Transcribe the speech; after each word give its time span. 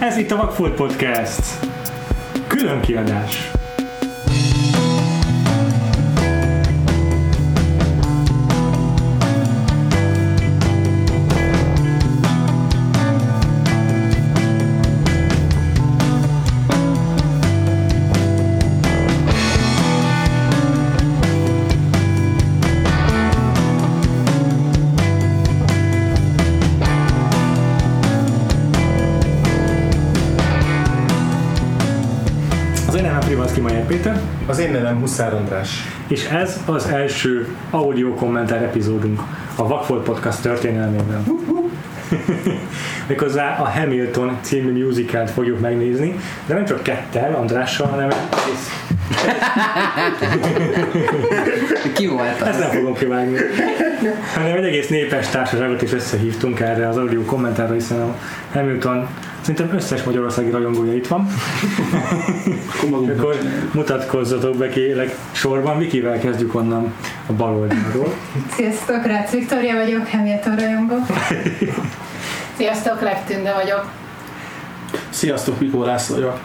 Ez 0.00 0.16
itt 0.16 0.30
a 0.30 0.36
Vagfolt 0.36 0.74
Podcast. 0.74 1.66
Külön 2.46 2.80
kiadás. 2.80 3.53
Péter, 33.94 34.20
Az 34.46 34.58
én 34.58 34.70
nevem 34.70 35.00
Huszár 35.00 35.34
András. 35.34 35.68
és 36.06 36.24
ez 36.24 36.60
az 36.64 36.86
első 36.86 37.48
audio 37.70 38.14
kommentár 38.14 38.62
epizódunk 38.62 39.20
a 39.56 39.68
Vagfolt 39.68 40.02
Podcast 40.04 40.42
történelmében. 40.42 41.24
Méghozzá 43.08 43.56
a 43.58 43.64
Hamilton 43.64 44.38
című 44.40 44.84
musicalt 44.84 45.30
fogjuk 45.30 45.60
megnézni, 45.60 46.14
de 46.46 46.54
nem 46.54 46.64
csak 46.64 46.82
kettel, 46.82 47.34
Andrással, 47.34 47.86
hanem 47.86 48.08
egész 48.08 48.70
Ki 51.96 52.06
volt 52.06 52.40
Ezt 52.40 52.48
az? 52.48 52.58
nem 52.58 52.70
fogom 52.70 52.94
kivágni. 52.94 53.38
Hanem 54.34 54.56
egy 54.56 54.64
egész 54.64 54.88
népes 54.88 55.28
társaságot 55.28 55.82
is 55.82 55.92
összehívtunk 55.92 56.60
erre 56.60 56.88
az 56.88 56.96
audio 56.96 57.22
kommentárra, 57.22 57.74
hiszen 57.74 58.00
a 58.00 58.16
Hamilton 58.52 59.08
szerintem 59.44 59.76
összes 59.76 60.02
magyarországi 60.02 60.50
rajongója 60.50 60.94
itt 60.94 61.06
van. 61.06 61.26
Akkor 62.82 63.36
mutatkozzatok 63.72 64.56
be 64.56 64.68
kérlek 64.68 65.16
sorban, 65.32 65.78
Vikivel 65.78 66.18
kezdjük 66.18 66.54
onnan 66.54 66.92
a 67.26 67.32
bal 67.32 67.56
oldalról. 67.56 68.14
Sziasztok, 68.50 69.06
Rácz 69.06 69.30
Viktória 69.30 69.74
vagyok, 69.74 70.08
Hamilton 70.08 70.56
rajongó. 70.56 70.96
Sziasztok, 72.56 73.00
Legtünde 73.00 73.52
vagyok. 73.52 73.90
Sziasztok, 75.10 75.60
Mikó 75.60 75.84
László 75.84 76.14
vagyok. 76.14 76.40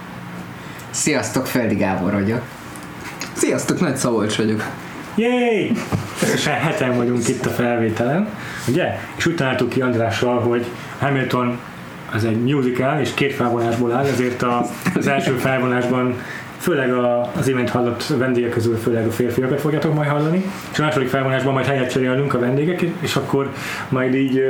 Sziasztok, 0.89 1.45
Földi 1.45 1.75
Gábor 1.75 2.13
vagyok. 2.13 2.41
Sziasztok, 3.33 3.79
Nagy 3.79 3.95
Szabolcs 3.95 4.37
vagyok. 4.37 4.63
Yay! 5.15 5.71
Összesen 6.23 6.53
heten 6.53 6.95
vagyunk 6.95 7.27
itt 7.27 7.45
a 7.45 7.49
felvételen, 7.49 8.27
ugye? 8.67 8.99
És 9.17 9.25
úgy 9.25 9.35
találtuk 9.35 9.69
ki 9.69 9.81
Andrással, 9.81 10.39
hogy 10.39 10.65
Hamilton 10.99 11.59
az 12.13 12.25
egy 12.25 12.41
musical, 12.41 12.99
és 12.99 13.13
két 13.13 13.33
felvonásból 13.33 13.91
áll, 13.91 14.05
ezért 14.05 14.41
a, 14.41 14.65
az 14.95 15.07
első 15.07 15.31
felvonásban 15.31 16.15
főleg 16.59 16.93
a, 16.93 17.31
az 17.35 17.47
imént 17.47 17.69
hallott 17.69 18.03
vendégek 18.17 18.49
közül 18.49 18.77
főleg 18.77 19.07
a 19.07 19.11
férfiakat 19.11 19.59
fogjátok 19.59 19.93
majd 19.93 20.09
hallani, 20.09 20.45
és 20.71 20.79
a 20.79 20.83
második 20.83 21.07
felvonásban 21.07 21.53
majd 21.53 21.65
helyet 21.65 21.91
cserélünk 21.91 22.33
a 22.33 22.39
vendégek, 22.39 22.81
és 22.99 23.15
akkor 23.15 23.51
majd 23.89 24.15
így 24.15 24.41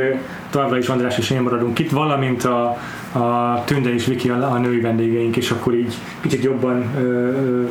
továbbra 0.49 0.77
is 0.77 0.87
András 0.87 1.17
és 1.17 1.29
én 1.29 1.41
maradunk 1.41 1.79
itt, 1.79 1.91
valamint 1.91 2.43
a, 2.43 2.77
a 3.11 3.63
Tünde 3.65 3.93
és 3.93 4.05
Viki 4.05 4.29
a, 4.29 4.51
a 4.51 4.57
női 4.57 4.79
vendégeink, 4.79 5.37
és 5.37 5.51
akkor 5.51 5.73
így 5.73 5.93
kicsit 6.21 6.43
jobban 6.43 6.85
ö, 6.97 7.01
ö, 7.01 7.65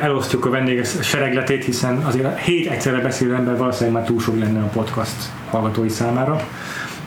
elosztjuk 0.00 0.46
a 0.46 0.50
vendégek 0.50 0.86
seregletét, 1.02 1.64
hiszen 1.64 1.96
azért 1.96 2.38
hét 2.38 2.70
egyszerre 2.70 2.98
beszélő 2.98 3.34
ember 3.34 3.56
valószínűleg 3.56 3.94
már 3.94 4.04
túl 4.04 4.20
sok 4.20 4.38
lenne 4.38 4.60
a 4.60 4.68
podcast 4.68 5.30
hallgatói 5.50 5.88
számára. 5.88 6.40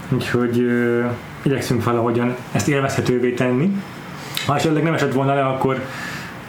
Úgyhogy 0.10 0.60
ö, 0.60 1.06
igyekszünk 1.48 1.84
valahogyan 1.84 2.36
ezt 2.52 2.68
élvezhetővé 2.68 3.32
tenni. 3.32 3.82
Ha 4.46 4.56
esetleg 4.56 4.84
nem 4.84 4.94
esett 4.94 5.14
volna 5.14 5.34
le, 5.34 5.46
akkor 5.46 5.86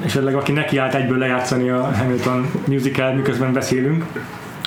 esetleg 0.05 0.35
aki 0.35 0.53
nekiállt 0.53 0.95
egyből 0.95 1.19
lejátszani 1.19 1.69
a 1.69 1.91
Hamilton 1.97 2.51
musical, 2.67 3.13
miközben 3.13 3.53
beszélünk, 3.53 4.05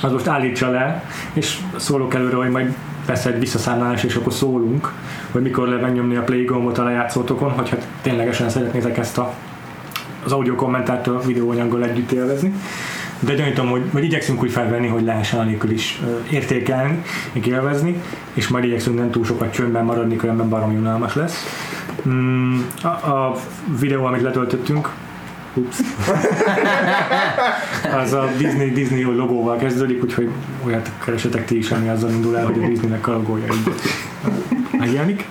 az 0.01 0.11
most 0.11 0.27
állítsa 0.27 0.69
le, 0.69 1.03
és 1.33 1.57
szólok 1.75 2.13
előre, 2.13 2.35
hogy 2.35 2.49
majd 2.49 2.75
lesz 3.07 3.25
egy 3.25 3.39
visszaszámlálás, 3.39 4.03
és 4.03 4.15
akkor 4.15 4.33
szólunk, 4.33 4.91
hogy 5.31 5.41
mikor 5.41 5.67
lehet 5.67 5.81
megnyomni 5.81 6.15
a 6.15 6.21
play 6.21 6.43
gombot 6.43 6.77
a 6.77 6.83
lejátszótokon, 6.83 7.51
hogyha 7.51 7.77
ténylegesen 8.01 8.49
szeretnétek 8.49 8.97
ezt 8.97 9.17
a 9.17 9.33
az 10.23 10.31
audio 10.31 10.55
kommentárt 10.55 11.07
a 11.07 11.19
videóanyaggal 11.19 11.83
együtt 11.83 12.11
élvezni. 12.11 12.53
De 13.23 13.33
gyanítom, 13.33 13.69
hogy, 13.69 13.83
hogy 13.91 14.03
igyekszünk 14.03 14.41
úgy 14.41 14.51
felvenni, 14.51 14.87
hogy 14.87 15.03
lehessen 15.03 15.39
anélkül 15.39 15.71
is 15.71 16.01
értékelni, 16.29 17.03
meg 17.33 17.47
élvezni, 17.47 18.01
és 18.33 18.47
majd 18.47 18.63
igyekszünk 18.63 18.97
nem 18.97 19.11
túl 19.11 19.25
sokat 19.25 19.53
csöndben 19.53 19.85
maradni, 19.85 20.15
különben 20.15 20.49
baromi 20.49 20.75
unalmas 20.75 21.15
lesz. 21.15 21.45
Mm, 22.07 22.59
a, 22.81 22.87
a 22.87 23.35
videó, 23.79 24.05
amit 24.05 24.21
letöltöttünk, 24.21 24.89
ups, 25.53 25.77
az 28.03 28.13
a 28.13 28.29
Disney, 28.37 28.71
Disney 28.71 29.03
logóval 29.03 29.57
kezdődik, 29.57 30.03
úgyhogy 30.03 30.29
olyat 30.65 30.91
keresetek 31.05 31.45
ti 31.45 31.57
is, 31.57 31.71
ami 31.71 31.89
azzal 31.89 32.11
indul 32.11 32.37
el, 32.37 32.45
hogy 32.45 32.63
a 32.63 32.67
Disneynek 32.67 33.07
a 33.07 33.11
logója 33.11 33.45
így 33.45 33.73
megjelenik. 34.79 35.25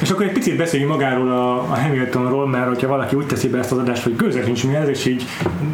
És 0.00 0.10
akkor 0.10 0.24
egy 0.26 0.32
picit 0.32 0.56
beszéljünk 0.56 0.92
magáról 0.92 1.30
a, 1.30 1.58
a 1.58 1.80
Hamiltonról, 1.80 2.48
mert 2.48 2.66
hogyha 2.66 2.88
valaki 2.88 3.16
úgy 3.16 3.26
teszi 3.26 3.48
be 3.48 3.58
ezt 3.58 3.72
az 3.72 3.78
adást, 3.78 4.02
hogy 4.02 4.16
gőzek 4.16 4.46
nincs 4.46 4.66
mi 4.66 4.74
ez, 4.74 4.88
és 4.88 5.06
így 5.06 5.24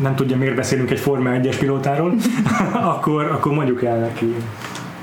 nem 0.03 0.15
tudja, 0.15 0.37
miért 0.37 0.55
beszélünk 0.55 0.91
egy 0.91 0.99
Forma 0.99 1.31
1-es 1.33 1.57
pilótáról, 1.59 2.15
akkor, 2.95 3.25
akkor 3.25 3.53
mondjuk 3.53 3.85
el 3.85 3.99
neki. 3.99 4.35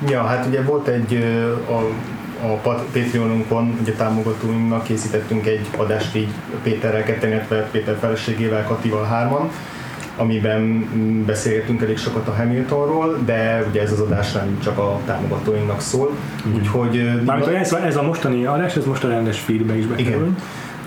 Ja, 0.10 0.24
hát 0.24 0.46
ugye 0.46 0.62
volt 0.62 0.88
egy 0.88 1.24
a, 1.70 1.78
a 2.46 2.54
Pat- 2.62 2.86
Patreonunkon, 2.94 3.78
ugye 3.82 3.92
támogatóinknak 3.92 4.84
készítettünk 4.84 5.46
egy 5.46 5.68
adást 5.78 6.16
így 6.16 6.30
Péterrel 6.64 7.04
ketten, 7.04 7.30
illetve 7.30 7.70
Péter 7.72 7.98
feleségével, 8.00 8.64
Katival 8.64 9.06
hárman, 9.06 9.50
amiben 10.18 10.62
mm, 10.62 11.26
beszélgetünk 11.26 11.82
elég 11.82 11.98
sokat 11.98 12.28
a 12.28 12.34
Hamiltonról, 12.34 13.18
de 13.26 13.66
ugye 13.70 13.82
ez 13.82 13.92
az 13.92 14.00
adás 14.00 14.32
nem 14.32 14.60
csak 14.64 14.78
a 14.78 15.00
támogatóinknak 15.06 15.82
szól, 15.82 16.12
úgyhogy... 16.56 16.98
ö, 16.98 17.22
Mármint, 17.22 17.48
ez, 17.48 17.74
ez 17.74 17.96
a 17.96 18.02
mostani 18.02 18.46
adás, 18.46 18.76
ez 18.76 18.86
most 18.86 19.04
a 19.04 19.08
rendes 19.08 19.40
feedbe 19.40 19.78
is 19.78 19.86
bekerül. 19.86 20.12
Igen. 20.12 20.36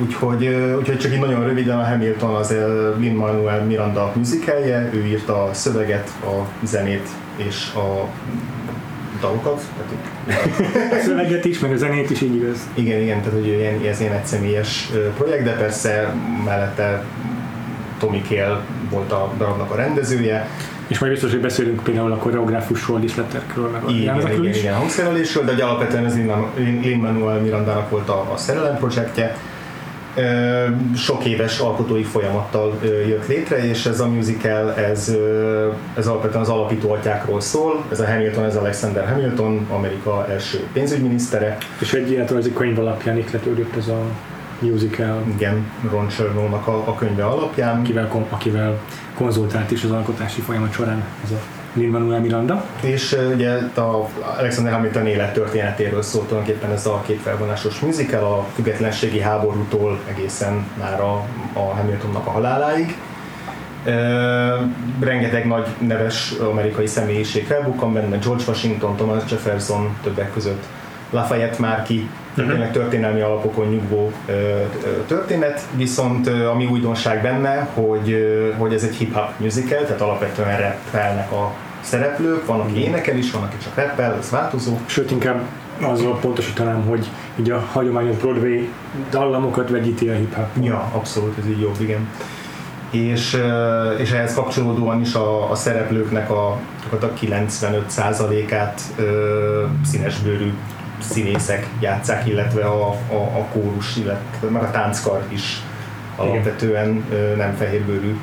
Úgyhogy, 0.02 0.46
úgyhogy 0.78 0.98
csak 0.98 1.12
így 1.12 1.20
nagyon 1.20 1.44
röviden 1.44 1.78
a 1.78 1.84
Hamilton 1.84 2.34
az 2.34 2.54
Lin-Manuel 2.98 3.64
Miranda 3.64 4.12
musicalje, 4.14 4.90
ő 4.92 5.04
írta 5.06 5.42
a 5.42 5.52
szöveget, 5.54 6.10
a 6.24 6.66
zenét 6.66 7.08
és 7.36 7.72
a 7.74 8.08
dalokat. 9.20 9.62
A 10.90 11.02
szöveget 11.04 11.44
is, 11.44 11.58
meg 11.58 11.72
a 11.72 11.76
zenét 11.76 12.10
is 12.10 12.20
így 12.20 12.34
igaz. 12.34 12.68
igen, 12.74 13.00
igen, 13.00 13.18
tehát 13.18 13.32
hogy 13.38 13.46
ilyen, 13.46 13.80
ez 13.86 14.00
ilyen 14.00 14.12
egyszemélyes 14.12 14.90
projekt, 15.16 15.44
de 15.44 15.52
persze 15.52 16.14
mellette 16.44 17.04
Tommy 18.00 18.22
Kail 18.28 18.60
volt 18.90 19.12
a 19.12 19.32
darabnak 19.38 19.70
a 19.70 19.74
rendezője, 19.74 20.48
És 20.86 20.98
majd 20.98 21.12
biztos, 21.12 21.30
hogy 21.30 21.40
beszélünk 21.40 21.82
például 21.82 22.12
a 22.12 22.16
koreográfusról, 22.16 22.98
díszletekről, 22.98 23.68
meg 23.68 23.84
a 23.84 23.90
igen, 23.90 24.20
igen, 24.20 24.44
is. 24.44 24.58
igen, 24.58 24.74
hangszerelésről, 24.74 25.44
de 25.44 25.64
alapvetően 25.64 26.04
ez 26.04 26.16
Lin-Manuel 26.82 27.40
Mirandának 27.40 27.90
volt 27.90 28.08
a, 28.08 28.32
a 28.32 28.36
szerelem 28.36 28.76
projektje. 28.76 29.36
Sok 30.96 31.24
éves 31.24 31.58
alkotói 31.58 32.02
folyamattal 32.02 32.78
jött 32.82 33.26
létre, 33.26 33.64
és 33.68 33.86
ez 33.86 34.00
a 34.00 34.08
musical, 34.08 34.74
ez, 34.74 35.14
ez 35.96 36.06
alapvetően 36.06 36.42
az 36.42 36.48
alapító 36.48 36.92
atyákról 36.92 37.40
szól. 37.40 37.84
Ez 37.90 38.00
a 38.00 38.06
Hamilton, 38.06 38.44
ez 38.44 38.56
Alexander 38.56 39.08
Hamilton, 39.08 39.66
Amerika 39.70 40.26
első 40.30 40.66
pénzügyminisztere. 40.72 41.56
És 41.78 41.92
egy 41.92 42.10
életrajzi 42.10 42.52
könyv 42.52 42.78
alapján 42.78 43.18
ikletődött 43.18 43.76
ez 43.76 43.88
a 43.88 44.00
musical, 44.60 45.22
Igen, 45.34 45.70
Ron 45.90 46.08
Chernow-nak 46.08 46.66
a, 46.66 46.76
a 46.88 46.94
könyve 46.94 47.24
alapján. 47.24 47.78
akivel, 47.78 48.26
akivel 48.28 48.78
konzultált 49.14 49.70
is 49.70 49.84
az 49.84 49.90
alkotási 49.90 50.40
folyamat 50.40 50.72
során 50.72 51.04
ez 51.24 51.30
a 51.30 51.38
Lin-Manuel 51.74 52.20
Miranda. 52.20 52.64
És 52.80 53.16
ugye 53.34 53.50
a 53.74 54.08
Alexander 54.38 54.72
Hamilton 54.72 55.06
élettörténetéről 55.06 56.02
szólt 56.02 56.26
tulajdonképpen 56.26 56.70
ez 56.70 56.86
a 56.86 57.02
két 57.06 57.20
felvonásos 57.20 57.80
musical, 57.80 58.24
a 58.24 58.46
függetlenségi 58.54 59.20
háborútól 59.20 59.98
egészen 60.08 60.66
már 60.78 61.00
a, 61.00 61.24
a 61.52 61.60
Hamiltonnak 61.60 62.26
a 62.26 62.30
haláláig. 62.30 62.96
Uh, 63.86 63.92
rengeteg 65.00 65.46
nagy 65.46 65.66
neves 65.78 66.32
amerikai 66.50 66.86
személyiség 66.86 67.46
felbukkan 67.46 67.92
benne, 67.92 68.18
George 68.18 68.44
Washington, 68.46 68.96
Thomas 68.96 69.22
Jefferson 69.30 69.96
többek 70.02 70.32
között, 70.32 70.64
Lafayette 71.10 71.56
Márki, 71.58 72.08
uh-huh. 72.30 72.46
tényleg 72.46 72.72
történelmi 72.72 73.20
alapokon 73.20 73.68
nyugvó 73.68 74.12
történet, 75.06 75.66
viszont 75.76 76.26
ami 76.26 76.66
újdonság 76.66 77.22
benne, 77.22 77.68
hogy, 77.74 78.16
hogy 78.58 78.72
ez 78.72 78.82
egy 78.82 78.94
hip-hop 78.94 79.28
musical, 79.36 79.84
tehát 79.84 80.00
alapvetően 80.00 80.60
rappelnek 80.60 81.32
a 81.32 81.52
szereplők, 81.80 82.46
van, 82.46 82.60
aki 82.60 82.82
énekel 82.82 83.16
is, 83.16 83.30
van, 83.30 83.42
aki 83.42 83.56
csak 83.62 83.74
rappel, 83.74 84.16
ez 84.18 84.30
változó. 84.30 84.78
Sőt, 84.86 85.10
inkább 85.10 85.40
azzal 85.82 86.18
pontosítanám, 86.18 86.82
hogy 86.82 87.06
így 87.36 87.50
a 87.50 87.66
hagyományos 87.72 88.16
Broadway 88.16 88.68
dallamokat 89.10 89.70
vegyíti 89.70 90.08
a 90.08 90.14
hip-hop. 90.14 90.46
Ja, 90.62 90.90
abszolút, 90.92 91.38
ez 91.38 91.46
így 91.46 91.60
jobb, 91.60 91.76
igen. 91.80 92.08
És, 92.90 93.42
és 93.98 94.10
ehhez 94.10 94.34
kapcsolódóan 94.34 95.00
is 95.00 95.14
a, 95.14 95.50
a 95.50 95.54
szereplőknek 95.54 96.30
a, 96.30 96.46
a 96.90 97.12
95%-át 97.20 98.80
ö, 98.96 99.64
színesbőrű 99.84 100.52
színészek 101.02 101.66
játszák, 101.80 102.26
illetve 102.26 102.64
a, 102.64 102.88
a, 102.90 103.14
a 103.14 103.46
kórus, 103.52 103.96
illetve 103.96 104.48
meg 104.48 104.62
a 104.62 104.70
tánckar 104.70 105.24
is 105.28 105.62
alapvetően 106.16 107.04
nem 107.36 107.54
fehérbőrű 107.54 108.16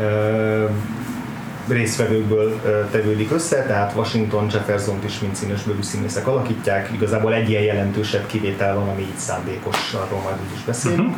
ö, 0.00 0.64
tevődik 2.90 3.32
össze, 3.32 3.62
tehát 3.62 3.92
Washington, 3.96 4.46
Jefferson 4.52 4.98
is 5.04 5.18
mind 5.18 5.34
színesbőrű 5.34 5.82
színészek 5.82 6.26
alakítják, 6.26 6.90
igazából 6.92 7.34
egy 7.34 7.50
ilyen 7.50 7.62
jelentősebb 7.62 8.26
kivétel 8.26 8.74
van, 8.74 8.88
ami 8.88 9.00
így 9.00 9.16
szándékos, 9.16 9.92
arról 9.92 10.20
majd 10.20 10.36
úgy 10.46 10.56
is 10.56 10.64
beszélünk. 10.64 11.08
Uh-huh. 11.08 11.16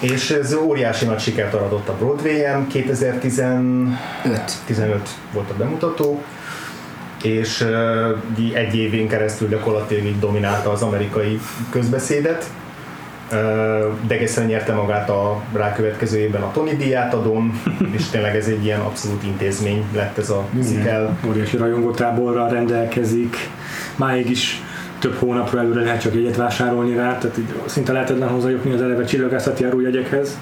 És 0.00 0.30
ez 0.30 0.54
óriási 0.54 1.04
nagy 1.04 1.20
sikert 1.20 1.54
aradott 1.54 1.88
a 1.88 1.96
Broadway-en, 1.96 2.66
2015 2.66 3.96
15 4.64 5.08
volt 5.32 5.50
a 5.50 5.54
bemutató, 5.54 6.22
és 7.26 7.66
egy 8.52 8.76
évén 8.76 9.08
keresztül 9.08 9.48
gyakorlatilag 9.48 10.04
így 10.04 10.18
dominálta 10.18 10.70
az 10.70 10.82
amerikai 10.82 11.40
közbeszédet. 11.70 12.50
Degesen 14.06 14.46
nyerte 14.46 14.72
magát 14.72 15.10
a 15.10 15.42
rákövetkező 15.52 16.18
évben 16.18 16.42
a 16.42 16.52
Tony 16.52 16.76
díját 16.76 17.14
adom, 17.14 17.62
és 17.96 18.06
tényleg 18.08 18.36
ez 18.36 18.46
egy 18.46 18.64
ilyen 18.64 18.80
abszolút 18.80 19.24
intézmény 19.24 19.84
lett 19.94 20.18
ez 20.18 20.30
a 20.30 20.44
musical. 20.50 21.18
Óriási 21.28 21.56
rajongótáborral 21.56 22.48
rendelkezik, 22.48 23.36
máig 23.96 24.30
is 24.30 24.62
több 24.98 25.14
hónapra 25.18 25.58
előre 25.58 25.80
lehet 25.80 26.00
csak 26.00 26.14
jegyet 26.14 26.36
vásárolni 26.36 26.94
rá, 26.94 27.18
tehát 27.18 27.38
így 27.38 27.54
szinte 27.66 27.92
lehetetlen 27.92 28.28
hozzájutni 28.28 28.72
az 28.72 28.82
eleve 28.82 29.04
csillagászati 29.04 29.66
jegyekhez. 29.82 30.38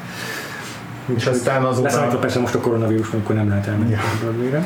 És 1.17 1.27
aztán 1.27 1.63
azóta... 1.63 1.87
Leszámítva 1.87 2.19
persze 2.19 2.39
most 2.39 2.55
a 2.55 2.61
koronavírus, 2.61 3.11
amikor 3.13 3.35
nem 3.35 3.49
lehet 3.49 3.67
elmenni 3.67 3.91
ja. 3.91 3.99
a 3.99 4.65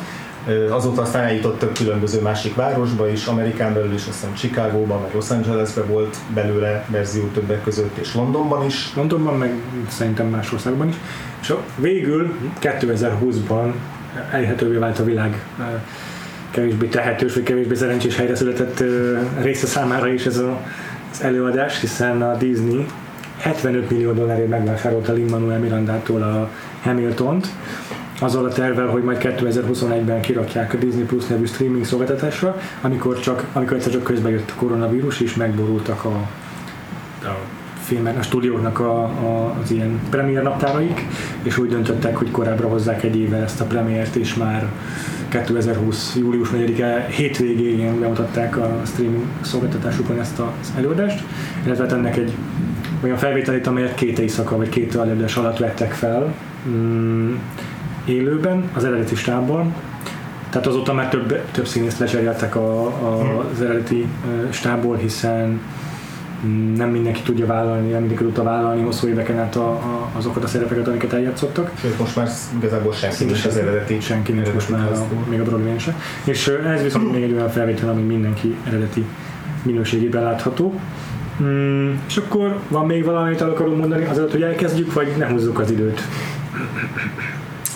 Azóta 0.70 1.02
aztán 1.02 1.24
eljutott 1.24 1.58
több 1.58 1.72
különböző 1.72 2.20
másik 2.20 2.54
városba 2.54 3.08
is, 3.08 3.26
Amerikán 3.26 3.74
belül 3.74 3.92
is, 3.92 4.06
aztán 4.08 4.34
Chicagóban, 4.34 5.00
meg 5.00 5.10
Los 5.14 5.30
Angelesbe 5.30 5.82
volt 5.82 6.16
belőle 6.34 6.84
verzió 6.88 7.26
többek 7.26 7.62
között, 7.62 7.96
és 7.96 8.14
Londonban 8.14 8.64
is. 8.64 8.94
Londonban, 8.94 9.38
meg 9.38 9.52
szerintem 9.88 10.26
más 10.26 10.52
országban 10.52 10.88
is. 10.88 10.94
És 11.40 11.54
végül 11.76 12.32
2020-ban 12.60 13.72
elérhetővé 14.32 14.76
vált 14.76 14.98
a 14.98 15.04
világ 15.04 15.44
kevésbé 16.50 16.86
tehetős, 16.86 17.34
vagy 17.34 17.42
kevésbé 17.42 17.74
szerencsés 17.74 18.16
helyre 18.16 18.34
született 18.34 18.82
része 19.40 19.66
számára 19.66 20.08
is 20.08 20.26
ez 20.26 20.38
az 20.38 21.22
előadás, 21.22 21.80
hiszen 21.80 22.22
a 22.22 22.36
Disney 22.36 22.86
75 23.38 23.90
millió 23.90 24.12
dollárért 24.12 24.48
megvásárolta 24.48 25.12
Lin-Manuel 25.12 25.58
Mirandától 25.58 26.22
a 26.22 26.50
Hamiltont, 26.82 27.46
azzal 28.20 28.44
a 28.44 28.48
tervvel, 28.48 28.86
hogy 28.86 29.02
majd 29.02 29.18
2021-ben 29.20 30.20
kirakják 30.20 30.74
a 30.74 30.76
Disney 30.76 31.04
Plus 31.04 31.26
nevű 31.26 31.44
streaming 31.44 31.84
szolgáltatásra, 31.84 32.60
amikor, 32.80 33.20
csak, 33.20 33.44
amikor 33.52 33.76
egyszer 33.76 33.92
csak 33.92 34.02
közbe 34.02 34.30
jött 34.30 34.50
a 34.50 34.54
koronavírus, 34.56 35.20
és 35.20 35.34
megborultak 35.34 36.04
a, 36.04 36.28
a 37.22 37.36
filmek, 37.82 38.18
a 38.18 38.22
stúdióknak 38.22 38.80
a, 38.80 39.02
a, 39.02 39.56
az 39.62 39.70
ilyen 39.70 40.00
premier 40.10 40.42
naptáraik, 40.42 41.06
és 41.42 41.58
úgy 41.58 41.68
döntöttek, 41.68 42.16
hogy 42.16 42.30
korábbra 42.30 42.68
hozzák 42.68 43.02
egy 43.02 43.16
évvel 43.16 43.42
ezt 43.42 43.60
a 43.60 43.64
premiért, 43.64 44.16
és 44.16 44.34
már 44.34 44.66
2020. 45.28 46.16
július 46.16 46.48
4-e 46.52 47.06
hétvégén 47.10 48.00
bemutatták 48.00 48.56
a 48.56 48.80
streaming 48.86 49.24
szolgáltatásukon 49.40 50.20
ezt 50.20 50.38
az 50.38 50.72
előadást, 50.76 51.24
illetve 51.64 51.84
hát 51.84 51.92
ennek 51.92 52.16
egy 52.16 52.32
olyan 53.02 53.16
felvételét, 53.16 53.66
amelyet 53.66 53.94
két 53.94 54.18
éjszaka 54.18 54.56
vagy 54.56 54.68
két 54.68 54.96
előadás 54.96 55.36
alatt 55.36 55.58
vettek 55.58 55.92
fel 55.92 56.34
mm, 56.68 57.34
élőben, 58.12 58.70
az 58.74 58.84
eredeti 58.84 59.14
stábban, 59.14 59.74
tehát 60.50 60.66
azóta 60.66 60.92
már 60.92 61.08
több, 61.08 61.40
több 61.50 61.66
színészt 61.66 61.98
lecseréltek 61.98 62.56
a, 62.56 62.86
a, 62.86 63.44
az 63.52 63.62
eredeti 63.62 64.06
stábból, 64.50 64.96
hiszen 64.96 65.60
nem 66.76 66.88
mindenki 66.88 67.22
tudja 67.22 67.46
vállalni, 67.46 67.90
nem 67.90 68.00
mindenki 68.00 68.24
tudta 68.24 68.42
vállalni 68.42 68.82
hosszú 68.82 69.08
éveken 69.08 69.38
át 69.38 69.56
a, 69.56 69.68
a, 69.70 70.10
azokat 70.16 70.44
a 70.44 70.46
szerepeket, 70.46 70.88
amiket 70.88 71.12
eljátszottak. 71.12 71.70
Sőt, 71.80 71.98
most 71.98 72.16
már 72.16 72.28
igazából 72.58 72.92
senki 72.92 73.24
nincs 73.24 73.44
az 73.44 73.56
eredeti. 73.56 74.00
Senki 74.00 74.32
nincs 74.32 74.52
most 74.52 74.68
már, 74.68 74.92
a, 74.92 75.06
még 75.30 75.40
a 75.40 75.44
broadway 75.44 75.78
se. 75.78 75.94
És 76.24 76.48
ez 76.48 76.82
viszont 76.82 77.12
még 77.12 77.22
egy 77.22 77.32
olyan 77.32 77.48
felvétel, 77.48 77.88
ami 77.88 78.02
mindenki 78.02 78.56
eredeti 78.66 79.04
minőségében 79.62 80.22
látható. 80.22 80.80
Mm, 81.42 81.92
és 82.08 82.16
akkor 82.16 82.58
van 82.68 82.86
még 82.86 83.04
valami, 83.04 83.26
amit 83.26 83.40
el 83.40 83.50
akarunk 83.50 83.78
mondani 83.78 84.04
azért, 84.04 84.30
hogy 84.30 84.42
elkezdjük, 84.42 84.92
vagy 84.92 85.14
ne 85.18 85.26
húzzuk 85.28 85.58
az 85.58 85.70
időt? 85.70 86.00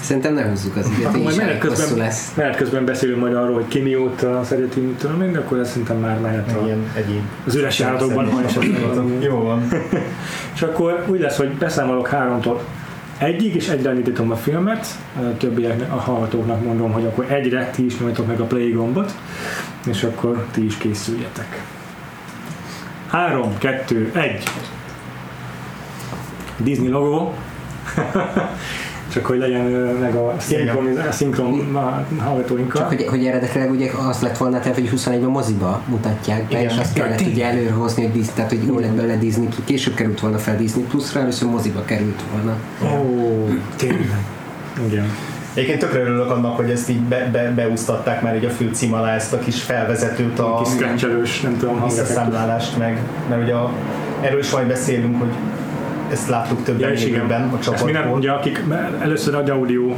Szerintem 0.03 0.35
ne 0.35 0.49
húzzuk 0.49 0.77
az 0.77 0.91
időt, 0.99 1.17
így 1.17 1.37
menet 1.37 1.59
közben, 1.59 1.99
lesz. 1.99 2.33
Menet 2.37 2.57
közben 2.57 2.85
beszélünk 2.85 3.21
majd 3.21 3.35
arról, 3.35 3.55
hogy 3.55 3.69
ki 3.69 3.81
mióta 3.81 4.45
szereti, 4.45 4.81
mit 4.81 4.95
tudom 4.95 5.23
én, 5.23 5.33
de 5.33 5.39
akkor 5.39 5.59
ez 5.59 5.69
szerintem 5.69 5.97
már 5.97 6.21
mehet 6.21 6.53
a, 6.53 6.65
Ilyen 6.65 6.91
egyéb 6.95 7.23
az 7.47 7.55
üres 7.55 7.81
ha 7.83 8.43
esetleg 8.45 9.23
Jó 9.23 9.43
van. 9.43 9.69
és 10.55 10.63
akkor 10.63 11.05
úgy 11.09 11.21
lesz, 11.21 11.37
hogy 11.37 11.49
beszámolok 11.49 12.09
háromtól 12.09 12.63
egyig, 13.19 13.55
és 13.55 13.69
egyre 13.69 13.95
indítom 13.95 14.31
a 14.31 14.37
filmet, 14.37 14.87
a 15.17 15.37
többieknek, 15.37 15.93
a 15.93 15.97
hallgatóknak 15.97 16.65
mondom, 16.65 16.93
hogy 16.93 17.05
akkor 17.05 17.33
egyre 17.33 17.71
ti 17.71 17.85
is 17.85 17.99
nyomjatok 17.99 18.27
meg 18.27 18.41
a 18.41 18.45
play 18.45 18.71
gombot, 18.71 19.15
és 19.87 20.03
akkor 20.03 20.47
ti 20.51 20.65
is 20.65 20.77
készüljetek. 20.77 21.65
Három, 23.09 23.59
kettő, 23.59 24.11
egy. 24.15 24.45
Disney 26.57 26.89
logó. 26.89 27.35
csak 29.12 29.26
hogy 29.26 29.38
legyen 29.38 29.64
meg 30.00 30.14
a 30.14 30.35
szinkron, 30.38 30.97
a 31.09 31.12
szinkron 31.12 31.79
hallgatóinkkal. 32.19 32.81
Csak 32.81 32.88
hogy, 32.88 33.06
hogy 33.06 33.26
eredetileg 33.26 33.70
ugye 33.70 33.91
az 34.09 34.20
lett 34.20 34.37
volna, 34.37 34.61
tehát, 34.61 34.75
hogy 34.75 34.91
21-ben 34.97 35.31
moziba 35.31 35.82
mutatják 35.87 36.43
be, 36.49 36.59
Igen. 36.59 36.73
és 36.73 36.79
azt 36.79 36.93
kellett 36.93 37.20
ugye 37.20 37.47
előrehozni, 37.47 38.03
hogy 38.03 38.12
Disney, 38.12 38.35
tehát 38.35 38.50
hogy 38.50 38.67
jó 38.67 38.79
lett 38.79 38.91
belőle 38.91 39.17
Disney, 39.17 39.49
később 39.64 39.94
került 39.94 40.20
volna 40.20 40.38
fel 40.38 40.56
Disney 40.56 40.82
Plus-ra, 40.82 41.20
először 41.20 41.49
moziba 41.49 41.85
került 41.85 42.23
volna. 42.32 42.56
Ó, 42.82 42.87
oh, 42.87 43.50
tényleg. 43.76 44.25
Igen. 44.87 45.05
Egyébként 45.55 45.79
tökre 45.79 46.00
örülök 46.00 46.31
annak, 46.31 46.56
hogy 46.56 46.70
ezt 46.70 46.88
így 46.88 47.00
be, 47.00 47.29
be, 47.32 47.50
beúsztatták 47.50 48.23
már 48.23 48.35
egy 48.35 48.44
a 48.44 48.50
főcím 48.50 48.93
alá 48.93 49.15
ezt 49.15 49.32
a 49.32 49.38
kis 49.38 49.62
felvezetőt, 49.62 50.38
a 50.38 50.62
kis 50.62 51.41
nem 51.41 51.56
tudom, 51.58 51.85
visszaszámlálást 51.85 52.79
meg, 52.79 52.99
mert 53.29 53.43
ugye 53.43 53.55
a, 53.55 53.73
erről 54.20 54.38
is 54.38 54.50
majd 54.50 54.67
beszélünk, 54.67 55.19
hogy 55.19 55.31
ezt 56.12 56.29
láttuk 56.29 56.62
többen 56.62 56.93
ja, 56.93 57.06
élőben 57.06 57.49
a 57.49 57.59
csapatból. 57.59 57.87
mi 57.87 57.93
nem, 57.93 58.11
ugye, 58.11 58.31
akik 58.31 58.64
először 59.00 59.35
a 59.35 59.53
audio 59.53 59.94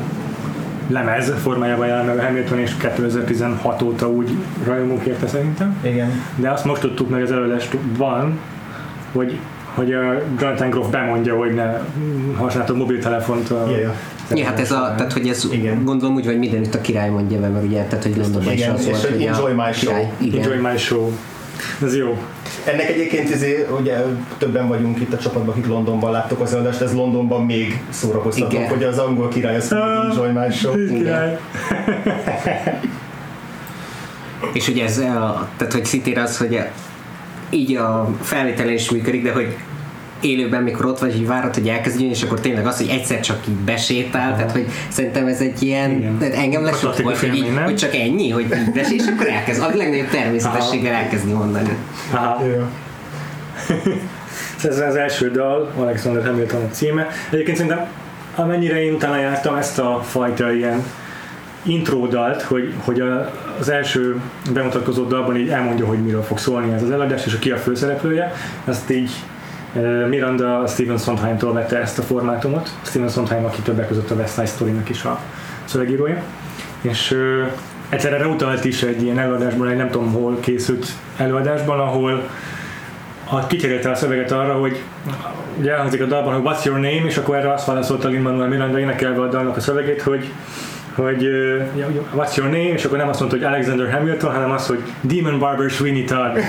lemez 0.89 1.33
formájában 1.43 1.87
jelent 1.87 2.07
meg 2.07 2.19
a 2.19 2.23
Hamilton, 2.23 2.59
és 2.59 2.77
2016 2.77 3.83
óta 3.83 4.09
úgy 4.09 4.31
rajongók 4.65 5.05
érte 5.05 5.27
szerintem. 5.27 5.77
Igen. 5.83 6.11
De 6.37 6.51
azt 6.51 6.65
most 6.65 6.81
tudtuk 6.81 7.11
meg 7.11 7.23
az 7.23 7.33
előadásban, 7.33 8.39
hogy 9.13 9.39
hogy 9.75 9.93
a 9.93 10.13
Jonathan 10.41 10.71
Groff 10.71 10.89
bemondja, 10.89 11.37
hogy 11.37 11.55
ne 11.55 11.79
használtok 12.37 12.77
mobiltelefont 12.77 13.51
a 13.51 13.65
yeah, 13.69 13.81
yeah. 13.81 13.95
Ja, 14.35 14.45
hát 14.45 14.61
ez 14.61 14.71
a, 14.73 14.95
tehát 14.97 15.13
hogy 15.13 15.29
ez 15.29 15.49
igen. 15.53 15.85
gondolom 15.85 16.15
úgy, 16.15 16.27
hogy 16.27 16.39
mindenütt 16.39 16.75
a 16.75 16.81
király 16.81 17.11
mondja 17.11 17.41
be, 17.41 17.49
mert 17.49 17.65
ugye, 17.65 17.83
tehát 17.83 18.05
hogy 18.05 18.17
Londonban 18.17 18.53
is 18.53 18.67
az 18.67 18.85
volt, 18.85 19.07
hogy 19.07 19.23
Enjoy 19.23 19.51
a 19.51 19.55
my 19.55 19.73
show. 19.73 19.93
Király, 19.93 20.11
igen. 20.19 20.43
Enjoy 20.43 20.71
my 20.71 20.77
show. 20.77 21.13
Ez 21.83 21.97
jó. 21.97 22.19
Ennek 22.65 22.89
egyébként 22.89 23.31
izé, 23.31 23.67
ugye 23.81 23.97
többen 24.39 24.69
vagyunk 24.69 25.01
itt 25.01 25.13
a 25.13 25.19
csapatban, 25.19 25.49
akik 25.49 25.67
Londonban 25.67 26.11
láttok 26.11 26.41
az 26.41 26.53
eladást, 26.53 26.81
ez 26.81 26.95
Londonban 26.95 27.45
még 27.45 27.81
szórakoztató, 27.91 28.59
hogy 28.59 28.85
az 28.85 28.99
angol 28.99 29.29
király 29.29 29.57
az 29.57 29.73
Enjoy 29.73 30.31
My 30.31 30.51
Show. 30.51 30.87
Király. 30.87 31.39
És 34.53 34.69
ugye 34.69 34.85
ez, 34.85 34.99
a, 34.99 35.49
tehát 35.57 35.73
hogy 35.73 35.85
szintén 35.85 36.19
az, 36.19 36.39
hogy 36.39 36.61
így 37.51 37.77
a 37.77 38.09
felvételen 38.21 38.73
is 38.73 38.91
működik, 38.91 39.23
de 39.23 39.33
hogy 39.33 39.57
élőben, 40.25 40.63
mikor 40.63 40.87
ott 40.87 40.99
vagy, 40.99 41.13
hogy 41.13 41.27
várod, 41.27 41.55
hogy 41.55 41.69
elkezdjön, 41.69 42.11
és 42.11 42.23
akkor 42.23 42.41
tényleg 42.41 42.67
az, 42.67 42.77
hogy 42.77 42.89
egyszer 42.89 43.21
csak 43.21 43.39
így 43.49 43.55
besétál, 43.55 44.29
Aha. 44.29 44.37
tehát 44.37 44.53
hogy 44.53 44.67
szerintem 44.89 45.27
ez 45.27 45.41
egy 45.41 45.63
ilyen, 45.63 46.19
tehát 46.19 46.35
engem 46.35 46.65
lesott 46.65 47.01
volt, 47.01 47.19
hogy, 47.19 47.35
így, 47.35 47.59
hogy 47.65 47.77
csak 47.77 47.95
ennyi, 47.95 48.31
hogy 48.31 48.43
így 48.43 48.73
besé, 48.75 48.95
és 48.95 49.07
akkor 49.15 49.29
elkezd, 49.29 49.63
a 49.63 49.71
legnagyobb 49.75 50.09
természetességgel 50.09 50.95
elkezdi 50.95 51.33
mondani. 51.33 51.77
Aha. 52.13 52.43
ez 54.69 54.79
az 54.79 54.97
első 54.97 55.31
dal, 55.31 55.73
Alexander 55.77 56.27
Hamilton 56.27 56.63
a 56.63 56.69
címe. 56.69 57.09
Egyébként 57.31 57.57
szerintem 57.57 57.87
amennyire 58.35 58.85
én 58.85 58.99
talán 58.99 59.21
jártam 59.21 59.55
ezt 59.55 59.79
a 59.79 60.01
fajta 60.03 60.53
ilyen 60.53 60.85
intródalt, 61.63 62.43
hogy, 62.43 62.73
hogy 62.85 63.01
a, 63.01 63.31
az 63.59 63.69
első 63.69 64.21
bemutatkozó 64.53 65.05
dalban 65.05 65.37
így 65.37 65.49
elmondja, 65.49 65.87
hogy 65.87 66.05
miről 66.05 66.23
fog 66.23 66.39
szólni 66.39 66.73
ez 66.73 66.83
az 66.83 66.91
eladás, 66.91 67.27
és 67.27 67.35
a 67.35 67.39
ki 67.39 67.51
a 67.51 67.57
főszereplője, 67.57 68.33
azt 68.65 68.91
így 68.91 69.11
Miranda 70.09 70.67
Steven 70.67 70.99
Sondheim-tól 70.99 71.53
vette 71.53 71.81
ezt 71.81 71.99
a 71.99 72.03
formátumot. 72.03 72.71
Steven 72.83 73.09
Sondheim, 73.09 73.45
aki 73.45 73.61
többek 73.61 73.89
között 73.89 74.11
a 74.11 74.15
West 74.15 74.35
Side 74.35 74.47
Story-nak 74.47 74.89
is 74.89 75.05
a 75.05 75.21
szövegírója. 75.65 76.23
És 76.81 77.11
uh, 77.11 77.51
egyszerre 77.89 78.17
reutalt 78.17 78.65
is 78.65 78.83
egy 78.83 79.03
ilyen 79.03 79.19
előadásban, 79.19 79.69
egy 79.69 79.77
nem 79.77 79.91
tudom 79.91 80.13
hol 80.13 80.41
készült 80.41 80.87
előadásban, 81.17 81.81
ahol 81.81 82.29
a, 83.31 83.47
kicserélte 83.47 83.91
a 83.91 83.95
szöveget 83.95 84.33
arra, 84.33 84.53
hogy 84.53 84.83
ugye 85.59 85.73
elhangzik 85.73 86.03
a 86.03 86.07
dalban, 86.07 86.35
hogy 86.35 86.53
what's 86.53 86.65
your 86.65 86.79
name, 86.79 87.05
és 87.07 87.17
akkor 87.17 87.37
erre 87.37 87.53
azt 87.53 87.67
válaszolta 87.67 88.09
Lin-Manuel 88.09 88.49
Miranda 88.49 88.79
énekelve 88.79 89.23
a 89.23 89.29
dalnak 89.29 89.57
a 89.57 89.61
szövegét, 89.61 90.03
hogy 90.03 90.33
hogy 90.95 91.25
uh, 91.25 91.63
what's 92.17 92.37
your 92.37 92.51
name, 92.51 92.73
és 92.73 92.85
akkor 92.85 92.99
nem 92.99 93.09
azt 93.09 93.21
mondta, 93.21 93.37
hogy 93.39 93.47
Alexander 93.47 93.93
Hamilton, 93.93 94.33
hanem 94.33 94.51
azt, 94.51 94.67
hogy 94.67 94.83
Demon 95.01 95.39
Barber 95.39 95.71
Sweeney 95.71 96.05
Todd. 96.05 96.39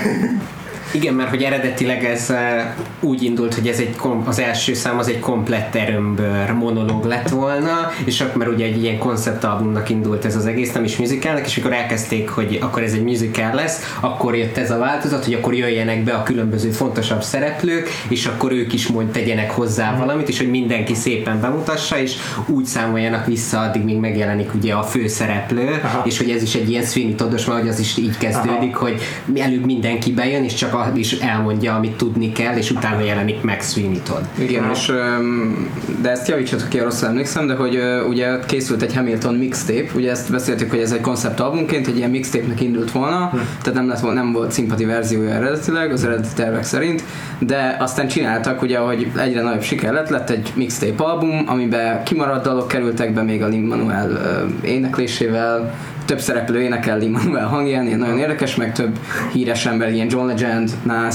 Igen, 0.96 1.14
mert 1.14 1.28
hogy 1.30 1.42
eredetileg 1.42 2.04
ez 2.04 2.30
eh, 2.30 2.74
úgy 3.00 3.22
indult, 3.22 3.54
hogy 3.54 3.66
ez 3.68 3.78
egy 3.78 3.96
kom- 3.96 4.26
az 4.28 4.38
első 4.40 4.74
szám 4.74 4.98
az 4.98 5.08
egy 5.08 5.18
komplett 5.18 5.74
erőmből 5.74 6.52
monológ 6.58 7.04
lett 7.04 7.28
volna, 7.28 7.90
és 8.04 8.20
akkor 8.20 8.36
mert 8.36 8.50
ugye 8.50 8.64
egy 8.64 8.82
ilyen 8.82 8.98
konceptalbumnak 8.98 9.90
indult 9.90 10.24
ez 10.24 10.36
az 10.36 10.46
egész, 10.46 10.72
nem 10.72 10.84
is 10.84 10.96
musicalnek, 10.96 11.46
és 11.46 11.56
akkor 11.56 11.72
elkezdték, 11.72 12.28
hogy 12.28 12.58
akkor 12.62 12.82
ez 12.82 12.92
egy 12.92 13.02
musical 13.02 13.54
lesz, 13.54 13.96
akkor 14.00 14.36
jött 14.36 14.56
ez 14.56 14.70
a 14.70 14.78
változat, 14.78 15.24
hogy 15.24 15.34
akkor 15.34 15.54
jöjjenek 15.54 16.04
be 16.04 16.12
a 16.12 16.22
különböző 16.22 16.70
fontosabb 16.70 17.22
szereplők, 17.22 17.88
és 18.08 18.26
akkor 18.26 18.52
ők 18.52 18.72
is 18.72 18.86
mond 18.86 19.08
tegyenek 19.10 19.50
hozzá 19.50 19.90
Mhm. 19.90 20.00
valamit, 20.00 20.28
és 20.28 20.38
hogy 20.38 20.50
mindenki 20.50 20.94
szépen 20.94 21.40
bemutassa, 21.40 21.98
és 21.98 22.16
úgy 22.46 22.64
számoljanak 22.64 23.26
vissza, 23.26 23.58
addig 23.60 23.82
még 23.84 23.96
megjelenik 23.96 24.54
ugye 24.54 24.74
a 24.74 24.82
főszereplő, 24.82 25.80
Aha. 25.84 26.02
és 26.04 26.18
hogy 26.18 26.30
ez 26.30 26.42
is 26.42 26.54
egy 26.54 26.70
ilyen 26.70 26.84
Sweeney 26.84 27.14
Toddos, 27.14 27.44
mert 27.44 27.60
hogy 27.60 27.68
az 27.68 27.78
is 27.78 27.96
így 27.96 28.18
kezdődik, 28.18 28.76
Aha. 28.76 28.84
hogy 28.84 29.00
előbb 29.40 29.64
mindenki 29.64 30.12
bejön, 30.12 30.44
és 30.44 30.54
csak 30.54 30.74
a, 30.92 30.96
is 30.96 31.12
elmondja, 31.12 31.74
amit 31.74 31.96
tudni 31.96 32.32
kell, 32.32 32.56
és 32.56 32.70
utána 32.70 33.00
jelenik 33.00 33.42
meg 33.42 33.60
Sweeney 33.62 34.00
Todd. 34.00 34.22
Igen, 34.38 34.70
és, 34.70 34.88
öm, 34.88 35.68
de 36.02 36.10
ezt 36.10 36.28
javítsatok 36.28 36.68
ki, 36.68 36.78
rosszul 36.78 37.08
emlékszem, 37.08 37.46
de 37.46 37.54
hogy 37.54 37.78
ugye 38.08 38.38
készült 38.46 38.82
egy 38.82 38.94
Hamilton 38.94 39.34
mixtape, 39.34 39.90
ugye 39.94 40.10
ezt 40.10 40.30
beszéltük, 40.30 40.70
hogy 40.70 40.78
ez 40.78 40.92
egy 40.92 41.00
konceptalbumként 41.00 41.86
egy 41.86 41.96
ilyen 41.96 42.10
mixtape-nek 42.10 42.60
indult 42.60 42.92
volna, 42.92 43.30
tehát 43.62 43.74
nem, 43.74 43.88
lett, 43.88 44.12
nem 44.12 44.32
volt 44.32 44.52
szimpati 44.52 44.84
verziója 44.84 45.30
eredetileg, 45.30 45.92
az 45.92 46.04
eredeti 46.04 46.34
tervek 46.34 46.64
szerint, 46.64 47.02
de 47.38 47.76
aztán 47.80 48.08
csináltak, 48.08 48.62
ugye, 48.62 48.78
hogy 48.78 49.10
egyre 49.16 49.42
nagyobb 49.42 49.62
siker 49.62 49.92
lett, 49.92 50.08
lett 50.08 50.30
egy 50.30 50.52
mixtape 50.54 51.04
album, 51.04 51.42
amiben 51.46 52.02
kimaradt 52.04 52.44
dalok 52.44 52.68
kerültek 52.68 53.12
be 53.12 53.22
még 53.22 53.42
a 53.42 53.46
Lin-Manuel 53.46 54.08
éneklésével, 54.62 55.74
több 56.06 56.20
szereplő 56.20 56.60
énekel 56.62 56.98
Lin-Manuel 56.98 57.46
hangján, 57.46 57.86
ilyen 57.86 57.98
nagyon 57.98 58.18
érdekes, 58.18 58.54
meg 58.54 58.72
több 58.72 58.98
híres 59.32 59.66
ember, 59.66 59.92
ilyen 59.92 60.08
John 60.10 60.26
Legend, 60.26 60.70
Nas, 60.82 61.14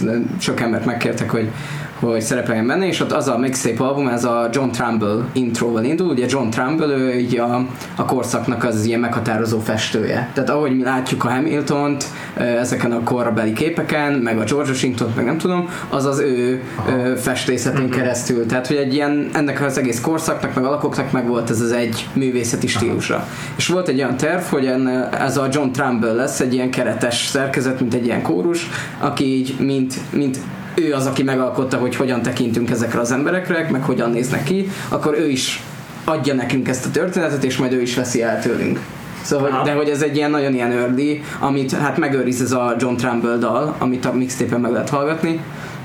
nem 0.00 0.36
sok 0.40 0.60
embert 0.60 0.84
megkértek, 0.84 1.30
hogy 1.30 1.50
hogy 2.00 2.20
szerepeljen 2.20 2.66
benne, 2.66 2.86
és 2.86 3.00
ott 3.00 3.12
az 3.12 3.28
a 3.28 3.38
mixtape 3.38 3.84
album, 3.84 4.08
ez 4.08 4.24
a 4.24 4.48
John 4.52 4.70
Trumbull 4.70 5.24
intróval 5.32 5.84
indul, 5.84 6.08
ugye 6.08 6.26
John 6.28 6.48
Trumbull, 6.48 6.90
ő 6.90 7.18
így 7.18 7.38
a, 7.38 7.66
a 7.96 8.04
korszaknak 8.04 8.64
az 8.64 8.84
ilyen 8.84 9.00
meghatározó 9.00 9.58
festője. 9.58 10.30
Tehát 10.32 10.50
ahogy 10.50 10.76
mi 10.76 10.82
látjuk 10.82 11.24
a 11.24 11.30
Hamiltont 11.30 12.04
ezeken 12.34 12.92
a 12.92 13.02
korabeli 13.02 13.52
képeken, 13.52 14.12
meg 14.12 14.38
a 14.38 14.44
George 14.44 14.70
Washington, 14.70 15.12
meg 15.16 15.24
nem 15.24 15.38
tudom, 15.38 15.68
az 15.88 16.04
az 16.04 16.18
ő 16.18 16.62
ö, 16.88 17.16
festészetén 17.16 17.90
keresztül. 17.90 18.46
Tehát, 18.46 18.66
hogy 18.66 18.76
egy 18.76 18.94
ilyen, 18.94 19.28
ennek 19.32 19.62
az 19.62 19.78
egész 19.78 20.00
korszaknak, 20.00 20.54
meg 20.54 20.64
alakoknak 20.64 21.12
meg 21.12 21.26
volt 21.26 21.50
ez 21.50 21.60
az 21.60 21.72
egy 21.72 22.08
művészeti 22.12 22.66
stílusa. 22.66 23.26
És 23.56 23.66
volt 23.66 23.88
egy 23.88 23.98
olyan 23.98 24.16
terv, 24.16 24.42
hogy 24.42 24.66
enne, 24.66 25.08
ez 25.08 25.36
a 25.36 25.48
John 25.52 25.70
Trumbull 25.70 26.14
lesz 26.14 26.40
egy 26.40 26.54
ilyen 26.54 26.70
keretes 26.70 27.26
szerkezet, 27.26 27.80
mint 27.80 27.94
egy 27.94 28.04
ilyen 28.04 28.22
kórus, 28.22 28.68
aki 28.98 29.24
így, 29.24 29.54
mint, 29.58 29.94
mint 30.12 30.38
ő 30.74 30.92
az, 30.92 31.06
aki 31.06 31.22
megalkotta, 31.22 31.76
hogy 31.76 31.96
hogyan 31.96 32.22
tekintünk 32.22 32.70
ezekre 32.70 33.00
az 33.00 33.12
emberekre, 33.12 33.68
meg 33.70 33.82
hogyan 33.82 34.10
néznek 34.10 34.44
ki, 34.44 34.70
akkor 34.88 35.14
ő 35.18 35.28
is 35.28 35.62
adja 36.04 36.34
nekünk 36.34 36.68
ezt 36.68 36.86
a 36.86 36.90
történetet, 36.90 37.44
és 37.44 37.56
majd 37.56 37.72
ő 37.72 37.80
is 37.80 37.94
veszi 37.96 38.22
el 38.22 38.40
tőlünk. 38.40 38.80
Szóval, 39.22 39.50
Aha. 39.50 39.64
de 39.64 39.72
hogy 39.72 39.88
ez 39.88 40.02
egy 40.02 40.16
ilyen 40.16 40.30
nagyon 40.30 40.54
ilyen 40.54 40.72
early, 40.72 41.22
amit 41.38 41.72
hát 41.72 41.96
megőriz 41.96 42.40
ez 42.40 42.52
a 42.52 42.74
John 42.78 42.96
Trumbull 42.96 43.38
dal, 43.38 43.74
amit 43.78 44.04
a 44.04 44.12
mixtape-en 44.12 44.60
meg 44.60 44.72
lehet 44.72 44.88
hallgatni, 44.88 45.40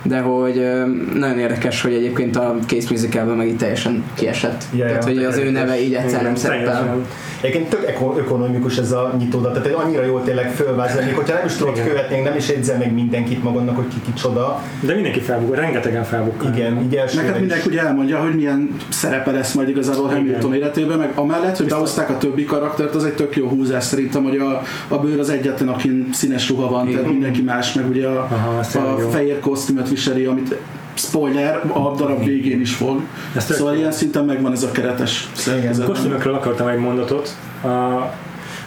de 0.05 0.19
hogy 0.19 0.71
nagyon 1.13 1.39
érdekes, 1.39 1.81
hogy 1.81 1.93
egyébként 1.93 2.35
a 2.35 2.55
Case 2.67 2.87
Musicalben 2.89 3.35
meg 3.35 3.47
itt 3.47 3.57
teljesen 3.57 4.03
kiesett. 4.13 4.63
Ja, 4.73 4.77
ja, 4.77 4.85
Tehát, 4.85 5.03
hogy 5.03 5.23
az 5.23 5.37
ő 5.37 5.49
neve 5.49 5.81
így 5.81 5.93
egyszer 5.93 6.23
nem 6.23 6.35
szerepel. 6.35 7.05
Egyébként 7.41 7.69
tök 7.69 7.87
eko- 7.87 8.17
ökonomikus 8.17 8.77
ez 8.77 8.91
a 8.91 9.15
nyitódat, 9.17 9.53
tehát 9.53 9.77
annyira 9.77 10.05
jól 10.05 10.23
tényleg 10.23 10.51
fölvázolni, 10.51 11.11
hogyha 11.11 11.35
nem 11.35 11.45
is 11.45 11.53
tudod 11.55 11.83
követni, 11.83 12.19
nem 12.19 12.35
is 12.35 12.49
jegyzel 12.49 12.77
meg 12.77 12.93
mindenkit 12.93 13.43
magadnak, 13.43 13.75
hogy 13.75 13.87
ki 13.87 14.11
kicsoda. 14.11 14.61
De 14.79 14.93
mindenki 14.93 15.19
felbukkan, 15.19 15.55
rengetegen 15.55 16.03
felbukkan. 16.03 16.53
Igen, 16.53 16.81
így 16.83 16.95
elsőre 16.95 17.23
Neked 17.23 17.39
mindenki 17.39 17.69
ugye 17.69 17.81
elmondja, 17.81 18.19
hogy 18.19 18.35
milyen 18.35 18.75
szerepe 18.89 19.31
lesz 19.31 19.53
majd 19.53 19.69
igazából. 19.69 20.07
Hamilton 20.07 20.53
életében, 20.53 20.97
meg 20.97 21.11
amellett, 21.15 21.57
hogy 21.57 21.67
behozták 21.67 22.09
a 22.09 22.17
többi 22.17 22.43
karaktert, 22.43 22.95
az 22.95 23.03
egy 23.03 23.13
tök 23.13 23.35
jó 23.35 23.47
húzás 23.47 23.83
szerintem, 23.83 24.23
hogy 24.23 24.37
a, 24.37 24.61
a 24.87 24.97
bőr 24.97 25.19
az 25.19 25.29
egyetlen, 25.29 25.67
akin 25.67 26.09
színes 26.11 26.49
ruha 26.49 26.69
van, 26.69 26.89
tehát 26.89 27.07
mindenki 27.07 27.41
más, 27.41 27.73
meg 27.73 27.89
ugye 27.89 28.07
a, 28.07 28.27
Aha, 28.31 28.59
a 28.79 29.09
fehér 29.11 29.39
kosztümöt 29.39 29.87
viseli, 29.95 30.25
amit 30.25 30.55
spoiler, 30.93 31.61
a 31.73 31.95
darab 31.95 32.23
végén 32.23 32.61
is 32.61 32.75
fog. 32.75 33.01
Ez 33.35 33.45
tök 33.45 33.57
Szóval 33.57 33.75
ilyen 33.75 33.91
szinten 33.91 34.25
megvan 34.25 34.51
ez 34.51 34.63
a 34.63 34.71
keretes 34.71 35.29
szerkezet. 35.33 35.85
Kosztümökről 35.85 36.33
akartam 36.33 36.67
egy 36.67 36.79
mondatot. 36.79 37.35
A, 37.63 37.67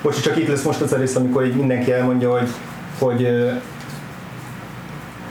Most 0.02 0.22
csak 0.22 0.36
itt 0.36 0.48
lesz 0.48 0.62
most 0.62 0.80
az 0.80 0.92
a 0.92 0.96
rész, 0.96 1.16
amikor 1.16 1.46
így 1.46 1.54
mindenki 1.54 1.92
elmondja, 1.92 2.30
hogy, 2.30 2.48
hogy 2.98 3.28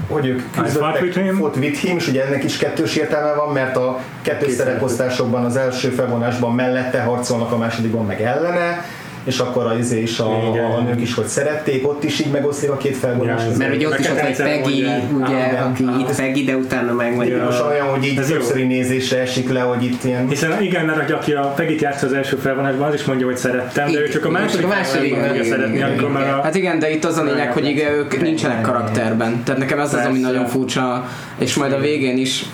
hogy 0.09 0.25
ők 0.25 0.41
küzdöttek 0.51 1.13
him. 1.13 1.35
fought 1.35 1.55
with 1.55 1.79
him, 1.79 1.97
és 1.97 2.07
ugye 2.07 2.25
ennek 2.25 2.43
is 2.43 2.57
kettős 2.57 2.95
értelme 2.95 3.33
van, 3.33 3.53
mert 3.53 3.77
a 3.77 3.99
kettős 4.21 4.51
szereposztásokban 4.53 5.45
az 5.45 5.55
első 5.55 5.89
felvonásban 5.89 6.55
mellette 6.55 7.01
harcolnak, 7.01 7.51
a 7.51 7.57
másodikban 7.57 8.05
meg 8.05 8.21
ellene, 8.21 8.85
és 9.27 9.39
akkor 9.39 9.65
a 9.65 9.77
izé 9.77 10.01
is 10.01 10.19
a, 10.19 10.49
Igen. 10.51 10.65
a 10.65 10.81
nők 10.81 11.01
is, 11.01 11.13
hogy 11.13 11.25
szerették, 11.25 11.87
ott 11.87 12.03
is 12.03 12.19
így 12.19 12.31
megoszlik 12.31 12.71
a 12.71 12.77
két 12.77 12.95
felvonás. 12.95 13.41
Ja, 13.51 13.57
Mert 13.57 13.75
ugye 13.75 13.87
ott 13.87 13.99
is 13.99 14.09
ott 14.09 14.19
vagy 14.19 14.23
Neked 14.37 14.45
Peggy, 14.45 14.87
ugye, 15.11 15.59
aki 15.65 15.83
itt 15.99 16.15
Peggy, 16.15 16.45
de 16.45 16.55
utána 16.55 16.93
meg 16.93 17.27
Ja. 17.27 17.43
Most 17.43 17.63
olyan, 17.69 17.87
hogy 17.87 18.05
így 18.05 18.21
többszöri 18.27 18.63
nézésre 18.63 19.19
esik 19.19 19.51
le, 19.51 19.59
hogy 19.59 19.83
itt 19.83 20.03
ilyen 20.03 20.27
hiszen 20.27 20.61
igen, 20.61 20.85
mert 20.85 21.11
aki- 21.11 21.33
a 21.33 21.53
Pegit 21.55 21.81
játsza 21.81 22.05
az 22.05 22.13
első 22.13 22.35
felvonásban, 22.35 22.87
az 22.87 22.93
is 22.93 23.03
mondja, 23.03 23.25
hogy 23.25 23.37
szerettem, 23.37 23.91
de 23.91 23.99
ő 23.99 24.07
csak 24.07 24.25
a 24.25 24.29
második 24.29 24.65
a 24.65 24.67
második, 24.67 25.11
igen, 25.11 25.43
szeretni, 25.43 25.75
igen. 25.75 26.11
már 26.11 26.27
a... 26.27 26.41
Hát 26.43 26.55
igen, 26.55 26.79
de 26.79 26.91
itt 26.91 27.05
az 27.05 27.17
a 27.17 27.23
lényeg, 27.23 27.51
hogy 27.51 27.85
ők 27.97 28.21
nincsenek 28.21 28.61
karakterben. 28.61 29.43
Tehát 29.43 29.59
nekem 29.59 29.79
ez 29.79 29.93
az, 29.93 30.05
ami 30.05 30.19
nagyon 30.19 30.45
furcsa, 30.45 31.05
és 31.37 31.55
majd 31.55 31.71
a 31.71 31.79
végén 31.79 32.17
is 32.17 32.45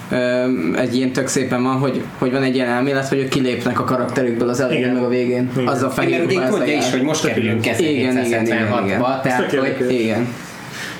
egy 0.75 0.95
ilyen 0.95 1.11
tök 1.11 1.27
szépen 1.27 1.63
van, 1.63 1.75
hogy, 1.75 2.03
hogy 2.17 2.31
van 2.31 2.43
egy 2.43 2.55
ilyen 2.55 2.67
elmélet, 2.67 3.07
hogy 3.07 3.17
ők 3.17 3.29
kilépnek 3.29 3.79
a 3.79 3.83
karakterükből 3.83 4.49
az 4.49 4.59
elején 4.59 4.93
meg 4.93 5.03
a 5.03 5.07
végén. 5.07 5.49
Igen. 5.55 5.67
Az 5.67 5.83
a 5.83 5.89
fehér 5.89 6.25
a 6.69 6.77
is, 6.77 6.91
hogy 6.91 7.01
most 7.01 7.25
kerülünk 7.25 7.65
Igen, 7.65 7.79
igen, 7.79 8.25
igen, 8.25 8.45
igen. 8.45 8.67
1976-ba, 8.71 9.21
tehát 9.21 9.51
hogy. 9.55 9.91
Igen. 9.91 10.27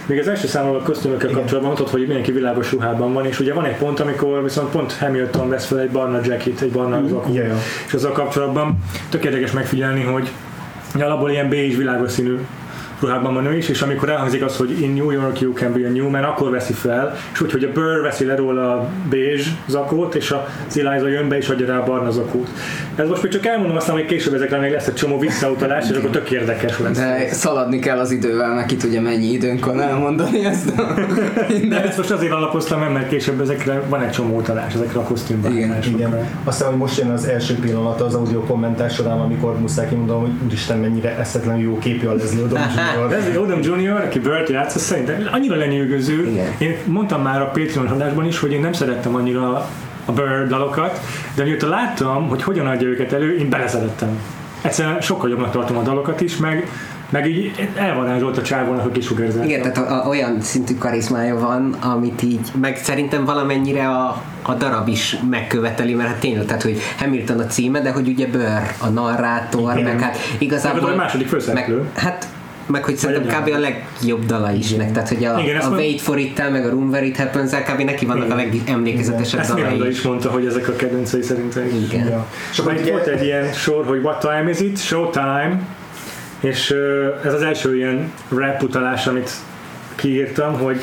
Még 0.06 0.20
az 0.20 0.28
első 0.28 0.48
számomra 0.48 0.80
a 0.80 0.84
kosztümökkel 0.84 1.30
kapcsolatban 1.30 1.64
mondtad, 1.64 1.90
hogy 1.90 2.00
mindenki 2.02 2.32
világos 2.32 2.72
ruhában 2.72 3.14
van, 3.14 3.26
és 3.26 3.40
ugye 3.40 3.54
van 3.54 3.66
egy 3.66 3.76
pont, 3.76 4.00
amikor 4.00 4.44
viszont 4.44 4.70
pont 4.70 4.94
Hamilton 4.94 5.50
vesz 5.50 5.66
fel 5.66 5.80
egy 5.80 5.90
barna 5.90 6.20
jacket, 6.24 6.62
egy 6.62 6.72
barna 6.72 6.98
Mhm. 7.00 7.08
zakó. 7.08 7.34
Ja, 7.34 7.44
ja. 7.44 7.56
És 7.88 7.94
azzal 7.94 8.12
kapcsolatban 8.12 8.78
tök 9.10 9.24
érdekes 9.26 9.52
megfigyelni, 9.52 10.04
hogy 10.04 10.30
alapból 11.00 11.32
ilyen 11.32 11.50
beige 11.50 11.78
világos 11.78 12.12
színű 12.12 12.38
ruhában 13.00 13.34
van 13.34 13.46
ő 13.46 13.58
is, 13.58 13.70
és 13.70 13.82
amikor 13.82 14.10
elhangzik 14.10 14.44
az, 14.44 14.58
hogy 14.58 14.82
in 14.82 14.94
New 14.94 15.12
York 15.12 15.40
you 15.40 15.54
can 15.54 15.74
be 15.74 15.88
a 15.88 15.92
Newman, 15.92 16.24
akkor 16.24 16.52
veszi 16.52 16.74
fel, 16.74 17.16
és 17.34 17.42
úgy, 17.42 17.52
hogy 17.52 17.64
a 17.64 17.72
Burr 17.72 18.02
veszi 18.02 18.26
le 18.26 18.36
róla 18.36 18.74
a 18.74 18.90
beige 19.10 19.44
zakót, 19.68 20.16
és 20.16 20.32
a 20.32 20.48
Eliza 20.76 21.08
jön 21.08 21.30
be 21.30 21.38
és 21.38 21.50
adja 21.50 21.68
rá 21.68 21.78
a 21.78 21.84
barna 21.84 22.12
zakót. 22.12 22.50
Ez 22.96 23.08
most 23.08 23.24
még 23.24 23.32
csak 23.32 23.46
elmondom, 23.46 23.76
aztán 23.76 23.96
hogy 23.96 24.06
később 24.06 24.34
ezekre 24.34 24.60
még 24.60 24.72
lesz 24.72 24.88
egy 24.88 24.94
csomó 24.94 25.20
visszautalás, 25.20 25.90
és 25.90 25.98
akkor 25.98 26.10
tök 26.10 26.32
érdekes 26.32 26.80
lesz. 26.80 26.98
De 26.98 27.28
szaladni 27.32 27.80
kell 27.80 28.00
az 28.00 28.12
idővel, 28.12 28.54
neki 28.54 28.76
tudja 28.76 29.02
mennyi 29.02 29.32
időnk 29.32 29.66
van 29.66 29.82
elmondani 29.82 30.46
ezt. 30.46 30.70
A... 30.70 30.94
De 31.70 31.84
ezt 31.84 31.98
most 31.98 32.12
azért 32.12 32.32
alapoztam, 32.32 32.80
mert 32.80 33.08
később 33.08 33.42
ezekre 33.42 33.82
van 33.90 34.02
egy 34.02 34.12
csomó 34.12 34.38
utalás, 34.38 34.74
ezekre 34.74 35.00
a 35.00 35.04
kosztümvágásokra. 35.04 35.98
Igen. 35.98 36.30
Aztán, 36.44 36.70
hogy 36.70 36.78
most 36.78 36.98
jön 36.98 37.10
az 37.10 37.26
első 37.26 37.56
pillanata 37.56 38.06
az 38.06 38.14
audio 38.14 38.40
kommentár 38.40 38.90
során, 38.90 39.20
amikor 39.20 39.60
muszáj 39.60 39.88
kimondom, 39.88 40.20
hogy 40.22 40.32
úristen 40.46 40.78
mennyire 40.78 41.18
eszetlenül 41.18 41.62
jó 41.62 41.78
képű 41.78 42.08
a 42.08 42.14
Leslie. 42.14 42.42
Leslie 43.10 43.40
Odom 43.40 43.60
Jr., 43.62 44.02
aki 44.06 44.20
Burt 44.20 44.50
játsza, 44.50 44.80
szerintem 44.80 45.30
annyira 45.32 45.56
lenyűgöző. 45.56 46.28
Igen. 46.28 46.54
Én 46.58 46.78
mondtam 46.86 47.22
már 47.22 47.42
a 47.42 47.46
Patreon 47.46 47.88
adásban 47.88 48.26
is, 48.26 48.40
hogy 48.40 48.52
én 48.52 48.62
nem 48.62 48.74
szerettem 48.74 49.16
annyira 49.16 49.68
a 50.06 50.12
Bird 50.12 50.48
dalokat, 50.48 51.00
de 51.36 51.44
mióta 51.44 51.68
láttam, 51.68 52.28
hogy 52.28 52.44
hogyan 52.44 52.68
adja 52.68 52.88
őket 52.88 53.14
elő, 53.14 53.38
én 53.38 53.50
beleszerettem. 53.50 54.20
Egyszerűen 54.62 55.02
sokkal 55.02 55.30
jobbnak 55.30 55.52
tartom 55.52 55.78
a 55.78 55.82
dalokat 55.82 56.22
is, 56.22 56.38
meg, 56.38 56.68
meg 57.10 57.28
így 57.28 57.70
elvarázsolt 57.76 58.38
a 58.38 58.42
csávónak 58.42 58.86
a 58.86 58.90
kisugárzás. 58.90 59.46
Igen, 59.46 59.62
tehát 59.62 59.78
a, 59.78 60.06
a, 60.06 60.08
olyan 60.08 60.42
szintű 60.42 60.78
karizmája 60.78 61.40
van, 61.40 61.74
amit 61.82 62.22
így, 62.22 62.52
meg 62.62 62.78
szerintem 62.78 63.26
valamennyire 63.26 63.90
a, 63.90 64.22
a 64.42 64.54
darab 64.54 64.88
is 64.88 65.18
megköveteli, 65.30 65.94
mert 65.94 66.10
hát 66.10 66.20
tényleg, 66.20 66.46
tehát 66.46 66.62
hogy 66.62 66.80
Hamilton 66.98 67.40
a 67.40 67.46
címe, 67.46 67.82
de 67.82 67.92
hogy 67.92 68.08
ugye 68.08 68.28
Burr 68.28 68.62
a 68.80 68.88
narrátor, 68.88 69.78
Igen. 69.78 69.84
meg 69.84 70.02
hát 70.02 70.18
igazából... 70.38 70.82
Meg 70.82 70.92
a 70.94 70.96
második 70.96 71.28
főszereplő. 71.28 71.78
Meg, 71.78 72.04
hát 72.04 72.28
meg 72.66 72.84
hogy 72.84 72.96
szerintem 72.96 73.42
kb. 73.44 73.54
a 73.54 73.60
legjobb 73.60 74.26
dala 74.26 74.52
is 74.52 74.72
nek, 74.74 74.92
tehát 74.92 75.10
hogy 75.10 75.26
a, 75.26 75.40
Igen, 75.40 75.60
a 75.60 75.64
mond- 75.70 75.80
Wait 75.80 76.02
for 76.02 76.18
it 76.18 76.50
meg 76.52 76.66
a 76.66 76.70
Room 76.70 76.90
Where 76.90 77.06
It 77.06 77.18
happens 77.18 77.52
kb. 77.52 77.82
neki 77.82 78.06
vannak 78.06 78.32
a 78.32 78.36
legemlékezetesebb 78.36 79.40
Ezt 79.40 79.54
Miranda 79.54 79.76
dalai 79.78 79.92
is 79.92 80.02
mondta, 80.02 80.30
hogy 80.30 80.46
ezek 80.46 80.68
a 80.68 80.76
kedvencei 80.76 81.22
szerintem. 81.22 81.66
Igen. 81.90 82.08
Ja. 82.08 82.28
És 82.52 82.60
akkor 82.60 82.74
itt 82.74 82.90
volt 82.90 83.08
egy 83.08 83.24
ilyen 83.24 83.54
sor, 83.54 83.86
hogy 83.86 84.00
what 84.00 84.20
time 84.20 84.50
is 84.50 84.60
it? 84.60 84.80
Showtime. 84.80 85.60
És 86.40 86.76
ez 87.24 87.34
az 87.34 87.42
első 87.42 87.76
ilyen 87.76 88.12
rap 88.30 88.64
utalás, 88.64 89.08
amit 89.08 89.32
kiírtam, 89.96 90.54
hogy 90.60 90.82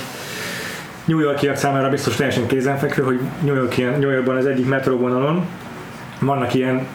New 1.04 1.18
Yorkiak 1.18 1.56
számára 1.56 1.88
biztos 1.88 2.16
teljesen 2.16 2.46
kézenfekvő, 2.46 3.02
hogy 3.02 3.20
New, 3.44 3.54
York, 3.54 3.76
New 3.76 4.10
Yorkban 4.10 4.36
az 4.36 4.46
egyik 4.46 4.66
metróvonalon 4.68 5.44
vannak 6.18 6.54
ilyen 6.54 6.86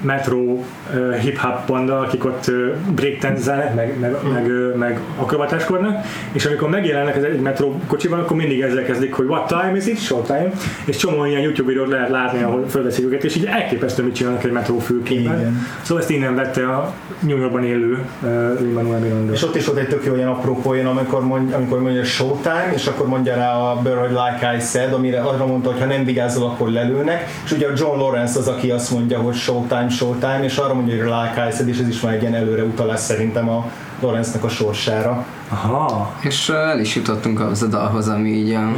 metro 0.00 0.38
uh, 0.38 1.14
hip-hop 1.14 1.66
banda, 1.66 1.98
akik 1.98 2.24
ott 2.24 2.44
uh, 2.48 2.54
breakdance 2.94 3.72
meg, 3.74 3.98
meg, 4.00 4.16
meg, 4.32 4.46
uh, 4.46 4.74
meg 4.74 5.00
akrobatáskodnak, 5.16 6.04
és 6.32 6.46
amikor 6.46 6.68
megjelennek 6.68 7.16
az 7.16 7.24
egy 7.24 7.40
metro 7.40 7.72
kocsiban, 7.86 8.18
akkor 8.18 8.36
mindig 8.36 8.60
ezzel 8.60 8.84
kezdik, 8.84 9.14
hogy 9.14 9.26
what 9.26 9.46
time 9.46 9.76
is 9.76 9.86
it? 9.86 9.98
Show 10.00 10.22
time. 10.22 10.50
És 10.84 10.96
csomó 10.96 11.24
ilyen 11.24 11.40
YouTube 11.40 11.68
videót 11.68 11.88
lehet 11.88 12.08
látni, 12.08 12.42
ahol 12.42 12.66
fölveszik 12.68 13.04
őket, 13.04 13.24
és 13.24 13.36
így 13.36 13.44
elképesztő, 13.44 14.02
mit 14.02 14.14
csinálnak 14.14 14.44
egy 14.44 14.52
metró 14.52 14.78
fülkében. 14.78 15.66
Szóval 15.82 16.02
ezt 16.02 16.10
innen 16.10 16.34
vette 16.34 16.68
a 16.68 16.92
New 17.20 17.38
Yorkban 17.38 17.64
élő 17.64 18.04
uh, 18.22 18.60
Lin-Manuel 18.60 18.98
Miranda. 18.98 19.32
És 19.32 19.42
ott 19.42 19.56
is 19.56 19.66
volt 19.66 19.78
egy 19.78 19.88
tök 19.88 20.04
jó 20.04 20.14
ilyen 20.14 20.28
apró 20.28 20.54
poén, 20.54 20.86
amikor, 20.86 21.24
mond, 21.24 21.52
amikor 21.52 21.80
mondja 21.80 22.04
Showtime, 22.04 22.70
és 22.74 22.86
akkor 22.86 23.06
mondja 23.06 23.34
rá 23.34 23.52
a 23.52 23.80
Bird 23.82 24.10
Like 24.10 24.54
I 24.56 24.60
Said, 24.60 24.92
amire 24.92 25.20
arra 25.20 25.46
mondta, 25.46 25.70
hogy 25.70 25.80
ha 25.80 25.86
nem 25.86 26.04
vigyázol, 26.04 26.46
akkor 26.46 26.68
lelőnek. 26.70 27.28
És 27.44 27.52
ugye 27.52 27.66
a 27.66 27.72
John 27.76 27.98
Lawrence 27.98 28.38
az, 28.38 28.48
aki 28.48 28.70
azt 28.70 28.90
mondja, 28.90 29.18
hogy 29.18 29.34
Showtime, 29.34 29.88
Showtime, 29.90 30.44
és 30.44 30.56
arra 30.56 30.74
mondja, 30.74 30.96
hogy 30.96 31.04
Like 31.04 31.48
I 31.48 31.52
Said, 31.52 31.68
és 31.68 31.78
ez 31.78 31.88
is 31.88 32.00
már 32.00 32.14
egy 32.14 32.20
ilyen 32.20 32.34
előre 32.34 32.62
utalás 32.62 33.00
szerintem 33.00 33.48
a 33.48 33.70
Lawrence-nek 34.00 34.44
a 34.44 34.48
sorsára. 34.48 35.24
Aha. 35.48 36.14
És 36.20 36.48
el 36.48 36.80
is 36.80 36.94
jutottunk 36.94 37.40
az 37.40 37.62
a 37.62 37.66
dalhoz, 37.66 38.08
ami 38.08 38.30
így 38.30 38.52
a 38.52 38.72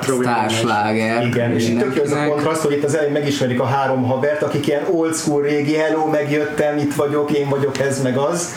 sztársláger. 0.00 1.26
Igen, 1.26 1.52
és 1.52 1.68
itt 1.68 1.78
tök 1.78 1.96
jó 1.96 2.02
az 2.02 2.12
a 2.12 2.28
kontraszt, 2.28 2.62
hogy 2.62 2.72
itt 2.72 2.84
az 2.84 2.94
elején 2.94 3.12
megismerik 3.12 3.60
a 3.60 3.64
három 3.64 4.02
havert, 4.02 4.42
akik 4.42 4.66
ilyen 4.66 4.82
old 4.92 5.14
school 5.14 5.42
régi, 5.42 5.74
hello, 5.74 6.06
megjöttem, 6.06 6.78
itt 6.78 6.94
vagyok, 6.94 7.30
én 7.30 7.48
vagyok 7.48 7.78
ez, 7.78 8.02
meg 8.02 8.16
az 8.16 8.54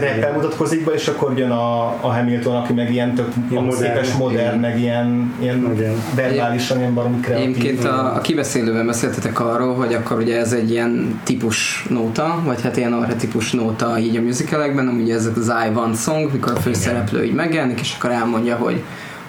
reppel 0.00 0.32
mutatkozik 0.32 0.84
be, 0.84 0.92
és 0.92 1.08
akkor 1.08 1.38
jön 1.38 1.50
a, 1.50 1.86
a 1.86 2.12
Hamilton, 2.12 2.56
aki 2.56 2.72
meg 2.72 2.92
ilyen 2.92 3.14
tök 3.14 3.28
Ilyen 3.50 3.64
modern. 3.64 3.82
szépes 3.82 4.12
modern, 4.12 4.58
meg 4.58 4.80
ilyen, 4.80 5.34
ilyen 5.40 5.76
verbálisan 6.14 6.78
ilyen 6.78 6.94
baromi 6.94 7.20
kreatív. 7.20 7.48
Egyébként 7.48 7.84
a, 7.84 8.14
a 8.14 8.20
kibeszélőben 8.20 8.86
beszéltetek 8.86 9.40
arról, 9.40 9.74
hogy 9.74 9.94
akkor 9.94 10.18
ugye 10.18 10.38
ez 10.38 10.52
egy 10.52 10.70
ilyen 10.70 11.20
típus 11.24 11.86
nóta, 11.88 12.40
vagy 12.44 12.62
hát 12.62 12.76
ilyen 12.76 12.92
archetípus 12.92 13.52
nóta 13.52 13.98
így 13.98 14.16
a 14.16 14.20
musicalekben, 14.20 14.88
ugye 14.88 15.14
ez 15.14 15.28
az 15.36 15.52
I 15.66 15.74
Want 15.74 15.96
Song, 15.96 16.32
mikor 16.32 16.52
a 16.56 16.60
főszereplő 16.60 17.24
így 17.24 17.34
megjelenik, 17.34 17.80
és 17.80 17.94
akkor 17.98 18.10
elmondja, 18.10 18.56
hogy 18.56 18.82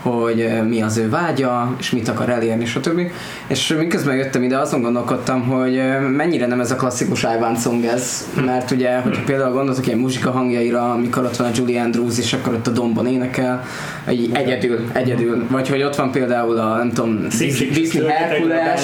hogy 0.10 0.50
mi 0.68 0.82
az 0.82 0.98
ő 0.98 1.10
vágya, 1.10 1.76
és 1.80 1.92
mit 1.92 2.08
akar 2.08 2.30
elérni, 2.30 2.66
stb. 2.66 3.02
És 3.48 3.76
miközben 3.78 4.16
jöttem 4.16 4.44
ide, 4.44 4.58
azon 4.58 4.82
gondolkodtam, 4.82 5.42
hogy 5.42 5.82
mennyire 6.16 6.46
nem 6.48 6.60
ez 6.60 6.72
a 6.72 6.76
klasszikus 6.76 7.24
I 7.24 7.40
Want 7.40 7.62
Song 7.62 7.86
ez, 7.86 8.28
mert 8.46 8.72
ugye, 8.72 8.98
hogyha 8.98 9.22
például 9.26 9.52
gondoltok 9.52 9.88
ilyen 9.88 10.00
muzsika 10.00 10.32
hangjaira, 10.32 10.92
amikor 10.92 11.24
ott 11.24 11.36
van 11.36 11.48
a 11.48 11.52
Julie 11.56 11.82
Andrews, 11.82 12.18
és 12.18 12.34
akkor 12.34 12.54
ott 12.54 12.68
a 12.68 12.72
dombon 12.72 13.08
énekel, 13.08 13.64
így 14.12 14.30
egyedül, 14.34 14.80
egyedül, 14.94 15.46
vagy 15.50 15.70
hogy 15.70 15.84
ott 15.84 15.96
van 15.96 16.12
például 16.12 16.58
a, 16.58 16.76
nem 16.78 16.92
tudom, 16.92 17.28
Disney 17.74 18.06
Herkules. 18.08 18.82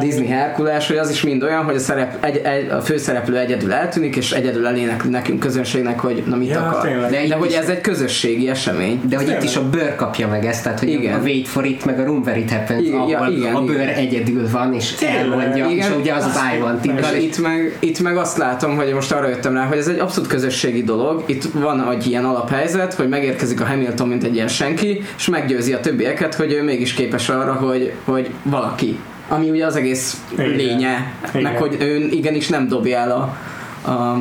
Disney 0.00 0.26
Herkules, 0.26 0.86
hogy 0.86 0.96
az 0.96 1.10
is 1.10 1.22
mind 1.22 1.42
olyan, 1.42 1.64
hogy 1.64 1.74
a, 1.74 1.78
szerep, 1.78 2.24
egy, 2.24 2.36
egy, 2.36 2.68
a 2.70 2.80
főszereplő 2.80 3.36
egyedül 3.36 3.72
eltűnik, 3.72 4.16
és 4.16 4.32
egyedül 4.32 4.66
elének 4.66 5.08
nekünk 5.08 5.40
közönségnek, 5.40 6.00
hogy 6.00 6.22
na 6.26 6.36
mit 6.36 6.48
Ja, 6.48 6.60
akar. 6.60 6.80
tényleg. 6.80 7.10
De, 7.10 7.26
De 7.28 7.34
hogy 7.34 7.52
ez 7.52 7.68
egy 7.68 7.80
közösségi 7.80 8.48
esemény. 8.48 9.00
De 9.08 9.16
hogy 9.16 9.28
itt 9.28 9.42
is 9.42 9.56
a 9.56 9.68
bőr 9.68 9.94
kapja 9.94 10.28
meg 10.28 10.46
ezt, 10.46 10.57
tehát 10.62 10.78
hogy 10.78 10.88
Igen. 10.88 11.20
a 11.20 11.22
Wait 11.22 11.48
for 11.48 11.64
it, 11.64 11.84
meg 11.84 12.00
a 12.00 12.04
Room 12.04 12.22
Where 12.24 12.38
it 12.38 12.50
happens, 12.50 12.86
Igen, 12.86 12.98
ahol 12.98 13.10
ja, 13.10 13.28
igen, 13.36 13.54
a 13.54 13.62
bőr 13.64 13.80
igen. 13.80 13.94
egyedül 13.94 14.50
van, 14.50 14.74
és 14.74 14.94
elmondja, 15.00 15.66
és 15.68 15.72
Igen. 15.72 15.92
ugye 16.00 16.14
az 16.14 16.24
az 16.24 16.40
I 16.54 16.60
want 16.60 16.84
it. 16.84 16.92
És 17.00 17.22
itt 17.22 17.38
meg, 17.42 17.76
itt 17.78 18.00
meg 18.00 18.16
azt 18.16 18.36
látom, 18.36 18.76
hogy 18.76 18.92
most 18.92 19.12
arra 19.12 19.28
jöttem 19.28 19.54
rá, 19.54 19.64
hogy 19.64 19.78
ez 19.78 19.88
egy 19.88 19.98
abszolút 19.98 20.28
közösségi 20.28 20.82
dolog. 20.82 21.22
Itt 21.26 21.44
van 21.52 21.90
egy 21.90 22.06
ilyen 22.06 22.24
alaphelyzet, 22.24 22.94
hogy 22.94 23.08
megérkezik 23.08 23.60
a 23.60 23.64
Hamilton, 23.64 24.08
mint 24.08 24.24
egy 24.24 24.34
ilyen 24.34 24.48
senki, 24.48 25.02
és 25.16 25.28
meggyőzi 25.28 25.72
a 25.72 25.80
többieket, 25.80 26.34
hogy 26.34 26.52
ő 26.52 26.62
mégis 26.62 26.92
képes 26.92 27.28
arra, 27.28 27.52
hogy, 27.52 27.92
hogy 28.04 28.30
valaki. 28.42 28.98
Ami 29.28 29.50
ugye 29.50 29.66
az 29.66 29.76
egész 29.76 30.22
Igen. 30.32 30.48
lénye, 30.48 31.12
Igen. 31.28 31.42
meg 31.42 31.56
hogy 31.56 31.76
ő 31.80 32.08
igenis 32.10 32.48
nem 32.48 32.68
dobja 32.68 32.98
el 32.98 33.10
a, 33.10 33.36
a, 33.82 34.16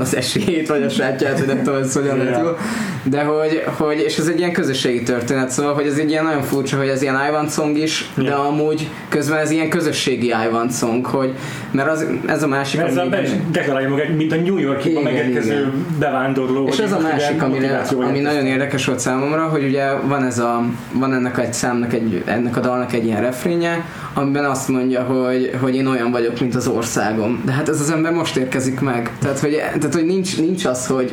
az 0.00 0.16
esélyét, 0.16 0.68
vagy 0.68 0.82
a 0.82 0.88
sátját, 0.88 1.38
hogy 1.38 1.46
nem 1.46 1.62
tudom, 1.62 1.82
ez 1.82 1.94
hogyan 1.94 2.16
lehet 2.16 2.40
jól. 2.40 2.58
De 3.02 3.22
hogy, 3.22 3.62
hogy, 3.76 4.02
és 4.06 4.18
ez 4.18 4.26
egy 4.26 4.38
ilyen 4.38 4.52
közösségi 4.52 5.02
történet, 5.02 5.50
szóval, 5.50 5.74
hogy 5.74 5.86
ez 5.86 5.96
egy 5.96 6.10
ilyen 6.10 6.24
nagyon 6.24 6.42
furcsa, 6.42 6.76
hogy 6.76 6.88
ez 6.88 7.02
ilyen 7.02 7.14
I 7.28 7.30
want 7.32 7.52
song 7.52 7.76
is, 7.78 8.10
de 8.14 8.22
Igen. 8.22 8.34
amúgy 8.34 8.88
közben 9.08 9.38
ez 9.38 9.50
ilyen 9.50 9.68
közösségi 9.68 10.26
I 10.26 10.48
want 10.52 10.72
song, 10.76 11.06
hogy, 11.06 11.34
mert 11.70 11.88
az, 11.90 12.06
ez 12.26 12.42
a 12.42 12.46
másik, 12.46 12.80
Mert 12.80 12.90
ez 12.90 12.96
a 12.96 13.00
ami- 13.02 13.16
is 13.22 13.30
deklarálja 13.50 13.88
magát, 13.88 14.16
mint 14.16 14.32
a 14.32 14.36
New 14.36 14.56
Yorkiba 14.58 15.00
Igen, 15.00 15.12
megérkező 15.12 15.52
igen. 15.52 15.86
bevándorló. 15.98 16.66
és 16.68 16.76
vagy 16.76 16.86
ez 16.86 16.92
a 16.92 16.98
másik, 17.00 17.42
amire, 17.42 17.66
ami 17.68 18.06
érkeztek. 18.06 18.22
nagyon 18.22 18.46
érdekes 18.46 18.84
volt 18.84 18.98
számomra, 18.98 19.42
hogy 19.48 19.64
ugye 19.64 19.92
van 19.92 20.24
ez 20.24 20.38
a, 20.38 20.62
van 20.92 21.14
ennek 21.14 21.38
egy 21.38 21.52
számnak, 21.52 21.92
egy, 21.92 22.22
ennek 22.26 22.56
a 22.56 22.60
dalnak 22.60 22.92
egy 22.92 23.04
ilyen 23.04 23.20
refrénye, 23.20 23.84
amiben 24.14 24.44
azt 24.44 24.68
mondja, 24.68 25.02
hogy, 25.02 25.50
hogy 25.60 25.74
én 25.74 25.86
olyan 25.86 26.10
vagyok, 26.10 26.40
mint 26.40 26.54
az 26.54 26.66
országom. 26.66 27.42
De 27.44 27.52
hát 27.52 27.68
ez 27.68 27.80
az 27.80 27.90
ember 27.90 28.12
most 28.12 28.36
érkezik 28.36 28.80
meg. 28.82 29.18
Tehát, 29.18 29.38
hogy, 29.38 29.52
tehát, 29.52 29.94
hogy 29.94 30.06
nincs, 30.06 30.38
nincs 30.38 30.64
az, 30.64 30.86
hogy 30.86 31.12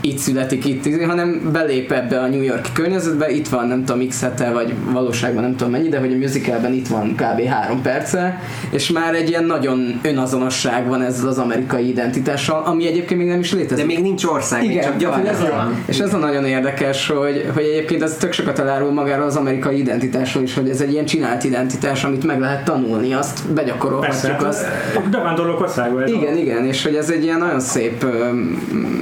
itt 0.00 0.18
születik 0.18 0.64
itt, 0.64 1.04
hanem 1.04 1.50
belép 1.52 1.92
ebbe 1.92 2.20
a 2.20 2.26
New 2.26 2.42
Yorki 2.42 2.70
környezetbe, 2.72 3.30
itt 3.30 3.48
van 3.48 3.66
nem 3.66 3.84
tudom 3.84 4.08
x 4.08 4.20
hete, 4.20 4.50
vagy 4.50 4.74
valóságban 4.92 5.42
nem 5.42 5.56
tudom 5.56 5.72
mennyi, 5.72 5.88
de 5.88 5.98
hogy 5.98 6.12
a 6.12 6.16
musicalben 6.16 6.72
itt 6.72 6.86
van 6.86 7.14
kb. 7.14 7.42
három 7.48 7.82
perce, 7.82 8.40
és 8.70 8.90
már 8.90 9.14
egy 9.14 9.28
ilyen 9.28 9.44
nagyon 9.44 10.00
önazonosság 10.02 10.88
van 10.88 11.02
ezzel 11.02 11.28
az 11.28 11.38
amerikai 11.38 11.88
identitással, 11.88 12.62
ami 12.64 12.86
egyébként 12.86 13.20
még 13.20 13.28
nem 13.28 13.40
is 13.40 13.52
létezik. 13.52 13.86
De 13.86 13.92
még 13.94 14.02
nincs 14.02 14.24
ország, 14.24 14.60
még 14.60 14.70
Igen, 14.70 14.84
csak 14.84 15.00
ja, 15.00 15.22
ez 15.26 15.40
a, 15.40 15.50
van. 15.56 15.82
és 15.86 15.98
ez 15.98 16.14
a 16.14 16.18
nagyon 16.18 16.44
érdekes, 16.44 17.08
hogy, 17.08 17.50
hogy 17.54 17.62
egyébként 17.62 18.02
ez 18.02 18.16
tök 18.16 18.32
sokat 18.32 18.58
elárul 18.58 18.92
magáról 18.92 19.26
az 19.26 19.36
amerikai 19.36 19.78
identitásról 19.78 20.42
is, 20.42 20.54
hogy 20.54 20.68
ez 20.68 20.80
egy 20.80 20.92
ilyen 20.92 21.04
csinált 21.04 21.44
identitás, 21.44 22.04
amit 22.04 22.24
meg 22.24 22.40
lehet 22.40 22.64
tanulni, 22.64 23.12
azt 23.12 23.48
begyakorolhatjuk 23.52 24.32
hát 24.32 24.44
azt. 24.44 24.66
a 24.96 25.08
bevándorlók 25.10 25.60
országa. 25.60 26.02
ez 26.02 26.10
Igen, 26.10 26.36
igen, 26.36 26.64
és 26.64 26.82
hogy 26.82 26.94
ez 26.94 27.10
egy 27.10 27.22
ilyen 27.22 27.38
nagyon 27.38 27.60
szép 27.60 28.06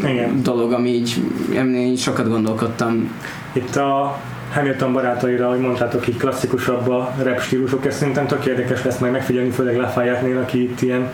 Igen. 0.05 0.43
dolog, 0.43 0.73
ami 0.73 0.86
így, 0.87 1.23
ami 1.59 1.79
így 1.79 1.99
sokat 1.99 2.29
gondolkodtam. 2.29 3.19
Itt 3.53 3.77
a 3.77 4.21
Hamilton 4.53 4.93
barátaira, 4.93 5.47
ahogy 5.47 5.61
mondtátok, 5.61 6.09
így 6.09 6.17
klasszikusabb 6.17 6.89
a 6.89 7.15
rap 7.23 7.41
stílusok, 7.41 7.87
ez 7.87 7.97
szerintem 7.97 8.27
tök 8.27 8.47
érdekes 8.47 8.83
lesz 8.83 8.99
majd 8.99 9.13
megfigyelni, 9.13 9.51
főleg 9.51 9.77
Lafayette-nél, 9.77 10.39
aki 10.39 10.63
itt 10.63 10.81
ilyen 10.81 11.11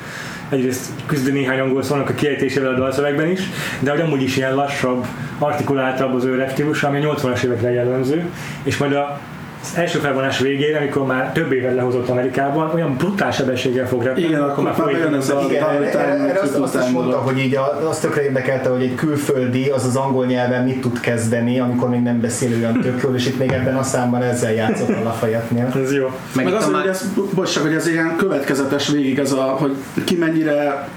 egyrészt 0.49 0.91
küzd 1.07 1.33
néhány 1.33 1.61
angol 1.61 1.83
szónak 1.83 2.09
a 2.09 2.15
kiejtésével 2.15 2.75
a 2.75 2.79
dalszövegben 2.79 3.31
is, 3.31 3.41
de 3.81 3.91
hogy 3.91 4.01
amúgy 4.01 4.23
is 4.23 4.37
ilyen 4.37 4.55
lassabb, 4.55 5.07
artikuláltabb 5.39 6.15
az 6.15 6.25
ő 6.25 6.35
rap 6.35 6.51
stílusa, 6.51 6.89
ami 6.89 7.05
a 7.05 7.15
80-as 7.15 7.43
évekre 7.43 7.73
jellemző, 7.73 8.31
és 8.63 8.77
majd 8.77 8.93
a 8.93 9.21
az 9.63 9.73
első 9.75 9.99
felvonás 9.99 10.39
végére, 10.39 10.79
amikor 10.79 11.07
már 11.07 11.33
több 11.33 11.53
évet 11.53 11.75
lehozott 11.75 12.09
Amerikában, 12.09 12.71
olyan 12.75 12.97
brutál 12.97 13.31
sebességgel 13.31 13.89
fog 13.89 14.03
repülni, 14.03 14.29
Igen, 14.29 14.43
akkor 14.43 14.65
már 14.65 14.75
folyik 14.75 14.99
bejön 14.99 15.15
ez 15.15 15.31
a- 15.31 15.45
Igen, 15.49 15.65
erre, 15.83 16.41
azt, 16.43 16.55
azt 16.55 16.75
is 16.75 16.91
mondta, 16.91 17.17
hogy 17.17 17.39
így 17.39 17.57
a, 17.57 17.89
azt 17.89 18.01
tökre 18.01 18.23
érdekelte, 18.23 18.69
hogy 18.69 18.83
egy 18.83 18.95
külföldi 18.95 19.69
az 19.69 19.85
az 19.85 19.97
angol 19.97 20.27
nyelven 20.27 20.65
mit 20.65 20.81
tud 20.81 21.01
kezdeni, 21.01 21.59
amikor 21.61 21.89
még 21.89 22.03
nem 22.03 22.21
beszél 22.21 22.55
olyan 22.57 22.81
tök 22.81 23.03
jól, 23.03 23.15
és 23.15 23.27
itt 23.27 23.39
még 23.39 23.53
ebben 23.53 23.77
a 23.77 23.83
számban 23.83 24.23
ezzel 24.23 24.53
játszott 24.53 24.89
a 24.89 25.03
Lafayette-nél. 25.03 25.73
Ez 25.83 25.93
jó. 25.95 26.11
Meg, 26.35 26.47
itt 26.47 26.55
az, 26.55 26.69
a 26.69 26.77
hogy 26.79 26.87
ez, 26.89 27.05
bocs, 27.35 27.59
hogy 27.59 27.73
ez 27.75 27.87
ilyen 27.87 28.17
következetes 28.17 28.89
végig, 28.89 29.19
ez 29.19 29.33
a, 29.33 29.43
hogy 29.43 29.77
ki 30.05 30.17
mennyire 30.17 30.89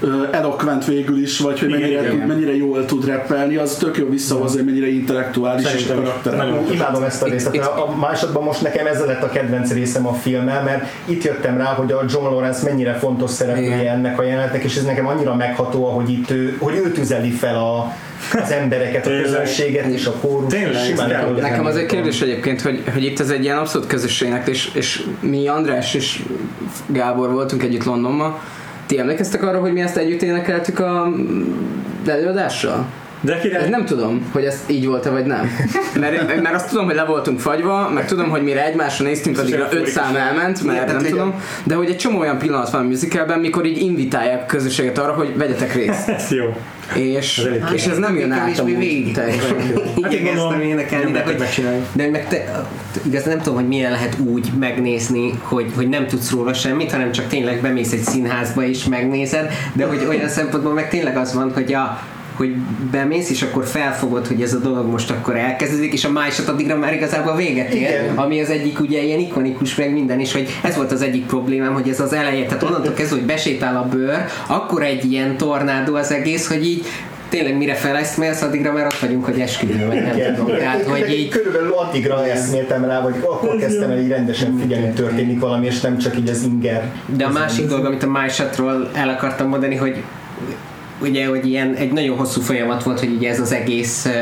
ö, 0.00 0.22
eloquent 0.30 0.84
végül 0.84 1.22
is, 1.22 1.38
vagy 1.38 1.58
hogy 1.60 1.68
mennyire, 1.68 1.88
igen. 2.00 2.10
tud, 2.10 2.26
mennyire 2.26 2.56
jól 2.56 2.84
tud 2.84 3.06
rappelni, 3.06 3.56
az 3.56 3.74
tök 3.76 3.96
jó 3.96 4.08
visszahozza, 4.08 4.56
hogy 4.56 4.64
mennyire 4.66 4.88
intellektuális 4.88 5.66
Szerintem 5.66 5.96
is. 5.98 6.04
karaktere. 6.04 6.36
Nagyon. 6.36 6.72
Imádom 6.72 7.02
ezt 7.02 7.22
a 7.22 7.26
részt. 7.26 7.54
Itt- 7.54 7.60
Tehát 7.60 7.78
a 7.78 7.96
másodban 7.96 8.42
most 8.42 8.62
nekem 8.62 8.86
ez 8.86 9.04
lett 9.04 9.22
a 9.22 9.28
kedvenc 9.28 9.72
részem 9.72 10.06
a 10.06 10.12
filmmel, 10.12 10.62
mert 10.62 10.84
itt 11.04 11.22
jöttem 11.24 11.56
rá, 11.56 11.64
hogy 11.64 11.92
a 11.92 12.04
John 12.08 12.24
Lawrence 12.24 12.64
mennyire 12.70 12.92
fontos 12.94 13.30
szereplője 13.30 13.80
Igen. 13.80 13.94
ennek 13.94 14.18
a 14.18 14.22
jelenetnek, 14.22 14.64
és 14.64 14.76
ez 14.76 14.84
nekem 14.84 15.06
annyira 15.06 15.34
megható, 15.34 15.84
hogy 15.84 16.10
itt 16.10 16.30
ő, 16.30 16.56
hogy 16.58 16.74
ő 16.74 16.90
tüzeli 16.90 17.30
fel 17.30 17.56
a, 17.56 17.92
az 18.42 18.50
embereket, 18.50 19.06
a 19.06 19.10
közönséget 19.22 19.86
és 19.86 20.06
a 20.06 20.12
kórus. 20.12 20.52
Tényleg, 20.52 21.40
Nekem 21.40 21.66
az 21.66 21.76
egy 21.76 21.86
kérdés 21.86 22.20
egyébként, 22.20 22.60
hogy, 22.60 22.82
hogy 22.92 23.04
itt 23.04 23.20
ez 23.20 23.30
egy 23.30 23.42
ilyen 23.44 23.58
abszolút 23.58 23.86
közösségnek, 23.86 24.48
és, 24.48 24.70
és 24.74 25.02
mi 25.20 25.46
András 25.48 25.94
és 25.94 26.22
Gábor 26.86 27.32
voltunk 27.32 27.62
együtt 27.62 27.84
Londonban. 27.84 28.38
Ti 28.88 28.98
emlékeztek 28.98 29.42
arra, 29.42 29.60
hogy 29.60 29.72
mi 29.72 29.80
ezt 29.80 29.96
együtt 29.96 30.22
énekeltük 30.22 30.78
a 30.78 31.12
előadással? 32.06 32.86
De 33.20 33.38
király, 33.38 33.68
nem 33.68 33.84
tudom, 33.84 34.28
hogy 34.32 34.44
ez 34.44 34.64
így 34.66 34.86
volt-e 34.86 35.10
vagy 35.10 35.24
nem. 35.24 35.50
Mert, 36.00 36.42
mert 36.42 36.54
azt 36.54 36.68
tudom, 36.68 36.84
hogy 36.84 36.94
le 36.94 37.04
voltunk 37.04 37.40
fagyva, 37.40 37.88
meg 37.88 38.06
tudom, 38.06 38.28
hogy 38.28 38.42
mire 38.42 38.64
egymásra 38.64 39.04
néztünk, 39.04 39.38
addigra 39.38 39.68
öt 39.70 39.86
szám 39.86 40.16
elment, 40.16 40.62
mert 40.62 40.82
Igen, 40.82 40.86
nem 40.86 40.96
tehát, 40.96 41.10
tudom. 41.10 41.42
De 41.64 41.74
hogy 41.74 41.88
egy 41.88 41.96
csomó 41.96 42.18
olyan 42.18 42.38
pillanat 42.38 42.70
van 42.70 42.80
a 42.80 42.84
musicalben, 42.84 43.38
mikor 43.38 43.66
így 43.66 43.78
invitálják 43.78 44.42
a 44.42 44.46
közösséget 44.46 44.98
arra, 44.98 45.12
hogy 45.12 45.36
vegyetek 45.36 45.74
részt. 45.74 46.08
ez 46.18 46.30
jó. 46.30 46.56
És, 46.94 47.38
elég 47.38 47.62
és 47.72 47.86
ez 47.86 47.98
nem 47.98 48.16
jön 48.16 48.32
át 48.32 48.58
amúgy. 48.58 48.72
Hát 48.74 48.82
én 48.82 49.80
Igyekeztem 49.96 50.60
énekelni, 50.60 51.12
de 51.12 51.22
hogy, 51.22 51.42
de 51.92 52.10
meg 52.10 52.28
te, 52.28 52.66
igazán 53.06 53.28
nem 53.28 53.38
tudom, 53.38 53.54
hogy 53.54 53.68
milyen 53.68 53.90
lehet 53.90 54.18
úgy 54.18 54.52
megnézni, 54.58 55.38
hogy, 55.42 55.72
hogy 55.74 55.88
nem 55.88 56.06
tudsz 56.06 56.30
róla 56.30 56.54
semmit, 56.54 56.90
hanem 56.90 57.12
csak 57.12 57.26
tényleg 57.26 57.60
bemész 57.60 57.92
egy 57.92 58.02
színházba 58.02 58.62
és 58.62 58.84
megnézed, 58.84 59.52
de 59.72 59.84
hogy 59.84 60.04
olyan 60.08 60.28
szempontból 60.28 60.72
meg 60.72 60.88
tényleg 60.88 61.16
az 61.16 61.34
van, 61.34 61.52
hogy 61.54 61.72
a 61.72 62.02
hogy 62.38 62.54
bemész, 62.90 63.30
és 63.30 63.42
akkor 63.42 63.66
felfogod, 63.66 64.26
hogy 64.26 64.42
ez 64.42 64.54
a 64.54 64.58
dolog 64.58 64.86
most 64.86 65.10
akkor 65.10 65.36
elkezdődik, 65.36 65.92
és 65.92 66.04
a 66.04 66.10
májsat 66.10 66.48
addigra 66.48 66.76
már 66.76 66.92
igazából 66.92 67.36
véget 67.36 67.74
ér, 67.74 67.80
Igen. 67.80 68.16
ami 68.16 68.40
az 68.40 68.50
egyik 68.50 68.80
ugye 68.80 69.02
ilyen 69.02 69.18
ikonikus 69.18 69.74
meg 69.74 69.92
minden, 69.92 70.20
és 70.20 70.32
hogy 70.32 70.48
ez 70.62 70.76
volt 70.76 70.92
az 70.92 71.02
egyik 71.02 71.26
problémám, 71.26 71.72
hogy 71.72 71.88
ez 71.88 72.00
az 72.00 72.12
eleje, 72.12 72.46
tehát 72.46 72.62
onnantól 72.62 72.92
kezdve, 72.92 73.16
hogy 73.16 73.26
besétál 73.26 73.76
a 73.76 73.88
bőr, 73.88 74.24
akkor 74.46 74.82
egy 74.82 75.12
ilyen 75.12 75.36
tornádó 75.36 75.94
az 75.94 76.12
egész, 76.12 76.48
hogy 76.48 76.66
így 76.66 76.86
tényleg 77.28 77.56
mire 77.56 77.74
feleszmélsz, 77.74 78.42
addigra 78.42 78.72
már 78.72 78.86
ott 78.86 78.98
vagyunk, 78.98 79.24
hogy 79.24 79.40
esküvő, 79.40 79.86
vagy 79.86 80.02
nem 80.02 80.16
Igen. 80.16 80.34
tudom. 80.34 80.56
Tehát, 80.56 80.82
hogy 80.82 81.10
így 81.10 81.28
Körülbelül 81.28 81.72
addigra 81.72 82.26
eszméltem 82.26 82.84
rá, 82.84 83.02
vagy 83.02 83.14
akkor 83.22 83.56
kezdtem 83.56 83.90
el 83.90 83.98
így 83.98 84.08
rendesen 84.08 84.58
figyelni, 84.60 84.86
hogy 84.86 84.94
történik 84.94 85.40
valami, 85.40 85.66
és 85.66 85.80
nem 85.80 85.98
csak 85.98 86.16
így 86.18 86.28
az 86.28 86.42
inger. 86.42 86.92
De 87.16 87.24
a 87.24 87.30
másik 87.30 87.66
dolog, 87.66 87.84
amit 87.84 88.02
a 88.02 88.10
MyShotról 88.10 88.90
el 88.94 89.08
akartam 89.08 89.48
mondani, 89.48 89.74
hogy 89.74 90.02
ugye, 91.00 91.26
hogy 91.26 91.46
ilyen 91.46 91.74
egy 91.74 91.92
nagyon 91.92 92.16
hosszú 92.16 92.40
folyamat 92.40 92.82
volt, 92.82 92.98
hogy 92.98 93.12
ugye 93.16 93.30
ez 93.30 93.40
az 93.40 93.52
egész 93.52 94.06
uh, 94.06 94.12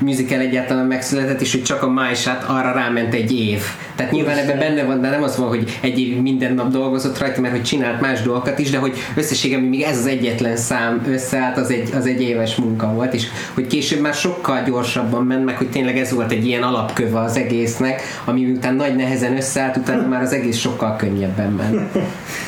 musical 0.00 0.40
egyáltalán 0.40 0.86
megszületett, 0.86 1.40
és 1.40 1.52
hogy 1.52 1.62
csak 1.62 1.82
a 1.82 1.90
MyShot 1.90 2.44
arra 2.46 2.72
ráment 2.72 3.14
egy 3.14 3.32
év. 3.32 3.62
Tehát 3.94 4.12
nyilván 4.12 4.36
ebben 4.36 4.58
benne 4.58 4.84
van, 4.84 5.00
de 5.00 5.10
nem 5.10 5.22
az 5.22 5.36
van, 5.36 5.48
hogy 5.48 5.78
egy 5.80 6.00
év 6.00 6.20
minden 6.20 6.54
nap 6.54 6.70
dolgozott 6.70 7.18
rajta, 7.18 7.40
mert 7.40 7.54
hogy 7.54 7.62
csinált 7.62 8.00
más 8.00 8.22
dolgokat 8.22 8.58
is, 8.58 8.70
de 8.70 8.78
hogy 8.78 8.96
összességében 9.16 9.64
még 9.64 9.82
ez 9.82 9.98
az 9.98 10.06
egyetlen 10.06 10.56
szám 10.56 11.02
összeállt, 11.08 11.56
az 11.56 11.70
egy, 11.70 11.90
az 11.94 12.06
egy 12.06 12.22
éves 12.22 12.56
munka 12.56 12.92
volt, 12.92 13.14
és 13.14 13.26
hogy 13.54 13.66
később 13.66 14.00
már 14.00 14.14
sokkal 14.14 14.62
gyorsabban 14.62 15.24
ment, 15.24 15.44
meg 15.44 15.56
hogy 15.56 15.70
tényleg 15.70 15.98
ez 15.98 16.12
volt 16.12 16.32
egy 16.32 16.46
ilyen 16.46 16.62
alapköve 16.62 17.20
az 17.20 17.36
egésznek, 17.36 18.02
ami 18.24 18.44
után 18.44 18.74
nagy 18.74 18.96
nehezen 18.96 19.36
összeállt, 19.36 19.76
utána 19.76 20.06
már 20.14 20.22
az 20.22 20.32
egész 20.32 20.58
sokkal 20.58 20.96
könnyebben 20.96 21.50
ment. 21.50 21.96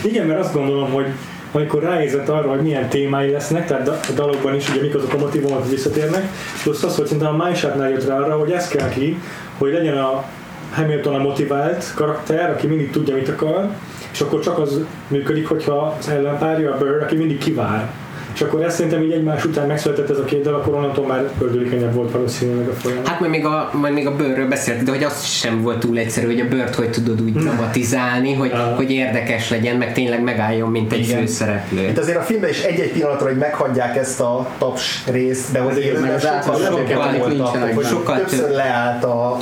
Igen, 0.05 0.27
mert 0.27 0.41
azt 0.41 0.53
gondolom, 0.53 0.91
hogy 0.91 1.07
amikor 1.53 1.83
ráérzett 1.83 2.29
arra, 2.29 2.49
hogy 2.49 2.63
milyen 2.63 2.89
témái 2.89 3.31
lesznek, 3.31 3.67
tehát 3.67 3.89
a 3.89 4.13
dalokban 4.15 4.55
is 4.55 4.69
ugye 4.69 4.81
mik 4.81 4.95
azok 4.95 5.13
a 5.13 5.19
motivumok, 5.19 5.61
hogy 5.61 5.71
visszatérnek, 5.71 6.23
plusz 6.63 6.83
az, 6.83 6.97
hogy 6.97 7.07
szerintem 7.07 7.41
a 7.41 7.45
Mindshotnál 7.45 7.91
jött 7.91 8.07
rá 8.07 8.19
arra, 8.19 8.39
hogy 8.39 8.51
ez 8.51 8.69
kell 8.69 8.89
ki, 8.89 9.21
hogy 9.59 9.73
legyen 9.73 9.99
a 9.99 10.25
Hamilton 10.73 11.15
a 11.15 11.19
motivált 11.19 11.93
karakter, 11.95 12.51
aki 12.51 12.67
mindig 12.67 12.91
tudja, 12.91 13.15
mit 13.15 13.29
akar, 13.29 13.69
és 14.13 14.21
akkor 14.21 14.41
csak 14.41 14.59
az 14.59 14.81
működik, 15.09 15.49
hogyha 15.49 15.97
az 15.99 16.09
ellenpárja, 16.09 16.73
a 16.75 16.79
Burr, 16.79 17.03
aki 17.03 17.17
mindig 17.17 17.39
kivár. 17.39 17.91
És 18.37 18.43
akkor 18.43 18.63
ezt 18.63 18.77
szerintem 18.77 19.03
így 19.03 19.13
egymás 19.13 19.45
után 19.45 19.67
megszületett 19.67 20.11
ez 20.11 20.19
a 20.19 20.25
két 20.25 20.43
dal, 20.43 20.55
akkor 20.55 20.75
onnantól 20.75 21.07
már 21.07 21.31
ördülékenyebb 21.41 21.95
volt 21.95 22.11
valószínűleg 22.11 22.69
a 22.69 22.73
folyamat. 22.73 23.09
Hát 23.09 23.21
majd 23.21 23.31
még 23.31 23.45
a, 23.45 23.71
majd 23.73 23.95
még 23.95 24.07
a 24.07 24.17
bőrről 24.17 24.49
beszélt, 24.49 24.83
de 24.83 24.91
hogy 24.91 25.05
az 25.05 25.25
sem 25.25 25.63
volt 25.63 25.79
túl 25.79 25.99
egyszerű, 25.99 26.27
hogy 26.27 26.41
a 26.41 26.49
bőrt 26.49 26.75
hogy 26.75 26.91
tudod 26.91 27.23
úgy 27.23 27.33
dramatizálni, 27.33 28.35
hogy, 28.35 28.53
hogy 28.77 28.91
érdekes 28.91 29.51
legyen, 29.51 29.77
meg 29.77 29.93
tényleg 29.93 30.23
megálljon, 30.23 30.71
mint 30.71 30.93
egy 30.93 30.99
Igen. 30.99 31.19
főszereplő. 31.19 31.89
Itt 31.89 31.99
azért 31.99 32.19
a 32.19 32.23
filmben 32.23 32.51
is 32.51 32.63
egy-egy 32.63 32.93
pillanatra, 32.93 33.27
hogy 33.27 33.37
meghagyják 33.37 33.97
ezt 33.97 34.21
a 34.21 34.49
taps 34.59 35.05
részt, 35.07 35.53
de 35.53 35.59
hogy 35.59 35.71
Azért 35.71 35.87
élőben 35.87 36.03
meg 36.03 36.15
az 36.15 36.23
sokkal 36.23 36.37
átvezetők, 36.37 37.85
sokkal 37.85 38.17
többször 38.17 38.41
több. 38.41 38.55
leállt 38.55 39.05
a 39.05 39.37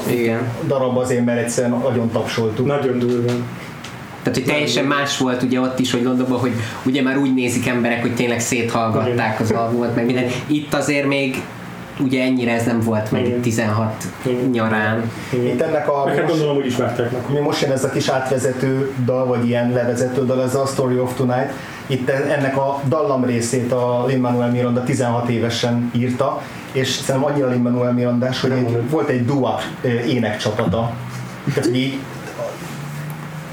darab 0.66 0.96
azért, 0.96 1.24
mert 1.24 1.40
egyszerűen 1.40 1.80
nagyon 1.82 2.10
tapsoltuk. 2.10 2.66
Nagyon 2.66 2.98
durván. 2.98 3.44
Tehát, 4.24 4.38
hogy 4.38 4.44
teljesen 4.44 4.84
más 4.84 5.18
volt 5.18 5.42
ugye 5.42 5.60
ott 5.60 5.78
is, 5.78 5.92
hogy 5.92 6.02
Londonban, 6.02 6.38
hogy 6.38 6.52
ugye 6.84 7.02
már 7.02 7.18
úgy 7.18 7.34
nézik 7.34 7.66
emberek, 7.66 8.00
hogy 8.00 8.14
tényleg 8.14 8.40
széthallgatták 8.40 9.40
az 9.40 9.50
albumot, 9.50 9.94
meg 9.94 10.04
minden. 10.04 10.24
Itt 10.46 10.74
azért 10.74 11.06
még 11.06 11.42
ugye 12.00 12.22
ennyire 12.22 12.52
ez 12.52 12.64
nem 12.64 12.80
volt 12.80 13.10
meg 13.10 13.26
Igen. 13.26 13.40
16 13.40 14.04
Igen. 14.22 14.50
nyarán. 14.50 15.10
Itt 15.32 15.60
ennek 15.60 15.88
a 15.88 16.04
Meg 16.04 16.14
hát 16.14 16.22
most, 16.22 16.32
gondolom, 16.38 16.56
úgy 16.56 16.66
ismertek 16.66 17.10
meg. 17.10 17.42
most 17.42 17.60
jön 17.60 17.70
ez 17.70 17.84
a 17.84 17.90
kis 17.90 18.08
átvezető 18.08 18.92
dal, 19.04 19.26
vagy 19.26 19.48
ilyen 19.48 19.72
levezető 19.72 20.24
dal, 20.24 20.42
ez 20.42 20.54
a 20.54 20.66
Story 20.66 20.98
of 20.98 21.14
Tonight. 21.16 21.52
Itt 21.86 22.08
ennek 22.08 22.56
a 22.56 22.80
dallam 22.88 23.24
részét 23.24 23.72
a 23.72 24.04
Lin-Manuel 24.06 24.50
Miranda 24.50 24.84
16 24.84 25.28
évesen 25.28 25.90
írta, 25.96 26.42
és 26.72 26.88
szerintem 26.88 27.30
annyira 27.30 27.48
Lin-Manuel 27.48 27.92
Mirandás, 27.92 28.40
hogy 28.40 28.50
egy, 28.50 28.90
volt 28.90 29.08
egy 29.08 29.24
dua 29.24 29.60
énekcsapata. 30.06 30.92
Tehát, 31.48 31.64
hogy 31.64 31.76
így 31.76 31.98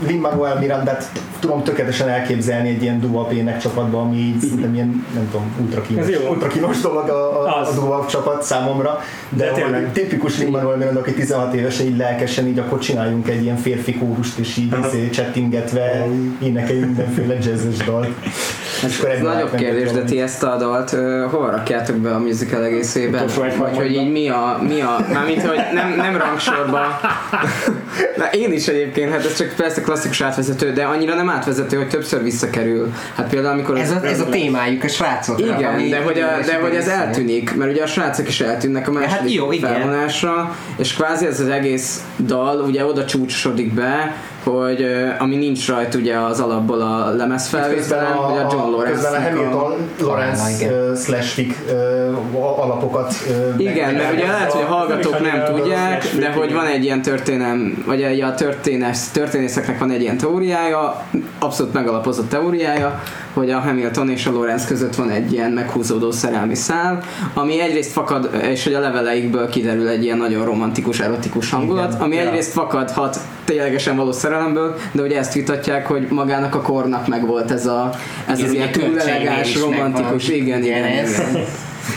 Lin-Manuel 0.08 0.60
Mirandát 0.60 1.12
tudom 1.40 1.64
tökéletesen 1.64 2.10
elképzelni 2.10 2.70
egy 2.70 2.82
ilyen 2.82 3.00
doo 3.00 3.28
énekcsapatban, 3.32 4.06
ami 4.06 4.18
így 4.18 4.40
szerintem 4.40 4.74
ilyen, 4.74 5.06
nem 5.14 5.30
tudom, 5.32 5.56
ultra 5.62 5.82
kínos, 5.82 6.08
ultra 6.30 6.48
dolog 6.82 7.10
a, 7.10 7.44
a, 7.44 7.68
a 7.68 7.74
doo 7.76 8.06
csapat 8.06 8.44
számomra, 8.44 9.00
de, 9.30 9.46
De 9.46 9.52
tényleg. 9.52 9.92
tipikus 9.92 10.38
Lin-Manuel 10.40 10.78
Miranda, 10.78 11.00
aki 11.00 11.14
16 11.14 11.54
évesen 11.54 11.86
így 11.86 11.98
lelkesen, 11.98 12.48
így 12.48 12.60
akkor 12.60 12.80
csináljunk 12.80 13.30
egy 13.30 13.44
ilyen 13.44 13.58
férfi 13.58 13.94
kórust, 13.98 14.38
és 14.38 14.58
így 14.58 14.76
izé, 14.86 15.10
csettingetve 15.10 16.08
énekeljünk 16.42 16.86
mindenféle 16.86 17.34
jazzes 17.34 17.78
dalt. 17.86 18.08
Ez 18.84 19.22
nagyobb 19.22 19.56
kérdés, 19.56 19.92
de 19.92 20.04
ti 20.04 20.22
ezt 20.22 20.44
a 20.44 20.56
dalt 20.58 20.92
uh, 20.92 21.24
hova 21.32 21.50
rakjátok 21.50 21.96
be 21.96 22.12
a 22.12 22.20
musical 22.20 22.64
egészében? 22.64 23.26
Vagy 23.58 23.78
hogy 23.78 23.92
így 23.96 24.12
mi 24.12 24.30
a, 24.30 24.60
mi 24.68 24.82
a 24.82 25.06
mármint, 25.14 25.42
hogy 25.42 25.60
nem, 25.74 25.94
nem 25.96 26.18
rangsorba. 26.18 26.80
Na, 28.18 28.26
én 28.32 28.52
is 28.52 28.68
egyébként, 28.68 29.12
hát 29.12 29.26
ez 29.26 29.36
csak 29.38 29.54
persze 29.56 29.82
klasszikus 29.82 30.22
átvezető, 30.22 30.72
de 30.72 30.84
annyira 30.84 31.16
nem 31.16 31.30
átvezető, 31.30 31.78
hogy 31.78 31.88
többször 31.88 32.24
visszakerül. 32.24 32.94
Hát 33.16 33.30
például 33.30 33.54
amikor... 33.54 33.78
Ez 33.78 33.92
a, 33.92 34.06
ez 34.06 34.20
a 34.20 34.30
témájuk 34.30 34.84
a 34.84 34.88
srácokra. 34.88 35.46
Igen, 35.46 35.74
ami- 35.74 35.90
de 35.90 36.02
hogy, 36.02 36.20
a, 36.20 36.46
de 36.46 36.60
hogy 36.62 36.76
ez 36.76 36.88
eltűnik, 36.88 37.56
mert 37.56 37.72
ugye 37.72 37.84
a 37.84 37.88
srácok 37.88 38.28
is 38.28 38.42
eltűnnek 38.42 38.88
a 38.88 38.92
második 38.92 39.12
Hát 39.12 39.32
jó, 39.32 39.50
felvonásra, 39.50 40.56
és 40.78 40.94
kvázi 40.94 41.26
ez 41.26 41.40
az 41.40 41.48
egész 41.48 42.04
dal 42.20 42.60
ugye 42.60 42.86
oda 42.86 43.06
csúcsosodik 43.06 43.74
be, 43.74 44.16
hogy 44.44 44.86
ami 45.20 45.36
nincs 45.36 45.68
rajta 45.68 45.98
ugye 45.98 46.18
az 46.18 46.40
alapból 46.40 46.82
a 46.82 47.10
lemezfelvételen, 47.10 48.12
hogy 48.12 48.38
a 48.38 48.48
John 48.52 48.72
Lawrence 48.72 49.02
közben 49.02 49.14
a 49.14 49.24
Hamilton 49.24 49.74
Lawrence 50.00 50.66
uh, 50.66 50.98
slash 50.98 51.40
uh, 51.40 52.60
alapokat 52.60 53.14
uh, 53.30 53.62
Igen, 53.62 53.94
mert 53.94 54.14
ugye 54.14 54.28
lehet, 54.28 54.52
hogy 54.52 54.62
a 54.62 54.74
hallgatók 54.74 55.20
nem 55.22 55.44
tudják, 55.46 56.06
de 56.20 56.32
hogy 56.32 56.54
van 56.54 56.66
egy 56.66 56.84
ilyen 56.84 57.02
történelem, 57.02 57.84
vagy 57.86 58.02
egy 58.02 58.22
a 58.22 58.34
történész, 58.34 59.10
történészeknek 59.10 59.80
van 59.80 59.92
egy 59.92 60.02
ilyen 60.02 60.18
teóriája, 60.18 61.06
abszolút 61.40 61.74
megalapozott 61.74 62.30
teóriája, 62.30 63.02
hogy 63.34 63.50
a 63.52 63.60
Hamilton 63.60 64.10
és 64.10 64.26
a 64.26 64.32
Lawrence 64.32 64.68
között 64.68 64.96
van 64.96 65.10
egy 65.10 65.34
ilyen 65.34 65.52
meghúzódó 65.52 66.12
szerelmi 66.12 66.56
szál, 66.56 67.04
ami 67.34 67.60
egyrészt 67.62 67.92
fakad, 67.92 68.30
és 68.52 68.64
hogy 68.64 68.74
a 68.74 68.80
leveleikből 68.80 69.50
kiderül 69.50 69.88
egy 69.88 70.04
ilyen 70.04 70.18
nagyon 70.18 70.46
romantikus, 70.46 71.00
erotikus 71.00 71.50
hangulat, 71.50 71.90
Igen. 71.92 72.02
ami 72.02 72.16
Ja. 72.16 72.22
egyrészt 72.22 72.52
fakadhat 72.52 73.18
ténylegesen 73.46 73.96
való 73.96 74.12
szerelemből, 74.12 74.76
de 74.92 75.02
ugye 75.02 75.18
ezt 75.18 75.34
vitatják, 75.34 75.88
hogy 75.88 76.08
magának 76.10 76.56
a 76.56 76.62
kornak 76.62 77.08
meg 77.08 77.26
volt 77.26 77.52
ez, 77.52 77.66
a, 77.66 77.90
ez 78.28 78.38
Igen, 78.38 78.50
az 78.50 78.56
ilyen 78.56 78.72
túl 78.72 78.90
megvan. 78.90 79.72
romantikus, 79.72 80.28
igen, 80.30 80.64
igen, 80.64 80.84
ez. 80.84 81.10
igen. 81.12 81.46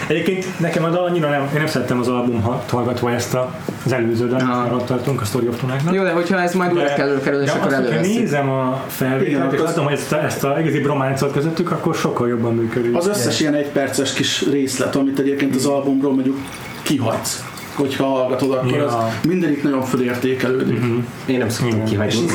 Egyébként 0.09 0.61
nekem 0.61 0.85
a 0.85 0.89
dal 0.89 1.05
annyira 1.05 1.29
nem, 1.29 1.43
én 1.43 1.49
nem 1.59 1.67
szerettem 1.67 1.99
az 1.99 2.09
albumot 2.09 2.71
hallgatva 2.71 3.11
ezt 3.13 3.35
a, 3.35 3.55
az 3.85 3.93
előző 3.93 4.29
dal, 4.29 4.41
Aha. 4.41 4.53
amit 4.61 4.73
arra 4.73 4.85
tartunk, 4.85 5.21
a 5.21 5.25
Story 5.25 5.49
of 5.49 5.61
Tonight-nak. 5.61 5.95
Jó, 5.95 6.03
de 6.03 6.11
hogyha 6.13 6.41
ez 6.41 6.55
majd 6.55 6.73
újra 6.73 6.95
kerül, 6.95 7.21
kerül, 7.21 7.43
és 7.43 7.51
akkor 7.51 7.73
előveszik. 7.73 8.19
nézem 8.19 8.51
a 8.51 8.83
felvételt, 8.87 9.53
és 9.53 9.59
az- 9.61 9.65
azt 9.67 9.77
hogy 9.79 9.93
ezt 9.93 10.13
a, 10.13 10.25
ezt 10.25 10.45
a 10.45 10.57
egész 10.57 10.83
brománcot 10.83 11.33
közöttük, 11.33 11.71
akkor 11.71 11.95
sokkal 11.95 12.29
jobban 12.29 12.55
működik. 12.55 12.97
Az 12.97 13.07
összes 13.07 13.41
ilyen 13.41 13.55
egyperces 13.55 14.13
kis 14.13 14.47
részlet, 14.51 14.97
amit 14.97 15.19
egyébként 15.19 15.55
az 15.55 15.67
albumról 15.67 16.13
mondjuk 16.13 16.37
kihagysz, 16.83 17.45
hogyha 17.75 18.05
hallgatod, 18.05 18.51
akkor 18.53 18.73
Ja. 18.73 18.87
az 18.87 18.95
mindegyik 19.29 19.63
nagyon 19.63 19.83
fölértékelődik. 19.83 20.81
Én 21.27 21.39
nem 21.39 21.49
szoktam. 21.49 21.81
És 21.85 21.91
kihagyni. 21.91 22.21
így 22.21 22.31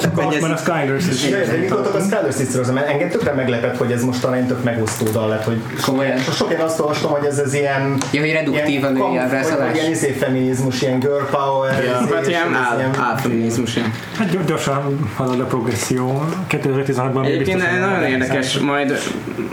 Csak 0.00 0.14
hogy 0.14 0.24
most 0.24 0.36
ez- 0.36 0.42
már 0.42 0.50
a 0.52 0.56
Skylers 0.56 1.06
is. 1.08 1.30
Gondoltok 1.58 1.94
a 1.94 2.00
Skyler 2.00 2.32
sisters 2.32 2.68
mert 2.70 2.88
engem 2.88 3.08
tökre 3.08 3.32
meglepett, 3.32 3.76
hogy 3.76 3.90
ez 3.92 4.04
most 4.04 4.20
talán 4.20 4.46
tök 4.46 4.64
megosztó 4.64 5.06
dal 5.12 5.28
lett, 5.28 5.44
hogy 5.44 5.60
Komolyan? 5.86 6.18
sok 6.18 6.52
én 6.52 6.60
azt 6.60 6.80
olvastam, 6.80 7.10
hogy 7.10 7.24
ez 7.26 7.38
az 7.38 7.54
ilyen 7.54 7.96
Ja, 8.12 8.20
hogy 8.20 8.32
reduktív 8.32 8.84
a 8.84 8.90
ilyen 9.12 9.28
vagy 9.58 9.74
Ilyen 9.74 9.90
izé 9.90 10.10
feminizmus, 10.10 10.82
ilyen 10.82 10.98
girl 10.98 11.22
power, 11.30 11.84
Ja, 11.84 11.98
izé, 12.02 12.12
hát 12.14 12.22
és 12.22 12.28
ilyen 12.28 12.94
álfeminizmus. 12.98 13.78
Hát 14.18 14.30
gyor- 14.30 14.44
gyorsan 14.44 15.10
halad 15.16 15.40
a 15.40 15.44
progresszió. 15.44 16.24
2016-ban 16.50 17.20
még 17.20 17.30
Egyébként 17.30 17.58
nagyon 17.58 17.90
nem 17.90 18.02
érdekes, 18.02 18.58
majd 18.58 18.98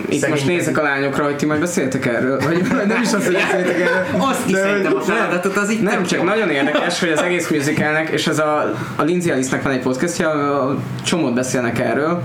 itt 0.10 0.28
most 0.30 0.46
nézek 0.48 0.78
a 0.78 0.82
lányokra, 0.82 1.24
hogy 1.24 1.36
ti 1.36 1.46
majd 1.46 1.60
beszéltek 1.60 2.06
erről, 2.06 2.40
vagy 2.46 2.62
nem 2.88 3.02
is 3.02 3.14
azt, 3.14 3.26
hogy 3.26 3.34
beszéltek 3.34 3.80
erről. 3.80 4.22
Azt 4.22 4.48
is 4.50 4.56
szerintem 4.56 4.96
a 4.96 5.02
feladatot, 5.30 5.58
az 5.58 5.70
itt 5.70 5.82
Nem, 5.82 6.04
csak 6.04 6.24
nagyon 6.24 6.50
érdekes, 6.50 7.00
hogy 7.00 7.10
az 7.10 7.22
egész 7.22 7.50
musicalnek, 7.50 8.10
és 8.10 8.28
ez 8.28 8.40
a, 8.40 8.74
a 8.96 9.04
Lindsay 9.04 9.32
Alice-nek 9.32 9.64
van 9.64 9.72
egy 9.72 9.80
podcastja, 9.80 10.30
a 10.30 10.78
csomót 11.04 11.34
beszélnek 11.34 11.80
erről, 11.80 12.24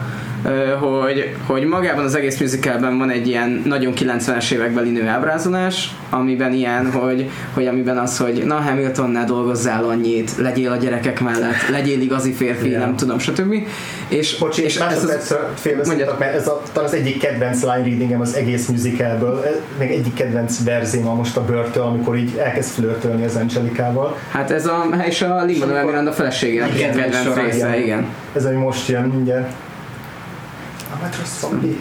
hogy, 0.81 1.35
hogy 1.47 1.65
magában 1.65 2.05
az 2.05 2.15
egész 2.15 2.41
musicalben 2.41 2.99
van 2.99 3.11
egy 3.11 3.27
ilyen 3.29 3.63
nagyon 3.65 3.93
90-es 3.97 4.51
évekbeli 4.51 4.91
nőábrázolás, 4.91 5.95
amiben 6.11 6.53
ilyen, 6.53 6.91
hogy, 6.91 7.31
hogy 7.55 7.67
amiben 7.67 7.99
az, 7.99 8.19
hogy 8.19 8.43
na 8.47 8.55
Hamilton, 8.55 9.11
ne 9.11 9.25
dolgozzál 9.25 9.85
annyit, 9.85 10.37
legyél 10.37 10.71
a 10.71 10.77
gyerekek 10.77 11.21
mellett, 11.21 11.69
legyél 11.71 12.01
igazi 12.01 12.33
férfi, 12.33 12.71
Ja. 12.71 12.79
nem 12.79 12.97
tudom, 12.97 13.19
stb. 13.19 13.55
És, 14.09 14.39
Bocsi, 14.39 14.63
és 14.63 14.77
ez 14.77 15.05
az, 15.05 15.37
félbeszéltek, 15.55 16.19
mert 16.19 16.35
ez 16.35 16.49
a, 16.49 16.63
talán 16.73 16.89
az 16.89 16.95
egyik 16.95 17.19
kedvenc 17.19 17.61
line 17.61 17.75
readingem 17.75 18.21
az 18.21 18.35
egész 18.35 18.67
musicalből, 18.67 19.45
még 19.79 19.91
egyik 19.91 20.15
kedvenc 20.15 20.65
verzém 20.65 21.09
a 21.09 21.15
most 21.15 21.37
a 21.37 21.45
börtől, 21.45 21.83
amikor 21.83 22.17
így 22.17 22.37
elkezd 22.37 22.71
flörtölni 22.71 23.25
az 23.25 23.37
Angelikával. 23.37 24.17
hát 24.31 24.51
ez 24.51 24.67
a, 24.67 24.87
és 25.07 25.23
a 25.23 25.45
Lin-Manuel 25.45 25.85
Miranda 25.85 26.13
feleségének 26.13 26.77
kedvenc 26.77 27.35
része, 27.35 27.57
igen. 27.69 27.79
igen. 27.79 28.07
Ez 28.33 28.45
ami 28.45 28.57
most 28.57 28.89
jön 28.89 29.03
mindjárt. 29.03 29.53
Trust 31.11 31.33
fund 31.33 31.61
baby. 31.61 31.77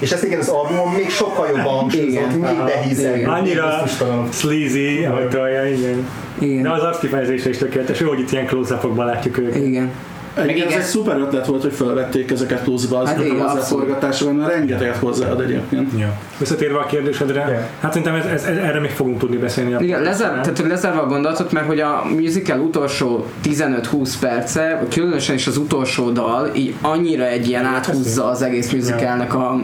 És 0.00 0.12
ezt 0.12 0.24
igen, 0.24 0.38
az 0.38 0.48
albumon 0.48 0.92
még 0.92 1.10
sokkal 1.10 1.46
jobban 1.46 1.78
hangsúlyozott, 1.78 2.34
Igen. 2.34 2.38
még 2.38 2.64
behízek. 2.64 3.16
Igen. 3.16 3.30
Annyira 3.30 3.84
sleazy, 4.32 5.04
ahogy 5.04 5.28
tolja, 5.28 5.66
igen. 5.66 6.08
Igen. 6.38 6.62
De 6.62 6.70
az 6.70 6.82
arckifejezése 6.82 7.48
is 7.48 7.56
tökéletes, 7.56 8.00
jó, 8.00 8.08
hogy 8.08 8.20
itt 8.20 8.32
ilyen 8.32 8.46
close 8.46 8.78
látszik 8.96 9.38
őket. 9.38 9.56
Igen. 9.62 9.90
Egyébként 10.36 10.70
ez 10.70 10.76
egy 10.76 10.82
szuper 10.82 11.18
ötlet 11.18 11.46
volt, 11.46 11.62
hogy 11.62 11.72
felvették 11.72 12.30
ezeket 12.30 12.62
pluszba 12.62 12.98
az 12.98 13.08
Hát 13.08 13.18
igen, 13.18 13.30
abszolút. 13.30 13.52
hozzáforgatásra, 13.52 14.32
mert 14.32 14.50
rengeteget 14.52 14.96
hozzáad 14.96 15.40
egyébként. 15.40 15.92
Ja. 15.98 16.12
Visszatérve 16.38 16.78
a 16.78 16.86
kérdésedre, 16.86 17.40
Ja. 17.40 17.68
hát 17.80 17.92
szerintem 17.92 18.14
ez, 18.14 18.24
ez, 18.24 18.44
ez, 18.44 18.56
erre 18.56 18.80
még 18.80 18.90
fogunk 18.90 19.18
tudni 19.18 19.36
beszélni. 19.36 19.74
a 19.74 19.80
Igen, 19.80 20.02
lezár, 20.02 20.30
tehát 20.40 20.58
hogy 20.58 20.68
lezárva 20.68 21.00
a 21.02 21.06
gondolatot, 21.06 21.52
mert 21.52 21.66
hogy 21.66 21.80
a 21.80 22.02
musical 22.16 22.58
utolsó 22.58 23.26
15-20 23.44 24.12
perce, 24.20 24.82
különösen 24.90 25.34
is 25.34 25.46
az 25.46 25.56
utolsó 25.56 26.10
dal, 26.10 26.50
így 26.54 26.74
annyira 26.80 27.24
egy 27.26 27.48
ilyen 27.48 27.64
áthúzza 27.64 28.24
az 28.28 28.42
egész 28.42 28.72
musicalnek 28.72 29.34
a 29.34 29.60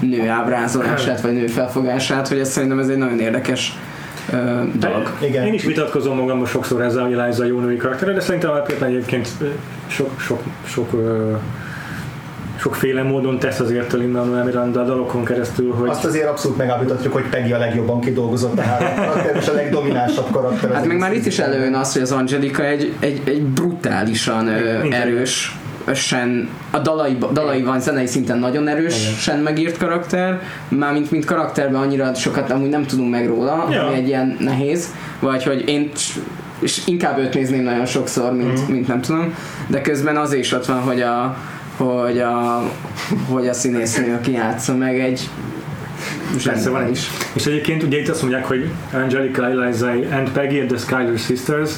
nő 0.00 0.28
ábrázolását, 0.28 1.20
vagy 1.20 1.32
nő 1.32 1.46
felfogását, 1.46 2.28
hogy 2.28 2.38
ez 2.38 2.50
szerintem 2.50 2.78
ez 2.78 2.88
egy 2.88 2.96
nagyon 2.98 3.18
érdekes 3.20 3.78
dolog. 4.78 5.16
Igen. 5.20 5.46
Én 5.46 5.52
is 5.52 5.64
vitatkozom 5.64 6.16
magamban 6.16 6.46
sokszor 6.46 6.82
ezzel, 6.82 7.02
hogy 7.04 7.12
Eliza 7.12 7.44
jó 7.44 7.58
női 7.60 7.76
karaktere, 7.76 8.12
de 8.12 8.20
szerintem 8.20 8.50
alapvetően 8.50 8.90
egyébként 8.90 9.28
sok, 9.86 10.20
sok, 10.20 10.42
sok 10.66 10.90
sokféle 12.64 13.02
módon 13.02 13.38
tesz 13.38 13.60
azért 13.60 13.92
a 13.92 13.96
Lin-Manuel 13.96 14.44
Miranda 14.44 14.80
a 14.80 14.84
dalokon 14.84 15.24
keresztül, 15.24 15.72
hogy 15.72 15.88
Azt 15.88 16.04
azért 16.04 16.28
abszolút 16.28 16.56
megállapíthatjuk, 16.56 17.12
hogy 17.12 17.28
Peggy 17.28 17.52
a 17.52 17.58
legjobban 17.58 18.00
kidolgozott 18.00 18.58
a 18.58 18.62
három 18.62 18.94
karakter, 18.96 19.36
és 19.36 19.48
a 19.48 19.52
legdominánsabb 19.52 20.30
karakter. 20.30 20.72
Hát 20.72 20.86
meg 20.86 20.98
már 20.98 21.12
itt 21.12 21.26
is 21.26 21.38
előjön 21.38 21.74
az, 21.74 21.92
hogy 21.92 22.02
az 22.02 22.12
Angelika 22.12 22.64
egy, 22.64 22.94
egy, 23.00 23.20
egy 23.24 23.42
brutálisan 23.42 24.44
Minden. 24.44 24.92
erős, 24.92 25.56
sen, 25.92 26.48
a 26.70 26.78
dalai, 26.78 27.18
dalaiban 27.32 27.80
zenei 27.80 28.06
szinten 28.06 28.38
nagyon 28.38 28.68
erősen 28.68 29.38
megírt 29.38 29.76
karakter, 29.76 30.40
mármint 30.68 31.10
mint 31.10 31.24
karakterben 31.24 31.80
annyira 31.80 32.14
sokat 32.14 32.50
amúgy 32.50 32.68
nem 32.68 32.84
tudunk 32.86 33.10
meg 33.10 33.26
róla, 33.26 33.68
Ja. 33.70 33.86
ami 33.86 33.96
egy 33.96 34.06
ilyen 34.06 34.36
nehéz, 34.40 34.94
vagy 35.20 35.44
hogy 35.44 35.68
én 35.68 35.90
és 36.58 36.82
inkább 36.86 37.18
őt 37.18 37.34
nézném 37.34 37.62
nagyon 37.62 37.86
sokszor, 37.86 38.32
mint, 38.32 38.68
mint 38.68 38.86
nem 38.88 39.00
tudom, 39.00 39.34
de 39.66 39.80
közben 39.80 40.16
az 40.16 40.32
is 40.32 40.52
ott 40.52 40.66
van, 40.66 40.80
hogy 40.80 41.00
a 41.00 41.36
hogy 41.76 42.18
a, 42.20 42.62
hogy 43.28 43.48
a 43.48 43.52
színésznő, 43.52 44.14
aki 44.14 44.32
játsza 44.32 44.76
meg 44.76 45.00
egy 45.00 45.28
Persze 46.44 46.70
van 46.70 46.90
is. 46.90 47.00
És 47.32 47.46
egyébként 47.46 47.82
ugye 47.82 47.98
itt 48.00 48.08
azt 48.08 48.20
mondják, 48.20 48.44
hogy 48.44 48.70
Angelica, 48.92 49.44
Eliza 49.44 49.90
and 49.90 50.30
Peggy 50.32 50.58
and 50.58 50.68
the 50.68 50.78
Skyler 50.78 51.18
Sisters, 51.18 51.70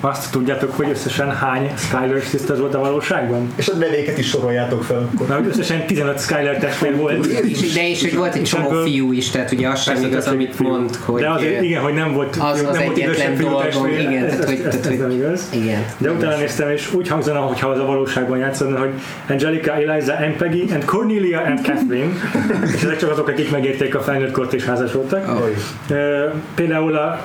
azt 0.00 0.30
tudjátok, 0.32 0.74
hogy 0.76 0.88
összesen 0.90 1.30
hány 1.36 1.70
Skyler 1.76 2.20
Sisters 2.30 2.58
volt 2.58 2.74
a 2.74 2.78
valóságban? 2.78 3.52
És 3.56 3.68
a 3.68 3.76
nevéket 3.76 4.18
is 4.18 4.28
soroljátok 4.28 4.84
fel. 4.84 5.10
Na, 5.28 5.34
hogy 5.34 5.46
összesen 5.46 5.86
15 5.86 6.20
Skyler 6.20 6.58
testvér 6.58 6.96
volt. 6.96 7.26
És, 7.26 7.72
de 7.72 7.88
és 7.88 8.00
hogy 8.00 8.16
volt 8.16 8.34
egy 8.34 8.42
csomó 8.42 8.66
ebből- 8.68 8.84
fiú 8.84 9.12
is, 9.12 9.30
tehát 9.30 9.52
ugye 9.52 9.68
az 9.68 9.82
sem 9.82 10.02
igaz, 10.02 10.26
amit 10.26 10.54
fiú. 10.54 10.68
mond, 10.68 10.94
hogy 10.96 11.20
De 11.22 11.30
azért 11.30 11.62
igen, 11.62 11.82
hogy 11.82 11.94
nem 11.94 12.12
volt, 12.12 12.36
az 12.36 12.58
az 12.68 12.76
nem 12.76 12.84
volt 12.84 12.96
idősebb 12.96 13.26
egyetlen 13.26 13.36
dolgom, 13.50 13.62
testvér. 13.62 13.98
igen, 14.00 14.24
ez, 14.24 14.30
tehát 14.30 14.44
hogy, 14.44 14.58
ez, 14.58 14.74
ez, 14.74 14.86
ez 14.86 14.98
nem 14.98 15.00
hogy 15.08 15.14
igaz. 15.14 15.48
igen. 15.52 15.84
De 15.98 16.10
utána 16.10 16.36
néztem, 16.36 16.70
és 16.70 16.92
úgy 16.94 17.08
hangzana, 17.08 17.38
hogyha 17.40 17.68
az 17.68 17.78
a 17.78 17.84
valóságban 17.84 18.38
játszana, 18.38 18.78
hogy 18.78 18.90
Angelica, 19.28 19.72
Eliza 19.72 20.14
and 20.14 20.34
Peggy 20.36 20.70
and 20.72 20.84
Cornelia 20.84 21.40
and 21.40 21.58
Catherine, 21.64 22.12
és 22.74 22.82
ezek 22.82 22.96
csak 22.96 23.10
azok, 23.10 23.28
akik 23.28 23.50
megérték 23.50 23.94
a 23.94 24.00
felnőtt 24.00 24.32
kort 24.32 24.52
és 24.52 24.64
házasoltak. 24.64 25.42
Oly. 25.42 25.54
Ö, 25.90 26.24
Például 26.54 26.96
a 26.96 27.20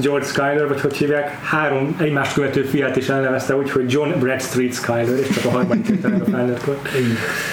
George 0.00 0.26
Skyler, 0.26 0.68
vagy 0.68 0.80
hogy 0.80 0.96
hívják, 0.96 1.44
három 1.44 1.96
egymást 2.00 2.32
követő 2.32 2.62
fiát 2.62 2.96
is 2.96 3.08
elnevezte 3.08 3.56
úgy, 3.56 3.70
hogy 3.70 3.92
John 3.92 4.18
Bradstreet 4.18 4.74
Skyler, 4.74 5.18
és 5.18 5.28
csak 5.28 5.44
a 5.44 5.50
harmadik 5.50 5.88
érte 5.88 6.08
meg 6.08 6.20
a 6.20 6.24
felnőtt 6.24 6.64
kor. 6.64 6.78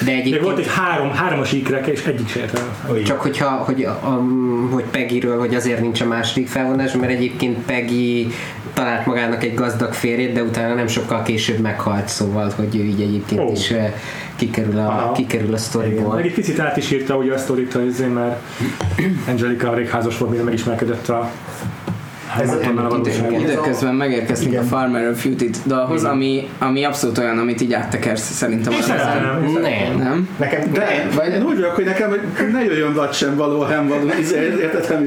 De 0.04 0.12
Még 0.12 0.42
volt 0.42 0.58
egyébként 0.58 0.58
egy 0.58 0.68
három, 0.68 1.10
hármas 1.10 1.52
ikreke, 1.52 1.92
és 1.92 2.04
egyik 2.04 2.28
se 2.28 2.40
érte 2.40 2.60
meg 2.60 2.68
a 2.86 2.92
Oly. 2.92 3.02
Csak 3.02 3.20
hogyha, 3.20 3.48
hogy, 3.48 3.84
a, 3.84 4.22
hogy 4.70 4.84
Peggyről, 4.84 5.38
hogy 5.38 5.54
azért 5.54 5.80
nincs 5.80 6.00
a 6.00 6.06
második 6.06 6.48
felvonás, 6.48 6.92
mert 6.92 7.12
egyébként 7.12 7.58
Peggy 7.58 8.32
talált 8.74 9.06
magának 9.06 9.44
egy 9.44 9.54
gazdag 9.54 9.92
férjét, 9.92 10.32
de 10.32 10.42
utána 10.42 10.74
nem 10.74 10.86
sokkal 10.86 11.22
később 11.22 11.58
meghalt, 11.58 12.08
szóval, 12.08 12.52
hogy 12.56 12.76
ő 12.76 12.82
így 12.82 13.00
egyébként 13.00 13.40
Ó. 13.40 13.52
is 13.52 13.70
eh, 13.70 13.92
kikerül 14.36 14.78
a, 14.78 14.86
Aha. 14.86 15.12
kikerül 15.12 15.54
a 15.54 15.56
sztoriból. 15.56 16.14
Meg 16.14 16.26
egy 16.26 16.34
picit 16.34 16.58
át 16.58 16.76
is 16.76 16.90
írta 16.90 17.16
ugye 17.16 17.34
a 17.34 17.38
sztorit, 17.38 18.12
mert 18.14 18.40
Angelica 19.28 19.74
rég 19.74 19.88
házas 19.88 20.18
volt, 20.18 20.30
mire 20.30 20.42
megismerkedett 20.42 21.08
a 21.08 21.30
Időközben 23.40 23.94
megérkeztünk 23.94 24.52
Igen. 24.52 24.64
a 24.64 24.66
Farmer 24.66 25.08
of 25.10 25.20
Futit 25.20 25.56
dalhoz, 25.66 26.04
ami, 26.04 26.48
ami 26.58 26.84
abszolút 26.84 27.18
olyan, 27.18 27.38
amit 27.38 27.60
így 27.60 27.72
áttekersz 27.72 28.30
szerintem. 28.32 28.72
Szeretem, 28.80 29.44
én 29.44 29.52
szeretem. 29.54 29.92
Nem. 29.92 30.08
Nem? 30.08 30.28
Nekem, 30.38 30.72
De 30.72 31.08
Vagy- 31.14 31.32
én 31.32 31.42
úgy 31.42 31.54
vagyok, 31.54 31.74
hogy 31.74 31.84
nekem 31.84 32.08
hogy 32.08 32.50
ne 32.52 32.64
jöjjön 32.64 32.94
vagy 32.94 33.12
sem 33.12 33.36
való, 33.36 33.60
hem 33.62 33.88
való, 33.88 34.10
izé, 34.20 34.36
érted. 34.60 34.86
Tehát 34.86 35.02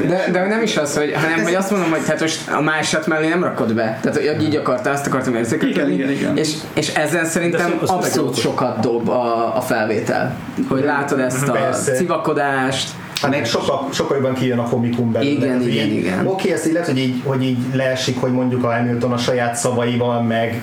én- 0.00 0.08
De, 0.08 0.28
de 0.32 0.46
nem 0.46 0.62
is 0.62 0.76
az, 0.76 0.96
hogy, 0.96 1.12
hanem 1.14 1.42
hogy 1.44 1.54
azt 1.54 1.70
mondom, 1.70 1.90
hogy 1.90 2.00
hát 2.06 2.20
most 2.20 2.48
a 2.50 2.60
másat 2.60 3.06
mellé 3.06 3.28
nem 3.28 3.42
rakod 3.44 3.74
be. 3.74 3.98
Tehát 4.02 4.16
hogy 4.16 4.42
így 4.42 4.56
akartál, 4.56 4.92
azt 4.92 5.06
akartam 5.06 5.34
érzékelni. 5.34 5.72
Igen, 5.72 5.90
igen, 5.90 6.10
igen. 6.10 6.36
És, 6.36 6.52
és 6.74 6.94
ezen 6.94 7.24
szerintem 7.24 7.78
abszolút 7.86 8.36
sokat 8.36 8.80
dob 8.80 9.08
a, 9.08 9.56
a 9.56 9.60
felvétel. 9.60 10.36
Hogy 10.68 10.84
látod 10.84 11.18
ezt 11.18 11.48
a 11.48 11.52
Persze. 11.52 11.92
civakodást, 11.92 12.90
Hát 13.20 13.30
meg 13.30 13.46
sokkal, 13.46 13.88
sokkal 13.92 14.16
jobban 14.16 14.34
kijön 14.34 14.58
a 14.58 14.68
komikum 14.68 15.12
belőle. 15.12 15.30
Igen, 15.32 15.62
igen, 15.62 15.86
így, 15.86 15.96
igen. 15.96 16.26
Oké, 16.26 16.52
ezt 16.52 16.66
így 16.66 16.72
lehet, 16.72 16.88
hogy 16.88 16.98
így, 16.98 17.22
hogy 17.24 17.42
így 17.42 17.58
leesik, 17.72 18.20
hogy 18.20 18.32
mondjuk 18.32 18.64
a 18.64 18.72
Hamilton 18.72 19.12
a 19.12 19.18
saját 19.18 19.56
szavaival, 19.56 20.22
meg 20.22 20.62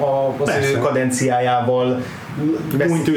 a, 0.00 0.42
az 0.42 0.48
Persze. 0.48 0.70
ő 0.70 0.78
kadenciájával 0.78 2.02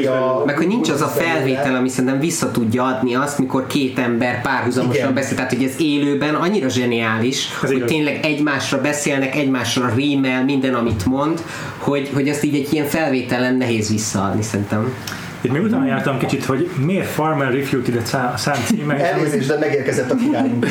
a... 0.06 0.42
Meg 0.44 0.56
hogy 0.56 0.66
nincs 0.66 0.88
az 0.90 1.00
a 1.00 1.06
felvétel, 1.06 1.74
ami 1.74 1.88
szerintem 1.88 2.18
vissza 2.18 2.50
tudja 2.50 2.84
adni 2.84 3.14
azt, 3.14 3.38
mikor 3.38 3.66
két 3.66 3.98
ember 3.98 4.42
párhuzamosan 4.42 5.02
Igen. 5.02 5.14
beszél. 5.14 5.36
Tehát, 5.36 5.52
hogy 5.52 5.62
ez 5.64 5.74
élőben 5.78 6.34
annyira 6.34 6.68
zseniális, 6.68 7.48
Ez 7.62 7.68
hogy 7.68 7.76
igaz. 7.76 7.88
tényleg 7.88 8.24
egymásra 8.24 8.80
beszélnek, 8.80 9.36
egymásra 9.36 9.92
rímel 9.94 10.44
minden, 10.44 10.74
amit 10.74 11.06
mond, 11.06 11.42
hogy, 11.78 12.10
hogy 12.14 12.28
ezt 12.28 12.44
így 12.44 12.54
egy 12.54 12.72
ilyen 12.72 12.86
felvételen 12.86 13.54
nehéz 13.54 13.90
visszaadni 13.90 14.42
szerintem. 14.42 14.94
Itt 15.46 15.52
még 15.52 15.62
utána 15.62 15.86
jártam 15.86 16.18
kicsit, 16.18 16.44
hogy 16.44 16.70
miért 16.84 17.06
Farmer 17.06 17.52
Refuted 17.52 17.96
a 17.96 18.36
szám, 18.36 18.54
címe, 18.64 18.96
és 18.96 19.02
Elnézést, 19.02 19.48
de 19.48 19.58
megérkezett 19.58 20.10
a 20.10 20.14
királyunk. 20.14 20.66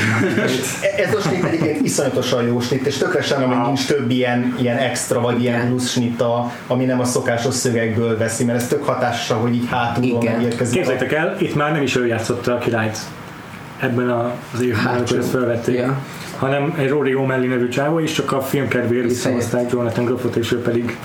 Ez 1.05 1.15
a 1.15 1.19
snit 1.21 1.43
egyébként 1.43 1.85
iszonyatosan 1.85 2.43
jó 2.47 2.59
snit, 2.59 2.85
és 2.85 2.97
tökre 2.97 3.21
sem, 3.21 3.41
hogy 3.41 3.65
nincs 3.65 3.87
több 3.87 4.09
ilyen, 4.09 4.55
ilyen 4.59 4.77
extra, 4.77 5.21
vagy 5.21 5.41
ilyen 5.41 5.67
plusz 5.67 5.89
snit, 5.89 6.21
a, 6.21 6.51
ami 6.67 6.85
nem 6.85 6.99
a 6.99 7.05
szokásos 7.05 7.53
szövegből 7.53 8.17
veszi, 8.17 8.43
mert 8.43 8.57
ez 8.61 8.67
tök 8.67 8.83
hatással, 8.83 9.37
hogy 9.39 9.53
így 9.55 9.67
hátulról 9.69 10.21
Igen. 10.21 10.35
megérkezik. 10.35 10.75
Képzeljétek 10.75 11.11
el, 11.13 11.35
itt 11.39 11.55
már 11.55 11.71
nem 11.71 11.81
is 11.81 11.95
ő 11.95 12.07
játszotta 12.07 12.53
a 12.53 12.57
királyt 12.57 12.97
ebben 13.79 14.09
az 14.53 14.61
évben, 14.61 14.79
Hát, 14.79 14.95
amikor 14.95 15.17
ezt 15.17 15.29
felvették. 15.29 15.75
Ja. 15.75 15.97
hanem 16.37 16.73
egy 16.77 16.89
Rory 16.89 17.15
O'Malley 17.17 17.47
nevű 17.47 17.67
csávó, 17.67 17.99
és 17.99 18.11
csak 18.11 18.31
a 18.31 18.41
film 18.41 18.67
kedvéért 18.67 19.05
visszahozták 19.07 19.71
Jonathan 19.71 20.05
Groffot, 20.05 20.35
és 20.35 20.51
ő 20.51 20.61
pedig 20.61 20.97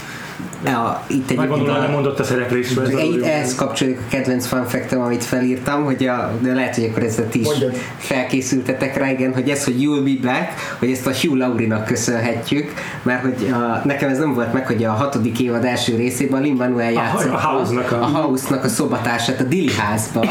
A, 0.64 1.04
itt 1.06 1.36
nagy 1.36 1.48
gondolom 1.48 1.80
nem 1.80 1.90
a, 1.90 1.92
mondott 1.92 2.18
a 2.20 2.24
szereplésről. 2.24 2.86
ez 2.86 2.94
a 2.94 3.00
itt 3.00 3.22
ehhez 3.24 3.54
kapcsolódik 3.54 3.98
a 3.98 4.02
kedvenc 4.10 4.46
fanfektem, 4.46 5.00
amit 5.00 5.24
felírtam, 5.24 5.84
hogy 5.84 6.06
a, 6.06 6.32
de 6.40 6.52
lehet, 6.54 6.74
hogy 6.74 6.84
akkor 6.84 7.02
ezt 7.02 7.22
ti 7.22 7.40
is 7.40 7.46
Mondjad. 7.46 7.76
felkészültetek 7.98 8.96
rá, 8.96 9.10
igen, 9.10 9.34
hogy 9.34 9.48
ez, 9.48 9.64
hogy 9.64 9.74
You'll 9.82 10.00
Be 10.04 10.28
Back, 10.28 10.48
hogy 10.78 10.90
ezt 10.90 11.06
a 11.06 11.12
Hugh 11.20 11.36
Laurinak 11.38 11.84
köszönhetjük, 11.84 12.72
mert 13.02 13.22
hogy 13.22 13.50
a, 13.52 13.82
nekem 13.84 14.08
ez 14.08 14.18
nem 14.18 14.34
volt 14.34 14.52
meg, 14.52 14.66
hogy 14.66 14.84
a 14.84 14.92
hatodik 14.92 15.40
évad 15.40 15.64
első 15.64 15.96
részében 15.96 16.42
Lin-Manuel 16.42 16.90
játszott 16.92 17.32
a 17.32 17.38
House-nak 17.38 17.92
a- 17.92 18.02
a, 18.02 18.06
House-nak 18.06 18.64
a 18.64 18.68
szobatársát 18.68 19.40
a 19.40 19.44
Dili 19.44 19.72
házba. 19.72 20.24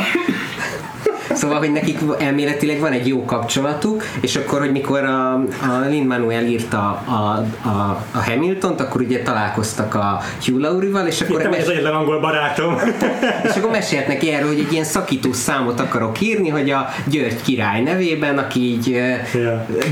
Szóval, 1.34 1.58
hogy 1.58 1.72
nekik 1.72 2.00
elméletileg 2.20 2.80
van 2.80 2.92
egy 2.92 3.08
jó 3.08 3.26
kapcsolatuk, 3.26 4.04
és 4.22 4.36
akkor, 4.36 4.60
hogy 4.60 4.72
mikor 4.72 5.04
a, 5.04 5.34
a 5.34 5.86
Lin-Manuel 5.89 6.46
írta 6.46 6.78
a, 7.06 7.46
a, 7.68 8.04
a 8.12 8.24
Hamiltont, 8.24 8.82
akkor 8.82 9.02
ugye 9.02 9.22
találkoztak 9.22 9.96
a 9.96 10.22
Hugh 10.46 10.60
Laurival, 10.60 11.08
és 11.08 11.22
akkor 11.22 11.36
Hittem, 11.36 11.52
hogy 11.52 11.62
ez 11.62 11.68
egyetlen 11.68 11.94
angol 11.94 12.20
barátom. 12.20 12.76
és 13.50 13.56
akkor 13.56 13.72
mesélt 13.72 14.08
neki 14.08 14.32
erről, 14.32 14.48
hogy 14.48 14.60
egy 14.60 14.72
ilyen 14.72 14.84
szakító 14.84 15.32
számot 15.32 15.80
akarok 15.80 16.22
írni, 16.22 16.50
hogy 16.50 16.70
a 16.70 16.88
György 17.06 17.42
király 17.42 17.82
nevében, 17.82 18.38
aki 18.38 18.60
így 18.60 18.88
yeah. 18.88 19.20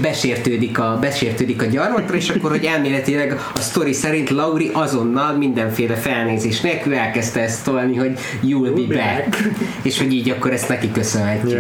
besértődik, 0.02 0.80
a, 0.80 0.98
besértődik 1.02 1.62
a 1.62 1.66
gyarmatra, 1.66 2.16
és 2.16 2.30
akkor, 2.30 2.50
hogy 2.50 2.66
elméletileg 2.66 3.40
a 3.56 3.60
sztori 3.60 3.94
szerint 3.94 4.30
Lauri 4.30 4.70
azonnal 4.74 5.34
mindenféle 5.34 5.96
felnézés 5.96 6.62
nélkül 6.62 6.96
elkezdte 6.96 7.40
ezt 7.40 7.64
tolni, 7.64 7.96
hogy 7.96 8.20
you'll 8.44 8.72
be 8.76 8.96
be 8.96 8.96
back. 8.96 9.38
És 9.82 9.98
hogy 9.98 10.14
így 10.14 10.30
akkor 10.30 10.52
ezt 10.52 10.70
neki 10.70 10.88
köszönhetjük. 11.34 11.60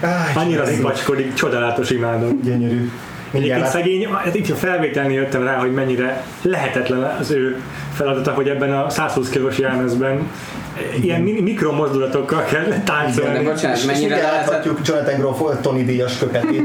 ja. 0.00 0.08
Áj, 0.08 0.32
Annyira 0.34 0.62
ez 0.62 0.68
ripacskodik, 0.68 1.34
csodálatos 1.34 1.90
imádom. 1.90 2.40
Gyönyörű. 2.42 2.90
Egyébként 3.34 3.54
Mindjárt 3.54 3.70
szegény, 3.72 4.08
hát 4.24 4.34
itt 4.34 4.50
a 4.50 4.54
felvételnél 4.54 5.20
jöttem 5.20 5.44
rá, 5.44 5.56
hogy 5.56 5.72
mennyire 5.72 6.22
lehetetlen 6.42 7.02
az 7.20 7.30
ő 7.30 7.60
feladata, 7.94 8.30
hogy 8.32 8.48
ebben 8.48 8.72
a 8.72 8.90
120 8.90 9.28
kilós 9.28 9.58
jelmezben 9.58 10.30
ilyen 11.00 11.20
mi- 11.20 11.40
mikromozdulatokkal 11.40 12.44
kell 12.44 12.64
De 12.64 12.80
táncolni. 12.84 13.44
bocsánat, 13.44 13.76
És 13.76 13.84
mennyire 13.84 14.06
mindjárt 14.08 14.22
lehetetlen, 14.32 14.54
láthatjuk 14.58 14.86
Jonathan 14.86 15.18
Groff 15.18 15.60
Tony 15.60 15.84
Díjas 15.86 16.18
köpetét. 16.18 16.62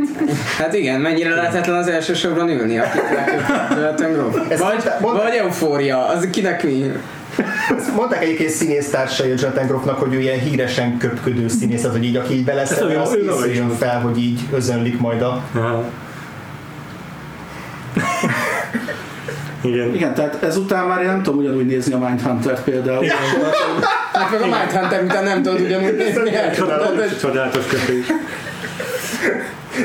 hát 0.57 0.73
igen, 0.73 1.01
mennyire 1.01 1.35
lehetetlen 1.35 1.75
az 1.75 1.87
első 1.87 2.13
sorban 2.13 2.49
ülni, 2.49 2.77
akit 2.77 3.01
látjuk 3.15 3.43
Jonathan 3.77 4.13
Groff. 4.13 4.35
Ez 4.51 4.59
Vagy, 4.59 4.69
mondta- 5.01 5.23
vagy 5.23 5.33
eufória, 5.35 6.05
az 6.07 6.27
kinek 6.31 6.63
mi? 6.63 6.91
Ezt 7.77 7.95
mondták 7.95 8.23
egyébként 8.23 8.49
színésztársai 8.49 9.31
a 9.31 9.35
Jonathan 9.37 9.67
Groffnak, 9.67 9.99
hogy 9.99 10.13
ő 10.13 10.19
ilyen 10.19 10.39
híresen 10.39 10.97
köpködő 10.97 11.47
színész, 11.47 11.81
tehát, 11.81 11.95
hogy 11.95 12.05
így 12.05 12.15
aki 12.15 12.33
így 12.33 12.43
olyan- 12.87 13.01
az 13.01 13.17
készüljön 13.21 13.69
fel, 13.69 13.99
hogy 14.01 14.17
így 14.17 14.39
özönlik 14.51 14.99
majd 14.99 15.21
a... 15.21 15.43
Igen. 19.61 19.93
Igen, 19.93 20.13
tehát 20.13 20.43
ezután 20.43 20.85
már 20.87 21.01
én 21.01 21.07
nem 21.07 21.23
tudom 21.23 21.39
ugyanúgy 21.39 21.65
nézni 21.65 21.93
a 21.93 21.97
Mindhunter-t 21.97 22.63
például. 22.63 23.05
Hát 24.13 24.31
meg 24.31 24.41
a 24.41 24.45
Mindhunter, 24.45 24.99
mint 25.01 25.21
nem 25.23 25.41
tudod 25.43 25.59
ugyanúgy 25.61 25.95
nézni. 25.95 26.31
Csodálatos, 26.55 27.17
csodálatos 27.21 27.65
kötés. 27.65 28.05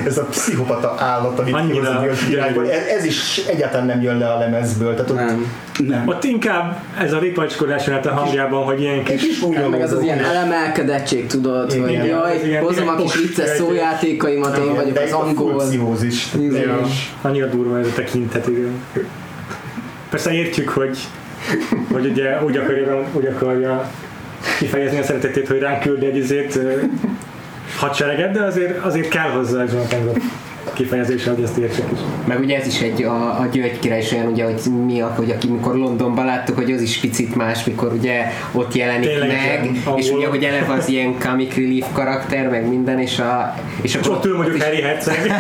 Ez 0.07 0.19
a 0.19 0.25
pszichopata 0.25 0.95
állat, 0.99 1.39
amit 1.39 1.55
Annyira 1.55 1.89
a 1.91 2.07
királyból. 2.29 2.71
Ez, 2.71 2.87
ez 2.87 3.05
is 3.05 3.43
egyáltalán 3.47 3.87
nem 3.87 4.03
jön 4.03 4.19
le 4.19 4.33
a 4.33 4.39
lemezből. 4.39 4.95
Tehát 4.95 5.11
ott 5.11 5.17
Nem. 5.17 5.47
Nem. 5.87 6.09
Ott 6.09 6.25
inkább 6.25 6.83
ez 6.99 7.13
a 7.13 7.19
ripacskodás 7.19 7.89
át 7.89 8.07
a 8.07 8.11
hangjában, 8.11 8.65
hogy 8.65 8.81
ilyen 8.81 9.05
kis 9.05 9.21
kis 9.21 9.41
meg 9.71 9.83
az 9.83 9.93
az 9.93 10.03
ilyen 10.03 10.19
elemelkedettség, 10.25 11.27
tudod, 11.27 11.71
Igen. 11.71 11.83
hogy 11.83 11.91
Igen, 11.93 12.07
jaj, 12.07 12.41
ilyen- 12.45 12.63
hozom 12.63 12.89
a 12.89 12.95
kis 12.95 13.15
vicces 13.15 13.49
szójátékaimat, 13.49 14.57
én 14.59 14.75
vagyok 14.75 14.99
az 14.99 15.13
angol. 15.13 15.63
Igen. 16.39 16.81
annyira 17.21 17.47
durva 17.47 17.79
ez 17.79 17.87
a 17.87 17.93
tekintet, 17.95 18.47
igen. 18.47 18.83
Persze 20.11 20.33
értjük, 20.33 20.69
hogy, 20.69 20.99
hogy 21.93 22.07
ugye 22.07 22.43
úgy 22.45 22.57
akarja, 22.57 23.05
úgy 23.13 23.27
akarja 23.27 23.91
kifejezni 24.59 24.99
a 24.99 25.03
szeretetét, 25.03 25.49
hogy 25.49 25.59
ránk 25.59 25.81
küldi 25.81 26.07
egy 26.07 26.17
izét 26.17 26.59
hadsereget, 27.77 28.33
de 28.33 28.43
azért, 28.43 28.85
azért 28.85 29.09
kell 29.09 29.31
hozzá 29.31 29.65
Jonathan 29.73 30.03
Groff 30.03 30.17
kifejezése, 30.75 31.31
hogy 31.31 31.43
ezt 31.43 31.57
értsek 31.57 31.85
is. 31.93 31.99
Meg 32.25 32.41
ugye 32.41 32.57
ez 32.59 32.67
is 32.67 32.81
egy, 32.81 33.03
a, 33.03 33.41
a 33.41 33.47
György 33.53 33.79
király 33.79 33.99
is 33.99 34.13
olyan, 34.13 34.27
ugye, 34.27 34.45
hogy 34.45 34.61
mi, 34.87 35.01
a- 35.01 35.13
hogy 35.17 35.31
aki 35.31 35.49
mikor 35.49 35.77
Londonban 35.77 36.25
láttuk, 36.25 36.57
hogy 36.57 36.73
az 36.73 36.81
is 36.81 36.97
picit 36.99 37.35
más, 37.35 37.65
mikor 37.65 37.93
ugye 37.93 38.25
ott 38.53 38.75
jelenik 38.75 39.09
Tényleg, 39.09 39.29
meg, 39.29 39.65
igen. 39.65 39.97
és 39.97 40.11
ugye, 40.11 40.27
hogy 40.27 40.45
eleve 40.45 40.73
az 40.73 40.89
ilyen 40.89 41.19
comic 41.19 41.55
relief 41.55 41.87
karakter, 41.93 42.49
meg 42.49 42.69
minden, 42.69 42.99
és 42.99 43.19
a... 43.19 43.55
És, 43.83 43.95
És 43.95 44.09
ott 44.09 44.25
ül 44.25 44.37
mondjuk 44.37 44.63
Harry 44.63 44.81
Herceg. 44.83 45.17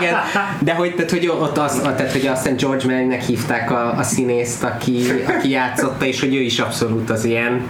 Igen. 0.00 0.14
De 0.58 0.74
hogy, 0.74 0.94
tehát, 0.94 1.10
hogy 1.10 1.26
ott 1.28 1.58
az, 1.58 1.80
tehát, 1.82 2.12
hogy 2.12 2.26
azt 2.26 2.42
hiszem 2.42 2.56
George 2.56 2.86
Mellnek 2.86 3.22
hívták 3.22 3.70
a, 3.70 3.94
a 3.98 4.02
színészt, 4.02 4.64
aki, 4.64 5.02
aki 5.26 5.50
játszotta, 5.50 6.04
és 6.04 6.20
hogy 6.20 6.34
ő 6.34 6.40
is 6.40 6.58
abszolút 6.58 7.10
az 7.10 7.24
ilyen 7.24 7.60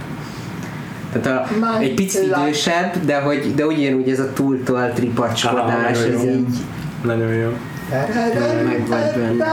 tehát 1.12 1.48
a, 1.62 1.78
egy 1.80 1.94
picit 1.94 2.22
idősebb, 2.22 3.04
de 3.04 3.16
hogy 3.20 3.54
de 3.54 3.66
ugyanúgy 3.66 4.10
ez 4.10 4.18
a 4.20 4.32
túltolt 4.32 4.98
ripacskodás, 4.98 5.74
Ah, 5.74 5.90
ez 5.90 5.98
nagyon 6.00 6.24
jó. 6.24 6.30
így 6.30 6.46
Nagyon 7.04 7.32
jó. 7.34 7.48
meg 8.64 8.82
vagy 8.88 9.20
benne. 9.20 9.44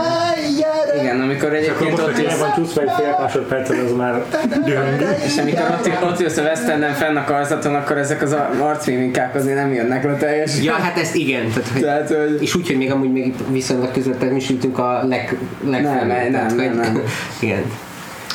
Igen, 1.00 1.20
amikor 1.20 1.52
egyébként 1.54 1.98
ott 1.98 2.18
ülsz, 2.18 2.38
van 2.38 2.52
csúsz 2.56 2.74
meg 2.74 2.88
fél 2.88 3.16
másodpercet, 3.20 3.76
az 3.84 3.92
már 3.96 4.22
dühöng. 4.64 5.02
és 5.26 5.36
amikor 5.38 5.62
ott, 5.78 5.90
ott 6.10 6.20
ülsz 6.20 6.36
a 6.36 6.42
West 6.42 6.68
Enden 6.68 6.92
fenn 6.92 7.16
a 7.16 7.24
karzaton, 7.24 7.74
akkor 7.74 7.96
ezek 7.98 8.22
az 8.22 8.32
a- 8.32 8.50
arcmimikák 8.60 9.34
azért 9.34 9.56
nem 9.56 9.72
jönnek 9.72 10.04
le 10.04 10.16
teljesen. 10.16 10.62
Ja, 10.62 10.72
hát 10.72 10.98
ezt 10.98 11.14
igen. 11.14 11.48
Tehát, 11.48 11.68
hogy, 11.72 11.82
Tehát, 11.82 12.08
hogy 12.08 12.38
és 12.42 12.54
úgy, 12.54 12.66
hogy 12.66 12.76
még 12.76 12.90
amúgy 12.92 13.12
még 13.12 13.34
viszonylag 13.50 13.92
közvetlenül 13.92 14.34
mi 14.34 14.40
is 14.40 14.50
ültünk 14.50 14.78
a 14.78 15.00
leg, 15.08 15.36
legfelül. 15.66 16.06
nem, 16.06 16.32
tehát, 16.32 16.56
nem, 16.56 16.66
hogy- 16.68 16.76
nem. 16.76 17.02
Igen. 17.40 17.62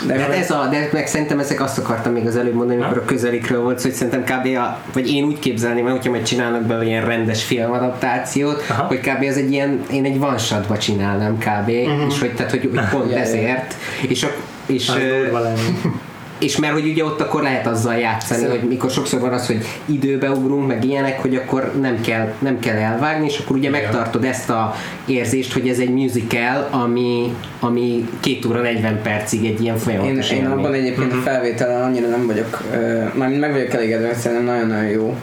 De, 0.06 0.14
de, 0.14 0.20
hát 0.20 0.36
ez 0.36 0.52
a, 0.52 0.68
de 0.72 0.90
meg 0.92 1.08
szerintem 1.08 1.40
ezek 1.40 1.62
azt 1.62 1.78
akartam 1.78 2.14
még 2.14 2.28
az 2.28 2.36
előbb 2.36 2.54
mondani, 2.54 2.82
amikor 2.82 2.98
a 2.98 3.06
közelikről 3.06 3.62
volt, 3.62 3.82
hogy 3.82 3.92
szerintem 3.92 4.24
kb. 4.24 4.58
A, 4.58 4.80
vagy 4.94 5.12
én 5.12 5.24
úgy 5.24 5.40
képzelném, 5.40 5.84
hogy 5.84 5.92
hogyha 5.92 6.10
majd 6.10 6.24
csinálnak 6.24 6.62
belőle 6.62 6.86
ilyen 6.86 7.06
rendes 7.06 7.44
filmadaptációt, 7.44 8.64
Aha. 8.70 8.84
hogy 8.84 9.00
kb. 9.00 9.24
ez 9.24 9.38
egy 9.38 9.52
ilyen, 9.52 9.84
én 9.92 10.06
egy 10.06 10.18
one 10.20 10.38
shotba 10.38 10.78
csinálnám 10.78 11.38
kb. 11.38 11.70
Uh-huh. 11.70 12.08
és 12.08 12.20
hogy, 12.20 12.34
tehát, 12.34 12.52
hogy, 12.52 12.70
hogy 12.76 12.90
pont 13.00 13.12
ezért. 13.12 13.76
És, 14.08 14.24
a, 14.24 14.28
és, 14.66 14.90
Az 14.90 14.96
ö, 14.96 15.24
durva 15.24 15.40
lenni. 15.40 15.82
és 16.44 16.58
mert 16.58 16.74
hogy 16.74 16.88
ugye 16.88 17.06
ott 17.06 17.22
akkor 17.22 17.42
lehet 17.42 17.68
azzal 17.68 17.96
játszani, 17.96 18.46
hogy 18.46 18.62
mikor 18.68 18.92
sokszor 18.92 19.20
van 19.20 19.34
az, 19.34 19.48
hogy 19.48 19.66
időbe 19.86 20.30
ugrunk, 20.30 20.68
meg 20.68 20.84
ilyenek, 20.84 21.20
hogy 21.22 21.36
akkor 21.36 21.72
nem 21.82 22.02
kell, 22.02 22.34
nem 22.40 22.60
kell 22.60 22.76
elvágni, 22.76 23.26
és 23.26 23.38
akkor 23.38 23.56
ugye 23.56 23.70
megtartod 23.70 24.24
ezt 24.24 24.50
a 24.50 24.76
érzést, 25.06 25.54
hogy 25.54 25.68
ez 25.68 25.80
egy 25.80 25.90
musical, 25.90 26.68
ami, 26.72 27.36
ami 27.60 28.10
két 28.20 28.46
óra 28.46 28.62
40 28.62 29.02
percig 29.02 29.46
egy 29.46 29.62
ilyen 29.62 29.76
én, 29.76 29.82
folyamatos 29.82 30.32
én 30.32 30.38
élmény. 30.38 30.58
abban 30.58 30.74
egyébként 30.74 31.14
a 31.14 31.16
felvételen 31.16 31.82
annyira 31.82 32.08
nem 32.08 32.26
vagyok, 32.26 32.62
uh, 32.72 33.14
mármint 33.14 33.40
meg 33.40 33.52
vagyok 33.52 33.74
elégedve, 33.74 34.14
szerintem 34.14 34.46
nagyon-nagyon 34.46 34.90
jó, 34.90 35.18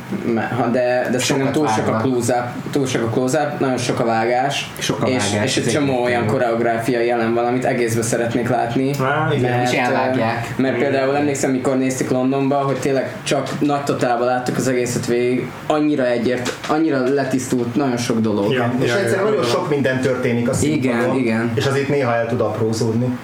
ha 0.57 0.67
de, 0.67 1.09
de 1.13 1.19
szerintem 1.19 1.53
túl 1.53 1.69
sok 1.69 1.89
a 1.89 1.97
close-up, 1.97 2.45
túl 2.71 2.87
sok 2.87 3.03
a 3.03 3.11
close-up, 3.11 3.61
nagyon 3.61 3.79
sok 3.79 4.01
a 4.01 4.05
vágás, 4.05 4.71
Sok 4.79 5.03
a 5.03 5.07
és, 5.07 5.31
vágás, 5.31 5.45
és 5.45 5.57
ez 5.57 5.67
egy 5.67 5.73
csomó 5.73 6.03
olyan 6.03 6.27
koreográfia 6.27 7.01
jelen 7.01 7.35
van, 7.35 7.45
amit 7.45 7.65
egészbe 7.65 8.03
szeretnék 8.03 8.49
látni. 8.49 8.91
Á, 9.01 9.29
igen. 9.37 9.61
És 9.61 9.71
elvágják. 9.71 10.55
Mert 10.57 10.79
például 10.79 11.10
emlékszem, 11.15 11.51
mikor 11.51 11.79
néztük 11.79 12.11
Londonba, 12.11 12.57
hogy 12.57 12.77
tényleg 12.77 13.17
csak 13.23 13.61
nagy 13.61 13.85
totálban 13.85 14.27
láttuk 14.27 14.57
az 14.57 14.69
egészet 14.69 15.07
végig, 15.07 15.51
annyira 15.67 16.07
egyért, 16.07 16.53
annyira 16.69 17.09
letisztult 17.09 17.75
nagyon 17.75 17.97
sok 17.97 18.21
dolog. 18.21 18.53
Ja, 18.53 18.75
És 18.81 18.89
ja, 18.89 18.99
egyszerűen 18.99 19.25
ja, 19.25 19.31
nagyon 19.31 19.45
ja. 19.45 19.51
sok 19.51 19.69
minden 19.69 20.01
történik 20.01 20.49
a 20.49 20.53
Igen, 20.61 20.93
színpadon, 20.93 21.17
igen. 21.17 21.53
és 21.55 21.67
azért 21.67 21.89
néha 21.89 22.15
el 22.15 22.27
tud 22.27 22.41
aprózódni. 22.41 23.19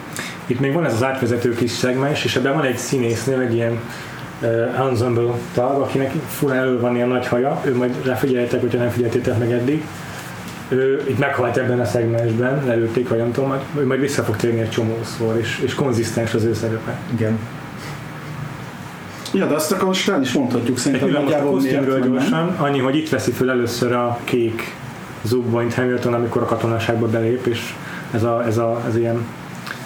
Itt 0.46 0.60
még 0.60 0.72
van 0.72 0.84
ez 0.84 0.92
az 0.92 1.02
átvezető 1.02 1.54
kis 1.54 1.70
szegmens, 1.70 2.24
és 2.24 2.36
ebben 2.36 2.54
van 2.54 2.64
egy 2.64 2.76
színésznő, 2.76 3.40
egy 3.40 3.54
ilyen 3.54 3.80
uh, 4.42 4.88
ensemble 4.88 5.32
tag, 5.54 5.80
akinek 5.80 6.12
fura 6.28 6.54
elő 6.54 6.80
van 6.80 6.94
ilyen 6.94 7.08
nagy 7.08 7.26
haja, 7.26 7.60
ő 7.64 7.76
majd 7.76 8.04
ráfigyeljetek, 8.04 8.60
hogyha 8.60 8.78
nem 8.78 8.90
figyeltétek 8.90 9.38
meg 9.38 9.52
eddig. 9.52 9.84
Ő 10.68 11.04
itt 11.08 11.18
meghalt 11.18 11.56
ebben 11.56 11.80
a 11.80 11.84
szegmensben, 11.84 12.62
lelőtték, 12.66 13.08
vagy 13.08 13.18
nem 13.18 13.32
tudom, 13.32 13.48
majd- 13.48 13.60
ő 13.78 13.86
majd 13.86 14.00
vissza 14.00 14.22
fog 14.22 14.36
térni 14.36 14.60
egy 14.60 14.70
csomószor, 14.70 15.36
és, 15.38 15.60
és 15.64 15.74
konzisztens 15.74 16.34
az 16.34 16.44
ő 16.44 16.54
szerepe. 16.54 16.98
Igen. 17.14 17.38
Ja, 19.36 19.46
de 19.46 19.54
azt 19.54 19.72
akkor 19.72 19.86
most 19.86 20.08
el 20.08 20.22
is 20.22 20.32
mondhatjuk 20.32 20.76
Egy 20.76 20.82
szerintem 20.82 21.08
pillanat 21.08 21.32
a 21.32 21.44
kosztümről 21.44 22.00
gyorsan, 22.00 22.54
annyi, 22.58 22.78
hogy 22.78 22.96
itt 22.96 23.08
veszi 23.08 23.30
föl 23.30 23.50
először 23.50 23.92
a 23.92 24.18
kék 24.24 24.74
zugboint 25.22 25.74
Hamilton, 25.74 26.14
amikor 26.14 26.42
a 26.42 26.44
katonaságba 26.44 27.06
belép, 27.06 27.46
és 27.46 27.74
ez 28.10 28.22
a, 28.22 28.44
ez 28.46 28.58
a 28.58 28.82
ez 28.88 28.96
ilyen 28.96 29.26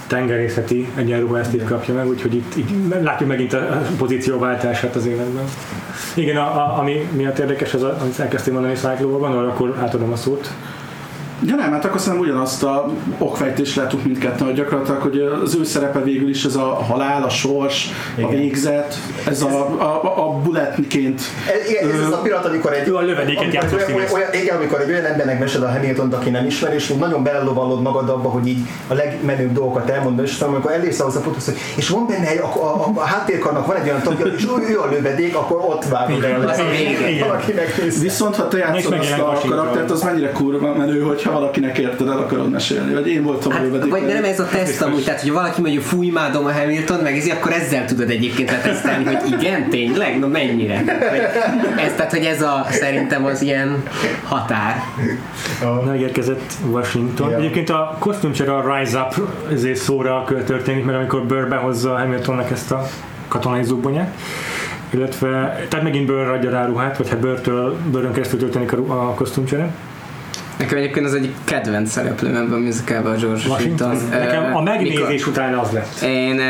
tengerészeti 0.07 0.89
egyenruha 0.95 1.39
ezt 1.39 1.55
itt 1.55 1.65
kapja 1.65 1.95
meg, 1.95 2.09
úgyhogy 2.09 2.35
itt, 2.35 2.57
itt 2.57 2.71
látjuk 3.03 3.29
megint 3.29 3.53
a 3.53 3.83
pozícióváltását 3.99 4.97
az 4.97 5.07
életben. 5.07 5.45
Igen, 6.15 6.37
a, 6.37 6.41
a, 6.41 6.79
ami 6.79 7.09
miatt 7.17 7.39
érdekes, 7.39 7.75
az, 7.75 7.83
a, 7.83 7.97
amit 8.01 8.19
elkezdtél 8.19 8.53
mondani 8.53 8.75
Cyclóban, 8.75 9.33
arra 9.33 9.49
akkor 9.49 9.77
átadom 9.81 10.13
a 10.13 10.17
szót. 10.17 10.51
Ja 11.47 11.55
nem, 11.55 11.71
hát 11.73 11.85
akkor 11.85 12.01
szerintem 12.01 12.29
ugyanazt 12.29 12.63
a 12.63 12.91
okfejtést 13.19 13.77
láttuk 13.77 14.05
mindketten, 14.05 14.47
hogy 14.47 14.55
gyakorlatilag, 14.55 15.01
hogy 15.01 15.19
az 15.43 15.55
ő 15.55 15.65
szerepe 15.65 16.03
végül 16.03 16.29
is 16.29 16.45
ez 16.45 16.55
a 16.55 16.75
halál, 16.75 17.23
a 17.23 17.29
sors, 17.29 17.89
a 18.17 18.21
Igen. 18.21 18.31
végzet, 18.31 18.95
ez 19.27 19.43
a, 19.43 19.81
a, 19.81 20.25
a 20.27 20.41
bulletként 20.43 21.21
Ez, 21.47 21.71
igen, 21.71 21.91
ez 21.91 22.07
az 22.07 22.13
a 22.13 22.17
pillanat, 22.17 22.47
amikor 22.47 22.73
egy, 22.73 22.89
Ő 22.89 22.97
a 22.97 23.01
lövedéket 23.01 23.65
egy 23.65 23.75
olyan, 23.75 24.01
olyan, 24.13 24.33
igen, 24.33 24.57
amikor 24.57 24.81
egy 24.81 24.91
olyan 24.91 25.05
embernek 25.05 25.39
mesed 25.39 25.63
a 25.63 25.71
hamilton 25.71 26.13
aki 26.13 26.31
nem 26.31 26.47
ismer, 26.47 26.75
és 26.75 26.91
úgy 26.91 26.99
nagyon 26.99 27.23
belelovallod 27.23 27.83
magad 27.83 28.09
abba, 28.09 28.29
hogy 28.29 28.47
így 28.47 28.69
a 28.89 28.95
legmenőbb 28.95 29.53
dolgokat 29.53 29.91
elmondod, 29.91 30.25
és 30.25 30.33
aztán 30.33 30.49
amikor 30.49 30.73
elérsz 30.73 31.01
ahhoz 31.01 31.17
a 31.17 31.21
ponthoz, 31.21 31.45
hogy 31.45 31.57
és 31.77 31.89
van 31.89 32.07
benne 32.07 32.29
egy, 32.29 32.39
a, 32.39 32.45
a, 32.45 32.75
a, 32.75 32.91
a 32.95 33.05
háttérkarnak 33.05 33.67
van 33.67 33.77
egy 33.77 33.89
olyan 33.89 34.03
tagja, 34.03 34.27
és 34.27 34.45
ő, 34.45 34.73
ő 34.73 34.81
a 34.81 34.89
lövedék, 34.91 35.37
akkor 35.37 35.57
ott 35.57 35.85
vágod 35.85 36.25
el. 36.25 36.41
a. 36.41 36.55
Valaki. 37.21 37.53
Viszont 38.01 38.37
ha 38.37 38.49
te 38.49 38.57
játszod 38.59 38.93
azt 38.93 39.13
a 39.19 39.41
karaktert, 39.49 39.91
az 39.91 40.03
mennyire 40.03 40.31
kurva 40.31 40.75
menő, 40.75 41.01
hogyha 41.01 41.30
valakinek 41.31 41.79
érted 41.79 42.09
el 42.09 42.19
akarod 42.19 42.51
mesélni, 42.51 42.93
vagy 42.95 43.09
én 43.09 43.23
voltam 43.23 43.53
a 43.53 43.55
Hát, 43.55 43.65
lövedék. 43.65 43.91
vagy 43.91 44.05
de 44.07 44.13
nem 44.13 44.25
ez 44.25 44.41
a 44.41 44.47
teszt 44.47 44.83
amúgy, 44.83 45.05
tehát 45.05 45.21
hogy 45.21 45.33
valaki 45.33 45.61
mondja, 45.61 45.81
fúj, 45.81 46.07
imádom 46.07 46.45
a 46.45 46.53
Hamilton, 46.53 46.99
meg 47.01 47.17
ez, 47.17 47.29
akkor 47.29 47.53
ezzel 47.53 47.85
tudod 47.85 48.11
egyébként 48.11 48.51
letesztelni, 48.51 49.05
hogy 49.05 49.19
igen, 49.39 49.69
tényleg, 49.69 50.19
no 50.19 50.29
mennyire. 50.29 50.83
Ez, 51.77 51.93
tehát, 51.97 52.11
hogy 52.11 52.25
ez 52.25 52.43
a, 52.43 52.67
szerintem 52.71 53.25
az 53.25 53.43
ilyen 53.43 53.83
határ. 54.25 54.83
Megérkezett 55.87 56.53
Washington. 56.71 57.29
Igen. 57.29 57.41
Egyébként 57.41 57.71
a 57.71 57.97
kosztümcsere 57.99 58.53
a 58.57 58.77
Rise 58.77 58.99
Up 58.99 59.29
ezért 59.53 59.77
szóra 59.79 60.25
történik 60.47 60.85
meg, 60.85 60.95
amikor 60.95 61.27
Burr 61.27 61.49
behozza 61.49 61.97
Hamiltonnak 61.99 62.51
ezt 62.51 62.71
a 62.71 62.87
katonai 63.29 63.63
zubbonyát. 63.63 64.15
Illetve, 64.91 65.29
tehát 65.69 65.83
megint 65.85 66.07
Burr 66.07 66.29
adja 66.29 66.51
rá 66.51 66.67
ruhát, 66.67 66.97
vagy 66.97 67.09
hát 67.09 67.19
Burrtől, 67.19 67.77
Burrön 67.91 68.13
keresztül 68.13 68.39
történik 68.39 68.73
a, 68.73 69.09
a 69.09 69.15
kosztümcsere. 69.15 69.71
Nekem 70.61 70.79
egyébként 70.79 71.07
az 71.07 71.15
egyik 71.15 71.35
kedvenc 71.45 71.91
szereplőm 71.91 72.35
ebben 72.35 72.53
a 72.53 72.59
musicalban 72.59 73.13
a 73.13 73.17
George 73.17 73.49
Washington. 73.49 73.89
Washington. 73.89 74.19
Nekem 74.19 74.57
a 74.57 74.63
megnézés 74.63 75.07
mikor- 75.09 75.27
után 75.27 75.55
az 75.55 75.71
lett. 75.71 76.01
Én 76.03 76.41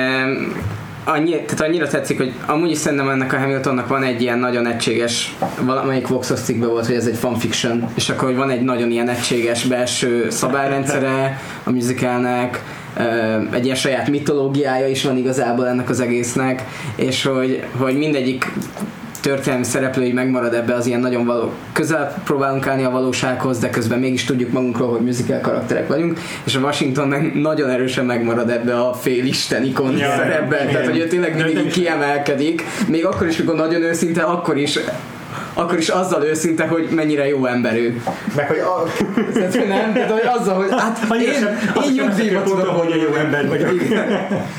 annyi, 1.05 1.31
tehát 1.31 1.61
annyira 1.61 1.87
tetszik, 1.87 2.16
hogy 2.16 2.33
amúgy 2.46 2.70
is 2.70 2.79
szerintem 2.79 3.09
ennek 3.09 3.33
a 3.33 3.38
Hamiltonnak 3.38 3.88
van 3.88 4.02
egy 4.02 4.23
ilyen 4.23 4.38
nagyon 4.38 4.67
egységes, 4.67 5.35
valamelyik 5.61 6.06
Voxos 6.06 6.40
cikkben 6.40 6.69
volt, 6.69 6.87
hogy 6.87 6.94
ez 6.94 7.06
egy 7.06 7.17
fanfiction, 7.17 7.88
és 7.94 8.08
akkor 8.08 8.29
hogy 8.29 8.37
van 8.37 8.50
egy 8.50 8.63
nagyon 8.63 8.90
ilyen 8.90 9.08
egységes 9.08 9.65
belső 9.65 10.31
szabályrendszere 10.31 11.40
a 11.65 11.71
musicalnek, 11.71 12.63
egy 13.52 13.65
ilyen 13.65 13.77
saját 13.77 14.08
mitológiája 14.08 14.87
is 14.87 15.04
van 15.04 15.17
igazából 15.17 15.69
ennek 15.69 15.88
az 15.88 16.00
egésznek, 16.00 16.65
és 16.96 17.25
hogy, 17.25 17.63
hogy 17.77 17.98
mindegyik 17.98 18.52
történelmi 19.21 19.64
szereplői 19.64 20.12
megmarad 20.12 20.54
ebbe 20.54 20.75
az 20.75 20.87
ilyen 20.87 21.00
nagyon 21.00 21.27
való, 21.27 21.52
közel 21.73 22.23
próbálunk 22.25 22.66
állni 22.66 22.85
a 22.85 22.90
valósághoz, 22.90 23.58
de 23.58 23.71
közben 23.71 23.98
mégis 23.98 24.25
tudjuk 24.25 24.52
magunkról, 24.52 24.90
hogy 24.90 25.00
musical 25.00 25.40
karakterek 25.40 25.88
vagyunk, 25.88 26.18
és 26.44 26.54
a 26.54 26.60
Washington 26.60 27.08
meg 27.08 27.35
nagyon 27.35 27.71
erősen 27.71 28.04
megmarad 28.04 28.50
ebbe 28.50 28.81
a 28.81 28.92
félisten 28.94 29.64
ikon 29.64 29.96
Ja, 29.96 30.10
szerepben, 30.16 30.66
tehát 30.66 30.87
hogy 30.87 30.98
ő 30.98 31.06
tényleg 31.06 31.44
mindig 31.44 31.73
kiemelkedik, 31.73 32.62
még 32.88 33.04
akkor 33.04 33.27
is, 33.27 33.37
mikor 33.37 33.54
nagyon 33.54 33.83
őszinte, 33.83 34.23
akkor 34.23 34.56
is 34.56 34.79
akkor 35.61 35.79
is 35.79 35.88
azzal 35.88 36.25
őszinte, 36.25 36.67
hogy 36.67 36.88
mennyire 36.90 37.29
jó 37.29 37.46
ember 37.46 37.77
ő. 37.77 38.02
Meg 38.37 38.46
hogy 38.48 38.58
a, 38.58 38.83
Tehát, 39.33 39.54
hogy 39.56 39.69
nem, 39.69 39.92
de 39.92 40.06
hogy 40.06 40.29
azzal, 40.40 40.54
hogy 40.54 40.71
hát 40.71 40.98
Annyira 41.08 41.33
én, 41.33 41.38
sem- 41.38 41.58
én 41.85 41.92
nyugdíjba 42.04 42.38
mondom, 42.38 42.58
tudok 42.58 42.77
hogy 42.83 43.00
jó 43.08 43.15
ember 43.15 43.48
vagyok. 43.48 43.71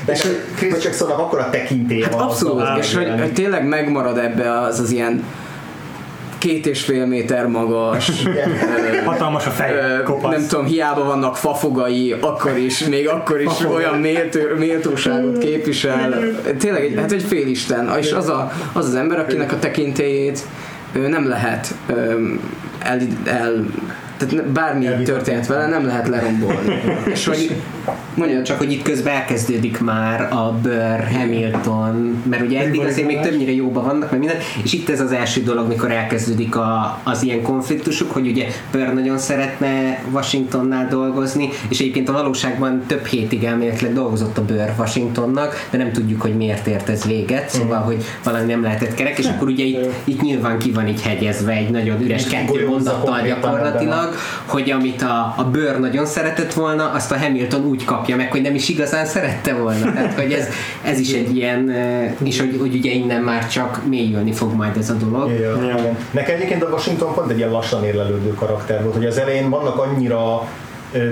de 0.04 0.12
Chris 0.56 0.84
Jacksonnak 0.84 1.18
akkor 1.18 1.38
a 1.38 1.50
tekintélye 1.50 2.08
van. 2.08 2.20
Abszolút, 2.20 2.62
és 2.78 2.94
hogy, 2.94 3.08
hogy- 3.08 3.20
hogy 3.20 3.32
tényleg 3.32 3.68
megmarad 3.68 4.18
ebbe 4.18 4.58
az 4.58 4.80
az 4.80 4.90
ilyen 4.90 5.24
két 6.38 6.66
és 6.66 6.84
fél 6.84 7.06
méter 7.06 7.46
magas, 7.46 8.10
ö, 8.26 9.04
Hatalmas 9.04 9.46
a 9.46 9.50
fej, 9.50 9.74
ö, 9.74 10.02
kopasz. 10.02 10.30
nem 10.32 10.46
tudom, 10.46 10.64
hiába 10.64 11.04
vannak 11.04 11.36
fafogai, 11.36 12.16
akkor 12.20 12.56
is, 12.56 12.84
még 12.84 13.08
akkor 13.08 13.40
is 13.40 13.52
olyan 13.74 13.94
méltó, 13.98 14.38
méltóságot 14.58 15.38
képvisel. 15.38 16.14
Tényleg, 16.58 16.82
egy, 16.84 16.94
hát 16.96 17.12
egy 17.12 17.22
félisten, 17.22 17.90
és 17.98 18.12
az, 18.12 18.28
a, 18.28 18.52
az 18.72 18.86
az 18.86 18.94
ember, 18.94 19.18
akinek 19.18 19.52
a 19.52 19.58
tekintélyét 19.58 20.40
ö, 20.92 21.08
nem 21.08 21.28
lehet 21.28 21.74
ö, 21.86 22.28
el, 22.78 22.98
el 23.24 23.66
tehát 24.26 24.44
bármi 24.44 25.02
történet 25.02 25.46
vele, 25.46 25.66
nem 25.66 25.86
lehet 25.86 26.08
lerombolni. 26.08 26.80
És 27.12 27.26
hogy 27.26 27.62
mondja 28.14 28.42
Csak 28.42 28.58
hogy 28.58 28.72
itt 28.72 28.82
közben 28.82 29.14
elkezdődik 29.14 29.80
már 29.80 30.32
a 30.32 30.58
Burr, 30.62 31.12
Hamilton, 31.12 32.22
mert 32.30 32.42
ugye 32.42 32.60
eddig 32.60 32.80
azért 32.80 33.06
még 33.06 33.20
többnyire 33.20 33.52
jóban 33.52 33.84
vannak, 33.84 34.10
meg 34.10 34.18
minden, 34.18 34.36
és 34.62 34.72
itt 34.72 34.88
ez 34.88 35.00
az 35.00 35.12
első 35.12 35.42
dolog, 35.42 35.68
mikor 35.68 35.90
elkezdődik 35.90 36.56
a, 36.56 37.00
az 37.02 37.22
ilyen 37.22 37.42
konfliktusuk, 37.42 38.10
hogy 38.10 38.26
ugye 38.26 38.46
Burr 38.70 38.92
nagyon 38.94 39.18
szeretne 39.18 40.02
Washingtonnál 40.12 40.88
dolgozni, 40.88 41.48
és 41.68 41.80
egyébként 41.80 42.08
a 42.08 42.12
valóságban 42.12 42.82
több 42.86 43.04
hétig 43.04 43.44
elméletileg 43.44 43.92
dolgozott 43.94 44.38
a 44.38 44.44
Burr 44.44 44.70
Washingtonnak, 44.78 45.68
de 45.70 45.78
nem 45.78 45.92
tudjuk, 45.92 46.20
hogy 46.20 46.36
miért 46.36 46.66
ért 46.66 46.88
ez 46.88 47.04
véget, 47.04 47.48
szóval, 47.48 47.78
hogy 47.78 48.04
valami 48.24 48.46
nem 48.46 48.62
lehetett 48.62 48.94
kerek, 48.94 49.18
és 49.18 49.26
akkor 49.26 49.48
ugye 49.48 49.64
itt, 49.64 49.90
itt 50.04 50.22
nyilván 50.22 50.58
ki 50.58 50.70
van 50.70 50.88
így 50.88 51.02
hegyezve 51.02 51.52
egy 51.52 51.70
nagyon 51.70 52.02
üres 52.02 52.26
kettő 52.26 52.66
mondattal 52.68 53.20
gyakorlatilag, 53.26 54.14
hogy 54.44 54.70
amit 54.70 55.02
a, 55.02 55.34
a 55.36 55.44
bőr 55.44 55.78
nagyon 55.78 56.06
szeretett 56.06 56.52
volna, 56.52 56.90
azt 56.90 57.12
a 57.12 57.18
Hamilton 57.18 57.64
úgy 57.64 57.84
kapja 58.02 58.16
meg, 58.16 58.30
hogy 58.30 58.42
nem 58.42 58.54
is 58.54 58.68
igazán 58.68 59.04
szerette 59.04 59.54
volna. 59.54 59.92
Tehát, 59.92 60.14
hogy 60.20 60.32
ez, 60.32 60.46
ez 60.84 60.98
is 60.98 61.12
egy 61.12 61.36
ilyen, 61.36 61.68
eh, 61.70 62.12
és 62.22 62.40
hogy, 62.40 62.56
hogy 62.60 62.74
ugye 62.74 62.90
innen 62.90 63.22
már 63.22 63.48
csak 63.48 63.80
mélyülni 63.88 64.32
fog 64.32 64.54
majd 64.54 64.76
ez 64.76 64.90
a 64.90 64.94
dolog. 64.94 65.30
Ja, 65.30 65.38
Ja. 65.40 65.74
igen. 65.78 65.96
Nekem 66.10 66.34
egyébként 66.34 66.62
a 66.62 66.68
Washington 66.68 67.14
pont 67.14 67.30
egy 67.30 67.36
ilyen 67.36 67.50
lassan 67.50 67.84
érlelődő 67.84 68.34
karakter 68.34 68.82
volt, 68.82 68.94
hogy 68.94 69.06
az 69.06 69.18
elején 69.18 69.50
vannak 69.50 69.78
annyira 69.78 70.48
ö, 70.92 71.10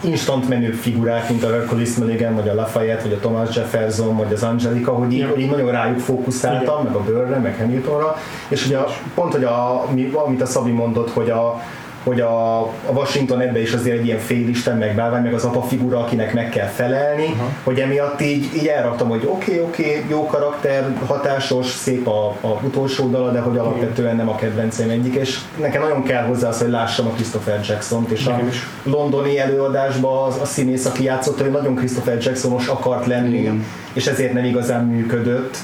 instant 0.00 0.48
menő 0.48 0.70
figurák, 0.70 1.28
mint 1.28 1.44
a 1.44 1.50
Hercules 1.50 1.94
Mulligan, 1.94 2.34
vagy 2.34 2.48
a 2.48 2.54
Lafayette, 2.54 3.02
vagy 3.02 3.12
a 3.12 3.18
Thomas 3.18 3.56
Jefferson, 3.56 4.16
vagy 4.16 4.32
az 4.32 4.42
Angelica, 4.42 4.92
hogy 4.92 5.12
így, 5.12 5.26
hogy 5.30 5.40
így 5.40 5.50
nagyon 5.50 5.70
rájuk 5.70 5.98
fókuszáltam, 5.98 6.84
meg 6.84 6.94
a 6.94 7.00
Burrre, 7.02 7.38
meg 7.38 7.56
Hamiltonra, 7.58 8.16
és 8.48 8.66
ugye 8.66 8.76
a, 8.76 8.86
pont, 9.14 9.32
hogy 9.32 9.44
a, 9.44 9.84
mi, 9.94 10.10
amit 10.14 10.42
a 10.42 10.46
Szabi 10.46 10.70
mondott, 10.70 11.10
hogy 11.10 11.30
a 11.30 11.62
hogy 12.02 12.20
a, 12.20 12.60
a 12.60 12.90
Washington 12.92 13.40
ebbe 13.40 13.60
is 13.60 13.72
azért 13.72 13.98
egy 13.98 14.06
ilyen 14.06 14.18
félisten, 14.18 14.76
meg 14.76 14.94
bálvány, 14.94 15.22
meg 15.22 15.34
az 15.34 15.44
apa 15.44 15.62
figura, 15.62 15.98
akinek 15.98 16.34
meg 16.34 16.48
kell 16.48 16.66
felelni, 16.66 17.24
uh-huh. 17.24 17.48
hogy 17.64 17.80
emiatt 17.80 18.20
így, 18.20 18.54
így 18.56 18.66
elraktam, 18.66 19.08
hogy 19.08 19.22
oké, 19.26 19.52
okay, 19.52 19.60
oké, 19.60 19.82
okay, 19.82 20.04
jó 20.08 20.26
karakter, 20.26 20.96
hatásos, 21.06 21.66
szép 21.66 22.06
a, 22.06 22.26
a 22.26 22.60
utolsó 22.62 23.08
dala, 23.08 23.30
de 23.30 23.40
hogy 23.40 23.56
alapvetően 23.56 24.16
nem 24.16 24.28
a 24.28 24.34
kedvencem 24.34 24.90
egyik, 24.90 25.14
és 25.14 25.38
nekem 25.60 25.82
nagyon 25.82 26.02
kell 26.02 26.24
hozzá 26.24 26.48
az, 26.48 26.58
hogy 26.58 26.70
lássam 26.70 27.06
a 27.06 27.10
Christopher 27.10 27.60
Jackson-t, 27.68 28.10
és 28.10 28.26
a 28.26 28.40
londoni 28.82 29.38
előadásban 29.38 30.26
az, 30.26 30.38
a 30.40 30.44
színész, 30.44 30.84
aki 30.84 31.02
játszott, 31.02 31.40
hogy 31.40 31.50
nagyon 31.50 31.74
Christopher 31.74 32.18
Jacksonos 32.20 32.66
akart 32.66 33.06
lenni, 33.06 33.38
Igen. 33.38 33.64
és 33.92 34.06
ezért 34.06 34.32
nem 34.32 34.44
igazán 34.44 34.84
működött, 34.84 35.56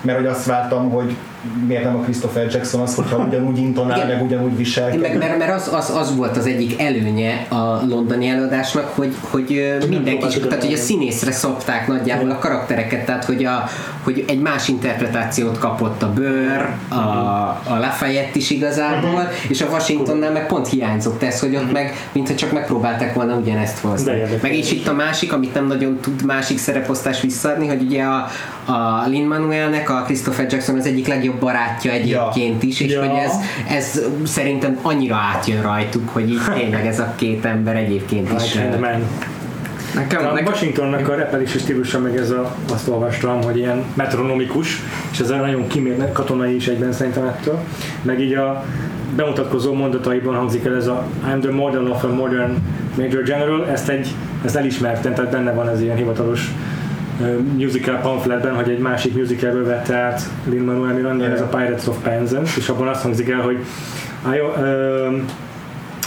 mert 0.00 0.18
hogy 0.18 0.26
azt 0.26 0.44
vártam, 0.44 0.90
hogy 0.90 1.16
miért 1.66 1.84
nem 1.84 1.96
a 1.96 2.00
Christopher 2.00 2.46
Jackson 2.52 2.80
az, 2.80 2.94
hogyha 2.94 3.16
ugyanúgy 3.16 3.58
intonál, 3.58 3.96
Igen. 3.96 4.08
meg 4.08 4.24
ugyanúgy 4.24 4.56
viselkedik. 4.56 5.00
Meg, 5.00 5.18
mert, 5.18 5.38
mert 5.38 5.54
az, 5.54 5.72
az, 5.72 5.90
az, 5.96 6.16
volt 6.16 6.36
az 6.36 6.46
egyik 6.46 6.80
előnye 6.80 7.46
a 7.48 7.82
londoni 7.88 8.28
előadásnak, 8.28 8.92
hogy, 8.94 9.14
hogy 9.20 9.76
mindenki, 9.88 10.10
próbáltuk 10.10 10.48
tehát 10.48 10.64
hogy 10.64 10.72
a 10.72 10.76
színészre 10.76 11.32
szopták 11.32 11.86
nagyjából 11.86 12.30
a 12.30 12.38
karaktereket, 12.38 13.04
tehát 13.04 13.24
hogy, 13.24 13.44
a, 13.44 13.64
hogy 14.02 14.24
egy 14.28 14.40
más 14.40 14.68
interpretációt 14.68 15.58
kapott 15.58 16.02
a 16.02 16.12
Burr, 16.12 16.68
a, 16.88 16.94
a 17.64 17.78
Lafayette 17.78 18.38
is 18.38 18.50
igazából, 18.50 19.28
és 19.48 19.60
a 19.60 19.66
Washingtonnál 19.66 20.32
meg 20.32 20.46
pont 20.46 20.68
hiányzott 20.68 21.22
ez, 21.22 21.40
hogy 21.40 21.56
ott 21.56 21.72
meg, 21.72 22.08
mintha 22.12 22.34
csak 22.34 22.52
megpróbálták 22.52 23.14
volna 23.14 23.36
ugyanezt 23.36 23.78
hozni. 23.78 24.12
Meg 24.42 24.56
és 24.56 24.72
itt 24.72 24.88
a 24.88 24.92
másik, 24.92 25.32
amit 25.32 25.54
nem 25.54 25.66
nagyon 25.66 25.98
tud 26.00 26.24
másik 26.24 26.58
szereposztás 26.58 27.20
visszaadni, 27.20 27.66
hogy 27.66 27.82
ugye 27.82 28.02
a, 28.02 28.26
a 28.68 29.04
Lin 29.08 29.26
Manuelnek 29.26 29.90
a 29.90 30.02
Christopher 30.02 30.46
Jackson 30.50 30.76
az 30.76 30.86
egyik 30.86 31.06
legjobb 31.06 31.38
barátja 31.38 31.90
egyébként 31.92 32.62
is, 32.62 32.80
és 32.80 32.92
Ja. 32.92 33.00
hogy 33.00 33.18
ez, 33.18 33.32
ez 33.68 34.02
szerintem 34.24 34.78
annyira 34.82 35.16
átjön 35.16 35.62
rajtuk, 35.62 36.08
hogy 36.08 36.30
így 36.30 36.40
tényleg 36.54 36.86
ez 36.86 37.00
a 37.00 37.12
két 37.16 37.44
ember 37.44 37.76
egyébként 37.76 38.30
is. 38.40 38.54
Nekem, 39.94 40.26
A 40.26 40.32
nekem 40.32 40.46
Washingtonnak 40.46 41.08
a 41.08 41.14
repelési 41.14 41.58
stílusa 41.58 41.98
meg 41.98 42.16
ez 42.16 42.30
a, 42.30 42.54
azt 42.72 42.88
olvastam, 42.88 43.42
hogy 43.42 43.56
ilyen 43.56 43.84
metronomikus, 43.94 44.82
és 45.12 45.18
ez 45.18 45.28
nagyon 45.28 45.66
kimért 45.66 46.12
katonai 46.12 46.54
is 46.54 46.66
egyben 46.66 46.92
szerintem 46.92 47.24
ettől. 47.24 47.58
Meg 48.02 48.20
így 48.20 48.34
a 48.34 48.64
bemutatkozó 49.16 49.72
mondataiban 49.72 50.34
hangzik 50.34 50.64
el 50.64 50.76
ez 50.76 50.86
a 50.86 51.06
I'm 51.30 51.40
the 51.40 51.50
model 51.50 51.86
of 51.86 52.04
a 52.04 52.08
modern 52.08 52.56
Major 52.96 53.22
General, 53.22 53.68
ezt, 53.68 53.88
egy, 53.88 54.08
ezt 54.44 54.56
elismertem, 54.56 55.14
tehát 55.14 55.30
benne 55.30 55.52
van 55.52 55.68
ez 55.68 55.80
ilyen 55.80 55.96
hivatalos 55.96 56.50
musical 57.56 57.96
pamphletben, 57.96 58.54
hogy 58.54 58.70
egy 58.70 58.78
másik 58.78 59.14
musicalből 59.14 59.64
vette 59.64 59.96
át 59.96 60.22
Lin-Manuel 60.48 60.94
Miranda, 60.94 61.24
ez 61.24 61.40
a 61.40 61.44
Pirates 61.44 61.86
of 61.86 61.96
Penzance, 62.02 62.52
és 62.56 62.68
abban 62.68 62.88
azt 62.88 63.02
hangzik 63.02 63.30
el, 63.30 63.40
hogy 63.40 63.58
I, 64.24 64.38
um, 64.40 65.24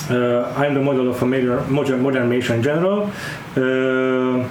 uh, 0.09 0.16
I'm 0.59 0.74
the 0.74 0.82
model 0.82 1.07
of 1.07 1.22
a 1.22 1.26
major, 1.26 1.66
modern, 1.68 2.01
modern 2.01 2.36
Mason 2.36 2.62
general. 2.62 3.12
Uh, 3.55 4.45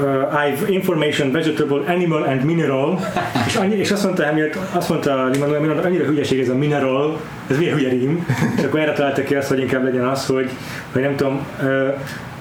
uh, 0.00 0.44
I've 0.44 0.68
information, 0.68 1.32
vegetable, 1.32 1.84
animal 1.86 2.24
and 2.24 2.44
mineral. 2.44 2.98
és, 3.46 3.56
annyi, 3.56 3.76
és 3.76 3.90
azt 3.90 4.04
mondta, 4.04 4.24
Hamilton, 4.24 4.62
azt 4.72 4.88
mondta 4.88 5.26
Limanuel 5.26 5.60
Miranda, 5.60 5.82
annyira 5.82 6.04
hülyeség 6.04 6.40
ez 6.40 6.48
a 6.48 6.54
mineral, 6.54 7.20
ez 7.50 7.58
milyen 7.58 7.74
hülye 7.74 7.88
rím. 7.88 8.26
És 8.56 8.62
akkor 8.64 8.80
erre 8.80 8.92
találtak 8.92 9.24
ki 9.24 9.34
azt, 9.34 9.48
hogy 9.48 9.58
inkább 9.58 9.84
legyen 9.84 10.04
az, 10.04 10.26
hogy, 10.26 10.50
hogy 10.92 11.02
nem 11.02 11.16
tudom, 11.16 11.40
uh, 11.62 11.94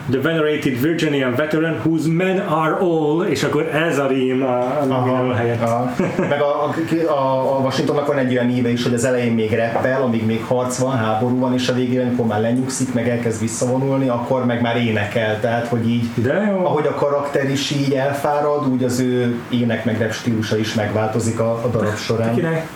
the 0.09 0.19
venerated 0.19 0.81
Virginian 0.81 1.35
veteran 1.35 1.75
whose 1.83 2.07
men 2.09 2.39
are 2.39 2.75
all, 2.79 3.25
és 3.25 3.43
akkor 3.43 3.69
ez 3.75 3.99
a 3.99 4.07
rím 4.07 4.43
a, 4.43 4.81
a 5.29 5.33
helyett. 5.33 5.61
aha. 5.61 5.93
Meg 6.29 6.41
a, 6.41 6.63
a, 6.63 7.11
a, 7.11 7.55
a 7.55 7.59
Washingtonnak 7.59 8.07
van 8.07 8.17
egy 8.17 8.31
olyan 8.31 8.49
íve 8.49 8.69
is, 8.69 8.83
hogy 8.83 8.93
az 8.93 9.03
elején 9.05 9.33
még 9.33 9.51
reppel, 9.51 10.01
amíg 10.01 10.25
még 10.25 10.43
harc 10.43 10.77
van, 10.77 10.97
háború 10.97 11.39
van, 11.39 11.53
és 11.53 11.67
a 11.67 11.73
végén, 11.73 12.01
amikor 12.01 12.25
már 12.25 12.41
lenyugszik, 12.41 12.93
meg 12.93 13.09
elkezd 13.09 13.41
visszavonulni, 13.41 14.07
akkor 14.07 14.45
meg 14.45 14.61
már 14.61 14.77
énekel. 14.77 15.39
Tehát, 15.39 15.67
hogy 15.67 15.89
így, 15.89 16.09
De 16.15 16.47
jó. 16.51 16.65
ahogy 16.65 16.85
a 16.87 16.93
karakter 16.93 17.49
is 17.49 17.71
így 17.71 17.93
elfárad, 17.93 18.67
úgy 18.67 18.83
az 18.83 18.99
ő 18.99 19.35
ének 19.49 19.85
meg 19.85 20.01
rap 20.01 20.11
stílusa 20.11 20.57
is 20.57 20.73
megváltozik 20.73 21.39
a, 21.39 21.51
a 21.51 21.67
darab 21.71 21.95
során. 21.97 22.35
Kinek? 22.35 22.67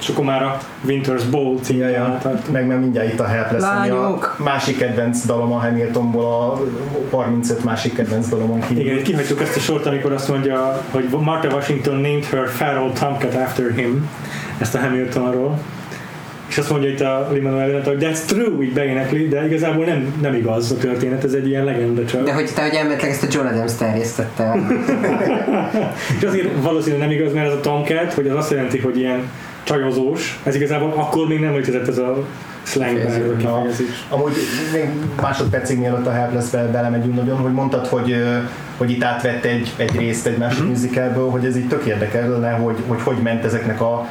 És 0.00 0.08
akkor 0.08 0.24
már 0.24 0.42
a 0.42 0.58
Winter's 0.86 1.22
Ball 1.30 1.52
Ja, 1.52 1.60
című 1.62 1.88
ja. 1.88 2.20
meg, 2.50 2.66
meg 2.66 2.80
mindjárt 2.80 3.12
itt 3.12 3.20
a 3.20 3.24
Help 3.24 3.50
lesz, 3.50 3.62
ami 3.62 3.88
a 3.90 4.34
másik 4.36 4.78
kedvenc 4.78 5.26
dalom 5.26 5.52
a 5.52 5.58
Hamiltonból, 5.58 6.24
a 6.24 7.16
35 7.16 7.64
másik 7.64 7.94
kedvenc 7.94 8.28
dalomon 8.28 8.60
kívül. 8.60 8.82
Igen, 8.82 8.96
itt 8.96 9.02
kihagytuk 9.02 9.40
ezt 9.40 9.56
a 9.56 9.60
sort, 9.60 9.86
amikor 9.86 10.12
azt 10.12 10.28
mondja, 10.28 10.82
hogy 10.90 11.08
Martha 11.20 11.54
Washington 11.54 11.94
named 11.94 12.24
her 12.24 12.48
feral 12.48 12.92
tomcat 12.92 13.34
after 13.34 13.74
him, 13.74 14.08
ezt 14.58 14.74
a 14.74 14.78
Hamiltonról. 14.78 15.58
És 16.50 16.58
azt 16.58 16.70
mondja 16.70 16.88
itt 16.88 17.00
a 17.00 17.28
Lin-Manuel 17.32 17.82
hogy 17.82 17.96
that's 18.00 18.24
true, 18.26 18.64
így 18.64 18.72
beénekli, 18.72 19.28
de 19.28 19.46
igazából 19.46 19.84
nem, 19.84 20.14
nem 20.20 20.34
igaz 20.34 20.70
a 20.70 20.76
történet, 20.76 21.24
ez 21.24 21.32
egy 21.32 21.48
ilyen 21.48 21.64
legenda 21.64 22.04
csak. 22.04 22.24
De 22.24 22.32
hogy 22.32 22.50
te, 22.54 22.62
hogy 22.62 22.74
elméletileg 22.74 23.12
ezt 23.12 23.22
a 23.22 23.26
John 23.30 23.46
Adams 23.46 23.74
terjesztette. 23.74 24.58
És 26.18 26.24
azért 26.24 26.48
valószínűleg 26.62 27.08
nem 27.08 27.18
igaz, 27.18 27.32
mert 27.32 27.46
ez 27.46 27.52
a 27.52 27.60
tomcat, 27.60 28.12
hogy 28.12 28.28
az 28.28 28.36
azt 28.36 28.50
jelenti, 28.50 28.78
hogy 28.78 28.98
ilyen 28.98 29.30
csajozós, 29.62 30.40
ez 30.42 30.54
igazából 30.54 30.92
akkor 30.96 31.26
még 31.26 31.40
nem 31.40 31.54
létezett 31.54 31.88
ez 31.88 31.98
a 31.98 32.24
Na, 32.74 32.84
kifejezés. 32.84 34.06
amúgy 34.08 34.32
még 34.72 34.90
másodpercig 35.20 35.78
mielőtt 35.78 36.06
a 36.06 36.12
Helpless-be 36.12 36.66
belemegyünk 36.66 37.14
nagyon, 37.14 37.38
hogy 37.38 37.52
mondtad, 37.52 37.86
hogy, 37.86 38.16
hogy 38.80 38.90
itt 38.90 39.04
átvett 39.04 39.44
egy, 39.44 39.72
egy 39.76 39.96
részt 39.96 40.26
egy 40.26 40.38
másik 40.38 40.60
Mhm. 40.60 40.68
musicalből, 40.68 41.30
hogy 41.30 41.44
ez 41.44 41.56
így 41.56 41.68
tök 41.68 41.84
érdekelne, 41.84 42.50
hogy, 42.50 42.76
hogy 42.86 43.00
hogy 43.02 43.16
ment 43.22 43.44
ezeknek 43.44 43.80
a 43.80 44.06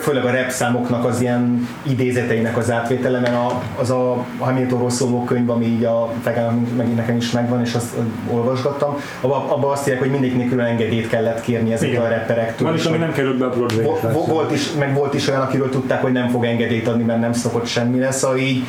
főleg 0.00 0.24
a 0.24 0.30
rap 0.30 0.50
számoknak 0.50 1.04
az 1.04 1.20
ilyen 1.20 1.68
idézeteinek 1.82 2.56
az 2.56 2.70
átvétele, 2.70 3.18
mert 3.20 3.34
a, 3.34 3.62
az 3.80 3.90
a 3.90 4.24
Hamiltonról 4.38 4.90
szóló 4.90 5.24
könyv, 5.24 5.50
ami 5.50 5.64
így 5.64 5.84
a 5.84 6.12
Fegán 6.22 6.54
meg 6.76 6.94
nekem 6.94 7.16
is 7.16 7.30
megvan, 7.30 7.60
és 7.60 7.74
azt 7.74 7.94
olvasgattam, 8.30 8.96
abban 9.20 9.48
abba 9.48 9.70
azt 9.70 9.86
írják, 9.86 10.02
hogy 10.02 10.10
mindegyiknél 10.10 10.48
külön 10.48 10.64
engedélyt 10.64 11.08
kellett 11.08 11.40
kérni 11.40 11.72
ezekkel 11.72 12.04
a 12.04 12.08
rapperektől. 12.08 12.66
Van 12.68 12.76
is, 12.76 12.84
ami 12.84 12.96
nem 12.96 13.12
került 13.12 13.38
be 13.38 13.44
a 13.44 13.50
Broadway. 13.50 13.84
Vo- 13.84 14.00
vo- 14.12 14.26
volt 14.26 14.52
is, 14.52 14.72
meg 14.78 14.94
volt 14.94 15.14
is 15.14 15.28
olyan, 15.28 15.40
akiről 15.40 15.70
tudták, 15.70 16.02
hogy 16.02 16.12
nem 16.12 16.28
fog 16.28 16.44
engedélyt 16.44 16.88
adni, 16.88 17.02
mert 17.04 17.20
nem 17.20 17.32
szokott 17.32 17.66
semmire, 17.66 18.10
szóval 18.10 18.36
így 18.38 18.64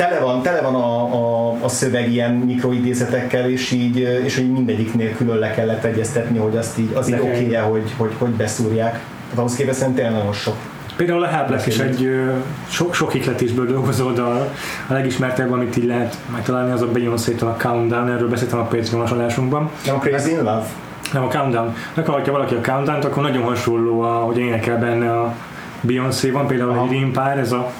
tele 0.00 0.18
van, 0.18 0.42
tele 0.42 0.60
van 0.60 0.74
a, 0.74 1.14
a, 1.14 1.56
a 1.60 1.68
szöveg 1.68 2.12
ilyen 2.12 2.30
mikroidézetekkel, 2.30 3.50
és 3.50 3.70
így, 3.70 3.98
és 4.24 4.36
hogy 4.36 4.50
mindegyiknél 4.50 5.14
külön 5.16 5.38
le 5.38 5.50
kellett 5.50 5.84
egyeztetni, 5.84 6.38
hogy 6.38 6.56
azt 6.56 6.78
így, 6.78 6.92
az 6.94 7.08
így 7.08 7.18
oké 7.20 7.54
hogy, 7.54 7.94
hogy, 7.96 8.12
hogy 8.18 8.30
beszúrják. 8.30 8.92
Tehát 8.92 9.38
ahhoz 9.38 9.54
képest 9.54 9.78
szerintem 9.78 10.12
nagyon 10.12 10.32
sok. 10.32 10.54
Például 10.96 11.22
a 11.22 11.26
Helpless 11.26 11.66
is 11.66 11.78
egy 11.78 12.10
sok, 12.68 12.94
sok 12.94 13.14
ikletésből 13.14 13.66
dolgozó 13.66 14.10
dal. 14.10 14.52
A 14.88 14.92
legismertebb, 14.92 15.52
amit 15.52 15.76
így 15.76 15.84
lehet 15.84 16.16
megtalálni, 16.32 16.72
az 16.72 16.82
a 16.82 16.86
Beyoncé-től 16.86 17.48
a 17.48 17.56
Countdown, 17.56 18.10
erről 18.10 18.28
beszéltem 18.28 18.58
a 18.58 18.62
Patreon 18.62 19.06
adásunkban. 19.06 19.70
Nem 19.86 19.94
a 19.94 19.98
Crazy 19.98 20.30
in 20.30 20.36
Love? 20.36 20.66
Nem, 21.12 21.22
a 21.22 21.28
Countdown. 21.28 21.74
Meghallgatja 21.94 22.32
valaki 22.32 22.54
a 22.54 22.60
Countdown-t, 22.60 23.04
akkor 23.04 23.22
nagyon 23.22 23.42
hasonló, 23.42 24.00
a, 24.00 24.12
hogy 24.12 24.38
énekel 24.38 24.78
benne 24.78 25.20
a 25.20 25.34
Beyoncé. 25.80 26.30
Van 26.30 26.46
például 26.46 26.70
Aha. 26.70 26.84
egy 26.84 26.90
rímpár, 26.90 27.38
ez 27.38 27.52
a 27.52 27.72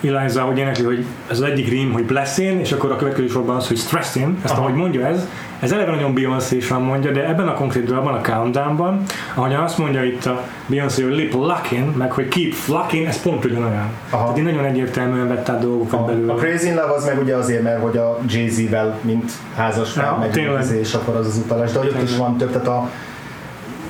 Eliza, 0.00 0.42
hogy 0.42 0.58
énekli, 0.58 0.84
hogy 0.84 1.04
ez 1.30 1.40
az 1.40 1.42
egyik 1.42 1.68
rím, 1.68 1.92
hogy 1.92 2.04
blessing, 2.04 2.60
és 2.60 2.72
akkor 2.72 2.92
a 2.92 2.96
következő 2.96 3.28
sorban 3.28 3.56
az, 3.56 3.68
hogy 3.68 3.76
stressing, 3.76 4.36
ezt 4.44 4.52
Aha. 4.52 4.62
ahogy 4.62 4.74
mondja 4.74 5.06
ez, 5.06 5.26
ez 5.60 5.72
eleve 5.72 5.90
nagyon 5.90 6.14
beyoncé 6.14 6.58
mondja, 6.80 7.12
de 7.12 7.28
ebben 7.28 7.48
a 7.48 7.54
konkrét 7.54 7.84
dalban, 7.84 8.14
a 8.14 8.20
Countdownban, 8.20 9.02
ahogyan 9.34 9.62
azt 9.62 9.78
mondja 9.78 10.04
itt 10.04 10.26
a 10.26 10.42
Beyoncé, 10.66 11.02
hogy 11.02 11.12
lip 11.12 11.32
locking, 11.32 11.96
meg 11.96 12.12
hogy 12.12 12.28
keep 12.28 12.52
flocking, 12.52 13.06
ez 13.06 13.22
pont 13.22 13.44
ugyanolyan. 13.44 13.90
Aha. 14.10 14.22
Tehát 14.22 14.38
így 14.38 14.44
nagyon 14.44 14.64
egyértelműen 14.64 15.28
vett 15.28 15.48
át 15.48 15.60
dolgokat 15.60 16.00
A, 16.00 16.04
belőle. 16.04 16.32
a 16.32 16.36
Crazy 16.36 16.66
in 16.66 16.74
Love 16.74 16.92
az 16.92 17.04
meg 17.04 17.18
ugye 17.18 17.36
azért, 17.36 17.62
mert 17.62 17.82
hogy 17.82 17.96
a 17.96 18.18
Jay-Z-vel, 18.28 18.98
mint 19.00 19.32
házaspár 19.56 20.04
Ja, 20.04 20.16
meg 20.18 20.72
és 20.80 20.94
akkor 20.94 21.16
az 21.16 21.26
az 21.26 21.36
utalás, 21.36 21.72
de 21.72 21.78
hogy 21.78 21.88
ott 21.88 22.02
is 22.02 22.16
van 22.16 22.36
több, 22.36 22.50
tehát 22.50 22.68
a, 22.68 22.90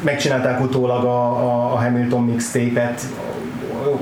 megcsinálták 0.01 0.61
utólag 0.61 1.05
a, 1.05 1.27
a, 1.27 1.73
a 1.73 1.77
Hamilton 1.77 2.25
mixtape-et 2.25 3.03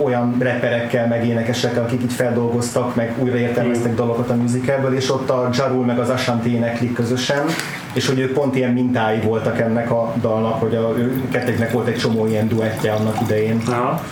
olyan 0.02 0.36
rapperekkel, 0.38 1.06
meg 1.06 1.26
énekesekkel, 1.26 1.82
akik 1.82 2.02
így 2.02 2.12
feldolgoztak, 2.12 2.94
meg 2.94 3.14
újraértelmeztek 3.18 3.94
dalokat 3.94 4.30
a 4.30 4.34
musicalből, 4.34 4.94
és 4.94 5.10
ott 5.10 5.30
a 5.30 5.48
Jarul 5.52 5.84
meg 5.84 5.98
az 5.98 6.08
Ashanti 6.08 6.54
éneklik 6.54 6.92
közösen, 6.92 7.44
és 7.92 8.06
hogy 8.06 8.18
ők 8.18 8.32
pont 8.32 8.56
ilyen 8.56 8.72
mintái 8.72 9.20
voltak 9.20 9.60
ennek 9.60 9.90
a 9.90 10.14
dalnak, 10.20 10.60
hogy 10.60 10.74
a, 10.74 10.94
kettőknek 11.30 11.72
volt 11.72 11.86
egy 11.86 11.96
csomó 11.96 12.26
ilyen 12.26 12.48
duettje 12.48 12.92
annak 12.92 13.20
idején. 13.20 13.60
Aha. 13.68 14.02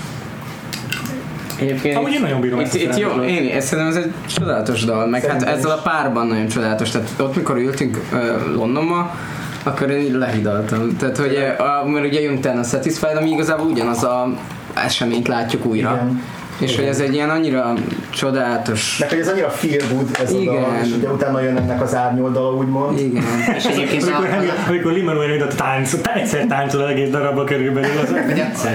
Egyébként 1.61 1.97
Amúgy 1.97 2.13
én 2.13 2.21
nagyon 2.21 2.41
bírom 2.41 2.61
itt, 2.61 2.75
itt 2.75 2.97
jó, 2.97 3.11
én, 3.11 3.57
ez 3.57 3.65
szerintem 3.65 3.97
ez 3.97 4.05
egy 4.05 4.13
csodálatos 4.27 4.85
dal, 4.85 5.07
meg 5.07 5.21
Szerintem 5.21 5.49
hát 5.49 5.57
ezzel 5.57 5.71
is. 5.71 5.77
a 5.77 5.91
párban 5.91 6.27
nagyon 6.27 6.47
csodálatos, 6.47 6.91
tehát 6.91 7.09
ott 7.19 7.37
mikor 7.37 7.57
ültünk 7.57 8.01
uh, 8.13 8.55
Londonba, 8.55 9.15
akkor 9.63 9.91
én 9.91 10.01
így 10.01 10.13
lehidaltam. 10.13 10.97
Tehát, 10.97 11.17
hogy 11.17 11.37
a, 11.59 11.89
mert 11.89 12.07
ugye 12.07 12.21
jön 12.21 12.59
a 12.59 12.63
Satisfied, 12.63 13.17
ami 13.17 13.31
igazából 13.31 13.67
ugyanaz 13.67 14.03
a 14.03 14.35
eseményt 14.75 15.29
látjuk 15.29 15.67
újra. 15.67 15.93
Igen. 15.95 16.23
És 16.59 16.77
hogy 16.77 16.85
ez 16.85 17.01
egy 17.01 17.15
ilyen 17.15 17.31
annyira 17.31 17.73
csodálatos... 18.11 18.97
Meg 18.99 19.09
hogy 19.09 19.19
ez 19.19 19.29
annyira 19.29 19.51
feel 19.51 19.89
good 19.93 20.09
ez 20.23 20.31
a 20.31 20.35
dal, 20.35 20.43
Igen. 20.43 20.85
és 20.85 20.93
ugye 20.97 21.09
utána 21.09 21.41
jön 21.41 21.57
ennek 21.57 21.83
az 21.83 21.95
árnyoldala, 21.95 22.55
úgymond. 22.55 22.99
Igen. 22.99 23.23
És 23.57 23.65
egyébként 23.65 24.03
Amikor, 24.03 24.29
a, 24.29 24.37
amikor, 24.37 24.55
amikor 24.69 24.93
Lin-Manuel 24.93 25.41
a 25.41 25.47
tánc, 25.47 25.95
egyszer 26.15 26.47
táncol 26.47 26.81
az 26.83 26.91
egész 26.91 27.11
darabba 27.11 27.45
körülbelül, 27.45 27.99
az 28.03 28.15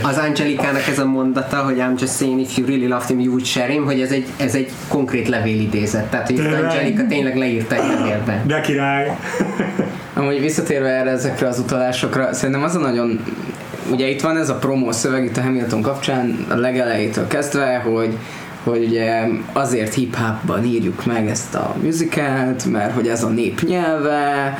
az 0.01 0.17
Angelikának 0.17 0.87
ez 0.87 0.99
a 0.99 1.05
mondata, 1.05 1.57
hogy 1.57 1.75
I'm 1.77 1.99
just 1.99 2.17
saying 2.17 2.39
if 2.39 2.57
you 2.57 2.67
really 2.67 2.87
loved 2.87 3.07
him, 3.07 3.19
you 3.19 3.29
would 3.29 3.45
share 3.45 3.71
him, 3.71 3.85
hogy 3.85 4.01
ez 4.01 4.11
egy, 4.11 4.25
ez 4.37 4.55
egy 4.55 4.71
konkrét 4.87 5.27
levélidézet. 5.27 6.05
Tehát, 6.05 6.27
hogy 6.27 6.35
Tényleg? 6.35 6.63
Angelika 6.63 7.05
tényleg 7.07 7.37
leírta 7.37 7.75
egy 7.75 7.87
levélben. 7.87 8.47
de 8.47 8.61
király. 8.61 9.17
Amúgy 10.13 10.39
visszatérve 10.41 10.89
erre 10.89 11.09
ezekre 11.09 11.47
az 11.47 11.59
utalásokra, 11.59 12.33
szerintem 12.33 12.63
az 12.63 12.75
a 12.75 12.79
nagyon 12.79 13.19
ugye 13.91 14.07
itt 14.07 14.21
van 14.21 14.37
ez 14.37 14.49
a 14.49 14.55
promó 14.55 14.91
szöveg 14.91 15.25
itt 15.25 15.37
a 15.37 15.41
Hamilton 15.41 15.81
kapcsán 15.81 16.45
a 16.49 16.55
legelejétől 16.55 17.27
kezdve, 17.27 17.77
hogy 17.77 18.17
hogy 18.63 18.85
ugye 18.85 19.27
azért 19.53 19.93
hip-hopban 19.93 20.65
írjuk 20.65 21.05
meg 21.05 21.27
ezt 21.27 21.55
a 21.55 21.75
musicalt, 21.81 22.65
mert 22.65 22.93
hogy 22.93 23.07
ez 23.07 23.23
a 23.23 23.29
nép 23.29 23.61
nyelve, 23.61 24.57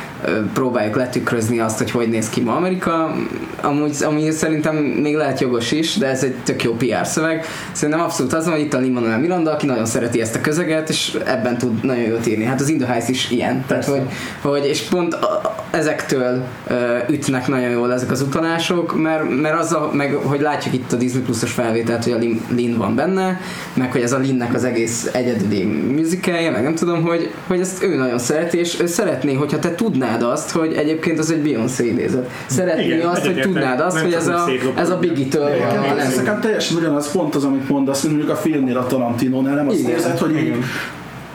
próbáljuk 0.54 0.96
letükrözni 0.96 1.60
azt, 1.60 1.78
hogy 1.78 1.92
hogy 1.92 2.10
néz 2.10 2.30
ki 2.30 2.42
ma 2.42 2.56
Amerika, 2.56 3.16
amúgy, 3.62 3.96
ami 4.04 4.32
szerintem 4.32 4.76
még 4.76 5.16
lehet 5.16 5.40
jogos 5.40 5.72
is, 5.72 5.98
de 5.98 6.08
ez 6.08 6.24
egy 6.24 6.36
tök 6.44 6.64
jó 6.64 6.74
PR 6.74 7.06
szöveg. 7.06 7.46
Szerintem 7.72 8.04
abszolút 8.04 8.34
az 8.34 8.46
van, 8.46 8.54
hogy 8.54 8.64
itt 8.64 8.74
a 8.74 8.78
Lin-Manuel 8.78 9.20
Miranda, 9.20 9.52
aki 9.52 9.66
nagyon 9.66 9.86
szereti 9.86 10.22
ezt 10.22 10.36
a 10.36 10.42
közeget, 10.42 10.90
és 10.90 11.18
ebben 11.26 11.58
tud 11.58 11.84
nagyon 11.84 12.04
jót 12.04 12.28
írni. 12.28 12.44
Hát 12.44 12.62
az 12.62 12.70
In 12.70 12.78
the 12.78 12.88
Heights 12.88 13.10
is 13.10 13.32
ilyen. 13.32 13.64
Tehát, 13.68 13.86
hogy, 13.86 14.02
hogy, 14.42 14.66
és 14.66 14.82
pont 14.82 15.14
a, 15.14 15.56
ezektől 15.72 16.44
ö, 16.68 16.98
ütnek 17.10 17.48
nagyon 17.48 17.70
jól 17.70 17.94
ezek 17.94 18.12
az 18.12 18.22
utalások, 18.22 19.02
mert, 19.02 19.42
mert 19.42 19.60
az 19.60 19.74
a, 19.74 19.90
meg 19.94 20.14
hogy 20.14 20.42
látjuk 20.42 20.74
itt 20.74 20.92
a 20.92 20.96
Disney 20.96 21.22
Plus-os 21.22 21.52
felvételt, 21.52 22.04
hogy 22.04 22.14
a 22.14 22.18
Lin, 22.18 22.42
Lin 22.56 22.78
van 22.78 22.96
benne, 22.96 23.42
meg 23.74 23.92
hogy 23.92 24.02
ez 24.02 24.12
a 24.12 24.18
Linnek 24.18 24.54
az 24.54 24.64
egész 24.64 25.10
egyedüli 25.14 25.64
musicalje, 25.64 26.52
meg 26.52 26.64
nem 26.64 26.76
tudom, 26.76 27.02
hogy, 27.02 27.32
hogy 27.48 27.60
ezt 27.60 27.84
ő 27.84 27.96
nagyon 27.96 28.20
szereti, 28.20 28.58
és 28.58 28.80
ő 28.82 28.86
szeretné, 28.86 29.34
hogyha 29.34 29.60
te 29.60 29.76
tudnád 29.76 30.22
azt, 30.22 30.52
hogy 30.52 30.74
egyébként 30.74 31.20
az 31.20 31.32
egy 31.32 31.42
Beyoncé 31.42 31.88
idézet. 31.88 32.30
Szeretné 32.46 32.86
Igen, 32.86 33.08
azt, 33.08 33.26
hogy 33.26 33.40
tudnád 33.40 33.80
azt, 33.80 34.00
hogy 34.00 34.14
ez 34.14 34.28
a, 34.28 34.50
ez 34.76 34.90
a 34.90 34.98
Biggie-től 34.98 35.50
van. 35.58 35.96
Nekem 36.16 36.40
teljesen 36.40 36.78
ugyanaz 36.78 37.12
pont 37.12 37.36
az, 37.36 37.44
amit 37.44 37.70
mondasz, 37.70 38.04
mondjuk 38.04 38.30
a 38.30 38.36
filmnél 38.36 38.78
a 38.78 38.86
Tarantinónál, 38.86 39.56
nem 39.56 39.68
azt 39.68 39.88
érzed, 39.88 40.18
hogy 40.18 40.36
így 40.36 40.56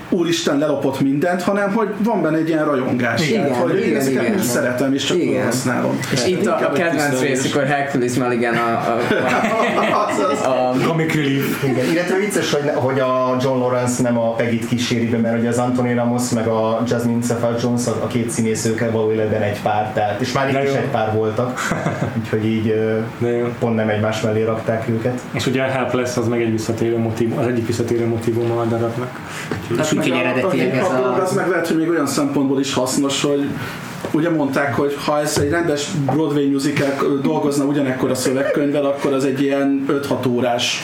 úristen 0.09 0.59
lelopott 0.59 1.01
mindent, 1.01 1.43
hanem 1.43 1.73
hogy 1.73 1.89
van 1.99 2.23
benne 2.23 2.37
egy 2.37 2.49
ilyen 2.49 2.65
rajongás. 2.65 3.29
Igen, 3.29 3.47
Tehát, 3.47 3.63
hogy 3.63 3.79
én 3.79 3.87
igen, 3.87 4.01
ezeket 4.01 4.27
igen. 4.27 4.39
szeretem, 4.39 4.95
és 4.95 5.05
csak 5.05 5.17
Igen. 5.17 5.45
használom. 5.45 5.99
És 6.13 6.27
itt 6.27 6.47
a, 6.47 6.57
a 6.57 6.73
kedvenc 6.73 7.21
rész, 7.21 7.41
amikor 7.41 7.65
Hercules 7.65 8.15
Mulligan 8.15 8.55
a, 8.55 8.69
a, 8.69 8.99
Azaz. 10.09 10.41
a, 10.41 10.69
a 10.69 10.75
Comic 10.87 11.15
relief. 11.15 11.63
Igen, 11.63 11.91
illetve 11.93 12.17
vicces, 12.17 12.53
hogy, 12.53 12.71
hogy 12.75 13.01
a 13.01 13.37
John 13.43 13.59
Lawrence 13.59 14.03
nem 14.03 14.19
a 14.19 14.35
Peggy-t 14.35 14.69
kíséri 14.69 15.07
be, 15.07 15.17
mert 15.17 15.39
ugye 15.39 15.49
az 15.49 15.59
Anthony 15.59 15.95
Ramos 15.95 16.31
meg 16.31 16.47
a 16.47 16.83
Jasmine 16.87 17.23
Cephal 17.23 17.57
Jones, 17.63 17.87
a, 17.87 17.91
a 18.03 18.07
két 18.07 18.31
színészőkkel 18.31 18.91
való 18.91 19.13
életben 19.13 19.43
egy 19.43 19.63
pár, 19.63 19.91
tehát, 19.93 20.21
és 20.21 20.33
már 20.33 20.49
itt 20.49 20.69
is 20.69 20.75
egy 20.75 20.91
pár 20.91 21.13
voltak, 21.13 21.61
úgyhogy 22.19 22.47
így 22.47 22.75
pont 23.59 23.75
nem 23.75 23.89
egymás 23.89 24.21
mellé 24.21 24.43
rakták 24.43 24.89
őket. 24.89 25.21
És 25.33 25.47
ugye 25.47 25.63
a 25.63 25.67
Helpless 25.67 26.17
az 26.17 26.29
meg 26.29 26.43
egy 26.43 26.51
visszatérő 26.51 26.99
motiv, 26.99 27.39
az 27.39 27.47
egyik 27.47 27.67
visszatérő 27.67 28.07
motivum 28.07 28.51
a 28.51 28.65
darabnak. 28.65 29.21
Hát 29.77 29.93
eredetileg 29.99 30.69
ez 30.69 30.87
hip-hop 30.87 31.05
a... 31.05 31.23
Az 31.23 31.35
meg 31.35 31.49
lehet, 31.49 31.69
hogy 31.69 31.77
még 31.77 31.89
olyan 31.89 32.07
szempontból 32.07 32.61
is 32.61 32.75
hasznos, 32.75 33.23
hogy 33.23 33.49
ugye 34.11 34.31
mondták, 34.31 34.75
hogy 34.75 34.97
ha 35.05 35.21
ez 35.21 35.39
egy 35.39 35.51
rendes 35.51 35.91
Broadway 35.91 36.51
musical 36.51 37.19
dolgozna 37.23 37.65
ugyanekkor 37.65 38.11
a 38.11 38.15
szövegkönyvvel, 38.15 38.85
akkor 38.85 39.13
az 39.13 39.25
egy 39.25 39.43
ilyen 39.43 39.87
5-6 39.89 40.29
órás 40.29 40.83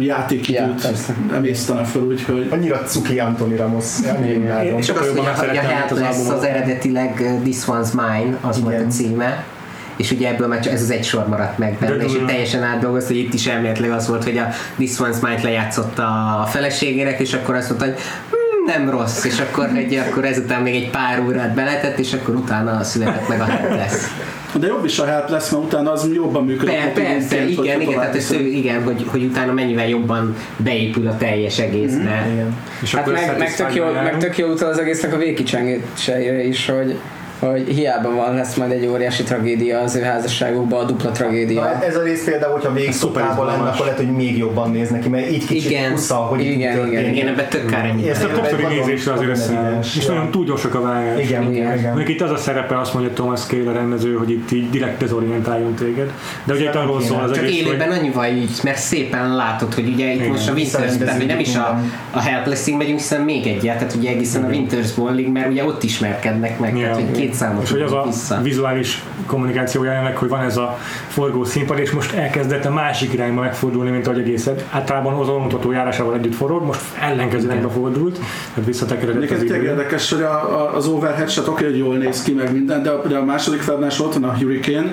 játékidőt 0.00 0.82
persze. 0.82 1.14
emésztene 1.32 1.84
föl, 1.84 2.02
úgyhogy 2.02 2.48
Annyira 2.50 2.78
cuki 2.78 3.18
Anthony 3.18 3.56
Ramos. 3.56 3.84
És 4.76 4.88
az, 4.88 4.96
hogy 4.96 5.06
jobban 5.06 5.24
megszerettem, 5.24 5.64
az 5.64 5.70
Helpless 5.70 6.16
albumot. 6.16 6.36
az 6.38 6.44
eredetileg 6.44 7.20
uh, 7.20 7.42
This 7.42 7.64
One's 7.66 7.92
Mine, 7.92 8.38
az 8.40 8.60
volt 8.60 8.74
Igen. 8.74 8.86
a 8.86 8.90
címe, 8.90 9.44
és 9.96 10.10
ugye 10.10 10.28
ebből 10.28 10.46
már 10.48 10.60
csak 10.60 10.72
ez 10.72 10.82
az 10.82 10.90
egy 10.90 11.04
sor 11.04 11.28
maradt 11.28 11.58
meg 11.58 11.76
benne, 11.80 11.96
De 11.96 12.02
és 12.04 12.10
itt 12.10 12.12
durva. 12.12 12.26
teljesen 12.26 12.62
átdolgozta, 12.62 13.08
hogy 13.12 13.18
itt 13.22 13.34
is 13.34 13.46
elméletileg 13.46 13.90
az 13.90 14.08
volt, 14.08 14.24
hogy 14.24 14.38
a 14.38 14.48
This 14.76 14.96
One's 14.98 15.20
Mine-t 15.22 15.42
lejátszott 15.42 15.98
a 15.98 16.44
feleségének, 16.50 17.20
és 17.20 17.32
akkor 17.32 17.54
azt 17.54 17.68
mondta, 17.68 17.86
hogy 17.86 17.94
"Hmm, 18.30 18.64
nem 18.82 18.90
rossz, 18.90 19.24
és 19.24 19.38
akkor, 19.40 19.68
egy, 19.76 19.94
akkor 19.94 20.24
ezután 20.24 20.62
még 20.62 20.74
egy 20.74 20.90
pár 20.90 21.20
órát 21.20 21.54
beletett, 21.54 21.98
és 21.98 22.12
akkor 22.12 22.34
utána 22.34 22.82
született 22.84 23.28
meg 23.28 23.40
a 23.40 23.44
Helpless. 23.44 23.92
de 24.58 24.66
jobb 24.66 24.84
is 24.84 24.98
a 24.98 25.04
help 25.06 25.28
lesz, 25.28 25.50
mert 25.50 25.64
utána 25.64 25.92
az 25.92 26.08
jobban 26.14 26.44
működik. 26.44 26.74
Per, 26.74 26.92
persze, 26.92 27.36
igen, 27.36 27.64
igen, 27.64 27.78
tovább 27.80 27.94
tehát 28.00 28.14
ez, 28.16 28.30
igen 28.30 28.82
hogy, 28.82 29.04
hogy 29.08 29.22
utána 29.24 29.52
mennyivel 29.52 29.88
jobban 29.88 30.36
beépül 30.56 31.06
a 31.08 31.16
teljes 31.16 31.58
egészbe. 31.58 32.28
Igen. 32.32 32.56
És 32.82 32.94
Hát 32.94 33.00
akkor 33.02 33.12
meg, 33.12 33.38
meg, 33.38 33.54
tök 33.54 33.74
jó, 33.74 33.84
meg 34.04 34.16
tök 34.18 34.38
jó 34.38 34.48
utal 34.48 34.68
az 34.70 34.78
egésznek 34.78 35.14
a 35.14 35.16
végkicsengéseire 35.16 36.44
is, 36.44 36.66
hogy, 36.66 36.98
hogy 37.50 37.68
hiába 37.68 38.14
van, 38.14 38.34
lesz 38.34 38.54
majd 38.54 38.70
egy 38.70 38.86
óriási 38.86 39.22
tragédia 39.22 39.78
az 39.78 39.96
ő 39.96 40.00
házasságukban, 40.02 40.80
a 40.80 40.84
dupla 40.84 41.10
tragédia. 41.10 41.60
Na, 41.60 41.84
ez 41.84 41.96
a 41.96 42.02
rész 42.02 42.24
például, 42.24 42.52
hogyha 42.52 42.70
még 42.70 42.92
szuper 42.92 43.22
szopában 43.22 43.46
lenne, 43.46 43.68
akkor 43.68 43.80
lehet, 43.80 43.96
hogy 43.96 44.12
még 44.12 44.36
jobban 44.38 44.70
néz 44.70 44.90
neki, 44.90 45.08
mert 45.08 45.30
így 45.30 45.46
kicsit 45.46 45.70
Igen. 45.70 45.90
husza, 45.90 46.14
hogy 46.14 46.40
Igen, 46.40 46.52
igen, 46.52 46.74
történik. 46.74 47.16
Igen, 47.16 47.28
ebben 47.28 47.48
tök 47.48 47.66
kár 47.66 47.84
ennyi. 47.84 48.08
Ezt 48.08 48.24
a 48.24 48.28
többszöri 48.28 48.64
nézésre 48.64 49.12
azért 49.12 49.28
nagyon 49.28 49.42
összeáll. 49.42 49.64
evidens. 49.64 49.96
És 49.96 50.06
nagyon 50.06 50.30
túl 50.30 50.44
gyorsak 50.44 50.74
a 50.74 50.80
vágás. 50.80 51.20
Igen, 51.20 51.42
igen, 51.42 51.52
Igen. 51.52 51.78
igen. 51.78 51.92
Mondjuk 51.94 52.08
itt 52.08 52.20
az 52.20 52.30
a 52.30 52.36
szerepe, 52.36 52.78
azt 52.78 52.94
mondja 52.94 53.12
Thomas 53.12 53.40
Cale 53.40 53.70
a 53.70 53.72
rendező, 53.72 54.14
hogy 54.14 54.30
itt 54.30 54.50
így 54.52 54.70
direkt 54.70 54.98
dezorientáljon 54.98 55.74
téged. 55.74 56.12
De 56.44 56.52
ugye 56.54 56.64
itt 56.64 56.74
arról 56.74 57.02
szól 57.02 57.20
az 57.20 57.32
Csak 57.32 57.44
egész, 57.44 57.62
hogy 57.62 57.66
élőben 57.66 57.90
annyi 57.90 58.10
vagy 58.10 58.36
így, 58.36 58.60
mert 58.62 58.78
szépen 58.78 59.34
látod, 59.34 59.74
hogy 59.74 59.88
ugye 59.88 60.12
itt 60.12 60.14
Igen. 60.14 60.28
most 60.28 60.48
a 60.48 60.52
Winters, 60.52 60.96
tehát 60.96 61.16
hogy 61.16 61.26
nem 61.26 61.38
is 61.38 61.56
a, 61.56 61.80
a 62.10 62.20
Helplessing 62.20 62.78
megyünk, 62.78 62.98
hiszen 62.98 63.20
még 63.20 63.46
egyet, 63.46 63.78
tehát 63.78 63.94
ugye 63.94 64.10
egészen 64.10 64.44
a 64.44 64.48
Winters 64.48 64.92
Bowling, 64.92 65.32
mert 65.32 65.50
ugye 65.50 65.64
ott 65.64 65.82
ismerkednek 65.82 66.58
meg, 66.58 66.74
tehát 66.74 66.94
hogy 66.94 67.18
számot 67.34 67.62
És 67.62 67.70
hogy 67.70 67.80
az 67.80 67.92
a 67.92 68.02
vissza. 68.06 68.40
vizuális 68.42 69.02
kommunikáció 69.26 69.84
jelenleg, 69.84 70.16
hogy 70.16 70.28
van 70.28 70.40
ez 70.40 70.56
a 70.56 70.78
forgó 71.08 71.44
színpad, 71.44 71.78
és 71.78 71.90
most 71.90 72.12
elkezdett 72.12 72.64
a 72.64 72.70
másik 72.70 73.12
irányba 73.12 73.40
megfordulni, 73.40 73.90
mint 73.90 74.06
ahogy 74.06 74.18
egészet. 74.18 74.64
Általában 74.70 75.14
az 75.14 75.28
mutató 75.28 75.72
járásával 75.72 76.14
együtt 76.14 76.34
forog, 76.34 76.62
most 76.62 76.80
ellenkező 77.00 77.46
irányba 77.46 77.68
fordult, 77.70 78.14
tehát 78.54 78.64
visszatekeredett 78.66 79.30
az 79.30 79.42
idő. 79.42 79.62
érdekes, 79.62 80.10
hogy 80.10 80.22
a, 80.22 80.60
a, 80.60 80.76
az 80.76 80.86
overhead 80.86 81.28
shot 81.28 81.48
oké, 81.48 81.64
hogy 81.64 81.78
jól 81.78 81.96
néz 81.96 82.22
ki 82.22 82.32
meg 82.32 82.52
minden, 82.52 82.82
de 82.82 82.90
a, 82.90 83.06
de 83.06 83.16
a 83.16 83.24
második 83.24 83.60
felvonás 83.60 84.00
ott 84.00 84.14
van 84.14 84.24
a 84.24 84.36
Hurricane 84.36 84.92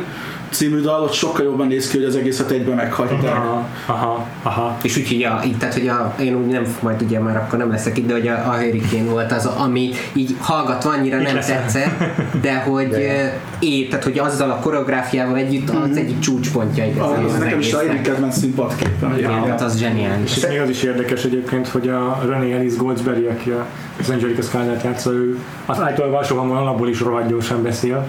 című 0.51 0.79
dal, 0.79 1.01
ott 1.03 1.13
sokkal 1.13 1.45
jobban 1.45 1.67
néz 1.67 1.87
ki, 1.87 1.97
hogy 1.97 2.05
az 2.05 2.15
egészet 2.15 2.51
egybe 2.51 2.73
meghagyták. 2.73 3.35
Aha, 3.35 3.67
aha, 3.85 4.27
aha. 4.43 4.77
És 4.81 4.97
úgyhogy 4.97 5.23
a, 5.23 5.41
így, 5.45 5.57
tehát, 5.57 5.73
hogy 5.73 5.87
a, 5.87 6.15
én 6.21 6.35
úgy 6.35 6.45
nem, 6.47 6.63
majd 6.81 7.01
ugye 7.01 7.19
már 7.19 7.35
akkor 7.37 7.59
nem 7.59 7.69
leszek 7.71 7.97
itt, 7.97 8.07
de 8.07 8.13
hogy 8.13 8.27
a, 8.27 8.33
a 8.33 8.51
Hurricane 8.57 9.09
volt 9.09 9.31
az, 9.31 9.45
ami 9.45 9.89
így 10.13 10.35
hallgatva 10.39 10.89
annyira 10.89 11.17
nem 11.21 11.35
leszel. 11.35 11.61
tetszett, 11.61 12.03
de 12.41 12.55
hogy 12.59 12.87
De. 12.87 13.39
é, 13.59 13.87
tehát 13.87 14.03
hogy 14.03 14.19
azzal 14.19 14.49
a 14.49 14.55
koreográfiával 14.55 15.35
együtt 15.35 15.69
az 15.69 15.97
egyik 15.97 16.19
csúcspontja 16.19 16.85
igazából 16.85 17.15
Ah, 17.15 17.23
ez 17.25 17.33
az 17.33 17.37
nekem 17.39 17.59
is 17.59 17.73
a 17.73 17.79
egyik 17.81 18.01
kedvenc 18.01 18.37
színpadképen. 18.37 19.17
Igen, 19.17 19.31
Ja. 19.31 19.47
hát 19.47 19.61
az 19.61 19.77
zseniális. 19.77 20.37
És 20.37 20.47
még 20.47 20.59
az 20.59 20.69
is 20.69 20.83
érdekes 20.83 21.23
egyébként, 21.23 21.67
hogy 21.67 21.89
a 21.89 22.21
René 22.27 22.53
Ellis 22.53 22.75
Goldsberry, 22.75 23.25
aki 23.25 23.49
a- 23.49 23.65
az 23.99 24.09
Angelica 24.09 24.41
Scarlett 24.41 24.83
játsza, 24.83 25.11
ő 25.11 25.37
az 25.65 25.79
általában 25.81 26.17
alsó 26.17 26.37
hangon 26.37 26.57
alapból 26.57 26.89
is 26.89 26.99
rohadt 26.99 27.29
gyorsan 27.29 27.63
beszél. 27.63 28.07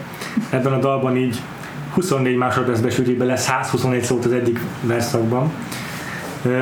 Ebben 0.51 0.73
a 0.73 0.79
dalban 0.79 1.17
így 1.17 1.41
24 1.95 2.37
másodpercbe 2.37 2.91
süti 2.91 3.15
bele 3.17 3.37
121 3.37 4.03
szót 4.03 4.25
az 4.25 4.33
egyik 4.33 4.61
verszakban. 4.83 5.53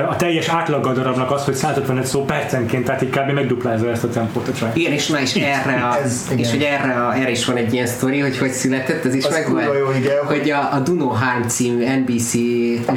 A 0.09 0.17
teljes 0.17 0.49
átlag 0.49 0.87
a 0.87 0.93
darabnak 0.93 1.31
az, 1.31 1.45
hogy 1.45 1.55
155 1.55 2.07
szó 2.07 2.25
percenként, 2.25 2.85
tehát 2.85 3.03
így 3.03 3.11
kb. 3.11 3.31
megduplázza 3.31 3.91
ezt 3.91 4.05
a 4.05 4.09
tempót 4.09 4.49
a 4.49 4.53
track. 4.53 4.77
Igen, 4.77 4.93
és 4.93 5.07
na, 5.07 5.21
és 5.21 5.35
erre, 5.35 5.83
a, 5.83 5.99
Ez, 6.05 6.23
igen. 6.27 6.39
és 6.39 6.51
hogy 6.51 6.63
erre, 6.63 6.93
a, 6.93 7.15
erre 7.15 7.31
is 7.31 7.45
van 7.45 7.57
egy 7.57 7.73
ilyen 7.73 7.87
sztori, 7.87 8.19
hogy 8.19 8.39
hogy 8.39 8.51
született, 8.51 9.05
ez 9.05 9.15
is 9.15 9.25
Az 9.25 9.33
megvan. 9.33 9.63
jó, 9.63 9.91
igen, 9.99 10.25
hogy- 10.25 10.51
a, 10.51 10.75
a 10.75 10.79
Duno 10.79 11.07
Harm 11.09 11.47
című 11.47 11.85
NBC 11.99 12.33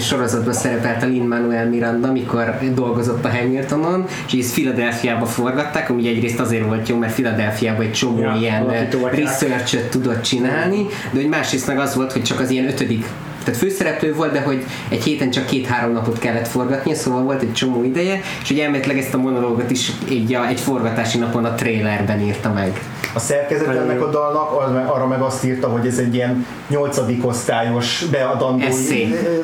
sorozatban 0.01 0.53
szerepelt 0.53 1.03
a 1.03 1.05
Lin-Manuel 1.05 1.69
Miranda, 1.69 2.07
amikor 2.07 2.57
dolgozott 2.73 3.25
a 3.25 3.29
Hamiltonon, 3.29 4.05
és 4.27 4.39
ezt 4.39 4.53
Philadelphiába 4.53 5.25
forgatták, 5.25 5.89
ami 5.89 6.07
egyrészt 6.07 6.39
azért 6.39 6.65
volt 6.65 6.89
jó, 6.89 6.97
mert 6.97 7.13
Philadelphiában 7.13 7.85
egy 7.85 7.91
csomó 7.93 8.19
Ja, 8.21 8.35
ilyen 8.39 8.65
research 9.11 9.89
tudott 9.89 10.21
csinálni, 10.21 10.85
de 11.11 11.19
hogy 11.19 11.29
másrészt 11.29 11.67
meg 11.67 11.79
az 11.79 11.95
volt, 11.95 12.11
hogy 12.11 12.23
csak 12.23 12.39
az 12.39 12.49
ilyen 12.49 12.67
ötödik 12.67 13.05
tehát 13.43 13.59
főszereplő 13.59 14.13
volt, 14.13 14.31
de 14.31 14.41
hogy 14.41 14.65
egy 14.89 15.03
héten 15.03 15.31
csak 15.31 15.45
két-három 15.45 15.91
napot 15.91 16.19
kellett 16.19 16.47
forgatnia, 16.47 16.95
szóval 16.95 17.21
volt 17.21 17.41
egy 17.41 17.53
csomó 17.53 17.83
ideje, 17.83 18.21
és 18.41 18.47
hogy 18.47 18.59
elméletileg 18.59 18.97
ezt 18.97 19.13
a 19.13 19.17
monológot 19.17 19.71
is 19.71 19.91
egy, 20.09 20.37
egy 20.49 20.59
forgatási 20.59 21.17
napon 21.17 21.45
a 21.45 21.53
trailerben 21.53 22.21
írta 22.21 22.51
meg. 22.53 22.81
A 23.15 23.19
szerkezet 23.19 23.75
ennek 23.75 24.01
a 24.01 24.09
dalnak 24.09 24.51
az, 24.51 24.71
arra 24.85 25.07
meg 25.07 25.21
azt 25.21 25.45
írta, 25.45 25.67
hogy 25.67 25.87
ez 25.87 25.97
egy 25.97 26.15
ilyen 26.15 26.45
nyolcadik 26.67 27.27
osztályos 27.27 28.05
beadandó, 28.11 28.65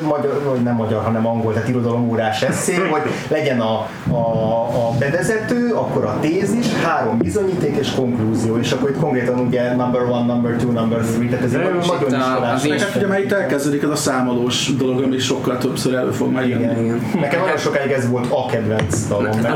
magyar, 0.02 0.42
vagy 0.44 0.62
nem 0.62 0.74
magyar, 0.74 1.02
hanem 1.02 1.26
angol, 1.26 1.52
tehát 1.52 1.68
irodalomórás 1.68 2.42
eszé, 2.42 2.74
hogy 2.90 3.02
legyen 3.28 3.60
a, 3.60 3.88
a, 4.10 4.88
a 4.88 4.90
bevezető, 4.98 5.72
akkor 5.72 6.04
a 6.04 6.18
tézis, 6.20 6.66
három 6.84 7.18
bizonyíték 7.18 7.76
és 7.76 7.90
konklúzió, 7.90 8.58
és 8.58 8.72
akkor 8.72 8.90
itt 8.90 8.98
konkrétan 8.98 9.38
ugye 9.38 9.74
number 9.74 10.02
one, 10.02 10.24
number 10.24 10.56
two, 10.56 10.72
number 10.72 11.00
three, 11.00 11.28
tehát 11.28 11.44
ez 11.44 11.52
egy 11.52 11.62
nagyon 11.62 11.80
iskolás. 11.80 12.64
az 12.64 12.82
hát 12.82 12.96
ugye 12.96 13.06
már 13.06 13.20
itt 13.20 13.32
elkezdődik 13.32 13.82
ez 13.90 13.98
a 13.98 14.02
számolós 14.02 14.76
dolog, 14.76 15.02
ami 15.02 15.18
sokkal 15.18 15.58
többször 15.58 15.94
elő 15.94 16.10
fog 16.10 16.32
majd 16.32 16.48
jönni. 16.48 16.62
Igen. 16.62 16.84
igen. 16.84 17.00
Nekem 17.20 17.40
nagyon 17.40 17.56
sokáig 17.56 17.90
ez 17.90 18.08
volt 18.08 18.26
a 18.30 18.46
kedvenc 18.46 19.06
dalom, 19.08 19.24
meg 19.24 19.52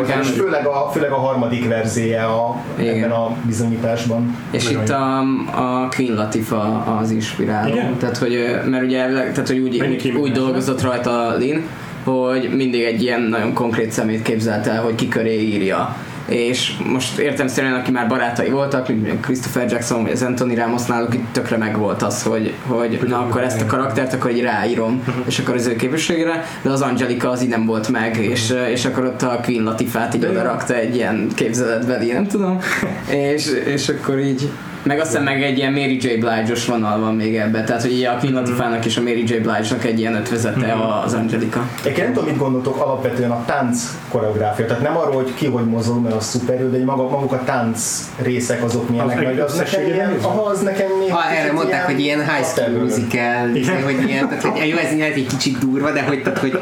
Nekem- 0.00 0.20
és 0.20 0.28
főleg 0.28 0.66
a, 0.66 0.90
főleg 0.92 1.10
a 1.10 1.16
harmadik 1.16 1.68
verzéje 1.68 2.24
a, 2.24 2.56
Igen. 2.78 2.96
ebben 2.96 3.10
a 3.10 3.36
bizonyításban. 3.46 4.36
És 4.50 4.70
itt 4.70 4.88
a, 4.88 5.18
a 5.54 5.88
Queen 5.96 6.14
Latifah 6.14 6.98
az 6.98 7.10
inspiráló. 7.10 7.72
Igen? 7.72 7.96
Tehát, 7.98 8.16
hogy, 8.16 8.60
mert 8.64 8.84
ugye, 8.84 9.06
tehát, 9.06 9.48
hogy 9.48 9.58
úgy, 9.58 9.78
Mennyi 9.78 10.12
úgy, 10.12 10.32
dolgozott 10.32 10.82
rajta 10.82 11.26
a 11.26 11.36
Lin, 11.36 11.62
hogy 12.04 12.50
mindig 12.56 12.82
egy 12.82 13.02
ilyen 13.02 13.20
nagyon 13.20 13.52
konkrét 13.52 13.90
szemét 13.90 14.22
képzelt 14.22 14.66
el, 14.66 14.82
hogy 14.82 14.94
ki 14.94 15.08
köré 15.08 15.40
írja. 15.40 15.96
És 16.26 16.72
most 16.86 17.18
értem 17.18 17.48
szerint, 17.48 17.74
aki 17.74 17.90
már 17.90 18.08
barátai 18.08 18.50
voltak, 18.50 18.88
mint 18.88 19.20
Christopher 19.20 19.70
Jackson 19.70 20.02
vagy 20.02 20.12
az 20.12 20.22
Anthony 20.22 20.54
Ramos 20.54 20.86
náluk 20.86 21.14
itt 21.14 21.32
tökre 21.32 21.56
meg 21.56 21.78
volt 21.78 22.02
az, 22.02 22.22
hogy, 22.22 22.54
hogy 22.66 23.00
na 23.06 23.18
akkor 23.18 23.42
ezt 23.42 23.60
a 23.60 23.66
karaktert 23.66 24.12
akkor 24.12 24.30
így 24.30 24.40
ráírom, 24.40 25.02
és 25.26 25.38
akkor 25.38 25.54
az 25.54 25.66
ő 25.66 25.76
képességére, 25.76 26.44
de 26.62 26.70
az 26.70 26.80
Angelica 26.80 27.30
az 27.30 27.42
így 27.42 27.48
nem 27.48 27.66
volt 27.66 27.88
meg, 27.88 28.16
és, 28.16 28.54
és 28.70 28.84
akkor 28.84 29.04
ott 29.04 29.22
a 29.22 29.40
Queen 29.44 29.64
Latifát 29.64 30.14
így 30.14 30.24
oda 30.24 30.42
rakta 30.42 30.74
egy 30.74 30.94
ilyen 30.94 31.28
képzeletbeli, 31.34 32.12
nem 32.12 32.26
tudom, 32.26 32.58
és, 33.34 33.46
és 33.64 33.88
akkor 33.88 34.18
így 34.18 34.48
meg 34.82 35.00
aztán 35.00 35.22
meg 35.22 35.42
egy 35.42 35.58
ilyen 35.58 35.72
Mary 35.72 35.98
J. 36.00 36.06
Blige-os 36.18 36.66
vonal 36.66 37.00
van 37.00 37.14
még 37.14 37.36
ebbe, 37.36 37.64
tehát 37.64 37.82
hogy 37.82 38.04
a 38.04 38.16
Queen 38.18 38.34
Latifának 38.34 38.84
és 38.84 38.96
a 38.96 39.00
Mary 39.00 39.22
J. 39.22 39.34
Blige-nak 39.34 39.84
egy 39.84 39.98
ilyen 39.98 40.14
ötvezete 40.14 40.74
az 41.04 41.14
Angelica. 41.14 41.68
Egyébként 41.80 42.06
nem 42.06 42.14
tudom, 42.14 42.28
mit 42.28 42.38
gondoltok 42.38 42.80
alapvetően 42.80 43.30
a 43.30 43.44
tánc 43.44 43.82
koreográfia. 44.08 44.66
Tehát 44.66 44.82
nem 44.82 44.96
arról, 44.96 45.14
hogy 45.14 45.34
ki 45.34 45.46
hogy 45.46 45.64
mozog, 45.64 46.02
mert 46.02 46.14
az 46.14 46.24
szuper 46.24 46.60
jó, 46.60 46.66
de 46.66 46.76
hogy 46.76 46.84
maga, 46.84 47.08
maguk 47.08 47.32
a 47.32 47.42
tánc 47.44 48.10
részek 48.22 48.62
azok 48.64 48.88
milyenek, 48.88 49.18
Az 49.18 49.24
meg 49.24 49.40
az 49.40 49.56
nekem 49.56 49.86
ilyen, 49.86 50.16
aha, 50.22 50.42
az 50.42 50.60
nekem 50.60 50.88
még 51.00 51.10
Ha 51.10 51.30
erre 51.30 51.52
mondták, 51.52 51.84
hogy 51.84 52.00
ilyen 52.00 52.18
high 52.18 52.46
school 52.46 52.82
musical, 52.82 53.48
hogy 53.84 54.08
ilyen, 54.08 54.28
tehát, 54.28 54.42
hogy 54.42 54.68
jó, 54.68 54.76
ez 54.76 54.98
lehet 54.98 55.14
egy 55.14 55.26
kicsit 55.26 55.58
durva, 55.58 55.92
de 55.92 56.02
hogy, 56.02 56.22
tehát, 56.22 56.38
hogy, 56.38 56.58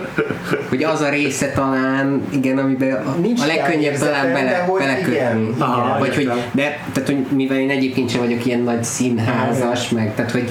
hogy 0.69 0.83
az 0.83 1.01
a 1.01 1.09
része 1.09 1.53
talán, 1.55 2.23
igen, 2.33 2.59
amiben 2.59 2.99
Nincs 3.23 3.41
a 3.41 3.47
legkönnyebb 3.47 3.99
talán 3.99 4.27
de 4.27 4.33
bele, 4.33 4.57
hogy 4.57 4.81
belekötni. 4.81 5.55
Vagy 5.99 6.15
hogy, 6.15 6.31
de, 6.53 6.79
tehát, 6.93 7.09
hogy 7.09 7.27
mivel 7.37 7.59
én 7.59 7.71
egyébként 7.71 8.10
sem 8.11 8.21
vagyok 8.21 8.47
ilyen 8.47 8.61
nagy 8.61 8.85
színházas, 8.85 9.89
meg, 9.89 10.15
tehát, 10.15 10.31
hogy 10.31 10.51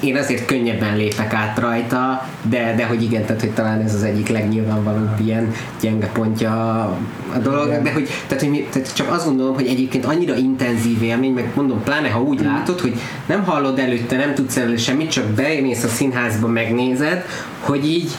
én 0.00 0.16
azért 0.16 0.44
könnyebben 0.44 0.96
lépek 0.96 1.32
át 1.32 1.58
rajta, 1.58 2.28
de, 2.42 2.74
de 2.76 2.86
hogy 2.86 3.02
igen, 3.02 3.24
tehát 3.24 3.40
hogy 3.40 3.50
talán 3.50 3.80
ez 3.80 3.94
az 3.94 4.02
egyik 4.02 4.28
legnyilvánvalóbb 4.28 5.20
ilyen 5.24 5.52
gyenge 5.80 6.06
pontja 6.06 6.50
a- 6.80 6.98
dolognak, 7.42 7.82
de 7.82 7.92
hogy, 7.92 8.08
tehát, 8.26 8.42
hogy 8.42 8.52
mi, 8.52 8.66
tehát 8.72 8.94
csak 8.94 9.10
azt 9.10 9.26
gondolom, 9.26 9.54
hogy 9.54 9.66
egyébként 9.66 10.04
annyira 10.04 10.36
intenzív 10.36 11.02
élmény, 11.02 11.32
meg 11.32 11.50
mondom, 11.54 11.82
pláne 11.82 12.08
ha 12.08 12.22
úgy 12.22 12.40
látod, 12.42 12.80
hogy 12.80 12.94
nem 13.26 13.44
hallod 13.44 13.78
előtte, 13.78 14.16
nem 14.16 14.34
tudsz 14.34 14.56
előle 14.56 14.76
semmit, 14.76 15.10
csak 15.10 15.24
bemész 15.24 15.84
a 15.84 15.88
színházba, 15.88 16.48
megnézed, 16.48 17.24
hogy 17.60 17.88
így 17.88 18.10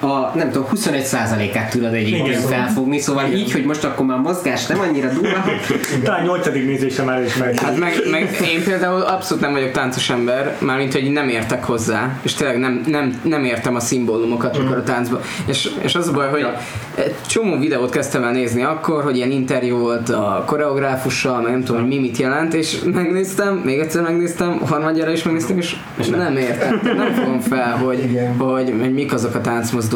a, 0.00 0.36
nem 0.36 0.50
tudom, 0.50 0.68
21%-át 0.74 1.70
tudod 1.70 1.94
egyébként 1.94 2.26
Igen. 2.26 2.40
felfogni, 2.40 2.98
szóval 2.98 3.26
Igen. 3.26 3.38
így, 3.38 3.52
hogy 3.52 3.64
most 3.64 3.84
akkor 3.84 4.06
már 4.06 4.18
mozgás 4.18 4.66
nem 4.66 4.80
annyira 4.80 5.08
durva, 5.08 5.44
Talán 6.04 6.24
nyolcadik 6.24 6.66
nézésre 6.66 7.04
már 7.04 7.22
is 7.22 7.36
megy. 7.36 7.60
Hát 7.60 7.78
meg, 7.78 8.02
meg 8.10 8.38
én 8.54 8.64
például 8.64 9.00
abszolút 9.00 9.42
nem 9.42 9.52
vagyok 9.52 9.70
táncos 9.70 10.10
ember, 10.10 10.56
mármint 10.58 10.92
hogy 10.92 11.10
nem 11.10 11.28
értek 11.28 11.64
hozzá, 11.64 12.18
és 12.22 12.34
tényleg 12.34 12.58
nem, 12.58 12.82
nem, 12.86 13.20
nem 13.24 13.44
értem 13.44 13.74
a 13.74 13.80
szimbólumokat, 13.80 14.58
mikor 14.58 14.76
a 14.76 14.82
táncban. 14.82 15.20
És, 15.46 15.70
és 15.82 15.94
az 15.94 16.08
a 16.08 16.12
baj, 16.12 16.28
hogy 16.28 16.46
egy 16.94 17.14
csomó 17.26 17.58
videót 17.58 17.90
kezdtem 17.90 18.22
el 18.24 18.32
nézni 18.32 18.62
akkor, 18.62 19.02
hogy 19.02 19.16
ilyen 19.16 19.30
interjú 19.30 19.78
volt 19.78 20.08
a 20.08 20.42
koreográfussal, 20.46 21.40
meg 21.40 21.52
nem 21.52 21.64
tudom, 21.64 21.80
hogy 21.80 21.90
mi 21.90 21.98
mit 21.98 22.16
jelent, 22.16 22.54
és 22.54 22.78
megnéztem, 22.92 23.54
még 23.54 23.78
egyszer 23.78 24.02
megnéztem, 24.02 24.58
harmadjára 24.58 25.12
is 25.12 25.22
megnéztem, 25.22 25.58
és, 25.58 25.76
és 25.98 26.08
nem 26.08 26.36
értem. 26.36 26.80
Nem 26.96 27.12
fogom 27.12 27.40
fel, 27.40 27.76
hogy, 27.76 27.98
Igen. 27.98 28.36
hogy, 28.36 28.74
hogy 28.80 28.92
mik 28.92 29.12
azok 29.12 29.34
a 29.34 29.40
táncmozdulatok. 29.40 29.89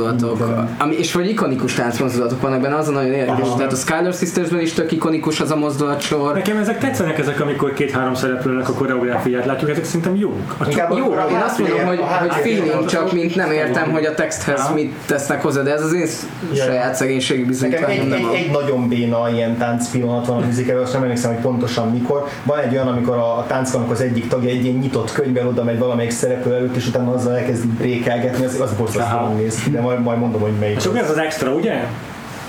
Ami, 0.78 0.94
és 0.94 1.12
hogy 1.12 1.28
ikonikus 1.28 1.74
táncmozdulatok 1.74 2.40
vannak 2.40 2.60
benne, 2.60 2.76
az 2.76 2.88
a 2.88 2.90
nagyon 2.90 3.12
érdekes. 3.12 3.46
Aha. 3.46 3.56
Tehát 3.56 3.72
a 3.72 3.76
Skyler 3.76 4.12
Sistersben 4.12 4.60
is 4.60 4.72
tök 4.72 4.92
ikonikus 4.92 5.40
az 5.40 5.50
a 5.50 5.56
mozdulatsor. 5.56 6.34
Nekem 6.34 6.56
ezek 6.56 6.78
tetszenek 6.78 7.18
ezek, 7.18 7.40
amikor 7.40 7.72
két-három 7.72 8.14
szereplőnek 8.14 8.68
a 8.68 8.72
koreográfiát 8.72 9.46
látjuk, 9.46 9.70
ezek 9.70 9.84
szerintem 9.84 10.16
jók. 10.16 10.54
A 10.58 10.64
Inkább 10.68 10.96
Jó, 10.96 11.14
én 11.30 11.42
azt 11.44 11.58
mondom, 11.58 11.86
hogy, 11.86 12.00
hogy 12.20 12.32
feeling, 12.32 12.84
csak 12.84 13.12
mint 13.12 13.34
nem 13.34 13.52
értem, 13.52 13.90
hogy 13.90 14.04
a 14.04 14.14
texthez 14.14 14.70
mit 14.74 14.94
tesznek 15.06 15.42
hozzá, 15.42 15.62
de 15.62 15.72
ez 15.72 15.82
az 15.82 15.92
én 15.92 16.06
saját 16.54 16.94
szegénységi 16.94 17.44
bizonyítványom 17.44 18.12
egy, 18.12 18.24
egy, 18.34 18.50
nagyon 18.50 18.88
béna 18.88 19.30
ilyen 19.30 19.56
tánc 19.56 19.90
pillanat 19.90 20.26
van 20.26 20.42
a 20.42 20.46
műzikában, 20.46 20.82
azt 20.82 20.92
nem 20.92 21.02
emlékszem, 21.02 21.32
hogy 21.32 21.42
pontosan 21.42 21.90
mikor. 21.90 22.28
Van 22.42 22.58
egy 22.58 22.72
olyan, 22.72 22.88
amikor 22.88 23.16
a, 23.16 23.38
a 23.38 23.44
tánckanak 23.46 23.90
az 23.90 24.00
egyik 24.00 24.28
tagja 24.28 24.50
egy 24.50 24.64
ilyen 24.64 24.76
nyitott 24.76 25.12
könyvvel 25.12 25.48
oda 25.48 25.64
megy 25.64 25.78
valamelyik 25.78 26.10
szereplő 26.10 26.54
előtt, 26.54 26.76
és 26.76 26.86
utána 26.86 27.12
azzal 27.12 27.36
elkezd 27.36 27.66
brékelgetni, 27.66 28.44
az, 28.44 28.60
az 28.60 28.72
borzasztóan 28.72 29.36
néz 29.36 29.54
ki, 29.62 29.70
de 29.70 29.80
majd, 29.84 30.02
majd 30.02 30.18
mondom, 30.18 30.40
hogy 30.40 30.52
melyik. 30.58 30.78
Akkor 30.86 30.98
ez 30.98 31.10
az 31.10 31.18
extra, 31.18 31.52
ugye? 31.52 31.84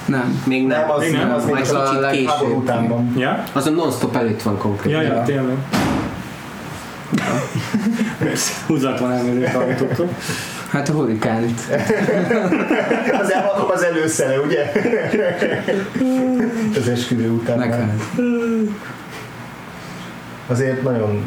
Nem. 0.05 0.41
még 0.45 0.67
nem. 0.67 0.79
Nem, 0.79 0.91
az, 0.91 1.01
Még 1.01 1.11
nem, 1.11 1.33
az 1.33 1.43
még 1.43 1.53
majd 1.53 1.65
az 1.65 1.71
a 1.73 1.83
kicsit 1.83 1.99
leg- 2.01 2.11
később. 2.11 2.27
háború 2.29 2.55
után 2.57 2.87
van. 2.87 3.13
Ja? 3.17 3.43
Az 3.53 3.67
a 3.67 3.69
non-stop 3.69 4.15
előtt 4.15 4.41
van 4.41 4.57
konkrétan. 4.57 5.01
Ja, 5.01 5.13
ja, 5.13 5.23
tényleg. 5.23 5.55
Húzatlan 8.67 9.11
elnézést 9.11 9.53
hallgatottam. 9.53 10.07
Hát 10.69 10.89
a 10.89 10.91
hurikánit. 10.91 11.61
Az, 13.21 13.31
el, 13.31 13.65
az 13.73 13.83
előszere, 13.83 14.39
ugye? 14.39 14.63
az 16.79 16.87
esküvő 16.87 17.29
után. 17.31 17.57
már. 17.57 17.89
Azért 20.47 20.83
nagyon 20.83 21.25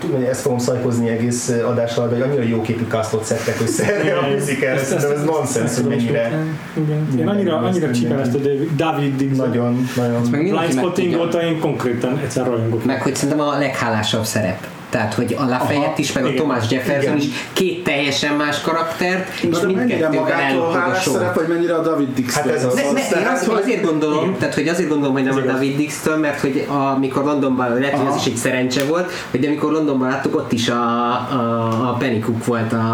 tudom, 0.00 0.16
hogy 0.16 0.24
ezt 0.24 0.40
fogom 0.40 0.58
szajkozni 0.58 1.08
egész 1.08 1.48
adás 1.48 1.96
alatt, 1.96 2.10
hogy 2.10 2.20
annyira 2.20 2.42
jó 2.42 2.60
képű 2.60 2.84
castot 2.88 3.24
szedtek 3.24 3.60
össze 3.62 3.84
erre 3.94 4.16
a 4.16 4.28
musicalre, 4.28 4.78
szerintem 4.78 5.10
ez 5.10 5.24
nonsens, 5.24 5.74
hogy 5.74 5.84
mennyire 5.84 6.44
Igen. 6.74 7.18
Én 7.18 7.28
annyira, 7.28 7.56
annyira 7.58 7.90
csípem 7.90 8.18
ezt 8.18 8.34
a 8.34 8.38
David, 8.76 9.16
Dixon. 9.16 9.48
nagyon, 9.48 9.88
nagyon 9.96 10.30
Blind 10.30 10.72
spotting 10.72 11.20
óta 11.20 11.42
én 11.42 11.58
konkrétan 11.58 12.18
egyszer 12.18 12.46
rajongok. 12.46 12.84
Meg 12.84 13.02
hogy 13.02 13.14
szerintem 13.14 13.46
a 13.46 13.58
leghálásabb 13.58 14.24
szerep. 14.24 14.66
Tehát, 14.96 15.14
hogy 15.14 15.36
a 15.38 15.44
Lafayette 15.44 15.94
is, 15.96 16.12
meg 16.12 16.24
a 16.24 16.26
igen. 16.26 16.38
Thomas 16.38 16.70
Jefferson 16.70 17.02
Igen. 17.02 17.16
is 17.16 17.24
két 17.52 17.84
teljesen 17.84 18.34
más 18.34 18.60
karaktert, 18.60 19.28
és 19.34 19.48
Na, 19.48 19.58
de 19.58 19.66
mennyire 19.66 20.08
mindkettővel 20.08 20.20
magától 20.20 20.76
ellopod 20.76 20.92
a 20.96 21.10
szerep, 21.10 21.34
vagy 21.34 21.46
mennyire 21.48 21.74
a 21.74 21.82
David 21.82 22.14
Dixon? 22.14 22.42
Hát 22.42 22.52
ez 22.52 22.64
az. 22.64 22.74
Ne, 22.74 22.82
ne, 22.82 22.88
én 22.88 22.94
Tehát, 23.10 23.34
azért, 23.36 23.52
hogy- 23.52 23.62
azért 23.62 23.82
gondolom, 23.82 24.36
tehát 24.38 24.54
hogy 24.54 24.68
azért 24.68 24.88
gondolom, 24.88 25.14
hogy 25.14 25.24
nem 25.24 25.36
a. 25.36 25.40
David 25.40 25.76
Dix-től, 25.76 26.16
mert 26.16 26.40
hogy 26.40 26.66
amikor 26.68 27.24
Londonban, 27.24 27.78
lehet, 27.78 27.98
hogy 27.98 28.06
ez 28.06 28.16
is 28.16 28.26
egy 28.26 28.36
szerencse 28.36 28.84
volt, 28.84 29.10
hogy 29.30 29.40
de 29.40 29.46
amikor 29.46 29.72
Londonban 29.72 30.08
láttuk, 30.08 30.36
ott 30.36 30.52
is 30.52 30.68
a, 30.68 30.74
a, 30.74 31.88
a 31.88 31.96
Penny 31.98 32.20
Cook 32.20 32.44
volt 32.44 32.72
a, 32.72 32.86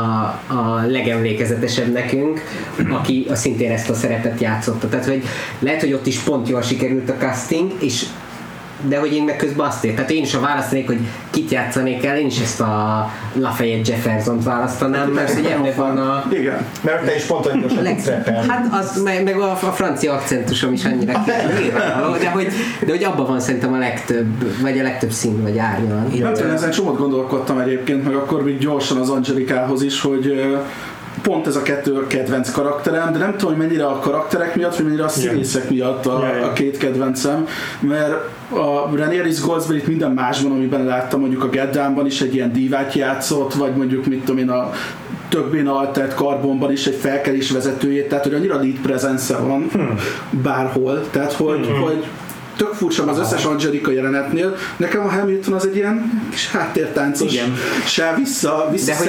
a 0.46 0.84
legemlékezetesebb 0.88 1.92
nekünk, 1.92 2.40
aki 2.90 3.26
a 3.30 3.34
szintén 3.34 3.70
ezt 3.70 3.90
a 3.90 3.94
szerepet 3.94 4.40
játszotta. 4.40 4.88
Tehát, 4.88 5.04
hogy 5.04 5.22
lehet, 5.58 5.80
hogy 5.80 5.92
ott 5.92 6.06
is 6.06 6.18
pont 6.18 6.48
jól 6.48 6.62
sikerült 6.62 7.10
a 7.10 7.14
casting, 7.18 7.72
és 7.80 8.04
de 8.88 8.98
hogy 8.98 9.12
én 9.12 9.24
meg 9.24 9.36
közben 9.36 9.66
azt 9.66 9.84
ér, 9.84 9.94
tehát 9.94 10.10
én 10.10 10.22
is 10.22 10.34
a 10.34 10.40
választanék, 10.40 10.86
hogy 10.86 10.98
kit 11.30 11.50
játszanék 11.50 12.04
el, 12.04 12.18
én 12.18 12.26
is 12.26 12.40
ezt 12.40 12.60
a 12.60 13.10
Lafayette 13.34 13.92
Jefferson-t 13.92 14.44
választanám, 14.44 15.08
mert 15.08 15.34
hogy 15.34 15.44
ebben 15.44 15.72
van 15.76 15.98
a, 15.98 16.24
Igen. 16.32 16.66
Mert 16.80 17.04
te 17.04 17.14
is 17.14 17.22
pont 17.22 17.46
rappelni. 17.46 17.96
Hát 18.48 18.66
az, 18.70 19.02
meg, 19.02 19.24
meg 19.24 19.36
a, 19.36 19.50
a 19.50 19.54
francia 19.54 20.12
akcentusom 20.12 20.72
is 20.72 20.84
annyira 20.84 21.24
nyilvánvaló, 21.60 22.16
de 22.16 22.30
hogy, 22.30 22.48
de 22.86 22.90
hogy 22.90 23.04
abban 23.04 23.26
van 23.26 23.40
szerintem 23.40 23.72
a 23.72 23.78
legtöbb, 23.78 24.60
vagy 24.62 24.78
a 24.78 24.82
legtöbb 24.82 25.10
szín, 25.10 25.42
vagy 25.42 25.58
árnyalat. 25.58 26.18
Nem 26.18 26.32
tudom, 26.32 26.50
ezen 26.50 26.70
csomót 26.70 26.98
gondolkodtam 26.98 27.58
egyébként, 27.58 28.04
meg 28.04 28.14
akkor 28.14 28.44
még 28.44 28.58
gyorsan 28.58 28.96
az 28.96 29.10
Angelikához 29.10 29.82
is, 29.82 30.00
hogy 30.00 30.56
pont 31.22 31.46
ez 31.46 31.56
a 31.56 31.62
kettő 31.62 31.94
a 31.94 32.06
kedvenc 32.06 32.50
karakterem, 32.50 33.12
de 33.12 33.18
nem 33.18 33.36
tudom, 33.36 33.56
hogy 33.56 33.66
mennyire 33.66 33.86
a 33.86 33.98
karakterek 33.98 34.56
miatt, 34.56 34.76
vagy 34.76 34.84
mennyire 34.84 35.04
a 35.04 35.08
színészek 35.08 35.70
miatt 35.70 36.06
a, 36.06 36.20
Ja, 36.22 36.34
ja. 36.36 36.46
a 36.46 36.52
két 36.52 36.76
kedvencem, 36.76 37.46
mert 37.80 38.12
a 38.48 38.90
Rhaenyra 38.94 39.28
Goldsberry 39.46 39.78
itt 39.78 39.86
minden 39.86 40.10
másban, 40.10 40.52
amiben 40.52 40.84
láttam, 40.84 41.20
mondjuk 41.20 41.44
a 41.44 41.48
Get 41.48 41.70
Down-ban 41.70 42.06
is 42.06 42.20
egy 42.20 42.34
ilyen 42.34 42.52
divát 42.52 42.94
játszott, 42.94 43.54
vagy 43.54 43.76
mondjuk 43.76 44.06
mit 44.06 44.24
tudom 44.24 44.38
én 44.38 44.48
a 44.48 44.70
többén 45.28 45.66
altert 45.66 46.14
karbonban 46.14 46.72
is 46.72 46.86
egy 46.86 46.94
felkelés 46.94 47.50
vezetőjét, 47.50 48.08
tehát 48.08 48.24
hogy 48.24 48.34
annyira 48.34 48.56
lead 48.56 48.78
presence 48.82 49.36
van 49.36 49.70
bárhol, 50.30 51.10
tehát 51.10 51.32
hogy, 51.32 51.68
hogy 51.82 52.04
tök 52.56 52.72
furcsa 52.72 53.04
az 53.06 53.18
összes 53.18 53.44
Angelika 53.44 53.90
jelenetnél. 53.92 54.56
Nekem 54.76 55.00
a 55.04 55.10
Hamilton 55.10 55.54
az 55.54 55.66
egy 55.66 55.76
ilyen 55.76 56.22
kis 56.30 56.50
háttértáncos, 56.50 57.32
Igen. 57.32 57.54
se 57.86 58.14
vissza, 58.18 58.70
De 58.86 58.96
hogy, 58.96 59.08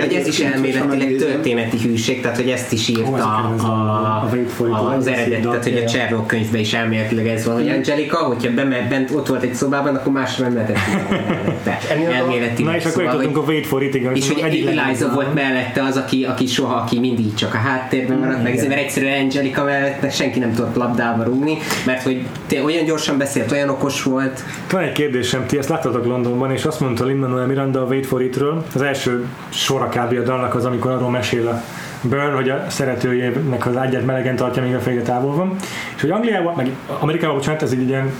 hogy 0.00 0.12
ez 0.12 0.26
is 0.26 0.40
elméletileg 0.40 1.16
történeti 1.16 1.78
hűség, 1.78 2.20
tehát 2.20 2.36
hogy 2.36 2.48
ezt 2.48 2.72
is 2.72 2.88
írta 2.88 3.12
a, 3.12 3.54
a- 3.58 4.28
a, 4.58 4.74
a 4.74 4.94
az 4.96 5.06
eredet, 5.06 5.40
tehát 5.42 5.62
hogy 5.62 5.82
a. 5.86 5.88
Csernok 5.90 6.26
könyvben 6.26 6.60
is 6.60 6.72
elméletileg 6.72 7.26
ez 7.28 7.44
van, 7.44 7.54
hogy 7.54 7.68
Angelika, 7.68 8.16
hogyha 8.16 8.50
bement, 8.54 8.88
bent, 8.88 9.10
ott 9.10 9.26
volt 9.26 9.42
egy 9.42 9.54
szobában, 9.54 9.94
akkor 9.94 10.12
másra 10.12 10.44
nem 10.44 10.54
lehetett 10.54 10.76
Elméletileg. 12.12 12.72
Na 12.72 12.76
és 12.76 12.84
akkor 12.84 12.92
szóval, 13.02 13.04
jutottunk 13.12 13.36
hogy- 13.36 13.44
a 13.44 13.50
Wait 13.52 13.66
for 13.66 13.82
It, 13.82 13.94
és 13.94 14.28
hogy 14.28 14.42
egyik 14.44 14.66
Eliza 14.66 15.10
volt 15.14 15.34
mellette 15.34 15.82
az, 15.82 15.96
aki, 15.96 16.24
aki 16.24 16.46
soha, 16.46 16.74
aki 16.74 16.98
mindig 16.98 17.34
csak 17.34 17.54
a 17.54 17.56
háttérben 17.56 18.18
maradt, 18.18 18.42
meg 18.42 18.52
ezért, 18.52 18.68
mert 18.68 18.80
egyszerűen 18.80 19.20
Angelika 19.20 19.64
mellett 19.64 20.12
senki 20.12 20.38
nem 20.38 20.52
tudott 20.54 20.74
labdába 20.76 21.22
rúgni, 21.24 21.58
mert 21.86 22.02
hogy 22.02 22.22
te 22.46 22.62
olyan 22.84 22.96
gyorsan 22.96 23.18
beszélt, 23.18 23.52
olyan 23.52 23.68
okos 23.68 24.02
volt, 24.02 24.42
Van 24.70 24.82
egy 24.82 24.92
kérdésem, 24.92 25.46
ti 25.46 25.58
ezt 25.58 25.68
láttatok 25.68 26.06
Londonban, 26.06 26.50
és 26.50 26.64
azt 26.64 26.80
mondta 26.80 27.04
Lin-Manuel 27.04 27.46
Miranda 27.46 27.80
a 27.80 27.84
Wait 27.84 28.06
for 28.06 28.22
It-ről, 28.22 28.64
az 28.74 28.82
első 28.82 29.26
sora 29.48 29.88
kb. 29.88 30.18
a 30.18 30.22
dalnak 30.22 30.54
az, 30.54 30.64
amikor 30.64 30.90
arról 30.90 31.10
mesél 31.10 31.48
a 31.48 31.62
Burn, 32.00 32.34
hogy 32.34 32.48
a 32.48 32.64
szeretőjének 32.68 33.66
az 33.66 33.76
ágyát 33.76 34.04
melegen 34.04 34.36
tartja, 34.36 34.62
még 34.62 34.74
a 34.74 34.80
férje 34.80 35.02
távol 35.02 35.34
van. 35.34 35.56
És 35.94 36.00
hogy 36.00 36.10
Angliában, 36.10 36.54
meg 36.56 36.70
Amerikában, 37.00 37.36
bocsánat, 37.36 37.62
ez 37.62 37.70
egy 37.70 37.88
ilyen 37.88 38.12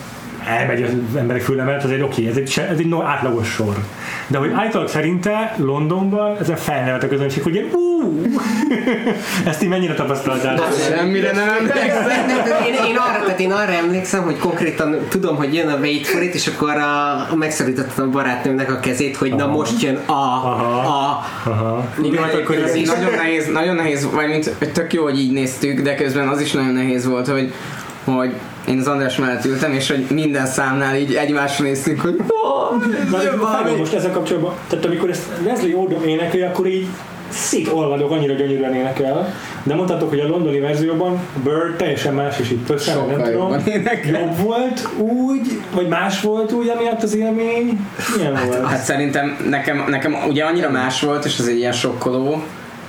elmegy 0.47 0.83
az 0.83 0.91
emberek 1.17 1.43
füle 1.43 1.63
mellett, 1.63 1.85
ez 1.85 1.91
egy 1.91 2.03
oké, 2.03 2.29
ez 2.29 2.37
egy, 2.37 2.61
ez 2.71 2.79
egy 2.79 2.87
no, 2.87 3.03
átlagos 3.03 3.49
sor. 3.49 3.75
De 4.27 4.39
hogy 4.39 4.51
állítólag 4.55 4.89
szerinte 4.89 5.55
Londonban 5.57 6.37
ezen 6.41 6.57
felnevet 6.57 7.03
a 7.03 7.09
közönség, 7.09 7.43
hogy 7.43 7.55
ilyen, 7.55 7.67
ú, 7.73 8.23
ezt 9.51 9.63
így 9.63 9.69
mennyire 9.69 9.95
tapasztaltátok? 9.95 10.67
Semmire 10.89 11.33
nem 11.33 11.49
emlékszem. 11.49 12.09
Én, 12.67 12.75
én, 12.89 12.97
arra, 12.97 13.25
tehát 13.25 13.41
én 13.41 13.53
arra 13.53 13.73
emlékszem, 13.73 14.23
hogy 14.23 14.39
konkrétan 14.39 14.97
tudom, 15.09 15.37
hogy 15.37 15.55
jön 15.55 15.69
a 15.69 15.77
Wait 15.77 16.07
for 16.07 16.23
it, 16.23 16.35
és 16.35 16.47
akkor 16.47 16.71
a, 16.71 17.11
a 17.31 17.35
megszorítottam 17.35 18.09
a 18.09 18.11
barátnőmnek 18.11 18.73
a 18.73 18.81
kezét, 18.81 19.17
hogy 19.17 19.35
na 19.35 19.47
most 19.47 19.83
jön 19.83 19.97
a, 20.07 20.13
a, 20.13 21.25
Aha. 21.45 21.89
Igen, 22.03 22.23
akkor 22.23 22.57
ez 22.57 22.75
ez 22.75 22.81
így 22.81 22.87
nagyon 22.87 23.15
nehéz, 23.15 23.47
nagyon 23.53 23.75
nehéz, 23.75 24.11
vagy 24.13 24.29
mint 24.29 24.57
tök 24.73 24.93
jó, 24.93 25.03
hogy 25.03 25.19
így 25.19 25.33
néztük, 25.33 25.81
de 25.81 25.95
közben 25.95 26.29
az 26.29 26.41
is 26.41 26.53
nagyon 26.53 26.73
nehéz 26.73 27.07
volt, 27.07 27.29
hogy, 27.29 27.53
hogy 28.05 28.35
én 28.69 28.79
az 28.79 28.87
András 28.87 29.17
mellett 29.17 29.45
ültem, 29.45 29.73
és 29.73 29.91
hogy 29.91 30.07
minden 30.11 30.47
számnál 30.47 30.97
így 30.97 31.15
egymásra 31.15 31.65
néztünk, 31.65 32.01
hogy 32.01 32.23
valami. 33.11 33.77
most 33.77 33.95
ezzel 33.95 34.11
kapcsolatban, 34.11 34.55
tehát 34.69 34.85
amikor 34.85 35.11
ezt 35.11 35.23
Leslie 35.45 35.77
Odom 35.77 36.03
énekli, 36.05 36.41
akkor 36.41 36.67
így 36.67 36.87
szétolvadok, 37.29 38.11
annyira 38.11 38.35
gyönyörűen 38.35 38.75
énekel. 38.75 39.35
De 39.63 39.75
mondtátok, 39.75 40.09
hogy 40.09 40.21
a 40.21 40.27
londoni 40.27 40.61
verzióban 40.61 41.21
Bird 41.45 41.77
teljesen 41.77 42.15
más, 42.15 42.39
és 42.39 42.51
itt 42.51 42.71
össze, 42.71 42.95
nem 42.95 43.23
tudom. 43.23 43.57
Jobb 44.13 44.39
volt 44.39 44.89
úgy, 44.99 45.61
vagy 45.75 45.89
más 45.89 46.21
volt 46.21 46.53
úgy, 46.53 46.69
emiatt 46.69 47.03
az 47.03 47.17
élmény? 47.17 47.87
Milyen 48.17 48.39
volt? 48.47 48.67
Hát 48.67 48.83
szerintem 48.83 49.37
nekem, 49.49 49.85
nekem 49.89 50.17
ugye 50.29 50.45
annyira 50.45 50.71
más 50.71 51.01
volt, 51.01 51.25
és 51.25 51.39
ez 51.39 51.47
egy 51.47 51.57
ilyen 51.57 51.73
sokkoló, 51.73 52.43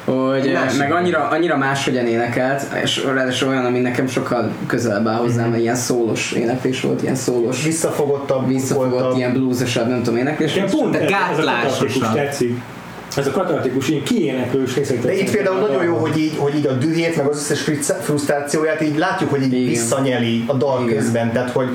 hogy 0.05 0.51
Más 0.53 0.75
meg 0.75 0.87
igen. 0.87 0.91
annyira, 0.91 1.27
annyira 1.27 1.57
máshogyan 1.57 2.07
énekelt, 2.07 2.65
és 2.83 3.03
ráadásul 3.03 3.49
olyan, 3.49 3.65
ami 3.65 3.79
nekem 3.79 4.07
sokkal 4.07 4.51
közelebb 4.67 5.07
áll 5.07 5.17
hozzám, 5.17 5.49
mert 5.49 5.61
ilyen 5.61 5.75
szólos 5.75 6.31
éneklés 6.31 6.81
volt, 6.81 7.01
ilyen 7.01 7.15
szólos, 7.15 7.63
Visszafogottabb 7.63 8.47
visszafogott, 8.47 8.99
volt 8.99 9.17
ilyen 9.17 9.33
bluesosabb, 9.33 9.87
nem 9.87 10.03
tudom, 10.03 10.19
éneklés. 10.19 10.53
Nekem 10.53 10.69
pont 10.69 10.91
de 10.91 10.99
ez, 10.99 11.37
ez 11.37 11.45
a 11.45 11.51
katartikus 11.51 12.07
tetszik. 12.13 12.61
Ez 13.17 13.27
a 13.27 13.31
katartikus, 13.31 13.87
ilyen 13.89 14.03
kiéneklős 14.03 14.75
részek 14.75 15.01
De 15.01 15.17
itt 15.17 15.31
például 15.31 15.59
nagyon 15.59 15.83
jó, 15.83 15.95
hogy 15.95 16.17
így, 16.17 16.33
hogy 16.37 16.55
így 16.55 16.65
a 16.65 16.71
dühét, 16.71 17.15
meg 17.17 17.27
az 17.27 17.37
összes 17.37 17.69
frusztrációját 18.01 18.81
így 18.81 18.97
látjuk, 18.97 19.29
hogy 19.29 19.41
így 19.41 19.53
Igen. 19.53 19.67
visszanyeli 19.67 20.43
a 20.47 20.53
dal 20.53 20.83
Igen. 20.83 20.95
közben, 20.95 21.31
tehát 21.31 21.51
hogy 21.51 21.67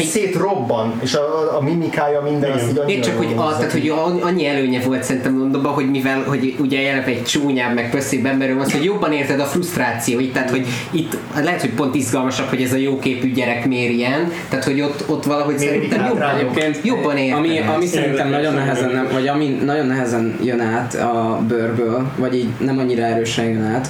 így 0.00 0.06
szétrobban, 0.06 1.00
és 1.02 1.14
a, 1.14 1.56
a, 1.56 1.62
mimikája 1.62 2.20
minden, 2.20 2.50
Igen. 2.50 2.52
azt 2.52 2.70
így 2.70 2.78
annyira 2.78 2.96
Én 2.96 3.02
csak, 3.02 3.16
hogy, 3.16 3.30
jól 3.30 3.38
a, 3.38 3.42
hozza 3.42 3.56
tehát, 3.56 3.72
hogy 3.72 3.92
annyi 4.20 4.46
előnye 4.46 4.80
volt 4.80 5.02
szerintem 5.02 5.38
Londonban, 5.38 5.72
hogy 5.72 5.90
mivel, 5.90 6.22
hogy 6.26 6.54
ugye 6.58 6.90
eleve 6.90 7.10
egy 7.10 7.24
csúnyább, 7.24 7.74
meg 7.74 7.90
pösszébb 7.90 8.24
emberről 8.24 8.64
szó, 8.64 8.76
hogy 8.76 8.84
jobban 8.84 9.12
érted 9.12 9.40
a 9.40 9.44
frusztrációit, 9.44 10.32
tehát, 10.32 10.50
hogy 10.50 10.66
itt 10.90 11.16
lehet, 11.34 11.60
hogy 11.60 11.70
pont 11.70 11.94
izgalmasabb, 11.94 12.46
hogy 12.46 12.62
ez 12.62 12.72
a 12.72 12.76
jóképű 12.76 13.32
gyerek 13.32 13.66
miért 13.66 13.92
ilyen, 13.92 14.32
tehát, 14.48 14.64
hogy 14.64 14.80
ott, 14.80 15.04
ott 15.08 15.24
valahogy 15.24 15.54
Miért 15.54 15.72
szerintem 15.72 16.06
jobban? 16.06 16.34
Egyébként 16.34 16.78
jobban 16.84 17.16
érted. 17.16 17.38
ami, 17.38 17.58
ami 17.58 17.86
szerintem 17.86 18.28
nagyon 18.28 18.54
nehezen 18.54 18.90
nem, 18.90 19.08
vagy 19.12 19.28
ami 19.28 19.58
nagyon 19.64 19.86
nehezen 19.86 20.38
jön 20.42 20.60
át 20.60 20.94
a 20.94 21.42
bőrből, 21.48 22.10
vagy 22.16 22.34
így 22.34 22.48
nem 22.58 22.78
annyira 22.78 23.02
erősen 23.02 23.44
jön 23.44 23.62
át, 23.64 23.88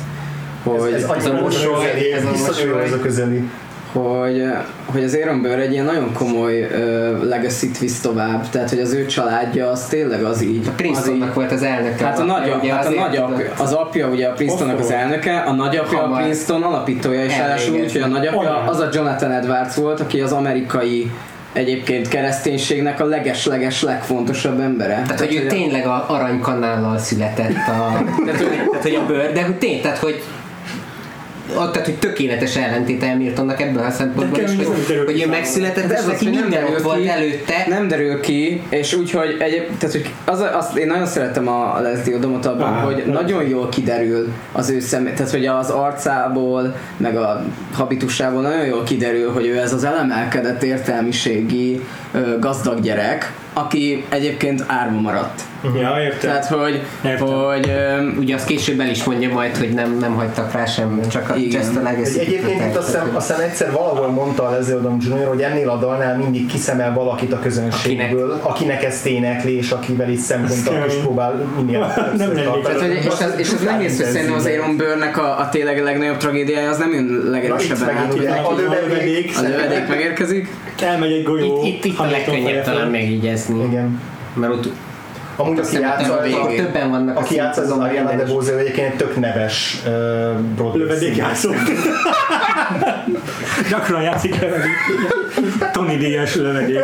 hogy 0.63 0.93
ez, 0.93 1.03
ez, 1.03 1.11
ez 1.17 1.27
a 1.27 1.33
mosoly, 1.33 2.13
ez 2.15 2.25
a 2.25 2.31
mosoly. 2.31 2.85
ez 2.85 2.93
a 2.93 2.99
közeli. 2.99 3.49
Hogy, 3.93 4.45
hogy 4.85 5.05
az 5.05 5.15
Aaron 5.23 5.43
Burr 5.43 5.59
egy 5.59 5.73
ilyen 5.73 5.85
nagyon 5.85 6.13
komoly 6.13 6.63
uh, 6.63 7.23
legacy-t 7.23 7.79
visz 7.79 8.01
tovább, 8.01 8.49
tehát 8.51 8.71
hogy 8.71 8.79
az 8.79 8.93
ő 8.93 9.07
családja 9.07 9.71
az 9.71 9.87
tényleg 9.87 10.23
az 10.25 10.43
így. 10.43 10.67
A 10.69 10.71
Princetonnak 10.77 11.29
így 11.29 11.35
volt 11.35 11.53
az 11.53 11.63
elnöke. 11.63 12.05
Hát 12.05 12.19
a, 12.19 12.25
nagy, 12.25 12.55
ugye 12.61 12.73
hát 12.75 12.87
a 12.87 12.91
nagyapja, 12.91 13.53
az 13.59 13.73
apja 13.73 14.09
ugye 14.09 14.29
a 14.29 14.33
Princetonnak 14.33 14.79
az 14.79 14.91
elnöke, 14.91 15.39
a 15.39 15.53
nagyapja 15.53 15.99
a 15.99 16.01
Hamar. 16.01 16.21
Princeton 16.21 16.63
alapítója, 16.63 17.25
és 17.25 17.37
ráadásul 17.37 17.75
úgy, 17.75 17.93
hogy 17.93 18.01
a 18.01 18.07
nagyapja 18.07 18.39
Olyan. 18.39 18.67
az 18.67 18.79
a 18.79 18.89
Jonathan 18.93 19.31
Edwards 19.31 19.75
volt, 19.75 20.01
aki 20.01 20.21
az 20.21 20.33
amerikai 20.33 21.11
egyébként 21.53 22.09
kereszténységnek 22.09 23.01
a 23.01 23.05
leges-leges 23.05 23.83
legfontosabb 23.83 24.61
embere. 24.61 25.03
Tehát, 25.07 25.19
hogy 25.19 25.35
ő 25.35 25.47
tényleg 25.47 25.87
a 25.87 26.05
aranykanállal 26.09 26.99
született 26.99 27.69
a, 27.69 28.03
tehát, 28.25 28.41
hogy, 28.41 28.69
tehát, 28.71 28.83
hogy 28.83 28.95
a 28.95 29.07
bőr, 29.07 29.33
de 29.33 29.43
hogy 29.43 29.55
tény, 29.55 29.81
tehát, 29.81 29.99
hogy 29.99 30.23
a- 30.23 30.42
tehát, 31.55 31.85
hogy 31.85 31.99
tökéletes 31.99 32.57
ellentét 32.57 33.05
Hamiltonnak 33.05 33.61
ebből 33.61 33.83
a 33.83 33.91
szempontból 33.91 34.39
is, 34.41 34.57
hogy, 34.57 34.87
ki 34.87 34.95
hogy 35.05 35.23
ő 35.23 35.29
megszületett, 35.29 35.87
De 35.87 35.95
ez 35.95 36.01
az, 36.01 36.07
neki 36.07 36.25
hogy 36.25 36.35
nem 36.35 36.43
minden 36.43 36.61
derül 36.63 36.77
ott 36.77 36.83
volt 36.83 37.01
ki. 37.01 37.09
előtte. 37.09 37.65
Nem 37.69 37.89
derül 37.89 38.21
ki, 38.21 38.63
és 38.69 38.95
úgyhogy 38.95 39.37
egy, 39.39 39.69
tehát, 39.79 39.95
hogy 39.95 40.11
az, 40.25 40.45
azt 40.53 40.77
én 40.77 40.87
nagyon 40.87 41.07
szeretem 41.07 41.49
a 41.49 41.81
Leslie 41.81 42.17
Odomot 42.17 42.47
abban, 42.47 42.73
Á, 42.73 42.81
hogy 42.81 42.97
nem. 42.97 43.13
nagyon 43.13 43.49
jól 43.49 43.69
kiderül 43.69 44.33
az 44.53 44.71
ő 44.71 44.81
személy, 44.81 45.13
tehát 45.13 45.31
hogy 45.31 45.47
az 45.47 45.71
arcából, 45.71 46.77
meg 46.97 47.17
a 47.17 47.45
habitusából 47.75 48.43
nagyon 48.43 48.67
jól 48.67 48.83
kiderül, 48.83 49.33
hogy 49.33 49.47
ő 49.47 49.59
ez 49.59 49.73
az 49.73 49.85
elemelkedett 49.85 50.63
értelmiségi 50.63 51.81
gazdag 52.41 52.81
gyerek, 52.81 53.33
aki 53.53 54.05
egyébként 54.09 54.65
árva 54.67 55.01
maradt. 55.01 55.43
Ja, 55.81 55.97
értem. 56.03 56.21
Tehát, 56.21 56.47
hogy, 56.47 56.83
Értem. 57.05 57.27
hogy 57.27 57.69
ö, 57.69 58.07
Ugye 58.19 58.35
azt 58.35 58.47
később 58.47 58.81
el 58.81 58.89
is 58.89 59.05
mondja 59.05 59.33
majd, 59.33 59.57
hogy 59.57 59.71
nem, 59.71 59.99
nem 59.99 60.15
hagytak 60.15 60.53
rá 60.53 60.65
sem, 60.65 61.01
csak 61.11 61.31
a. 61.31 61.35
Just 61.37 61.77
a 61.77 61.83
Legacy. 61.83 62.19
Egy, 62.19 62.27
egyébként 62.27 62.65
itt 62.65 62.77
azt 62.77 62.87
hiszem, 62.87 63.11
azt 63.15 63.29
hiszem 63.29 63.43
egyszer 63.43 63.73
valahol 63.73 64.11
mondta 64.11 64.43
a 64.43 64.51
Leslie 64.51 64.77
Odom 64.77 64.97
Jr., 65.01 65.27
hogy 65.27 65.43
ennél 65.43 65.69
a 65.69 65.77
dalnál 65.77 66.17
mindig 66.17 66.47
kiszemel 66.47 66.95
valakit 66.95 67.33
a 67.33 67.39
közönségből, 67.39 68.31
akinek, 68.31 68.45
akinek 68.45 68.85
ezt 68.85 69.07
énekli, 69.07 69.57
és 69.57 69.71
akivel 69.71 70.11
itt 70.11 70.19
szempontot 70.19 70.87
is 70.87 70.95
próbál 70.95 71.35
minél 71.57 72.13
Nem 72.17 72.33
tehát, 72.33 72.81
hogy, 72.81 72.91
és, 72.91 73.07
az, 73.07 73.35
és 73.37 73.53
az 73.53 73.61
nehéz, 73.65 73.97
hogy 73.97 74.07
szerintem 74.07 74.37
az 74.37 74.47
Aaron 74.47 74.77
Burr-nek 74.77 75.19
a, 75.19 75.39
a 75.39 75.49
tényleg 75.49 75.83
legnagyobb 75.83 76.17
tragédiája 76.17 76.71
az 76.71 76.79
nem 76.79 76.93
jön 76.93 77.23
legerősebben 77.31 77.97
át, 77.97 78.13
a 78.13 78.55
lövedék. 78.57 79.37
a 79.39 79.43
lövedék 79.43 79.89
megérkezik. 79.89 80.49
Elmegy 80.81 81.13
egy 81.13 81.23
golyó. 81.23 81.63
Itt, 81.65 81.75
itt, 81.75 81.85
itt 81.85 81.99
a 81.99 82.05
legkönnyebb 82.05 82.65
talán 82.65 82.91
megjegyezni, 82.91 83.65
Igen. 83.65 84.01
mert 84.35 84.53
ott 84.53 84.69
Amúgy 85.37 85.59
aki 85.59 85.79
játsza, 85.79 86.15
ott 86.15 86.57
többen 86.57 86.91
vannak. 86.91 87.19
aki 87.19 87.35
játsza 87.35 87.61
az 87.61 87.71
Ariana. 87.71 88.17
DeBose, 88.17 88.57
egyébként 88.57 88.93
egy 88.93 88.97
tök 88.97 89.17
neves 89.17 89.83
uh, 89.87 89.93
Broadway 90.41 90.79
Lövedék 90.79 91.17
játszó. 91.17 91.51
Gyakran 93.71 94.03
játszik 94.03 94.41
lövedék. 94.41 94.71
Tony 95.73 95.99
Díjas 95.99 96.35
lövedék. 96.35 96.81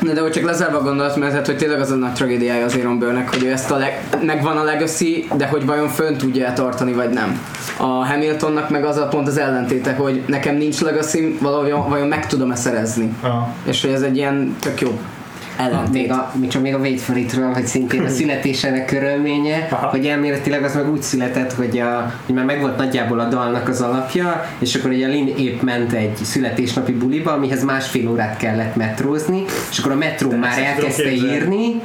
Na, 0.00 0.12
de 0.12 0.20
hogy 0.20 0.30
csak 0.30 0.44
lezárva 0.44 0.82
gondolat, 0.82 1.16
mert 1.16 1.32
hát, 1.32 1.46
hogy 1.46 1.56
tényleg 1.56 1.80
az 1.80 1.90
a 1.90 1.94
nagy 1.94 2.12
tragédiája 2.12 2.64
az 2.64 2.76
Aaron 2.76 2.98
Burr-nek, 2.98 3.30
hogy 3.30 3.44
ő 3.44 3.52
ezt 3.52 3.70
a 3.70 3.76
leg, 3.76 4.00
megvan 4.22 4.56
a 4.56 4.62
legacy, 4.62 5.28
de 5.36 5.46
hogy 5.46 5.66
vajon 5.66 5.88
fönn 5.88 6.16
tudja 6.16 6.52
tartani, 6.52 6.92
vagy 6.92 7.10
nem. 7.10 7.40
A 7.76 7.84
Hamiltonnak 7.84 8.70
meg 8.70 8.84
az 8.84 8.96
a 8.96 9.06
pont 9.06 9.28
az 9.28 9.38
ellentéte, 9.38 9.92
hogy 9.92 10.22
nekem 10.26 10.56
nincs 10.56 10.80
legacy, 10.80 11.36
valahogy 11.40 11.74
vajon 11.88 12.08
meg 12.08 12.26
tudom-e 12.26 12.54
szerezni. 12.54 13.12
Ah. 13.20 13.30
És 13.64 13.82
hogy 13.82 13.90
ez 13.90 14.02
egy 14.02 14.16
ilyen 14.16 14.56
tök 14.60 14.80
jó 14.80 14.98
Még 15.58 15.66
ellentét. 15.66 16.10
a, 16.10 16.32
még 16.34 16.48
csak 16.48 16.62
még 16.62 16.74
a 16.74 16.78
Wait 16.78 17.00
for 17.00 17.16
It-ről, 17.16 17.52
hogy 17.52 17.66
szintén 17.66 18.04
a 18.04 18.08
születésének 18.18 18.84
körülménye, 18.84 19.68
Aha. 19.70 19.86
hogy 19.86 20.06
elméletileg 20.06 20.64
az 20.64 20.74
meg 20.74 20.90
úgy 20.90 21.02
született, 21.02 21.52
hogy, 21.52 21.78
a, 21.78 22.12
hogy 22.26 22.34
már 22.34 22.44
megvolt 22.44 22.76
nagyjából 22.76 23.20
a 23.20 23.28
dalnak 23.28 23.68
az 23.68 23.80
alapja, 23.80 24.44
és 24.58 24.74
akkor 24.74 24.90
ugye 24.90 25.06
Lin 25.06 25.34
épp 25.36 25.60
ment 25.60 25.92
egy 25.92 26.16
születésnapi 26.16 26.92
buliba, 26.92 27.32
amihez 27.32 27.64
másfél 27.64 28.08
órát 28.08 28.36
kellett 28.36 28.76
metrózni, 28.76 29.44
és 29.70 29.78
akkor 29.78 29.92
a 29.92 29.96
metró 29.96 30.30
már 30.30 30.50
ezt 30.50 30.58
tudom 30.58 30.74
elkezdte 30.74 31.10
írni, 31.10 31.82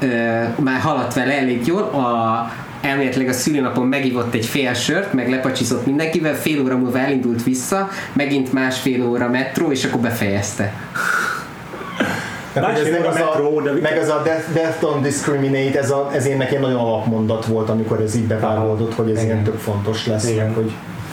ö, 0.00 0.42
már 0.58 0.80
haladt 0.80 1.14
vele 1.14 1.38
elég 1.38 1.66
jól, 1.66 1.82
a 1.82 2.50
elméletileg 2.80 3.28
a 3.28 3.32
szülinapon 3.32 3.86
megivott 3.86 4.34
egy 4.34 4.46
fél 4.46 4.74
sört, 4.74 5.12
meg 5.12 5.30
lepacsizott 5.30 5.86
mindenkivel, 5.86 6.34
fél 6.34 6.60
óra 6.62 6.76
múlva 6.76 6.98
elindult 6.98 7.42
vissza, 7.42 7.88
megint 8.12 8.52
másfél 8.52 9.06
óra 9.06 9.28
metró, 9.28 9.70
és 9.70 9.84
akkor 9.84 10.00
befejezte. 10.00 10.72
Tehát, 12.60 12.78
ez 12.78 12.90
meg 12.90 13.04
az, 13.04 13.16
a, 13.16 13.18
metró, 13.18 13.60
de- 13.60 13.72
meg 13.72 13.98
az 13.98 14.08
a 14.08 14.20
death, 14.24 14.52
death 14.52 14.76
don't 14.80 15.02
discriminate, 15.02 15.78
ez, 15.78 15.90
a, 15.90 16.10
ez 16.12 16.26
én 16.26 16.36
nekem 16.36 16.60
nagyon 16.60 16.78
alapmondat 16.80 17.46
volt, 17.46 17.68
amikor 17.68 18.00
ez 18.00 18.16
így 18.16 18.26
bevágódott, 18.26 18.94
hogy 18.94 19.10
ez 19.10 19.22
ilyen 19.22 19.42
tök 19.42 19.58
fontos 19.58 20.06
lesz, 20.06 20.28
Igen. 20.28 20.46
meg, 20.46 20.54
hogy 20.54 20.72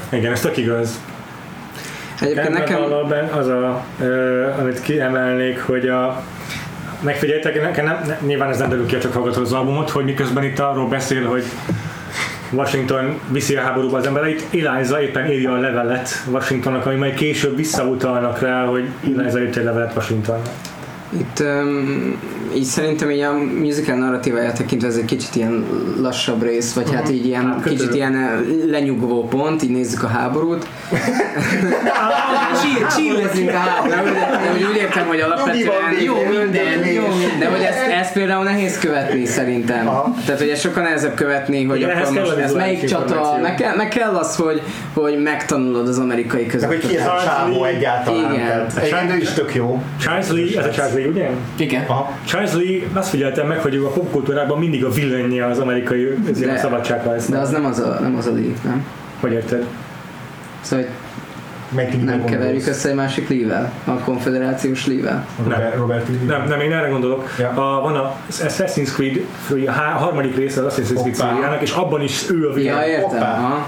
Igen, 0.10 0.32
ez 0.32 0.40
tök 0.40 0.58
igaz. 0.58 1.02
Egyébként 2.22 2.50
Nekem 2.50 2.82
az 3.38 3.48
a, 3.48 3.84
ö, 4.02 4.48
amit 4.60 4.82
kiemelnék, 4.82 5.62
hogy 5.62 5.88
a 5.88 6.24
megfigyeltek, 7.02 7.62
nekem 7.62 7.86
nem, 7.86 8.00
ne, 8.08 8.18
nyilván 8.28 8.50
ez 8.50 8.58
nem 8.58 8.70
derül 8.70 8.86
ki, 8.86 8.98
csak 8.98 9.14
hallgatod 9.14 9.44
az 9.44 9.54
albumot, 9.54 9.90
hogy 9.90 10.04
miközben 10.04 10.44
itt 10.44 10.60
arról 10.60 10.88
beszél, 10.88 11.26
hogy 11.26 11.44
Washington 12.52 13.20
viszi 13.32 13.56
a 13.56 13.62
háborúba 13.62 13.98
az 13.98 14.06
embereit, 14.06 14.48
Eliza 14.66 15.02
éppen 15.02 15.32
írja 15.32 15.54
a 15.54 15.58
levelet 15.58 16.10
Washingtonnak, 16.32 16.86
ami 16.86 16.96
majd 16.96 17.14
később 17.14 17.56
visszautalnak 17.56 18.40
rá, 18.40 18.66
hogy 18.66 18.88
Eliza 19.18 19.42
írt 19.42 19.56
egy 19.56 19.64
levelet 19.64 19.96
Washingtonnak. 19.96 20.50
Itt 21.20 21.40
így 22.56 22.64
szerintem 22.64 23.10
így 23.10 23.20
a 23.22 23.34
musical 23.60 23.96
narratíváját 23.96 24.58
tekintve 24.58 24.88
ez 24.88 24.96
egy 24.96 25.06
kicsit 25.06 25.36
ilyen 25.36 25.66
lassabb 26.02 26.44
rész, 26.44 26.74
vagy 26.74 26.94
hát 26.94 27.10
így 27.10 27.26
ilyen 27.26 27.48
Hát, 27.48 27.62
kötő. 27.62 27.76
kicsit 27.76 27.94
ilyen 27.94 28.16
eh, 28.16 28.30
lenyugvó 28.70 29.28
pont, 29.28 29.64
így 29.64 29.70
nézzük 29.72 30.04
a 30.04 30.08
háborút. 30.08 30.66
Chill, 32.62 32.88
chillezünk 32.96 33.50
a 33.50 33.82
hogy- 33.82 33.90
de, 33.92 34.50
hogy 34.52 34.64
úgy 34.72 34.76
értem, 34.76 35.08
hogy 35.08 35.20
alapvetően 35.20 36.02
Jó 36.04 36.14
minden, 36.16 36.86
jó 36.94 37.02
minden. 37.08 37.40
de 37.40 37.46
hogy 37.46 37.62
ezt, 37.62 37.78
ezt 38.00 38.14
például 38.14 38.44
nehéz 38.44 38.78
követni 38.80 39.26
szerintem. 39.26 39.88
Aha. 39.88 40.14
Tehát, 40.26 40.40
hogy 40.42 40.50
ezt 40.50 40.62
sokkal 40.62 40.84
nehezebb 40.84 41.14
követni, 41.14 41.64
hogy 41.64 41.78
Igen, 41.80 41.98
akkor 41.98 42.14
most 42.20 42.38
ez 42.38 42.54
melyik 42.54 42.86
csata, 42.86 43.38
meg 43.42 43.56
kell, 43.56 43.76
meg 43.76 43.88
kell 43.88 44.16
az, 44.16 44.36
hogy, 44.36 44.62
hogy 44.94 45.22
megtanulod 45.24 45.88
az 45.88 46.00
amerikai 46.00 46.42
meg, 46.60 46.68
hogy 46.68 46.78
ki 46.80 46.88
közöttet. 46.88 47.06
ez 47.06 47.08
a 47.08 47.24
csávó 47.26 47.64
egyáltalán. 47.64 48.34
Igen. 48.34 48.66
Egyébként 48.82 49.22
is 49.22 49.30
tök 49.30 49.56
jó. 49.56 49.82
Charles 50.02 50.30
Lee, 50.30 50.60
ez 50.60 50.66
a 50.66 50.70
Charles 50.70 50.94
Lee, 50.96 51.08
ugye? 51.08 51.30
Igen. 51.58 51.84
Aha. 51.88 52.12
Lee, 52.54 52.80
azt 52.94 53.10
figyeltem 53.10 53.48
meg, 53.48 53.60
hogy 53.60 53.76
ő 53.76 53.86
a 53.86 53.90
popkultúrában 53.90 54.60
mindig 54.60 54.86
a 54.86 54.90
villenje 54.90 55.46
az 55.46 55.60
amerikai 55.60 56.18
De- 56.40 56.58
szabadságrajznak. 56.58 57.38
De 57.38 57.44
az 57.46 57.50
nem 57.52 57.66
az 57.66 57.80
a, 57.80 57.98
nem 58.02 58.16
az 58.16 58.28
a 58.28 58.32
Lee, 58.32 58.54
nem? 58.64 58.86
Hogy 59.20 59.32
érted? 59.32 59.66
Szóval 60.62 60.86
hogy 60.86 60.94
Meg 61.76 61.86
Lee-re 61.94 62.04
nem 62.04 62.18
gondolsz. 62.20 62.32
keverjük 62.32 62.68
össze 62.68 62.90
egy 62.90 62.96
másik 62.96 63.30
Lee-vel, 63.30 63.72
a 63.86 63.92
konfederációs 63.92 64.88
Lee-vel. 64.88 65.26
Robert, 65.44 65.76
Robert 65.76 66.08
Lee. 66.08 66.38
Nem, 66.38 66.48
nem, 66.48 66.60
én 66.60 66.72
erre 66.74 66.88
gondolok. 66.88 67.30
Ja. 67.40 67.50
A, 67.50 67.82
van 67.82 67.96
a 67.96 68.16
Assassin's 68.32 68.94
Creed, 68.94 69.20
a 69.68 69.72
há- 69.72 70.00
harmadik 70.00 70.36
része 70.36 70.66
az 70.66 70.74
Assassin's 70.74 71.00
Creed 71.02 71.16
szériának, 71.16 71.62
és 71.62 71.72
abban 71.72 72.02
is 72.02 72.30
ő 72.30 72.50
a 72.50 72.54
villan. 72.54 72.80
Ja, 72.80 72.88
értem. 72.88 73.10
Hoppá. 73.10 73.38
Aha. 73.38 73.68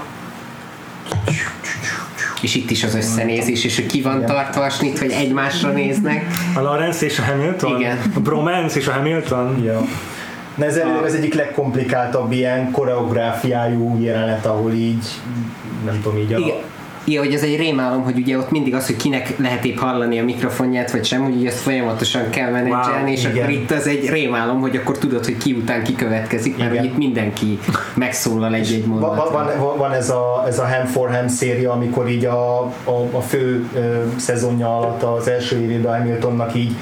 És 2.42 2.54
itt 2.54 2.70
is 2.70 2.84
az 2.84 2.94
összenézés, 2.94 3.64
és 3.64 3.76
hogy 3.76 3.86
ki 3.86 4.02
van 4.02 4.24
tartva 4.24 4.62
a 4.64 4.70
snit, 4.70 4.98
hogy 4.98 5.10
egymásra 5.10 5.70
néznek. 5.70 6.24
A 6.54 6.60
Lawrence 6.60 7.04
és 7.04 7.18
a 7.18 7.22
Hamilton? 7.22 7.80
Igen. 7.80 7.98
A 8.14 8.20
Bromance 8.20 8.78
és 8.78 8.86
a 8.86 8.92
Hamilton? 8.92 9.62
Ja. 9.64 9.80
Na 10.54 10.64
ez 10.64 10.76
elvileg 10.76 11.04
az 11.04 11.14
egyik 11.14 11.34
legkomplikáltabb 11.34 12.32
ilyen 12.32 12.70
koreográfiájú 12.70 13.98
jelenet, 14.00 14.46
ahol 14.46 14.72
így, 14.72 15.06
nem 15.84 16.00
tudom, 16.02 16.18
így 16.18 16.32
a... 16.32 16.38
Igen. 16.38 16.56
Igen, 17.06 17.24
hogy 17.24 17.34
ez 17.34 17.42
egy 17.42 17.56
rémálom, 17.56 18.02
hogy 18.02 18.16
ugye 18.16 18.38
ott 18.38 18.50
mindig 18.50 18.74
az, 18.74 18.86
hogy 18.86 18.96
kinek 18.96 19.38
lehet 19.38 19.64
épp 19.64 19.78
hallani 19.78 20.18
a 20.18 20.24
mikrofonját, 20.24 20.90
vagy 20.90 21.04
sem, 21.04 21.22
hogy 21.22 21.46
ezt 21.46 21.58
folyamatosan 21.58 22.30
kell 22.30 22.50
menedzselni, 22.50 23.02
Wow, 23.02 23.12
és 23.12 23.24
igen. 23.24 23.36
akkor 23.36 23.50
itt 23.50 23.70
az 23.70 23.86
egy 23.86 24.08
rémálom, 24.08 24.60
hogy 24.60 24.76
akkor 24.76 24.98
tudod, 24.98 25.24
hogy 25.24 25.36
ki 25.36 25.52
után 25.52 25.82
ki 25.84 25.94
következik, 25.94 26.56
mert 26.58 26.72
Igen. 26.72 26.84
itt 26.84 26.96
mindenki 26.96 27.58
megszólal 27.94 28.54
egy-egy 28.54 28.86
mondatban. 28.86 29.32
van, 29.32 29.58
van, 29.58 29.78
van 29.78 29.92
ez, 29.92 30.10
a, 30.10 30.44
ez 30.46 30.58
a 30.58 30.66
Ham 30.66 30.86
for 30.86 31.10
Ham 31.10 31.28
széria, 31.28 31.72
amikor 31.72 32.10
így 32.10 32.24
a, 32.24 32.62
a, 32.62 33.08
a 33.10 33.20
fő 33.20 33.70
szezonja 34.16 34.76
alatt 34.76 35.02
az 35.02 35.28
első 35.28 35.60
évében 35.60 35.98
Hamiltonnak 35.98 36.54
így 36.54 36.72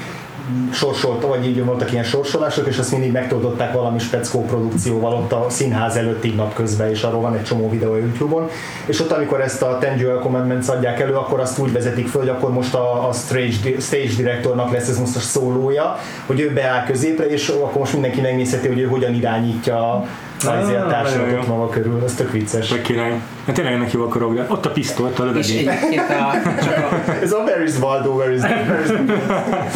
sorsolta, 0.71 1.27
vagy 1.27 1.45
így 1.45 1.65
voltak 1.65 1.91
ilyen 1.91 2.03
sorsolások, 2.03 2.67
és 2.67 2.77
azt 2.77 2.91
mindig 2.91 3.11
megtöltöttek 3.11 3.73
valami 3.73 3.99
speckó 3.99 4.45
produkcióval 4.45 5.13
ott 5.13 5.31
a 5.31 5.45
színház 5.49 5.95
előtt 5.95 6.25
így 6.25 6.35
napközben, 6.35 6.89
és 6.89 7.03
arról 7.03 7.21
van 7.21 7.35
egy 7.35 7.43
csomó 7.43 7.69
videó 7.69 7.91
a 7.91 7.97
Youtube-on. 7.97 8.49
És 8.85 8.99
ott, 8.99 9.11
amikor 9.11 9.41
ezt 9.41 9.61
a 9.61 9.79
Duel 9.97 10.19
Commandments 10.19 10.67
adják 10.67 10.99
elő, 10.99 11.13
akkor 11.13 11.39
azt 11.39 11.59
úgy 11.59 11.71
vezetik 11.71 12.07
föl, 12.07 12.21
hogy 12.21 12.29
akkor 12.29 12.51
most 12.51 12.73
a, 12.73 13.07
a 13.07 13.13
stage, 13.13 13.79
stage 13.79 14.13
directornak 14.17 14.71
lesz 14.71 14.87
ez 14.87 14.99
most 14.99 15.15
a 15.15 15.19
szólója, 15.19 15.99
hogy 16.25 16.39
ő 16.39 16.53
beáll 16.53 16.85
középre, 16.85 17.25
és 17.25 17.49
akkor 17.49 17.79
most 17.79 17.93
mindenki 17.93 18.21
megnézheti, 18.21 18.67
hogy 18.67 18.79
ő 18.79 18.85
hogyan 18.85 19.13
irányítja 19.13 20.05
a, 20.45 20.51
Ah, 20.51 21.31
jó. 21.31 21.55
maga 21.55 21.69
körül, 21.69 22.01
ez 22.05 22.13
tök 22.13 22.31
vicces. 22.31 22.69
Vagy 22.69 22.81
király. 22.81 23.19
Hát 23.45 23.55
tényleg 23.55 23.73
ennek 23.73 23.91
jó 23.91 24.01
a 24.03 24.07
koreográf. 24.07 24.49
Ott 24.49 24.65
a 24.65 24.69
pisztolyt, 24.69 25.19
a 25.19 25.23
És 25.37 25.47
lövedék. 25.49 25.67
egyébként 25.69 26.09
a, 26.09 26.49
csak 26.63 26.91
a, 26.91 27.11
Ez 27.21 27.31
a 27.31 27.37
Where 27.37 27.63
is 27.63 27.79
Waldo, 27.79 28.09
Where 28.11 28.33
is, 28.33 28.41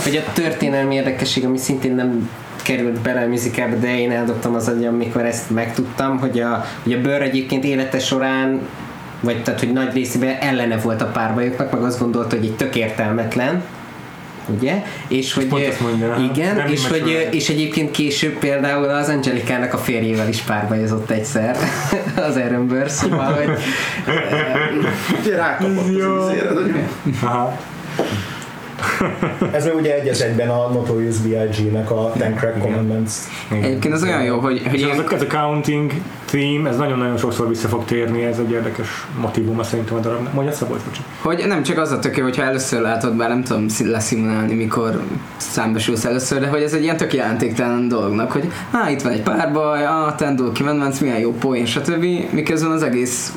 hogy 0.04 0.16
a 0.28 0.32
történelmi 0.34 0.96
érdekesség, 0.96 1.46
ami 1.46 1.58
szintén 1.58 1.96
nem 1.96 2.30
került 2.64 3.00
bele 3.00 3.22
a 3.22 3.28
musicalbe, 3.28 3.76
de 3.76 4.00
én 4.00 4.12
eldobtam 4.12 4.56
az 4.56 4.68
agyam, 4.68 4.94
amikor 4.94 5.26
ezt 5.26 5.50
megtudtam, 5.50 6.20
hogy 6.20 6.40
a, 6.40 6.66
hogy 6.84 6.94
a 6.94 7.02
bőr 7.02 7.22
egyébként 7.22 7.64
élete 7.64 8.00
során 8.00 8.60
vagy 9.22 9.44
tehát, 9.44 9.60
hogy 9.60 9.72
nagy 9.74 9.94
részében 9.94 10.36
ellene 10.40 10.78
volt 10.78 11.02
a 11.02 11.06
párbajoknak, 11.06 11.72
meg 11.72 11.82
azt 11.82 12.00
gondolta, 12.00 12.36
hogy 12.36 12.46
egy 12.46 12.56
tök 12.56 12.76
értelmetlen, 12.76 13.64
ugye? 14.50 14.84
És 15.08 15.34
hogy 15.34 15.46
pont 15.46 15.66
ezt 15.66 15.80
mondja, 15.80 16.16
igen, 16.32 16.56
Nem 16.56 16.68
és, 16.68 16.88
hogy, 16.88 17.28
és 17.32 17.50
egyébként 17.50 17.92
később 17.92 18.38
például 18.38 18.90
az 18.90 19.10
Angelikának 19.10 19.74
a 19.74 19.78
férjével 19.78 20.28
is 20.28 20.42
párbajozott 20.42 21.10
egyszer 21.10 21.58
az 22.28 22.36
Aaron 22.36 22.68
Burr, 22.68 22.90
szóval, 22.90 23.34
hogy 23.34 23.50
Ugye 25.20 25.36
rákapott 25.36 26.02
az. 26.02 26.32
Ez 29.52 29.66
egy 29.66 30.08
az 30.08 30.22
egyben 30.22 30.50
a 30.50 30.70
Notorious 30.70 31.18
B.I.G.-nek 31.18 31.92
a 31.92 32.12
Ten 32.18 32.36
Crack 32.36 32.60
Commandments. 32.60 33.12
Egyébként 33.62 33.94
az 33.94 34.04
olyan 34.04 34.24
jó, 34.24 34.40
hogy, 34.40 34.62
hogy 34.64 34.80
És 34.80 34.86
én, 34.86 34.90
ez 34.90 34.98
a, 34.98 35.14
ez 35.14 35.22
a 35.22 35.28
counting 35.28 35.92
theme, 36.32 36.70
ez 36.70 36.78
nagyon-nagyon 36.78 37.18
sokszor 37.18 37.48
vissza 37.48 37.68
fog 37.68 37.86
térni, 37.86 38.24
ez 38.24 38.40
egy 38.40 38.52
érdekes 38.52 38.88
motivuma 39.22 39.64
szerintem 39.64 39.98
a 39.98 40.00
darabnak. 40.00 40.34
Mondja 40.34 40.54
Szabolcs, 40.54 40.82
bocsi. 40.82 41.02
hogy 41.22 41.44
nem 41.48 41.64
csak 41.64 41.78
az 41.78 41.92
a 41.92 42.00
tök 42.00 42.18
jó, 42.18 42.24
hogyha 42.24 42.44
először 42.44 42.82
látod, 42.82 43.16
bár 43.16 43.30
nem 43.30 43.44
tudom 43.44 43.66
leszimulálni, 43.84 44.54
mikor 44.54 45.02
számbesülsz 45.38 46.06
először, 46.06 46.40
de 46.40 46.48
hogy 46.48 46.62
ez 46.62 46.74
egy 46.74 46.84
ilyen 46.84 46.98
tök 46.98 47.14
jelentéktelen 47.14 47.88
dolognak, 47.88 48.32
hogy 48.32 48.52
hát 48.72 48.92
itt 48.92 49.02
van 49.02 49.12
egy 49.12 49.22
párbaj, 49.22 49.86
a 49.86 50.16
Tendul 50.18 50.52
Commandments, 50.54 51.00
milyen 51.02 51.20
jó 51.20 51.32
poén, 51.32 51.66
stb. 51.66 52.06
Miközben 52.32 52.72
az 52.72 52.84
egész 52.84 53.34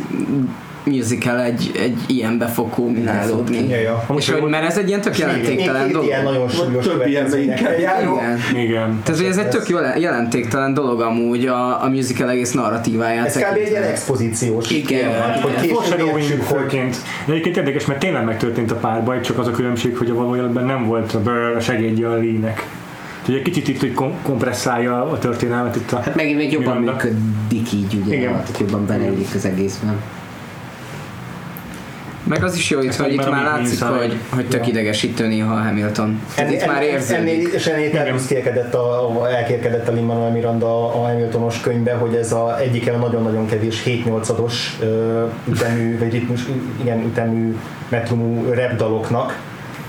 musical 0.84 1.40
egy, 1.40 1.70
egy 1.78 1.98
ilyen 2.06 2.38
befokú 2.38 2.88
minálódni. 2.88 3.68
Ja, 3.68 3.80
ja. 3.80 4.04
És 4.16 4.30
hogy, 4.30 4.50
mert 4.50 4.64
ez 4.66 4.78
egy 4.78 4.88
ilyen 4.88 5.00
tök 5.00 5.18
jelentéktelen 5.18 5.92
dolog. 5.92 6.06
ilyen 6.06 6.22
nagyon 6.22 6.48
súlyos 6.48 6.86
több 6.86 7.06
ilyenbe 7.06 7.42
inkább 7.42 7.78
járok. 7.78 8.20
Igen. 8.20 8.64
Igen. 8.64 9.00
Tehát, 9.02 9.20
hogy 9.20 9.30
ez 9.30 9.36
egy 9.36 9.48
tök 9.48 9.68
jel- 9.68 9.98
jelentéktelen 9.98 10.74
dolog 10.74 11.00
amúgy 11.00 11.46
a, 11.46 11.84
a 11.84 11.88
musical 11.88 12.30
egész 12.30 12.52
narratíváját. 12.52 13.26
Ez 13.26 13.36
kb. 13.36 13.56
egy 13.56 13.70
ilyen 13.70 13.82
expozíciós 13.82 14.70
Igen. 14.70 14.86
kiemelt, 14.86 15.40
hogy 15.40 15.54
később 15.54 15.74
Foreshadowing 15.76 16.18
értsük, 16.18 16.42
hogy 16.42 16.58
főként. 16.58 16.96
De 17.24 17.32
egyébként 17.32 17.56
érdekes, 17.56 17.86
mert 17.86 18.00
tényleg 18.00 18.24
megtörtént 18.24 18.70
a 18.70 18.74
párbaj, 18.76 19.20
csak 19.20 19.38
az 19.38 19.46
a 19.46 19.50
különbség, 19.50 19.96
hogy 19.96 20.10
a 20.10 20.14
valójában 20.14 20.64
nem 20.64 20.86
volt 20.86 21.14
a 21.14 21.60
segédje 21.60 22.08
a 22.08 22.14
Lee-nek. 22.14 22.66
Úgyhogy 23.20 23.34
egy 23.36 23.42
kicsit 23.42 23.68
itt 23.68 23.80
hogy 23.80 23.92
kom- 23.92 24.22
kompresszálja 24.22 25.02
a 25.10 25.18
történelmet 25.18 25.76
itt 25.76 25.92
a... 25.92 25.96
Hát 26.00 26.14
megint 26.14 26.36
még 26.36 26.52
jobban 26.52 26.76
működik 26.76 27.72
így, 27.72 27.94
ugye, 28.04 28.14
Igen. 28.14 28.30
tehát 28.32 28.58
jobban 28.58 28.86
beleillik 28.86 29.28
az 29.34 29.44
egészben. 29.44 30.00
Meg 32.24 32.44
az 32.44 32.56
is 32.56 32.70
jó 32.70 32.80
itt, 32.80 32.94
hogy 32.94 33.12
itt 33.12 33.18
már 33.18 33.30
már 33.30 33.44
a 33.44 33.56
látszik, 33.56 33.82
hogy, 33.82 34.16
hogy 34.28 34.48
tök 34.48 34.60
Ja. 34.60 34.72
idegesítő 34.72 35.26
néha 35.26 35.54
a 35.54 35.62
Hamilton. 35.62 36.20
Tehát 36.34 36.52
itt 36.52 36.66
már 36.66 36.76
Ennél, 36.76 36.88
érződik. 36.88 37.52
és 37.52 37.66
ennél 37.66 37.84
a, 38.74 39.20
a, 39.20 39.30
elkérkedett 39.30 39.88
a 39.88 39.92
Lin-Manuel 39.92 40.30
Miranda 40.30 40.94
a 40.94 41.06
Hamiltonos 41.06 41.60
könyvbe, 41.60 41.92
hogy 41.92 42.14
ez 42.14 42.32
a 42.32 42.60
egyik 42.60 42.86
nagyon-nagyon 42.98 43.46
kevés 43.46 43.82
7 43.82 44.04
8 44.04 44.28
ados 44.28 44.78
ütemű, 45.48 45.98
vagy 45.98 46.12
ritmus, 46.12 46.40
igen, 46.80 47.04
ütemű 47.04 47.56
metrumú 47.88 48.52
rap 48.52 48.76
daloknak, 48.76 49.38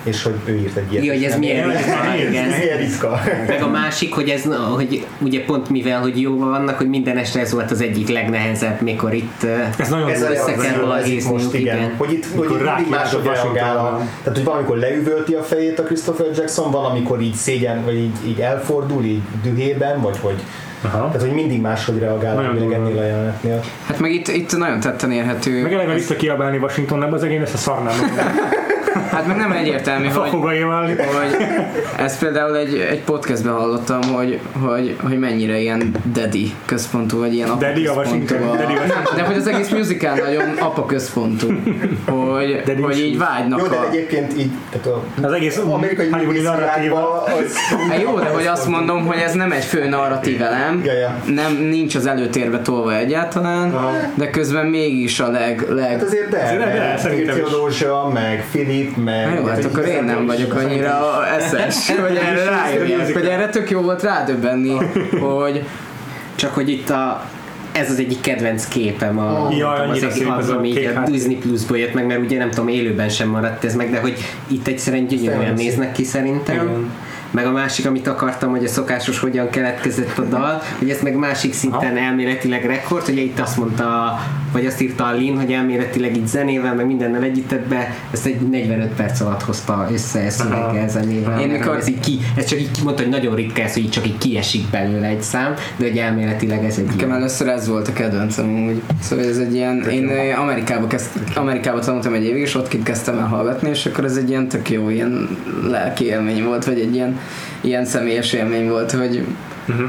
és 0.04 0.24
hogy 0.24 0.34
ő 0.46 0.56
írt 0.56 0.76
egy 0.78 0.92
ilyet. 0.92 1.04
Igen, 1.04 1.16
hogy 1.16 1.24
ez 1.24 1.32
Nem 1.32 1.40
milyen 1.40 1.56
ilyen- 1.56 1.78
ritka, 1.78 2.16
igen. 2.30 2.48
Milyen 2.60 2.78
ritka. 2.78 3.22
Meg 3.48 3.62
a 3.64 3.68
másik, 3.68 4.14
hogy 4.14 4.30
ez, 4.30 4.44
hogy 4.76 5.06
ugye 5.22 5.44
pont 5.46 5.70
mivel, 5.70 6.00
hogy 6.02 6.22
jóban 6.22 6.50
vannak, 6.50 6.78
hogy 6.78 6.90
minden 6.90 7.18
este 7.18 7.40
ez 7.40 7.54
volt 7.54 7.72
az 7.72 7.82
egyik 7.82 8.10
legnehezebb, 8.10 8.82
mikor 8.82 9.14
itt 9.14 9.44
Ez 9.78 9.90
nagyon 9.90 10.10
Ez 10.10 10.22
a 10.22 10.32
össze 10.32 10.54
kell 10.54 10.86
most, 11.30 11.54
igen. 11.54 11.78
igen. 11.78 11.94
Hogy 11.98 12.12
itt, 12.14 12.26
hogy 12.36 12.52
itt 12.52 12.64
mindig 12.64 12.90
máshogy 12.90 13.24
reagál. 13.26 13.78
a-. 13.78 13.98
Tehát, 14.24 14.38
hogy 14.38 14.44
valamikor 14.44 14.78
leüvölti 14.78 15.34
a 15.34 15.42
fejét 15.44 15.80
a 15.80 15.84
Christopher 15.84 16.26
Jackson, 16.36 16.72
van, 16.72 16.86
amikor 16.86 17.22
így 17.22 17.34
szégyen, 17.34 17.84
vagy 17.86 17.96
így, 17.96 18.16
így 18.28 18.40
elfordul, 18.40 19.04
így 19.04 19.22
dühében, 19.44 20.02
vagy 20.02 20.18
hogy 20.22 20.36
Aha. 20.82 20.98
tehát, 21.06 21.22
hogy 21.22 21.32
mindig 21.32 21.62
máshogy 21.62 22.00
reagál 22.00 22.36
Nagyon 22.36 22.54
nagyon 22.54 22.70
durva. 22.70 22.86
ennél 22.88 23.00
a 23.02 23.04
jelenetnél. 23.06 23.64
Hát 23.88 24.00
meg 24.00 24.12
itt, 24.12 24.28
itt 24.28 24.58
nagyon 24.58 24.80
tetten 24.80 25.12
érhető. 25.12 25.62
Meg 25.62 25.74
eleve 25.74 25.94
vissza 25.94 26.16
kiabálni 26.16 26.58
Washingtonnak, 26.58 27.14
az 27.14 27.24
egész 27.24 27.42
ezt 27.42 27.54
a 27.54 27.58
szarnám. 27.58 27.94
Hát 29.14 29.28
meg 29.28 29.38
nem 29.38 29.52
egyértelmű, 29.52 30.06
hogy, 30.06 30.14
Fafogaival. 30.14 30.86
hogy 30.86 30.98
ezt 31.98 32.20
például 32.20 32.58
egy, 32.58 32.88
egy 32.90 33.02
podcastben 33.02 33.54
hallottam, 33.54 34.02
hogy, 34.02 34.40
hogy, 34.62 34.96
hogy 35.04 35.20
mennyire 35.20 35.60
ilyen 35.60 35.92
daddy 36.14 36.54
központú, 36.66 37.20
vagy 37.20 37.34
ilyen 37.34 37.50
apa 37.50 37.66
Daddy 37.66 37.86
a 37.88 37.94
központú 37.94 38.36
Washington, 38.36 38.58
Daddy 38.58 38.74
Washington. 38.74 39.16
De 39.16 39.22
hogy 39.24 39.36
az 39.36 39.48
egész 39.48 39.70
musical 39.70 40.16
nagyon 40.16 40.58
apa 40.60 40.86
központú, 40.86 41.48
hogy, 42.06 42.62
Daddy 42.66 42.82
hogy 42.82 43.00
így 43.00 43.18
vágynak 43.18 43.60
Jó, 43.60 43.68
de 43.68 43.76
a... 43.76 43.88
egyébként 43.90 44.38
így, 44.38 44.52
tehát 44.72 44.88
a, 44.88 45.04
Az 45.22 45.32
egész 45.32 45.58
amerikai 45.58 46.10
hollywoodi 46.10 46.42
narratíva. 46.42 47.24
az 47.24 47.56
Hát 47.90 48.02
jó, 48.02 48.20
de 48.20 48.26
hogy 48.30 48.46
azt 48.46 48.68
mondom, 48.68 49.06
hogy 49.06 49.18
ez 49.18 49.34
nem 49.34 49.52
egy 49.52 49.64
fő 49.64 49.88
narratív 49.90 50.42
elem, 50.42 50.82
Ja, 50.86 50.94
ja. 50.94 51.16
nem, 51.26 51.54
nincs 51.70 51.96
az 51.96 52.06
előtérbe 52.06 52.60
tolva 52.62 52.96
egyáltalán, 52.96 53.76
de 54.14 54.30
közben 54.30 54.66
mégis 54.66 55.20
a 55.20 55.28
leg, 55.32 55.66
leg 55.70 55.90
Hát 55.90 56.04
azért 56.04 56.30
de, 56.30 56.42
Azért 56.44 56.58
de, 56.60 56.66
mert 56.66 57.00
szerintem 57.00 57.38
is. 57.38 57.44
Theodosia, 57.44 58.10
meg 58.14 58.46
Philip, 58.52 59.03
meg... 59.04 59.28
Hát 59.28 59.38
jó, 59.38 59.46
hát 59.46 59.66
akkor 59.66 59.86
én 59.86 60.04
nem 60.04 60.26
vagyok 60.26 60.54
annyira 60.54 61.26
eszes, 61.38 61.90
hogy 62.08 62.16
erre 62.16 62.44
rájöjjek, 62.44 63.14
hogy 63.14 63.26
erre 63.26 63.50
tök 63.50 63.70
jó 63.70 63.82
volt 63.82 64.04
rádöbbenni, 64.04 64.78
hogy 65.20 65.66
Csak 66.36 66.54
hogy 66.54 66.70
itt 66.70 66.90
a 66.90 67.24
ez 67.74 67.90
az 67.90 68.00
egyik 68.00 68.22
kedvenc 68.22 68.68
képem 68.68 69.20
a, 69.20 69.50
Ja, 69.58 69.70
az, 69.70 69.90
annyira 69.90 70.08
az, 70.08 70.44
az, 70.44 70.50
a 70.50 70.58
ami 70.58 70.86
a 70.86 70.94
háttér. 70.94 71.14
Disney 71.14 71.36
Plus-ból 71.36 71.78
jött 71.78 71.94
meg, 71.94 72.06
mert 72.06 72.20
ugye 72.20 72.38
nem 72.38 72.50
tudom, 72.50 72.68
élőben 72.68 73.10
sem 73.10 73.30
maradt 73.30 73.64
ez 73.64 73.76
meg, 73.76 73.92
de 73.92 74.00
hogy 74.00 74.18
itt 74.48 74.68
egyszerűen 74.68 75.06
gyönyörűen 75.08 75.54
néznek 75.54 75.92
ki 75.92 76.04
szerintem. 76.04 76.56
Igen. 76.56 76.92
Meg 77.32 77.46
a 77.46 77.52
másik, 77.52 77.86
amit 77.86 78.08
akartam, 78.08 78.50
hogy 78.50 78.64
a 78.64 78.68
szokásos 78.68 79.20
hogyan 79.20 79.50
keletkezett 79.50 80.18
a 80.18 80.22
dal, 80.22 80.62
hogy 80.80 80.90
ez 80.90 81.02
meg 81.02 81.16
másik 81.16 81.54
szinten 81.54 81.98
elméletileg 81.98 82.66
rekord, 82.66 83.10
ugye 83.10 83.22
itt 83.22 83.40
azt 83.40 83.58
mondta, 83.58 84.20
vagy 84.54 84.66
azt 84.66 84.82
írta 84.82 85.06
a 85.06 85.14
Lin, 85.14 85.38
hogy 85.38 85.52
elméletileg 85.52 86.16
itt 86.18 86.28
zenével, 86.28 86.76
meg 86.76 86.86
mindennel 86.86 87.24
együtt 87.24 87.56
be, 87.70 87.96
ezt 88.12 88.26
egy 88.26 88.42
45 88.42 88.88
perc 88.88 89.20
alatt 89.22 89.42
hozta 89.44 89.88
össze 89.92 90.30
szöveggel, 90.30 90.90
zenével. 90.90 91.40
Én 91.40 91.48
mikor- 91.48 91.78
ez 91.78 91.88
így 91.88 92.00
ki, 92.00 92.20
ez 92.38 92.46
csak 92.46 92.60
így 92.60 92.70
mondta, 92.84 93.02
hogy 93.02 93.12
nagyon 93.12 93.36
ritka 93.36 93.62
ez, 93.62 93.74
hogy 93.74 93.84
így 93.84 93.90
csak 93.90 94.08
így 94.08 94.18
kiesik 94.18 94.70
belőle 94.70 95.08
egy 95.08 95.22
szám, 95.22 95.54
de 95.78 95.88
hogy 95.88 95.98
elméletileg 95.98 96.66
ez 96.66 96.78
egy 96.78 96.86
Nekem 96.86 97.08
ilyen. 97.08 97.20
először 97.20 97.48
ez 97.48 97.68
volt 97.68 97.88
a 97.88 97.94
kedvencem 97.94 98.46
amúgy. 98.46 98.82
Szóval 99.02 99.26
ez 99.26 99.38
egy 99.38 99.54
ilyen, 99.54 99.90
én 99.90 100.10
Amerikába, 100.38 100.88
kezd, 100.88 101.10
Amerikába 101.36 101.80
tanultam 101.80 102.14
egy 102.14 102.24
évig, 102.24 102.42
és 102.42 102.56
ott 102.56 102.68
kint 102.68 102.84
kezdtem 102.84 103.18
el 103.18 103.26
hallgatni, 103.28 103.70
és 103.70 103.86
akkor 103.86 104.04
ez 104.04 104.16
egy 104.16 104.30
ilyen 104.30 104.48
tök 104.48 104.70
jó, 104.70 104.90
ilyen 104.90 105.38
lelki 105.70 106.06
élmény 106.06 106.44
volt, 106.44 106.66
vagy 106.66 106.80
egy 106.80 106.96
ilyen, 106.96 107.20
ilyen 107.62 107.86
személyes 107.86 108.34
élmény 108.34 108.70
volt, 108.70 108.92
hogy 108.92 109.26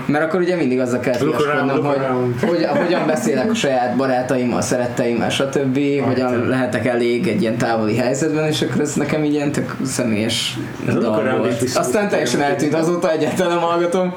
mert 0.07 0.25
akkor 0.25 0.41
ugye 0.41 0.57
mindig 0.57 0.81
azzal 0.81 1.01
viaskodnom, 1.01 1.69
look 1.69 1.87
hogy, 1.87 2.49
hogy, 2.49 2.65
hogyan 2.65 3.07
beszélek 3.07 3.51
a 3.51 3.55
saját 3.55 3.97
barátaimmal, 3.97 4.61
szeretteimmel, 4.61 5.31
stb. 5.31 5.79
Hogyan 6.05 6.49
lehetek 6.49 6.87
elég 6.87 7.29
egy 7.29 7.41
ilyen 7.41 7.57
távoli 7.57 7.97
helyzetben, 7.97 8.49
és 8.49 8.63
akkor 8.63 8.81
ez 8.81 8.95
nekem 8.95 9.25
így 9.25 9.33
ilyen 9.33 9.53
tök 9.53 9.77
személyes 9.85 10.59
Ez 10.87 10.95
is 10.95 11.03
volt. 11.03 11.63
Aztán 11.75 12.09
teljesen 12.09 12.41
eltűnt, 12.41 12.75
azóta 12.75 13.13
egyáltalán 13.13 13.53
nem 13.53 13.63
hallgatom. 13.63 14.15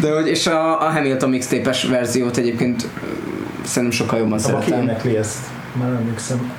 De 0.00 0.14
hogy, 0.14 0.28
és 0.28 0.46
a, 0.46 0.86
a 0.86 0.90
Hamilton 0.90 1.30
mixtape-es 1.30 1.84
verziót 1.84 2.36
egyébként 2.36 2.88
szerintem 3.64 3.98
sokkal 3.98 4.18
jobban 4.18 4.38
szeretem. 4.38 4.80
énekli 4.82 5.16
ezt? 5.16 5.38
Már 5.72 5.88
nem 5.88 5.96
emlékszem. 5.96 6.52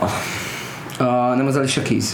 A, 0.98 1.34
nem 1.36 1.48
az 1.48 1.56
Alicia 1.56 1.82
Keys. 1.82 2.06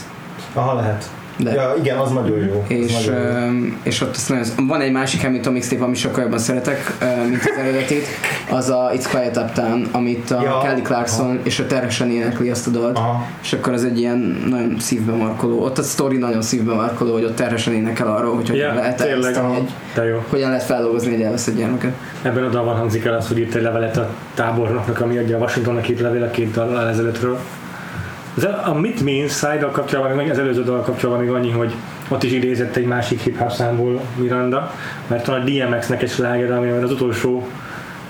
Aha, 0.53 0.73
lehet. 0.73 1.09
De. 1.37 1.51
Ja, 1.53 1.73
igen, 1.79 1.97
az 1.97 2.11
nagyon 2.11 2.37
jó. 2.39 2.63
Az 2.69 2.71
És, 2.71 3.05
nagyon 3.05 3.53
jó. 3.55 3.65
és 3.83 4.01
ott 4.01 4.15
azt 4.15 4.29
nagyon, 4.29 4.45
van 4.67 4.81
egy 4.81 4.91
másik 4.91 5.21
Hamilton 5.21 5.53
mixtape, 5.53 5.83
amit 5.83 5.97
sokkal 5.97 6.23
jobban 6.23 6.37
szeretek, 6.39 6.93
mint 7.29 7.41
az 7.41 7.57
eredetit, 7.59 8.05
az 8.49 8.69
a 8.69 8.91
It's 8.93 9.05
Quiet 9.11 9.37
Uptown, 9.37 9.87
amit 9.91 10.31
a 10.31 10.41
Ja. 10.41 10.59
Kelly 10.63 10.81
Clarkson 10.81 11.39
és 11.43 11.59
a 11.59 11.67
Teresen 11.67 12.09
énekli 12.09 12.49
azt 12.49 12.67
a 12.67 12.69
dalt. 12.69 12.97
Aha. 12.97 13.27
És 13.43 13.53
akkor 13.53 13.73
az 13.73 13.83
egy 13.83 13.99
ilyen 13.99 14.45
nagyon 14.49 14.75
szívbe 14.79 15.11
markoló, 15.11 15.63
ott 15.63 15.77
a 15.77 15.81
story 15.83 16.17
nagyon 16.17 16.41
szívbe 16.41 16.73
markoló, 16.73 17.13
hogy 17.13 17.23
ott 17.23 17.35
Teresen 17.35 17.73
énekel 17.73 18.07
arról, 18.07 18.35
hogy 18.35 18.49
hogyan 18.49 18.67
Ja, 18.67 18.73
lehet 18.73 18.97
tényleg. 18.97 19.35
egy, 19.35 19.69
De 19.95 20.03
jó. 20.05 20.23
hogyan 20.29 20.49
lehet 20.49 20.63
feldolgozni 20.65 21.13
egy 21.13 21.21
elveszett 21.21 21.55
gyermeket. 21.55 21.93
Ebben 22.21 22.43
a 22.43 22.49
dalban 22.49 22.75
hangzik 22.75 23.05
el 23.05 23.13
az, 23.15 23.27
hogy 23.27 23.37
írt 23.39 23.55
egy 23.55 23.61
levelet 23.61 23.97
a 23.97 24.09
tábornoknak, 24.33 25.01
ami 25.01 25.17
adja 25.17 25.37
a 25.37 25.39
Washingtonnak 25.39 25.89
írt 25.89 25.99
levél 25.99 26.23
a 26.23 26.29
két 26.29 26.51
dal 26.51 26.87
ezelőttről. 26.89 27.39
Az 28.35 28.47
a, 28.65 28.73
Mit 28.73 29.03
Me 29.03 29.11
Inside-dal 29.11 29.71
kapcsolatban, 29.71 30.15
meg 30.15 30.29
az 30.29 30.39
előző 30.39 30.63
dal 30.63 30.81
kapcsolatban 30.81 31.25
még 31.25 31.33
annyi, 31.33 31.51
hogy 31.51 31.73
ott 32.07 32.23
is 32.23 32.31
idézett 32.31 32.75
egy 32.75 32.85
másik 32.85 33.19
hip-hop 33.19 33.51
számból 33.51 34.01
Miranda, 34.15 34.71
mert 35.07 35.27
a 35.27 35.39
DMX-nek 35.39 36.01
egy 36.01 36.09
sláger, 36.09 36.51
ami 36.51 36.69
az 36.69 36.91
utolsó 36.91 37.47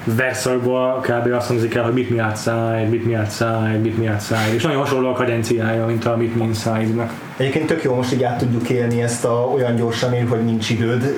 verszakból 0.03 0.99
kb. 0.99 1.33
azt 1.33 1.47
hangzik 1.47 1.75
el, 1.75 1.83
hogy 1.83 1.93
Meet 1.93 2.09
Me 2.09 2.25
Outside, 2.25 2.87
Meet 2.89 3.05
Me 3.05 3.19
Outside, 3.19 3.79
Meet 3.83 3.97
Me 3.97 4.11
Outside, 4.11 4.53
és 4.55 4.63
nagyon 4.63 4.79
hasonló 4.79 5.09
a 5.09 5.13
kadenciája, 5.13 5.85
mint 5.85 6.05
a 6.05 6.17
Meet 6.17 6.35
Me 6.35 6.43
Inside-nak. 6.43 7.11
Egyébként 7.37 7.67
tök 7.67 7.83
jó 7.83 7.95
most 7.95 8.13
így 8.13 8.23
át 8.23 8.37
tudjuk 8.37 8.69
élni 8.69 9.01
ezt 9.01 9.25
a 9.25 9.51
olyan 9.53 9.75
gyorsan 9.75 10.13
ér, 10.13 10.27
hogy 10.27 10.43
nincs 10.45 10.69
időd. 10.69 11.15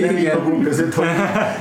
Nem 0.00 0.16
így 0.16 0.32
magunk 0.34 0.64
között, 0.64 0.94
hogy 0.94 1.06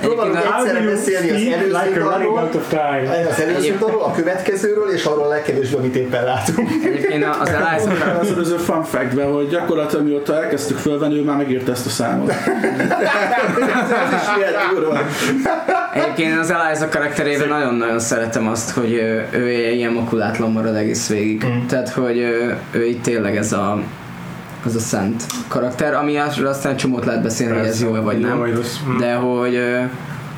próbálunk 0.01 0.38
egyszerre 0.38 0.86
beszélni 0.86 1.30
az 1.30 1.53
előző 1.53 1.67
like 1.67 2.49
time? 2.69 3.28
az 3.30 3.39
előző 3.39 3.78
dalról, 3.80 4.03
a 4.03 4.11
következőről, 4.11 4.89
és 4.89 5.05
arról 5.05 5.24
a 5.24 5.28
legkevésbé, 5.28 5.78
amit 5.78 5.95
éppen 5.95 6.24
látunk. 6.24 6.69
Egyébként 6.86 7.26
az 7.41 7.49
Eliza 7.49 7.91
Az 8.19 8.32
előző 8.32 8.55
fun 8.55 8.84
fact 8.84 9.19
hogy 9.22 9.49
gyakorlatilag 9.49 10.05
mióta 10.05 10.43
elkezdtük 10.43 10.78
fölvenni, 10.78 11.17
ő 11.17 11.24
már 11.24 11.38
megírta 11.38 11.72
ezt 11.72 11.86
a 11.86 11.89
számot. 11.89 12.30
Ez 12.30 14.13
is 14.13 14.36
milyen 14.36 14.53
durva. 14.74 14.99
Egyébként 15.93 16.39
az 16.39 16.51
Eliza 16.51 16.88
karakterében 16.89 17.47
nagyon-nagyon 17.47 17.99
szeretem 17.99 18.47
azt, 18.47 18.69
hogy 18.69 18.93
ő, 18.93 19.28
ő 19.32 19.49
ilyen 19.49 19.91
makulátlan 19.91 20.51
marad 20.51 20.76
egész 20.76 21.09
végig. 21.09 21.45
Mm. 21.45 21.65
Tehát, 21.67 21.89
hogy 21.89 22.17
ő, 22.17 22.57
ő 22.72 22.86
itt 22.86 23.03
tényleg 23.03 23.38
ez 23.38 23.53
a 23.53 23.61
az 24.66 24.76
a 24.76 24.80
szent 24.80 25.26
karakter, 25.47 25.93
ami 25.93 26.18
aztán 26.18 26.76
csomót 26.76 27.05
lehet 27.05 27.22
beszélni, 27.22 27.57
hogy 27.57 27.68
ez 27.68 27.82
jó 27.82 27.91
vagy 27.91 28.20
nem. 28.20 28.38
vagy 28.38 28.55
rossz. 28.55 28.76
Mm. 28.89 28.97
De 28.97 29.14
hogy, 29.14 29.59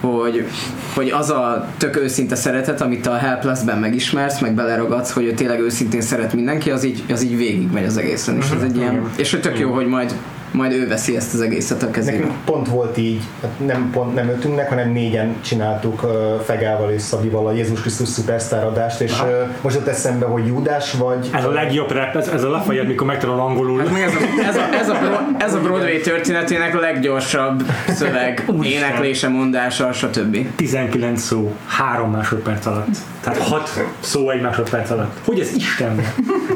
hogy, 0.01 0.47
hogy 0.93 1.09
az 1.09 1.29
a 1.29 1.67
tök 1.77 1.97
őszinte 1.97 2.35
szeretet, 2.35 2.81
amit 2.81 3.07
a 3.07 3.15
Helpless-ben 3.15 3.77
megismersz, 3.77 4.39
meg 4.39 4.53
beleragadsz, 4.53 5.11
hogy 5.11 5.25
ő 5.25 5.33
tényleg 5.33 5.59
őszintén 5.59 6.01
szeret 6.01 6.33
mindenki, 6.33 6.71
az 6.71 6.83
így, 6.83 7.03
az 7.11 7.23
így 7.23 7.37
végig 7.37 7.71
megy 7.71 7.85
az 7.85 7.97
egészen. 7.97 8.37
És, 8.37 8.49
ez 8.55 8.61
egy 8.61 8.77
ilyen, 8.77 9.09
és 9.15 9.31
hogy 9.31 9.41
tök 9.41 9.59
jó, 9.59 9.73
hogy 9.73 9.87
majd, 9.87 10.13
majd 10.53 10.71
ő 10.71 10.87
veszi 10.87 11.15
ezt 11.15 11.33
az 11.33 11.41
egészet 11.41 11.83
a 11.83 11.91
kezébe. 11.91 12.17
Nekünk 12.17 12.35
pont 12.45 12.67
volt 12.67 12.97
így, 12.97 13.21
hát 13.41 13.51
nem 13.65 13.89
pont 13.91 14.13
nem 14.13 14.29
ötünknek, 14.29 14.69
hanem 14.69 14.91
négyen 14.91 15.35
csináltuk 15.41 16.03
uh, 16.03 16.39
Fegával 16.45 16.91
és 16.91 17.01
Szabival 17.01 17.47
a 17.47 17.51
Jézus 17.51 17.81
Krisztus 17.81 18.07
szupersztár 18.07 18.65
adást, 18.65 19.01
és 19.01 19.21
uh, 19.21 19.27
most 19.61 19.75
ott 19.75 19.87
eszembe, 19.87 20.25
hogy 20.25 20.47
Júdás 20.47 20.93
vagy... 20.93 21.29
Ez 21.33 21.45
a 21.45 21.51
legjobb 21.51 21.91
rap, 21.91 22.15
ez, 22.15 22.27
ez 22.27 22.43
a 22.43 22.49
Lafayette, 22.49 22.87
mikor 22.87 23.07
megtanul 23.07 23.39
angolul. 23.39 23.79
Hát 23.79 23.87
ez 23.87 24.15
a, 24.15 24.47
ez, 24.47 24.55
a, 24.55 24.73
ez, 24.79 24.89
a, 24.89 24.93
Bro- 24.93 25.41
ez 25.43 25.53
a 25.53 25.59
Broadway 25.59 25.99
történetének 26.01 26.75
a 26.75 26.79
leggyorsabb 26.79 27.63
szöveg, 27.87 28.45
éneklése, 28.61 29.27
mondása, 29.27 29.91
stb. 29.93 30.47
19 30.55 31.21
szó, 31.21 31.55
3 31.67 32.11
másodperc 32.11 32.65
alatt. 32.65 32.95
Tehát 33.23 33.39
hat 33.39 33.83
szó 33.99 34.29
egy 34.29 34.41
másodperc 34.41 34.89
alatt. 34.89 35.17
Hogy 35.25 35.39
ez 35.39 35.53
Isten? 35.55 36.01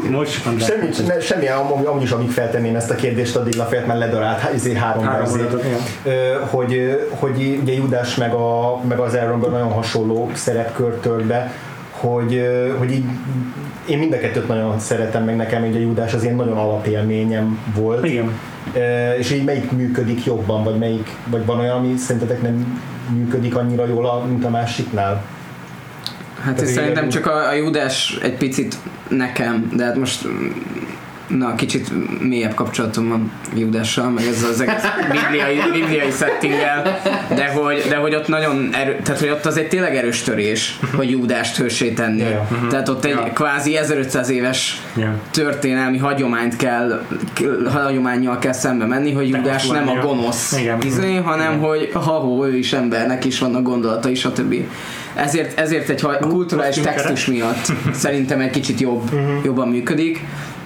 Most. 0.10 0.44
Semmi, 0.68 0.90
ne, 1.08 1.20
semmi 1.20 1.48
amúgy, 1.48 1.86
amúgy 1.86 2.02
is, 2.02 2.12
amíg 2.12 2.30
feltenném 2.30 2.76
ezt 2.76 2.90
a 2.90 2.96
kérdést, 2.96 3.36
addig 3.36 3.56
Lafayette 3.56 3.87
már 3.88 3.98
ledarált 3.98 4.54
izé 4.56 4.74
három, 4.76 5.04
Három. 5.04 5.28
Ö, 6.04 6.10
hogy, 6.50 7.00
hogy 7.10 7.60
ugye 7.62 7.74
Judas 7.74 8.16
meg, 8.16 8.34
a, 8.34 8.80
meg 8.88 9.00
az 9.00 9.14
Aaronből 9.14 9.50
nagyon 9.50 9.72
hasonló 9.72 10.30
szerepkört 10.34 11.02
tölt 11.02 11.24
be, 11.26 11.52
hogy, 11.92 12.48
hogy 12.78 12.92
így 12.92 13.06
én 13.86 13.98
mind 13.98 14.14
a 14.14 14.18
kettőt 14.20 14.48
nagyon 14.48 14.80
szeretem, 14.80 15.24
meg 15.24 15.36
nekem 15.36 15.64
ugye 15.64 15.80
Judas 15.80 16.14
az 16.14 16.24
ilyen 16.24 16.36
nagyon 16.36 16.58
alapélményem 16.58 17.60
volt. 17.76 18.06
Igen. 18.06 18.32
Ö, 18.74 19.12
és 19.12 19.32
így 19.32 19.44
melyik 19.44 19.72
működik 19.72 20.26
jobban, 20.26 20.64
vagy 20.64 20.78
melyik, 20.78 21.10
vagy 21.30 21.46
van 21.46 21.60
olyan, 21.60 21.78
ami 21.78 21.96
szerintetek 21.98 22.42
nem 22.42 22.82
működik 23.14 23.56
annyira 23.56 23.88
jól, 23.88 24.06
a- 24.06 24.26
mint 24.28 24.46
a 24.46 24.50
másiknál? 24.50 25.24
Hát 26.42 26.56
Tehát 26.56 26.70
én 26.70 26.76
szerintem 26.76 27.04
így- 27.04 27.10
csak 27.10 27.26
a, 27.26 27.48
a 27.48 27.54
Judás 27.54 28.18
egy 28.24 28.38
picit 28.38 28.76
nekem, 29.10 29.72
de 29.76 29.84
hát 29.84 29.96
most 29.96 30.28
na, 31.28 31.56
kicsit 31.56 31.90
mélyebb 32.22 32.54
kapcsolatom 32.54 33.08
van 33.10 33.32
Judással, 33.56 34.10
meg 34.10 34.24
ez 34.26 34.44
az 34.44 34.62
egész 34.62 34.84
bibliai, 35.12 35.58
bibliai 35.80 36.12
settinggel, 36.12 37.00
de 37.36 37.48
hogy, 37.48 37.86
de 37.90 37.96
hogy 37.96 38.16
ott 38.16 38.28
nagyon 38.28 38.70
erő, 38.74 39.00
tehát 39.04 39.20
hogy 39.20 39.30
ott 39.30 39.46
az 39.46 39.58
egy 39.58 39.68
tényleg 39.68 39.96
erős 39.96 40.22
törés, 40.22 40.80
hogy 40.96 41.10
Judást 41.10 41.58
hősé 41.58 41.92
tenni. 41.92 42.22
Ja, 42.22 42.28
ja. 42.30 42.48
Tehát 42.70 42.90
ott 42.90 43.06
egy 43.06 43.12
Ja. 43.12 43.32
kvázi 43.34 43.78
1500 43.78 44.30
éves 44.30 44.82
Ja. 44.96 45.20
történelmi 45.32 45.98
hagyományt 45.98 46.56
kell, 46.56 47.06
hagyományjal 47.74 48.38
kell 48.40 48.54
szembe 48.54 48.86
menni, 48.86 49.12
hogy 49.14 49.30
Judás 49.30 49.68
nem 49.68 49.90
a 49.90 49.94
gonosz 49.96 50.58
Igen. 50.60 50.82
izé, 50.82 51.16
hanem 51.16 51.60
hogy 51.60 51.90
ha 51.94 52.40
ő 52.46 52.58
is 52.58 52.74
embernek 52.74 53.26
is 53.26 53.40
vannak 53.40 53.62
gondolatai, 53.64 54.16
stb. 54.16 54.56
Ezért, 55.16 55.60
ezért 55.60 55.90
egy 55.90 56.02
ha- 56.02 56.18
kulturális 56.20 56.76
textus 56.76 57.26
miatt 57.26 57.72
szerintem 57.94 58.40
egy 58.40 58.50
kicsit 58.50 58.80
jobb, 58.80 59.10
jobban 59.44 59.68
működik, 59.68 60.24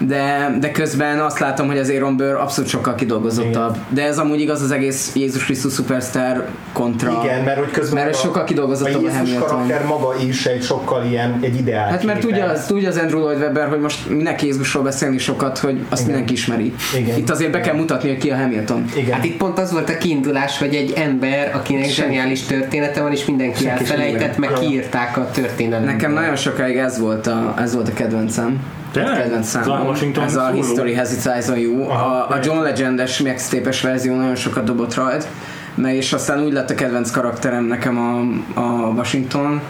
de, 0.08 0.56
de 0.60 0.72
közben 0.72 1.20
azt 1.20 1.40
látom, 1.40 1.68
hogy 1.68 1.78
az 1.78 1.90
Aaron 1.90 2.18
Burr 2.18 2.36
abszolút 2.36 2.70
sokkal 2.70 2.96
kidolgozottabb. 2.96 3.78
De 3.90 4.04
ez 4.06 4.18
amúgy 4.18 4.40
igaz 4.40 4.62
az 4.62 4.72
egész 4.72 5.12
Jézus 5.16 5.46
Krisztus 5.46 5.74
Superstar 5.74 6.48
kontra. 6.74 7.22
Igen, 7.24 7.44
mert 7.44 7.58
hogy 7.60 7.72
közben 7.72 8.04
Mert 8.04 8.16
a- 8.16 8.20
sokkal 8.20 8.44
kidolgozottabb 8.44 8.96
a 8.96 8.98
a 8.98 9.02
Jézus 9.02 9.18
Hamilton. 9.18 9.48
karakter 9.48 9.86
maga 9.86 10.14
is 10.28 10.46
egy 10.46 10.64
sokkal 10.64 11.06
ilyen, 11.06 11.38
egy 11.42 11.56
ideál. 11.56 11.90
Hát 11.90 12.04
mert 12.04 12.20
tudja 12.20 12.46
az, 12.46 12.66
tudja 12.66 12.90
az 12.90 12.98
Andrew 12.98 13.20
Lloyd 13.20 13.40
Webber, 13.40 13.68
hogy 13.68 13.80
most 13.80 14.10
minek 14.10 14.44
Jézusról 14.44 14.84
beszélni 14.84 15.18
sokat, 15.18 15.58
hogy 15.58 15.80
azt 15.90 16.02
Igen. 16.02 16.06
mindenki 16.06 16.34
ismeri. 16.34 16.74
Igen. 16.98 17.18
Itt 17.18 17.30
azért 17.30 17.52
be 17.52 17.60
kell 17.60 17.76
mutatni, 17.76 18.10
hogy 18.10 18.18
ki 18.18 18.30
a 18.30 18.36
Hamilton. 18.36 18.86
Igen. 18.96 19.14
Hát 19.14 19.24
itt 19.26 19.38
pont 19.38 19.60
az 19.60 19.72
volt 19.72 19.90
a 19.90 19.98
kiindulás, 19.98 20.58
hogy 20.58 20.76
egy 20.76 20.94
ember, 20.96 21.52
akinek 21.56 21.84
Senki. 21.84 22.02
zseniális 22.02 22.42
története 22.42 23.02
van, 23.02 23.12
és 23.12 23.26
mindenki 23.26 23.64
Senki 23.64 23.86
sem 23.86 24.00
elfelejtett, 24.00 24.38
meg 24.38 24.50
kiírták 24.52 25.18
a 25.18 25.30
történelmet. 25.32 25.90
Nekem 25.92 26.14
nagyon 26.14 26.36
sokáig 26.36 26.78
ez 26.78 27.00
volt 27.00 27.28
a, 27.28 27.54
ez 27.58 27.74
volt 27.74 27.88
a 27.88 27.94
kedvencem. 27.94 28.60
Tényleg? 28.92 29.22
Kedvenc 29.22 29.48
számom. 29.48 29.94
Ez 30.24 30.36
a? 30.36 30.48
History 30.48 30.94
Has 30.94 31.12
Its 31.14 31.26
Eyes 31.26 31.48
on 31.48 31.58
You. 31.58 31.82
Aha, 31.90 32.26
A, 32.30 32.34
a 32.34 32.40
John 32.44 32.60
Legend-es 32.62 33.20
mixtape-es 33.20 33.82
verzió 33.82 34.16
nagyon 34.16 34.36
sokat 34.36 34.64
dobott 34.64 34.94
rajt, 34.96 35.28
mert 35.76 35.96
és 35.96 36.14
aztán 36.14 36.44
úgy 36.44 36.54
lett 36.54 36.70
a 36.70 36.76
kedvenc 36.76 37.12
karakterem 37.12 37.64
nekem 37.64 37.98
a, 37.98 38.20
a 38.60 38.88
Washington, 38.96 39.62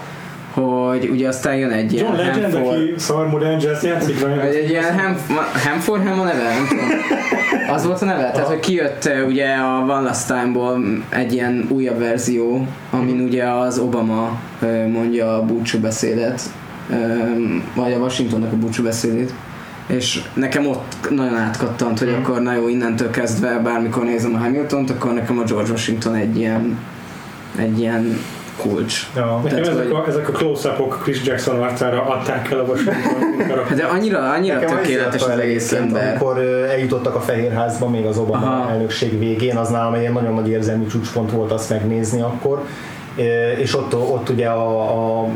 hogy 0.52 1.08
ugye 1.10 1.28
aztán 1.28 1.56
jön 1.56 1.70
egy 1.70 1.92
John 1.98 2.14
ilyen 2.14 2.26
Legend, 2.26 2.52
Hanford- 2.52 2.80
aki 2.80 2.94
szar 2.96 3.28
modern 3.28 3.60
jazz 3.60 3.82
játszik, 3.84 4.20
vagy 4.20 4.54
egy 4.54 4.68
ilyen 4.70 4.98
Ham, 4.98 5.16
Ham 5.64 5.78
for 5.78 5.98
Ham 6.06 6.20
a 6.20 6.24
neve, 6.24 6.42
nem 6.42 6.66
tudom. 6.68 6.88
Az 7.74 7.86
volt 7.86 8.02
a 8.02 8.04
neve? 8.04 8.30
Tehát, 8.30 8.48
hogy 8.48 8.60
kijött 8.60 9.04
eh, 9.04 9.26
ugye 9.26 9.54
a 9.54 9.78
One 9.78 10.00
Last 10.00 10.26
Time-ból 10.26 10.84
egy 11.08 11.32
ilyen 11.32 11.66
újabb 11.68 11.98
verzió, 11.98 12.66
amin 12.90 13.20
ugye 13.20 13.44
az 13.44 13.78
Obama 13.78 14.38
eh, 14.60 14.86
mondja 14.86 15.36
a 15.36 15.42
búcsú 15.42 15.78
beszédet, 15.78 16.42
vagy 17.74 17.92
a 17.92 17.96
Washingtonnak 17.98 18.52
a 18.52 18.56
búcsú 18.56 18.82
beszédét. 18.82 19.32
És 19.86 20.22
nekem 20.34 20.66
ott 20.66 21.10
nagyon 21.10 21.36
átkattant, 21.36 21.98
hogy 21.98 22.08
akkor 22.08 22.40
na 22.40 22.54
jó, 22.54 22.68
innentől 22.68 23.10
kezdve 23.10 23.58
bármikor 23.58 24.04
nézem 24.04 24.34
a 24.34 24.38
Hamiltont, 24.38 24.90
akkor 24.90 25.12
nekem 25.12 25.38
a 25.38 25.42
George 25.42 25.70
Washington 25.70 26.14
egy 26.14 26.36
ilyen, 26.38 26.78
egy 27.58 27.78
ilyen 27.78 28.18
kulcs. 28.56 29.06
Ja. 29.16 29.40
Nekem 29.44 29.62
Tehát, 29.62 29.66
ezek, 29.66 29.92
hogy- 29.92 30.02
a, 30.06 30.08
ezek 30.08 30.28
a 30.28 30.32
close-upok 30.32 31.00
Chris 31.02 31.24
Jackson 31.24 31.62
arcára 31.62 32.02
adták 32.06 32.50
el 32.50 32.58
a 32.58 32.62
Washington 32.62 33.64
Hát 33.68 33.74
de 33.76 33.84
annyira, 33.84 34.30
annyira 34.30 34.54
Nekem 34.54 34.76
az 34.76 34.80
tökéletes 34.82 35.20
illetve 35.20 35.32
az 35.32 35.38
egész 35.38 35.72
ember. 35.72 36.08
Amikor 36.08 36.38
eljutottak 36.70 37.14
a 37.14 37.20
Fehérházba 37.20 37.88
még 37.88 38.04
az 38.04 38.18
Obama 38.18 38.46
Aha. 38.46 38.70
elnökség 38.70 39.18
végén, 39.18 39.56
az 39.56 39.68
nálam 39.70 39.94
egy 39.94 40.12
nagyon 40.12 40.34
nagy 40.34 40.48
érzelmi 40.48 40.86
csúcspont 40.86 41.30
volt 41.30 41.52
azt 41.52 41.70
megnézni 41.70 42.20
akkor. 42.20 42.62
És 43.58 43.76
ott, 43.76 43.94
ott 43.94 44.28
ugye 44.28 44.46
a, 44.46 44.80
a, 44.80 45.20
a 45.20 45.28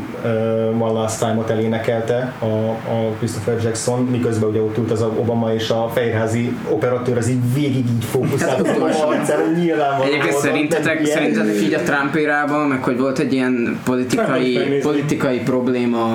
One 0.79 0.91
Last 0.91 1.19
Time-ot 1.19 1.49
elénekelte 1.49 2.33
a, 2.39 2.45
a 2.45 3.13
Christopher 3.17 3.55
Jackson, 3.63 3.99
miközben 4.03 4.49
ugye 4.49 4.61
ott 4.61 4.77
ült 4.77 4.91
az 4.91 5.01
Obama 5.01 5.53
és 5.53 5.69
a 5.69 5.89
fehérházi 5.93 6.57
operatőr, 6.69 7.17
az 7.17 7.29
így 7.29 7.53
végig 7.53 7.85
így 7.85 8.03
fókuszált 8.03 8.67
Hát 8.67 8.81
az 8.81 8.95
arcára, 8.95 9.43
hogy 9.45 9.57
nyilvánvaló 9.57 10.03
Egyébként 10.03 10.35
szerintetek, 10.35 11.05
szerintetek 11.05 11.61
így 11.61 11.73
a 11.73 11.79
Trump 11.79 12.15
érában, 12.15 12.67
meg 12.67 12.83
hogy 12.83 12.97
volt 12.97 13.19
egy 13.19 13.33
ilyen 13.33 13.79
politikai, 13.83 14.79
politikai 14.81 15.39
probléma, 15.39 16.13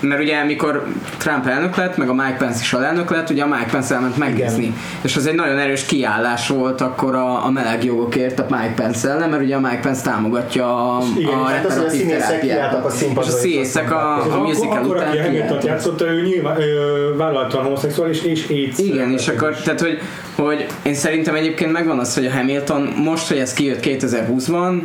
mert 0.00 0.20
ugye 0.20 0.38
amikor 0.38 0.86
Trump 1.18 1.46
elnök 1.46 1.76
lett, 1.76 1.96
meg 1.96 2.08
a 2.08 2.14
Mike 2.14 2.36
Pence 2.38 2.58
is 2.60 2.72
alelnök 2.72 3.10
lett, 3.10 3.30
ugye 3.30 3.42
a 3.42 3.46
Mike 3.46 3.68
Pence 3.70 3.94
elment 3.94 4.16
megnézni. 4.16 4.62
Igen. 4.62 4.76
És 5.02 5.16
az 5.16 5.26
egy 5.26 5.34
nagyon 5.34 5.58
erős 5.58 5.84
kiállás 5.84 6.48
volt 6.48 6.80
akkor 6.80 7.14
a, 7.14 7.44
a 7.44 7.50
meleg 7.50 7.84
jogokért 7.84 8.38
a 8.38 8.46
Mike 8.50 8.72
Pence 8.76 9.10
ellen, 9.10 9.30
mert 9.30 9.42
ugye 9.42 9.56
a 9.56 9.60
Mike 9.60 9.80
Pence 9.82 10.02
támogatja 10.02 10.91
a, 10.91 10.91
Igen, 11.18 11.38
a 11.38 11.44
hát 11.44 11.66
az, 11.66 11.76
hogy 11.76 11.86
a 11.86 11.90
színészek 11.90 12.40
kiálltak 12.40 12.84
a 12.84 12.88
És 12.88 12.94
színpadra, 12.94 13.32
a 13.32 13.34
és 13.34 13.40
színészek 13.40 13.84
azt 13.84 13.92
a, 13.92 14.14
a 14.14 14.24
Akkor, 14.24 14.38
musical 14.38 14.84
akkor 14.84 14.96
aki 14.96 15.04
után 15.06 15.18
a 15.18 15.22
Hamilton 15.22 15.58
játszotta, 15.64 16.04
ő 16.04 16.22
nyilván 16.22 16.60
ö, 16.60 17.16
vállaltan 17.16 17.62
homoszexuális 17.62 18.22
és 18.22 18.48
AIDS. 18.48 18.78
Igen, 18.78 19.12
és 19.12 19.28
akkor, 19.28 19.56
tehát 19.56 19.80
hogy, 19.80 19.98
hogy 20.36 20.66
én 20.82 20.94
szerintem 20.94 21.34
egyébként 21.34 21.72
megvan 21.72 21.98
az, 21.98 22.14
hogy 22.14 22.26
a 22.26 22.32
Hamilton 22.32 22.82
most, 22.82 23.28
hogy 23.28 23.38
ez 23.38 23.52
kijött 23.52 23.80
2020-ban, 23.82 24.82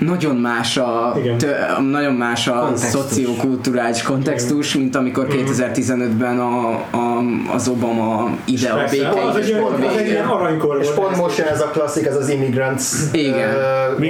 nagyon 0.00 0.36
más 0.36 0.76
a, 0.76 1.14
Igen. 1.18 1.38
tö, 1.38 1.52
nagyon 1.90 2.12
más 2.14 2.48
a 2.48 2.52
Kontextus. 2.52 2.90
szociokulturális 2.90 4.02
kontextus, 4.02 4.74
mint 4.74 4.96
amikor 4.96 5.26
2015-ben 5.30 6.38
a, 6.38 6.70
a, 6.90 7.22
az 7.54 7.68
Obama 7.68 8.30
ide 8.44 8.68
a 8.70 8.84
béke 8.90 9.08
az 9.08 9.36
egy 9.36 9.48
ilyen, 9.48 9.62
az 9.62 9.96
egy 9.96 10.06
ilyen 10.06 10.26
aranykor 10.26 10.78
És 10.80 10.88
pont 10.88 11.16
most 11.16 11.38
jön 11.38 11.46
ez 11.46 11.60
a 11.60 11.66
klasszik, 11.66 12.06
ez 12.06 12.16
az 12.16 12.28
Immigrants 12.28 12.82
Igen. 13.12 13.48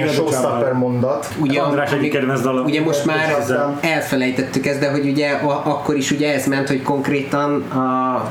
showstopper 0.07 0.51
Travel. 0.51 0.73
mondat. 0.73 1.27
Ugye, 1.39 1.59
András 1.61 1.91
egyik 1.91 2.11
kedvenc 2.11 2.41
dala. 2.41 2.61
ugye 2.61 2.81
most 2.81 3.05
már 3.05 3.35
elfelejtettük 3.81 4.65
ezt, 4.65 4.79
de 4.79 4.91
hogy 4.91 5.05
ugye 5.07 5.29
akkor 5.63 5.95
is 5.95 6.11
ugye 6.11 6.33
ez 6.33 6.45
ment, 6.45 6.67
hogy 6.67 6.81
konkrétan 6.81 7.61
a 7.61 8.21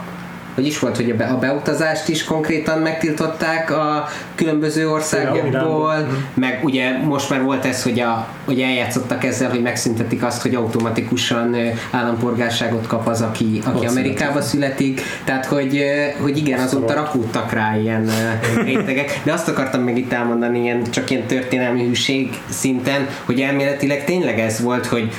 hogy 0.61 0.69
is 0.69 0.79
volt, 0.79 0.97
hogy 0.97 1.11
a, 1.11 1.15
be, 1.15 1.25
a 1.25 1.39
beutazást 1.39 2.09
is 2.09 2.25
konkrétan 2.25 2.79
megtiltották 2.79 3.71
a 3.71 4.09
különböző 4.35 4.91
országokból, 4.91 5.49
Iránból. 5.49 6.09
meg 6.35 6.61
ugye 6.63 6.99
most 6.99 7.31
már 7.31 7.43
volt 7.43 7.65
ez, 7.65 7.83
hogy, 7.83 8.01
a, 8.01 8.29
hogy 8.45 8.61
eljátszottak 8.61 9.25
ezzel, 9.25 9.51
hogy 9.51 9.63
megszüntetik 9.63 10.23
azt, 10.23 10.43
hogy 10.43 10.55
automatikusan 10.55 11.57
állampolgárságot 11.91 12.87
kap 12.87 13.07
az, 13.07 13.21
aki, 13.21 13.61
aki 13.65 13.87
Amerikába 13.87 14.43
születik, 14.43 15.01
tehát 15.25 15.47
hogy, 15.47 15.85
hogy 16.21 16.37
igen, 16.37 16.61
azóta 16.61 16.95
rakódtak 16.95 17.53
rá 17.53 17.77
ilyen 17.77 18.11
rétegek, 18.65 19.21
de 19.23 19.33
azt 19.33 19.49
akartam 19.49 19.83
meg 19.83 19.99
itt 19.99 20.13
elmondani, 20.13 20.61
ilyen, 20.61 20.91
csak 20.91 21.11
ilyen 21.11 21.27
történelmi 21.27 21.87
hűség 21.87 22.39
szinten, 22.49 23.09
hogy 23.25 23.41
elméletileg 23.41 24.05
tényleg 24.05 24.39
ez 24.39 24.61
volt, 24.61 24.87
hogy 24.87 25.11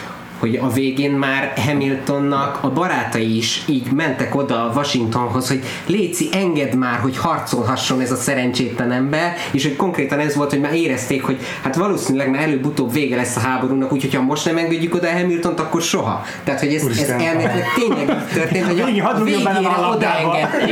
hogy 0.42 0.60
a 0.62 0.70
végén 0.70 1.12
már 1.12 1.54
Hamiltonnak 1.66 2.58
a 2.62 2.70
barátai 2.70 3.38
is 3.38 3.62
így 3.68 3.92
mentek 3.92 4.36
oda 4.36 4.72
Washingtonhoz, 4.76 5.48
hogy 5.48 5.64
Léci, 5.86 6.30
engedd 6.34 6.76
már, 6.76 7.00
hogy 7.00 7.18
harcolhasson 7.18 8.02
ez 8.02 8.12
a 8.12 8.16
szerencsétlen 8.16 8.92
ember, 8.92 9.34
és 9.52 9.64
hogy 9.64 9.76
konkrétan 9.76 10.20
ez 10.20 10.36
volt, 10.36 10.50
hogy 10.50 10.60
már 10.60 10.74
érezték, 10.74 11.24
hogy 11.24 11.40
hát 11.62 11.76
valószínűleg 11.76 12.30
már 12.30 12.42
előbb-utóbb 12.42 12.92
vége 12.92 13.16
lesz 13.16 13.36
a 13.36 13.40
háborúnak, 13.40 13.92
úgyhogy 13.94 14.14
ha 14.14 14.22
most 14.22 14.46
nem 14.46 14.58
engedjük 14.58 14.96
oda 14.96 15.12
Hamiltont, 15.12 15.60
akkor 15.60 15.82
soha. 15.82 16.26
Tehát, 16.44 16.60
hogy 16.60 16.74
ez, 16.74 16.86
ez 16.86 17.10
elméletileg 17.10 17.68
tényleg 17.76 18.10
így 18.10 18.34
történt, 18.34 18.66
hogy 18.66 18.80
a, 18.80 19.10
a 19.10 19.24
végére 19.24 19.70
a 19.70 19.90
odaengedték. 19.96 20.70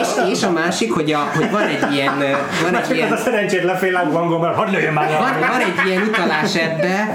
És, 0.00 0.32
és 0.32 0.42
a 0.42 0.50
másik, 0.50 0.92
hogy, 0.92 1.12
a, 1.12 1.30
hogy 1.34 1.50
van 1.50 1.62
egy 1.62 1.92
ilyen, 1.92 2.18
van 2.62 2.74
egy 2.74 2.82
csak 2.86 2.96
ilyen 2.96 3.12
ez 3.12 3.20
a 3.20 3.22
szerencsétlen 3.22 3.76
féllábú 3.76 4.16
angol, 4.16 4.40
mert 4.40 4.56
hadd 4.56 4.70
lőjön 4.70 4.92
már 4.92 5.08
van, 5.08 5.48
van 5.48 5.60
egy 5.60 5.86
ilyen 5.86 6.02
utalás 6.02 6.54
ebbe, 6.54 7.14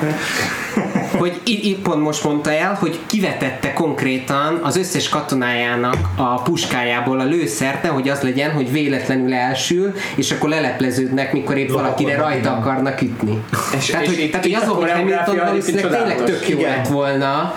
hogy 1.17 1.41
itt, 1.45 1.79
pont 1.79 2.01
most 2.01 2.23
mondta 2.23 2.51
el, 2.51 2.73
hogy 2.79 2.99
kivetette 3.05 3.73
konkrétan 3.73 4.59
az 4.63 4.77
összes 4.77 5.09
katonájának 5.09 5.95
a 6.15 6.41
puskájából 6.41 7.19
a 7.19 7.23
lőszert, 7.23 7.85
hogy 7.87 8.09
az 8.09 8.21
legyen, 8.21 8.51
hogy 8.51 8.71
véletlenül 8.71 9.33
elsül, 9.33 9.93
és 10.15 10.31
akkor 10.31 10.49
lelepleződnek, 10.49 11.33
mikor 11.33 11.57
épp 11.57 11.69
valakire 11.69 12.15
rajta 12.17 12.51
akarnak 12.51 13.01
ütni. 13.01 13.43
És- 13.77 13.85
tehát, 13.85 14.05
és 14.05 14.09
hogy, 14.09 14.19
itt- 14.19 14.31
tehát, 14.31 14.45
hogy 14.45 14.53
azon, 14.53 14.75
hogy 14.75 14.91
Hamilton 14.91 15.37
valószínűleg 15.45 15.89
tényleg 15.91 16.23
tök 16.23 16.49
jó 16.49 16.57
Igen. 16.59 16.69
lett 16.69 16.87
volna, 16.87 17.53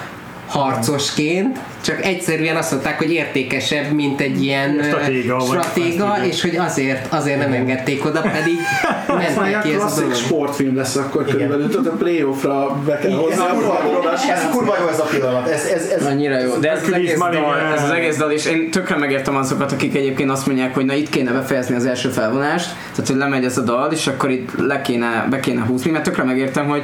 harcosként, 0.52 1.58
csak 1.80 2.04
egyszerűen 2.04 2.56
azt 2.56 2.70
mondták, 2.70 2.98
hogy 2.98 3.12
értékesebb, 3.12 3.92
mint 3.92 4.20
egy 4.20 4.42
ilyen 4.42 4.80
Stratéga, 4.82 5.36
vagy 5.36 5.46
stratéga 5.46 6.16
és 6.24 6.42
hogy 6.42 6.56
azért, 6.56 7.12
azért 7.12 7.38
nem 7.38 7.52
engedték 7.52 8.04
oda, 8.04 8.20
pedig 8.20 8.58
Ez 9.06 9.08
már 9.08 9.26
mentek 9.26 9.48
ilyen 9.48 9.60
ki 9.62 9.74
ez 9.84 9.92
a 9.92 10.00
dolog. 10.00 10.14
sportfilm 10.14 10.76
lesz 10.76 10.96
akkor 10.96 11.24
körülbelül, 11.24 11.68
tudod, 11.68 11.86
a 11.86 11.96
playoffra 11.96 12.80
be 12.86 12.98
kell 12.98 13.10
Ez, 13.10 13.16
hozni 13.16 13.40
a 13.40 13.44
forradalmat. 13.44 14.14
ez 14.30 14.48
kurva 14.50 14.76
jó 14.80 14.88
ez 14.88 14.98
a 14.98 15.04
pillanat. 15.04 15.48
Ez, 15.48 15.64
ez, 15.64 15.86
ez, 15.86 16.06
Annyira 16.06 16.38
jó. 16.40 16.54
De 16.56 16.70
ez 16.70 16.78
az, 16.82 16.88
Hercules 16.88 16.98
egész 17.10 17.18
dal, 17.18 17.58
ez 17.76 17.82
az 17.82 17.90
egész 17.90 18.16
dal, 18.16 18.30
és 18.30 18.46
én 18.46 18.70
tökre 18.70 18.96
megértem 18.96 19.36
azokat, 19.36 19.72
akik 19.72 19.96
egyébként 19.96 20.30
azt 20.30 20.46
mondják, 20.46 20.74
hogy 20.74 20.84
na 20.84 20.94
itt 20.94 21.08
kéne 21.08 21.32
befejezni 21.32 21.74
az 21.74 21.86
első 21.86 22.08
felvonást, 22.08 22.68
tehát 22.90 23.06
hogy 23.06 23.16
lemegy 23.16 23.44
ez 23.44 23.58
a 23.58 23.62
dal, 23.62 23.92
és 23.92 24.06
akkor 24.06 24.30
itt 24.30 24.50
le 24.58 24.80
kéne, 24.80 25.26
be 25.30 25.40
kéne 25.40 25.60
húzni, 25.60 25.90
mert 25.90 26.04
tökre 26.04 26.22
megértem, 26.24 26.66
hogy, 26.68 26.82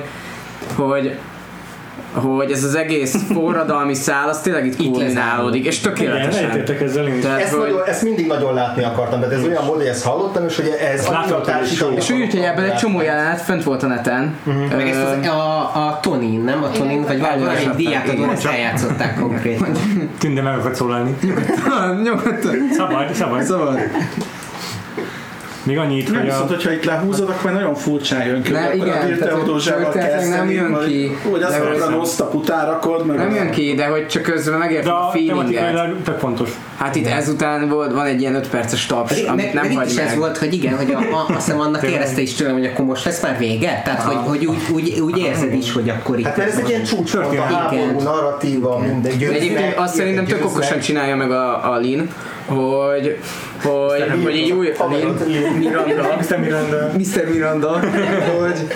hogy 0.74 1.14
hogy 2.18 2.50
ez 2.50 2.64
az 2.64 2.74
egész 2.74 3.16
forradalmi 3.32 3.94
szál, 3.94 4.28
az 4.28 4.40
tényleg 4.40 4.66
itt 4.66 4.76
kulminálódik, 4.76 5.66
és 5.66 5.80
Igen, 5.80 5.94
tökéletesen. 5.94 6.44
egyetértek 6.44 6.80
ezzel 6.80 7.06
én. 7.08 7.20
Tehát, 7.20 7.40
ezt, 7.40 7.52
hogy, 7.52 7.70
nagyon, 7.70 7.86
ezt 7.86 8.02
mindig 8.02 8.26
nagyon 8.26 8.54
látni 8.54 8.84
akartam, 8.84 9.20
de 9.20 9.26
ez 9.26 9.44
olyan 9.44 9.66
volt, 9.66 9.78
hogy 9.78 9.88
ezt 9.88 10.04
hallottam, 10.04 10.44
és 10.44 10.56
hogy 10.56 10.66
ez 10.92 11.00
is 11.00 11.08
társítani 11.44 11.96
és 11.96 12.10
úgy, 12.10 12.30
hogy 12.30 12.40
ebből 12.40 12.64
egy 12.64 12.74
csomó 12.74 13.00
jelenet 13.00 13.40
fent 13.40 13.64
volt 13.64 13.82
a 13.82 13.86
neten. 13.86 14.34
Meg 14.76 14.88
ezt 14.88 15.00
az, 15.00 15.26
a, 15.26 15.60
a 15.86 15.98
Tonin, 16.02 16.40
nem? 16.40 16.62
A 16.62 16.70
Tonin, 16.70 17.02
vagy 17.02 17.20
valami 17.20 17.40
Igen. 17.42 17.56
egy 17.56 17.76
diátadón 17.76 18.16
Igen. 18.16 18.30
ezt 18.30 18.46
eljátszották 18.46 19.18
konkrétan. 19.20 19.72
Tünde 20.20 20.42
meg 20.42 20.58
akar 20.58 20.74
szólalni. 20.74 21.16
Nyugodtan. 22.02 22.68
Szabad, 22.72 23.14
szabad. 23.14 23.42
Szabad. 23.42 23.78
Még 25.68 25.78
annyit, 25.78 26.06
Nem, 26.10 26.16
hogy 26.20 26.24
viszont, 26.24 26.50
a... 26.50 26.54
hogyha 26.54 26.72
itt 26.72 26.84
lehúzod, 26.84 27.28
akkor 27.28 27.52
nagyon 27.52 27.74
furcsán 27.74 28.26
jön 28.26 28.42
ki. 28.42 28.52
Akkor 28.54 28.74
igen, 28.74 28.88
a 28.88 28.90
tehát, 28.92 29.06
Dirte 29.06 29.30
hogy 29.30 29.40
autózsával 29.40 29.82
történetileg 29.82 30.20
nem 30.28 30.28
kezdeni, 30.30 30.54
jön 30.54 30.70
vagy- 30.72 30.86
ki, 30.86 31.16
Vagy 31.30 31.42
azt 31.42 31.58
mondod, 31.58 31.80
hogy- 31.82 31.92
a 31.92 31.96
nosztap 31.96 32.34
utárakod, 32.34 33.06
meg 33.06 33.16
Nem 33.16 33.34
jön 33.34 33.50
ki, 33.50 33.74
de 33.74 33.86
hogy 33.86 34.06
csak 34.06 34.22
közben 34.22 34.58
megértem 34.58 34.92
a 34.92 35.06
a 35.06 35.10
feelinget. 35.10 35.94
tök 36.04 36.18
fontos. 36.18 36.50
Hát 36.76 36.94
itt 36.96 37.06
ezután 37.06 37.68
volt, 37.68 37.92
van 37.92 38.06
egy 38.06 38.20
ilyen 38.20 38.34
5 38.34 38.48
perces 38.48 38.86
taps, 38.86 39.22
amit 39.22 39.52
nem 39.52 39.64
is 39.70 39.94
meg. 39.94 40.06
ez 40.06 40.16
volt, 40.16 40.38
hogy 40.38 40.52
igen, 40.52 40.76
hogy 40.76 40.92
a, 40.92 40.98
a, 40.98 41.24
azt 41.36 41.44
hiszem 41.44 41.60
annak 41.60 41.82
érezte 41.82 42.20
is 42.20 42.34
tőlem, 42.34 42.52
hogy 42.52 42.66
akkor 42.66 42.84
most 42.84 43.04
lesz 43.04 43.22
már 43.22 43.38
vége? 43.38 43.82
Tehát, 43.84 44.02
hogy, 44.02 44.16
hogy 44.26 44.46
úgy, 44.46 44.58
úgy, 44.72 45.00
úgy 45.00 45.18
érzed 45.18 45.52
is, 45.52 45.72
hogy 45.72 45.88
akkor 45.88 46.18
itt... 46.18 46.26
Hát 46.26 46.38
ez 46.38 46.58
egy 46.58 46.68
ilyen 46.68 46.84
csúcspont, 46.84 47.38
a 47.38 47.42
háború, 47.42 48.00
narratíva, 48.00 48.78
minden 48.78 49.18
De 49.18 49.26
Egyébként 49.26 49.76
azt 49.76 49.94
szerintem 49.94 50.24
tök 50.24 50.44
okosan 50.44 50.78
csinálja 50.80 51.16
meg 51.16 51.30
a, 51.30 51.72
a 51.72 51.76
Lin, 51.78 52.10
hogy, 52.48 53.18
hogy, 53.62 54.22
hogy 54.22 54.36
így 54.36 54.52
új 54.52 54.72
Miranda, 55.58 56.16
Mr. 56.20 56.38
Miranda. 56.38 56.90
Mr. 56.98 57.28
Miranda, 57.32 57.80
hogy, 58.38 58.66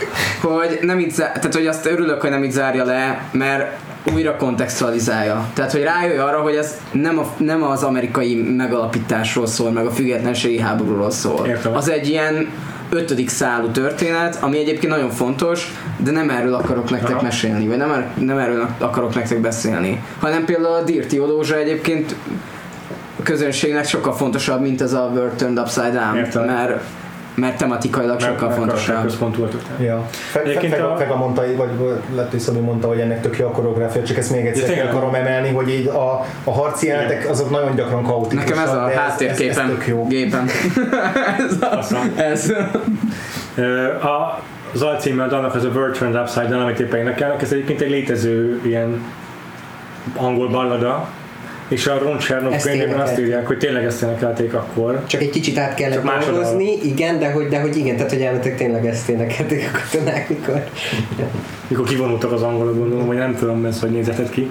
hogy 0.40 0.78
nem 0.80 0.98
így 0.98 1.14
tehát 1.14 1.54
hogy 1.54 1.66
azt 1.66 1.86
örülök, 1.86 2.20
hogy 2.20 2.30
nem 2.30 2.44
így 2.44 2.50
zárja 2.50 2.84
le, 2.84 3.28
mert 3.32 3.78
újra 4.14 4.36
kontextualizálja. 4.36 5.48
Tehát, 5.54 5.72
hogy 5.72 5.82
rájöjj 5.82 6.18
arra, 6.18 6.40
hogy 6.40 6.54
ez 6.54 6.80
nem, 6.92 7.18
a, 7.18 7.34
nem 7.36 7.62
az 7.62 7.82
amerikai 7.82 8.42
megalapításról 8.56 9.46
szól, 9.46 9.70
meg 9.70 9.86
a 9.86 9.90
függetlenségi 9.90 10.58
háborúról 10.58 11.10
szól. 11.10 11.46
Értem. 11.46 11.76
Az 11.76 11.90
egy 11.90 12.08
ilyen 12.08 12.48
ötödik 12.90 13.28
szálú 13.28 13.66
történet, 13.66 14.38
ami 14.40 14.58
egyébként 14.58 14.92
nagyon 14.92 15.10
fontos, 15.10 15.72
de 15.96 16.10
nem 16.10 16.30
erről 16.30 16.54
akarok 16.54 16.90
nektek 16.90 17.14
Aha. 17.14 17.22
mesélni, 17.22 17.66
vagy 17.66 17.76
nem, 17.76 17.90
er, 17.92 18.10
nem 18.18 18.38
erről 18.38 18.68
akarok 18.78 19.14
nektek 19.14 19.40
beszélni, 19.40 20.02
hanem 20.20 20.44
például 20.44 20.74
a 20.74 20.82
Dirty 20.82 21.18
Odózsa 21.18 21.56
egyébként 21.56 22.14
a 23.18 23.22
közönségnek 23.22 23.84
sokkal 23.86 24.12
fontosabb, 24.12 24.60
mint 24.60 24.80
ez 24.80 24.92
a 24.92 25.10
World 25.14 25.32
Turned 25.32 25.58
Upside 25.58 25.90
Down, 25.90 26.16
Értem. 26.16 26.44
mert, 26.44 26.80
mert 27.34 27.56
tematikailag 27.56 28.20
sokkal 28.20 28.50
fontosabb. 28.50 29.02
Központú. 29.02 29.46
Ja. 29.80 30.04
Fe- 30.10 30.30
fe- 30.30 30.44
Egyébként 30.44 30.72
Fega, 30.74 30.92
a- 30.92 30.96
Fega 30.96 31.16
mondta, 31.16 31.42
vagy 31.56 31.70
lehet, 32.14 32.30
hogy 32.30 32.40
Szabi 32.40 32.58
mondta, 32.58 32.86
hogy 32.88 32.98
ennek 33.00 33.20
tök 33.20 33.38
jó 33.38 33.46
a 33.46 33.50
koreográfia, 33.50 34.02
csak 34.02 34.16
ezt 34.16 34.30
még 34.30 34.46
egyszer 34.46 34.68
Ja, 34.68 34.74
ki 34.82 34.88
akarom 34.88 35.14
emelni, 35.14 35.48
hogy 35.48 35.68
így 35.68 35.86
a, 35.86 36.24
a 36.44 36.50
harci 36.52 36.86
jelenetek 36.86 37.28
azok 37.30 37.50
nagyon 37.50 37.74
gyakran 37.74 38.02
kaotikusak. 38.02 38.48
Nekem 38.48 38.62
ez 38.64 38.70
a 38.72 38.84
de 38.86 38.90
ez, 38.90 38.90
ez, 38.90 38.96
háttérképen, 38.96 39.68
tök 39.68 39.86
jó. 39.86 40.06
gépen. 40.06 40.46
ez, 41.48 41.56
a, 41.60 41.76
Aztán. 41.78 42.12
ez. 42.16 42.52
A, 44.02 44.40
az 44.74 44.82
alcíme 44.82 45.22
a 45.22 45.26
dalnak 45.26 45.54
az 45.54 45.64
a 45.64 45.68
World 45.68 45.96
Turned 45.96 46.20
Upside 46.22 46.46
Down, 46.46 46.62
amit 46.62 46.80
éppen 46.80 47.00
énekelnek, 47.00 47.42
ez 47.42 47.52
egyébként 47.52 47.80
egy 47.80 47.90
létező 47.90 48.60
ilyen 48.64 49.02
angol 50.16 50.48
ballada, 50.48 51.08
és 51.72 51.86
a 51.86 51.98
Ron 51.98 52.18
Chernow 52.18 52.52
Ezt 52.52 52.66
könyvében 52.66 53.00
azt 53.00 53.18
írják, 53.18 53.46
hogy 53.46 53.58
tényleg 53.58 53.84
ezt 53.84 54.02
énekelték 54.02 54.54
akkor. 54.54 55.02
Csak 55.06 55.20
egy 55.20 55.30
kicsit 55.30 55.58
át 55.58 55.74
kellett 55.74 56.02
dolgozni, 56.02 56.78
igen, 56.82 57.18
de 57.18 57.30
hogy, 57.30 57.48
de 57.48 57.60
hogy 57.60 57.76
igen, 57.76 57.96
tehát 57.96 58.10
hogy 58.10 58.20
elmentek 58.20 58.56
tényleg 58.56 58.86
ezt 58.86 59.08
énekelték 59.08 59.70
a 59.72 59.78
katonák, 59.78 60.28
mikor. 60.28 60.64
Mikor 61.68 61.86
kivonultak 61.86 62.32
az 62.32 62.42
angolok, 62.42 62.76
gondolom, 62.76 63.06
vagy 63.06 63.16
nem 63.16 63.36
tudom, 63.36 63.64
ez 63.64 63.80
hogy 63.80 63.90
nézetett 63.90 64.30
ki. 64.30 64.50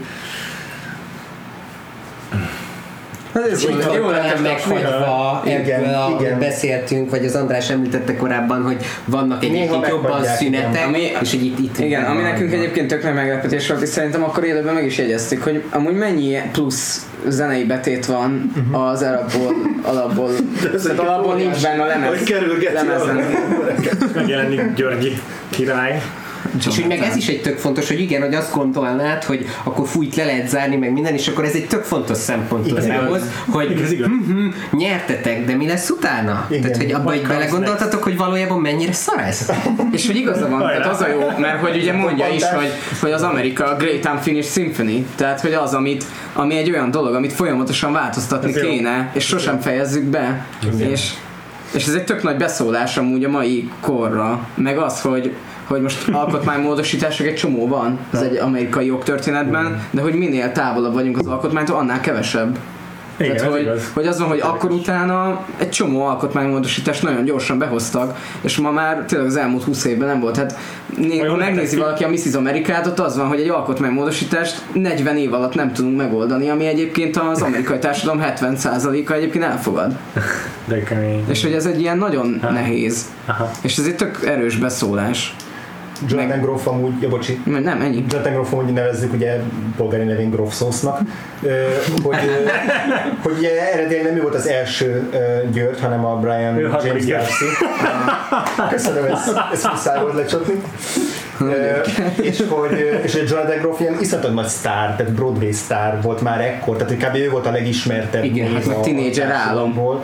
Talán 3.34 3.50
ez 3.50 3.64
a 3.64 4.42
meghagyva 4.42 5.42
Igen, 5.46 5.80
ebből, 5.80 5.94
a, 5.94 6.18
igen. 6.20 6.40
beszéltünk, 6.40 7.10
vagy 7.10 7.26
az 7.26 7.36
András 7.36 7.70
említette 7.70 8.16
korábban, 8.16 8.62
hogy 8.64 8.78
vannak 9.06 9.44
egyébként 9.44 9.88
jobban 9.88 10.24
szünetek, 10.24 10.70
igen. 10.72 10.88
Ami- 10.88 11.12
és 11.22 11.30
hogy 11.32 11.46
itt, 11.46 11.60
itt 11.60 11.80
Igen, 11.80 12.04
ami 12.04 12.22
van. 12.22 12.32
nekünk 12.32 12.54
egyébként 12.54 12.88
tök 12.88 13.04
nagy 13.04 13.14
meglepetés 13.14 13.68
volt, 13.68 13.82
és 13.82 13.90
szerintem 13.90 14.24
akkor 14.24 14.44
élőben 14.44 14.74
meg 14.74 14.86
is 14.86 14.98
jegyeztük, 14.98 15.44
hogy 15.44 15.64
amúgy 15.70 15.94
mennyi 15.96 16.38
plusz 16.52 17.06
zenei 17.28 17.64
betét 17.64 18.06
van 18.06 18.52
az 18.72 19.02
alapból, 19.02 19.56
alapból, 19.82 20.30
tehát 20.84 21.00
alapból 21.00 21.36
nincs 21.36 21.62
benne 21.62 21.82
a 21.84 21.86
lemez. 21.86 22.08
Hogy 22.10 22.24
kerülgeti 22.24 22.74
lemezen. 22.74 23.18
a- 23.18 24.06
Megjelenik 24.16 24.74
Györgyi 24.76 25.20
király. 25.50 26.02
És 26.58 26.76
hogy 26.76 26.88
meg 26.88 27.00
ez 27.02 27.16
is 27.16 27.28
egy 27.28 27.42
tök 27.42 27.58
fontos, 27.58 27.88
hogy 27.88 28.00
igen, 28.00 28.22
hogy 28.22 28.34
azt 28.34 28.54
gondolnád, 28.54 29.24
hogy 29.24 29.46
akkor 29.64 29.88
fújt 29.88 30.16
le 30.16 30.26
lehet 30.26 30.50
zárni, 30.50 30.76
meg 30.76 30.92
minden, 30.94 31.14
és 31.14 31.28
akkor 31.28 31.44
ez 31.44 31.54
egy 31.54 31.68
tök 31.68 31.84
fontos 31.84 32.18
szempont 32.18 32.78
Ez 32.78 32.86
igaz. 32.86 33.00
ahhoz, 33.06 33.22
hogy 33.50 33.82
Ez 33.84 33.92
igaz. 33.92 34.08
hm, 34.08 34.48
nyertetek, 34.78 35.46
de 35.46 35.56
mi 35.56 35.68
lesz 35.68 35.90
utána? 35.90 36.46
Igen. 36.50 36.62
Tehát, 36.62 36.78
hogy 36.78 36.92
abba 36.92 37.16
így 37.16 37.28
belegondoltatok, 37.28 38.04
hogy 38.04 38.18
valójában 38.18 38.60
mennyire 38.60 38.94
szar 38.94 39.20
ez? 39.20 39.50
És 39.92 40.06
hogy 40.08 40.16
igaza 40.16 40.50
van, 40.50 40.60
tehát 40.60 40.86
az 40.88 41.02
a 41.02 41.08
jó, 41.08 41.20
mert 41.38 41.60
hogy 41.60 41.76
ugye 41.78 41.94
mondja 41.94 42.28
is, 42.28 42.44
hogy, 42.44 42.70
hogy 43.02 43.12
az 43.12 43.22
Amerika 43.22 43.66
a 43.66 43.76
Great 43.76 44.06
Unfinished 44.06 44.52
Symphony, 44.52 45.06
tehát 45.16 45.42
hogy 45.42 45.54
az, 45.54 45.74
amit, 45.74 46.04
ami 46.34 46.58
egy 46.58 46.70
olyan 46.72 46.92
dolog, 46.92 47.14
amit 47.16 47.34
folyamatosan 47.34 47.94
változtatni 47.94 48.50
Ez 48.50 48.56
jó. 48.56 48.70
kéne, 48.70 49.10
és 49.14 49.26
sosem 49.26 49.60
fejezzük 49.60 50.04
be, 50.04 50.46
és, 50.78 51.12
és 51.74 51.86
ez 51.88 51.94
egy 51.94 52.04
tök 52.04 52.24
nagy 52.24 52.38
beszólás 52.38 52.98
amúgy 52.98 53.24
a 53.24 53.30
mai 53.30 53.70
korra, 53.82 54.48
meg 54.56 54.78
az, 54.78 55.02
hogy 55.02 55.34
hogy 55.72 55.82
most 55.82 56.08
alkotmánymódosítások 56.12 57.28
egy 57.28 57.36
csomó 57.36 57.68
van 57.68 58.00
az 58.14 58.22
egy 58.22 58.36
amerikai 58.38 58.86
jogtörténetben, 58.86 59.84
de 59.92 60.02
hogy 60.02 60.14
minél 60.14 60.52
távolabb 60.52 60.94
vagyunk 60.94 61.18
az 61.18 61.28
alkotmánytól, 61.28 61.76
annál 61.76 62.00
kevesebb. 62.00 62.58
Igen, 63.18 63.36
Tehát, 63.36 63.52
hogy, 63.52 63.62
igaz. 63.62 63.92
hogy 63.94 64.08
az 64.08 64.20
van, 64.20 64.28
hogy 64.28 64.40
akkor 64.40 64.72
utána 64.72 65.46
egy 65.58 65.70
csomó 65.70 66.06
alkotmánymódosítást 66.06 67.04
nagyon 67.04 67.24
gyorsan 67.26 67.58
behoztak, 67.58 68.18
és 68.42 68.58
ma 68.58 68.72
már 68.72 69.04
tényleg 69.08 69.28
az 69.28 69.36
elmúlt 69.36 69.64
20 69.64 69.86
évben 69.86 70.08
nem 70.08 70.20
volt. 70.20 70.38
Hát 70.38 70.58
né- 70.98 71.28
ha 71.28 71.36
megnézi 71.36 71.78
valaki 71.78 72.04
a 72.04 72.10
Mrs. 72.10 72.34
Amerikát, 72.34 72.88
ott 72.88 73.00
az 73.00 73.18
van, 73.18 73.28
hogy 73.28 73.40
egy 73.40 73.50
alkotmánymódosítást 73.50 74.62
40 74.74 75.18
év 75.18 75.34
alatt 75.34 75.56
nem 75.56 75.74
tudunk 75.74 75.98
megoldani, 75.98 76.50
ami 76.50 76.66
egyébként 76.66 77.18
az 77.18 77.42
amerikai 77.42 77.80
társadalom 77.80 78.24
70%-a 78.26 79.12
egyébként 79.14 79.44
elfogad. 79.44 79.98
De 80.66 80.84
kemény. 80.84 81.24
És 81.30 81.44
hogy 81.44 81.54
ez 81.54 81.66
egy 81.66 81.80
ilyen 81.80 81.98
nagyon 81.98 82.40
Ha. 82.42 82.52
nehéz. 82.52 83.06
Aha. 83.26 83.52
És 83.62 83.78
ez 83.78 83.86
egy 83.86 83.96
tök 83.96 84.26
erős 84.26 84.56
beszólás. 84.58 85.36
Jonathan 86.08 86.42
Groff 86.42 86.68
amúgy, 86.68 87.02
ja, 87.02 87.10
bocsi, 87.10 87.42
Nem, 87.46 87.82
ennyi. 87.82 88.06
Jonathan 88.10 88.34
Groff 88.34 88.54
amúgy 88.54 88.74
nevezzük 88.74 89.14
ugye 89.14 89.40
polgári 89.78 90.04
nevén 90.04 90.30
Groff 90.30 90.62
ö, 91.42 91.68
hogy, 92.04 92.18
hogy 93.24 93.38
ugye 93.38 93.72
eredetileg 93.74 94.04
nem 94.04 94.16
ő 94.16 94.22
volt 94.22 94.36
az 94.36 94.48
első 94.48 95.10
György, 95.52 95.82
hanem 95.82 96.06
a 96.06 96.16
Brian 96.16 96.58
Ő 96.58 96.70
James. 96.84 97.06
Darcy. 97.06 97.46
Köszönöm, 98.70 99.06
ezt, 99.06 99.40
ezt 99.52 99.72
muszáj 99.72 100.02
volt 100.02 100.16
lecsapni. 100.16 100.62
És 102.22 102.44
hogy 102.50 103.00
és 103.04 103.14
hogy 103.14 103.30
Jonathan 103.30 103.58
Groff 103.60 103.80
ilyen 103.80 103.98
iszonyatosan 104.00 104.36
nagy 104.36 104.48
sztár, 104.48 104.96
tehát 104.96 105.12
Broadway 105.12 105.52
sztár 105.52 106.02
volt 106.02 106.22
már 106.22 106.42
ekkor, 106.42 106.78
tehát 106.78 107.10
kb. 107.10 107.16
ő 107.16 107.30
volt 107.30 107.46
a 107.46 107.52
legismertebb. 107.52 108.24
Igen, 108.24 108.54
hát 108.54 108.66
meg 108.66 108.80
tínédzser 108.80 109.30
a 109.30 109.34
álom. 109.34 109.40
társadalomból. 109.44 110.04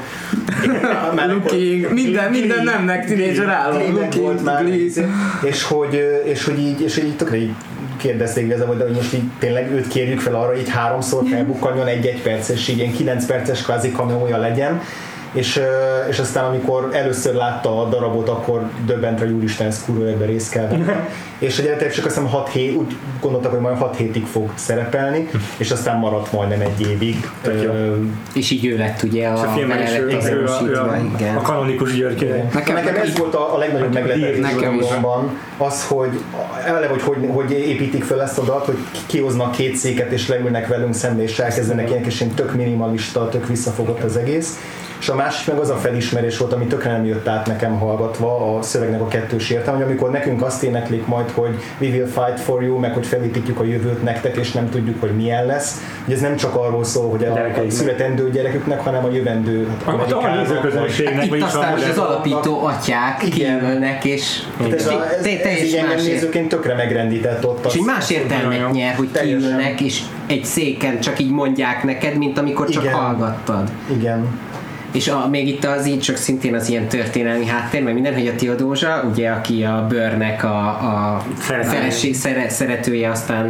Igen, 0.64 0.76
már 1.16 1.30
akkor- 1.30 1.52
King, 1.52 1.94
minden, 1.94 2.32
minden 2.32 2.64
nemnek 2.64 3.06
tínédzser 3.06 3.48
állam. 3.50 3.78
Tényleg 3.78 4.14
volt 4.16 4.44
már, 4.44 4.66
és 5.44 5.64
hogy, 5.64 6.22
és 6.26 6.44
hogy 6.46 6.60
így, 6.60 6.82
és 6.82 6.96
hogy 6.96 7.06
így 7.06 7.16
tökre 7.16 7.38
így 7.38 7.54
kérdezték 7.98 8.46
igazából, 8.46 8.78
hogy 8.78 8.96
most 8.96 9.14
így 9.14 9.24
tényleg 9.40 9.72
őt 9.72 9.88
kérjük 9.88 10.20
fel 10.20 10.36
arra, 10.36 10.58
így 10.58 10.70
háromszor 10.70 11.24
felbukkanjon 11.30 11.88
egy-egy 11.88 12.22
perces, 12.22 12.68
így 12.68 12.78
ilyen 12.78 12.94
kilenc 12.94 13.26
perces 13.26 13.62
kvázi 13.62 13.92
kameója 13.92 14.38
legyen, 14.38 14.82
és, 15.32 15.62
és 16.10 16.20
aztán 16.20 16.46
amikor 16.46 16.90
először 16.92 17.34
látta 17.34 17.82
a 17.82 17.90
darabot, 17.90 18.30
akkor 18.30 18.70
döbbent 18.86 19.20
rá, 19.20 19.26
hogy 19.26 19.36
úristen, 19.36 19.68
ez 19.68 19.84
kurva 19.86 20.06
ebben 20.06 20.28
részt 20.28 20.52
kell 20.52 20.68
vennem. 20.68 21.08
és 21.40 21.60
egyetek 21.60 21.92
csak 21.92 22.06
azt 22.06 22.16
hiszem 22.16 22.30
6 22.30 22.50
hét, 22.50 22.76
úgy 22.76 22.96
gondoltak, 23.22 23.52
hogy 23.52 23.60
majd 23.60 23.78
6 23.78 23.96
hétig 23.96 24.26
fog 24.26 24.52
szerepelni, 24.56 25.30
és 25.58 25.72
aztán 25.72 26.00
maradt 26.00 26.32
majdnem 26.32 26.62
egy 26.62 26.88
évig. 26.88 27.30
Ö, 27.44 27.96
És 28.34 28.52
így 28.52 28.66
ő 28.66 28.78
lett 28.78 29.04
ugye 29.04 29.28
a, 29.28 29.34
a 29.34 29.48
filmben 29.48 29.82
is 29.82 29.98
ő, 29.98 30.06
ő, 30.06 30.46
a, 30.46 30.62
ő, 30.66 30.76
a, 30.76 30.96
igen. 31.16 31.36
a 31.36 31.42
kanonikus 31.42 31.96
György. 31.96 32.44
Nekem, 32.54 32.76
Nekem- 32.76 32.96
ez 32.96 33.18
volt 33.18 33.36
a, 33.36 33.56
a 33.56 33.58
legnagyobb 33.58 33.94
meglepetés 33.94 34.38
nekem 34.38 34.82
az, 35.58 35.86
hogy 35.88 36.22
eleve, 36.66 36.88
hogy, 36.88 37.02
hogy 37.02 37.30
hogy 37.34 37.52
építik 37.52 38.04
fel 38.04 38.22
ezt 38.22 38.38
a 38.38 38.44
dalt, 38.44 38.66
hogy 38.66 38.78
kihoznak 39.06 39.52
két 39.52 39.76
széket 39.76 40.12
és 40.12 40.28
leülnek 40.28 40.68
velünk 40.68 40.94
szembe 40.94 41.22
és 41.24 41.40
elkezdenek 41.40 41.90
ilyen 41.90 42.02
kis 42.02 42.24
tök 42.36 42.54
minimalista, 42.54 43.30
tök 43.30 43.48
visszafogott 43.48 44.04
az 44.04 44.18
egész. 44.18 44.60
És 45.00 45.10
a 45.10 45.16
másik 45.16 45.48
meg 45.48 45.58
az 45.60 45.70
a 45.70 45.76
felismerés 45.76 46.38
volt, 46.38 46.54
ami 46.54 46.66
tökre 46.66 46.92
nem 46.92 47.06
jött 47.06 47.28
át 47.28 47.48
nekem 47.48 47.80
hallgatva 47.80 48.58
a 48.58 48.62
szövegnek 48.62 49.02
a 49.02 49.08
kettős 49.08 49.50
értelme, 49.50 49.80
hogy 49.80 49.88
amikor 49.90 50.12
nekünk 50.12 50.42
azt 50.42 50.64
éneklik 50.64 51.06
majd, 51.06 51.30
hogy 51.32 51.56
we 51.80 51.88
will 51.88 52.06
fight 52.06 52.40
for 52.40 52.64
you, 52.64 52.78
meg 52.80 52.94
hogy 52.94 53.06
felépítjük 53.06 53.60
a 53.60 53.64
jövőt 53.64 54.04
nektek, 54.04 54.36
és 54.36 54.52
nem 54.52 54.70
tudjuk, 54.70 55.00
hogy 55.00 55.16
milyen 55.16 55.46
lesz, 55.46 55.82
hogy 56.06 56.14
ez 56.14 56.22
nem 56.22 56.36
csak 56.36 56.56
arról 56.56 56.84
szól, 56.84 57.10
hogy 57.10 57.24
a, 57.26 57.34
a 57.34 57.70
születendő 57.70 58.32
gyereküknek, 58.32 58.80
hanem 58.80 59.06
a 59.06 59.12
jövendő 59.12 59.68
hát, 59.68 59.82
A, 59.86 59.90
a, 59.90 59.94
a 59.94 59.98
Amerikának, 59.98 60.48
nézőközönségnek, 60.48 61.24
Itt 61.24 61.30
vagyis 61.30 61.46
aztán 61.46 61.68
a 61.68 61.76
most 61.76 61.90
az 61.90 61.98
alapító 61.98 62.66
atyák 62.66 63.18
kiülnek, 63.30 64.06
és 64.06 64.44
Tehát 64.58 64.74
ez, 64.74 64.88
a, 64.88 65.06
ez, 65.18 65.22
Te- 65.22 65.64
így 65.64 65.74
engem 65.76 65.96
más 65.96 66.04
nézőként 66.06 66.50
tökre 66.50 66.76
megrendített 66.76 67.46
ott. 67.46 67.66
és 67.66 67.76
az- 67.80 67.86
más 67.86 68.10
értelmet 68.10 68.72
nyer, 68.72 68.96
hogy 68.96 69.10
kiülnek, 69.12 69.82
és 69.82 70.02
egy 70.28 70.46
széken 70.46 71.00
csak 71.00 71.20
így 71.20 71.32
mondják 71.32 71.84
neked, 71.84 72.18
mint 72.18 72.38
amikor 72.38 72.70
csak 72.70 72.88
hallgattad. 72.88 73.70
Igen. 73.92 74.28
És 74.92 75.08
a, 75.08 75.28
még 75.32 75.48
itt 75.48 75.66
az 75.66 75.88
így 75.88 76.00
csak 76.00 76.16
szintén 76.16 76.56
az 76.56 76.70
ilyen 76.70 76.88
történelmi 76.88 77.46
háttér, 77.46 77.84
meg 77.84 77.94
minden, 77.94 78.14
hogy 78.14 78.28
a 78.28 78.36
Teodózsa, 78.36 79.04
ugye, 79.12 79.30
aki 79.30 79.64
a 79.64 79.86
bőrnek 79.90 80.44
a, 80.44 80.68
a 80.68 81.24
Szeretője. 81.40 81.74
feleség, 81.74 82.16
szere, 82.16 82.50
szeretője, 82.50 83.10
aztán, 83.10 83.50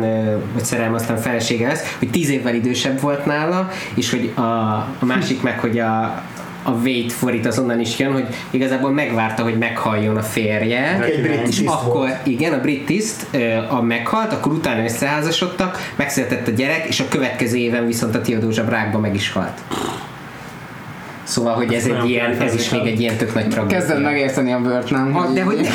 vagy 0.54 0.66
szerelme, 0.66 0.96
aztán 0.96 1.18
felesége 1.18 1.68
lesz, 1.68 1.96
hogy 2.00 2.10
tíz 2.10 2.30
évvel 2.30 2.56
idősebb 2.56 3.00
volt 3.02 3.26
nála, 3.26 3.70
és 3.94 4.12
hogy 4.12 4.32
a, 4.36 4.42
a 5.00 5.06
másik 5.06 5.42
meg, 5.42 5.60
hogy 5.60 5.80
a, 5.80 6.24
a 6.64 6.72
wait 6.84 7.12
for 7.14 7.34
it 7.34 7.46
az 7.46 7.60
onnan 7.60 7.80
is 7.80 8.00
jön, 8.00 8.12
hogy 8.14 8.28
igazából 8.50 8.92
megvárta, 8.92 9.44
hogy 9.44 9.58
meghalljon 9.58 10.18
a 10.18 10.22
férje, 10.22 11.00
Egy 11.04 11.22
brit 11.22 11.48
és 11.48 11.62
akkor, 11.66 11.94
volt. 11.96 12.18
igen, 12.24 12.54
a 12.54 12.62
brit 12.62 12.86
tiszt 12.86 13.28
a 13.70 13.82
meghalt, 13.82 14.34
akkor 14.34 14.52
utána 14.52 14.84
összeházasodtak, 14.84 15.92
megszületett 15.96 16.48
a 16.48 16.52
gyerek, 16.52 16.86
és 16.88 17.00
a 17.00 17.08
következő 17.10 17.58
éven 17.58 17.86
viszont 17.86 18.16
a 18.16 18.22
Teodózsa 18.22 18.64
Brákba 18.64 19.00
meg 19.00 19.16
is 19.16 19.32
halt. 19.32 19.62
Szóval, 21.28 21.54
hogy 21.54 21.74
ez 21.74 21.86
egy 21.86 22.10
ilyen, 22.10 22.42
ez 22.42 22.54
is 22.54 22.70
még 22.70 22.86
egy 22.86 23.00
ilyen 23.00 23.18
tök 23.18 23.34
nagy 23.34 23.48
tragédia. 23.48 23.78
Kezded 23.78 24.02
megérteni 24.02 24.54
a 24.54 24.60
bört, 24.60 24.90
nem? 24.90 25.18
Ah, 25.18 25.34
de 25.34 25.44
hogy 25.44 25.56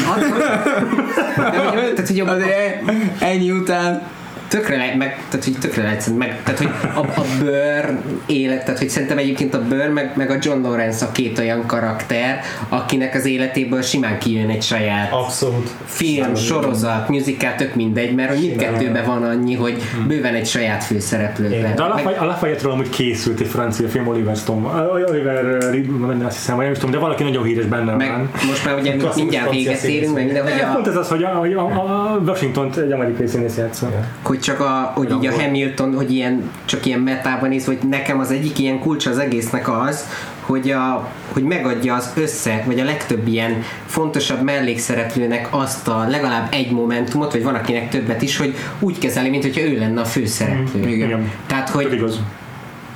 ne, 1.36 1.50
de, 1.50 1.58
hogy, 1.58 1.94
tehát, 1.94 2.06
hogy 2.06 2.20
a, 2.20 2.36
ennyi 3.18 3.50
után 3.50 4.02
tökre 4.52 4.76
lehet, 4.76 4.96
meg, 4.96 5.18
tehát, 5.28 5.44
hogy 5.44 5.56
tökre 5.60 5.82
lehet, 5.82 6.10
meg, 6.18 6.40
tehát, 6.42 6.58
hogy 6.58 6.70
a, 6.94 7.20
a 7.20 7.24
bőr 7.40 7.96
élet, 8.26 8.64
tehát, 8.64 8.78
hogy 8.78 8.88
szerintem 8.88 9.18
egyébként 9.18 9.54
a 9.54 9.62
bőr, 9.68 9.88
meg, 9.88 10.12
meg 10.16 10.30
a 10.30 10.36
John 10.40 10.62
Lawrence 10.62 11.04
a 11.04 11.12
két 11.12 11.38
olyan 11.38 11.66
karakter, 11.66 12.40
akinek 12.68 13.14
az 13.14 13.26
életéből 13.26 13.82
simán 13.82 14.18
kijön 14.18 14.48
egy 14.50 14.62
saját 14.62 15.12
Abszolút. 15.12 15.70
film, 15.84 16.34
sorozat, 16.34 17.08
musical, 17.08 17.54
tök 17.56 17.74
mindegy, 17.74 18.14
mert 18.14 18.28
hogy 18.28 18.40
mindkettőben 18.40 19.04
van 19.04 19.22
annyi, 19.22 19.54
hogy 19.54 19.82
bőven 20.06 20.34
egy 20.34 20.46
saját 20.46 20.88
lehet. 21.38 21.74
De 21.76 21.82
a 21.82 21.88
Meg- 21.94 22.04
Lafay- 22.04 22.18
a 22.18 22.24
Lafayette-ről 22.24 22.72
amúgy 22.72 22.88
készült 22.88 23.40
egy 23.40 23.46
francia 23.46 23.88
film 23.88 24.06
Oliver 24.08 24.36
Stone, 24.36 24.82
Oliver 25.08 25.70
Ridman, 25.70 26.24
azt 26.24 26.36
hiszem, 26.36 26.54
vagy 26.54 26.64
nem 26.64 26.72
is 26.72 26.78
tudom, 26.78 26.94
de 26.94 27.00
valaki 27.00 27.22
nagyon 27.22 27.44
híres 27.44 27.64
benne 27.64 27.94
meg 27.94 28.08
van. 28.10 28.30
most 28.46 28.64
már 28.64 28.74
ugye 28.74 28.94
mindjárt 29.16 29.50
véget 29.50 29.82
érünk, 29.82 30.14
meg 30.14 30.24
minden, 30.24 30.42
hogy 30.42 30.52
Pont 30.72 30.86
a, 30.86 30.90
ez 30.90 30.96
az, 30.96 31.08
hogy 31.08 31.22
a, 31.22 31.40
a, 31.40 32.14
a 32.14 32.18
Washington 32.26 32.72
egy 32.76 32.92
amerikai 32.92 33.26
színész 33.26 33.56
játsza. 33.56 33.90
hogy 34.22 34.41
csak 34.42 34.60
a, 34.60 34.92
hogy 34.94 35.10
így 35.10 35.26
a 35.26 35.40
Hamilton, 35.40 35.94
hogy 35.94 36.12
ilyen, 36.12 36.50
csak 36.64 36.86
ilyen 36.86 37.00
metában 37.00 37.48
néz, 37.48 37.64
hogy 37.64 37.78
nekem 37.88 38.18
az 38.20 38.30
egyik 38.30 38.58
ilyen 38.58 38.78
kulcs 38.78 39.06
az 39.06 39.18
egésznek 39.18 39.68
az, 39.68 40.06
hogy, 40.40 40.70
a, 40.70 41.08
hogy 41.32 41.42
megadja 41.42 41.94
az 41.94 42.10
össze, 42.14 42.62
vagy 42.66 42.80
a 42.80 42.84
legtöbb 42.84 43.26
ilyen 43.26 43.62
fontosabb 43.86 44.42
mellékszereplőnek 44.42 45.48
azt 45.50 45.88
a 45.88 46.06
legalább 46.08 46.48
egy 46.52 46.70
momentumot, 46.70 47.32
vagy 47.32 47.42
van 47.42 47.54
akinek 47.54 47.88
többet 47.88 48.22
is, 48.22 48.36
hogy 48.36 48.54
úgy 48.78 48.98
kezeli, 48.98 49.28
mint 49.28 49.42
hogyha 49.42 49.60
ő 49.60 49.78
lenne 49.78 50.00
a 50.00 50.04
főszereplő. 50.04 50.80
Igen. 50.80 51.08
Igen. 51.08 51.30
Tehát, 51.46 51.68
Hogy 51.68 51.92
igaz. 51.92 52.20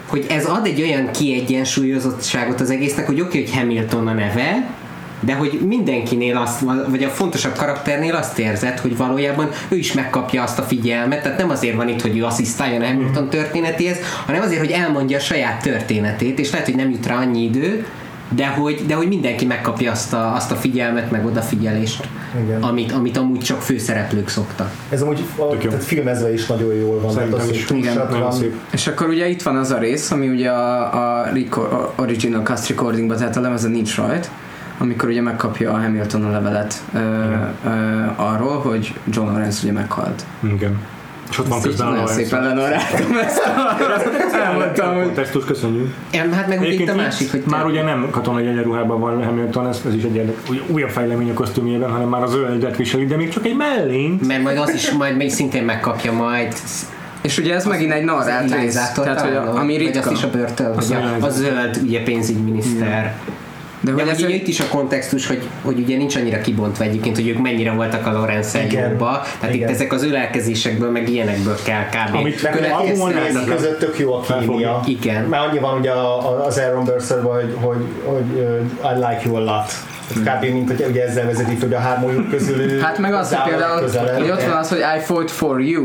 hogy 0.07 0.27
ez 0.29 0.45
ad 0.45 0.67
egy 0.67 0.83
olyan 0.83 1.11
kiegyensúlyozottságot 1.11 2.61
az 2.61 2.71
egésznek, 2.71 3.07
hogy 3.07 3.21
oké, 3.21 3.39
hogy 3.41 3.55
Hamilton 3.55 4.07
a 4.07 4.13
neve, 4.13 4.67
de 5.21 5.35
hogy 5.35 5.61
mindenkinél 5.67 6.37
azt, 6.37 6.61
vagy 6.89 7.05
a 7.05 7.09
fontosabb 7.09 7.57
karakternél 7.57 8.15
azt 8.15 8.39
érzed, 8.39 8.79
hogy 8.79 8.97
valójában 8.97 9.49
ő 9.69 9.77
is 9.77 9.93
megkapja 9.93 10.43
azt 10.43 10.59
a 10.59 10.63
figyelmet, 10.63 11.23
tehát 11.23 11.39
nem 11.39 11.51
azért 11.51 11.77
van 11.77 11.89
itt, 11.89 12.01
hogy 12.01 12.19
ő 12.19 12.25
asszisztáljon 12.25 12.83
a 12.83 12.87
Hamilton 12.87 13.29
történetéhez, 13.29 13.99
hanem 14.27 14.43
azért, 14.43 14.61
hogy 14.61 14.71
elmondja 14.71 15.17
a 15.17 15.21
saját 15.21 15.63
történetét, 15.63 16.39
és 16.39 16.51
lehet, 16.51 16.67
hogy 16.67 16.77
nem 16.77 16.91
jut 16.91 17.07
rá 17.07 17.17
annyi 17.17 17.43
idő, 17.43 17.87
de 18.35 18.47
hogy, 18.47 18.85
de 18.87 18.95
hogy 18.95 19.09
mindenki 19.09 19.45
megkapja 19.45 19.91
azt 19.91 20.13
a, 20.13 20.35
azt 20.35 20.51
a 20.51 20.55
figyelmet, 20.55 21.11
meg 21.11 21.27
odafigyelést, 21.27 22.09
Igen. 22.45 22.63
amit, 22.63 22.93
amit 22.93 23.17
amúgy 23.17 23.39
csak 23.39 23.61
főszereplők 23.61 24.29
szoktak. 24.29 24.71
Ez 24.89 25.03
amúgy 25.03 25.25
a, 25.37 25.57
tehát 25.57 25.85
filmezve 25.85 26.33
is 26.33 26.47
nagyon 26.47 26.75
jól 26.75 27.01
van. 27.01 27.13
Szerintem 27.13 27.41
az, 27.41 27.51
is. 27.51 27.71
Igen, 27.71 28.09
van. 28.11 28.33
szép. 28.33 28.55
És 28.73 28.87
akkor 28.87 29.09
ugye 29.09 29.29
itt 29.29 29.43
van 29.43 29.57
az 29.57 29.71
a 29.71 29.79
rész, 29.79 30.11
ami 30.11 30.29
ugye 30.29 30.51
a, 30.51 31.21
a 31.21 31.31
record, 31.33 31.89
original 31.97 32.43
cast 32.43 32.69
recordingban, 32.69 33.17
tehát 33.17 33.37
a 33.37 33.41
lemezen 33.41 33.71
nincs 33.71 33.97
rajt, 33.97 34.31
amikor 34.79 35.09
ugye 35.09 35.23
megkapja 35.23 35.73
a 35.73 35.81
Hamilton 35.81 36.25
a 36.25 36.31
levelet 36.31 36.83
ö, 36.95 36.99
ö, 36.99 37.71
arról, 38.17 38.59
hogy 38.59 38.95
John 39.05 39.29
Lawrence 39.29 39.61
ugye 39.63 39.73
meghalt. 39.73 40.25
Igen. 40.53 40.79
És 41.31 41.39
ott 41.39 41.47
van 41.47 41.61
közben 41.63 41.89
nagyon 41.89 42.07
szépen 42.07 42.43
lenoráltam 42.43 43.17
ezt 43.27 43.39
a 43.39 43.77
elmondtam, 44.47 44.95
hogy 44.95 45.05
Kontextus, 45.05 45.45
köszönjük. 45.45 45.95
Em, 46.11 46.33
Hát 46.33 46.49
meg 46.49 46.69
itt 46.73 46.89
a 46.89 46.95
másik, 46.95 47.31
hogy 47.31 47.43
már 47.47 47.65
ugye 47.65 47.83
nem 47.83 48.09
katonai 48.11 48.47
egyenruhában 48.47 49.01
van 49.01 49.25
Hamilton, 49.25 49.69
ez, 49.69 49.81
ez 49.87 49.95
is 49.95 50.03
egy 50.03 50.35
újabb 50.67 50.91
fejlemény 50.91 51.31
a 51.31 51.35
kosztümjében, 51.35 51.91
hanem 51.91 52.09
már 52.09 52.23
az 52.23 52.31
zöldet 52.31 52.77
viseli, 52.77 53.07
de 53.07 53.17
még 53.17 53.29
csak 53.29 53.47
egy 53.47 53.57
mellényt. 53.57 54.27
mert 54.27 54.43
majd 54.43 54.59
az 54.59 54.75
is 54.75 54.91
majd 54.91 55.17
még 55.17 55.31
szintén 55.31 55.65
megkapja 55.65 56.13
majd 56.13 56.55
és 57.27 57.39
ugye 57.39 57.55
ez 57.55 57.65
megint 57.65 57.93
egy 57.93 58.05
narrált 58.05 58.55
rész, 58.55 58.93
tehát 58.95 59.21
hogy 59.21 59.35
a, 59.35 59.55
ami 59.57 59.73
vagy 59.73 59.83
ritka. 59.83 59.99
azt 59.99 60.11
is 60.11 60.23
a 60.23 60.31
börtön, 60.31 60.75
vagy 60.75 60.97
a, 61.21 61.25
a 61.25 61.31
zöld 61.31 61.81
ugye 61.83 62.03
pénzügyminiszter. 62.03 63.15
De 63.81 63.93
De 63.93 64.03
hogy 64.03 64.11
ez 64.11 64.21
itt 64.21 64.47
is 64.47 64.61
a 64.61 64.65
kontextus, 64.69 65.27
hogy, 65.27 65.49
hogy 65.63 65.79
ugye 65.79 65.97
nincs 65.97 66.17
annyira 66.17 66.41
kibontva 66.41 66.85
egyébként, 66.85 67.17
hogy 67.17 67.29
ők 67.29 67.39
mennyire 67.39 67.73
voltak 67.73 68.07
a 68.07 68.13
Lorenz 68.13 68.55
Igen. 68.55 68.91
jóba. 68.91 69.23
Tehát 69.41 69.55
Igen. 69.55 69.69
itt 69.69 69.75
ezek 69.75 69.93
az 69.93 70.05
ölelkezésekből, 70.05 70.91
meg 70.91 71.09
ilyenekből 71.09 71.57
kell 71.65 71.83
kb. 71.85 72.15
Amit 72.15 72.43
Meg 72.43 72.53
Következő 72.53 72.73
a 72.73 72.77
albumon 72.79 73.11
színészek 73.11 73.33
lehetett. 73.33 73.57
között 73.57 73.79
tök 73.79 73.99
jó 73.99 74.15
a 74.15 74.21
kémia. 74.21 74.81
Igen. 74.87 75.25
Már 75.25 75.41
annyi 75.49 75.59
van 75.59 75.79
ugye 75.79 75.91
az 76.47 76.59
Aaron 76.59 76.85
burstall 76.85 77.21
hogy, 77.21 77.55
hogy, 77.61 77.85
hogy 78.05 78.25
I 78.83 78.95
like 78.95 79.21
you 79.25 79.35
a 79.35 79.41
lot. 79.41 79.73
Kb. 80.15 80.43
mint 80.53 80.67
hogy 80.71 80.85
ugye 80.91 81.05
ezzel 81.07 81.27
vezetik, 81.27 81.61
hogy 81.61 81.73
a 81.75 81.79
hármójuk 81.79 82.31
közül 82.31 82.81
Hát 82.81 82.99
meg 82.99 83.15
az, 83.15 83.35
hogy 83.35 83.51
például, 83.51 83.81
közelebb. 83.81 84.19
hogy 84.19 84.31
ott 84.31 84.43
van 84.43 84.57
az, 84.57 84.69
hogy 84.69 84.79
I 84.97 85.01
fought 85.01 85.31
for 85.31 85.61
you, 85.61 85.83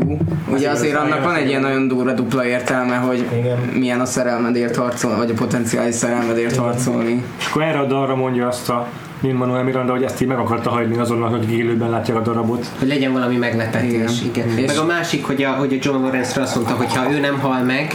ugye 0.48 0.58
igaz, 0.66 0.78
azért 0.78 0.96
annak 0.96 1.08
igen, 1.08 1.22
van 1.22 1.34
egy 1.34 1.38
igen. 1.38 1.48
ilyen 1.48 1.60
nagyon 1.60 1.88
durva 1.88 2.12
dupla 2.12 2.44
értelme, 2.46 2.96
hogy 2.96 3.26
Igen. 3.38 3.58
milyen 3.78 4.00
a 4.00 4.04
szerelmedért 4.04 4.76
harcolni, 4.76 5.16
vagy 5.16 5.30
a 5.30 5.34
potenciális 5.34 5.94
szerelmedért 5.94 6.56
harcolni. 6.56 7.24
És 7.38 7.46
akkor 7.50 7.62
erre 7.62 7.78
a 7.78 7.84
dalra 7.86 8.14
mondja 8.16 8.46
azt 8.48 8.68
a 8.68 8.86
Lin 9.20 9.34
Manuel 9.34 9.62
Miranda, 9.62 9.92
hogy 9.92 10.02
ezt 10.02 10.20
így 10.22 10.28
meg 10.28 10.38
akarta 10.38 10.70
hagyni 10.70 10.98
azonnal, 10.98 11.28
hogy 11.28 11.52
élőben 11.52 11.90
látja 11.90 12.16
a 12.16 12.20
darabot. 12.20 12.66
Hogy 12.78 12.88
legyen 12.88 13.12
valami 13.12 13.36
meglepetés. 13.36 13.90
Igen. 13.92 14.08
Igen. 14.24 14.48
Igen. 14.48 14.58
És- 14.58 14.66
Meg 14.66 14.78
a 14.78 14.84
másik, 14.86 15.24
hogy 15.26 15.42
a, 15.42 15.50
hogy 15.50 15.72
a 15.72 15.76
John 15.80 16.02
Lawrence-re 16.02 16.42
azt 16.42 16.54
mondta, 16.54 16.74
hogy 16.74 16.96
ha 16.96 17.10
ő 17.12 17.20
nem 17.20 17.38
hal 17.40 17.62
meg, 17.62 17.94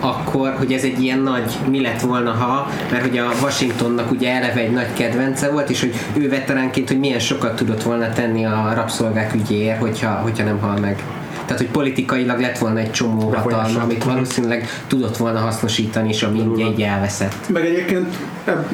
akkor, 0.00 0.54
hogy 0.58 0.72
ez 0.72 0.82
egy 0.82 1.02
ilyen 1.02 1.18
nagy, 1.18 1.52
mi 1.70 1.80
lett 1.80 2.00
volna, 2.00 2.30
ha, 2.30 2.70
mert 2.90 3.02
hogy 3.02 3.18
a 3.18 3.30
Washingtonnak 3.42 4.10
ugye 4.10 4.30
eleve 4.32 4.60
egy 4.60 4.70
nagy 4.70 4.92
kedvence 4.92 5.50
volt, 5.50 5.70
és 5.70 5.80
hogy 5.80 5.94
ő 6.16 6.28
veteránként, 6.28 6.88
hogy 6.88 6.98
milyen 6.98 7.18
sokat 7.18 7.56
tudott 7.56 7.82
volna 7.82 8.12
tenni 8.12 8.44
a 8.44 8.72
rabszolgák 8.74 9.34
ügyéért, 9.34 9.80
hogyha, 9.80 10.10
hogyha 10.10 10.44
nem 10.44 10.58
hal 10.60 10.76
meg. 10.80 11.02
Tehát, 11.44 11.60
hogy 11.62 11.70
politikailag 11.70 12.40
lett 12.40 12.58
volna 12.58 12.78
egy 12.78 12.90
csomó 12.90 13.28
hatalma, 13.28 13.80
amit 13.82 14.04
valószínűleg 14.04 14.68
tudott 14.86 15.16
volna 15.16 15.38
hasznosítani, 15.38 16.08
és 16.08 16.22
ami 16.22 16.40
ugye 16.40 16.64
így 16.64 16.82
elveszett. 16.82 17.48
Meg 17.48 17.64
egyébként 17.64 18.14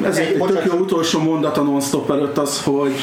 ez 0.05 0.17
Egy- 0.17 0.27
egy 0.27 0.41
tök 0.47 0.63
jó 0.65 0.73
utolsó 0.79 1.19
mondat 1.19 1.57
a 1.57 1.61
non 1.61 1.81
előtt 2.09 2.37
az, 2.37 2.61
hogy 2.63 2.93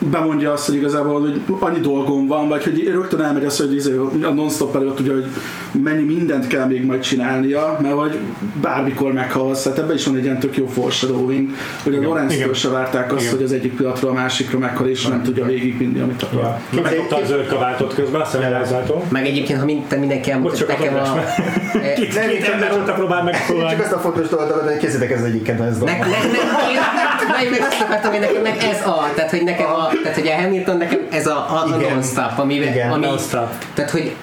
bemondja 0.00 0.52
azt, 0.52 0.66
hogy 0.66 0.74
igazából 0.74 1.20
hogy 1.20 1.42
annyi 1.58 1.80
dolgom 1.80 2.26
van, 2.26 2.48
vagy 2.48 2.64
hogy 2.64 2.88
rögtön 2.88 3.20
elmegy 3.20 3.44
az, 3.44 3.58
hogy 3.58 3.74
izé, 3.74 3.96
a 4.22 4.30
non-stop 4.30 4.76
előtt 4.76 5.00
ugye, 5.00 5.12
hogy 5.12 5.26
mennyi 5.82 6.02
mindent 6.02 6.46
kell 6.46 6.66
még 6.66 6.84
majd 6.84 7.00
csinálnia, 7.00 7.78
mert 7.82 7.94
hogy 7.94 8.18
bármikor 8.60 9.12
meghalsz, 9.12 9.62
tehát 9.62 9.78
ebben 9.78 9.96
is 9.96 10.06
van 10.06 10.16
egy 10.16 10.24
ilyen 10.24 10.38
tök 10.38 10.56
jó 10.56 10.66
foreshadowing, 10.66 11.48
hogy 11.82 11.94
a 11.94 12.00
Lorenz-től 12.00 12.54
se 12.54 12.68
várták 12.68 13.12
azt, 13.12 13.22
Igen. 13.22 13.34
hogy 13.34 13.44
az 13.44 13.52
egyik 13.52 13.76
pillanatról 13.76 14.10
a 14.10 14.14
másikra 14.14 14.58
meghal, 14.58 14.88
és 14.88 15.06
nem 15.06 15.22
tudja 15.22 15.44
végigvinni, 15.44 16.00
amit 16.00 16.22
akar. 16.22 16.40
Ja. 16.40 16.82
Megkapta 16.82 17.16
a 17.16 17.24
zöld 17.24 17.46
kabátot 17.46 17.94
közben, 17.94 18.20
azt 18.20 18.34
elházától. 18.34 19.04
Meg 19.08 19.26
egyébként, 19.26 19.58
ha 19.58 19.64
mind, 19.64 19.82
te 19.86 19.96
mindenki 19.96 20.30
Bocs, 20.30 20.34
elmondta 20.34 20.58
csak 20.58 20.68
nekem 20.68 20.94
a 20.94 21.02
Két, 21.96 22.14
Nem, 22.14 22.52
ember 22.52 22.72
ott 22.72 22.94
próbál 22.94 23.22
megfoglalni. 23.22 23.70
csak 23.70 23.84
ezt 23.84 23.92
a 23.92 23.98
fontos 23.98 24.28
dolgot, 24.28 24.68
hogy 24.68 24.76
kézzétek 24.76 25.10
ez 25.10 25.22
egyik 25.22 25.42
kedvenc 25.42 25.78
Ne, 25.78 25.98
na, 27.30 27.42
én 27.44 27.50
meg 27.50 27.60
azt 27.60 27.80
akartam, 27.80 28.10
hogy 28.10 28.20
nekem 28.20 28.42
meg 28.42 28.56
ez 28.72 28.86
a, 28.86 29.10
tehát 29.14 29.30
hogy 29.30 29.42
nekem 29.44 29.66
a, 29.66 29.88
tehát 30.02 30.18
hogy 30.18 30.28
a 30.28 30.40
Hamilton 30.42 30.76
nekem 30.76 30.98
ez 31.10 31.26
a, 31.26 31.36
a, 31.36 31.62
a 31.72 31.76
non-stop, 31.76 32.32
ami, 32.38 32.54
Igen, 32.54 32.90
ami 32.90 33.04
non-stop. 33.06 33.48
tehát 33.74 33.90
hogy 33.90 34.14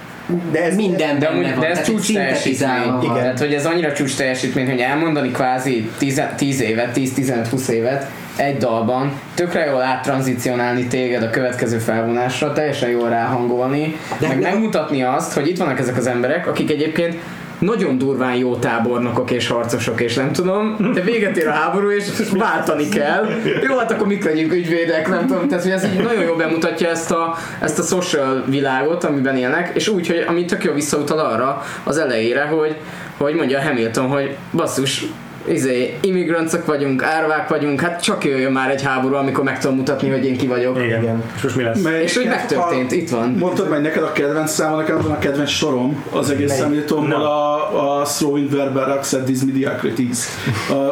De 0.51 0.63
ez- 0.63 0.75
minden 0.75 1.19
De, 1.19 1.25
benne 1.29 1.49
van, 1.51 1.59
de 1.59 1.67
ez 1.69 1.81
csúcs 1.83 2.13
teljesítmény. 2.13 3.01
Igen. 3.01 3.13
Tehát, 3.15 3.39
hogy 3.39 3.53
ez 3.53 3.65
annyira 3.65 3.93
csúcs 3.93 4.15
teljesítmény, 4.15 4.69
hogy 4.69 4.79
elmondani 4.79 5.31
kvázi 5.31 5.89
10 6.37 6.61
évet, 6.61 6.91
10-15-20 6.95 7.67
évet 7.67 8.05
egy 8.35 8.57
dalban, 8.57 9.11
tökre 9.33 9.65
jól 9.65 9.81
áttranzicionálni 9.81 10.85
téged 10.85 11.23
a 11.23 11.29
következő 11.29 11.77
felvonásra, 11.77 12.53
teljesen 12.53 12.89
jól 12.89 13.09
ráhangolni, 13.09 13.95
de, 14.19 14.27
meg 14.27 14.39
de- 14.39 14.49
megmutatni 14.49 15.03
azt, 15.03 15.33
hogy 15.33 15.47
itt 15.47 15.57
vannak 15.57 15.79
ezek 15.79 15.97
az 15.97 16.07
emberek, 16.07 16.47
akik 16.47 16.69
egyébként 16.71 17.15
nagyon 17.59 17.97
durván 17.97 18.35
jó 18.35 18.55
tábornokok 18.55 19.31
és 19.31 19.47
harcosok, 19.47 20.01
és 20.01 20.15
nem 20.15 20.31
tudom, 20.31 20.75
de 20.93 21.01
véget 21.01 21.37
ér 21.37 21.47
a 21.47 21.51
háború, 21.51 21.89
és 21.89 22.05
váltani 22.31 22.89
kell. 22.89 23.25
Jó, 23.67 23.77
hát 23.77 23.91
akkor 23.91 24.07
mik 24.07 24.23
legyünk 24.23 24.53
ügyvédek, 24.53 25.07
nem 25.07 25.27
tudom. 25.27 25.47
Tehát, 25.47 25.63
hogy 25.63 25.71
ez 25.71 25.85
így 25.85 26.03
nagyon 26.03 26.23
jól 26.23 26.37
bemutatja 26.37 26.89
ezt 26.89 27.11
a, 27.11 27.35
ezt 27.61 27.79
a 27.79 27.83
social 27.83 28.43
világot, 28.47 29.03
amiben 29.03 29.37
élnek, 29.37 29.71
és 29.73 29.87
úgy, 29.87 30.07
hogy 30.07 30.25
ami 30.27 30.45
tök 30.45 30.63
jó 30.63 30.73
visszautal 30.73 31.19
arra 31.19 31.63
az 31.83 31.97
elejére, 31.97 32.43
hogy, 32.43 32.75
hogy 33.17 33.33
mondja 33.33 33.61
Hamilton, 33.61 34.07
hogy 34.07 34.35
basszus, 34.51 35.05
izé, 35.47 35.93
immigrancok 36.01 36.65
vagyunk, 36.65 37.03
árvák 37.03 37.47
vagyunk, 37.47 37.81
hát 37.81 38.03
csak 38.03 38.25
jöjjön 38.25 38.51
már 38.51 38.69
egy 38.69 38.81
háború, 38.83 39.15
amikor 39.15 39.43
meg 39.43 39.59
tudom 39.59 39.75
mutatni, 39.75 40.09
hogy 40.09 40.25
én 40.25 40.37
ki 40.37 40.47
vagyok. 40.47 40.77
Igen. 40.77 41.01
Igen. 41.01 41.23
És 41.35 41.41
most 41.41 41.55
mi 41.55 41.63
lesz? 41.63 41.81
Mert 41.81 42.01
És 42.01 42.15
hogy 42.15 42.25
megtörtént, 42.25 42.91
itt 42.91 43.09
van. 43.09 43.35
Mondtad 43.39 43.69
meg 43.69 43.81
neked 43.81 44.03
a 44.03 44.11
kedvenc 44.11 44.51
számon, 44.51 44.77
nekem 44.77 45.01
van 45.01 45.11
a 45.11 45.19
kedvenc 45.19 45.49
sorom 45.49 46.03
az 46.11 46.29
egész 46.29 46.63
Na. 47.07 47.15
a, 47.15 47.99
a 48.01 48.05
Slow 48.05 48.37
in 48.37 48.49
Verber 48.49 48.89
Accent 48.89 49.25
These 49.25 49.45
Mediocrities. 49.45 50.17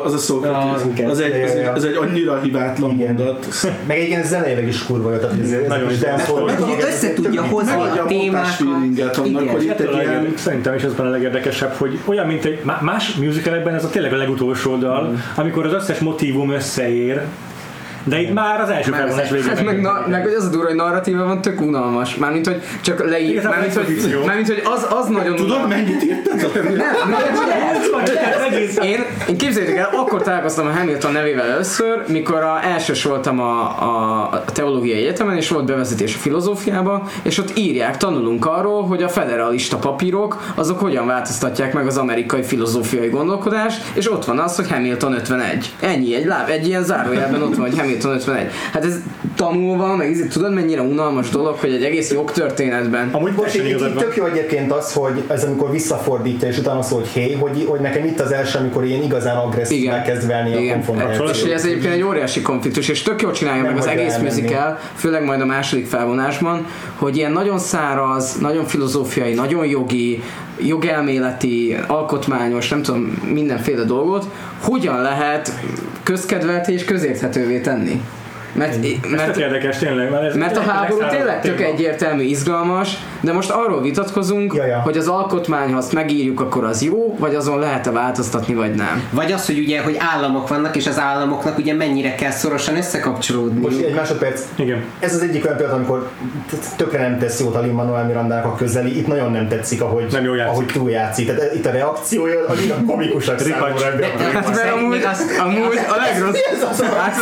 Az 0.04 0.32
a 0.32 0.84
igen. 0.94 1.10
Az 1.10 1.20
egy, 1.20 1.42
az 1.44 1.50
egy, 1.52 1.66
az 1.76 1.86
egy 1.86 1.96
annyira 1.96 2.40
hibátlan 2.40 2.92
Igen. 2.92 3.14
mondat. 3.14 3.48
Meg 3.88 3.98
egyébként 3.98 4.26
zeneileg 4.26 4.68
is 4.68 4.84
kurva 4.84 5.12
jó, 5.12 5.18
tehát 5.18 5.36
ez, 5.44 5.52
ez 5.52 5.68
Nagyon 5.68 5.90
is 5.92 5.98
össze 6.84 7.14
tudja 7.14 7.44
hozni 7.44 7.72
a 7.72 8.06
témákat. 8.08 8.60
annak, 9.18 9.26
Igen. 9.26 9.50
hogy 9.50 9.64
itt 9.64 9.80
egy 9.80 9.94
ilyen... 9.94 10.34
Szerintem 10.38 10.76
is 10.76 10.84
az 10.84 10.94
benne 10.94 11.10
a 11.10 11.12
legérdekesebb, 11.12 11.74
hogy 11.74 12.00
olyan, 12.06 12.28
mint 12.28 12.46
egy 12.46 12.60
má- 12.64 12.82
más 12.82 13.14
musicalekben 13.14 13.74
ez 13.74 13.84
a 13.84 13.90
tényleg 13.90 14.14
a 14.14 14.16
legutolsó 14.46 14.76
dal, 14.76 15.16
amikor 15.36 15.66
az 15.66 15.74
összes 15.74 16.00
motívum 16.00 16.50
összeér, 16.50 17.22
de 18.06 18.22
itt 18.22 18.34
már 18.34 18.62
az 18.62 18.70
első 18.70 18.92
felvonás 18.92 19.30
végén. 19.30 19.48
hát 19.48 19.66
meg, 19.66 19.82
na, 19.82 20.06
meg 20.10 20.24
hogy 20.24 20.34
az 20.34 20.46
a 20.46 20.50
durva, 20.50 20.68
hogy 20.68 20.76
narratíva 20.76 21.24
van 21.24 21.42
tök 21.42 21.62
unalmas. 21.62 22.16
Mármint, 22.16 22.48
hogy 22.48 22.62
csak 22.82 23.10
leír, 23.10 23.44
mármint, 23.44 23.74
hogy, 23.74 24.20
mármint, 24.26 24.48
hogy 24.48 24.62
az, 24.64 24.88
az 24.90 25.08
nagyon 25.08 25.36
Tudod, 25.36 25.52
unalmas. 25.52 25.76
mennyit 25.76 26.04
érted? 26.04 26.64
Nem, 26.64 26.74
nem. 26.74 26.86
Én, 28.84 29.04
én 29.28 29.38
képzeljétek 29.38 29.78
el, 29.78 29.90
akkor 29.94 30.22
találkoztam 30.22 30.68
a 30.68 30.72
Hamilton 30.72 31.12
nevével 31.12 31.50
először, 31.50 32.04
mikor 32.08 32.44
a 32.44 32.64
elsős 32.64 33.04
voltam 33.04 33.40
a, 33.40 33.82
a, 33.82 34.22
a 34.32 34.44
teológiai 34.54 35.00
egyetemen, 35.00 35.36
és 35.36 35.50
volt 35.50 35.66
bevezetés 35.66 36.16
a 36.16 36.18
filozófiába, 36.18 37.10
és 37.22 37.38
ott 37.38 37.58
írják, 37.58 37.98
tanulunk 37.98 38.46
arról, 38.46 38.84
hogy 38.84 39.04
a 39.04 39.10
federalista 39.10 39.78
papírok, 39.78 40.52
azok 40.56 40.80
hogyan 40.80 41.08
változtatják 41.08 41.74
meg 41.74 41.88
az 41.88 41.98
amerikai 41.98 42.44
filozófiai 42.44 43.10
gondolkodást, 43.10 43.84
és 43.94 44.12
ott 44.12 44.26
van 44.26 44.40
az, 44.40 44.56
hogy 44.56 44.70
Hamilton 44.70 45.14
51. 45.14 45.74
Ennyi, 45.80 46.16
egy 46.16 46.26
láb, 46.26 46.50
egy 46.50 46.68
ilyen 46.68 46.84
zárójelben 46.84 47.42
ott 47.42 47.56
van, 47.56 47.70
hogy 47.70 47.78
Hamilton 47.78 47.95
51. 48.04 48.48
Hát 48.74 48.86
ez 48.86 49.00
tanulva, 49.36 49.96
meg 49.96 50.10
ízé, 50.10 50.28
tudod 50.28 50.54
mennyire 50.54 50.82
unalmas 50.82 51.30
dolog, 51.30 51.56
hogy 51.56 51.74
egy 51.74 51.84
egész 51.84 52.12
jogtörténetben 52.12 53.10
Amúgy 53.12 53.32
Most 53.36 53.56
itt, 53.56 53.68
itt 53.70 53.98
tök 53.98 54.16
jó 54.16 54.26
egyébként 54.26 54.72
az, 54.72 54.94
hogy 54.94 55.24
ez 55.28 55.44
amikor 55.44 55.72
visszafordítja, 55.72 56.48
és 56.48 56.58
utána 56.58 56.82
szól, 56.82 57.00
hogy 57.00 57.08
hé, 57.08 57.32
hogy, 57.34 57.66
hogy 57.68 57.80
nekem 57.80 58.06
itt 58.06 58.20
az 58.20 58.32
első, 58.32 58.60
amikor 58.60 58.86
én 58.86 59.04
igazán 59.04 59.38
agresszív 59.38 59.82
Igen. 59.82 59.94
elkezd 59.94 60.28
válni 60.28 60.54
a 60.56 60.60
Igen. 60.60 60.74
konfrontáció. 60.74 61.26
És 61.26 61.42
hogy 61.42 61.52
ez 61.52 61.66
egyébként 61.66 61.94
egy 61.94 62.02
óriási 62.02 62.42
konfliktus, 62.42 62.88
és 62.88 63.02
tök 63.02 63.22
jól 63.22 63.32
csinálja 63.32 63.62
Nem 63.62 63.72
meg 63.72 63.82
az 63.82 63.88
egész 63.88 64.14
elmenni. 64.14 64.30
musical, 64.30 64.80
főleg 64.96 65.24
majd 65.24 65.42
a 65.42 65.46
második 65.46 65.86
felvonásban, 65.86 66.66
hogy 66.96 67.18
ilyen 67.18 67.32
nagyon 67.32 67.60
száraz, 67.60 68.38
nagyon 68.40 68.66
filozófiai, 68.66 69.34
nagyon 69.34 69.66
jogi, 69.66 70.24
jogelméleti, 70.60 71.76
alkotmányos, 71.88 72.70
nem 72.70 72.82
tudom, 72.82 73.02
mindenféle 73.32 73.84
dolgot, 73.84 74.26
hogyan 74.62 75.02
lehet 75.02 75.52
közkedvelté 76.04 76.74
és 76.74 76.86
közérthetővé 76.86 77.60
tenni. 77.60 78.02
Mert, 78.56 78.78
mert, 79.10 79.38
érdekes 79.38 79.78
tényleg. 79.78 80.10
Mert, 80.12 80.24
ez 80.24 80.36
mert 80.36 80.58
a 80.58 80.62
háború 80.62 81.08
tényleg 81.10 81.42
tök 81.42 81.62
egyértelmű, 81.62 82.24
izgalmas, 82.24 82.98
de 83.22 83.34
most 83.34 83.50
arról 83.50 83.82
vitatkozunk, 83.82 84.54
Ja, 84.54 84.66
ja. 84.66 84.80
hogy 84.80 84.98
az 84.98 85.08
alkotmány, 85.08 85.72
ha 85.72 85.78
azt 85.78 85.94
megírjuk, 85.94 86.40
akkor 86.40 86.64
az 86.64 86.82
jó, 86.82 87.16
vagy 87.20 87.36
azon 87.36 87.60
lehet-e 87.60 87.92
változtatni, 87.92 88.54
vagy 88.54 88.74
nem. 88.76 89.04
Vagy 89.12 89.32
az, 89.32 89.46
hogy 89.46 89.60
ugye, 89.60 89.82
hogy 89.82 89.98
államok 90.14 90.48
vannak, 90.48 90.76
és 90.76 90.88
az 90.88 91.00
államoknak 91.00 91.58
ugye 91.58 91.74
mennyire 91.74 92.16
kell 92.16 92.32
szorosan 92.32 92.76
összekapcsolódni. 92.78 93.60
Most 93.60 93.82
egy 93.82 93.94
másodperc, 93.96 94.42
Igen. 94.56 94.84
ez 95.00 95.14
az 95.14 95.22
egyik 95.22 95.46
olyan 95.46 95.58
pillanat, 95.58 95.78
amikor 95.78 96.10
tökre 96.76 97.02
nem 97.10 97.20
tesz 97.20 97.40
jót 97.40 97.56
a 97.56 97.62
Lin-Manuel 97.62 98.06
Mirandának 98.06 98.46
a 98.46 98.56
közeli, 98.56 98.98
itt 98.98 99.08
nagyon 99.08 99.32
nem 99.32 99.48
tetszik, 99.48 99.82
ahogy, 99.82 100.06
Nem 100.12 100.24
jól 100.24 100.38
játszik. 100.38 100.54
ahogy 100.54 100.66
túljátszik. 100.66 101.36
Tehát 101.36 101.54
itt 101.54 101.66
a 101.66 101.72
reakciója 101.72 102.40
annyira 102.48 102.76
komikusak 102.88 103.42
Ripacs. 103.42 103.80
számomra. 103.80 104.08
a 104.08 104.34
Hát 104.34 104.56
mert 104.56 104.74
amúgy, 104.74 105.06
amúgy 105.40 105.80
a 105.90 105.96
legrossz... 106.06 106.40
Hát, 106.96 107.16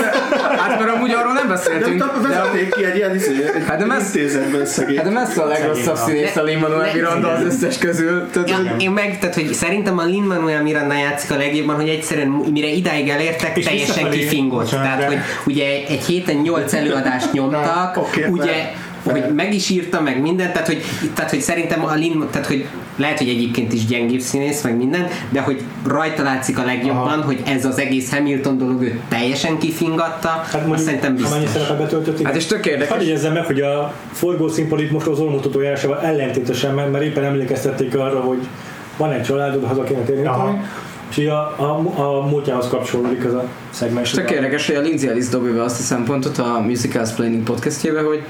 hát 0.60 0.80
mert 0.80 0.95
amúgy 0.95 1.11
arról 1.23 1.33
nem 1.33 1.47
De 1.47 1.53
beszéltünk. 1.53 1.95
utána 2.03 2.21
vezetnék 2.21 2.75
ki 2.75 2.85
egy 2.85 2.95
ilyen 2.95 3.15
izé, 3.15 3.43
egy 3.55 3.63
Hát 3.67 3.77
de 3.77 3.85
messz- 3.85 4.15
intézetben 4.15 4.65
szegény. 4.65 4.95
Hát 4.95 5.05
de 5.05 5.11
messze 5.11 5.41
a 5.41 5.45
legrosszabb 5.45 5.95
színész 5.95 6.35
a 6.35 6.43
Lin-Manuel 6.43 6.93
Miranda 6.93 7.27
az 7.29 7.43
összes 7.45 7.77
közül. 7.77 8.29
Tehát, 8.31 8.49
Ja, 8.49 8.55
hogy- 8.55 8.81
én 8.81 8.91
meg, 8.91 9.19
tehát 9.19 9.35
hogy 9.35 9.53
szerintem 9.53 9.97
a 9.97 10.03
Lin-Manuel 10.05 10.61
Miranda 10.61 10.93
játszik 10.93 11.31
a 11.31 11.35
legjobban, 11.37 11.75
hogy 11.75 11.89
egyszerűen 11.89 12.27
mire 12.27 12.67
idáig 12.67 13.09
elértek, 13.09 13.57
És 13.57 13.65
teljesen 13.65 14.49
bocsánat, 14.49 14.69
Tehát, 14.85 14.99
de- 14.99 15.05
hogy 15.05 15.17
ugye 15.45 15.65
egy 15.87 16.03
héten 16.07 16.35
nyolc 16.35 16.73
előadást 16.73 17.31
nyomtak, 17.31 17.99
ugye 18.29 18.71
hogy 19.11 19.34
meg 19.35 19.53
is 19.53 19.69
írta, 19.69 20.01
meg 20.01 20.21
mindent, 20.21 20.51
tehát 20.53 20.67
hogy, 20.67 20.81
tehát, 21.13 21.30
hogy 21.30 21.41
szerintem 21.41 21.85
a 21.85 21.93
Lin, 21.93 22.27
tehát 22.31 22.47
hogy 22.47 22.65
lehet, 22.95 23.17
hogy 23.17 23.30
egyébként 23.30 23.73
is 23.73 23.85
gyengébb 23.85 24.19
színész, 24.19 24.61
meg 24.61 24.77
minden, 24.77 25.07
de 25.30 25.41
hogy 25.41 25.61
rajta 25.88 26.23
látszik 26.23 26.59
a 26.59 26.63
legjobban, 26.63 27.19
Aha. 27.19 27.21
hogy 27.21 27.41
ez 27.45 27.65
az 27.65 27.80
egész 27.80 28.11
Hamilton 28.11 28.57
dolog 28.57 28.81
őt 28.81 28.99
teljesen 29.09 29.57
kifingatta, 29.57 30.27
Hát 30.27 30.45
azt 30.45 30.65
mondjuk, 30.65 30.88
szerintem 30.88 31.15
amennyi 31.25 31.43
biztos. 31.43 31.61
szerepet 31.61 31.77
betöltött, 31.77 32.19
igen. 32.19 32.25
Hát 32.25 32.35
és 32.35 32.45
tök 32.45 32.65
érdekes. 32.65 32.89
Hadd 32.89 33.01
jegyezzem 33.01 33.34
meg, 33.34 33.45
hogy 33.45 33.61
a 33.61 33.93
forgószínpad 34.11 34.80
itt 34.80 34.91
most 34.91 35.07
az 35.07 35.19
ormutató 35.19 35.61
járásával 35.61 36.01
ellentétesen, 36.01 36.73
mert 36.73 36.91
mert 36.91 37.03
éppen 37.03 37.23
emlékeztették 37.23 37.95
arra, 37.95 38.19
hogy 38.19 38.39
van 38.97 39.11
egy 39.11 39.23
családod, 39.23 39.65
haza 39.65 39.84
kéne 39.84 39.99
térni, 39.99 40.30
és 41.17 41.27
a, 41.27 41.55
a, 41.57 42.01
a 42.01 42.25
múltjához 42.25 42.67
kapcsolódik 42.67 43.25
az 43.25 43.34
a 43.34 43.45
szegmens. 43.69 44.11
Tök 44.11 44.31
érdekes, 44.31 44.67
hogy 44.67 44.75
a 44.75 44.80
Lindsay 44.81 45.09
Ellis 45.09 45.27
dobja 45.27 45.53
be 45.53 45.63
azt 45.63 45.80
a 45.80 45.84
szempontot 45.84 46.38
a 46.38 46.59
Musical 46.65 47.07
Planning 47.15 47.43
podcastjébe, 47.43 48.01
hogy, 48.01 48.23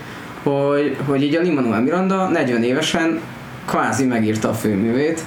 hogy, 0.43 0.97
hogy 1.05 1.23
így 1.23 1.35
a 1.35 1.41
Lin-Manuel 1.41 1.81
Miranda 1.81 2.27
40 2.27 2.63
évesen 2.63 3.19
kvázi 3.65 4.05
megírta 4.05 4.49
a 4.49 4.53
főművét, 4.53 5.23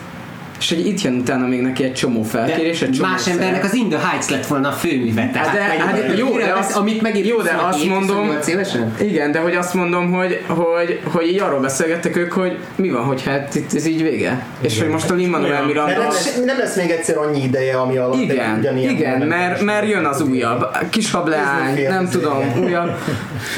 és 0.59 0.69
hogy 0.69 0.87
itt 0.87 1.01
jön 1.01 1.15
utána 1.15 1.47
még 1.47 1.61
neki 1.61 1.85
egy 1.85 1.95
csomó 1.95 2.23
felkérés, 2.23 2.83
egy 2.83 2.91
csomó 2.91 3.09
Más 3.11 3.20
szerep. 3.20 3.39
embernek 3.41 3.65
az 3.65 3.74
In 3.74 3.89
the 3.89 3.99
Heights 4.09 4.28
lett 4.28 4.47
volna 4.47 4.69
a 4.69 4.73
főműve. 4.73 5.31
Tehát, 5.33 5.53
de- 5.53 5.66
meg- 5.69 5.78
hát 5.81 6.19
jó, 6.19 6.37
de 6.39 6.53
azt- 6.59 6.77
amit 6.77 7.03
megírt 7.03 7.27
jó, 7.27 7.41
de 7.41 7.51
azt 7.51 7.62
27, 7.78 7.91
mondom- 7.91 8.16
28 8.16 8.47
évesen? 8.49 8.95
Igen, 9.01 9.33
de 9.33 9.39
hogy 9.39 9.55
azt 9.55 9.74
mondom, 9.74 10.12
hogy, 10.12 10.41
hogy, 10.47 11.01
hogy 11.05 11.27
így 11.27 11.41
arról 11.41 11.61
beszélgettek 11.61 12.16
ők, 12.16 12.33
hogy 12.33 12.59
mi 12.77 12.91
van, 12.91 13.03
hogy 13.05 13.23
hát 13.24 13.55
itt 13.55 13.74
ez 13.74 13.87
így 13.87 14.03
vége. 14.03 14.47
És 14.61 14.81
hogy 14.81 14.89
most 14.89 15.11
a 15.11 15.15
Lin-Manuel. 15.15 15.65
Miranda... 15.65 15.93
Nem 15.93 16.01
lesz, 16.01 16.41
nem 16.45 16.59
lesz 16.59 16.77
még 16.77 16.91
egyszer 16.91 17.16
annyi 17.16 17.43
ideje, 17.43 17.77
ami 17.77 17.97
alatt 17.97 18.20
Igen, 18.20 18.59
ugyanilyen 18.59 18.91
igen, 18.95 19.20
mert, 19.27 19.61
mert 19.62 19.89
jön 19.89 20.05
az 20.05 20.20
újabb. 20.20 20.66
Kis 20.91 21.11
hableány, 21.11 21.74
Disney 21.74 21.93
nem 21.93 22.09
tudom, 22.09 22.41
igen. 22.41 22.65
újabb. 22.65 22.91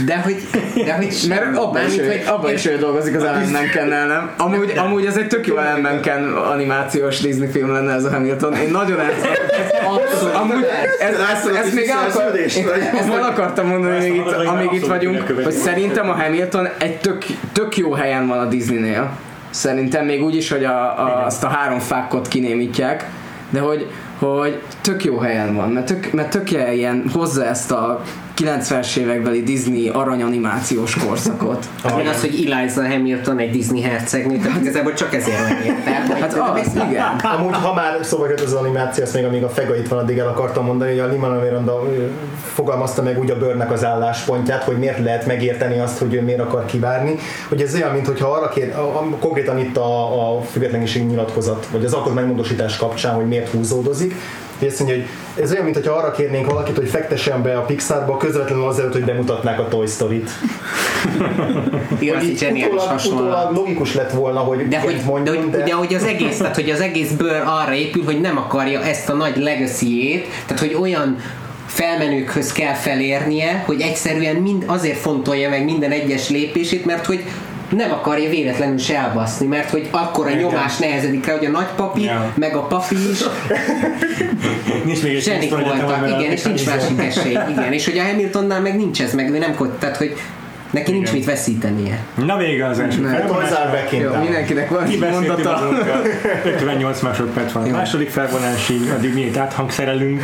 De 0.06 0.16
hogy, 0.24 0.36
de 0.84 0.92
hogy 0.94 1.16
Mert 1.28 1.56
abban 1.56 1.86
is, 1.86 2.26
abban 2.26 2.52
is 2.52 2.66
ő 2.66 2.76
dolgozik 2.76 3.16
az 3.16 3.22
Alan 3.22 3.42
Menken 3.42 3.88
nem? 3.88 4.30
Amúgy, 4.36 4.72
amúgy 4.76 5.04
ez 5.06 5.16
egy 5.16 5.26
tök 5.26 5.46
jó 5.46 5.56
Alan 5.56 5.80
Menken 5.80 6.34
animációs 6.88 7.20
Disney 7.20 7.48
film 7.48 7.72
lenne 7.72 7.92
ez 7.92 8.04
a 8.04 8.10
Hamilton. 8.10 8.54
Én 8.54 8.70
nagyon. 8.70 8.98
Abszolút. 9.86 10.34
Amúgy 10.34 10.66
ez, 11.00 11.14
ez, 11.14 11.56
ezt 11.56 11.74
még 11.74 11.88
el, 11.88 11.98
akar, 12.08 12.36
ezt 12.36 13.12
el 13.12 13.22
akartam 13.22 13.66
mondani 13.66 13.98
még 13.98 14.14
itt, 14.14 14.26
Ezt 14.26 14.46
amíg 14.46 14.72
itt 14.72 14.86
vagyunk, 14.86 15.32
hogy 15.44 15.52
szerintem 15.52 16.08
a 16.08 16.12
Hamilton 16.12 16.68
egy 16.78 16.96
tök, 16.96 17.24
tök 17.52 17.76
jó 17.76 17.92
helyen 17.92 18.26
van 18.26 18.38
a 18.38 18.44
Disneynél. 18.44 19.10
Szerintem 19.50 20.04
még 20.04 20.22
úgy 20.22 20.36
is, 20.36 20.50
hogy 20.50 20.64
a, 20.64 20.80
a, 20.80 21.24
azt 21.24 21.44
a 21.44 21.48
három 21.48 21.78
fákkot 21.78 22.28
kinémítják, 22.28 23.10
de 23.50 23.60
hogy, 23.60 23.86
hogy 24.18 24.60
tök 24.80 25.04
jó 25.04 25.18
helyen 25.18 25.54
van, 25.54 25.70
mert 25.70 25.86
tök, 25.86 26.12
mert 26.12 26.30
tök 26.30 26.50
ilyen 26.50 27.04
hozza 27.12 27.44
ezt 27.44 27.70
a 27.70 28.02
90-es 28.38 28.96
évekbeli 28.96 29.42
Disney 29.42 29.88
aranyanimációs 29.88 30.96
korszakot. 30.96 31.68
Meg 31.96 32.06
az, 32.06 32.20
hogy 32.20 32.48
Eliza 32.50 32.88
Hamilton 32.88 33.38
egy 33.38 33.50
Disney 33.50 33.80
hercegnő, 33.80 34.36
tehát 34.36 34.60
igazából 34.60 34.94
csak 34.94 35.14
ezért 35.14 35.48
megérte. 35.48 35.90
Hát 35.90 36.32
az, 36.32 36.74
igen. 36.74 37.02
Amúgy, 37.38 37.54
ha 37.54 37.74
már 37.74 37.98
szóba 38.02 38.28
jött 38.28 38.40
az 38.40 38.52
animáció, 38.52 39.04
azt 39.04 39.14
még 39.14 39.24
amíg 39.24 39.42
a 39.42 39.48
Fega 39.48 39.76
itt 39.76 39.88
van, 39.88 39.98
addig 39.98 40.18
el 40.18 40.28
akartam 40.28 40.64
mondani, 40.64 40.90
hogy 40.90 40.98
a 41.00 41.06
Lima 41.06 41.28
Miranda 41.28 41.82
fogalmazta 42.54 43.02
meg 43.02 43.18
úgy 43.18 43.30
a 43.30 43.38
bőrnek 43.38 43.72
az 43.72 43.84
álláspontját, 43.84 44.62
hogy 44.62 44.78
miért 44.78 44.98
lehet 44.98 45.26
megérteni 45.26 45.78
azt, 45.78 45.98
hogy 45.98 46.14
ő 46.14 46.22
miért 46.22 46.40
akar 46.40 46.64
kivárni. 46.64 47.18
Hogy 47.48 47.62
ez 47.62 47.74
olyan, 47.74 47.92
mintha 47.92 48.32
arra 48.32 48.48
kér, 48.48 48.74
a, 48.76 48.80
a, 48.80 49.08
konkrétan 49.20 49.58
itt 49.58 49.76
a, 49.76 50.36
a 50.36 50.40
függetlenségi 50.42 51.04
nyilatkozat, 51.04 51.66
vagy 51.70 51.84
az 51.84 51.92
alkotmánymódosítás 51.92 52.76
kapcsán, 52.76 53.14
hogy 53.14 53.26
miért 53.26 53.48
húzódozik, 53.48 54.14
hogy 54.58 54.68
azt 54.68 54.78
mondja, 54.78 54.96
hogy 54.96 55.06
ez 55.42 55.52
olyan, 55.52 55.64
mintha 55.64 55.92
arra 55.92 56.10
kérnénk 56.10 56.46
valakit, 56.46 56.76
hogy 56.76 56.88
fektessen 56.88 57.42
be 57.42 57.56
a 57.56 57.60
Pixarba 57.60 58.16
közvetlenül 58.16 58.64
azelőtt, 58.64 58.92
hogy 58.92 59.04
bemutatnák 59.04 59.58
a 59.58 59.68
Toy 59.68 59.86
Story-t. 59.86 60.30
Igen, 61.98 62.54
utólag, 62.54 63.00
utólag 63.06 63.54
logikus 63.54 63.94
lett 63.94 64.10
volna, 64.10 64.40
hogy 64.40 64.68
De 64.68 64.80
hogy, 64.80 64.90
ilyet 64.90 65.04
de, 65.04 65.10
mondjon, 65.10 65.36
hogy, 65.36 65.62
de 65.62 65.74
hogy 65.74 65.94
az 65.94 66.04
egész, 66.04 66.36
tehát 66.36 66.54
hogy 66.54 66.70
az 66.70 66.80
egész 66.80 67.10
bőr 67.10 67.42
arra 67.46 67.74
épül, 67.74 68.04
hogy 68.04 68.20
nem 68.20 68.36
akarja 68.36 68.82
ezt 68.82 69.08
a 69.08 69.12
nagy 69.12 69.36
legacy 69.36 70.24
tehát 70.46 70.58
hogy 70.58 70.74
olyan 70.80 71.16
felmenőkhöz 71.66 72.52
kell 72.52 72.74
felérnie, 72.74 73.62
hogy 73.66 73.80
egyszerűen 73.80 74.36
mind 74.36 74.64
azért 74.66 74.98
fontolja 74.98 75.48
meg 75.48 75.64
minden 75.64 75.90
egyes 75.90 76.28
lépését, 76.28 76.84
mert 76.84 77.06
hogy 77.06 77.24
nem 77.68 77.92
akarja 77.92 78.28
véletlenül 78.30 78.78
se 78.78 78.96
elbaszni, 78.98 79.46
mert 79.46 79.70
hogy 79.70 79.88
akkor 79.90 80.26
a 80.26 80.34
nyomás 80.34 80.76
nehezedik 80.76 81.26
rá, 81.26 81.36
hogy 81.36 81.46
a 81.46 81.50
nagypapi, 81.50 82.02
Ja. 82.02 82.32
meg 82.36 82.56
a 82.56 82.62
papi 82.62 82.94
is 83.10 83.18
Nincs 84.84 85.02
még 85.02 85.20
zsenik 85.20 85.50
voltak, 85.50 86.06
igen, 86.06 86.30
és 86.32 86.42
nincs 86.42 86.66
másik 86.66 87.00
esély, 87.00 87.38
igen, 87.56 87.72
és 87.72 87.84
hogy 87.84 87.98
a 87.98 88.02
Hamiltonnál 88.02 88.60
meg 88.60 88.76
nincs 88.76 89.02
ez, 89.02 89.14
meg 89.14 89.30
nem 89.30 89.56
tehát 89.78 89.96
hogy 89.96 90.16
neki 90.70 90.90
nincs 90.90 91.02
Igen. 91.08 91.18
mit 91.18 91.24
veszítenie. 91.24 91.98
Na 92.14 92.36
vége 92.36 92.66
az 92.66 92.78
első 92.78 93.02
felvonás. 93.02 93.50
Jó, 93.90 94.14
mindenkinek 94.22 94.68
van 94.68 94.88
mondata. 95.10 95.50
magunkat. 95.60 96.08
58 96.54 97.00
másodperc 97.00 97.52
van 97.52 97.62
a 97.62 97.76
második 97.76 98.10
felvonásig, 98.10 98.90
addig 98.90 99.14
mi 99.14 99.20
itt 99.20 99.36
áthangszerelünk. 99.36 100.22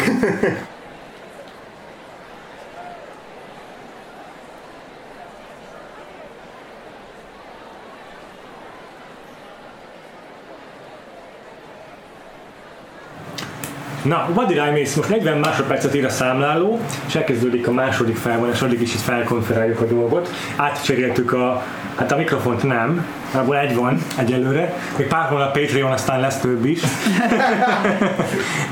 Na, 14.05 14.29
vad 14.35 14.51
irány 14.51 14.73
mész? 14.73 14.95
Most 14.95 15.09
40 15.09 15.39
másodpercet 15.39 15.95
ír 15.95 16.05
a 16.05 16.09
számláló, 16.09 16.81
és 17.07 17.15
elkezdődik 17.15 17.69
a 17.69 17.73
második 17.73 18.17
felvonás, 18.17 18.63
addig 18.63 18.81
is 18.81 18.95
itt 18.95 19.01
felkonferáljuk 19.01 19.81
a 19.81 19.85
dolgot. 19.85 20.31
Átcseréltük 20.57 21.33
a, 21.33 21.63
hát 21.95 22.13
a 22.13 22.17
mikrofont 22.17 22.63
nem, 22.63 23.07
abból 23.31 23.59
egy 23.59 23.75
van 23.75 24.03
egyelőre, 24.19 24.75
még 24.97 25.07
pár 25.07 25.29
hónap 25.29 25.59
Patreon, 25.59 25.93
aztán 25.93 26.21
lesz 26.21 26.39
több 26.39 26.65
is. 26.65 26.81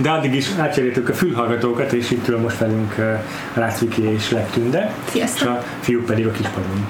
De 0.02 0.10
addig 0.10 0.34
is 0.34 0.46
átcseréltük 0.58 1.08
a 1.08 1.14
fülhallgatókat, 1.14 1.92
és 1.92 2.10
itt 2.10 2.28
ül 2.28 2.38
most 2.38 2.58
velünk 2.58 2.94
Rácviki 3.54 4.02
és 4.02 4.30
Leptünde, 4.30 4.92
és 5.04 5.10
Sziasztok! 5.10 5.48
a 5.48 5.62
fiúk 5.80 6.04
pedig 6.04 6.26
a 6.26 6.30
kispadon. 6.30 6.88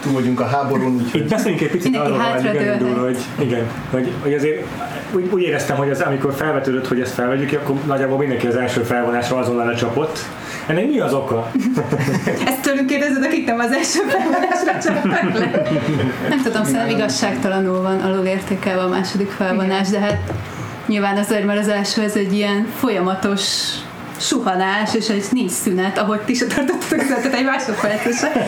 Túl 0.00 0.12
vagyunk 0.12 0.40
a 0.40 0.46
háborún, 0.46 0.94
úgyhogy 0.94 1.20
Itt 1.20 1.28
beszéljünk 1.28 1.62
egy 1.62 1.70
picit 1.70 1.90
Mindenki 1.90 2.12
arról, 2.12 2.32
hogy 2.32 2.80
indul, 2.80 3.04
hogy 3.04 3.18
igen, 3.38 3.64
hogy, 3.90 4.12
hogy 4.22 4.34
azért 4.34 4.66
úgy, 5.12 5.28
úgy, 5.32 5.42
éreztem, 5.42 5.76
hogy 5.76 5.90
az, 5.90 6.00
amikor 6.00 6.34
felvetődött, 6.34 6.86
hogy 6.86 7.00
ezt 7.00 7.12
felvegyük, 7.12 7.52
akkor 7.52 7.76
nagyjából 7.86 8.18
mindenki 8.18 8.46
az 8.46 8.56
első 8.56 8.82
felvonásra 8.82 9.36
azonnal 9.36 9.66
lecsapott. 9.66 10.18
Ennek 10.70 10.88
mi 10.88 10.98
az 10.98 11.12
oka? 11.12 11.50
Ezt 12.46 12.60
tőlünk 12.60 12.86
kérdezed, 12.86 13.24
akik 13.24 13.46
nem 13.46 13.58
az 13.58 13.72
első 13.72 13.98
felvonásra 14.08 14.92
csaptak 14.92 15.38
le. 15.38 15.62
Nem 16.28 16.42
tudom, 16.42 16.64
szerintem 16.64 16.88
igazságtalanul 16.88 17.82
van 17.82 18.00
alulértékelve 18.00 18.82
a 18.82 18.88
második 18.88 19.30
felvonás, 19.30 19.88
de 19.88 19.98
hát 19.98 20.32
nyilván 20.86 21.16
azért, 21.16 21.44
mert 21.44 21.58
az 21.58 21.68
első 21.68 22.02
ez 22.02 22.14
egy 22.14 22.32
ilyen 22.32 22.66
folyamatos 22.78 23.42
suhanás, 24.16 24.94
és 24.94 25.08
egy 25.08 25.24
nincs 25.30 25.50
szünet, 25.50 25.98
ahogy 25.98 26.20
ti 26.20 26.34
se 26.34 26.46
tartottatok 26.46 27.00
szünetet 27.00 27.34
egy 27.34 27.44
másodpercesre. 27.44 28.46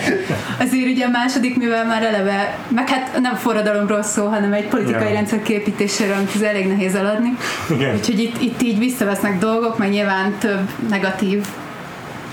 Azért 0.60 0.86
ugye 0.86 1.04
a 1.04 1.10
második, 1.10 1.56
mivel 1.56 1.86
már 1.86 2.02
eleve, 2.02 2.58
meg 2.68 2.88
hát 2.88 3.20
nem 3.20 3.34
forradalomról 3.34 4.02
szól, 4.02 4.28
hanem 4.28 4.52
egy 4.52 4.66
politikai 4.68 5.08
Ja. 5.08 5.12
rendszer 5.12 5.42
képítéséről, 5.42 6.14
amit 6.14 6.34
ez 6.34 6.40
elég 6.40 6.68
nehéz 6.68 6.94
eladni. 6.94 7.36
Igen. 7.70 7.94
Úgyhogy 7.94 8.18
itt, 8.18 8.40
itt 8.40 8.62
így 8.62 8.78
visszavesznek 8.78 9.38
dolgok, 9.38 9.78
meg 9.78 9.90
nyilván 9.90 10.34
több 10.38 10.68
negatív 10.88 11.46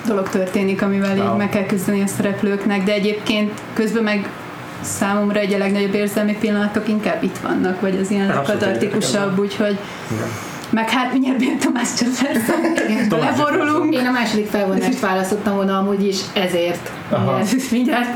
dolog 0.09 0.29
történik, 0.29 0.81
amivel 0.81 1.15
Ja. 1.15 1.23
így 1.23 1.37
meg 1.37 1.49
kell 1.49 1.65
küzdeni 1.65 2.01
a 2.01 2.07
szereplőknek, 2.07 2.83
de 2.83 2.91
egyébként 2.91 3.61
közben 3.73 4.03
meg 4.03 4.29
számomra 4.81 5.39
egy 5.39 5.53
a 5.53 5.57
legnagyobb 5.57 5.93
érzelmi 5.93 6.37
pillanatok 6.39 6.87
inkább 6.87 7.23
itt 7.23 7.37
vannak, 7.37 7.81
vagy 7.81 7.97
az 8.01 8.11
ilyen 8.11 8.41
katartikusabb, 8.45 9.39
úgyhogy 9.39 9.77
meg 10.69 10.89
hát 10.89 11.11
mindjárt 11.11 11.37
Bél 11.37 11.57
Tamás 11.57 11.89
Jefferson, 11.99 13.07
Tamás 13.09 13.37
leborulunk. 13.37 13.93
Én 13.93 14.05
a 14.05 14.11
második 14.11 14.47
felvonást 14.47 14.99
választottam 14.99 15.55
volna 15.55 15.77
amúgy 15.77 16.07
is 16.07 16.17
ezért. 16.33 16.91
Aha. 17.09 17.39
Mindjárt 17.71 18.07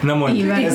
Na 0.00 0.14
mondj. 0.14 0.38
Így 0.38 0.46
van. 0.46 0.56
Ez 0.56 0.74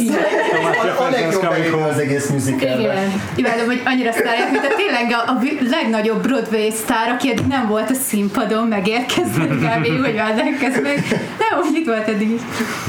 a, 0.97 1.45
a 1.45 1.49
legjobb 1.49 1.81
az 1.81 1.97
egész 1.97 2.29
musicalben. 2.29 2.79
Igen. 2.79 3.21
Imádom, 3.35 3.65
hogy 3.65 3.81
annyira 3.85 4.11
sztárják, 4.11 4.51
mint 4.51 4.63
a 4.63 4.75
tényleg 4.75 5.11
a, 5.11 5.31
a 5.31 5.37
legnagyobb 5.69 6.21
Broadway 6.21 6.71
sztár, 6.71 7.09
aki 7.09 7.29
eddig 7.29 7.45
nem 7.45 7.67
volt 7.67 7.89
a 7.89 7.93
színpadon, 7.93 8.67
megérkezve, 8.67 9.45
kb. 9.45 10.03
hogy 10.03 10.15
vállálkezz 10.15 10.81
meg. 10.81 11.03
Nem, 11.09 11.59
úgy 11.63 11.75
itt 11.75 11.85
volt 11.85 12.07
eddig 12.07 12.31
is. 12.31 12.41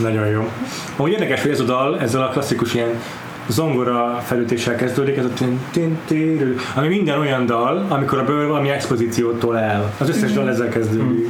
Nagyon 0.02 0.26
jó. 0.26 0.50
Ahogy 0.96 1.12
érdekes, 1.12 1.42
hogy 1.42 1.50
ez 1.50 1.60
a 1.60 1.64
dal 1.64 2.00
ezzel 2.00 2.22
a 2.22 2.28
klasszikus 2.28 2.74
ilyen 2.74 3.00
zongora 3.48 4.22
felütéssel 4.26 4.76
kezdődik, 4.76 5.16
ez 5.16 5.24
a 5.24 5.32
tin, 5.32 5.60
tin, 5.70 5.98
tin, 6.06 6.56
ami 6.74 6.88
minden 6.88 7.18
olyan 7.18 7.46
dal, 7.46 7.86
amikor 7.88 8.18
a 8.18 8.24
bőr 8.24 8.46
valami 8.46 8.68
expozíciót 8.68 9.38
tol 9.38 9.58
el. 9.58 9.92
Az 9.98 10.08
összes 10.08 10.32
dal 10.32 10.48
ezzel 10.48 10.68
kezdődik. 10.68 11.28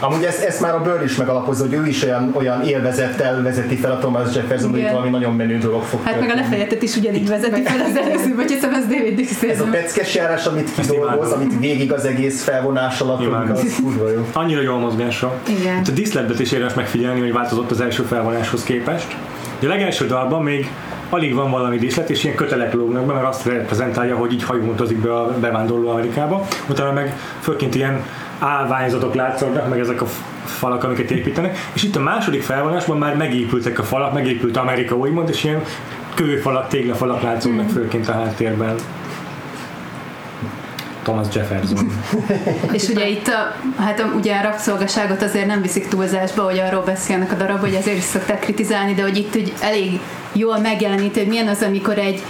Amúgy 0.00 0.24
ezt, 0.24 0.42
ezt 0.42 0.60
már 0.60 0.74
a 0.74 0.80
Bird 0.80 1.04
is 1.04 1.16
megalapozza, 1.16 1.64
hogy 1.64 1.72
ő 1.72 1.86
is 1.86 2.02
olyan, 2.02 2.30
olyan 2.34 2.62
élvezettel 2.62 3.42
vezeti 3.42 3.76
fel 3.76 3.90
a 3.90 3.98
Thomas 3.98 4.34
Jefferson, 4.34 4.70
hogy 4.70 4.88
valami 4.90 5.10
nagyon 5.10 5.34
menő 5.34 5.58
dolog 5.58 5.82
fog 5.82 6.00
Hát 6.04 6.20
meg 6.20 6.30
a 6.30 6.34
lefejetet 6.34 6.82
is 6.82 6.96
ugyanígy 6.96 7.28
vezeti 7.28 7.62
fel 7.62 7.80
az 7.80 7.96
előző, 7.96 8.34
vagy 8.34 8.50
hiszem 8.50 8.74
ez 8.74 8.86
David 8.86 9.18
Ez 9.18 9.36
a 9.40 9.46
Dixon. 9.46 9.70
peckes 9.70 10.14
járás, 10.14 10.46
amit 10.46 10.70
kidolgoz, 10.74 11.32
amit 11.32 11.58
végig 11.58 11.92
az 11.92 12.04
egész 12.04 12.42
felvonás 12.42 13.00
alatt, 13.00 13.50
az 13.50 13.74
kurva 13.82 14.10
jó. 14.10 14.26
Annyira 14.32 14.62
jó 14.62 14.74
a 14.74 14.78
mozgása. 14.78 15.34
Igen. 15.60 15.82
A 15.86 15.90
diszletbet 15.90 16.40
is 16.40 16.52
érdemes 16.52 16.74
megfigyelni, 16.74 17.20
hogy 17.20 17.32
változott 17.32 17.70
az 17.70 17.80
első 17.80 18.02
felvonáshoz 18.02 18.62
képest. 18.62 19.16
Ugye 19.58 19.66
a 19.68 19.70
legelső 19.70 20.06
dalban 20.06 20.42
még 20.42 20.70
alig 21.10 21.34
van 21.34 21.50
valami 21.50 21.78
díszlet, 21.78 22.10
és 22.10 22.24
ilyen 22.24 22.36
kötelek 22.36 22.72
lógnak 22.72 23.04
be, 23.06 23.12
mert 23.12 23.26
azt 23.26 23.44
reprezentálja, 23.46 24.16
hogy 24.16 24.32
így 24.32 24.44
hajóntozik 24.44 24.98
be 24.98 25.16
a 25.16 25.38
bevándorló 25.38 25.88
Amerikába. 25.88 26.46
Utána 26.68 26.92
meg 26.92 27.16
főként 27.40 27.74
ilyen 27.74 28.02
állványzatok 28.38 29.14
látszódnak, 29.14 29.68
meg 29.68 29.78
ezek 29.78 30.02
a 30.02 30.06
falak, 30.44 30.84
amiket 30.84 31.10
építenek. 31.10 31.58
És 31.72 31.82
itt 31.82 31.96
a 31.96 32.00
második 32.00 32.42
felvonásban 32.42 32.98
már 32.98 33.16
megépültek 33.16 33.78
a 33.78 33.82
falak, 33.82 34.12
megépült 34.12 34.56
Amerika 34.56 34.96
úgymond, 34.96 35.28
és 35.28 35.44
ilyen 35.44 35.62
kőfalak, 36.14 36.68
téglafalak 36.68 37.22
látszódnak 37.22 37.70
főként 37.70 38.08
a 38.08 38.12
háttérben. 38.12 38.74
Thomas 41.02 41.26
Jefferson. 41.34 42.02
És 42.72 42.88
ugye 42.88 43.08
itt 43.08 43.26
a, 43.26 43.54
hát 43.82 44.00
a, 44.00 44.12
ugye 44.16 44.36
a 44.36 44.42
rabszolgaságot 44.42 45.22
azért 45.22 45.46
nem 45.46 45.62
viszik 45.62 45.88
túlzásba, 45.88 46.42
hogy 46.42 46.58
arról 46.58 46.82
beszélnek 46.82 47.32
a 47.32 47.34
darab, 47.34 47.60
hogy 47.60 47.74
azért 47.74 47.96
is 47.96 48.02
szokták 48.02 48.40
kritizálni, 48.40 48.94
de 48.94 49.02
hogy 49.02 49.16
itt 49.16 49.36
úgy 49.36 49.52
elég 49.60 50.00
jól 50.32 50.58
megjelenít, 50.58 51.16
hogy 51.16 51.26
milyen 51.26 51.48
az, 51.48 51.62
amikor 51.62 51.98
egy 51.98 52.22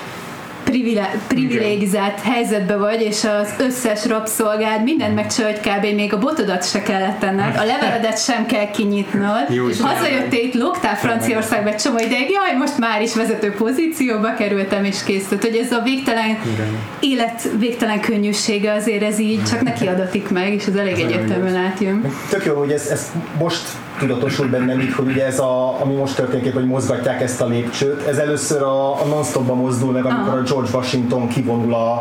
privilegizált 1.28 2.20
helyzetbe 2.20 2.76
vagy, 2.76 3.00
és 3.00 3.24
az 3.24 3.48
összes 3.58 4.06
rabszolgád 4.06 4.82
mindent 4.82 5.14
megcsinál, 5.14 5.50
hogy 5.50 5.60
kb. 5.60 5.94
még 5.94 6.12
a 6.12 6.18
botodat 6.18 6.68
se 6.68 6.82
kellett 6.82 7.18
tenned, 7.18 7.56
a 7.56 7.64
leveledet 7.64 8.24
sem 8.24 8.46
kell 8.46 8.70
kinyitnod, 8.70 9.44
Jó, 9.48 9.68
és 9.68 9.80
hazajöttél 9.80 10.44
itt, 10.44 10.54
lógtál 10.54 10.96
Franciaországba 10.96 11.68
egy 11.68 11.76
csomó 11.76 11.98
ideig, 11.98 12.30
jaj, 12.30 12.56
most 12.58 12.78
már 12.78 13.02
is 13.02 13.14
vezető 13.14 13.52
pozícióba 13.52 14.34
kerültem, 14.34 14.84
és 14.84 15.02
kész. 15.04 15.28
Tehát, 15.28 15.44
hogy 15.44 15.56
ez 15.56 15.72
a 15.72 15.80
végtelen 15.82 16.28
Igen. 16.54 16.78
élet 17.00 17.48
végtelen 17.58 18.00
könnyűsége 18.00 18.72
azért 18.72 19.02
ez 19.02 19.18
így 19.18 19.44
csak 19.44 19.62
neki 19.62 19.86
adatik 19.86 20.28
meg, 20.28 20.52
és 20.52 20.66
ez 20.66 20.74
elég 20.74 20.98
egyértelműen 20.98 21.56
átjön. 21.56 22.12
Tök 22.30 22.44
jó, 22.44 22.54
hogy 22.54 22.70
ez, 22.70 22.86
ez 22.86 23.12
most 23.38 23.62
tudatosul 23.98 24.46
bennem 24.48 24.80
így, 24.80 24.92
hogy 24.94 25.06
ugye 25.06 25.26
ez 25.26 25.38
a, 25.38 25.80
ami 25.80 25.94
most 25.94 26.16
történik, 26.16 26.54
hogy 26.54 26.66
mozgatják 26.66 27.20
ezt 27.22 27.40
a 27.40 27.46
lépcsőt, 27.46 28.06
ez 28.06 28.18
először 28.18 28.62
a, 28.62 29.02
a 29.02 29.04
non-stopba 29.06 29.54
mozdul 29.54 29.92
meg, 29.92 30.04
amikor 30.04 30.28
Aha. 30.28 30.36
a 30.36 30.42
George 30.42 30.70
Washington 30.72 31.28
kivonul 31.28 31.74
a, 31.74 31.92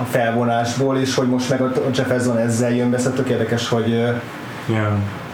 a 0.00 0.04
felvonásból, 0.10 0.96
és 0.98 1.14
hogy 1.14 1.28
most 1.28 1.50
meg 1.50 1.60
a 1.60 1.72
Jefferson 1.94 2.38
ezzel 2.38 2.74
jön 2.74 2.90
be, 2.90 2.98
szóval 2.98 3.12
tök 3.12 3.28
érdekes, 3.28 3.68
hogy, 3.68 3.88
Yeah. 4.70 4.92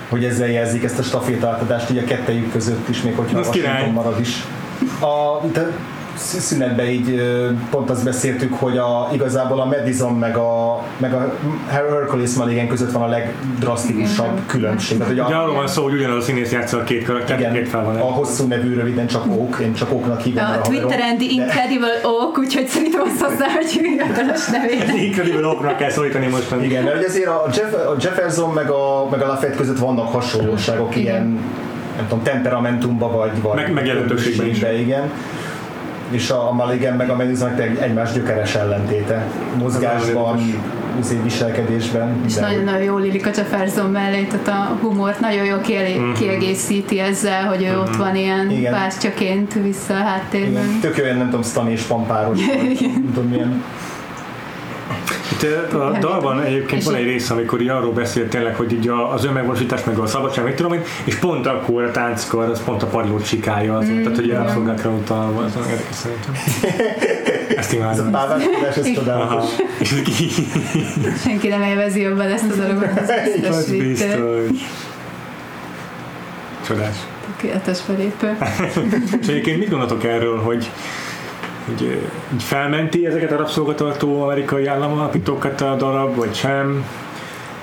hogy 0.09 0.25
ezzel 0.25 0.49
jelzik 0.49 0.85
ezt 0.85 0.99
a 0.99 1.03
stafétaátadást 1.03 1.91
így 1.91 1.99
a 1.99 2.05
kettejük 2.05 2.53
között 2.53 2.89
is, 2.89 3.03
még 3.03 3.17
hogyha 3.17 3.39
Az 3.39 3.47
Washington 3.47 3.75
király. 3.75 3.91
marad 3.91 4.21
is. 4.21 4.45
A, 5.01 5.47
de 5.53 5.71
szünetben 6.17 6.87
így 6.87 7.23
pont 7.71 7.91
azt 7.91 8.05
beszéltük, 8.05 8.55
hogy 8.55 8.79
a, 8.79 9.09
igazából 9.13 9.61
a 9.61 9.65
Madison 9.65 10.13
meg 10.13 10.37
a, 10.37 10.83
meg 10.97 11.15
a 11.15 11.35
Hercules 11.69 12.35
Mulligan 12.35 12.69
között 12.69 12.93
van 12.93 13.03
a 13.03 13.07
legdrasztikusabb 13.07 14.41
különbség. 14.47 14.99
Tehát, 14.99 15.13
hogy 15.13 15.23
Ugye 15.25 15.35
a, 15.35 15.43
arról 15.43 15.55
van 15.55 15.67
szó, 15.67 15.83
hogy 15.83 15.93
ugyanaz 15.93 16.17
a 16.17 16.21
színész 16.21 16.53
játsza 16.53 16.79
a 16.79 16.83
két 16.85 17.05
karakter, 17.05 17.39
igen, 17.39 17.53
két 17.53 17.67
a 17.67 17.71
felvonás. 17.71 18.03
hosszú 18.03 18.47
nevű 18.47 18.75
röviden 18.75 19.07
csak 19.07 19.27
Oak, 19.27 19.59
én 19.63 19.75
csak 19.75 19.93
Oaknak 19.93 20.21
hívom. 20.21 20.45
A 20.45 20.47
haverom. 20.47 20.73
Twitteren 20.73 21.17
The 21.19 21.27
Incredible 21.31 22.01
Oak, 22.03 22.39
úgyhogy 22.39 22.67
szerintem 22.67 23.01
azt 23.01 23.21
hozzá, 23.23 23.47
hogy 23.55 23.67
hivatalos 23.71 24.47
nevét. 24.47 25.05
Incredible 25.05 25.47
oknak 25.47 25.77
kell 25.77 25.91
szólítani 25.91 26.27
most. 26.27 26.55
Igen, 26.63 26.85
mert 26.85 26.97
ugye 26.97 27.07
azért 27.07 27.27
a, 27.27 27.47
Jeff, 27.57 27.73
a 27.73 27.97
Jefferson 28.01 28.51
meg 28.53 28.71
a, 28.71 29.09
meg 29.11 29.23
a 29.23 29.27
Lafayette 29.27 29.57
között 29.59 29.79
vannak 29.79 30.13
hasonlóságok, 30.13 30.97
ilyen 30.97 31.41
nem 31.97 32.07
tudom, 32.09 32.23
temperamentumba 32.23 33.11
vagy, 33.11 33.43
vagy 33.43 33.55
Meg- 33.55 33.73
meg 33.73 33.87
jelentőségben 33.87 34.47
is. 34.47 34.63
igen. 34.79 35.11
És 36.11 36.31
a, 36.31 36.49
a 36.49 36.53
Mulligan 36.53 36.97
meg 36.97 37.11
a 37.11 37.17
meg 37.17 37.79
egymás 37.81 38.13
gyökeres 38.13 38.55
ellentéte. 38.55 39.27
Mozgásban, 39.59 40.39
izé, 41.01 41.21
viselkedésben. 41.23 42.17
És 42.27 42.35
nagyon-nagyon 42.35 42.83
jól 42.83 43.03
illik 43.05 43.27
a 43.27 43.31
Jefferson 43.37 43.91
mellé, 43.91 44.23
tehát 44.23 44.49
a 44.49 44.77
humort 44.81 45.21
nagyon 45.21 45.45
jól 45.45 45.61
kielé- 45.61 46.13
kiegészíti 46.19 46.99
ezzel, 46.99 47.45
hogy 47.45 47.63
ő 47.63 47.79
ott 47.79 47.97
van 47.97 48.17
ilyen 48.17 48.51
Igen. 48.51 48.73
pártjaként 48.73 49.53
vissza 49.53 49.95
a 49.95 50.03
háttérben. 50.03 50.65
Igen, 50.65 50.81
tök 50.81 50.99
olyan, 50.99 51.17
nem 51.17 51.27
tudom, 51.27 51.43
Stani 51.43 51.71
és 51.71 51.83
pampáros, 51.83 52.39
nem 52.81 53.11
tudom 53.15 53.29
milyen. 53.29 53.63
Itt 55.33 55.73
a 55.73 55.97
dalban 56.01 56.41
egyébként 56.43 56.81
És 56.81 56.87
van 56.87 56.95
egy 56.95 57.05
rész, 57.05 57.31
amikor 57.31 57.61
így 57.61 57.69
arról 57.69 57.93
beszél 57.93 58.29
tényleg, 58.29 58.57
hogy 58.57 58.73
így 58.73 58.91
az 59.13 59.25
önmegvalósítás 59.25 59.85
meg 59.85 59.99
a 59.99 60.07
szabadság, 60.07 60.45
mit 60.45 60.55
tudom 60.55 60.73
én, 60.73 60.83
és 61.05 61.15
pont 61.15 61.47
akkor 61.47 61.83
a 61.83 61.91
tánckor, 61.91 62.45
az 62.45 62.65
pont 62.65 62.83
a 62.83 62.87
padlót 62.87 63.27
csikálja 63.27 63.77
az, 63.77 63.89
mm, 63.89 64.03
tehát 64.03 64.19
hogy 64.19 64.31
a 64.31 64.39
rabszolgákra 64.39 64.91
utalva, 64.91 65.43
az 65.43 65.55
nagyon 65.55 65.69
érdekes 65.69 65.95
szerintem. 65.95 66.35
Ezt 67.57 67.73
Ez 67.73 67.73
a 67.73 67.77
imádom. 67.77 68.11
páváskodás, 68.11 68.77
ez 68.77 68.93
csodálatos. 68.95 69.51
Ez 69.81 71.21
Senki 71.23 71.49
nem 71.49 71.63
élvezi 71.63 72.01
jobban 72.01 72.27
ezt 72.27 72.51
a 72.51 72.55
dolgot, 72.67 72.89
az 73.01 73.13
biztos, 73.25 73.57
az 73.57 73.71
itt, 73.73 73.83
biztos. 73.83 74.15
Csodás. 76.67 76.97
tökéletes 77.27 77.81
felépő. 77.81 78.37
És 79.21 79.27
egyébként 79.27 79.59
mit 79.59 79.71
gondoltok 79.71 80.05
erről, 80.05 80.39
hogy 80.39 80.71
hogy 81.67 81.83
ö, 81.83 81.93
így 82.35 82.43
felmenti 82.43 83.07
ezeket 83.07 83.33
a 83.33 83.37
rabszolgatartó 83.37 84.23
amerikai 84.23 84.67
államalapítókat 84.67 85.61
a 85.61 85.75
darab, 85.77 86.17
vagy 86.17 86.35
sem? 86.35 86.85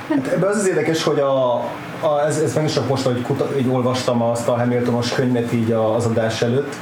Hát 0.09 0.27
ebben 0.27 0.49
az 0.49 0.57
az 0.57 0.67
érdekes, 0.67 1.03
hogy 1.03 1.19
a, 1.19 1.53
a, 1.99 2.25
ez, 2.27 2.37
ez 2.37 2.55
meg 2.55 2.63
is 2.63 2.73
csak 2.73 2.87
most, 2.87 3.03
hogy 3.03 3.21
kuta, 3.21 3.49
így 3.57 3.67
olvastam 3.69 4.21
azt 4.21 4.47
a 4.47 4.57
Hamiltonos 4.57 5.13
könyvet 5.13 5.53
így 5.53 5.71
az 5.71 6.05
adás 6.05 6.41
előtt, 6.41 6.75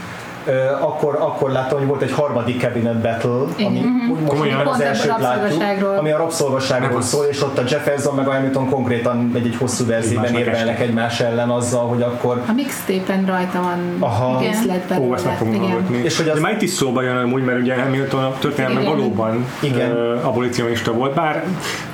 akkor, 0.80 1.18
akkor 1.20 1.52
láttam, 1.52 1.78
hogy 1.78 1.88
volt 1.88 2.02
egy 2.02 2.12
harmadik 2.12 2.60
cabinet 2.62 3.02
battle, 3.02 3.66
ami 3.66 3.86
úgy 4.12 4.20
most 4.22 4.52
az 4.66 4.82
elsőt 4.82 5.20
látjuk, 5.20 5.98
ami 5.98 6.12
a 6.12 6.18
rabszolgaságról 6.18 7.02
szól, 7.02 7.26
és 7.26 7.42
ott 7.42 7.58
a 7.58 7.64
Jefferson 7.70 8.16
meg 8.16 8.28
a 8.28 8.32
Hamilton 8.34 8.70
konkrétan 8.70 9.32
egy, 9.36 9.46
egy 9.46 9.56
hosszú 9.56 9.84
Egymásnak 9.90 10.40
érvelnek 10.40 10.80
egymás 10.80 11.20
ellen 11.20 11.50
azzal, 11.50 11.88
hogy 11.88 12.02
akkor 12.02 12.42
A 12.48 12.52
mixtape-en 12.56 13.26
rajta 13.26 13.62
van 13.62 13.96
Aha. 14.00 14.40
részlet 14.40 14.94
Ó, 15.00 15.14
ezt 15.14 15.26
meg 15.26 15.38
fogom. 15.38 15.88
És 16.04 16.18
hogy 16.18 16.26
De 16.26 16.32
az- 16.32 16.40
már 16.40 16.52
itt 16.52 16.62
is 16.62 16.70
szóba 16.70 17.02
jön 17.02 17.18
amúgy, 17.18 17.44
mert 17.44 17.60
ugye 17.60 17.76
Hamilton 17.76 18.24
a 18.24 18.34
történelmen 18.40 18.82
Igen. 18.82 18.96
valóban 18.98 19.46
Igen. 19.62 19.92
abolicionista 20.22 20.92
volt, 20.92 21.14
bár 21.14 21.44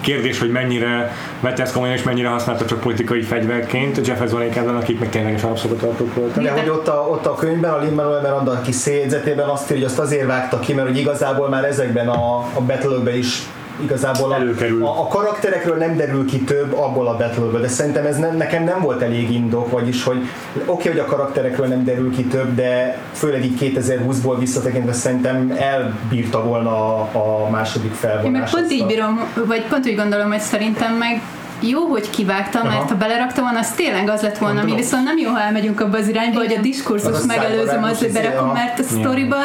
kérdés, 0.02 0.40
hogy 0.40 0.52
mennyire 0.52 1.12
vette 1.40 1.62
ezt 1.62 1.74
komolyan 1.74 1.96
és 1.96 2.04
mennyire 2.04 2.28
használta 2.28 2.66
csak 2.66 2.80
politikai 2.80 3.22
fegyverként, 3.22 4.08
Jeffersonék 4.08 4.56
ellen, 4.56 4.76
akik 4.76 5.00
meg 5.00 5.10
ténylegesen 5.10 5.50
rabszolgatartók 5.50 6.16
voltak. 6.16 6.44
De 6.44 6.52
hogy 6.52 6.70
ott 6.70 6.88
a, 6.88 7.08
ott 7.10 7.26
a 7.26 7.36
könyvben, 7.36 7.72
a 7.74 7.80
Lin-Manuel 7.80 8.22
Miranda 8.46 8.62
kis 8.62 8.76
széjegyzetében 8.76 9.50
azt 9.50 9.72
írja, 9.72 9.76
hogy 9.76 9.84
azt 9.84 10.00
azért 10.00 10.28
vágta 10.28 10.60
ki, 10.60 10.74
mert 10.74 10.88
hogy 10.88 10.98
igazából 10.98 11.50
már 11.50 11.64
ezekben 11.64 12.08
a, 12.08 12.38
a 12.38 12.62
battle 12.66 13.18
is 13.18 13.48
igazából 13.84 14.32
a, 14.32 14.36
Előkerül. 14.36 14.86
a, 14.86 15.02
a, 15.02 15.08
karakterekről 15.08 15.78
nem 15.78 15.96
derül 15.96 16.26
ki 16.26 16.42
több 16.42 16.78
abból 16.78 17.08
a 17.08 17.18
battle 17.18 17.60
de 17.60 17.68
szerintem 17.68 18.06
ez 18.06 18.18
nem, 18.18 18.38
nekem 18.38 18.64
nem 18.64 18.82
volt 18.82 19.02
elég 19.02 19.32
indok, 19.32 19.72
vagyis 19.72 20.04
hogy 20.04 20.18
oké, 20.18 20.72
okay, 20.72 20.92
hogy 20.92 21.00
a 21.00 21.06
karakterekről 21.06 21.68
nem 21.68 21.84
derül 21.84 22.16
ki 22.16 22.24
több, 22.24 22.56
de 22.56 22.98
főleg 23.12 23.46
így 23.46 23.58
2020-ból 23.60 24.36
visszatekintve 24.40 24.94
szerintem 24.94 25.56
elbírta 25.58 26.44
volna 26.44 26.96
a, 26.96 27.10
a 27.14 27.50
második 27.50 27.92
Én 27.92 27.98
felvonás. 27.98 28.52
meg 28.52 28.62
pont 28.62 28.72
így 28.72 28.86
bírom, 28.86 29.20
vagy 29.46 29.64
pont 29.68 29.86
úgy 29.86 29.96
gondolom, 29.96 30.32
hogy 30.32 30.40
szerintem 30.40 30.94
meg 30.94 31.22
jó, 31.60 31.86
hogy 31.86 32.10
kivágtam, 32.10 32.68
mert 32.68 32.76
Aha. 32.76 32.88
ha 32.88 32.96
beleraktam 32.96 33.44
volna, 33.44 33.60
az 33.60 33.72
tényleg 33.72 34.10
az 34.10 34.22
lett 34.22 34.38
volna, 34.38 34.60
ami 34.60 34.70
Tudom. 34.70 34.84
viszont 34.84 35.04
nem 35.04 35.18
jó, 35.18 35.30
ha 35.30 35.42
elmegyünk 35.42 35.82
abba 35.82 35.98
az 35.98 36.08
irányba, 36.08 36.40
hogy 36.40 36.52
a 36.54 36.56
Az 36.56 36.62
diskurzus 36.62 37.22
a 37.22 37.26
megelőzöm 37.26 37.84
az, 37.84 37.98
hogy 37.98 38.08
izé, 38.08 38.22
berakom, 38.22 38.52
mert 38.52 38.80
a 38.80 38.84
sztoriba 38.84 39.36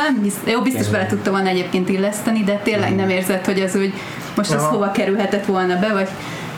jó, 0.45 0.61
biztos 0.61 0.89
bele 0.89 1.07
tudta 1.07 1.31
volna 1.31 1.49
egyébként 1.49 1.89
illeszteni, 1.89 2.45
de 2.45 2.61
tényleg 2.62 2.95
nem 2.95 3.09
érzett, 3.09 3.45
hogy 3.45 3.61
az 3.61 3.77
úgy 3.77 3.93
most 4.37 4.53
az 4.53 4.62
hova 4.62 4.91
kerülhetett 4.91 5.45
volna 5.45 5.78
be, 5.78 5.93
vagy 5.93 6.09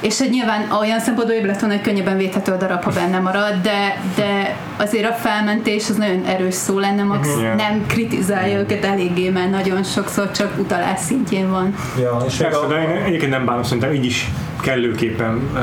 és 0.02 0.18
hogy 0.18 0.30
nyilván 0.30 0.70
olyan 0.80 1.00
szempontból 1.00 1.36
jobb 1.36 1.44
lett 1.46 1.60
volna, 1.60 1.74
hogy 1.74 1.84
könnyebben 1.84 2.16
védhető 2.16 2.52
a 2.52 2.56
darab, 2.56 2.82
ha 2.82 2.90
benne 2.90 3.18
marad, 3.18 3.54
de, 3.62 4.00
de 4.16 4.56
azért 4.76 5.10
a 5.10 5.12
felmentés 5.12 5.88
az 5.88 5.96
nagyon 5.96 6.24
erős 6.24 6.54
szó 6.54 6.78
lenne, 6.78 7.02
max 7.02 7.28
Mhm. 7.28 7.56
nem 7.56 7.84
kritizálja 7.86 8.58
őket 8.58 8.84
eléggé, 8.84 9.28
mert 9.28 9.50
nagyon 9.50 9.82
sokszor 9.82 10.30
csak 10.30 10.58
utalás 10.58 11.00
szintjén 11.00 11.50
van. 11.50 11.74
Ja, 12.00 12.22
és 12.26 12.36
meg 12.38 12.50
Persze, 12.50 12.64
a, 12.64 12.68
de 12.68 12.82
én 12.82 13.02
egyébként 13.04 13.30
nem 13.30 13.44
bánom, 13.44 13.62
szerintem 13.62 13.92
így 13.92 14.04
is 14.04 14.30
kellőképpen 14.62 15.40
ö, 15.56 15.60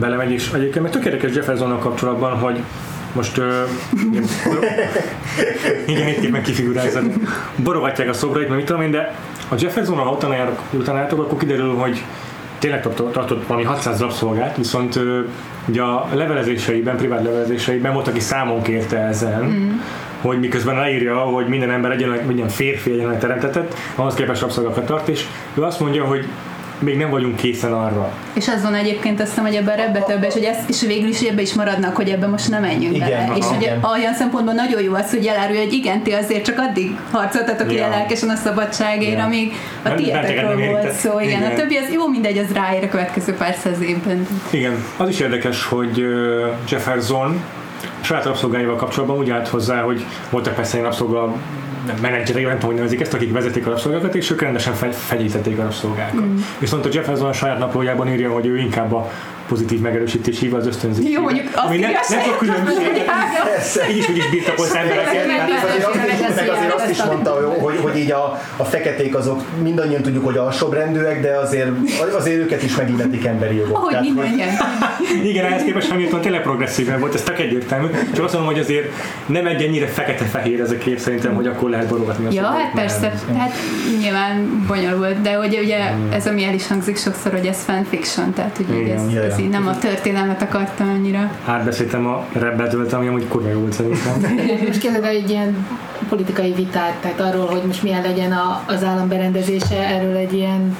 belemegy, 0.00 0.30
és 0.32 0.50
egyébként 0.54 0.82
meg 0.84 0.92
tök 0.92 1.04
érdekes 1.04 1.34
Jeffersonnal 1.34 1.78
kapcsolatban, 1.78 2.38
hogy 2.38 2.60
most 3.12 3.38
ö, 3.38 3.62
igen, 4.12 4.24
igen, 5.86 6.08
itt 6.08 6.22
éppen 6.22 6.42
kifigurálsz, 6.42 6.96
borogatják 7.56 8.08
a 8.08 8.12
szobrait, 8.12 8.46
mert 8.48 8.56
mit 8.60 8.66
tudom 8.66 8.82
én, 8.82 8.90
de 8.90 9.14
a 9.48 9.54
Jeffersonnal, 9.58 10.04
ha 10.04 10.10
utána 10.10 10.34
járok, 10.34 10.60
utána 10.70 10.98
jártok, 10.98 11.18
akkor 11.20 11.38
kiderül, 11.38 11.74
hogy 11.74 12.02
tényleg 12.58 12.82
tartott, 13.12 13.46
valami 13.46 13.66
600 13.66 14.00
rabszolgát, 14.00 14.56
viszont 14.56 14.98
ugye 15.68 15.82
a 15.82 16.08
levelezéseiben, 16.12 16.96
privát 16.96 17.22
levelezéseiben 17.22 17.92
volt, 17.92 18.08
aki 18.08 18.20
számon 18.20 18.62
kérte 18.62 18.98
ezen, 18.98 19.44
mm. 19.44 19.70
hogy 20.20 20.38
miközben 20.38 20.76
leírja, 20.76 21.18
hogy 21.18 21.46
minden 21.46 21.70
ember 21.70 21.90
egyenlően, 21.90 22.26
minden 22.26 22.48
férfi 22.48 22.90
egyenlően 22.90 23.18
teremtetett, 23.18 23.74
ahhoz 23.94 24.14
képest 24.14 24.40
rabszolgakat 24.40 24.86
tart, 24.86 25.08
és 25.08 25.24
ő 25.54 25.62
azt 25.62 25.80
mondja, 25.80 26.04
hogy 26.04 26.26
még 26.78 26.96
nem 26.96 27.10
vagyunk 27.10 27.36
készen 27.36 27.72
arra. 27.72 28.12
És 28.32 28.48
az 28.48 28.62
van 28.62 28.74
egyébként 28.74 29.20
azt 29.20 29.28
hiszem, 29.28 29.44
hogy 29.44 29.54
ebben 29.54 29.78
ebbe 29.78 29.98
több, 30.00 30.22
és 30.24 30.32
hogy 30.32 30.42
ez, 30.42 30.56
és 30.68 30.80
végül 30.80 31.08
is 31.08 31.20
ebbe 31.20 31.42
is 31.42 31.54
maradnak, 31.54 31.96
hogy 31.96 32.08
ebbe 32.08 32.26
most 32.26 32.48
nem 32.50 32.60
menjünk 32.60 32.94
Igen, 32.96 33.08
bele. 33.08 33.22
aha, 33.22 33.36
és 33.36 33.44
hogy 33.44 33.62
igen. 33.62 33.84
olyan 33.92 34.14
szempontból 34.14 34.54
nagyon 34.54 34.82
jó 34.82 34.94
az, 34.94 35.10
hogy 35.10 35.26
elárulja, 35.26 35.62
hogy 35.62 35.72
igen, 35.72 36.02
ti 36.02 36.12
azért 36.12 36.44
csak 36.44 36.58
addig 36.58 36.96
harcoltatok 37.10 37.66
Ja. 37.66 37.72
ilyen 37.76 37.90
lelkesen 37.90 38.28
a 38.28 38.36
szabadságért, 38.36 39.18
Ja. 39.18 39.24
amíg 39.24 39.52
a 39.82 39.94
tietekről 39.94 40.66
volt 40.66 40.92
szó. 40.92 41.20
Igen, 41.20 41.38
Igen. 41.40 41.52
a 41.52 41.54
többi 41.54 41.76
az 41.76 41.92
jó, 41.92 42.08
mindegy, 42.08 42.38
az 42.38 42.52
ráér 42.52 42.84
a 42.84 42.88
következő 42.88 43.34
pár 43.34 43.54
száz 43.62 43.80
évben. 43.80 44.26
Igen, 44.50 44.84
az 44.96 45.08
is 45.08 45.20
érdekes, 45.20 45.64
hogy 45.64 46.04
Jefferson 46.68 47.40
saját 48.06 48.24
rabszolgáival 48.24 48.76
kapcsolatban 48.76 49.18
úgy 49.18 49.30
állt 49.30 49.48
hozzá, 49.48 49.82
hogy 49.82 50.04
voltak 50.30 50.54
persze 50.54 50.72
ilyen 50.76 50.88
rabszolga 50.88 51.34
nem, 51.86 51.96
menedzserei, 52.00 52.42
nem 52.42 52.52
tudom, 52.52 52.66
hogy 52.66 52.76
nevezik 52.76 53.00
ezt, 53.00 53.14
akik 53.14 53.32
vezetik 53.32 53.66
a 53.66 53.70
rabszolgákat, 53.70 54.14
és 54.14 54.30
ők 54.30 54.40
rendesen 54.40 54.74
fegy, 54.74 54.94
fegyítették 54.94 55.58
a 55.58 55.62
rabszolgákat. 55.62 56.24
Mm. 56.24 56.36
Viszont 56.58 56.84
a 56.84 56.88
Jefferson 56.92 57.28
a 57.28 57.32
saját 57.32 57.58
naplójában 57.58 58.08
írja, 58.08 58.32
hogy 58.32 58.46
ő 58.46 58.58
inkább 58.58 58.92
a 58.92 59.10
pozitív 59.48 59.80
megerősítés 59.80 60.38
hív 60.38 60.54
az 60.54 60.66
ösztönzés. 60.66 61.10
Jó, 61.10 61.22
mondjuk 61.22 61.46
azt 61.54 61.66
Ami 61.66 61.78
nem, 61.78 61.90
nem 62.08 62.20
a 62.34 62.36
különbség, 62.36 63.02
így 63.90 63.96
is 63.96 64.08
úgy 64.08 64.16
is 64.16 64.30
birtokolsz 64.30 64.74
embereket. 64.74 65.26
Meg 65.26 66.48
azért 66.48 66.72
azt, 66.72 66.90
is, 66.90 67.02
mondta, 67.02 67.30
hogy, 67.30 67.58
hogy, 67.60 67.78
hogy 67.82 67.98
így 67.98 68.10
a, 68.10 68.40
a 68.56 68.64
feketék 68.64 69.14
azok 69.14 69.42
mindannyian 69.62 70.02
tudjuk, 70.02 70.24
hogy 70.24 70.36
alsóbrendűek, 70.36 71.20
de 71.20 71.36
azért, 71.36 71.70
azért 72.16 72.38
őket 72.38 72.62
is 72.62 72.76
megilletik 72.76 73.24
emberi 73.24 73.56
jogok. 73.56 73.76
Ahogy 73.76 73.94
hogy- 73.94 74.04
mindannyian. 74.04 74.48
Igen, 75.22 75.44
ehhez 75.44 75.62
képest 75.62 75.88
Hamilton 75.88 76.20
tényleg 76.20 76.42
progresszíven 76.42 77.00
volt, 77.00 77.14
ez 77.14 77.22
tök 77.22 77.38
egyértelmű. 77.38 77.86
Csak 78.14 78.24
azt 78.24 78.34
mondom, 78.34 78.52
hogy 78.52 78.60
azért 78.60 78.92
nem 79.26 79.46
egy 79.46 79.62
ennyire 79.62 79.86
fekete-fehér 79.86 80.60
ez 80.60 80.70
a 80.70 80.78
kép 80.78 80.98
szerintem, 80.98 81.34
hogy 81.34 81.46
akkor 81.46 81.70
lehet 81.70 81.88
borogatni 81.88 82.34
Ja, 82.34 82.42
hát 82.42 82.72
persze, 82.74 83.12
hát 83.38 83.52
nyilván 84.00 84.64
bonyolult, 84.66 85.20
de 85.20 85.38
ugye, 85.38 85.60
ugye 85.60 85.78
ez 86.12 86.26
ami 86.26 86.44
el 86.44 86.54
is 86.54 86.66
hangzik 86.66 86.96
sokszor, 86.96 87.32
hogy 87.32 87.46
ez 87.46 87.62
fanfiction, 87.64 88.32
tehát 88.32 88.58
ugye 88.68 88.94
ez, 88.94 89.35
ez 89.36 89.42
így 89.42 89.50
nem 89.50 89.66
a 89.66 89.78
történelmet 89.78 90.42
akartam 90.42 90.88
annyira. 90.88 91.30
átbeszéltem 91.46 92.06
a 92.06 92.24
rebbetőt, 92.32 92.92
ami 92.92 93.06
amúgy 93.06 93.28
kurva 93.28 93.48
jó 93.48 93.60
volt 93.60 93.72
szerintem. 93.72 94.40
Most 94.66 94.84
el 94.84 95.04
egy 95.04 95.30
ilyen 95.30 95.66
politikai 96.08 96.52
vitát, 96.52 96.94
tehát 97.00 97.20
arról, 97.20 97.46
hogy 97.46 97.62
most 97.66 97.82
milyen 97.82 98.02
legyen 98.02 98.32
a, 98.32 98.62
az 98.66 98.84
állam 98.84 99.08
berendezése, 99.08 99.86
erről 99.86 100.16
egy 100.16 100.32
ilyen 100.32 100.76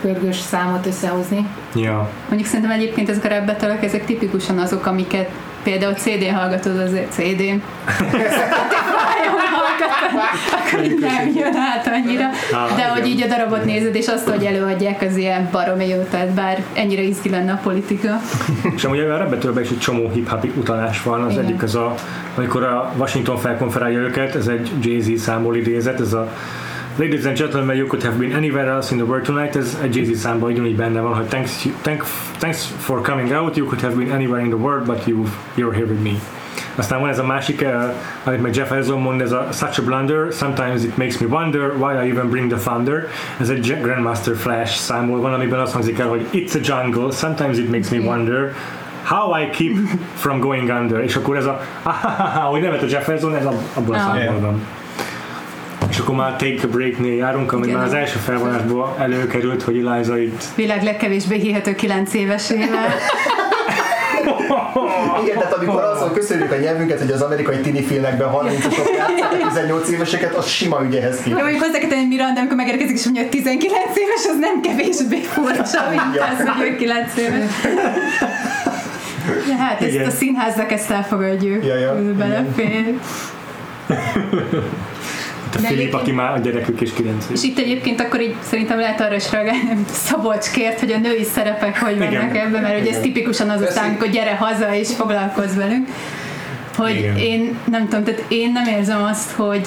pörgős 0.00 0.36
számot 0.36 0.86
összehozni. 0.86 1.46
ja. 1.74 2.08
Mondjuk 2.28 2.48
szerintem 2.50 2.70
egyébként 2.70 3.08
ezek 3.08 3.24
a 3.24 3.28
rebbetelek, 3.28 3.84
ezek 3.84 4.04
tipikusan 4.04 4.58
azok, 4.58 4.86
amiket 4.86 5.30
például 5.62 5.94
CD-n 5.94 6.34
hallgatod 6.34 6.78
azért 6.78 7.12
CD-n. 7.12 7.62
Akkor 10.50 10.84
így 10.84 10.98
nem 10.98 11.28
jön 11.34 11.56
át 11.56 11.86
annyira. 11.86 12.26
De 12.76 12.88
hogy 12.88 13.06
így 13.06 13.22
a 13.22 13.26
darabot 13.26 13.64
nézed, 13.64 13.94
és 13.94 14.06
azt, 14.06 14.28
hogy 14.28 14.44
előadják, 14.44 15.02
az 15.02 15.16
ilyen 15.16 15.48
baromi 15.52 15.88
jó, 15.88 16.02
tehát 16.10 16.28
bár 16.28 16.64
ennyire 16.72 17.02
izgi 17.02 17.30
lenne 17.30 17.52
a 17.52 17.60
politika. 17.62 18.20
És 18.74 18.84
amúgy 18.84 18.98
a 18.98 19.18
Rebetőlben 19.18 19.62
is 19.62 19.70
egy 19.70 19.78
csomó 19.78 20.10
hip-hop 20.10 20.44
utalás 20.56 21.02
van. 21.02 21.22
Az 21.22 21.32
Igen. 21.32 21.44
egyik 21.44 21.62
az 21.62 21.74
a, 21.74 21.94
amikor 22.34 22.62
a 22.64 22.92
Washington 22.96 23.36
felkonferálja 23.36 23.98
őket, 23.98 24.34
ez 24.34 24.46
egy 24.46 24.70
Jay-Z 24.82 25.20
számból 25.20 25.56
idézett, 25.56 26.00
ez 26.00 26.12
a 26.12 26.32
Ladies 26.96 27.24
and 27.24 27.36
gentlemen, 27.36 27.76
you 27.76 27.86
could 27.86 28.02
have 28.02 28.18
been 28.18 28.34
anywhere 28.34 28.70
else 28.70 28.90
in 28.94 28.98
the 28.98 29.06
world 29.06 29.24
tonight, 29.24 29.56
ez 29.56 29.78
egy 29.82 29.96
Jay-Z 29.96 30.18
számban 30.18 30.50
ugyanúgy 30.50 30.76
benne 30.76 31.00
van, 31.00 31.14
hogy 31.14 31.26
thanks, 31.26 31.66
thank, 31.82 32.04
thanks 32.38 32.66
for 32.78 33.00
coming 33.02 33.30
out, 33.30 33.56
you 33.56 33.66
could 33.66 33.80
have 33.82 33.94
been 33.94 34.10
anywhere 34.10 34.42
in 34.42 34.48
the 34.48 34.58
world, 34.58 34.86
but 34.86 35.06
you, 35.06 35.24
you're 35.56 35.74
here 35.74 35.86
with 35.86 36.02
me. 36.02 36.37
Aztán 36.78 37.00
van 37.00 37.08
ez 37.08 37.18
a 37.18 37.24
másik, 37.24 37.60
uh, 37.60 37.94
amit 38.24 38.42
meg 38.42 38.54
Jeff 38.54 38.70
Elson 38.70 39.00
mond, 39.00 39.20
ez 39.20 39.32
a 39.32 39.48
Such 39.52 39.80
a 39.80 39.82
blunder, 39.82 40.32
sometimes 40.32 40.82
it 40.82 40.96
makes 40.96 41.18
me 41.18 41.26
wonder 41.26 41.72
why 41.76 42.06
I 42.06 42.10
even 42.10 42.28
bring 42.30 42.52
the 42.52 42.58
thunder. 42.70 43.06
Ez 43.40 43.48
egy 43.48 43.76
Grandmaster 43.82 44.36
Flash 44.36 44.76
számból 44.76 45.20
van, 45.20 45.32
amiben 45.32 45.60
azt 45.60 45.72
hangzik 45.72 45.98
el, 45.98 46.06
hogy 46.08 46.26
It's 46.32 46.54
a 46.54 46.60
jungle, 46.62 47.10
sometimes 47.12 47.58
it 47.58 47.70
makes 47.70 47.88
me 47.88 47.98
wonder 47.98 48.54
how 49.04 49.40
I 49.40 49.48
keep 49.50 49.76
from 50.16 50.40
going 50.40 50.68
under. 50.68 51.00
És 51.04 51.16
akkor 51.16 51.36
ez 51.36 51.44
a, 51.46 51.60
hogy 52.50 52.60
nevet 52.60 52.82
a 52.82 52.86
Jefferson, 52.88 53.34
ez 53.36 53.44
a- 53.46 53.62
abból 53.74 53.94
a 53.94 53.98
Ah. 53.98 54.04
számból 54.04 54.40
van. 54.40 54.62
És 55.90 55.98
akkor 55.98 56.14
már 56.14 56.36
Take 56.36 56.60
a 56.62 56.66
Break-nél 56.66 57.14
járunk, 57.16 57.52
ami 57.52 57.72
már 57.72 57.84
az 57.84 57.92
első 57.94 58.18
felvonásból 58.18 58.94
előkerült, 58.98 59.62
hogy 59.62 59.86
Eliza 59.86 60.18
itt 60.18 60.42
Világ 60.54 60.82
legkevésbé 60.82 61.38
hihető 61.38 61.74
9 61.74 62.14
évesével. 62.14 62.68
Igen, 65.22 65.38
tehát 65.38 65.52
amikor 65.52 65.82
azon 65.82 66.12
köszönjük 66.12 66.52
a 66.52 66.56
nyelvünket, 66.56 66.98
hogy 66.98 67.10
az 67.10 67.20
amerikai 67.22 67.56
tini 67.56 67.82
filmekben 67.82 68.28
30-asok 68.32 68.96
játszák 68.96 69.32
a 69.32 69.48
18 69.48 69.88
éveseket, 69.88 70.34
az 70.34 70.46
sima 70.46 70.82
ügyehez 70.84 71.16
Jó, 71.16 71.22
képest. 71.22 71.42
mondjuk 71.42 71.62
hozzá 71.62 71.78
kell 71.78 71.88
tenni, 71.88 72.00
hogy 72.00 72.08
Miranda, 72.10 72.40
amikor 72.40 72.56
megérkezik, 72.56 72.96
és 72.96 73.04
mondja, 73.04 73.22
hogy 73.22 73.30
19 73.30 73.74
éves, 73.94 74.24
az 74.28 74.38
nem 74.40 74.60
kevésbé 74.60 75.20
furcsa, 75.20 75.88
mint 75.90 76.20
az, 76.20 76.48
hogy 76.56 76.66
ő 76.66 76.76
9 76.76 77.16
éves. 77.16 77.50
Ja, 79.48 79.56
hát 79.56 79.82
ezt 79.82 79.92
Igen. 79.92 80.06
a 80.06 80.10
színháznak 80.10 80.72
ezt 80.72 80.90
elfogadjuk. 80.90 81.64
Ja, 81.64 81.74
ja, 81.74 81.94
belefér. 82.16 82.94
a 85.54 85.58
Filip, 85.58 85.94
aki 85.94 86.12
már 86.12 86.32
a 86.32 86.38
gyerekük 86.38 86.80
is 86.80 86.92
9 86.92 87.24
éves. 87.24 87.42
És 87.42 87.48
itt 87.48 87.58
egyébként 87.58 88.00
akkor 88.00 88.20
így 88.20 88.34
szerintem 88.42 88.78
lehet 88.78 89.00
arra 89.00 89.14
is 89.14 89.30
reagálni, 89.30 89.84
Szabolcs 89.92 90.50
kért, 90.50 90.80
hogy 90.80 90.92
a 90.92 90.98
női 90.98 91.24
szerepek 91.24 91.78
hogy 91.78 91.96
Igen. 91.96 92.12
vannak 92.12 92.36
ebben, 92.36 92.62
mert 92.62 92.80
ugye 92.80 92.90
ez 92.90 93.00
tipikusan 93.00 93.50
az 93.50 93.60
után, 93.60 93.84
amikor 93.84 94.08
gyere 94.08 94.34
haza 94.34 94.74
és 94.74 94.88
foglalkozz 94.88 95.56
velünk. 95.56 95.88
Hogy 96.76 96.96
Igen. 96.96 97.16
én 97.16 97.58
nem 97.70 97.88
tudom, 97.88 98.04
tehát 98.04 98.24
én 98.28 98.52
nem 98.52 98.66
érzem 98.66 99.02
azt, 99.02 99.30
hogy 99.30 99.66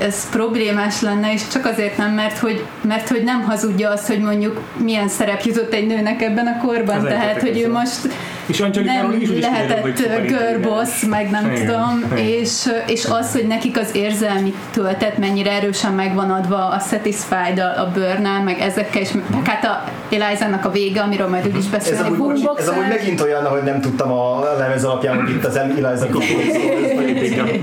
ez 0.00 0.30
problémás 0.30 1.00
lenne, 1.00 1.32
és 1.32 1.48
csak 1.52 1.66
azért 1.66 1.96
nem, 1.96 2.10
mert 2.10 2.38
hogy, 2.38 2.64
mert 2.80 3.08
hogy 3.08 3.22
nem 3.22 3.42
hazudja 3.42 3.90
azt, 3.90 4.06
hogy 4.06 4.18
mondjuk 4.18 4.60
milyen 4.84 5.08
szerep 5.08 5.40
jutott 5.40 5.72
egy 5.72 5.86
nőnek 5.86 6.22
ebben 6.22 6.46
a 6.46 6.66
korban, 6.66 6.96
Az 6.96 7.02
tehát 7.02 7.40
hogy 7.40 7.60
ő 7.60 7.70
most 7.70 8.08
És 8.46 8.60
Angelikáról 8.60 9.10
nem 9.10 9.20
is 9.20 9.28
úgy 9.28 9.40
lehetett 9.40 10.26
girlboss, 10.26 11.04
meg 11.08 11.30
nem 11.30 11.50
Igen, 11.50 11.66
tudom, 11.66 12.04
igen. 12.12 12.18
és, 12.18 12.68
és 12.86 13.04
az, 13.04 13.32
hogy 13.32 13.46
nekik 13.46 13.78
az 13.78 13.94
érzelmi 13.94 14.54
töltet 14.72 15.18
mennyire 15.18 15.50
erősen 15.50 15.92
megvan 15.92 16.30
adva 16.30 16.68
a 16.68 16.78
satisfied 16.78 17.58
a, 17.58 17.82
a 17.82 17.90
bőrnál, 17.94 18.42
meg 18.42 18.60
ezekkel, 18.60 19.00
és 19.00 19.10
meg 19.12 19.46
hát 19.46 19.64
a 19.64 19.84
Eliza-nak 20.14 20.64
a 20.64 20.70
vége, 20.70 21.00
amiről 21.00 21.28
majd 21.28 21.46
úgy 21.46 21.56
is 21.56 21.64
Ez 21.64 21.70
beszélni 21.70 22.08
amúgy, 22.08 22.18
bocsi, 22.18 22.60
ez 22.60 22.68
amúgy 22.68 22.88
megint 22.88 23.20
olyan, 23.20 23.44
hogy 23.46 23.62
nem 23.62 23.80
tudtam 23.80 24.12
a 24.12 24.54
lemez 24.58 24.84
alapján, 24.84 25.20
hogy 25.20 25.30
itt 25.30 25.44
az 25.44 25.56
Eliza 25.56 26.06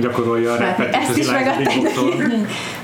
gyakorolja 0.01 0.51
a 0.51 0.57
Hát, 0.57 0.77
repet, 0.77 0.95
ezt 0.95 1.09
az 1.09 1.17
is 1.17 1.27
Eliza 1.27 1.39
megadták. 1.39 1.73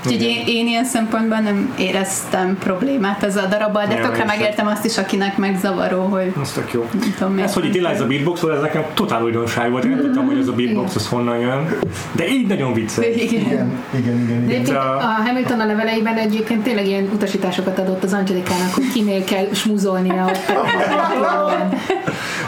Úgyhogy 0.04 0.22
én, 0.22 0.42
én 0.46 0.66
ilyen 0.66 0.84
szempontból 0.84 1.38
nem 1.38 1.74
éreztem 1.78 2.58
problémát 2.58 3.22
ezzel 3.22 3.44
a 3.44 3.48
darabbal, 3.48 3.86
de 3.86 3.94
Nem, 3.94 4.02
tökre 4.02 4.24
megértem 4.24 4.66
azt 4.66 4.84
is, 4.84 4.98
akinek 4.98 5.36
megzavaró, 5.36 6.02
hogy 6.04 6.32
Az 6.40 6.52
tök 6.52 6.72
jó. 6.72 6.86
nem 7.00 7.14
tudom. 7.18 7.38
Ez, 7.38 7.54
hogy 7.54 7.64
itt 7.64 7.74
Eliza 7.90 8.06
beatboxol, 8.06 8.54
ez 8.54 8.60
nekem 8.60 8.84
totál 8.94 9.22
újdonság 9.22 9.70
volt. 9.70 9.84
Én 9.84 9.90
nem 9.90 10.00
tudtam, 10.00 10.26
hogy 10.26 10.38
ez 10.38 10.48
a 10.48 10.52
beatbox 10.52 10.94
az 10.94 11.08
honnan 11.08 11.38
jön. 11.38 11.78
De 12.12 12.28
így 12.28 12.46
nagyon 12.46 12.72
vicces. 12.72 13.06
Igen. 13.06 13.20
Igen, 13.20 13.72
igen, 13.94 14.18
igen. 14.18 14.26
De 14.26 14.32
igen. 14.32 14.42
egyébként 14.48 14.76
a- 14.76 14.96
a 14.96 15.22
Hamilton 15.26 15.60
a 15.60 15.66
leveleiben 15.66 16.16
egyébként 16.16 16.62
tényleg 16.62 16.86
ilyen 16.86 17.10
utasításokat 17.14 17.78
adott 17.78 18.02
az 18.02 18.12
Angelikának, 18.12 18.74
hogy 18.74 18.92
kinél 18.92 19.24
kell 19.24 19.46
smúzolnia. 19.52 20.22
Hogy 20.22 20.38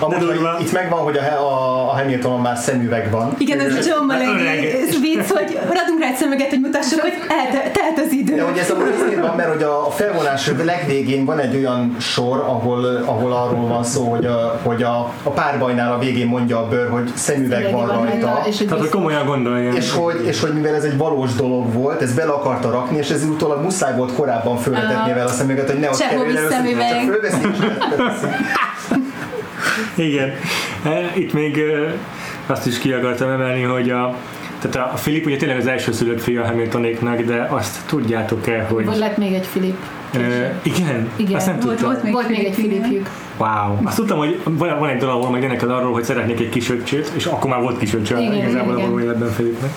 Amúgy, 0.00 0.18
De 0.18 0.56
itt 0.60 0.72
megvan, 0.72 1.00
hogy 1.00 1.16
a, 1.16 1.22
a, 1.22 1.88
a 1.90 1.92
Hamiltonon 1.96 2.40
már 2.40 2.56
szemüveg 2.56 3.10
van. 3.10 3.34
Igen, 3.38 3.60
ez 3.60 3.86
John. 3.86 4.04
Mulaney 4.04 4.70
vicc, 5.00 5.30
hogy 5.30 5.58
adunk 5.84 6.00
rá 6.00 6.06
egy 6.06 6.14
szemüveget, 6.16 6.48
hogy 6.48 6.60
mutassuk, 6.60 7.00
hogy 7.00 7.12
telt 7.72 7.98
az 8.06 8.12
idő. 8.12 8.34
De 8.34 8.42
hogy 8.42 8.58
ez 8.58 8.70
amúgy 8.70 8.92
azért 9.06 9.20
van, 9.20 9.36
mert 9.36 9.48
hogy 9.52 9.62
a 9.62 9.90
felvonás 9.90 10.50
legvégén 10.64 11.24
van 11.24 11.38
egy 11.38 11.56
olyan 11.56 11.96
sor, 12.00 12.38
ahol, 12.38 12.84
ahol 13.06 13.32
arról 13.32 13.66
van 13.66 13.84
szó, 13.84 14.04
hogy 14.10 14.24
a, 14.26 14.60
hogy 14.62 14.82
a, 14.82 15.12
a 15.22 15.30
párbajnál 15.32 15.92
a 15.92 15.98
végén 15.98 16.26
mondja 16.26 16.58
a 16.58 16.68
bőr, 16.68 16.88
hogy 16.90 17.10
szemüveg 17.14 17.72
van 17.72 17.86
rajta. 17.86 18.42
és 18.48 18.56
Tehát, 18.56 18.78
hogy 18.78 18.88
komolyan 18.88 19.26
gondolja. 19.26 19.72
És 19.72 19.90
hogy, 19.92 20.24
és 20.26 20.40
hogy 20.40 20.52
mivel 20.54 20.74
ez 20.74 20.84
egy 20.84 20.96
valós 20.96 21.34
dolog 21.34 21.72
volt, 21.72 22.02
ez 22.02 22.14
bele 22.14 22.30
akarta 22.32 22.70
rakni, 22.70 22.96
és 22.96 23.10
ez 23.10 23.24
utólag 23.24 23.62
muszáj 23.62 23.96
volt 23.96 24.14
korábban 24.14 24.56
fölvetetni 24.56 24.94
Aha. 24.94 25.08
vele 25.08 25.24
a 25.24 25.28
szemüveget, 25.28 25.70
hogy 25.70 25.80
ne 25.80 25.88
ott 25.90 25.96
kerülj 25.98 26.28
először, 26.36 26.50
szemüveg. 26.50 26.88
csak 26.90 27.00
fölveszi, 27.00 27.48
és 27.48 27.58
leteszi. 27.96 28.26
Igen. 29.94 30.30
E, 30.84 31.12
Itt 31.14 31.32
még 31.32 31.60
azt 32.46 32.66
is 32.66 32.78
ki 32.78 32.92
akartam 32.92 33.30
emelni, 33.30 33.62
hogy 33.62 33.90
a 33.90 34.16
tehát 34.68 34.92
a 34.92 34.96
Filip 34.96 35.26
ugye 35.26 35.36
tényleg 35.36 35.56
az 35.58 35.66
első 35.66 35.92
szülött 35.92 36.22
fia 36.22 36.42
a 36.42 36.46
Hamiltonéknak, 36.46 37.20
de 37.20 37.46
azt 37.50 37.76
tudjátok-e, 37.86 38.66
hogy... 38.70 38.84
Vagy 38.84 38.96
lett 38.98 39.16
még 39.16 39.32
egy 39.34 39.46
Filip. 39.46 39.76
E, 40.14 40.18
igen? 40.62 41.08
Igen. 41.16 41.34
Azt 41.34 41.46
nem 41.46 41.54
Volt- 41.60 41.68
tudtam. 41.76 41.90
volt 41.90 42.02
még 42.02 42.12
Volt 42.12 42.28
még 42.28 42.44
egy. 42.44 42.54
Filipjük. 42.54 43.08
Wow. 43.36 43.76
Azt 43.84 43.96
tudtam, 43.96 44.18
hogy 44.18 44.40
van, 44.44 44.78
van 44.78 44.88
egy 44.88 44.98
dolog, 44.98 45.16
ahol 45.20 45.30
meg 45.30 45.42
énekel 45.42 45.70
arról, 45.70 45.92
hogy 45.92 46.04
szeretnék 46.04 46.40
egy 46.40 46.48
kisöccsét, 46.48 47.12
és 47.14 47.26
akkor 47.26 47.50
már 47.50 47.60
volt 47.60 47.78
kisöccse 47.78 48.20
Igen, 48.20 48.32
igazából 48.34 48.72
igen. 48.74 48.84
a 48.86 48.90
való 48.90 49.00
életben 49.04 49.30
Filipnek. 49.30 49.70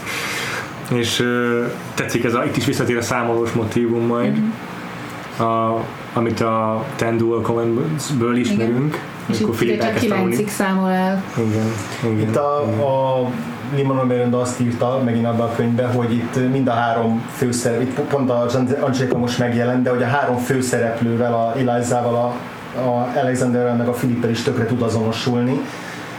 És 0.93 1.19
ö, 1.19 1.63
tetszik 1.93 2.23
ez 2.23 2.33
a, 2.33 2.43
itt 2.45 2.55
is 2.57 2.65
visszatér 2.65 2.97
a 2.97 3.01
számolós 3.01 3.51
motívum 3.51 4.05
majd, 4.05 4.31
Mhm. 4.37 5.47
a, 5.47 5.81
amit 6.13 6.39
a 6.41 6.83
Ten 6.95 7.17
Dual 7.17 7.41
Commandments-ből 7.41 8.37
ismerünk, 8.37 8.99
És 9.25 9.35
amikor 9.37 9.53
itt 9.53 9.59
Filip 9.59 9.75
csak 9.79 9.87
elkezd 9.87 10.07
tanulni. 10.07 10.29
kilencig 10.31 10.53
számol 10.53 10.89
el. 10.89 11.23
Igen, 11.37 11.65
igen. 12.13 12.27
Itt 12.29 12.35
a, 12.35 12.57
a 12.61 13.29
Limonon 13.75 14.07
Miranda 14.07 14.39
azt 14.41 14.59
írta 14.59 15.01
megint 15.05 15.25
abban 15.25 15.47
a 15.49 15.55
könyvben, 15.55 15.91
hogy 15.91 16.13
itt 16.13 16.51
mind 16.51 16.67
a 16.67 16.71
három 16.73 17.25
főszerep, 17.35 17.81
itt 17.81 17.99
pont 17.99 18.29
a 18.29 18.45
Angelica 18.81 19.17
most 19.17 19.39
megjelent, 19.39 19.83
de 19.83 19.89
hogy 19.89 20.03
a 20.03 20.07
három 20.07 20.37
főszereplővel, 20.37 21.33
a 21.33 21.53
Eliza-val, 21.59 22.15
a, 22.15 22.33
a 22.77 23.19
Alexanderrel 23.19 23.75
meg 23.75 23.87
a 23.87 23.93
Filippel 23.93 24.29
is 24.29 24.41
tökre 24.41 24.65
tud 24.65 24.81
azonosulni. 24.81 25.59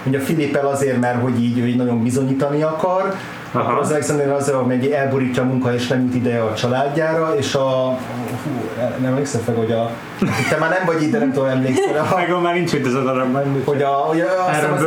Ugye 0.06 0.18
a 0.18 0.22
Filippel 0.22 0.66
azért, 0.66 1.00
mert 1.00 1.20
hogy 1.20 1.42
így 1.42 1.58
ő 1.58 1.66
így 1.66 1.76
nagyon 1.76 2.02
bizonyítani 2.02 2.62
akar, 2.62 3.14
Aha. 3.56 3.68
akkor 3.68 3.82
az 3.82 3.90
Alexander 3.90 4.32
az, 4.32 4.50
hogy 4.50 4.86
elborítja 4.86 5.42
a 5.42 5.46
munka 5.46 5.74
és 5.74 5.86
nem 5.86 6.02
jut 6.04 6.14
ideje 6.14 6.42
a 6.42 6.54
családjára, 6.54 7.34
és 7.36 7.54
a 7.54 7.98
hú, 8.44 8.50
nem 9.00 9.10
emlékszem 9.10 9.40
fel, 9.40 9.54
hogy 9.54 9.72
a 9.72 9.90
te 10.48 10.56
már 10.56 10.70
nem 10.70 10.82
vagy 10.86 11.02
itt, 11.02 11.10
de 11.10 11.18
nem 11.18 11.32
tudom 11.32 11.48
emlékszel, 11.48 12.06
a, 12.10 12.16
Meg 12.16 12.42
már 12.42 12.54
nincs 12.54 12.72
itt 12.72 12.86
ez 12.86 12.94
a 12.94 13.02
darabban. 13.02 13.62
hogy 13.64 13.82
a, 13.82 13.88
hogy 13.88 14.20
a 14.20 14.24
Aaron 14.24 14.78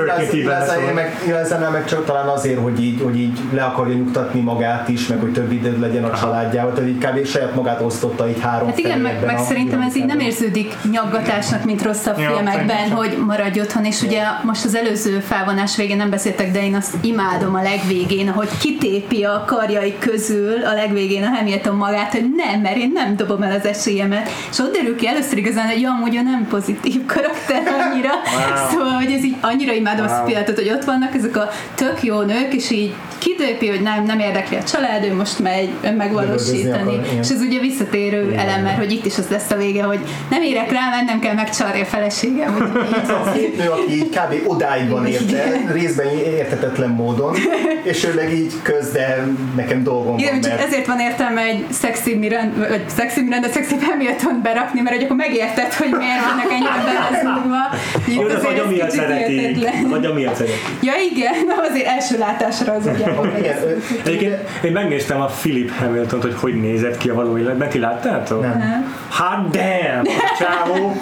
beleszól. 0.45 0.93
meg, 0.93 1.71
meg 1.71 1.85
csak 1.85 2.05
talán 2.05 2.27
azért, 2.27 2.59
hogy 2.59 2.83
így, 2.83 3.01
hogy 3.03 3.19
így 3.19 3.39
le 3.53 3.63
akarja 3.63 3.95
nyugtatni 3.95 4.41
magát 4.41 4.87
is, 4.87 5.07
meg 5.07 5.19
hogy 5.19 5.33
több 5.33 5.51
időd 5.51 5.79
legyen 5.79 6.03
a 6.03 6.17
családjával, 6.17 6.73
tehát 6.73 6.89
így 6.89 6.97
kb. 6.97 7.25
saját 7.25 7.55
magát 7.55 7.81
osztotta 7.81 8.29
így 8.29 8.41
három 8.41 8.67
Hát 8.67 8.77
igen, 8.77 8.99
meg, 8.99 9.25
meg 9.25 9.37
szerintem 9.37 9.81
ez 9.81 9.95
így 9.95 10.05
nem 10.05 10.19
érződik 10.19 10.75
nyaggatásnak, 10.91 11.63
mint 11.63 11.83
rosszabb 11.83 12.17
Ja, 12.17 12.29
filmekben, 12.29 12.89
hogy 12.91 13.17
maradj 13.25 13.59
otthon, 13.59 13.85
és 13.85 14.01
ugye 14.01 14.23
most 14.43 14.65
az 14.65 14.75
előző 14.75 15.19
felvonás 15.19 15.75
végén 15.75 15.97
nem 15.97 16.09
beszéltek, 16.09 16.51
de 16.51 16.63
én 16.63 16.75
azt 16.75 16.95
imádom 17.01 17.55
a 17.55 17.61
legvégén, 17.61 18.29
ahogy 18.29 18.49
kitépi 18.59 19.23
a 19.23 19.43
karjai 19.47 19.95
közül 19.99 20.65
a 20.65 20.73
legvégén 20.73 21.23
a 21.23 21.27
Hamilton 21.27 21.75
magát, 21.75 22.11
hogy 22.11 22.29
nem, 22.35 22.61
mert 22.61 22.77
én 22.77 22.91
nem 22.93 23.15
dobom 23.15 23.41
el 23.41 23.59
az 23.59 23.65
esélyemet. 23.65 24.29
És 24.51 24.59
ott 24.59 24.73
derül 24.73 24.95
ki 24.95 25.07
először 25.07 25.37
igazán, 25.37 25.67
hogy 25.67 25.81
ja, 25.81 25.89
amúgy 25.89 26.15
ő 26.15 26.21
nem 26.21 26.47
pozitív 26.49 27.05
karakter 27.05 27.63
annyira. 27.67 28.09
Wow. 28.09 28.69
Szóval, 28.71 28.93
hogy 28.93 29.11
ez 29.11 29.23
így 29.23 29.35
annyira 29.41 29.73
imádom 29.73 30.05
wow. 30.05 30.13
azt 30.13 30.21
a 30.21 30.25
pillanatot, 30.25 30.55
hogy 30.55 30.69
ott 30.69 30.83
vannak 30.83 31.15
ezek 31.15 31.37
a 31.37 31.49
tök 31.75 32.03
jó 32.03 32.21
nők, 32.21 32.53
és 32.53 32.69
így 32.69 32.93
kitépi, 33.39 33.67
hogy 33.67 33.81
nem, 33.81 34.03
nem 34.05 34.19
érdekli 34.19 34.55
a 34.57 34.63
család, 34.63 35.03
ő 35.03 35.15
most 35.15 35.39
megy 35.39 35.69
megvalósítani. 35.97 36.81
akar, 36.81 36.93
igen. 36.93 37.17
És 37.23 37.29
ez 37.29 37.41
ugye 37.41 37.59
visszatérő 37.59 38.33
elem, 38.37 38.61
mert 38.63 38.77
hogy 38.77 38.91
itt 38.91 39.05
is 39.05 39.17
az 39.17 39.27
lesz 39.29 39.51
a 39.51 39.55
vége, 39.55 39.83
hogy 39.83 39.99
nem 40.29 40.41
érek 40.41 40.71
rá, 40.71 40.89
mert 40.89 41.05
nem 41.05 41.19
kell 41.19 41.33
megcsarni 41.33 41.81
a 41.81 41.85
feleségem. 41.85 42.55
így- 42.55 43.09
A 43.09 43.31
két 43.31 43.57
nő, 43.57 43.69
aki 43.69 43.93
így 43.95 44.09
kb. 44.09 44.49
odáig 44.49 44.89
van 44.89 45.05
érte, 45.07 45.51
részben 45.71 46.07
értetetlen 46.37 46.89
módon, 46.89 47.35
és 47.83 48.05
ő 48.05 48.13
meg 48.13 48.33
így 48.33 48.53
köz, 48.61 48.91
de 48.91 49.25
nekem 49.55 49.83
dolgom 49.83 50.17
Igen, 50.17 50.31
van, 50.31 50.41
csak 50.41 50.51
mert 50.51 50.65
ezért 50.67 50.85
van 50.85 50.99
értelme 50.99 51.41
egy 51.41 51.65
szexi 51.69 52.15
Miranda, 52.15 52.67
vagy 52.67 52.83
szexi 52.95 53.21
Miranda, 53.21 53.47
szexi 53.47 53.75
Hamilton 53.81 54.39
berakni, 54.43 54.81
mert 54.81 54.95
hogy 54.95 55.03
akkor 55.05 55.15
megérted, 55.15 55.73
hogy 55.73 55.89
miért 55.89 56.23
vannak 56.29 56.51
ennyire 56.51 56.83
belezúgva. 56.89 57.61
Jó, 58.07 58.21
Itt 58.21 58.27
de 58.27 58.33
az 58.35 58.43
azért 58.43 58.53
agya 58.59 58.63
ez 58.63 58.69
miatt 58.69 58.89
kicsit 58.91 59.01
szereti. 59.05 59.33
értetlen. 59.33 59.83
Az 59.85 59.91
agya 59.91 60.13
miatt 60.13 60.35
szereti. 60.35 60.55
Ja 60.81 60.93
igen, 61.11 61.33
nem 61.47 61.57
azért 61.69 61.85
első 61.87 62.17
látásra 62.17 62.73
az 62.73 62.85
ugye. 62.95 63.05
Igen, 63.37 63.57
Egyébként 64.05 64.37
én 64.63 64.71
megnéztem 64.71 65.21
a 65.21 65.25
Philip 65.25 65.71
Hamilton-t, 65.71 66.21
hogy 66.23 66.35
hogy 66.35 66.55
nézett 66.55 66.97
ki 66.97 67.09
a 67.09 67.13
való 67.13 67.37
életben. 67.37 67.69
Ti 67.69 67.79
láttátok? 67.79 68.41
Nem. 68.41 68.95
Hát 69.09 69.49
damn! 69.49 70.05
A 70.05 70.37
csávó 70.39 70.95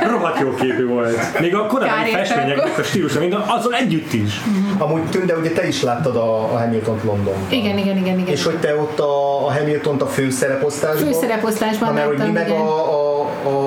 rohadt 0.00 0.38
jó 0.40 0.54
képű 0.54 0.86
volt. 0.86 1.40
Még 1.40 1.54
a 1.54 1.66
korábbi 1.66 2.10
festményeknek 2.10 2.78
a 2.78 2.82
stílusa, 2.82 3.20
mind 3.20 3.36
azzal 3.46 3.74
együtt 3.74 4.12
is. 4.12 4.40
Amúgy 4.78 5.02
Tünde, 5.02 5.36
ugye 5.36 5.50
te 5.50 5.66
is 5.66 5.82
láttad 5.82 6.16
a, 6.16 6.52
a 6.52 6.58
Hamilton-t 6.58 7.02
Londonban. 7.04 7.34
Igen, 7.48 7.78
igen, 7.78 7.96
igen, 7.96 8.18
igen. 8.18 8.32
És 8.32 8.44
hogy 8.44 8.56
te 8.58 8.76
ott 8.76 8.98
a, 9.00 9.46
a 9.46 9.52
Hamilton-t 9.52 10.02
a 10.02 10.06
főszereposztásban? 10.06 11.12
Főszereposztásban 11.12 11.88
Na, 11.88 11.94
mert 11.94 12.06
hogy 12.06 12.16
mi 12.16 12.22
láttam, 12.22 12.34
meg 12.34 12.48
igen. 12.48 12.60
a, 12.60 13.20
a, 13.20 13.20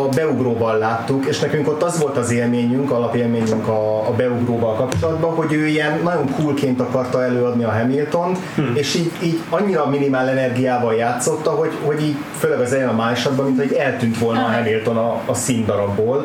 a 0.03 0.07
beugróval 0.15 0.77
láttuk, 0.77 1.25
és 1.25 1.39
nekünk 1.39 1.67
ott 1.67 1.83
az 1.83 1.99
volt 1.99 2.17
az 2.17 2.31
élményünk, 2.31 2.91
alapélményünk 2.91 3.67
a, 3.67 4.07
a 4.07 4.11
beugróval 4.17 4.75
kapcsolatban, 4.75 5.35
hogy 5.35 5.53
ő 5.53 5.67
ilyen 5.67 5.99
nagyon 6.03 6.29
coolként 6.35 6.79
akarta 6.81 7.23
előadni 7.23 7.63
a 7.63 7.71
Hamilton-t, 7.71 8.37
Hm. 8.55 8.61
és 8.73 8.95
így, 8.95 9.11
így 9.23 9.39
annyira 9.49 9.85
minimál 9.89 10.29
energiával 10.29 10.93
játszotta, 10.95 11.49
hogy, 11.49 11.71
hogy 11.85 12.01
így 12.03 12.15
főleg 12.37 12.59
az 12.59 12.71
elején 12.71 12.89
a 12.89 12.95
másodban, 12.95 13.45
mint 13.45 13.57
hogy 13.57 13.73
eltűnt 13.73 14.17
volna 14.17 14.39
a 14.45 14.51
Hamilton 14.51 14.97
a, 14.97 15.21
a 15.25 15.33
színdarabból. 15.33 16.18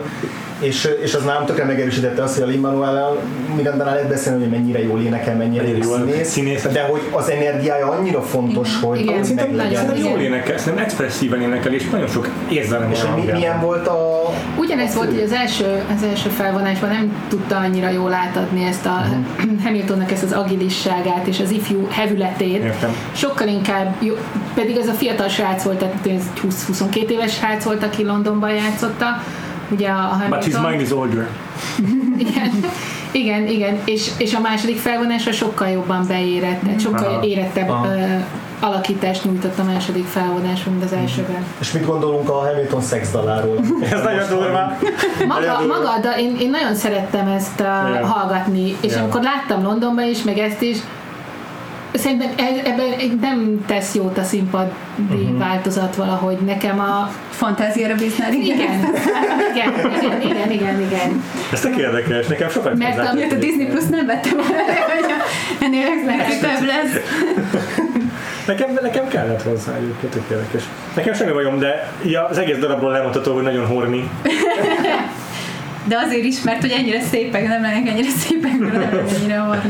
És, 0.58 0.88
és 1.02 1.14
az 1.14 1.24
nálam 1.24 1.46
tökre 1.46 1.64
megerősítette 1.64 2.22
azt, 2.22 2.34
hogy 2.34 2.42
a 2.42 2.46
Lin-Manuel 2.46 3.16
Mirandánál 3.56 3.94
lehet 3.94 4.08
beszélni, 4.08 4.40
hogy 4.40 4.50
mennyire 4.50 4.82
jól 4.82 5.00
énekel, 5.00 5.36
mennyire 5.36 5.62
Mennyire 5.62 5.84
jól 5.84 5.98
jól 5.98 6.08
színész, 6.08 6.28
színész. 6.28 6.62
de 6.62 6.82
hogy 6.82 7.00
az 7.10 7.30
energiája 7.30 7.88
annyira 7.88 8.22
fontos, 8.22 8.80
hogy 8.80 9.00
Igen. 9.00 9.14
hogy 9.14 9.24
Szerintem-. 9.24 9.74
Szerintem 9.74 10.10
jól 10.10 10.20
énekel, 10.20 10.58
szerintem 10.58 10.84
expresszíven 10.84 11.42
énekel, 11.42 11.72
és 11.72 11.90
nagyon 11.90 12.08
sok 12.08 12.28
érzelem 12.48 12.90
És 12.90 13.02
hogy 13.02 13.24
mi, 13.24 13.32
milyen 13.32 13.60
volt 13.60 13.86
a... 13.86 14.32
Ugyanez 14.56 14.94
volt, 14.94 15.10
hogy 15.10 15.22
az 15.22 15.32
első, 15.32 15.82
az 15.96 16.02
első 16.02 16.28
felvonásban 16.28 16.88
nem 16.88 17.26
tudta 17.28 17.56
annyira 17.56 17.88
jól 17.88 18.12
átadni 18.12 18.64
ezt 18.64 18.86
a 18.86 19.04
Hamiltonnak 19.64 20.10
ezt 20.12 20.22
az 20.22 20.32
agilisságát 20.32 21.26
és 21.26 21.40
az 21.40 21.50
ifjú 21.50 21.86
hevületét. 21.90 22.62
Értem. 22.62 22.96
Sokkal 23.12 23.48
inkább, 23.48 23.94
jó, 23.98 24.14
pedig 24.54 24.76
ez 24.76 24.88
a 24.88 24.92
fiatal 24.92 25.28
srác 25.28 25.62
volt, 25.62 25.78
tehát 25.78 26.06
ez 26.06 26.22
20-22 26.80 27.08
éves 27.08 27.34
srác 27.34 27.64
volt, 27.64 27.84
aki 27.84 28.04
Londonban 28.04 28.50
játszotta, 28.50 29.06
ugye 29.70 29.88
a 29.88 29.98
a 29.98 30.26
But 30.28 30.44
his 30.44 30.54
Hamilton. 30.54 30.70
mind 30.70 30.80
is 30.80 30.90
older. 30.92 31.28
Igen, 32.18 32.50
igen, 33.12 33.46
igen. 33.46 33.78
És, 33.84 34.10
és 34.18 34.34
a 34.34 34.40
második 34.40 34.78
felvonásra 34.78 35.32
sokkal 35.32 35.68
jobban 35.68 36.06
beérett, 36.06 36.60
tehát 36.62 36.80
sokkal 36.80 37.06
Aha. 37.14 37.22
érettebb 37.24 37.68
Aha. 37.68 37.86
ö, 37.86 37.98
alakítást 38.60 39.24
nyújtott 39.24 39.58
a 39.58 39.64
második 39.64 40.06
felvonáson, 40.06 40.72
mint 40.72 40.84
az 40.84 40.92
elsőben. 40.92 41.44
És 41.60 41.72
mit 41.72 41.86
gondolunk 41.86 42.28
a 42.28 42.32
Hamilton 42.32 42.80
szexdaláról? 42.80 43.58
Ez 43.92 44.02
nagyon 44.02 44.28
durva. 44.28 44.78
Maga, 45.28 45.66
maga 45.66 45.98
de 46.02 46.14
én, 46.18 46.36
én 46.40 46.50
nagyon 46.50 46.74
szerettem 46.74 47.28
ezt 47.28 47.60
uh, 47.60 47.90
Igen. 47.90 48.04
hallgatni, 48.04 48.76
és 48.80 48.90
Igen. 48.92 49.02
amikor 49.02 49.22
láttam 49.22 49.62
Londonban 49.62 50.04
is, 50.08 50.22
meg 50.22 50.38
ezt 50.38 50.62
is, 50.62 50.76
szerintem 51.94 52.28
e- 52.36 52.62
ebben 52.70 53.18
nem 53.20 53.64
tesz 53.66 53.94
jót 53.94 54.18
a 54.18 54.22
színpadi 54.22 54.70
Mhm. 54.96 55.38
változat 55.38 55.96
valahogy. 55.96 56.36
Nekem 56.38 56.80
a... 56.80 57.10
Fantáziára 57.30 57.94
bíznál, 57.94 58.32
igen. 58.32 58.56
Igen, 58.56 59.72
igen, 60.02 60.20
igen, 60.20 60.30
igen, 60.30 60.50
igen, 60.50 60.80
igen. 60.80 61.22
Ez 61.52 61.60
tök 61.60 61.76
érdekes, 61.76 62.26
nekem 62.26 62.48
sokat 62.48 62.76
Mert 62.78 62.96
hozzá- 62.98 63.32
a- 63.32 63.34
Disney 63.34 63.66
Plus 63.66 63.84
nem 63.90 64.06
vettem 64.06 64.32
hogy 64.36 65.14
ennél 65.60 65.86
legtöbb 66.06 66.66
lesz. 66.66 67.00
Nekem, 68.46 68.78
nekem 68.82 69.08
kellett 69.08 69.42
hozzá 69.42 69.76
egyébként, 69.76 70.12
tök 70.12 70.22
érdekes. 70.30 70.62
Nekem 70.94 71.14
semmi 71.14 71.32
bajom, 71.32 71.58
de 71.58 71.92
ja, 72.02 72.24
az 72.26 72.38
egész 72.38 72.58
darabról 72.58 72.92
lemondható, 72.92 73.34
hogy 73.34 73.42
nagyon 73.42 73.66
horni. 73.66 74.08
De 75.84 75.96
azért 76.06 76.24
is, 76.24 76.42
mert 76.42 76.60
hogy 76.60 76.70
ennyire 76.70 77.00
szépek, 77.00 77.48
nem 77.48 77.62
lennek 77.62 77.88
ennyire 77.88 78.08
szépek, 78.08 78.58
mert 78.58 78.72
nem 78.72 78.82
lennek 78.82 79.10
ennyire 79.18 79.38
van. 79.38 79.60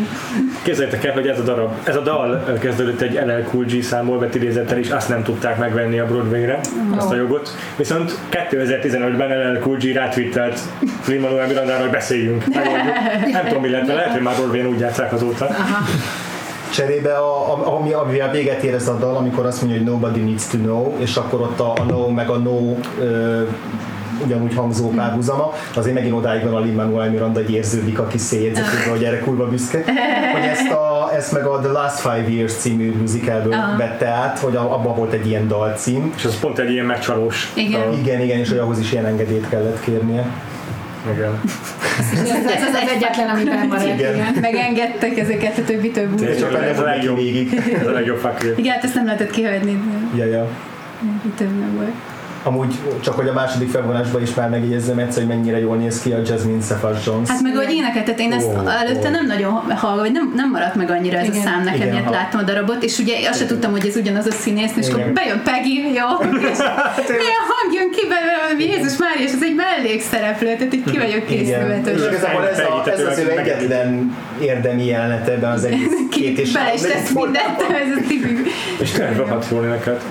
Képzeljétek 0.63 1.05
el, 1.05 1.13
hogy 1.13 1.27
ez 1.27 1.39
a 1.39 1.43
darab, 1.43 1.73
ez 1.85 1.97
a 1.97 2.01
dal 2.01 2.59
kezdődött 2.61 3.01
egy 3.01 3.15
LL 3.15 3.43
Cool 3.51 3.65
G 3.65 3.83
számból 3.83 4.19
vett 4.19 4.35
idézettel, 4.35 4.79
és 4.79 4.91
azt 4.91 5.09
nem 5.09 5.23
tudták 5.23 5.59
megvenni 5.59 5.99
a 5.99 6.07
Broadway-re, 6.07 6.61
azt 6.97 7.11
a 7.11 7.15
jogot. 7.15 7.57
Viszont 7.77 8.19
2015-ben 8.31 9.29
LL 9.29 9.59
Cool 9.59 9.77
G 9.77 9.85
rátwittelt 9.85 10.61
Lin-Manuel 11.07 11.47
Mirandára, 11.47 11.81
hogy 11.83 11.91
beszéljünk. 11.91 12.45
Nem 13.33 13.47
tudom, 13.47 13.63
mi 13.63 13.71
lett, 13.71 13.87
lehet, 13.87 14.13
hogy 14.13 14.23
már 14.23 14.35
Broadway-n 14.35 14.67
úgy 14.67 14.81
játszák 14.81 15.13
azóta. 15.13 15.49
Cserébe, 16.71 17.17
a, 17.17 17.53
a, 17.53 17.77
ami, 17.77 17.93
amivel 17.93 18.31
véget 18.31 18.63
ér 18.63 18.75
ez 18.75 18.89
a 18.89 18.97
dal, 18.97 19.17
amikor 19.17 19.47
azt 19.47 19.63
mondja, 19.63 19.81
hogy 19.81 19.91
nobody 19.91 20.21
needs 20.21 20.47
to 20.47 20.57
know, 20.57 20.97
és 20.99 21.17
akkor 21.17 21.41
ott 21.41 21.61
a, 21.61 21.73
a 21.73 21.83
no 21.83 22.09
meg 22.09 22.29
a 22.29 22.37
no 22.37 22.77
ö, 23.01 23.43
ugyanúgy 24.25 24.55
hangzó 24.55 24.91
párhuzama, 24.91 25.53
azért 25.75 25.95
megint 25.95 26.15
odáig 26.15 26.45
van 26.45 26.55
a 26.55 26.61
Lin-Manuel 26.61 27.11
Miranda, 27.11 27.41
hogy 27.41 27.51
érződik, 27.51 27.99
aki 27.99 28.19
széjegyzetőben, 28.19 28.89
hogy 28.91 29.05
erre 29.05 29.19
kurva 29.19 29.47
büszke, 29.49 29.83
hogy 30.33 30.45
ezt, 30.51 30.71
a, 30.71 31.11
ezt 31.17 31.33
meg 31.33 31.45
a 31.45 31.59
The 31.59 31.73
Last 31.73 31.99
Five 32.01 32.25
Years 32.29 32.53
című 32.53 32.93
musicalből 33.01 33.53
Aha. 33.53 33.77
vette 33.77 34.07
át, 34.09 34.39
hogy 34.39 34.57
a- 34.57 34.75
abban 34.75 34.97
volt 34.97 35.13
egy 35.13 35.27
ilyen 35.27 35.49
dalcím. 35.49 36.13
És 36.17 36.25
az 36.25 36.39
pont 36.41 36.59
egy 36.59 36.71
ilyen 36.71 36.87
megcsalós. 36.87 37.53
Igen. 37.55 37.81
dal. 37.81 37.93
Igen, 37.99 38.21
igen, 38.21 38.39
és 38.39 38.49
hogy 38.49 38.59
ahhoz 38.59 38.79
is 38.79 38.93
ilyen 38.93 39.07
engedélyt 39.07 39.49
kellett 39.49 39.81
kérnie. 39.81 40.27
Igen. 41.15 41.41
Ez 42.13 42.21
az, 42.31 42.73
az 42.75 42.89
egyetlen, 42.95 43.29
amiben. 43.29 43.81
Igen. 43.83 44.15
Igen. 44.15 44.35
Megengedtek 44.41 45.19
ezeket 45.19 45.59
a 45.59 45.65
többi 45.65 45.91
több 45.91 46.15
Ez 46.15 46.21
úr. 46.23 46.37
csak 46.51 46.63
ez 46.63 46.79
a 46.79 46.85
legjobb. 46.85 47.19
Ez 47.81 47.87
a 47.87 47.91
legjobb 47.91 48.19
fuck 48.19 48.53
Igen, 48.57 48.73
hát 48.75 48.85
ezt 48.85 48.95
nem 48.95 49.05
lehetett 49.05 49.31
kihagyni, 49.31 49.83
Ja, 50.15 50.25
ja. 50.25 50.49
több 51.37 51.59
nem 51.59 51.75
volt. 51.77 51.91
Amúgy 52.47 52.75
csak 53.01 53.15
hogy 53.15 53.29
a 53.29 53.33
második 53.33 53.71
felvonásban 53.71 54.23
is 54.23 54.35
már 54.35 54.49
megjegyezzem 54.49 54.99
egyszer, 54.99 55.23
hogy 55.23 55.37
mennyire 55.37 55.59
jól 55.59 55.77
néz 55.77 56.01
ki 56.03 56.13
a 56.13 56.19
Jasmine 56.27 56.63
Cephas 56.63 57.07
Jones. 57.07 57.29
Hát 57.29 57.41
meg 57.41 57.57
hogy 57.57 57.73
énekeltet, 57.73 58.21
én 58.21 58.33
ezt 58.33 58.47
Ó, 58.47 58.69
előtte 58.69 59.09
ó. 59.09 59.11
nem 59.11 59.27
nagyon 59.27 59.53
hallgattam, 59.53 59.97
vagy 59.97 60.13
nem, 60.13 60.33
nem 60.37 60.51
maradt 60.51 60.75
meg 60.75 60.91
annyira 60.91 61.19
ez 61.19 61.27
Igen. 61.27 61.41
a 61.41 61.43
szám 61.43 61.63
nekem, 61.63 61.89
miért 61.89 62.11
láttam 62.11 62.41
a 62.41 62.43
darabot, 62.43 62.83
és 62.83 62.99
ugye 62.99 63.29
azt 63.29 63.39
se 63.39 63.47
tudtam, 63.47 63.71
hogy 63.71 63.87
ez 63.87 63.97
ugyanaz 63.97 64.27
a 64.27 64.31
színész, 64.31 64.77
és 64.77 64.89
akkor 64.89 65.01
Igen. 65.01 65.15
bejön 65.15 65.43
Peggy, 65.45 65.73
jó, 65.75 66.09
és 66.51 66.59
milyen 67.23 67.45
hang 67.51 67.73
jön 67.75 67.91
ki 67.91 68.07
belőle, 68.09 68.73
Jézus 68.73 68.97
Mária, 68.97 69.25
és 69.27 69.33
ez 69.33 69.43
egy 69.43 69.55
mellékszereplő, 69.55 70.57
tehát 70.57 70.75
így 70.75 70.85
ki 70.85 70.99
vagyok 70.99 71.27
készülve. 71.27 71.81
Igazából 72.09 72.49
ez, 72.49 72.59
a, 72.59 72.91
ez 72.91 73.01
az 73.07 73.19
ő 73.19 73.31
egyetlen 73.39 74.17
érdemi 74.41 74.85
jelenete 74.85 75.33
ebben 75.33 75.51
az 75.51 75.65
egész 75.65 75.93
két 76.17 76.39
és 76.39 76.53
Bele 76.53 76.75
is 76.75 76.81
tesz 76.81 77.13
mindent, 77.13 77.61
ez 77.61 77.97
a 77.97 78.07
tipikus. 78.09 78.53
És 78.81 78.91
tényleg 78.91 79.17
rohadt 79.17 79.47
jól 79.51 79.65
énekelt. 79.65 80.03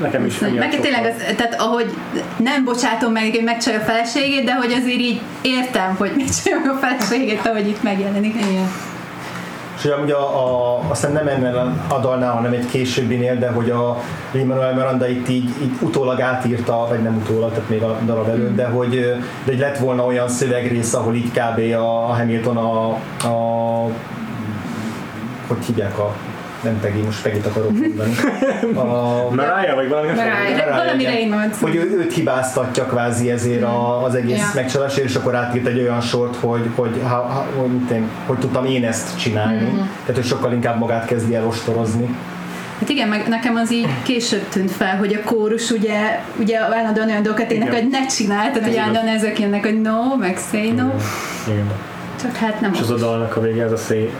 Nekem 0.00 0.26
is 0.26 0.38
Meg 0.38 0.80
tényleg 0.80 1.34
tehát 1.36 1.60
ahogy 1.60 1.79
nem 2.36 2.64
bocsátom 2.64 3.12
meg, 3.12 3.30
hogy 3.30 3.44
megcsalja 3.44 3.80
a 3.80 3.82
feleségét, 3.82 4.44
de 4.44 4.54
hogy 4.54 4.72
azért 4.72 5.00
így 5.00 5.20
értem, 5.42 5.94
hogy 5.98 6.12
megcsalja 6.20 6.72
a 6.72 6.76
feleségét, 6.76 7.46
ahogy 7.46 7.68
itt 7.68 7.82
megjelenik. 7.82 8.34
Igen. 8.34 8.68
És 9.76 9.86
ugye 9.86 9.94
amúgy 9.94 10.10
a, 10.10 10.20
a, 10.20 10.80
aztán 10.88 11.12
nem 11.12 11.28
ennél 11.28 11.74
a 11.88 11.98
dalnál, 11.98 12.32
hanem 12.32 12.52
egy 12.52 12.66
későbbinél, 12.66 13.38
de 13.38 13.48
hogy 13.48 13.70
a 13.70 13.96
Lin-Manuel 14.32 14.74
Miranda 14.74 15.08
itt 15.08 15.28
így, 15.28 15.50
így 15.62 15.72
utólag 15.80 16.20
átírta, 16.20 16.86
vagy 16.88 17.02
nem 17.02 17.16
utólag, 17.16 17.50
tehát 17.50 17.68
még 17.68 17.82
a 17.82 17.98
darab 18.04 18.28
előtt, 18.28 18.56
de 18.56 18.66
hogy, 18.66 18.90
de 19.44 19.52
hogy 19.52 19.58
lett 19.58 19.78
volna 19.78 20.04
olyan 20.04 20.28
szövegrész, 20.28 20.94
ahol 20.94 21.14
így 21.14 21.30
kb. 21.30 21.74
a 21.74 22.14
Hamilton 22.14 22.56
a, 22.56 22.88
a 23.26 23.84
hogy 25.46 25.64
hívják 25.66 25.98
a 25.98 26.14
nem 26.62 26.80
Peggy, 26.80 27.02
most 27.04 27.22
Peggy-t 27.22 27.46
akarok 27.46 27.78
mondani. 27.78 28.14
A, 28.74 29.30
Mariah, 29.30 29.74
vagy 29.74 29.88
valami 29.88 30.06
Mariah. 30.06 30.76
Valami. 30.76 31.04
Reynolds. 31.04 31.60
hogy 31.60 31.74
ő, 31.74 31.98
őt 31.98 32.12
hibáztatja 32.12 32.84
kvázi 32.84 33.30
ezért 33.30 33.62
a, 33.62 34.04
az 34.04 34.14
egész 34.14 34.36
yeah. 34.36 34.54
megcsalásért, 34.54 35.08
és 35.08 35.14
akkor 35.14 35.34
átírt 35.34 35.66
egy 35.66 35.78
olyan 35.78 36.00
sort, 36.00 36.36
hogy, 36.36 36.70
hogy, 36.74 37.00
ha, 37.02 37.08
ha, 37.08 37.46
hogy, 37.56 37.70
én, 37.92 38.08
hogy 38.26 38.38
tudtam 38.38 38.64
én 38.64 38.84
ezt 38.84 39.18
csinálni. 39.18 39.64
Mm-hmm. 39.64 39.76
Tehát, 39.76 40.14
hogy 40.14 40.24
sokkal 40.24 40.52
inkább 40.52 40.78
magát 40.78 41.06
kezdi 41.06 41.34
el 41.34 41.46
ostorozni. 41.46 42.16
Hát 42.80 42.88
igen, 42.88 43.08
meg 43.08 43.28
nekem 43.28 43.56
az 43.56 43.72
így 43.72 43.88
később 44.02 44.48
tűnt 44.48 44.70
fel, 44.70 44.96
hogy 44.96 45.14
a 45.14 45.24
kórus 45.24 45.70
ugye, 45.70 46.20
ugye 46.38 46.58
állandóan 46.58 47.08
olyan 47.08 47.22
dolgokat 47.22 47.50
Igen. 47.50 47.72
hogy 47.72 47.88
ne 47.90 48.06
csinálj, 48.06 48.50
tehát 48.50 48.68
hogy 48.68 48.76
állandóan 48.76 49.08
ezek 49.08 49.38
jönnek, 49.38 49.64
hogy 49.64 49.80
no, 49.80 50.16
meg 50.18 50.38
say 50.50 50.70
no, 50.70 50.88
Igen. 51.46 51.70
csak 52.20 52.36
hát 52.36 52.60
nem 52.60 52.72
És 52.72 52.80
az 52.80 52.90
a 52.90 52.96
dalnak 52.96 53.36
a 53.36 53.40
vége, 53.40 53.64
ez 53.64 53.72
a 53.72 53.76
say, 53.76 54.10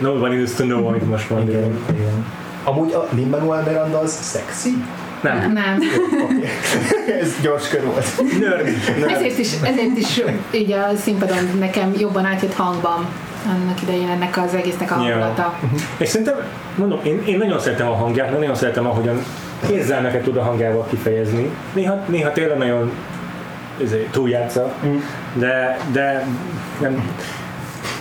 nobody 0.00 0.36
needs 0.36 0.54
to 0.54 0.62
know, 0.62 0.86
amit 0.86 1.08
most 1.08 1.30
mond. 1.30 1.48
Igen, 1.48 1.78
igen. 1.90 2.24
Amúgy 2.64 2.92
a 2.92 3.08
Lin-Manuel 3.14 3.62
Miranda 3.62 3.98
az 3.98 4.10
szexi? 4.10 4.84
Nem. 5.22 5.52
Nem. 5.52 5.78
Okay. 6.24 6.44
Ez 7.20 7.34
gyors 7.42 7.68
kör 7.68 7.84
volt. 7.84 8.22
Nerd. 8.40 8.68
Nerd. 8.98 9.10
Ezért 9.10 9.38
is, 9.38 9.52
ezért 9.62 9.96
is 9.96 10.20
így 10.50 10.72
a 10.72 10.96
színpadon 10.96 11.50
nekem 11.58 11.94
jobban 11.98 12.24
átjött 12.24 12.54
hangban 12.54 13.06
annak 13.46 13.82
idején 13.82 14.08
ennek 14.08 14.36
az 14.36 14.54
egésznek 14.54 14.90
a 14.90 14.94
hangulata. 14.94 15.58
És 15.96 16.08
szerintem, 16.08 16.36
mondom, 16.74 17.00
én, 17.02 17.22
én 17.26 17.38
nagyon 17.38 17.60
szeretem 17.60 17.88
a 17.88 17.94
hangját, 17.94 18.38
nagyon 18.38 18.54
szeretem, 18.54 18.86
ahogyan 18.86 19.22
érzelmeket 19.70 20.22
tud 20.22 20.36
a 20.36 20.42
hangjával 20.42 20.86
kifejezni. 20.88 21.50
Néha, 21.72 22.04
néha 22.06 22.32
tényleg 22.32 22.58
nagyon 22.58 22.92
ezért, 23.82 24.10
túljátsza, 24.10 24.74
de, 25.34 25.78
de 25.92 26.26
nem, 26.80 27.16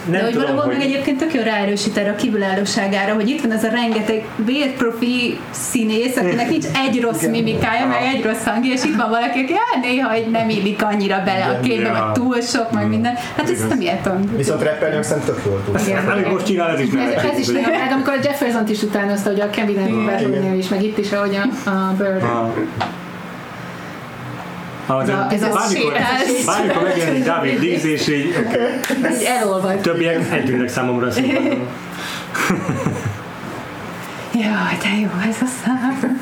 nem 0.08 0.20
De 0.20 0.24
hogy 0.24 0.32
tudom, 0.32 0.48
valahol 0.48 0.72
hogy... 0.72 0.78
meg 0.78 0.86
egyébként 0.86 1.18
tök 1.18 1.34
jól 1.34 1.44
ráerősít 1.44 1.98
erre 1.98 2.10
a 2.10 2.16
kívülállóságára, 2.16 3.14
hogy 3.14 3.30
itt 3.30 3.42
van 3.42 3.52
ez 3.52 3.64
a 3.64 3.70
rengeteg 3.70 4.26
vérprofi 4.36 5.40
színész, 5.52 6.18
akinek 6.18 6.50
nincs 6.50 6.66
egy 6.88 7.02
rossz 7.02 7.26
mimikája, 7.26 7.88
meg 7.88 8.02
egy 8.16 8.24
rossz 8.24 8.44
hangja, 8.44 8.74
és 8.74 8.84
itt 8.84 8.96
van 8.96 9.10
valaki, 9.10 9.40
aki 9.40 9.54
hát 9.54 9.84
néha 9.84 10.10
hogy 10.10 10.28
nem 10.32 10.50
illik 10.50 10.84
annyira 10.84 11.22
bele 11.26 11.44
a 11.46 11.50
Igen, 11.50 11.62
képbe, 11.62 11.88
ja. 11.88 11.92
meg 11.92 12.12
túl 12.14 12.42
sok, 12.42 12.72
meg 12.72 12.88
minden. 12.88 13.14
Hát 13.36 13.50
ezt 13.50 13.70
nem 13.70 13.82
értem. 13.82 14.36
Viszont 14.36 14.64
rappelni 14.64 15.04
szerintem 15.04 15.36
tök 15.36 15.46
jól 15.46 15.62
tud. 15.66 15.80
Igen. 15.88 16.08
Amit 16.08 16.32
most 16.32 16.46
csinál, 16.46 16.70
ez 16.70 16.80
is 16.80 16.90
Ez, 16.94 17.24
ez 17.24 17.40
is 17.40 17.48
nagyon 17.48 17.70
meg, 17.70 17.92
amikor 17.92 18.14
a 18.14 18.20
Jefferson-t 18.24 18.70
is 18.70 18.82
utánozta, 18.82 19.30
hogy 19.30 19.40
a 19.40 19.50
Kevin 19.50 20.06
Battle 20.06 20.56
is, 20.56 20.68
meg 20.68 20.84
itt 20.84 20.98
is, 20.98 21.12
ahogy 21.12 21.36
a, 21.36 21.70
a 21.70 21.94
Bird. 21.98 22.24
Ah. 22.24 22.50
De 24.88 24.94
Na, 25.14 25.28
ez 25.32 25.40
bármikor, 25.42 25.94
sétás. 25.94 26.46
bármikor 26.46 26.84
megjelenik 26.84 27.24
David 27.24 27.60
Díz, 27.60 27.86
és 27.86 28.08
Így 28.08 28.34
elolvad. 29.42 29.80
többiek 29.80 30.32
eltűnnek 30.32 30.70
számomra 30.70 31.08
a 31.08 31.12
színpadon. 31.12 31.68
Jaj, 34.34 34.78
de 34.82 34.90
jó 35.02 35.10
ez 35.30 35.38
a 35.42 35.46
szám. 35.64 36.20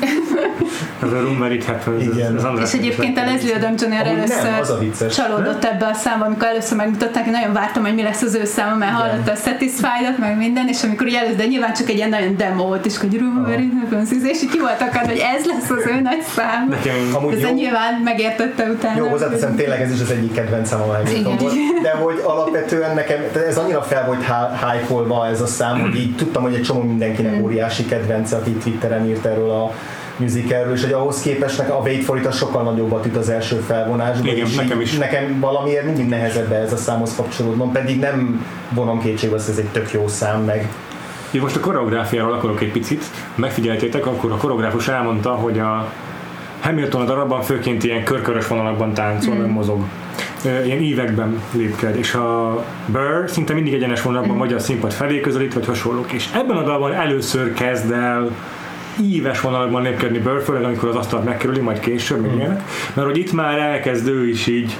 Ez 1.02 1.12
a 1.12 1.20
Room 1.20 1.38
Where 1.40 1.54
It 1.54 1.64
Happens. 1.64 2.02
Igen. 2.02 2.36
ez 2.36 2.44
András 2.44 2.72
És 2.72 2.78
egyébként 2.78 3.18
a 3.18 3.24
Leslie 3.24 3.56
Odom 3.56 3.72
Jr. 3.78 3.88
Nem, 3.88 4.06
először 4.06 4.58
az 4.60 4.78
vicces. 4.80 5.14
csalódott 5.14 5.64
ebbe 5.64 5.86
a 5.86 5.94
számba, 5.94 6.24
amikor 6.24 6.46
először 6.48 6.76
megmutatták, 6.76 7.26
én 7.26 7.32
nagyon 7.32 7.52
vártam, 7.52 7.82
hogy 7.84 7.94
mi 7.94 8.02
lesz 8.02 8.22
az 8.22 8.34
ő 8.34 8.44
száma, 8.44 8.76
mert 8.76 8.90
Igen. 8.92 9.02
hallotta 9.02 9.32
a 9.32 9.34
Satisfied-ot, 9.34 10.18
meg 10.18 10.36
minden, 10.36 10.68
és 10.68 10.82
amikor 10.82 11.06
először, 11.06 11.36
de 11.36 11.46
nyilván 11.46 11.72
csak 11.74 11.88
egy 11.88 11.96
ilyen 11.96 12.08
nagyon 12.08 12.36
demo 12.36 12.66
volt, 12.66 12.86
és 12.86 12.98
hogy 12.98 13.18
Room 13.18 13.42
Where 13.46 13.62
It 13.62 13.72
Happens, 13.80 14.10
és 14.22 14.42
így 14.42 14.50
ki 14.50 14.58
volt 14.58 14.80
akad, 14.80 15.04
hogy 15.10 15.22
ez 15.36 15.44
lesz 15.44 15.70
az 15.70 15.84
ő 15.86 16.00
nagy 16.00 16.22
szám. 16.36 16.68
Nekem 16.68 16.94
Amúgy 17.14 17.32
Ez 17.34 17.40
jó, 17.40 17.54
nyilván 17.54 17.94
megértette 18.04 18.64
utána. 18.64 18.98
jó 18.98 19.06
hozzáteszem, 19.08 19.56
tényleg 19.56 19.80
ez 19.80 19.92
is 19.92 20.00
az 20.00 20.10
egyik 20.10 20.32
kedvencem 20.32 20.80
a 20.80 20.84
Hamilton 20.84 21.36
volt. 21.36 21.54
De 21.82 21.90
hogy 21.90 22.20
alapvetően 22.24 22.94
nekem, 22.94 23.20
ez 23.48 23.56
annyira 23.58 23.82
fel 23.82 24.06
volt 24.06 24.24
hype 24.24 25.26
ez 25.30 25.40
a 25.40 25.46
szám, 25.46 25.80
hogy 25.80 25.96
így 25.96 26.16
tudtam, 26.16 26.42
hogy 26.42 26.54
egy 26.54 26.62
csomó 26.62 26.82
mindenkinek 26.82 27.42
óriási 27.42 27.84
kedvence, 27.84 28.36
aki 28.36 28.50
Twitteren 28.50 29.08
írt 29.08 29.24
erről 29.24 29.50
a 29.50 29.72
musicalről, 30.16 30.74
és 30.74 30.82
hogy 30.82 30.92
ahhoz 30.92 31.20
képest 31.20 31.58
nekem 31.58 31.76
a 31.76 31.80
Wait 31.80 32.04
for 32.04 32.18
It 32.18 32.26
az 32.26 32.36
sokkal 32.36 32.62
nagyobbat 32.62 33.06
üt 33.06 33.16
az 33.16 33.28
első 33.28 33.56
felvonásban. 33.56 34.26
Igen, 34.26 34.46
és 34.46 34.54
nekem 34.54 34.80
is. 34.80 34.96
Nekem 34.96 35.40
valamiért 35.40 35.84
mindig 35.84 36.08
nehezebb 36.08 36.52
ez 36.52 36.72
a 36.72 36.76
számhoz 36.76 37.14
kapcsolódnom, 37.16 37.72
pedig 37.72 37.98
nem 37.98 38.46
vonom 38.70 39.00
kétségbe, 39.00 39.36
azt, 39.36 39.48
ez 39.48 39.58
egy 39.58 39.68
tök 39.68 39.92
jó 39.92 40.08
szám, 40.08 40.42
meg 40.44 40.68
Én 41.30 41.40
most 41.40 41.56
a 41.56 41.60
koreográfiáról 41.60 42.32
akarok 42.32 42.60
egy 42.60 42.72
picit. 42.72 43.04
Megfigyeltétek, 43.34 44.06
akkor 44.06 44.32
a 44.32 44.36
koreográfus 44.36 44.88
elmondta, 44.88 45.30
hogy 45.30 45.58
a 45.58 45.92
Hamilton 46.60 47.00
a 47.00 47.04
darabban 47.04 47.42
főként 47.42 47.84
ilyen 47.84 48.04
körkörös 48.04 48.46
vonalakban 48.46 48.94
táncol, 48.94 49.34
mm. 49.34 49.50
mozog. 49.50 49.84
Ilyen 50.64 50.80
ívekben 50.80 51.42
lépked, 51.52 51.96
és 51.96 52.14
a 52.14 52.64
Burr 52.86 53.30
szinte 53.30 53.52
mindig 53.52 53.74
egyenes 53.74 54.02
vonalban, 54.02 54.38
vagy 54.38 54.52
a 54.52 54.58
színpad 54.58 54.92
felé 54.92 55.20
közelít, 55.20 55.54
vagy 55.54 55.66
hasonlók. 55.66 56.12
És 56.12 56.28
ebben 56.34 56.56
a 56.56 56.62
dalban 56.62 56.92
először 56.92 57.52
kezd 57.52 57.90
el 57.90 58.30
íves 59.02 59.40
vonalakban 59.40 59.82
lépkedni 59.82 60.18
Burr, 60.18 60.42
főleg 60.42 60.64
amikor 60.64 60.88
az 60.88 60.96
asztalt 60.96 61.24
megkerüli, 61.24 61.60
majd 61.60 61.80
később, 61.80 62.20
meg 62.20 62.34
ilyenek. 62.34 62.62
Mert 62.94 63.08
hogy 63.08 63.18
itt 63.18 63.32
már 63.32 63.58
elkezd 63.58 64.08
ő 64.08 64.28
is 64.28 64.46
így, 64.46 64.76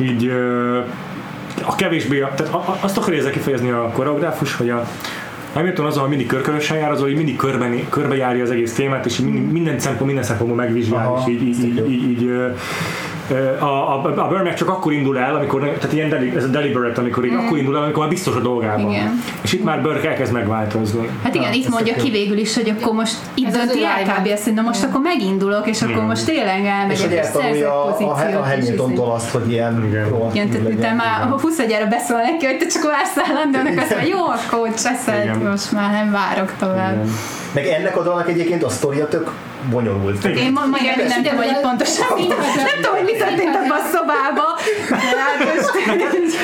így 0.00 0.32
a 1.66 1.74
kevésbé, 1.74 2.18
tehát 2.18 2.54
azt 2.80 2.98
akarja 2.98 3.18
ezzel 3.18 3.30
kifejezni 3.30 3.70
a 3.70 3.90
koreográfus, 3.94 4.54
hogy 4.54 4.70
a 4.70 4.88
Hamilton 5.52 5.86
azon, 5.86 6.00
hogy 6.00 6.08
mindig 6.08 6.26
körkörösen 6.26 6.76
jár, 6.76 6.90
azon, 6.90 7.06
hogy 7.06 7.16
mindig 7.16 7.36
körben, 7.36 7.88
körbejárja 7.88 8.42
az 8.42 8.50
egész 8.50 8.74
témát, 8.74 9.06
és 9.06 9.18
így 9.18 9.50
minden, 9.50 9.78
szempont, 9.78 10.06
minden 10.06 10.24
szempontból 10.24 10.56
megvizsgál, 10.56 11.06
Aha, 11.06 11.24
és 11.26 11.32
így, 11.32 11.42
így, 11.42 11.64
így, 11.64 11.90
így, 11.90 12.10
így 12.10 12.30
a, 13.58 13.64
a, 13.64 14.02
a 14.16 14.28
Burn 14.28 14.42
meg 14.42 14.54
csak 14.54 14.68
akkor 14.68 14.92
indul 14.92 15.18
el, 15.18 15.34
amikor, 15.34 15.60
tehát 15.60 15.92
ilyen 15.92 16.08
deli, 16.08 16.36
ez 16.36 16.44
a 16.44 16.46
deliberate, 16.46 17.00
amikor 17.00 17.24
így 17.24 17.34
akkor 17.34 17.58
indul 17.58 17.76
el, 17.76 17.82
amikor 17.82 18.00
már 18.02 18.08
biztos 18.08 18.34
a 18.36 18.40
dolgában. 18.40 18.90
Igen. 18.90 19.22
És 19.42 19.52
itt 19.52 19.64
már 19.64 19.82
Burke 19.82 20.08
elkezd 20.08 20.32
megváltozni. 20.32 21.08
Hát 21.22 21.34
igen, 21.34 21.52
Ja, 21.52 21.58
itt 21.58 21.68
mondja 21.68 21.94
ki 21.94 22.10
végül 22.10 22.36
is, 22.36 22.54
hogy 22.54 22.74
akkor 22.78 22.94
most 22.94 23.16
itt 23.34 23.48
dönti 23.48 23.84
el 23.84 24.02
kb. 24.02 24.28
azt, 24.32 24.44
hogy 24.44 24.54
na 24.54 24.62
most 24.62 24.84
akkor 24.84 25.00
megindulok, 25.00 25.66
és 25.68 25.82
akkor 25.82 26.02
most 26.02 26.24
tényleg 26.24 26.60
és 26.60 26.66
elmegyek, 26.68 27.24
és 27.24 27.26
szerzek 27.26 27.66
a, 27.66 27.86
a, 27.86 27.88
a 27.88 27.92
pozíciót. 27.92 28.44
és 28.44 28.50
Hamiltontól 28.50 29.12
azt, 29.12 29.30
hogy 29.30 29.50
ilyen 29.50 29.84
Igen. 29.86 30.08
tehát 30.32 30.48
legyen. 30.48 30.62
miután 30.62 30.96
már 30.96 31.22
a 31.32 31.38
20 31.40 31.58
egyára 31.58 31.86
beszól 31.86 32.20
neki, 32.20 32.46
hogy 32.46 32.58
te 32.58 32.66
csak 32.66 32.82
vársz 32.82 33.30
állandónak, 33.30 33.78
azt 33.78 33.90
mondja, 33.90 34.08
jó, 34.08 34.24
akkor 34.26 34.58
hogy 34.58 34.74
cseszed, 34.74 35.42
most 35.42 35.72
már 35.72 35.92
nem 35.92 36.10
várok 36.10 36.52
tovább. 36.58 36.94
Igen. 36.94 37.12
Meg 37.54 37.66
ennek 37.66 37.96
a 37.96 38.02
dalnak 38.02 38.28
egyébként 38.28 38.62
a 38.64 38.68
sztoria 38.68 39.08
tök 39.08 39.30
bonyolult. 39.70 40.24
Igen. 40.24 40.36
Én 40.36 40.52
ma 40.52 40.66
majd 40.66 40.82
nem 40.96 41.22
de 41.22 41.30
tudom, 41.30 41.44
hogy 41.44 41.60
pontosan 41.62 42.06
mi 42.14 42.26
Nem 42.56 42.76
tudom, 42.76 42.92
hogy 42.96 43.04
mi 43.04 43.12
történt 43.12 43.54
abban 43.54 43.78
a 43.78 43.86
szobában. 43.92 44.52
Hát. 44.90 45.34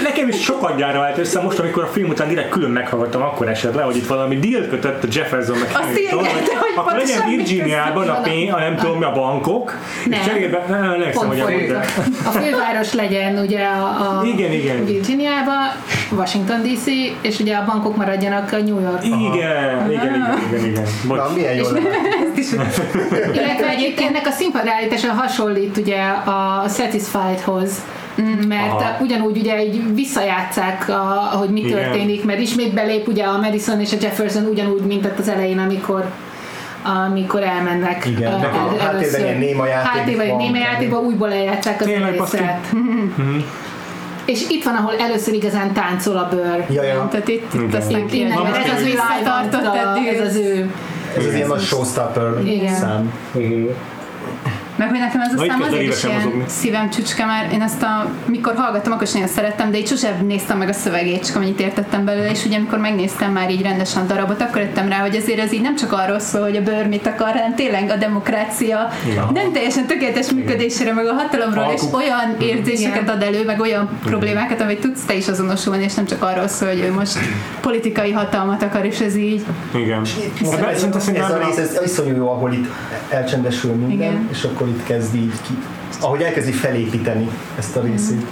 Nekem 0.09 0.29
is 0.29 0.43
sokat 0.43 0.77
gyára 0.77 0.99
vált 0.99 1.19
össze, 1.19 1.41
most 1.41 1.59
amikor 1.59 1.83
a 1.83 1.87
film 1.87 2.09
után 2.09 2.29
direkt 2.29 2.49
külön 2.49 2.71
meghallgattam, 2.71 3.23
akkor 3.23 3.49
esett 3.49 3.75
le, 3.75 3.83
hogy 3.83 3.97
itt 3.97 4.07
valami 4.07 4.39
deal 4.39 4.67
kötött 4.67 5.05
a 5.05 5.07
Jefferson 5.11 5.59
meg 5.59 5.69
Azt 5.73 5.85
Hamilton, 5.85 6.27
akkor 6.77 6.93
legyen 6.97 7.29
Virginiában 7.29 8.09
a 8.09 8.21
pénz, 8.21 8.53
a 8.53 8.59
nem 8.59 8.77
tudom 8.77 8.99
mi 8.99 9.05
a 9.05 9.13
bankok, 9.13 9.77
és 10.11 10.17
cserébe, 10.25 10.65
nem, 10.69 11.11
Pont 11.13 11.41
hogy 11.41 11.75
a 12.25 12.31
főváros 12.31 12.93
legyen 12.93 13.39
ugye 13.39 13.65
a, 13.65 14.23
Igen, 14.25 14.53
igen. 14.53 14.85
Virginiába, 14.85 15.53
Washington 16.11 16.63
DC, 16.63 16.87
és 17.21 17.39
ugye 17.39 17.57
a 17.57 17.65
bankok 17.65 17.97
maradjanak 17.97 18.53
a 18.53 18.57
New 18.57 18.81
York. 18.81 19.05
Igen, 19.05 19.91
igen, 19.91 19.91
igen, 19.91 20.39
igen, 20.49 20.65
igen. 20.65 20.87
Na, 21.09 21.15
Bocs. 21.15 21.35
milyen 21.35 21.55
jó 21.55 21.69
lenne. 21.71 21.89
Illetve 23.13 23.69
egyébként 23.69 24.09
ennek 24.09 24.27
a 24.27 24.31
színpadállítása 24.31 25.13
hasonlít 25.13 25.77
ugye 25.77 26.03
a 26.25 26.69
Satisfied-hoz, 26.69 27.85
mert 28.49 28.81
Aha. 28.81 28.97
ugyanúgy 29.01 29.39
ugye 29.39 29.65
így 29.65 29.95
visszajátszák, 29.95 30.89
a, 30.89 31.37
hogy 31.39 31.49
mi 31.49 31.61
Igen. 31.61 31.71
történik, 31.73 32.25
mert 32.25 32.41
ismét 32.41 32.75
belép 32.75 33.09
ugye 33.09 33.25
a 33.25 33.39
Madison 33.39 33.81
és 33.81 33.93
a 33.93 33.97
Jefferson 34.01 34.45
ugyanúgy, 34.45 34.83
mint 34.83 35.09
az 35.19 35.29
elején, 35.29 35.59
amikor 35.59 36.05
amikor 36.83 37.43
elmennek. 37.43 38.07
Igen, 38.07 38.33
a 38.33 38.37
el- 38.37 38.79
háttérben 38.79 39.21
ilyen 39.21 39.39
néma 39.39 39.67
játék 39.67 39.91
Háttérben 39.91 40.37
néma 40.37 40.57
játékban 40.57 41.05
újból 41.05 41.33
eljátszák 41.33 41.81
az 41.81 41.87
egészet. 41.87 42.67
És 44.25 44.49
itt 44.49 44.65
van, 44.65 44.75
ahol 44.75 44.95
először 44.99 45.35
igazán 45.35 45.73
táncol 45.73 46.17
a 46.17 46.29
bőr. 46.31 46.65
Ja, 46.71 46.83
ja. 46.83 47.09
Tehát 47.11 47.29
itt, 47.29 47.55
itt 47.55 47.61
Igen. 47.61 47.81
aztán 47.81 48.43
mert 48.43 48.57
most 48.57 48.69
ez 48.69 48.73
az 48.73 48.81
ő 48.81 48.85
visszatartott 48.85 49.75
eddig. 49.75 50.07
ez 50.07 50.27
az 50.27 50.37
ő. 50.37 50.71
Ez 51.17 51.25
az 51.27 51.35
ilyen 51.35 51.49
nagy 51.49 51.61
showstopper 51.61 52.45
Igen. 52.45 52.75
szám. 52.75 53.13
Mhm. 53.33 53.67
Meg 54.81 54.89
hogy 54.89 54.99
nekem 54.99 55.21
ez 55.21 55.33
a 55.33 55.45
szám 55.47 55.63
azért 55.63 55.83
is 55.83 56.05
ilyen 56.05 56.45
szívem 56.47 56.91
csücske, 56.91 57.25
mert 57.25 57.53
én 57.53 57.63
ezt 57.63 57.83
a, 57.83 58.11
mikor 58.27 58.55
hallgattam, 58.57 58.93
akkor 58.93 59.03
is 59.03 59.13
nagyon 59.13 59.29
szerettem, 59.29 59.71
de 59.71 59.79
így 59.79 59.87
sosem 59.87 60.27
néztem 60.27 60.59
meg 60.59 60.69
a 60.69 60.73
szövegét, 60.73 61.27
csak 61.27 61.37
amennyit 61.37 61.61
értettem 61.61 62.05
belőle, 62.05 62.31
és 62.31 62.45
ugye 62.45 62.57
amikor 62.57 62.79
megnéztem 62.79 63.33
már 63.33 63.51
így 63.51 63.63
rendesen 63.63 64.03
a 64.03 64.07
darabot, 64.07 64.41
akkor 64.41 64.61
jöttem 64.61 64.89
rá, 64.89 64.99
hogy 64.99 65.17
azért 65.17 65.39
ez 65.39 65.53
így 65.53 65.61
nem 65.61 65.77
csak 65.77 65.93
arról 65.93 66.19
szól, 66.19 66.43
hogy 66.43 66.57
a 66.57 66.63
bőr 66.63 66.87
mit 66.87 67.07
akar, 67.07 67.33
hanem 67.33 67.55
tényleg 67.55 67.91
a 67.91 67.97
demokrácia 67.97 68.89
Igen. 69.11 69.25
nem 69.35 69.53
teljesen 69.53 69.87
tökéletes 69.87 70.31
működésére, 70.31 70.93
meg 70.93 71.07
a 71.07 71.13
hatalomról, 71.13 71.73
és 71.75 71.81
Alkuk. 71.81 71.97
olyan 71.97 72.37
érzéseket 72.39 73.03
Igen. 73.03 73.15
ad 73.15 73.23
elő, 73.23 73.45
meg 73.45 73.61
olyan 73.61 73.89
problémákat, 74.05 74.61
amit 74.61 74.81
tudsz 74.81 75.05
te 75.05 75.15
is 75.15 75.29
azonosulni, 75.29 75.85
és 75.85 75.95
nem 75.95 76.07
csak 76.07 76.23
arról 76.23 76.49
szól, 76.49 76.69
hogy 76.69 76.81
ő 76.81 76.93
most 76.93 77.19
politikai 77.61 78.13
hatalmat 78.13 78.63
akar, 78.63 78.85
és 78.85 79.01
ez 79.01 79.17
így 79.17 79.45
Igen. 79.75 80.01
Ez, 80.01 80.11
ez, 80.43 80.83
ez, 80.83 81.03
szerintem 81.03 81.41
a 81.41 81.47
rész, 81.47 81.57
ez 81.57 81.81
iszonyú 81.85 82.17
jó, 82.17 82.31
ahol 82.31 82.53
itt 82.53 82.67
elcsendesül 83.09 83.73
minden, 83.73 83.93
Igen. 83.93 84.29
és 84.31 84.45
akkor 84.45 84.69
itt 84.71 84.85
kezd 84.85 85.15
így 85.15 85.41
ki, 85.47 85.59
ahogy 86.01 86.23
elkezdi 86.23 86.53
felépíteni 86.53 87.29
ezt 87.59 87.77
a 87.77 87.81
részét. 87.81 88.27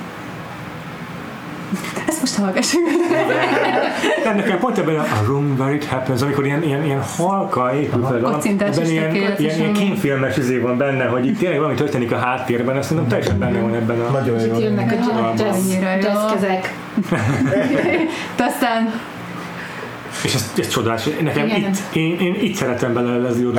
ezt 2.08 2.20
most 2.20 2.34
hallgassuk. 2.34 2.80
Nem, 4.24 4.36
nekem 4.36 4.58
pont 4.58 4.78
ebben 4.78 4.98
a 4.98 5.02
a 5.02 5.24
Room 5.26 5.54
Where 5.58 5.74
It 5.74 5.84
Happens, 5.84 6.22
amikor 6.22 6.46
ilyen, 6.46 6.62
ilyen, 6.62 6.84
ilyen 6.84 7.02
halka 7.16 7.74
épül 7.74 8.04
fel, 8.04 8.16
ebben 8.16 8.82
is 8.82 8.90
ilyen, 8.90 9.14
ilyen, 9.14 9.34
ilyen 9.38 9.72
kémfilmes 9.72 10.36
izé 10.36 10.58
van 10.58 10.76
benne, 10.76 11.04
hogy 11.04 11.26
itt 11.26 11.38
tényleg 11.38 11.58
valami 11.58 11.74
történik 11.74 12.12
a 12.12 12.16
háttérben, 12.16 12.76
ezt 12.76 12.88
szerintem 12.88 13.08
teljesen 13.08 13.38
benne 13.38 13.60
van 13.60 13.74
ebben 13.74 14.00
a... 14.00 14.10
Nagyon 14.10 14.40
Itt 14.40 14.46
jó. 14.46 14.58
jönnek 14.58 14.92
a 14.92 15.96
jazzkezek. 16.00 16.74
De 18.36 18.44
aztán 18.44 18.92
És 20.22 20.34
ez, 20.34 20.52
ez 20.58 20.68
csodás. 20.68 21.02
Nekem 21.22 21.46
Igen. 21.46 21.58
itt, 21.58 21.76
én, 21.92 22.18
én 22.20 22.34
itt 22.40 22.54
szeretem 22.54 22.94
bele 22.94 23.16
Leslie 23.16 23.46
Odom. 23.46 23.54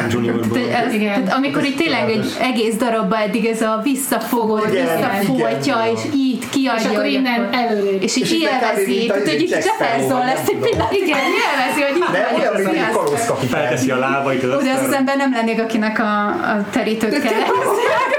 Tehát, 0.52 0.94
Igen. 0.94 1.24
tehát 1.24 1.38
amikor 1.38 1.64
itt 1.64 1.78
tényleg 1.78 2.10
egy 2.10 2.38
egész 2.42 2.76
darabba 2.76 3.18
eddig 3.18 3.46
ez 3.46 3.62
a 3.62 3.80
visszafolytja, 3.84 4.78
igen. 4.84 5.96
és 5.96 6.02
így 6.16 6.50
kiadja. 6.50 6.90
És 6.90 6.96
akkor 6.96 7.06
innen 7.06 7.50
előre. 7.54 7.98
és 8.00 8.16
így 8.16 8.32
élvezi, 8.32 9.06
tehát 9.06 9.30
hogy 9.30 9.50
Jack 9.50 9.66
Jefferson 9.66 10.26
lesz 10.26 10.48
egy 10.48 10.58
pillanat, 10.58 10.92
igen, 10.92 11.18
élvezi, 11.18 11.82
hogy 11.88 11.98
itt 11.98 12.12
De 12.12 12.28
vagy 12.32 12.42
olyan, 12.42 12.56
az 12.56 12.62
mint 12.62 12.76
egy 12.76 13.26
kapitány. 13.28 13.62
Felteszi 13.62 13.92
a 13.92 13.98
lábait 13.98 14.44
Oda 14.44 14.56
az 14.56 14.84
az 14.88 14.94
ember 14.94 15.18
nem 15.18 15.32
lennék, 15.34 15.62
akinek 15.62 16.00
a, 16.00 16.26
a 16.28 16.66
terítőt 16.72 17.22
kell 17.22 17.32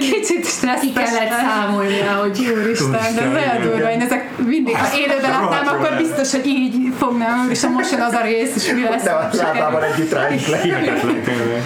Kicsit 0.00 0.40
Ki 0.40 0.48
stresszes. 0.48 0.92
kellett 0.94 1.32
számolnia, 1.40 2.12
hogy 2.20 2.54
Úristen, 2.62 3.14
de 3.14 3.28
olyan 3.28 3.62
durva, 3.62 3.90
én 3.92 4.00
ezek 4.00 4.30
mindig, 4.46 4.76
ha 4.76 4.86
élőben 4.98 5.30
látnám, 5.30 5.66
akkor 5.66 5.96
biztos, 5.96 6.30
hogy 6.30 6.46
így 6.46 6.92
fognám, 6.98 7.48
és 7.50 7.62
a 7.64 7.68
most 7.68 7.90
jön 7.92 8.00
az 8.00 8.12
a 8.12 8.22
rész, 8.22 8.56
és 8.56 8.72
mi 8.72 8.82
lesz. 8.82 9.02
De 9.02 9.10
a 9.10 9.28
lábával 9.32 9.84
együtt. 9.84 10.16
Hihetetlen, 10.62 11.22
tényleg. 11.24 11.62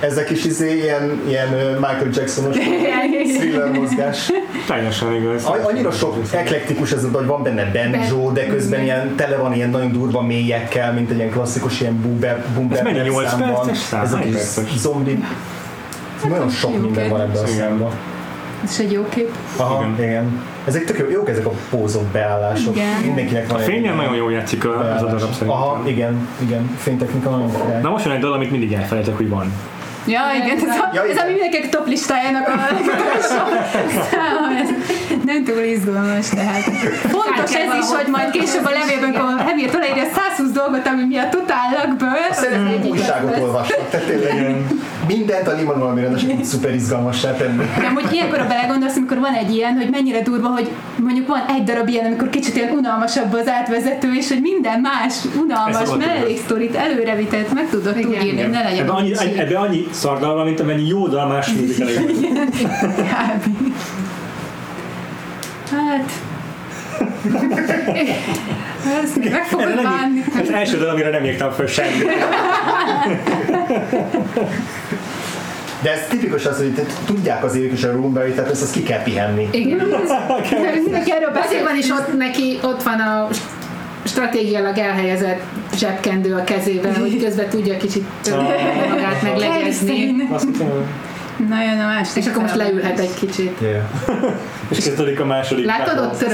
ezek 0.00 0.30
is 0.30 0.44
izé 0.44 0.74
ilyen, 0.76 1.20
ilyen 1.28 1.48
Michael 1.74 2.08
Jacksonos 2.12 2.56
thriller 2.56 3.70
mozgás. 3.70 4.32
Teljesen 4.66 5.14
igaz. 5.14 5.44
A- 5.44 5.60
Annyira 5.68 5.90
sok 5.90 6.16
eklektikus 6.32 6.92
ez 6.92 7.06
hogy 7.12 7.26
van 7.26 7.42
benne 7.42 7.70
banjo, 7.70 8.30
de 8.32 8.46
közben 8.46 8.82
ilyen 8.82 9.14
tele 9.16 9.36
van 9.36 9.54
ilyen 9.54 9.70
nagyon 9.70 9.92
durva 9.92 10.22
mélyekkel, 10.22 10.92
mint 10.92 11.10
egy 11.10 11.16
ilyen 11.16 11.30
klasszikus 11.30 11.80
ilyen 11.80 12.00
boomer, 12.00 12.44
boomer 12.54 12.76
Ez 12.78 12.84
mennyi, 12.84 13.08
nyolc 13.08 13.28
számban. 13.28 13.54
perces 13.54 13.78
szám? 13.78 14.02
Ez 14.02 14.12
a 14.12 14.16
Hány 14.16 14.32
zombi. 16.20 16.34
Nagyon 16.34 16.50
sok 16.50 16.80
minden 16.80 17.08
van 17.08 17.20
ebben 17.20 17.42
a 17.42 17.46
számban. 17.46 17.92
Ez 18.64 18.76
egy 18.80 18.92
jó 18.92 19.04
kép. 19.08 19.34
Aha, 19.56 19.84
igen. 19.94 20.08
igen. 20.08 20.42
Ezek 20.64 20.84
tök 20.84 20.98
jó, 20.98 21.10
jók 21.10 21.28
ezek 21.28 21.46
a 21.46 21.50
pózok, 21.70 22.04
beállások. 22.04 22.76
Igen. 22.76 23.00
Mindenkinek 23.04 23.46
van 23.46 23.56
A 23.56 23.60
egy 23.60 23.66
fényen 23.66 23.96
nagyon 23.96 24.14
jól 24.14 24.32
játszik 24.32 24.64
a, 24.64 24.94
ez 24.94 25.02
a 25.02 25.04
darab 25.04 25.20
szerintem. 25.20 25.50
Aha, 25.50 25.82
igen, 25.84 26.28
igen. 26.38 26.76
Fénytechnika 26.78 27.30
nagyon 27.30 27.50
király. 27.50 27.80
Na 27.80 27.90
most 27.90 28.04
jön 28.04 28.14
egy 28.14 28.20
dal, 28.20 28.32
amit 28.32 28.50
mindig 28.50 28.72
elfelejtek, 28.72 29.16
hogy 29.16 29.28
van. 29.28 29.52
Ja, 30.06 30.20
igen, 30.44 30.56
ez, 30.56 30.62
a, 30.62 30.90
Ja, 30.94 31.02
ez 31.02 31.10
igen. 31.10 31.26
a 31.26 31.28
mindenkinek 31.28 31.68
top 31.68 31.86
listájának 31.86 32.48
a 32.48 32.54
nem 35.24 35.44
túl 35.44 35.62
izgalmas, 35.62 36.28
tehát. 36.28 36.62
Fontos 37.14 37.54
ez 37.54 37.74
is, 37.82 37.88
hogy 37.96 38.06
majd 38.10 38.30
később 38.30 38.64
a 38.64 38.70
levélben, 38.70 39.14
a 39.14 39.42
Hamilton 39.42 39.80
leírja 39.80 40.04
120 40.14 40.50
dolgot, 40.50 40.86
ami 40.86 41.04
miatt 41.04 41.34
utállak 41.34 41.96
ből. 41.96 42.26
Szeretném 42.32 42.80
egy 42.82 42.88
újságot 42.88 43.38
olvasnak, 43.38 43.88
tehát 43.90 44.06
tényleg 44.06 44.56
mindent 45.06 45.48
a 45.48 45.56
csak 46.18 46.30
úgy 46.36 46.44
szuper 46.52 46.74
izgalmassá 46.74 47.32
tenni. 47.32 47.64
De 47.78 47.86
amúgy 47.86 48.12
ilyenkor 48.12 48.38
a 48.38 48.46
belegondolsz, 48.46 48.96
amikor 48.96 49.18
van 49.18 49.32
egy 49.32 49.54
ilyen, 49.54 49.74
hogy 49.74 49.90
mennyire 49.90 50.22
durva, 50.22 50.48
hogy 50.48 50.70
mondjuk 50.96 51.26
van 51.26 51.44
egy 51.48 51.64
darab 51.64 51.88
ilyen, 51.88 52.04
amikor 52.06 52.30
kicsit 52.30 52.56
ilyen 52.56 52.70
unalmasabb 52.70 53.32
az 53.32 53.48
átvezető, 53.48 54.14
és 54.14 54.28
hogy 54.28 54.40
minden 54.40 54.80
más 54.80 55.14
unalmas 55.40 55.88
melléksztorit 55.98 56.74
előrevitett 56.74 57.52
meg 57.52 57.68
tudod 57.70 57.96
Igen. 57.96 58.08
úgy 58.08 58.24
írni, 58.24 58.40
hogy 58.40 58.50
ne 58.50 58.62
legyen 58.62 58.82
Ebbe 58.82 58.92
annyi, 58.92 59.12
ebbe 59.36 59.58
annyi 59.58 59.86
szardal 59.90 60.34
van, 60.34 60.44
mint 60.44 60.60
amennyi 60.60 60.86
jó 60.86 61.06
dal 61.06 61.26
más 61.26 61.52
műzikelében. 61.52 62.06
Kb. 63.12 63.72
Hát... 65.70 66.10
Még 69.16 69.30
meg 69.30 69.40
Ez, 69.40 69.46
fogod 69.48 69.74
nem, 69.74 69.82
bánni. 69.84 70.24
ez 70.42 70.48
első 70.48 70.78
dal, 70.78 70.88
amire 70.88 71.10
nem 71.10 71.24
írtam 71.24 71.50
föl 71.50 71.66
semmit. 71.66 72.06
De 75.82 75.92
ez 75.92 76.06
tipikus 76.08 76.46
az, 76.46 76.56
hogy 76.56 76.86
tudják 77.06 77.44
az 77.44 77.54
évek 77.54 77.72
is 77.72 77.84
a 77.84 77.92
Roomberry, 77.92 78.32
tehát 78.32 78.50
ezt, 78.50 78.62
ezt 78.62 78.72
ki 78.72 78.82
kell 78.82 79.02
pihenni. 79.02 79.48
Igen. 79.52 79.76
Mindenki 80.82 81.12
erről 81.12 81.28
Azért 81.28 81.42
beszél. 81.42 81.62
van 81.64 81.76
is 81.78 81.90
ott 81.90 82.16
neki, 82.16 82.58
ott 82.62 82.82
van 82.82 83.00
a 83.00 83.28
stratégiailag 84.04 84.78
elhelyezett 84.78 85.40
zsebkendő 85.76 86.34
a 86.34 86.44
kezében, 86.44 86.96
hogy 86.96 87.22
közben 87.24 87.48
tudja 87.48 87.76
kicsit 87.76 88.04
magát 88.90 89.22
meglegyezni. 89.22 90.14
Azt 90.32 90.46
Na 91.48 91.62
jön 91.62 91.80
a 91.80 91.86
másik. 91.86 92.16
És 92.16 92.26
akkor 92.26 92.42
most 92.42 92.54
leülhet 92.54 92.98
egy 92.98 93.14
kicsit. 93.14 93.60
Yeah. 93.60 93.82
és 94.70 94.84
kezdődik 94.84 95.20
a 95.20 95.24
második. 95.24 95.64
Látod, 95.64 95.98
ott 95.98 96.22
itt 96.22 96.28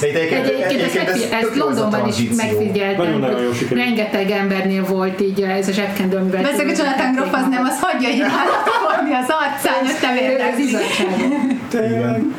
egyébként, 0.00 1.32
ez 1.32 1.44
a 1.44 1.56
Londonban 1.56 2.08
is 2.08 2.16
megfigyeltem, 2.36 3.22
hogy 3.22 3.68
rengeteg 3.70 4.30
embernél 4.30 4.84
volt 4.84 5.20
így 5.20 5.40
ez 5.42 5.68
a 5.68 5.72
zsebkendő, 5.72 6.16
amivel... 6.16 6.42
Beszélek, 6.42 6.66
hogy 6.66 6.78
Jonathan 6.78 7.12
Groff 7.12 7.32
az 7.32 7.46
nem, 7.50 7.64
az 7.64 7.78
hagyja 7.80 8.08
így 8.08 8.20
átadni 8.20 9.14
az 9.14 9.28
arcán, 9.28 9.74
hogy 9.74 9.96
nem 10.02 10.48
Ez. 10.48 11.90
Igen. 11.90 12.34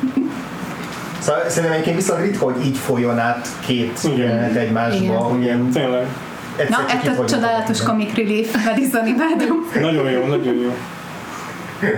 Szóval 1.20 1.42
szerintem 1.48 1.72
egyébként 1.72 1.96
viszont 1.96 2.22
ritka, 2.22 2.46
hogy 2.46 2.66
így 2.66 2.78
folyjon 2.78 3.20
át 3.20 3.48
két 3.66 4.00
jelenet 4.16 4.56
egymásba, 4.56 5.04
Igen. 5.04 5.18
hogy 5.18 5.42
ilyen 5.42 5.70
Tényleg. 5.70 6.06
egyszer 6.56 6.86
Na, 6.88 7.10
ettől 7.10 7.26
csodálatos 7.26 7.82
comic 7.82 8.16
relief, 8.16 8.66
Madison 8.66 9.08
imádom. 9.08 9.70
Nagyon 9.82 10.12
jó, 10.12 10.26
nagyon 10.26 10.56
jó. 10.56 10.76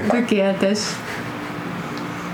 Tökéletes. 0.09 0.79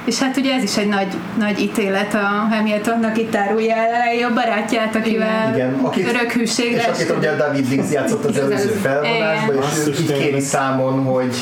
És 0.05 0.19
hát 0.19 0.37
ugye 0.37 0.53
ez 0.53 0.63
is 0.63 0.77
egy 0.77 0.87
nagy, 0.87 1.07
nagy 1.37 1.59
ítélet 1.59 2.13
a 2.13 2.17
Hamiltonnak, 2.55 3.17
itt 3.17 3.35
árulja 3.35 3.75
el 3.75 3.93
a 3.93 4.05
legjobb 4.05 4.33
barátját, 4.33 4.95
akivel 4.95 5.53
Igen, 5.53 5.73
akit- 5.83 6.07
örök 6.07 6.33
És 6.33 6.85
akit 6.91 7.13
ugye 7.17 7.35
David 7.35 7.67
Diggs 7.67 7.91
játszott 7.91 8.25
az 8.25 8.37
előző 8.37 8.67
felvonásban, 8.69 9.55
és 9.55 9.99
így 9.99 10.05
kéri 10.05 10.19
tényleg. 10.19 10.41
számon, 10.41 11.03
hogy 11.03 11.35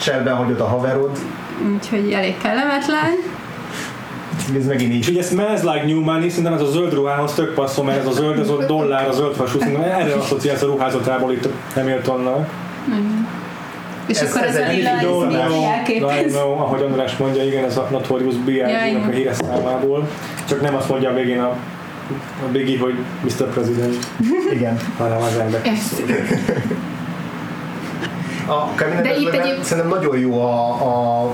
cserben 0.00 0.34
hagyod 0.34 0.60
a 0.60 0.64
haverod. 0.64 1.18
Úgyhogy 1.74 2.12
elég 2.12 2.34
kellemetlen. 2.42 3.10
Ez 4.58 4.66
megint 4.66 4.92
És 4.92 5.08
így. 5.08 5.14
ugye 5.14 5.22
smells 5.22 5.60
like 5.62 5.84
new 5.86 6.00
money, 6.00 6.28
szerintem 6.28 6.52
ez 6.52 6.60
a 6.60 6.70
zöld 6.70 6.92
ruhához 6.94 7.32
tök 7.32 7.54
passzol, 7.54 7.84
mert 7.84 7.98
ez 7.98 8.06
a 8.06 8.12
zöld, 8.12 8.38
ez 8.38 8.48
a 8.48 8.64
dollár, 8.66 9.08
a 9.08 9.12
zöld 9.12 9.34
fasú, 9.34 9.58
szerintem 9.58 9.82
erre 9.82 10.14
asszociálsz 10.14 10.62
a 10.62 10.66
ruházatából 10.66 11.32
itt 11.32 11.44
a 11.44 11.50
Hamiltonnal. 11.74 12.48
És 14.06 14.18
Ez- 14.20 14.30
akkor 14.34 14.46
ez 14.46 14.54
ez, 14.56 14.68
a 14.68 14.72
lila 14.72 14.90
izé 16.26 16.28
know, 16.28 16.52
ahogy 16.52 16.82
András 16.82 17.16
mondja, 17.16 17.44
igen, 17.44 17.64
ez 17.64 17.76
a 17.76 17.88
Notorious 17.90 18.34
B.I.G. 18.34 18.56
Ja, 18.56 18.86
igen. 18.86 19.02
a 19.02 19.10
híres 19.10 19.36
számából. 19.36 20.08
Csak 20.48 20.60
nem 20.60 20.74
azt 20.74 20.88
mondja 20.88 21.10
a 21.10 21.14
végén 21.14 21.40
a, 21.40 21.48
a 22.46 22.48
Biggie, 22.52 22.78
hogy 22.78 22.94
Mr. 23.22 23.48
President, 23.52 23.96
Igen. 24.52 24.78
hanem 24.98 25.18
az 25.22 25.36
ember. 25.38 25.60
A 28.46 28.68
Camino 28.76 29.00
De 29.00 29.16
itt 29.16 29.32
egyéb- 29.32 29.62
szerintem 29.62 29.92
nagyon 29.92 30.18
jó 30.18 30.40
a, 30.40 30.68
a 30.70 31.32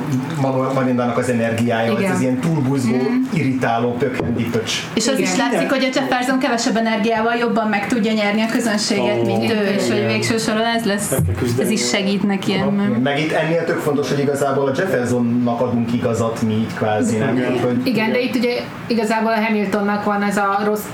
Marindának 0.74 1.18
az 1.18 1.28
energiája, 1.28 1.92
Igen. 1.92 2.04
ez 2.10 2.16
az 2.16 2.20
ilyen 2.20 2.38
túlbuzgó, 2.38 2.96
irritáló, 3.32 3.92
pökhendi 3.92 4.44
pöcs. 4.50 4.72
És 4.94 5.08
az 5.08 5.18
Igen. 5.18 5.30
is 5.30 5.36
látszik, 5.36 5.70
hogy 5.70 5.84
a 5.84 5.88
Jefferson 5.94 6.38
kevesebb 6.38 6.76
energiával 6.76 7.34
jobban 7.34 7.68
meg 7.68 7.86
tudja 7.86 8.12
nyerni 8.12 8.40
a 8.42 8.46
közönséget, 8.52 9.18
Ó, 9.18 9.24
mint 9.24 9.52
ő, 9.52 9.74
és 9.78 9.88
hogy 9.90 10.06
végső 10.06 10.38
soron 10.38 10.64
ez 10.76 10.84
lesz, 10.84 11.14
ez 11.60 11.70
is 11.70 11.88
segít 11.88 12.22
neki 12.22 12.52
ebben. 12.52 12.72
Meg 13.02 13.18
itt 13.20 13.32
ennél 13.32 13.64
tök 13.64 13.78
fontos, 13.78 14.08
hogy 14.08 14.18
igazából 14.18 14.66
a 14.66 14.72
Jeffersonnak 14.76 15.60
adunk 15.60 15.92
igazat 15.92 16.42
mi 16.42 16.52
itt 16.54 16.74
kvázi, 16.74 17.16
nem? 17.16 17.36
Igen. 17.36 17.52
Tehát, 17.52 17.64
hogy 17.66 17.86
Igen, 17.86 18.12
de 18.12 18.20
itt 18.20 18.34
ugye 18.34 18.60
igazából 18.86 19.32
a 19.32 19.44
Hamiltonnak 19.44 20.04
van 20.04 20.22
ez 20.22 20.36
a 20.36 20.60
rossz, 20.64 20.84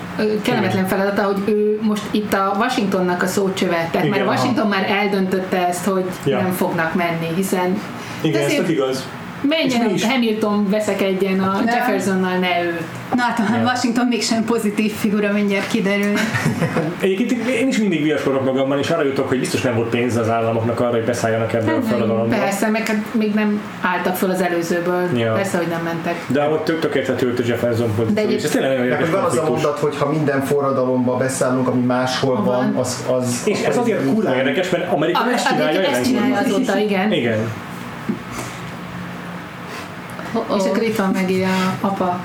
kellemetlen 0.43 0.87
feladata, 0.87 1.23
hogy 1.23 1.43
ő 1.47 1.79
most 1.83 2.03
itt 2.11 2.33
a 2.33 2.55
Washingtonnak 2.59 3.23
a 3.23 3.27
szócsöve. 3.27 3.89
Tehát 3.91 4.09
már 4.09 4.21
aha. 4.21 4.31
Washington 4.31 4.67
már 4.67 4.87
eldöntötte 4.91 5.67
ezt, 5.67 5.85
hogy 5.85 6.05
Ja. 6.25 6.43
nem 6.43 6.53
fognak 6.53 6.95
menni, 6.95 7.35
hiszen 7.35 7.81
Igen, 8.21 8.43
ez 8.43 8.55
tök 8.55 8.69
igaz. 8.69 9.09
Menjen 9.49 9.81
És 9.83 9.87
mi 9.87 9.93
is? 9.93 10.05
a 10.05 10.09
Hamilton 10.09 10.67
veszekedjen 10.71 11.41
a 11.41 11.53
Nem. 11.53 11.67
Jeffersonnal, 11.67 12.39
ne 12.39 12.63
ő. 12.65 12.81
Na 13.15 13.23
hát 13.23 13.39
a 13.39 13.63
Washington 13.65 14.07
mégsem 14.07 14.45
pozitív 14.45 14.93
figura, 14.93 15.33
mindjárt 15.33 15.69
kiderül. 15.69 16.13
Egyébként 17.01 17.49
én 17.49 17.69
is 17.69 17.79
mindig 17.79 18.03
viaskodok 18.03 18.45
magamban, 18.45 18.79
és 18.79 18.91
arra 18.91 19.05
jutok, 19.05 19.29
hogy 19.29 19.39
biztos 19.39 19.61
nem 19.61 19.75
volt 19.75 19.89
pénz 19.89 20.17
az 20.17 20.31
államoknak 20.31 20.81
arra, 20.81 20.91
hogy 20.91 21.05
beszálljanak 21.05 21.53
ebbe 21.53 21.73
a 21.73 21.83
forradalomba. 21.83 22.37
Persze, 22.37 22.69
meg 22.69 22.87
hát 22.87 23.15
még 23.15 23.35
nem 23.35 23.61
álltak 23.81 24.17
föl 24.17 24.31
az 24.31 24.41
előzőből. 24.41 25.19
Ja. 25.19 25.33
Persze, 25.33 25.57
hogy 25.57 25.67
nem 25.67 25.81
mentek. 25.85 26.15
De 26.27 26.49
ott 26.49 26.65
tök 26.65 26.81
tökéletlenül 26.81 27.35
a 27.39 27.43
Jefferson 27.47 27.87
De 27.87 28.03
pozíció, 28.03 28.23
egy- 28.25 28.33
és 28.33 28.43
ez 28.43 28.51
tényleg 28.51 28.71
nagyon 28.71 28.85
érdekes 28.85 29.09
az 29.27 29.39
a 29.39 29.49
mondat, 29.49 29.79
hogy 29.79 29.97
ha 29.97 30.11
minden 30.11 30.45
forradalomba 30.45 31.17
beszállunk, 31.17 31.69
ami 31.69 31.83
máshol 31.83 32.43
Van. 32.43 32.75
az... 32.77 33.05
az 33.11 33.43
És 33.45 33.63
ez 33.63 33.77
azért 33.77 34.05
kurva 34.15 34.37
érdekes, 34.37 34.71
mert 34.71 34.93
Amerika 34.93 35.21
A, 35.21 35.33
ezt 35.33 35.49
csinálja 35.49 35.81
ezt 35.81 36.05
csinálja 36.05 36.37
azóta, 36.39 36.79
igen. 36.79 37.13
Igen. 37.13 37.39
És 40.57 40.63
akkor 40.65 40.83
itt 40.83 40.97
van 40.97 41.11
meg 41.13 41.31
a 41.31 41.87
apa. 41.87 42.19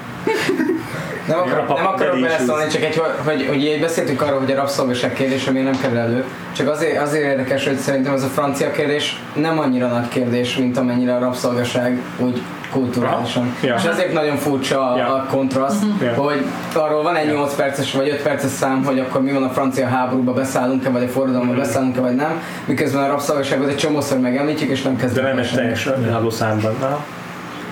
Nem 1.28 1.38
Ja, 1.38 1.44
akarok, 1.44 1.66
papa, 1.66 1.82
nem 1.82 1.92
akarok 1.92 2.20
beleszólni, 2.20 2.68
csak 2.68 2.82
egy, 2.82 3.02
hogy, 3.26 3.46
hogy 3.48 3.64
így 3.64 3.80
beszéltünk 3.80 4.22
arról, 4.22 4.40
hogy 4.40 4.52
a 4.52 4.56
rabszolgaság 4.56 5.14
kérdése 5.14 5.52
még 5.52 5.64
nem 5.64 5.80
kerül 5.82 5.98
elő. 5.98 6.24
Csak 6.52 6.70
azért, 6.70 7.02
azért 7.02 7.24
érdekes, 7.24 7.68
hogy 7.68 7.78
szerintem 7.78 8.14
ez 8.14 8.24
a 8.24 8.28
francia 8.28 8.72
kérdés 8.72 9.22
nem 9.34 9.60
annyira 9.60 9.88
nagy 9.88 10.08
kérdés, 10.08 10.58
mint 10.58 10.78
amennyire 10.78 11.16
a 11.16 11.20
rabszolgaság 11.20 12.02
úgy 12.18 12.42
kulturálisan. 12.72 13.56
Ja. 13.64 13.76
És 13.76 13.84
ezért 13.84 14.14
nagyon 14.14 14.38
furcsa 14.38 14.92
a, 14.92 14.98
Ja. 14.98 15.14
a 15.14 15.26
kontraszt, 15.30 15.84
Ja. 16.02 16.14
hogy 16.14 16.46
arról 16.74 17.04
van 17.04 17.16
egy 17.16 17.28
8 17.32 17.56
perces 17.56 17.94
vagy 17.94 18.10
5 18.10 18.22
perces 18.22 18.52
szám, 18.52 18.84
hogy 18.84 19.00
akkor 19.00 19.22
mi 19.22 19.32
van 19.32 19.44
a 19.44 19.50
francia 19.50 19.88
háborúba, 19.88 20.34
beszállunk-e, 20.34 20.90
vagy 20.90 21.04
a 21.04 21.08
forradalomba 21.08 21.54
beszállunk-e, 21.54 22.00
vagy 22.00 22.16
nem, 22.16 22.42
miközben 22.66 23.04
a 23.04 23.08
rabszolgaságot 23.08 23.70
egy 23.70 23.78
csomószor 23.78 24.20
megemlítjük, 24.20 24.70
és 24.70 24.82
nem 24.82 24.96
De 24.96 25.02
kezdünk 25.02 25.28
nem 25.28 25.38
el 25.38 25.44
egy 25.44 25.52
teljes 25.52 25.90
álló 26.12 26.30
számban. 26.30 26.76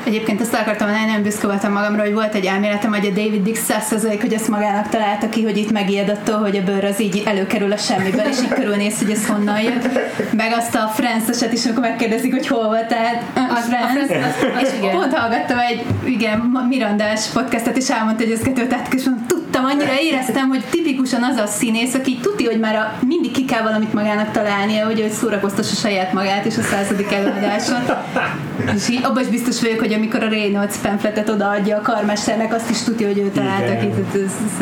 Egyébként 0.04 0.42
ezt 0.42 0.54
el 0.54 0.62
akartam 0.62 0.88
mondani, 0.88 1.12
nem 1.12 1.24
büszke 1.24 1.48
voltam 1.48 1.72
magamra, 1.72 2.02
hogy 2.02 2.14
volt 2.14 2.36
egy 2.36 2.46
elméletem, 2.46 2.94
hogy 2.94 3.06
a 3.06 3.10
David 3.10 3.44
Dix 3.44 3.60
100% 3.70 4.18
hogy 4.22 4.34
ezt 4.34 4.48
magának 4.48 4.90
találta 4.90 5.30
ki, 5.30 5.44
hogy 5.44 5.58
itt 5.58 5.72
megijed 5.72 6.10
attól, 6.10 6.38
hogy 6.38 6.58
a 6.58 6.64
bőr 6.64 6.84
az 6.84 7.02
így 7.02 7.24
előkerül 7.26 7.72
a 7.72 7.78
semmiből, 7.78 8.26
és 8.26 8.38
így 8.42 8.54
körülnéz, 8.54 8.98
hogy 8.98 9.12
ez 9.12 9.28
honnan 9.28 9.62
jött. 9.62 9.90
Meg 10.34 10.54
azt 10.58 10.76
a 10.76 10.88
Franceset 10.88 11.54
is, 11.54 11.66
amikor 11.66 11.84
megkérdezik, 11.84 12.34
hogy 12.34 12.48
hol 12.48 12.66
volt, 12.66 12.88
tehát 12.88 13.24
a 13.36 13.60
az 13.60 14.12
És 14.62 14.70
igen. 14.78 14.92
pont 14.92 15.14
hallgattam 15.14 15.60
egy 15.60 15.86
igen, 16.06 16.40
Mirandás 16.70 17.26
podcastet, 17.26 17.78
és 17.78 17.90
elmondta, 17.90 18.24
hogy 18.24 18.34
ez 18.34 18.42
kettő 18.42 18.68
tehát 18.68 18.94
és 18.94 19.04
mondom, 19.04 19.39
tudtam, 19.60 19.77
annyira 19.77 20.02
éreztem, 20.02 20.48
hogy 20.48 20.64
tipikusan 20.69 21.23
az 21.23 21.38
a 21.38 21.45
színész, 21.45 21.94
aki 21.94 22.18
tuti, 22.22 22.45
hogy 22.45 22.60
már 22.60 22.76
a, 22.76 23.06
mindig 23.06 23.31
ki 23.31 23.45
kell 23.45 23.61
valamit 23.61 23.94
magának 23.94 24.31
találnia, 24.31 24.86
hogy 24.86 24.99
ő 24.99 25.10
szórakoztassa 25.10 25.76
saját 25.76 26.14
magát 26.14 26.45
és 26.45 26.57
a 26.57 26.61
századik 26.61 27.11
előadáson. 27.11 27.77
És 28.76 28.90
így 28.90 29.03
abban 29.03 29.22
is 29.22 29.27
biztos 29.27 29.61
vagyok, 29.61 29.80
hogy 29.80 29.94
amikor 29.94 30.23
a 30.23 30.30
Reynolds 30.30 30.77
pamfletet 30.77 31.30
odaadja 31.30 31.77
a 31.77 31.81
karmesternek, 31.81 32.53
azt 32.53 32.69
is 32.69 32.84
tudja, 32.84 33.07
hogy 33.07 33.18
ő 33.18 33.30
találta 33.30 33.77
ki. 33.77 33.90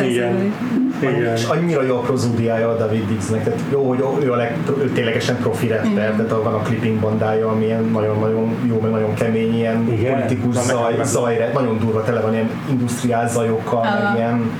Igen. 0.04 0.52
Igen. 1.00 1.34
És 1.36 1.44
annyira 1.44 1.82
jó 1.82 1.96
a 1.96 2.00
prozódiája 2.00 2.68
a 2.68 2.76
David 2.76 3.06
Diggsnek, 3.08 3.44
tehát 3.44 3.60
jó, 3.72 3.88
hogy 3.88 4.24
ő, 4.24 4.32
a 4.32 4.36
leg, 4.36 4.56
ő 4.78 4.90
ténylegesen 4.90 5.36
profi 5.36 5.68
rapper, 5.68 6.12
tehát 6.12 6.30
van 6.30 6.54
a 6.54 6.58
clipping 6.58 7.00
bandája, 7.00 7.48
ami 7.48 7.64
ilyen 7.64 7.84
nagyon-nagyon 7.84 8.54
jó, 8.68 8.80
meg 8.80 8.90
nagyon 8.90 9.14
kemény, 9.14 9.54
ilyen 9.54 9.92
Igen. 9.92 10.12
politikus 10.12 10.54
zaj, 10.54 10.90
nekem 10.90 11.04
zaj, 11.04 11.50
nagyon 11.54 11.78
durva, 11.78 12.04
tele 12.04 12.20
van 12.20 12.32
ilyen 12.32 12.50
industriál 12.70 13.28
zajokkal, 13.28 13.80
Aha. 13.80 14.02
meg 14.02 14.18
ilyen 14.18 14.50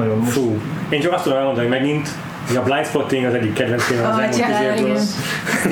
nagyon 0.00 0.18
most 0.18 0.32
Fú. 0.32 0.58
Én 0.88 1.00
csak 1.00 1.12
azt 1.12 1.22
tudom 1.22 1.38
elmondani 1.38 1.68
hogy 1.68 1.78
megint, 1.78 2.08
hogy 2.46 2.56
a 2.56 2.62
Blind 2.62 2.86
Spotting 2.86 3.24
az 3.24 3.34
egyik 3.34 3.52
kedvenc 3.52 3.82
filmem 3.82 4.10
az 4.10 4.18
Ah, 4.18 4.50
elmúlt 4.50 4.92
tíz. 4.92 5.14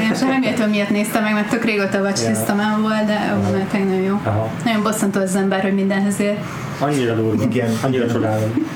Én 0.01 0.15
sem 0.15 0.29
Hamilton 0.29 0.69
miatt 0.69 0.91
néztem 0.91 1.23
meg, 1.23 1.33
mert 1.33 1.49
tök 1.49 1.65
régóta 1.65 2.01
watchlistamán 2.01 2.81
volt, 2.81 3.05
de 3.07 3.37
ó, 3.37 3.53
mert 3.53 3.73
nagyon 3.73 4.03
jó. 4.03 4.21
Aha. 4.25 4.51
Nagyon 4.65 4.83
bosszantó 4.83 5.21
az 5.21 5.37
ember, 5.37 5.63
hogy 5.63 5.75
mindenhez 5.75 6.21
ér. 6.21 6.39
Annyira 6.79 7.15
durva. 7.15 7.43
Igen. 7.43 7.71
Annyira 7.83 8.13
csodálom. 8.13 8.67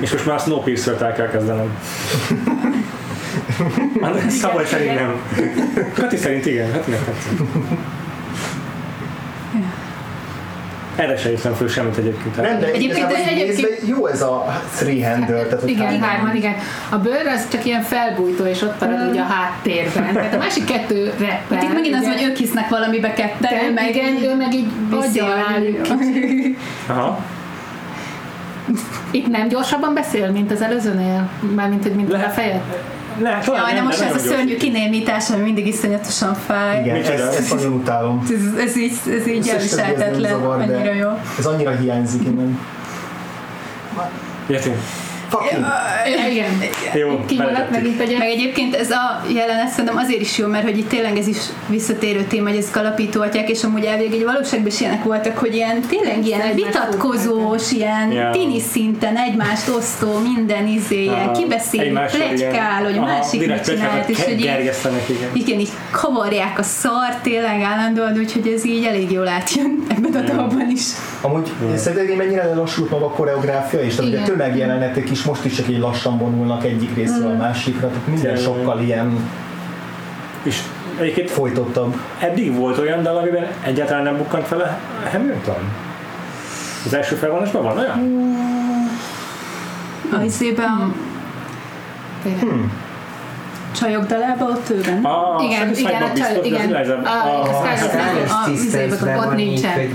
És 0.00 0.12
most 0.12 0.26
már 0.26 0.36
a 0.36 0.38
Snowpiercer-t 0.38 1.00
el 1.00 1.12
kell 1.12 1.28
kezdenem. 1.28 1.76
Szabolcs 4.28 4.66
szerint 4.66 4.94
nem. 4.94 5.14
Kati 5.94 6.16
szerint 6.16 6.46
igen, 6.46 6.72
hát 6.72 6.86
miért 6.86 7.02
tetszik. 7.04 7.38
Erre 10.96 11.16
se 11.16 11.28
hiszem 11.28 11.54
föl 11.54 11.68
semmit 11.68 11.96
egyébként. 11.96 12.36
Rendben, 12.36 12.68
Egyébként 12.68 12.96
igazából 12.96 13.16
ez 13.16 13.32
így 13.32 13.40
egyébként- 13.40 13.68
nézve 13.80 13.86
jó 13.96 14.06
ez 14.06 14.22
a 14.22 14.60
three 14.76 15.08
hander, 15.10 15.46
tehát 15.46 15.68
Igen, 15.68 16.00
hárman. 16.00 16.36
igen. 16.36 16.54
A 16.90 16.96
bőr 16.96 17.26
az 17.26 17.48
csak 17.50 17.64
ilyen 17.64 17.82
felbújtó, 17.82 18.44
és 18.44 18.62
ott 18.62 18.80
marad 18.80 19.08
ugye 19.10 19.20
a 19.20 19.24
háttérben. 19.24 20.12
Tehát 20.12 20.34
a 20.34 20.38
másik 20.38 20.64
kettő 20.64 21.12
rappel. 21.18 21.62
Itt 21.62 21.72
megint 21.72 21.94
az, 21.94 22.06
hogy 22.06 22.22
ők 22.28 22.36
hisznek 22.36 22.68
valamibe 22.68 23.12
ketten, 23.12 23.52
ő 23.52 23.66
De, 23.66 23.72
meg 23.74 23.88
igen, 23.96 24.22
ő 24.22 24.34
meg 24.36 24.54
így 24.54 24.68
a- 25.18 25.24
rájuk. 25.50 25.86
Aha. 26.86 27.18
Itt 29.10 29.26
nem 29.26 29.48
gyorsabban 29.48 29.94
beszél, 29.94 30.30
mint 30.30 30.52
az 30.52 30.62
előzőnél? 30.62 31.30
Mármint, 31.54 31.82
hogy 31.82 31.92
mint 31.94 32.08
a 32.12 32.16
Lehet. 32.16 32.32
fejed? 32.32 32.60
Ne, 33.18 33.38
talán 33.38 33.60
Jaj, 33.60 33.70
de 33.70 33.76
nem, 33.76 33.84
most 33.84 34.00
ez 34.00 34.14
a 34.14 34.18
szörnyű 34.18 34.56
kinémítás, 34.56 35.30
ami 35.30 35.42
mindig 35.42 35.66
iszonyatosan 35.66 36.34
fáj. 36.34 36.80
Igen, 36.80 36.96
ezt, 36.96 37.38
ezt 37.38 37.54
nagyon 37.54 37.72
utálom. 37.72 38.26
Ez, 38.30 38.60
ez 38.60 38.76
így, 38.76 38.92
ez 39.20 39.26
így 39.26 39.48
elviselhetetlen, 39.48 40.34
annyira 40.34 40.92
jó. 40.92 41.08
Ez 41.38 41.46
annyira 41.46 41.70
hiányzik 41.70 42.22
innen. 42.24 42.58
Érti? 44.46 44.70
Fucking. 45.28 45.64
Igen. 46.30 46.50
Jó, 46.94 47.24
Kimaradt 47.26 47.70
megint 47.70 48.00
egy 48.00 48.16
Meg 48.18 48.28
egyébként 48.28 48.74
ez 48.74 48.90
a 48.90 49.24
jelenet 49.34 49.68
szerintem 49.68 49.96
azért 49.96 50.20
is 50.20 50.38
jó, 50.38 50.46
mert 50.46 50.64
hogy 50.64 50.78
itt 50.78 50.88
tényleg 50.88 51.16
ez 51.16 51.26
is 51.26 51.36
visszatérő 51.68 52.22
téma, 52.22 52.48
hogy 52.48 52.58
ezek 52.58 52.76
alapítóatják, 52.76 53.48
és 53.48 53.64
amúgy 53.64 53.84
elvég 53.84 54.12
egy 54.12 54.24
valóságban 54.24 54.66
is 54.66 54.80
ilyenek 54.80 55.04
voltak, 55.04 55.38
hogy 55.38 55.54
ilyen 55.54 55.80
tényleg 55.80 56.26
ilyen 56.26 56.54
vitatkozós, 56.54 57.72
ilyen 57.72 58.12
Ja. 58.12 58.30
tini 58.30 58.60
szinten 58.60 59.16
egymást 59.16 59.68
osztó, 59.68 60.18
minden 60.18 60.66
izé, 60.66 61.06
Aha. 61.08 61.32
kibeszél, 61.32 62.00
plegykál, 62.10 62.82
hogy 62.82 62.96
Aha, 62.96 63.06
másik 63.06 63.46
mit 63.46 63.64
csinált, 63.64 64.08
és 64.08 64.24
hogy 64.24 64.32
így, 64.32 64.40
igen. 64.40 65.30
igen, 65.32 65.58
így 65.58 65.70
kavarják 65.90 66.58
a 66.58 66.62
szart 66.62 67.22
tényleg 67.22 67.60
állandóan, 67.60 68.18
úgyhogy 68.18 68.46
ez 68.46 68.64
így 68.64 68.84
elég 68.84 69.10
jól 69.12 69.28
átjön 69.28 69.84
ebben 69.88 70.12
a 70.12 70.32
dalban 70.32 70.70
is. 70.70 70.82
Amúgy 71.20 71.52
yeah. 71.62 71.76
szerinted 71.76 72.16
mennyire 72.16 72.44
lelassult 72.44 72.90
maga 72.90 73.04
a 73.04 73.10
koreográfia, 73.10 73.80
és 73.80 73.94
tehát 73.94 74.10
ugye 74.10 74.22
tömegjelenetek 74.22 75.10
is 75.10 75.15
most 75.24 75.44
is 75.44 75.54
csak 75.54 75.68
így 75.68 75.78
lassan 75.78 76.18
vonulnak 76.18 76.64
egyik 76.64 76.94
részről 76.94 77.30
a 77.30 77.36
másikra, 77.36 77.88
tehát 77.88 78.06
minden 78.06 78.36
sokkal 78.36 78.80
ilyen 78.80 79.28
És 80.42 80.60
egyébként 81.00 81.30
folytottabb. 81.30 81.96
eddig 82.18 82.54
volt 82.56 82.78
olyan 82.78 83.02
dal, 83.02 83.16
amiben 83.16 83.46
egyáltalán 83.64 84.02
nem 84.02 84.16
bukkant 84.16 84.46
fel 84.46 84.60
a 84.60 84.78
Hamilton? 85.12 85.72
Az 86.86 86.94
első 86.94 87.14
felvonásban 87.14 87.62
van 87.62 87.78
olyan? 87.78 87.98
A 90.18 90.22
izében 90.22 90.94
Tényleg. 92.22 92.44
a 93.72 93.76
csajok 93.78 94.06
dalába 94.06 94.44
ott 94.44 94.70
ő 94.70 94.80
benne. 94.80 95.08
A 95.08 95.42
Igen, 95.42 95.60
Satisfied 95.60 95.90
igen, 95.90 96.02
a 96.02 96.12
biztos, 96.12 96.28
csaj- 96.32 96.40
de 96.40 96.46
igen. 96.46 96.66
az 96.68 96.72
Eliza- 96.74 96.94
A- 97.04 97.26
a- 97.26 97.42
a 97.42 97.44
Sky- 97.66 97.88
Scarlett 97.88 98.28
a- 98.30 98.48
Sisters-ben 98.48 99.18
ott 99.18 99.24
van 99.24 99.38
így, 99.38 99.46
nincsen. 99.48 99.72
hogy 99.72 99.92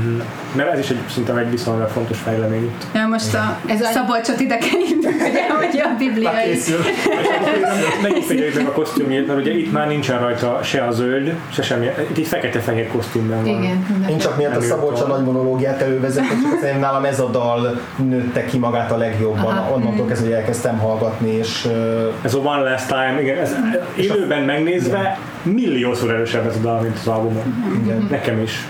igen. 0.00 0.22
Mert 0.56 0.72
ez 0.72 0.78
is 0.78 0.90
egy 0.90 0.98
szerintem 1.08 1.36
egy 1.36 1.50
viszonylag 1.50 1.88
fontos 1.88 2.18
fejlemény 2.18 2.62
itt. 2.64 2.84
Ja, 2.94 3.06
most 3.06 3.34
a, 3.34 3.58
Ez 3.66 3.80
a- 3.80 3.84
Szabolcsot 3.84 4.40
ide 4.40 4.56
kell 4.58 4.70
ugye, 5.28 5.48
hogy 5.56 5.80
a 5.84 5.88
bibliai. 5.98 6.44
Készül. 6.44 6.78
Megint 8.02 8.68
a 8.68 8.72
kosztümjét, 8.72 9.26
mert 9.26 9.38
ugye 9.40 9.52
itt 9.52 9.72
már 9.72 9.86
nincsen 9.88 10.18
rajta 10.20 10.60
se 10.62 10.84
a 10.84 10.90
zöld, 10.90 11.34
se 11.52 11.62
semmi. 11.62 11.86
Itt 12.10 12.16
egy 12.18 12.26
fekete-fehér 12.26 12.88
kosztümben 12.88 13.36
van. 13.44 13.46
Igen. 13.62 14.06
Én 14.10 14.18
csak 14.18 14.36
miatt 14.36 14.54
a 14.56 14.58
Nem 14.58 14.68
Szabolcs 14.68 14.98
a 14.98 15.02
írtam. 15.02 15.16
nagy 15.16 15.24
monológiát 15.26 15.80
elővezettem, 15.82 16.42
csak 16.42 16.52
azért 16.60 16.80
nálam 16.80 17.04
ez 17.04 17.20
a 17.20 17.26
dal 17.30 17.80
nőtte 17.96 18.44
ki 18.44 18.58
magát 18.58 18.92
a 18.92 18.96
legjobban. 18.96 19.56
Aha. 19.56 19.74
Onnantól 19.74 20.06
kezdve, 20.06 20.26
hogy 20.26 20.36
elkezdtem 20.36 20.78
hallgatni, 20.78 21.30
és 21.30 21.68
Ez 22.22 22.34
a 22.34 22.38
One 22.38 22.70
Last 22.70 22.86
Time, 22.86 23.16
igen, 23.20 23.38
ez 23.38 23.54
élőben 23.96 24.42
megnézve 24.42 25.18
milliószor 25.42 26.10
erősebb 26.10 26.46
ez 26.46 26.56
a 26.56 26.60
dal, 26.60 26.80
mint 26.80 26.96
az 27.00 27.06
albumon. 27.06 27.72
igen. 27.84 28.06
Nekem 28.10 28.40
is. 28.42 28.66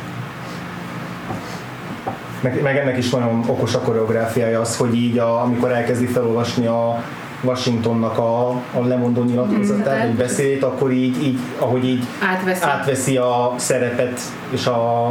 Meg, 2.45 2.63
meg 2.63 2.77
ennek 2.77 2.97
is 2.97 3.11
nagyon 3.11 3.45
okos 3.47 3.75
a 3.75 3.79
koreográfiája 3.79 4.61
az, 4.61 4.77
hogy 4.77 4.95
így 4.95 5.19
a, 5.19 5.43
amikor 5.43 5.71
elkezdi 5.71 6.07
felolvasni 6.07 6.67
a 6.67 7.03
Washingtonnak 7.43 8.19
a, 8.19 8.49
a 8.51 8.85
lemondó 8.87 9.23
nyilatkozatát, 9.23 10.07
vagy 10.07 10.17
beszédét, 10.17 10.63
akkor 10.63 10.91
így, 10.93 11.23
így 11.23 11.39
ahogy 11.59 11.85
így 11.85 12.05
Átveszi. 12.23 12.65
átveszi 12.65 13.17
a 13.17 13.55
szerepet, 13.57 14.21
és 14.51 14.67
a 14.67 15.11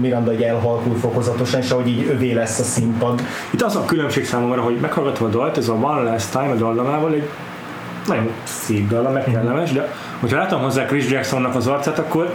Miranda 0.00 0.30
egy 0.30 0.42
elhalkul 0.42 0.96
fokozatosan, 0.96 1.60
és 1.60 1.70
ahogy 1.70 1.88
így 1.88 2.08
övé 2.10 2.32
lesz 2.32 2.58
a 2.58 2.62
színpad. 2.62 3.22
Itt 3.50 3.62
az 3.62 3.76
a 3.76 3.84
különbség 3.84 4.26
számomra, 4.26 4.62
hogy 4.62 4.78
meghallgatom 4.80 5.26
a 5.26 5.30
dalt, 5.30 5.56
ez 5.56 5.68
a 5.68 5.72
One 5.72 6.00
Last 6.00 6.30
Time 6.30 6.50
a 6.50 6.54
dallamával 6.54 7.12
egy 7.12 7.28
nagyon 8.06 8.30
szép 8.44 8.88
dal, 8.88 9.10
meg 9.10 9.24
kellemes, 9.24 9.72
de 9.72 9.88
hogyha 10.20 10.36
látom 10.38 10.60
hozzá 10.60 10.84
Chris 10.84 11.10
Jacksonnak 11.10 11.54
az 11.54 11.66
arcát, 11.66 11.98
akkor 11.98 12.34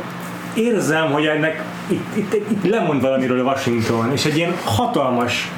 érzem, 0.53 1.11
hogy 1.11 1.25
ennek 1.25 1.63
itt, 1.87 2.15
itt, 2.15 2.33
itt 2.33 2.69
lemond 2.69 3.01
valamiről 3.01 3.39
a 3.39 3.43
Washington, 3.43 4.11
és 4.11 4.25
egy 4.25 4.37
ilyen 4.37 4.53
hatalmas 4.63 5.51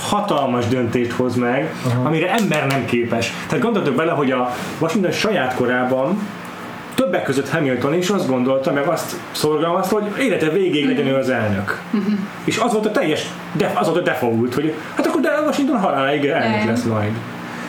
hatalmas 0.00 0.66
döntést 0.66 1.12
hoz 1.12 1.34
meg, 1.34 1.74
uh-huh. 1.86 2.06
amire 2.06 2.30
ember 2.32 2.66
nem 2.66 2.84
képes. 2.84 3.32
Tehát 3.46 3.64
gondoltok 3.64 3.94
bele, 3.94 4.12
hogy 4.12 4.30
a 4.30 4.54
Washington 4.78 5.12
saját 5.12 5.54
korában 5.54 6.18
többek 6.94 7.22
között 7.22 7.48
Hamilton 7.48 7.94
is 7.94 8.08
azt 8.08 8.28
gondolta, 8.28 8.72
meg 8.72 8.86
azt 8.86 9.16
szorgalmazta, 9.32 9.94
hogy 9.94 10.24
élete 10.24 10.48
végéig 10.48 10.86
legyen 10.86 11.06
ő 11.06 11.14
az 11.14 11.28
elnök. 11.28 11.80
És 12.44 12.58
az 12.58 12.72
volt 12.72 12.86
a 12.86 12.90
teljes, 12.90 13.26
def, 13.52 13.80
az 13.80 13.86
volt 13.86 13.98
a 13.98 14.02
default, 14.02 14.54
hogy 14.54 14.74
hát 14.96 15.06
akkor 15.06 15.20
de 15.20 15.40
Washington 15.44 15.78
haláláig 15.78 16.24
elnök 16.24 16.64
lesz 16.64 16.82
majd. 16.82 17.12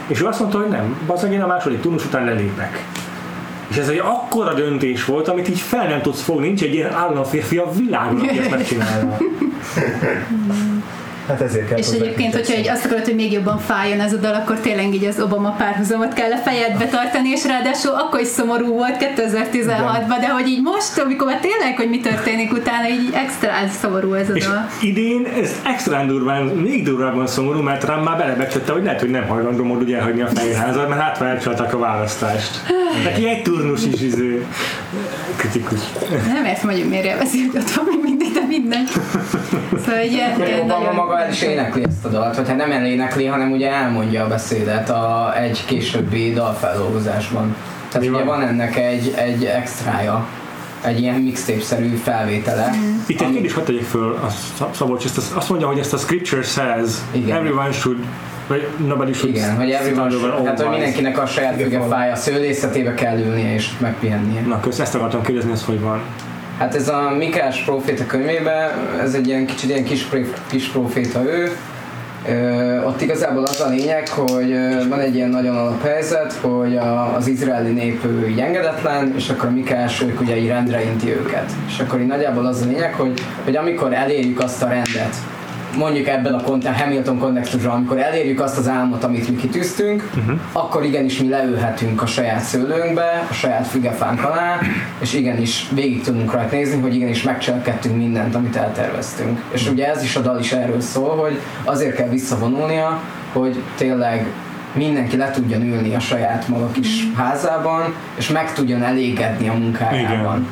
És 0.07 0.21
ő 0.21 0.25
azt 0.25 0.39
mondta, 0.39 0.57
hogy 0.57 0.69
nem, 0.69 0.97
bazdmeg 1.05 1.31
én 1.31 1.41
a 1.41 1.47
második 1.47 1.81
turnus 1.81 2.05
után 2.05 2.25
lelépek. 2.25 2.85
És 3.69 3.75
ez 3.77 3.87
egy 3.87 3.97
akkora 3.97 4.53
döntés 4.53 5.05
volt, 5.05 5.27
amit 5.27 5.49
így 5.49 5.59
fel 5.59 5.87
nem 5.87 6.01
tudsz 6.01 6.21
fogni, 6.21 6.45
nincs 6.45 6.63
egy 6.63 6.73
ilyen 6.73 6.93
államférfi 6.93 7.57
a 7.57 7.71
világon, 7.71 8.19
aki 8.19 8.39
ezt 8.39 8.49
megcsinálna. 8.49 9.17
Hát 11.27 11.41
ezért 11.41 11.67
kell 11.67 11.77
És 11.77 11.87
egyébként, 11.87 12.33
hogyha 12.33 12.53
egy 12.53 12.67
azt 12.67 12.85
akarod, 12.85 13.03
hogy 13.05 13.15
még 13.15 13.31
jobban 13.31 13.59
fájjon 13.59 13.99
ez 13.99 14.13
a 14.13 14.17
dal, 14.17 14.33
akkor 14.33 14.59
tényleg 14.59 14.93
így 14.93 15.05
az 15.05 15.19
Obama 15.19 15.49
párhuzamot 15.49 16.13
kell 16.13 16.31
a 16.31 16.37
fejedbe 16.37 16.85
tartani, 16.85 17.29
és 17.29 17.45
ráadásul 17.45 17.91
akkor 17.91 18.19
is 18.19 18.27
szomorú 18.27 18.73
volt 18.73 18.97
2016-ban, 18.99 20.17
de 20.19 20.29
hogy 20.29 20.47
így 20.47 20.61
most, 20.61 20.97
amikor 20.97 21.27
már 21.27 21.39
tényleg, 21.39 21.75
hogy 21.75 21.89
mi 21.89 21.99
történik 21.99 22.51
utána, 22.51 22.89
így 22.89 23.09
extra 23.13 23.49
szomorú 23.81 24.13
ez 24.13 24.29
a 24.29 24.33
És 24.35 24.45
dal. 24.45 24.69
idén 24.81 25.27
ez 25.41 25.55
extra 25.65 26.05
durván, 26.05 26.43
még 26.43 26.83
durvábban 26.83 27.27
szomorú, 27.27 27.61
mert 27.61 27.83
rám 27.83 28.03
már 28.03 28.17
belebecsette, 28.17 28.71
hogy 28.71 28.83
lehet, 28.83 28.99
hogy 28.99 29.09
nem 29.09 29.27
hajlandó 29.27 29.63
mód 29.63 29.81
ugye 29.81 29.97
elhagyni 29.97 30.21
a 30.21 30.27
fehérházat, 30.27 30.89
mert 30.89 31.01
hát 31.01 31.21
elcsalták 31.21 31.73
a 31.73 31.77
választást. 31.77 32.51
Neki 33.03 33.27
egy 33.27 33.41
turnus 33.41 33.85
is 33.85 34.01
izé, 34.01 34.45
kritikus. 35.35 35.79
Nem 36.33 36.45
értem, 36.45 36.69
hogy 36.69 36.85
miért 36.89 37.05
élvezi, 37.05 37.45
hogy 37.45 37.61
ott 37.61 37.69
van 37.69 37.85
minden. 38.59 38.83
Szóval 39.85 39.95
egy 40.01 40.11
ilyen, 40.11 40.41
ilyen 40.45 40.59
Obama 40.59 40.91
maga 40.91 41.19
el 41.21 41.31
is 41.31 41.41
énekli 41.41 41.83
ezt 41.87 42.05
a 42.05 42.07
dalt, 42.07 42.35
vagy 42.35 42.47
hát 42.47 42.57
nem 42.57 42.71
elénekli, 42.71 43.25
hanem 43.25 43.51
ugye 43.51 43.71
elmondja 43.71 44.23
a 44.23 44.27
beszédet 44.27 44.89
a, 44.89 45.33
egy 45.37 45.65
későbbi 45.65 46.33
dalfeldolgozásban. 46.33 47.55
Tehát 47.91 48.07
Mi 48.07 48.13
ugye 48.15 48.23
van? 48.23 48.39
van 48.39 48.47
ennek 48.47 48.75
egy, 48.77 49.13
egy 49.17 49.45
extrája, 49.45 50.27
egy 50.83 50.99
ilyen 51.01 51.15
mixtape-szerű 51.15 51.95
felvétele. 51.95 52.69
Itt 53.05 53.21
egy 53.21 53.31
kérdés 53.31 53.53
hadd 53.53 53.63
tegyek 53.63 53.83
föl, 53.83 54.11
a 54.23 54.29
Szab- 54.57 54.75
Szabolcs, 54.75 55.05
ezt 55.05 55.17
az- 55.17 55.31
azt 55.35 55.49
mondja, 55.49 55.67
hogy 55.67 55.79
ezt 55.79 55.93
a 55.93 55.97
scripture 55.97 56.41
says, 56.43 56.89
Igen. 57.11 57.37
everyone 57.37 57.71
should, 57.71 57.97
vagy 58.47 58.67
nobody 58.87 59.13
should 59.13 59.35
Igen, 59.35 59.55
hogy 59.55 59.69
everyone, 59.71 60.15
all 60.15 60.45
hát 60.45 60.61
hogy 60.61 60.69
mindenkinek 60.69 61.21
a 61.21 61.25
saját 61.25 61.61
füge 61.61 61.81
fája, 61.89 62.11
a 62.11 62.15
szőlészetébe 62.15 62.93
kell 62.93 63.17
ülnie 63.19 63.53
és 63.53 63.69
megpihennie. 63.79 64.41
Na, 64.41 64.59
kösz, 64.59 64.79
ezt 64.79 64.95
akartam 64.95 65.21
kérdezni, 65.21 65.51
ez 65.51 65.63
hogy 65.65 65.79
van. 65.79 65.99
Hát 66.57 66.75
ez 66.75 66.89
a 66.89 67.13
Mikás 67.17 67.63
Proféta 67.63 68.05
könyvében, 68.05 68.71
ez 69.01 69.13
egy 69.13 69.27
ilyen 69.27 69.45
kicsit 69.45 69.69
ilyen 69.69 69.83
kis, 69.83 70.07
kis 70.49 70.67
proféta 70.67 71.23
ő. 71.23 71.51
Ö, 72.27 72.83
ott 72.83 73.01
igazából 73.01 73.43
az 73.43 73.61
a 73.61 73.69
lényeg, 73.69 74.07
hogy 74.07 74.55
van 74.89 74.99
egy 74.99 75.15
ilyen 75.15 75.29
nagyon 75.29 75.55
alaphelyzet, 75.55 76.33
hogy 76.33 76.77
a, 76.77 77.15
az 77.15 77.27
izraeli 77.27 77.71
nép 77.71 78.05
ő 78.05 78.33
engedetlen, 78.37 79.13
és 79.15 79.29
akkor 79.29 79.49
a 79.49 79.51
Mikás 79.51 80.01
ők 80.01 80.21
ugye 80.21 80.37
így 80.37 80.47
rendre 80.47 80.83
inti 80.83 81.09
őket. 81.09 81.51
És 81.67 81.79
akkor 81.79 81.99
így 81.99 82.07
nagyjából 82.07 82.45
az 82.45 82.61
a 82.61 82.65
lényeg, 82.65 82.93
hogy, 82.93 83.21
hogy 83.43 83.55
amikor 83.55 83.93
elérjük 83.93 84.39
azt 84.39 84.63
a 84.63 84.67
rendet, 84.67 85.15
mondjuk 85.77 86.07
ebben 86.07 86.33
a 86.33 86.41
kont- 86.41 86.67
Hamilton 86.67 87.17
kontextusban, 87.17 87.75
amikor 87.75 87.97
elérjük 87.97 88.41
azt 88.41 88.57
az 88.57 88.67
álmot, 88.67 89.03
amit 89.03 89.29
mi 89.29 89.35
kitűztünk, 89.35 90.09
uh-huh. 90.17 90.39
akkor 90.51 90.83
igenis 90.83 91.19
mi 91.19 91.29
leülhetünk 91.29 92.01
a 92.01 92.05
saját 92.05 92.41
szőlőnkbe, 92.41 93.25
a 93.29 93.33
saját 93.33 93.67
fügefánk 93.67 94.23
alá, 94.23 94.59
és 94.99 95.13
igenis 95.13 95.67
végig 95.71 96.01
tudunk 96.01 96.31
rajta 96.31 96.55
nézni, 96.55 96.81
hogy 96.81 96.95
igenis 96.95 97.23
megcselekedtünk 97.23 97.95
mindent, 97.95 98.35
amit 98.35 98.55
elterveztünk. 98.55 99.41
És 99.51 99.69
ugye 99.69 99.87
ez 99.87 100.03
is 100.03 100.15
a 100.15 100.19
dal 100.19 100.39
is 100.39 100.51
erről 100.51 100.81
szól, 100.81 101.15
hogy 101.15 101.39
azért 101.63 101.95
kell 101.95 102.09
visszavonulnia, 102.09 103.01
hogy 103.33 103.61
tényleg 103.77 104.25
mindenki 104.73 105.17
le 105.17 105.31
tudjon 105.31 105.61
ülni 105.61 105.95
a 105.95 105.99
saját 105.99 106.47
maga 106.47 106.71
kis 106.71 107.07
házában, 107.15 107.93
és 108.15 108.29
meg 108.29 108.53
tudjon 108.53 108.83
elégedni 108.83 109.49
a 109.49 109.53
munkájában. 109.53 110.37
Igen. 110.37 110.47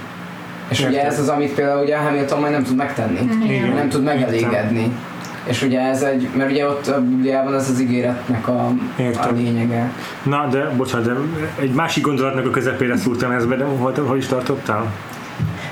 És 0.69 0.79
ugye 0.79 0.89
Értem. 0.89 1.07
ez 1.07 1.19
az, 1.19 1.27
amit 1.29 1.53
például 1.53 1.83
ugye 1.83 1.97
Hamilton 1.97 2.39
majd 2.39 2.51
nem 2.51 2.63
tud 2.63 2.75
megtenni. 2.75 3.19
Igen. 3.43 3.69
Nem 3.69 3.89
tud 3.89 4.03
megelégedni. 4.03 4.91
És 5.45 5.61
ugye 5.61 5.79
ez 5.81 6.01
egy, 6.01 6.27
mert 6.35 6.51
ugye 6.51 6.67
ott 6.67 6.87
a 6.87 7.01
Bibliában 7.01 7.53
ez 7.53 7.69
az 7.69 7.81
ígéretnek 7.81 8.47
a, 8.47 8.65
a 8.65 8.73
Értem. 8.97 9.35
lényege. 9.35 9.91
Na, 10.23 10.47
de 10.51 10.69
bocsánat, 10.69 11.05
de 11.05 11.13
egy 11.61 11.71
másik 11.71 12.03
gondolatnak 12.03 12.45
a 12.45 12.49
közepére 12.49 12.97
szúrtam 12.97 13.31
ezbe, 13.31 13.55
de 13.55 13.63
hol, 13.63 13.93
hol 14.05 14.17
is 14.17 14.25
tartottál? 14.25 14.91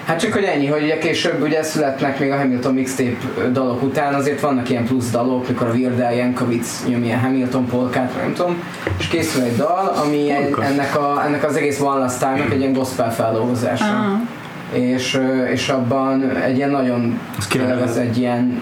Hát 0.05 0.19
csak 0.19 0.33
hogy 0.33 0.43
ennyi, 0.43 0.67
hogy 0.67 0.83
ugye 0.83 0.97
később 0.97 1.41
ugye 1.41 1.63
születnek 1.63 2.19
még 2.19 2.31
a 2.31 2.37
Hamilton 2.37 2.73
mixtape 2.73 3.49
dalok 3.51 3.83
után, 3.83 4.13
azért 4.13 4.39
vannak 4.39 4.69
ilyen 4.69 4.85
plusz 4.85 5.09
dalok, 5.11 5.47
mikor 5.47 5.67
a 5.67 5.71
Weird 5.71 5.99
Al 5.99 6.11
Yankovic 6.11 6.83
nyom 6.87 7.03
ilyen 7.03 7.19
Hamilton 7.19 7.65
polkát, 7.65 8.15
nem 8.21 8.33
tudom, 8.33 8.63
és 8.97 9.07
készül 9.07 9.43
egy 9.43 9.55
dal, 9.55 9.93
ami 10.05 10.31
egy, 10.31 10.55
ennek, 10.61 10.97
a, 10.97 11.23
ennek 11.25 11.45
az 11.45 11.55
egész 11.55 11.79
One 11.79 11.99
Last 11.99 12.19
Time-nak 12.19 12.51
egy 12.51 12.59
ilyen 12.59 12.73
gospel 12.73 13.13
feldolgozása. 13.13 13.85
Ah. 13.85 14.79
és, 14.79 15.19
és 15.51 15.69
abban 15.69 16.37
egy 16.37 16.55
ilyen 16.55 16.69
nagyon, 16.69 17.19
Az 17.37 17.47
tényleg 17.47 17.81
ez 17.81 17.95
egy 17.95 18.17
ilyen 18.17 18.61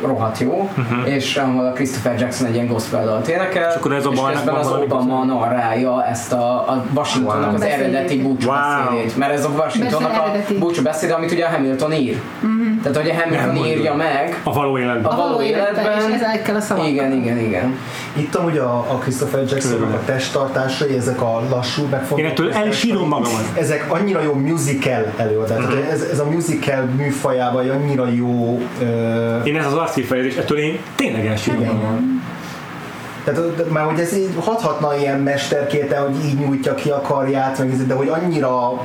rohadt 0.00 0.38
jó, 0.38 0.70
uh-huh. 0.78 1.14
és 1.14 1.36
ahol 1.36 1.66
a 1.66 1.72
Christopher 1.72 2.20
Jackson 2.20 2.46
egy 2.46 2.54
ilyen 2.54 2.66
gospel 2.66 3.04
dalt 3.04 3.28
énekel, 3.28 3.70
És 3.70 3.76
akkor 3.76 3.92
ez 3.92 4.06
a 4.06 4.10
és 4.12 4.20
közben 4.32 4.54
az 4.54 4.72
Obama 4.72 5.24
narrálja 5.24 6.04
ezt 6.04 6.32
a, 6.32 6.52
a 6.70 6.84
Washingtonnak 6.94 7.54
az 7.54 7.60
Wow. 7.60 7.70
eredeti 7.70 8.22
búcsúbeszédét, 8.22 9.16
mert 9.16 9.32
ez 9.32 9.44
a 9.44 9.48
Washingtonnak 9.48 10.12
a 10.12 10.22
eredeti. 10.28 10.58
búcsúbeszéd, 10.58 11.10
amit 11.10 11.32
ugye 11.32 11.44
a 11.44 11.48
Hamilton 11.50 11.92
ír. 11.92 12.20
Tehát, 12.82 12.96
hogy 12.96 13.10
a 13.10 13.14
Hamilton 13.14 13.66
írja 13.66 13.94
meg 13.94 14.40
A 14.44 14.52
való 14.52 14.78
életben. 14.78 15.04
a 15.12 15.16
való 15.16 15.42
életben, 15.42 15.98
és 15.98 16.14
ezekkel 16.14 16.56
a 16.56 16.60
szavakkal. 16.60 16.90
Igen, 16.90 17.12
igen, 17.12 17.38
igen. 17.38 17.78
Itt 18.16 18.34
amúgy 18.34 18.58
a, 18.58 18.78
a 18.78 18.98
Christopher 19.00 19.44
Jacksonnak 19.48 19.94
a 19.94 20.00
testtartásai, 20.04 20.96
ezek 20.96 21.20
a 21.22 21.42
lassú 21.50 21.82
Én 21.82 21.88
megfogott. 21.90 22.24
ettől 22.24 22.52
elsírom 22.52 23.08
magamat. 23.08 23.44
Ezek 23.54 23.84
annyira 23.88 24.22
jó 24.22 24.32
musical 24.32 25.04
előadás. 25.16 25.58
Uh-huh. 25.64 25.90
Ez, 25.90 26.02
ez 26.12 26.18
a 26.18 26.24
musical 26.24 26.82
műfajában 26.96 27.68
annyira 27.68 28.08
jó 28.08 28.60
ö, 28.82 29.42
Én 29.42 29.56
ez 29.56 29.66
az 29.66 29.74
arckifejezés, 29.74 30.36
ettől 30.36 30.58
én 30.58 30.78
tényleg 30.94 31.26
elsírom 31.26 31.60
Igen. 31.60 31.74
magam. 31.74 32.24
Tehát 33.24 33.70
már 33.70 33.84
hogy 33.84 34.00
ez 34.00 34.16
így 34.16 34.28
hathatna 34.44 34.96
ilyen 34.96 35.18
mesterkéte, 35.20 35.96
hogy 35.96 36.24
így 36.24 36.38
nyújtja 36.38 36.74
ki 36.74 36.90
a 36.90 37.00
karját, 37.00 37.58
meg 37.58 37.70
ez, 37.72 37.86
de 37.86 37.94
hogy 37.94 38.08
annyira 38.08 38.82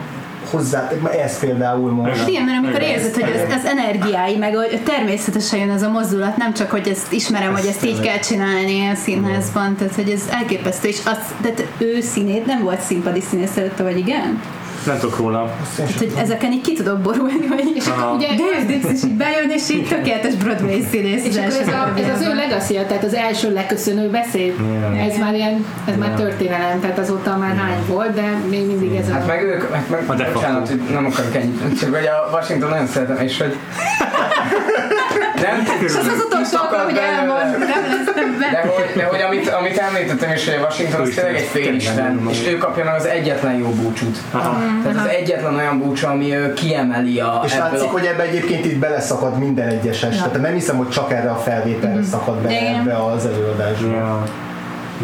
hozzá, 0.52 0.92
ez 1.24 1.40
például 1.40 1.92
most. 1.92 2.28
Igen, 2.28 2.44
mert 2.44 2.58
amikor 2.58 2.82
Igen. 2.82 2.94
érzed, 2.94 3.14
hogy 3.14 3.24
az, 3.24 3.56
az 3.56 3.66
energiái, 3.66 4.38
meg 4.38 4.56
hogy 4.56 4.82
természetesen 4.84 5.60
jön 5.60 5.70
ez 5.70 5.84
a 5.84 5.90
mozdulat, 5.90 6.38
nem 6.38 6.54
csak, 6.54 6.72
hogy 6.72 6.88
ezt 6.88 7.12
ismerem, 7.12 7.54
hogy 7.54 7.66
ezt 7.66 7.86
így 7.86 8.00
kell 8.00 8.20
csinálni 8.20 8.88
a 8.88 8.96
színházban, 8.96 9.76
tehát 9.76 9.96
hogy 9.96 10.10
ez 10.10 10.22
elképesztő, 10.30 10.88
és 10.88 11.00
az, 11.06 11.18
de 11.42 11.54
ő 11.78 12.02
színét 12.02 12.46
nem 12.46 12.64
volt 12.64 12.82
színpadi 12.82 13.22
színész 13.22 13.58
előtte, 13.58 13.84
vagy 13.84 13.98
igen? 13.98 14.42
Nem 14.86 15.00
tudok 15.00 15.18
róla. 15.18 15.56
Tehát, 15.76 15.92
hogy 15.92 16.12
ezeken 16.18 16.52
így 16.52 16.62
ki 16.62 16.74
tudok 16.74 17.00
borulni, 17.00 17.48
hogy 17.50 17.72
és 17.76 17.86
akkor 17.88 18.16
ugye 18.16 18.28
Dave 18.28 18.66
Dix 18.66 18.92
is 18.92 19.04
így 19.04 19.18
bejön, 19.18 19.50
és 19.50 19.70
így 19.70 19.88
tökéletes 19.88 20.36
Broadway 20.36 20.82
színész. 20.92 21.26
És 21.26 21.36
ez, 21.36 21.68
a, 21.68 21.94
ez 21.96 22.16
az 22.16 22.22
ő 22.28 22.36
legacy 22.36 22.74
tehát 22.74 23.04
az 23.04 23.14
első 23.14 23.54
leköszönő 23.54 24.10
beszéd. 24.10 24.54
Igen. 24.60 25.10
Ez 25.10 25.18
már 25.18 25.34
ilyen, 25.34 25.66
ez 25.86 25.96
már 25.98 26.12
Igen. 26.14 26.26
történelem, 26.26 26.80
tehát 26.80 27.00
azóta 27.00 27.38
már 27.38 27.56
hány 27.56 27.78
volt, 27.88 28.14
de 28.14 28.38
még 28.50 28.66
mindig 28.66 28.96
ez 28.96 29.10
a... 29.10 29.12
Hát 29.12 29.28
meg 29.28 29.44
ők, 29.44 29.70
meg, 29.72 29.86
meg 29.90 30.06
bocsánat, 30.34 30.68
hogy 30.68 30.82
nem 30.92 31.06
akarok 31.06 31.36
ennyit, 31.36 31.80
csak 31.80 31.96
hogy 31.96 32.06
a 32.06 32.30
Washington 32.32 32.70
nagyon 32.70 32.88
szeretem, 32.88 33.18
és 33.18 33.38
hogy 33.38 33.56
nem 35.42 35.82
És 35.86 35.96
az 35.96 36.08
az 36.16 36.24
utolsó 36.26 36.58
alkalom, 36.64 36.86
hogy 36.86 36.98
elmond, 36.98 37.58
nem 37.60 37.84
lesz 37.92 38.06
De 38.06 38.22
többet. 38.22 38.74
hogy, 38.76 38.92
de 38.96 39.04
hogy 39.04 39.22
amit, 39.22 39.50
amit 39.50 39.78
említettem 39.78 40.32
is, 40.32 40.46
hogy 40.46 40.56
a 40.56 40.64
Washington 40.66 41.02
az 41.02 41.10
tényleg 41.16 41.36
egy 41.36 41.48
félisten, 41.48 42.28
és 42.30 42.48
ő 42.48 42.58
kapja 42.58 42.84
meg 42.84 42.96
az 42.96 43.06
egyetlen 43.06 43.54
jó 43.54 43.68
búcsút. 43.70 44.18
Aha. 44.32 44.58
Tehát 44.84 44.98
az 45.06 45.08
egyetlen 45.08 45.56
olyan 45.56 45.80
búcsú, 45.80 46.08
ami 46.08 46.36
ő 46.36 46.54
kiemeli 46.54 47.20
a 47.20 47.42
És 47.46 47.52
ebből 47.54 47.64
látszik, 47.72 47.88
a... 47.88 47.92
hogy 47.92 48.06
ebbe 48.06 48.24
egyébként 48.24 48.66
itt 48.66 48.78
beleszakad 48.80 49.38
minden 49.38 49.68
egyes 49.68 50.04
este. 50.04 50.26
Tehát 50.26 50.42
nem 50.42 50.54
hiszem, 50.54 50.78
hogy 50.78 50.90
csak 50.90 51.12
erre 51.12 51.30
a 51.32 51.36
felvételre 51.38 52.04
szakad 52.04 52.36
bele 52.38 52.60
Igen. 52.60 52.76
ebbe 52.76 52.96
az 53.06 53.26
előadásba. 53.26 53.88
Ja. 53.88 54.24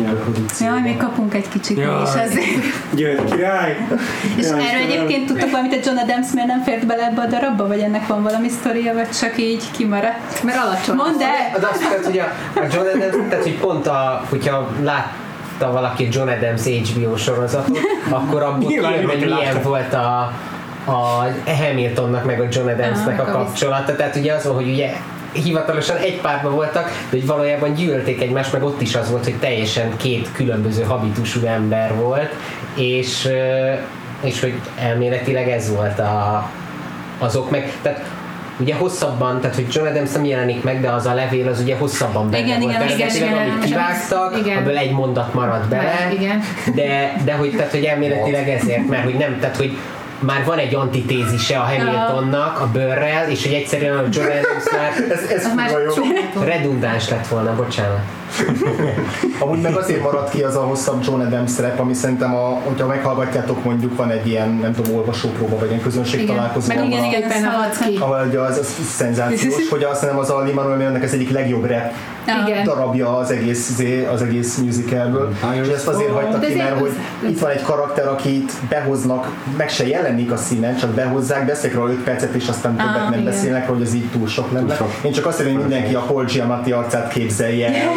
Ebbe 0.06 0.10
a. 0.10 0.64
Jaj, 0.64 0.82
még 0.82 0.98
kapunk 0.98 1.34
egy 1.34 1.50
kicsit 1.50 1.78
mi 1.78 1.84
Jaj. 1.84 2.02
is 2.02 2.22
ezért. 2.22 2.46
Gyere, 2.94 3.24
király! 3.24 3.78
És 4.38 4.46
Jaj, 4.48 4.60
erről 4.68 4.82
egyébként 4.82 5.26
tudtok 5.26 5.52
valamit, 5.52 5.74
hogy 5.74 5.86
John 5.86 5.98
Adams 5.98 6.28
miért 6.34 6.48
nem 6.48 6.64
fért 6.64 6.86
bele 6.86 7.06
ebbe 7.06 7.22
a 7.22 7.26
darabba, 7.26 7.68
vagy 7.68 7.80
ennek 7.80 8.08
van 8.08 8.24
valami 8.24 8.50
sztoria, 8.50 8.94
vagy 8.94 9.10
csak 9.10 9.38
így 9.38 9.64
kimaradt? 9.72 10.44
Mert 10.44 10.58
alacsony. 10.66 10.96
Mondd 10.96 11.22
el! 11.22 11.56
Az 11.56 11.64
azt 11.72 11.80
tehát, 11.80 12.06
hogy 12.06 12.20
a, 12.20 12.26
a 12.60 12.64
John 12.74 12.88
Adams, 12.88 13.30
tehát 13.30 13.44
hogy 13.44 13.58
pont 13.58 13.88
a, 13.88 14.24
hogyha 14.30 14.70
látta 14.84 15.72
valaki 15.72 16.06
a 16.06 16.08
John 16.12 16.30
Adams 16.30 16.62
HBO 16.64 17.18
sorozatot, 17.18 17.80
akkor 18.10 18.44
abból 18.44 18.70
kijön, 18.70 19.08
hogy 19.08 19.20
milyen 19.20 19.62
volt 19.64 19.94
a, 19.94 20.34
a 20.86 21.28
Hamiltonnak 21.46 22.26
meg 22.26 22.40
a 22.40 22.46
John 22.52 22.68
Adamsnek 22.70 23.20
Ah, 23.20 23.28
a 23.28 23.32
kapcsolata. 23.32 23.96
Tehát 23.96 24.16
ugye 24.16 24.34
az 24.34 24.46
van, 24.46 24.56
hogy 24.56 24.70
ugye 24.70 24.94
hivatalosan 25.32 25.98
egy 25.98 26.22
párban 26.22 26.54
voltak, 26.54 26.86
de 26.86 27.18
hogy 27.18 27.26
valójában 27.26 27.74
gyűlölték 27.74 28.22
egymást, 28.22 28.54
meg 28.54 28.64
ott 28.64 28.82
is 28.82 28.96
az 28.96 29.10
volt, 29.10 29.24
hogy 29.24 29.36
teljesen 29.40 29.98
két 29.98 30.32
különböző 30.32 30.84
habitusú 30.84 31.46
ember 31.46 31.96
volt, 31.96 32.34
és, 32.76 33.28
és 34.22 34.40
hogy 34.40 34.54
elméletileg 34.80 35.50
ez 35.50 35.76
volt 35.76 36.00
a, 36.00 36.50
azok 37.20 37.50
meg, 37.50 37.74
tehát 37.82 38.06
ugye 38.60 38.76
hosszabban, 38.76 39.42
tehát 39.42 39.56
hogy 39.56 39.66
John 39.72 39.88
Adams 39.88 40.12
nem 40.12 40.26
jelenik 40.26 40.64
meg, 40.64 40.82
de 40.82 40.90
az 40.90 41.06
a 41.06 41.14
levél 41.14 41.48
az 41.48 41.60
ugye 41.60 41.76
hosszabban 41.76 42.30
benne 42.30 42.46
Igen, 42.46 42.60
volt. 42.60 42.74
igen, 42.74 42.90
igen, 42.90 43.16
igen, 43.16 43.34
amit 43.34 43.64
kivágtak, 43.64 44.38
Igen. 44.38 44.58
abból 44.58 44.78
egy 44.78 44.92
mondat 44.92 45.34
maradt 45.34 45.68
bele, 45.68 46.10
igen. 46.14 46.42
de, 46.76 47.14
de 47.26 47.34
hogy, 47.34 47.52
tehát, 47.56 47.72
hogy 47.72 47.84
elméletileg 47.84 48.50
ezért, 48.50 48.88
mert 48.88 49.04
hogy 49.04 49.16
nem, 49.16 49.40
tehát 49.40 49.58
hogy 49.58 49.78
már 50.20 50.46
van 50.46 50.58
egy 50.58 50.76
antitézise 50.76 51.58
a 51.58 51.62
Hamiltonnak 51.62 52.60
a 52.60 52.68
bőrrel, 52.74 53.30
és 53.30 53.44
hogy 53.44 53.54
egyszerűen 53.54 53.98
a 53.98 54.04
John 54.12 54.28
Ez, 55.10 55.30
ez 55.32 55.46
Az 55.46 55.54
már 55.56 55.72
kurva 55.72 56.14
jó. 56.36 56.42
redundáns 56.42 57.10
lett 57.10 57.28
volna, 57.28 57.56
bocsánat. 57.56 58.00
Amúgy 59.40 59.62
meg 59.62 59.76
azért 59.76 60.02
maradt 60.02 60.30
ki 60.30 60.42
az 60.44 60.56
a 60.56 60.60
hosszabb 60.62 61.04
John 61.06 61.22
Adams 61.22 61.52
szerep, 61.52 61.80
ami 61.80 61.94
szerintem, 61.94 62.36
a, 62.36 62.60
hogyha 62.64 62.88
meghallgatjátok, 62.88 63.64
mondjuk 63.64 63.98
van 63.98 64.10
egy 64.10 64.28
ilyen, 64.28 64.50
nem 64.62 64.74
tudom, 64.74 64.96
olvasópróba, 64.96 65.58
vagy 65.60 65.70
ilyen 65.70 65.82
közönség 65.82 66.22
Igen. 66.22 66.36
találkozó. 66.36 66.68
Meg 66.68 66.86
igen, 66.86 67.04
igen, 67.04 67.24
ez 67.32 67.44
halad 67.44 67.78
ki. 67.78 68.00
ugye 68.30 68.40
az, 68.40 68.58
az 68.58 68.68
szenzációs, 68.96 69.70
hogy 69.70 69.84
azt 69.84 70.00
hiszem 70.02 70.18
az 70.18 70.30
a 70.30 70.34
Manuel 70.54 70.76
Miranda-nek 70.78 71.04
ez 71.04 71.14
egyik 71.14 71.32
legjobb 71.32 71.66
rap 71.66 71.92
Igen. 72.48 72.64
darabja 72.64 73.18
az 73.18 73.32
egész, 73.32 73.70
izé- 73.70 74.08
az 74.08 74.22
egész 74.22 74.58
musicalből. 74.58 75.34
És 75.62 75.68
ezt 75.68 75.88
azért 75.88 76.12
hagyta 76.12 76.38
De 76.38 76.48
ki, 76.48 76.56
mert 76.56 76.80
hogy 76.80 76.90
az- 77.24 77.30
itt 77.30 77.40
van 77.40 77.50
egy 77.50 77.62
karakter, 77.62 78.08
akit 78.08 78.52
behoznak, 78.70 79.28
meg 79.58 79.70
se 79.70 79.88
jelenik 79.88 80.32
a 80.32 80.38
színen, 80.38 80.78
csak 80.78 80.90
behozzák, 80.90 81.46
beszélek 81.46 81.76
róla 81.76 81.90
5 81.92 82.04
percet, 82.04 82.34
és 82.34 82.48
aztán 82.48 82.76
többet 82.76 82.94
nem 83.04 83.12
igen. 83.12 83.24
beszélnek, 83.24 83.68
hogy 83.70 83.82
az 83.82 83.94
így 83.94 84.10
túl 84.12 84.28
sok 84.28 84.47
lenne. 84.52 84.76
sok. 84.76 84.92
Én 85.04 85.12
csak 85.12 85.26
azt 85.26 85.38
mondom, 85.38 85.56
hogy 85.56 85.68
mindenki 85.70 85.96
a 85.96 86.00
Paul 86.00 86.24
Giamatti 86.24 86.72
arcát 86.72 87.14
képzelje. 87.14 87.68
el. 87.68 87.92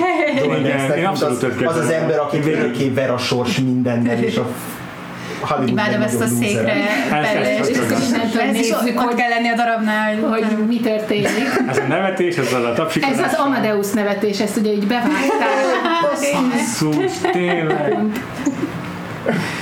Igen, 0.58 1.06
az, 1.06 1.22
az 1.64 1.76
az 1.76 1.90
ember, 1.90 2.18
aki 2.18 2.38
végig 2.38 2.94
ver 2.94 3.10
a 3.10 3.18
sors 3.18 3.58
mindennel, 3.58 4.22
és 4.22 4.36
a 4.36 4.46
Hollywood 5.40 5.68
Imádom 5.68 6.02
ezt 6.02 6.20
a 6.20 6.26
székre 6.26 6.72
ezt 7.10 7.68
És 7.70 7.76
nézzük, 8.52 8.76
ott 9.00 9.06
hogy, 9.06 9.14
kell 9.14 9.28
lenni 9.28 9.48
a 9.48 9.54
darabnál, 9.54 10.16
hogy 10.16 10.44
mi 10.68 10.80
történik. 10.80 11.62
Ez 11.68 11.78
a 11.78 11.86
nevetés, 11.88 12.36
ez 12.36 12.52
az 12.52 12.64
a 12.64 12.72
tapsikodás. 12.72 13.18
Ez 13.18 13.32
az 13.32 13.38
Amadeus 13.38 13.90
nevetés, 13.90 14.40
ezt 14.40 14.56
ugye 14.56 14.72
így 14.72 14.86
bevágták. 14.86 15.18
Basszus, 16.02 17.30
tényleg. 17.32 17.98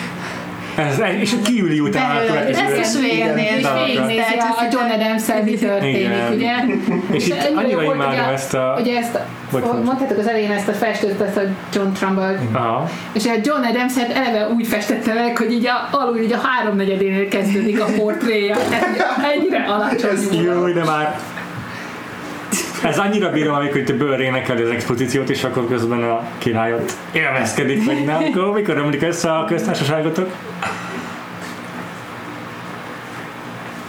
Ez, 0.79 1.01
és 1.21 1.35
kiüli 1.45 1.81
utána 1.81 2.19
a 2.21 2.25
következő. 2.27 2.61
Ez 2.65 2.95
is 2.95 3.01
végignéz. 3.01 3.59
És 3.59 3.67
végignézi 3.87 4.21
a 4.39 4.67
John 4.73 4.91
adams 4.91 5.23
mi 5.45 5.55
történik, 5.55 6.09
ugye? 6.35 6.53
És 7.11 7.27
itt 7.27 7.51
annyira 7.57 7.83
imádom 7.83 8.13
ugye- 8.13 8.33
ezt 8.33 8.55
a- 8.55 8.79
Ugye 8.81 8.99
ezt, 8.99 9.19
mondhatok 9.85 10.19
az 10.19 10.27
elején 10.29 10.51
ezt 10.51 10.69
a 10.69 10.73
festőt, 10.73 11.21
ezt 11.21 11.37
a 11.37 11.41
John 11.73 11.93
Trumbull. 11.93 12.37
És 13.13 13.27
a 13.27 13.33
John 13.43 13.63
adams 13.65 13.93
eleve 14.15 14.49
úgy 14.49 14.67
festette 14.67 15.15
meg, 15.15 15.37
hogy 15.37 15.53
így 15.53 15.67
a, 15.67 15.89
alul 15.97 16.17
így 16.19 16.33
a 16.33 16.39
háromnegyedénél 16.43 17.29
kezdődik 17.29 17.81
a 17.81 17.87
portréja. 17.97 18.57
Tehát 18.71 18.97
ennyire 19.35 19.65
alacsony. 19.69 20.43
Jó, 20.43 20.69
de 20.73 20.85
már 20.85 21.19
ez 22.83 22.99
annyira 22.99 23.31
bírom, 23.31 23.55
amikor 23.55 23.77
itt 23.77 23.89
a 23.89 23.97
bőr 23.97 24.21
énekeli 24.21 24.63
az 24.63 24.71
expozíciót, 24.71 25.31
és 25.31 25.45
akkor 25.45 25.69
közben 25.69 26.03
a 26.03 26.21
királyot 26.39 26.97
élvezkedik 27.13 27.87
meg, 27.87 28.05
nem? 28.05 28.23
Akkor 28.23 28.53
mikor 28.53 28.77
ömlik 28.77 29.03
össze 29.03 29.33
a 29.33 29.45
köztársaságotok? 29.45 30.31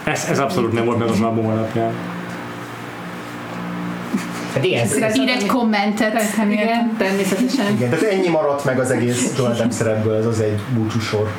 Ez, 0.03 0.28
ez 0.30 0.40
abszolút 0.40 0.74
nem 0.74 0.86
volt 0.86 0.98
meg 0.98 1.07
az 1.07 1.22
album 1.22 1.48
alapján. 1.48 1.94
Hát 4.53 4.64
igen, 4.64 4.84
ez, 4.84 5.18
Ír 5.18 5.30
egy 5.30 5.45
kommentet. 5.45 6.22
Igen, 6.49 6.95
természetesen. 6.98 7.72
Igen, 7.72 7.90
tehát 7.90 8.06
ennyi 8.06 8.28
maradt 8.28 8.66
meg 8.66 8.80
az 8.80 8.91
egész 8.91 9.40
Adams 9.40 9.74
szerepből, 9.74 10.16
ez 10.16 10.26
az 10.26 10.40
egy 10.40 10.60
búcsúsor. 10.74 11.32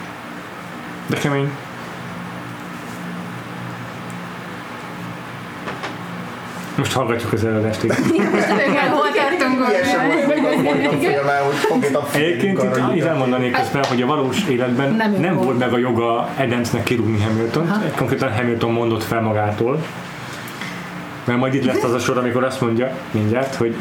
De 1.06 1.16
kemény. 1.16 1.50
Most 6.80 6.92
hallgatjuk 6.92 7.32
az 7.32 7.44
előadást. 7.44 7.82
Igen, 7.82 7.92
hol 8.90 9.06
tartunk 9.14 9.60
a 11.94 12.06
Egyébként 12.16 12.62
itt 12.94 13.04
elmondanék 13.04 13.52
közben, 13.52 13.84
hogy 13.84 14.02
a 14.02 14.06
valós 14.06 14.44
életben 14.48 14.94
Nem 14.94 15.12
nem, 15.20 15.34
volt. 15.34 15.58
meg 15.58 15.72
a 15.72 15.78
joga 15.78 16.28
Adamsnek 16.38 16.82
kirúgni 16.82 17.22
Hamilton. 17.22 17.70
Konkrétan 17.96 18.32
Hamilton 18.32 18.72
mondott 18.72 19.02
fel 19.02 19.20
magától. 19.20 19.82
Mert 21.24 21.38
majd 21.38 21.54
itt 21.54 21.64
lesz 21.64 21.82
az 21.82 21.92
a 21.92 21.98
sor, 21.98 22.18
amikor 22.18 22.44
azt 22.44 22.60
mondja 22.60 22.90
mindjárt, 23.10 23.54
hogy 23.54 23.76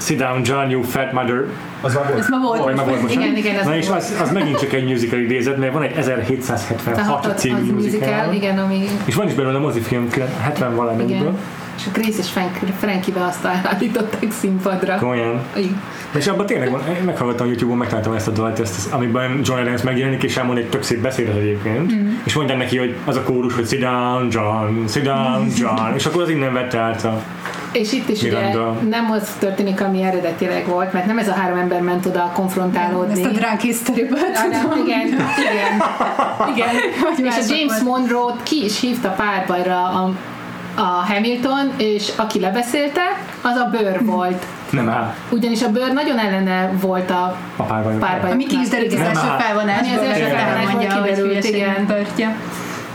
Sit 0.00 0.18
down, 0.18 0.40
John, 0.44 0.70
you 0.70 0.82
fat 0.82 1.12
mother. 1.12 1.44
Az 1.80 1.94
már 1.94 2.06
volt. 2.06 2.18
Ez 2.18 2.28
ma 2.28 2.38
volt. 2.38 2.62
Vagy 2.62 2.74
már 2.74 2.86
volt 2.86 3.02
most, 3.02 3.14
Igen, 3.14 3.36
igen, 3.36 3.58
ez 3.58 3.66
Na 3.66 3.76
és 3.76 3.88
volt. 3.88 4.00
az, 4.00 4.16
az 4.22 4.32
megint 4.32 4.58
csak 4.58 4.72
egy 4.72 4.88
musical 4.88 5.18
idézet, 5.18 5.56
mert 5.56 5.72
van 5.72 5.82
egy 5.82 5.96
1776 5.96 7.22
Tehát 7.22 7.38
című 7.38 7.72
musical, 7.72 8.08
musical. 8.08 8.32
igen, 8.34 8.58
ami 8.58 8.88
És 9.04 9.14
van 9.14 9.26
is 9.26 9.34
belőle 9.34 9.58
mozifilm 9.58 10.08
70 10.40 10.74
valamennyből. 10.74 11.38
Igen. 11.86 11.94
és 11.94 11.98
a 11.98 12.00
Grace 12.00 12.18
és 12.18 12.30
Frank, 12.30 12.56
Frankie-be 12.78 13.24
azt 13.24 13.44
állították 13.44 14.32
színpadra. 14.40 14.96
Komolyan. 14.96 15.40
Igen. 15.56 15.82
És 16.16 16.26
abban 16.26 16.46
tényleg 16.46 16.70
van, 16.70 16.80
én 16.96 17.02
meghallgattam 17.02 17.46
a 17.46 17.48
YouTube-on, 17.48 17.78
megtaláltam 17.78 18.12
ezt 18.12 18.28
a 18.28 18.30
dalt, 18.30 18.60
ezt, 18.60 18.92
amiben 18.92 19.40
John 19.44 19.60
Adams 19.60 19.82
megjelenik, 19.82 20.22
és 20.22 20.36
elmond 20.36 20.58
egy 20.58 20.68
tök 20.68 20.82
szép 20.82 21.00
beszédet 21.00 21.36
egyébként, 21.36 21.92
mm. 21.92 22.10
és 22.24 22.34
mondják 22.34 22.58
neki, 22.58 22.78
hogy 22.78 22.96
az 23.04 23.16
a 23.16 23.22
kórus, 23.22 23.54
hogy 23.54 23.68
sit 23.68 23.80
down, 23.80 24.28
John, 24.30 24.86
sit 24.86 25.02
down, 25.02 25.46
John, 25.56 25.94
és 25.94 26.06
akkor 26.06 26.22
az 26.22 26.28
innen 26.28 26.52
vette 26.52 26.78
át 26.78 27.04
a... 27.04 27.22
És 27.72 27.92
itt 27.92 28.08
is 28.08 28.22
ugye 28.22 28.30
Miranda. 28.30 28.78
nem 28.88 29.10
az 29.10 29.28
történik, 29.38 29.80
ami 29.80 30.02
eredetileg 30.02 30.66
volt, 30.66 30.92
mert 30.92 31.06
nem 31.06 31.18
ez 31.18 31.28
a 31.28 31.32
három 31.32 31.58
ember 31.58 31.80
ment 31.80 32.06
oda 32.06 32.30
konfrontálódni. 32.34 33.12
Ezt 33.12 33.24
a 33.24 33.28
drunk 33.28 33.60
hanem, 34.18 34.60
tudom. 34.60 34.86
igen, 34.86 35.06
igen, 35.06 35.82
igen. 36.54 36.74
Vagy 37.00 37.24
és 37.24 37.50
a 37.50 37.54
James. 37.54 37.82
Monroe-t 37.82 38.42
ki 38.42 38.64
is 38.64 38.80
hívta 38.80 39.08
párbajra 39.08 39.84
a, 39.84 40.12
a 40.74 40.80
Hamilton, 41.12 41.72
és 41.76 42.12
aki 42.16 42.40
lebeszélte, 42.40 43.02
az 43.42 43.56
a 43.56 43.64
bőr 43.70 44.04
volt. 44.04 44.44
Nem 44.70 44.88
áll, 44.88 45.14
Ugyanis 45.30 45.62
a 45.62 45.68
bőr 45.70 45.92
nagyon 45.92 46.18
ellene 46.18 46.70
volt 46.80 47.10
a 47.10 47.36
a 47.56 47.62
párbajok. 47.62 48.00
párbaj. 48.00 48.30
Ami 48.30 48.46
ki 48.46 48.56
is 48.62 48.68
derült 48.68 48.92
az 48.92 49.00
első 49.00 49.26
felvonásból, 49.38 49.98
Ami 49.98 50.06
az 50.08 50.20
első 50.20 50.34
felvonásból 50.34 51.02
kiderült, 51.04 51.44
igen. 51.44 51.86
tartja. 51.86 52.34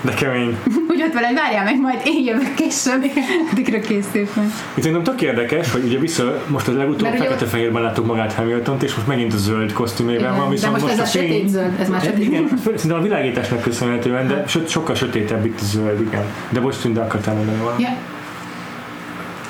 De 0.02 0.14
kemény. 0.14 0.58
Úgy 0.92 1.02
ott 1.04 1.14
vele, 1.14 1.28
hogy 1.28 1.36
várjál 1.36 1.64
meg, 1.64 1.80
majd 1.80 2.00
én 2.06 2.26
jövök 2.26 2.54
később, 2.54 3.04
addigra 3.52 3.80
készült 3.80 4.36
meg. 4.36 4.46
Itt 4.76 4.84
szerintem 4.84 5.04
tök 5.04 5.22
érdekes, 5.22 5.72
hogy 5.72 5.84
ugye 5.84 6.00
vissza, 6.00 6.44
most 6.48 6.68
az 6.68 6.76
legutóbb 6.76 7.14
fekete-fehérben 7.16 7.82
láttuk 7.82 8.06
magát 8.06 8.34
Hamilton-t, 8.34 8.84
és 8.84 8.96
most 8.96 9.08
megint 9.08 9.34
a 9.34 9.38
zöld 9.38 9.74
kosztümében 9.74 10.36
van, 10.36 10.36
Igen, 10.36 10.46
de 10.46 10.52
viszont 10.56 10.82
most 10.82 10.94
ez 10.94 11.00
a 11.00 11.06
fény- 11.06 11.28
sötét 11.28 11.48
zöld, 11.50 11.80
ez 11.80 11.90
már 11.90 12.00
Hát 12.00 12.10
sötét. 12.10 12.26
Igen, 12.28 12.50
szerintem 12.66 13.00
a 13.00 13.02
világításnak 13.02 13.62
köszönhetően, 13.62 14.28
de 14.28 14.44
so, 14.48 14.60
sokkal 14.68 14.96
sötétebb 14.96 15.46
itt 15.46 15.60
a 15.60 15.64
zöld, 15.66 16.00
igen. 16.02 16.24
De 16.50 16.60
most 16.60 16.82
tűnt, 16.82 16.94
de 16.94 17.02
akartál 17.02 17.36
mondani 17.36 17.58
valamit. 17.58 17.86
Ja. 17.88 17.96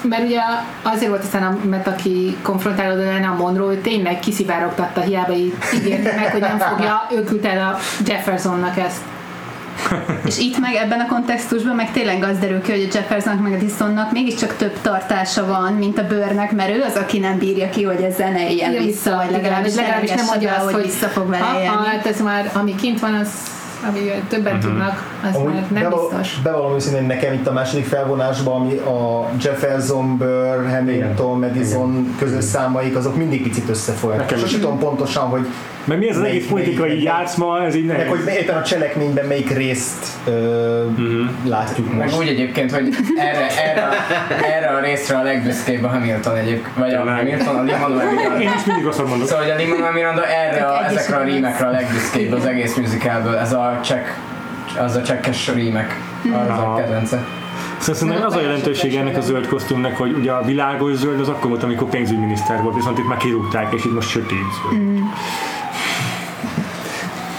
Mert 0.02 0.24
ugye 0.24 0.40
azért 0.82 1.10
volt 1.10 1.24
aztán, 1.24 1.44
a, 1.44 1.58
mert 1.70 1.88
aki 1.88 2.36
konfrontálódó 2.42 3.02
lenne 3.02 3.28
a 3.28 3.36
Monroe, 3.36 3.74
ő 3.74 3.78
tényleg 3.78 4.20
kiszivárogtatta, 4.20 5.02
hiába 5.02 5.34
így 5.34 5.54
ígérte 5.76 6.16
meg, 6.16 6.32
hogy 6.32 6.42
nem 6.42 6.58
fogja, 6.58 7.08
ő 7.12 7.24
küldte 7.24 7.50
el 7.52 7.74
a 7.74 7.78
Jeffersonnak 8.06 8.78
ezt. 8.78 9.02
És 10.26 10.38
itt 10.38 10.58
meg 10.60 10.74
ebben 10.76 11.00
a 11.00 11.06
kontextusban 11.08 11.76
meg 11.76 11.92
tényleg 11.92 12.24
az 12.24 12.38
derül 12.40 12.62
ki, 12.62 12.72
hogy 12.72 12.88
a 12.92 12.98
Jeffersonnak 12.98 13.42
meg 13.42 13.54
a 13.54 13.58
Dissonnak 13.58 14.12
mégiscsak 14.12 14.56
több 14.56 14.74
tartása 14.82 15.46
van, 15.46 15.74
mint 15.74 15.98
a 16.00 16.08
bőrnek, 16.08 16.52
mert 16.52 16.70
ő 16.76 16.82
az, 16.82 16.96
aki 16.96 17.20
nem 17.20 17.38
bírja 17.38 17.70
ki, 17.70 17.84
hogy 17.84 18.02
ezzel 18.02 18.32
ne 18.32 18.50
éljen 18.52 18.72
Igen, 18.72 18.86
vissza, 18.86 19.16
vagy 19.16 19.32
legalábbis, 19.32 19.72
és 19.72 19.78
legalábbis 19.78 20.10
nem 20.12 20.26
mondja 20.26 20.54
azt, 20.54 20.72
hogy 20.72 20.84
vissza 20.84 21.08
fog 21.08 21.30
vele 21.30 21.46
élni. 21.62 21.86
hát 21.86 22.06
ez 22.06 22.22
már, 22.22 22.52
ami 22.54 22.76
kint 22.76 23.00
van, 23.00 23.14
az 23.14 23.30
ami 23.88 24.00
többen 24.30 24.54
Mhm. 24.56 24.62
tudnak, 24.66 25.17
az 25.30 25.36
Amúgy 25.36 25.54
már 25.54 25.66
nem 25.72 25.84
beval- 25.84 26.10
biztos. 26.10 26.40
Bevallom 26.44 26.76
őszintén, 26.76 27.04
nekem 27.06 27.34
itt 27.34 27.48
a 27.48 27.52
második 27.54 27.86
felvonásban, 27.86 28.62
ami 28.62 28.78
a 28.78 29.30
Jefferson, 29.42 30.18
Burr, 30.18 30.70
Hamilton, 30.70 31.40
Madison 31.40 32.16
közös 32.20 32.44
számaik, 32.44 32.96
azok 32.96 33.16
mindig 33.16 33.44
picit 33.44 33.70
összefolynak. 33.70 34.30
Sosem 34.38 34.60
tudom 34.60 34.80
pontosan, 34.80 35.24
hogy 35.28 35.48
Mert 35.86 36.00
mi 36.00 36.10
ez 36.10 36.16
az 36.16 36.22
Melyik- 36.22 36.36
egész 36.38 36.50
politikai 36.50 36.88
melyik- 36.88 37.04
játszma, 37.04 37.64
ez 37.66 37.76
így 37.76 37.86
meg 37.86 37.98
nehéz. 37.98 38.10
hogy 38.12 38.34
éppen 38.34 38.58
a 38.58 38.62
cselekményben 38.64 39.26
melyik 39.26 39.50
részt 39.58 40.06
ö, 40.26 40.84
látjuk 41.46 41.94
Meg 41.94 41.98
most. 42.06 42.18
úgy 42.20 42.28
egyébként, 42.28 42.72
hogy 42.72 42.90
erre, 43.16 43.48
erre, 43.70 43.82
a- 43.84 43.94
erre 44.56 44.68
a 44.68 44.80
részre 44.80 45.18
a 45.18 45.24
legbüszkébb 45.24 45.84
a 45.84 45.88
Hamilton 45.88 46.36
egyébként, 46.36 46.76
vagy 46.76 46.94
a. 46.94 47.00
Hamilton, 47.12 47.56
a 47.56 47.64
Lin-Manuel 47.64 48.08
Én 48.10 48.16
Miranda. 48.16 48.44
is 48.56 48.66
mindig 48.66 48.86
rosszul 48.86 49.08
mondok. 49.08 49.28
Szóval, 49.28 49.44
hogy 49.44 49.54
a 49.54 49.56
Lin-Manuel 49.56 49.92
Miranda 49.92 50.26
erre 50.28 50.66
a, 50.66 50.86
ezekre 50.86 51.16
a 51.16 51.24
rímekre 51.24 51.66
a 51.66 51.72
legbüszkébb 51.72 52.34
az 52.34 52.46
egész 52.46 52.76
musicalből. 52.76 53.36
Ez 53.36 53.54
a 53.54 53.80
check, 53.84 54.18
az 54.80 54.96
a 54.96 55.02
csekkes 55.02 55.54
rímek, 55.54 55.96
az 56.24 56.60
a 56.60 56.74
kedvence. 56.78 57.26
Szóval 57.80 57.96
szerintem 57.96 58.26
az 58.26 58.36
a 58.36 58.42
jelentősége 58.42 59.00
ennek 59.00 59.18
a 59.18 59.22
zöld 59.22 59.48
kosztümnek, 59.48 59.98
hogy 59.98 60.12
ugye 60.12 60.32
a 60.32 60.44
világos 60.44 60.96
zöld 60.96 61.20
az 61.20 61.30
akkor 61.30 61.50
volt, 61.50 61.64
amikor 61.64 61.90
pénzügyminiszter 61.90 62.62
volt, 62.62 62.76
viszont 62.76 62.98
itt 62.98 63.08
már 63.08 63.18
kirúgták, 63.18 63.74
és 63.74 63.86
itt 63.86 63.94
most 63.94 64.10
sötét 64.10 64.38
zöld. 64.72 65.00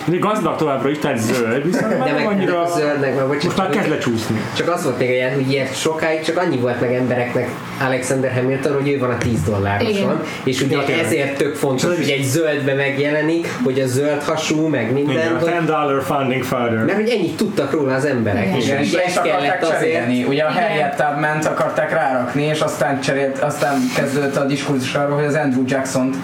Ugye 0.08 0.18
gazdag 0.18 0.56
továbbra 0.56 0.90
is, 0.90 0.98
tehát 0.98 1.18
zöld, 1.18 1.64
viszont 1.64 1.88
De 1.88 1.96
már 1.96 2.06
nem 2.06 2.16
meg 2.16 2.26
annyira... 2.26 2.66
zöldnek, 2.76 3.14
meg 3.14 3.26
bocsánat, 3.26 3.44
Most 3.44 3.56
már 3.56 3.68
kezd 3.68 3.88
lecsúszni. 3.88 4.40
Csak 4.56 4.68
az 4.68 4.84
volt 4.84 4.98
még 4.98 5.10
ilyen, 5.10 5.34
hogy 5.34 5.50
ilyen 5.52 5.66
sokáig 5.66 6.22
csak 6.22 6.36
annyi 6.38 6.56
volt 6.56 6.80
meg 6.80 6.94
embereknek 6.94 7.48
Alexander 7.80 8.32
Hamilton, 8.32 8.74
hogy 8.74 8.88
ő 8.88 8.98
van 8.98 9.10
a 9.10 9.18
10 9.18 9.42
dollároson, 9.42 10.22
és 10.44 10.60
ugye 10.60 10.76
Ja, 10.76 10.94
ezért 11.04 11.36
tök 11.36 11.54
fontos, 11.54 11.96
hogy 11.96 12.10
egy 12.10 12.22
zöldbe 12.24 12.74
megjelenik, 12.74 13.48
hogy 13.64 13.80
a 13.80 13.86
zöld 13.86 14.22
hasú, 14.22 14.66
meg 14.66 14.92
minden, 14.92 15.14
Igen, 15.14 15.34
a 15.34 15.38
hogy, 15.38 15.52
10 15.58 15.64
dollar 15.66 16.02
funding 16.02 16.42
father. 16.42 16.84
mert 16.84 16.98
hogy 16.98 17.08
ennyit 17.08 17.36
tudtak 17.36 17.72
róla 17.72 17.94
az 17.94 18.04
emberek, 18.04 18.46
Igen. 18.46 18.56
és 18.56 18.66
Igen, 18.66 18.82
és 18.82 19.16
akarták 19.16 19.40
kellett 19.40 19.62
azért, 19.62 19.78
cserélni. 19.80 20.24
Ugye 20.24 20.42
a. 20.42 20.50
Harriet 20.50 20.96
Tubman-t 20.96 21.44
akarták 21.46 21.92
rárakni, 21.92 22.42
és 22.42 22.60
aztán 22.60 23.00
cserélt, 23.00 23.38
aztán 23.38 23.78
kezdődött 23.96 24.36
a 24.36 24.44
diskurzus 24.44 24.94
arról, 24.94 25.16
hogy 25.16 25.24
az 25.26 25.34
Andrew 25.34 25.62
Jackson-t 25.66 26.16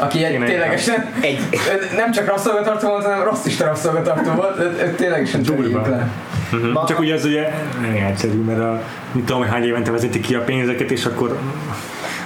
aki 0.00 0.24
egy 0.24 0.44
ténylegesen 0.44 1.06
Egy, 1.20 1.38
nem 1.96 2.12
csak 2.12 2.26
rabszolgatartó 2.26 2.88
volt, 2.88 3.04
hanem 3.04 3.22
rasszista 3.22 3.64
rabszolgatartó 3.64 4.30
volt, 4.30 4.58
ő, 4.58 4.76
ő 4.82 4.94
ténylegesen 4.96 5.42
Durva. 5.42 5.88
le. 5.88 6.08
Ma- 6.72 6.84
Csak 6.88 6.98
ugye 6.98 7.14
ez 7.14 7.24
ugye 7.24 7.48
nem 7.80 8.06
egyszerű, 8.08 8.42
mert 8.44 8.58
a, 8.60 8.82
mit 9.12 9.24
tudom, 9.24 9.40
hogy 9.40 9.50
hány 9.50 9.64
évente 9.64 9.90
vezetik 9.90 10.22
ki 10.22 10.34
a 10.34 10.40
pénzeket, 10.40 10.90
és 10.90 11.04
akkor, 11.04 11.38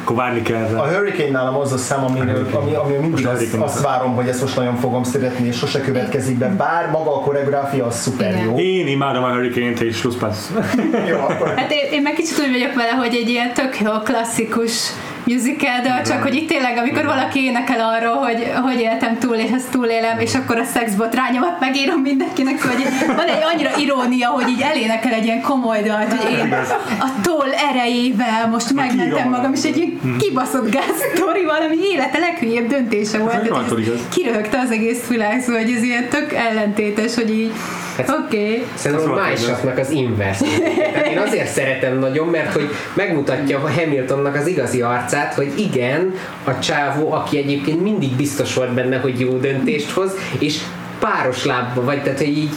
akkor 0.03 0.17
várni 0.17 0.43
kell 0.43 0.69
rá. 0.73 0.79
A 0.79 0.87
Hurricane 0.89 1.31
nálam 1.31 1.57
az 1.57 1.73
a 1.73 1.77
szám, 1.79 2.05
amiről, 2.05 2.47
ami, 2.53 2.75
ami 2.75 2.95
mindig 2.95 3.27
azt, 3.27 3.55
azt 3.55 3.77
az. 3.77 3.83
várom, 3.83 4.15
hogy 4.15 4.29
ezt 4.29 4.41
most 4.41 4.57
nagyon 4.57 4.77
fogom 4.77 5.03
szeretni, 5.03 5.47
és 5.47 5.57
sose 5.57 5.81
következik 5.81 6.39
be, 6.39 6.49
bár 6.49 6.91
maga 6.91 7.17
a 7.17 7.21
koreográfia 7.21 7.87
az 7.87 8.01
szuper 8.01 8.31
Igen. 8.31 8.45
jó. 8.45 8.59
Én 8.59 8.87
imádom 8.87 9.25
a 9.25 9.29
Hurricane-t 9.33 9.81
és 9.81 10.07
Passz. 10.19 10.51
jó 11.11 11.17
akkor 11.19 11.55
Hát 11.57 11.73
én, 11.73 11.93
én 11.93 12.03
meg 12.03 12.13
kicsit 12.13 12.39
úgy 12.39 12.51
vagyok 12.51 12.75
vele, 12.75 12.91
hogy 12.91 13.15
egy 13.15 13.29
ilyen 13.29 13.53
tök 13.53 13.81
jó 13.81 13.91
klasszikus 14.05 14.89
musical, 15.27 15.81
de 15.83 16.03
csak 16.07 16.23
hogy 16.23 16.35
itt 16.35 16.49
tényleg, 16.49 16.77
amikor 16.77 17.05
valaki 17.05 17.45
énekel 17.45 17.81
arról, 17.81 18.17
hogy 18.17 18.53
hogy 18.63 18.81
éltem 18.81 19.19
túl, 19.19 19.35
és 19.35 19.51
ezt 19.51 19.71
túlélem, 19.71 20.19
és 20.19 20.35
akkor 20.35 20.59
a 20.59 20.65
szexbotrányomat 20.65 21.61
megírom 21.61 22.01
mindenkinek, 22.01 22.63
hogy 22.63 22.83
van 23.07 23.27
egy 23.27 23.43
annyira 23.55 23.71
irónia, 23.79 24.29
hogy 24.29 24.49
így 24.49 24.61
elénekel 24.61 25.13
egy 25.13 25.25
ilyen 25.25 25.41
komoly 25.41 25.83
dalt, 25.83 26.13
hogy 26.13 26.33
én 26.33 26.53
a 27.01 27.09
toll 27.23 27.51
erejével 27.71 28.49
most 28.51 28.73
megmentem 28.75 29.29
magam, 29.29 29.53
és 29.53 29.63
egy 29.63 29.77
ilyen 29.77 30.17
kibaszott 30.19 30.71
gáz 30.71 30.97
sztori 31.15 31.45
valami 31.45 31.77
élete 31.93 32.19
leghülyebb 32.19 32.67
döntése 32.67 33.19
volt. 33.19 33.35
Igaz. 33.45 34.01
Kiröhögte 34.15 34.59
az 34.59 34.71
egész 34.71 35.07
világ, 35.09 35.41
szóval 35.41 35.61
hogy 35.63 35.71
ez 35.73 35.83
ilyen 35.83 36.09
tök 36.09 36.33
ellentétes, 36.33 37.15
hogy 37.15 37.31
így 37.31 37.51
Hát- 37.94 37.94
oké. 37.99 38.37
Okay. 38.37 38.67
Szerintem 38.75 39.11
Az 39.11 39.17
volt 39.17 39.29
másoknak 39.29 39.79
az 39.79 39.91
inverse. 39.91 40.45
Tehát 40.93 41.07
én 41.07 41.19
azért 41.19 41.49
szeretem 41.49 41.99
nagyon, 41.99 42.27
mert 42.27 42.53
hogy 42.53 42.69
megmutatja 42.95 43.59
a 43.59 43.71
Hamiltonnak 43.71 44.35
az 44.35 44.47
igazi 44.47 44.81
arcát, 44.81 45.35
hogy 45.35 45.53
igen, 45.57 46.15
a 46.45 46.59
csávó, 46.59 47.13
aki 47.13 47.39
egyébként 47.39 47.83
mindig 47.83 48.11
biztos 48.11 48.55
volt 48.55 48.73
benne, 48.75 48.97
hogy 48.97 49.21
jó 49.21 49.37
döntést 49.37 49.91
hoz, 49.91 50.13
és 50.39 50.59
páros 50.99 51.45
lábba 51.45 51.85
vagy, 51.85 52.03
tehát 52.03 52.19
hogy 52.19 52.39
így 52.39 52.55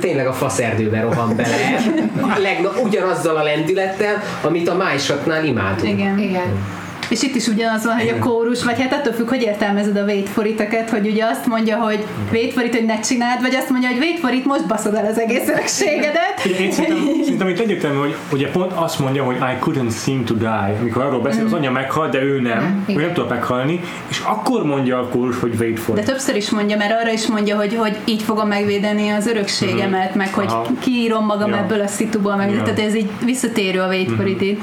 tényleg 0.00 0.26
a 0.26 0.32
faszerdőbe 0.32 1.00
rohan 1.00 1.36
bele. 1.36 1.56
A 2.20 2.38
legna, 2.38 2.70
ugyanazzal 2.82 3.36
a 3.36 3.42
lendülettel, 3.42 4.22
amit 4.42 4.68
a 4.68 4.74
májsatnál 4.74 5.44
imádunk. 5.44 5.98
Igen. 5.98 6.18
Igen. 6.18 6.66
És 7.08 7.22
itt 7.22 7.34
is 7.34 7.46
ugyanaz 7.46 7.84
van, 7.84 7.98
hogy 7.98 8.08
a 8.08 8.18
kórus, 8.18 8.64
vagy 8.64 8.80
hát 8.80 8.92
attól 8.92 9.12
függ, 9.12 9.28
hogy 9.28 9.42
értelmezed 9.42 9.96
a 9.96 10.02
wait 10.02 10.28
for 10.28 10.46
hogy 10.90 11.06
ugye 11.06 11.24
azt 11.24 11.46
mondja, 11.46 11.76
hogy 11.76 12.04
wait 12.32 12.52
for 12.52 12.64
it, 12.64 12.74
hogy 12.74 12.84
ne 12.84 13.00
csináld, 13.00 13.40
vagy 13.40 13.54
azt 13.54 13.70
mondja, 13.70 13.88
hogy 13.88 13.98
wait 13.98 14.18
for 14.18 14.32
it, 14.32 14.44
most 14.44 14.66
baszod 14.66 14.94
el 14.94 15.06
az 15.06 15.18
egész 15.18 15.48
örökségedet. 15.48 16.44
Én 16.60 16.72
szerintem, 16.72 17.08
szerintem 17.24 17.48
itt 17.48 17.58
egyértelmű, 17.58 17.98
hogy 17.98 18.14
ugye 18.32 18.50
pont 18.50 18.72
azt 18.74 18.98
mondja, 18.98 19.24
hogy 19.24 19.36
I 19.36 19.64
couldn't 19.64 20.04
seem 20.04 20.24
to 20.24 20.34
die, 20.34 20.76
amikor 20.80 21.02
arról 21.02 21.20
beszél, 21.20 21.44
az 21.44 21.52
anyja 21.52 21.70
meghal, 21.70 22.08
de 22.08 22.22
ő 22.22 22.40
nem, 22.40 22.84
ő 22.88 22.92
nem 22.92 23.12
tud 23.12 23.28
meghalni, 23.28 23.80
és 24.08 24.18
akkor 24.18 24.64
mondja 24.64 24.98
a 24.98 25.08
kórus, 25.08 25.40
hogy 25.40 25.54
wait 25.58 25.78
for 25.78 25.94
De 25.94 26.00
it. 26.00 26.06
többször 26.06 26.36
is 26.36 26.50
mondja, 26.50 26.76
mert 26.76 27.02
arra 27.02 27.12
is 27.12 27.26
mondja, 27.26 27.56
hogy, 27.56 27.74
hogy 27.76 27.96
így 28.04 28.22
fogom 28.22 28.48
megvédeni 28.48 29.08
az 29.08 29.26
örökségemet, 29.26 30.14
meg 30.14 30.34
hogy 30.34 30.46
Aha. 30.46 30.66
kiírom 30.80 31.24
magam 31.24 31.50
Ja. 31.50 31.56
ebből 31.56 31.80
a 31.80 31.86
szituból, 31.86 32.36
meg 32.36 32.50
Ja. 32.50 32.62
tehát 32.62 32.78
ez 32.80 32.94
így 32.94 33.10
visszatérő 33.24 33.80
a 33.80 33.86
wait 33.86 34.10
for 34.16 34.26
it 34.26 34.60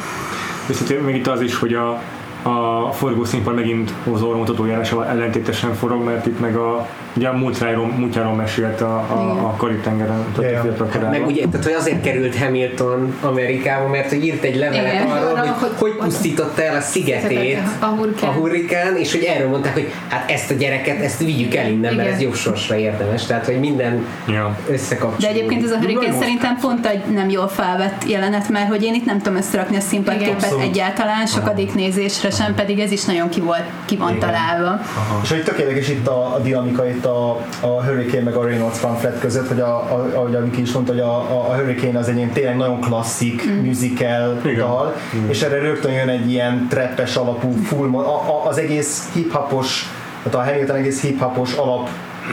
viszont 0.68 1.06
még 1.06 1.16
itt 1.16 1.28
az 1.28 1.42
is, 1.42 1.56
hogy 1.56 1.74
a, 1.74 2.02
a 2.46 2.92
forgószínpad 2.94 3.56
megint 3.56 3.92
az 4.14 4.22
orromutatójárásával 4.22 5.06
ellentétesen 5.06 5.74
forog, 5.74 6.04
mert 6.04 6.26
itt 6.26 6.40
meg 6.40 6.56
a, 6.56 6.88
ugye 7.16 7.28
a 7.28 7.34
múltjáról, 7.38 7.86
múltjáról 7.98 8.34
mesélt 8.34 8.82
a, 8.82 8.96
a, 8.96 9.30
a 9.48 9.54
Karib-tengeren, 9.58 10.26
tehát 10.36 10.80
a 10.80 10.86
Hát 10.92 11.10
meg 11.12 11.26
ugye, 11.26 11.46
tehát 11.48 11.66
hogy 11.66 11.74
azért 11.74 12.02
került 12.02 12.38
Hamilton 12.38 13.16
Amerikába, 13.22 13.88
mert 13.88 14.10
hogy 14.10 14.26
írt 14.26 14.44
egy 14.44 14.56
levelet 14.56 14.94
Igen, 14.94 15.08
arról, 15.08 15.28
arra, 15.30 15.40
hogy, 15.40 15.50
hogy- 15.60 15.74
hogy 15.80 15.92
pusztította 16.06 16.64
el 16.64 16.76
a 16.76 16.82
szigetét 16.82 17.60
A 17.80 17.86
hurrikán. 17.86 18.30
a 18.30 18.34
hurrikán, 18.34 18.96
és 18.98 19.12
hogy 19.12 19.24
erről 19.24 19.50
mondták, 19.50 19.74
hogy 19.74 19.92
hát 20.10 20.32
ezt 20.32 20.52
a 20.52 20.54
gyereket, 20.54 21.02
ezt 21.02 21.20
vigyük 21.24 21.56
el 21.56 21.68
innen, 21.70 21.94
mert 21.94 22.08
Igen. 22.08 22.14
ez 22.14 22.22
jobb 22.22 22.34
sorsra 22.36 22.76
érdemes. 22.78 23.26
Tehát, 23.26 23.46
hogy 23.46 23.60
minden 23.60 24.06
Ja. 24.28 24.58
összekapcsolódik. 24.70 25.28
De 25.28 25.34
egyébként 25.34 25.64
ez 25.64 25.72
a 25.72 25.78
hurrikán 25.78 26.04
Nagyon 26.04 26.20
szerintem 26.22 26.58
pont 26.62 26.86
egy 26.86 27.04
nem 27.14 27.30
jól 27.30 27.48
felvett 27.48 28.10
jelenet, 28.10 28.50
mert 28.50 28.68
hogy 28.68 28.84
én 28.84 28.94
itt 28.94 29.06
nem 29.06 29.18
tudom 29.18 29.36
összerakni 29.38 29.78
a 29.78 29.80
színpadképet 29.80 30.56
egyáltalán, 30.62 31.26
sokadik 31.26 31.74
nézésre 31.74 32.30
sem, 32.36 32.56
pedig 32.56 32.80
ez 32.80 32.92
is 32.92 33.06
nagyon 33.06 33.30
ki, 33.30 33.40
volt, 33.40 33.64
ki 33.86 33.96
van 33.96 34.16
Igen. 34.16 34.20
találva. 34.20 34.80
És 35.24 35.30
hogy 35.30 35.44
tök 35.44 35.58
érdekes 35.58 35.90
itt 35.90 36.08
a, 36.08 36.34
a 36.34 36.40
dinamika 36.40 36.88
itt 36.88 37.06
a, 37.06 37.30
a 37.60 37.84
Hurricane 37.84 38.24
meg 38.24 38.36
a 38.36 38.44
Reynolds 38.44 38.80
pamphlet 38.80 39.20
között, 39.20 39.48
hogy 39.48 39.60
a, 39.60 39.76
a, 39.76 40.12
ahogy 40.14 40.36
a 40.36 40.44
Viki 40.44 40.62
is 40.62 40.72
mondta, 40.72 40.92
hogy 40.92 41.02
a, 41.02 41.16
a, 41.16 41.50
a 41.50 41.56
Hurricane 41.56 42.00
az 42.00 42.08
egy 42.08 42.18
ilyen 42.18 42.32
tényleg 42.32 42.58
nagyon 42.58 42.82
klasszik 42.82 43.50
mm. 43.50 43.66
musical 43.66 44.42
Igen. 44.44 44.58
dal, 44.58 44.96
és 45.28 45.42
erre 45.42 45.60
rögtön 45.60 45.92
jön 45.92 46.10
egy 46.10 46.32
ilyen 46.32 46.68
treppes 46.70 47.16
alapú 47.16 47.52
full, 47.52 47.94
a, 47.94 48.00
a, 48.00 48.48
az 48.48 48.58
egész 48.58 49.10
hip-hopos, 49.14 49.90
tehát 50.24 50.48
a 50.48 50.50
Hamilton 50.50 50.76
egész 50.76 51.02
hip-hopos 51.02 51.54
alap 51.54 51.90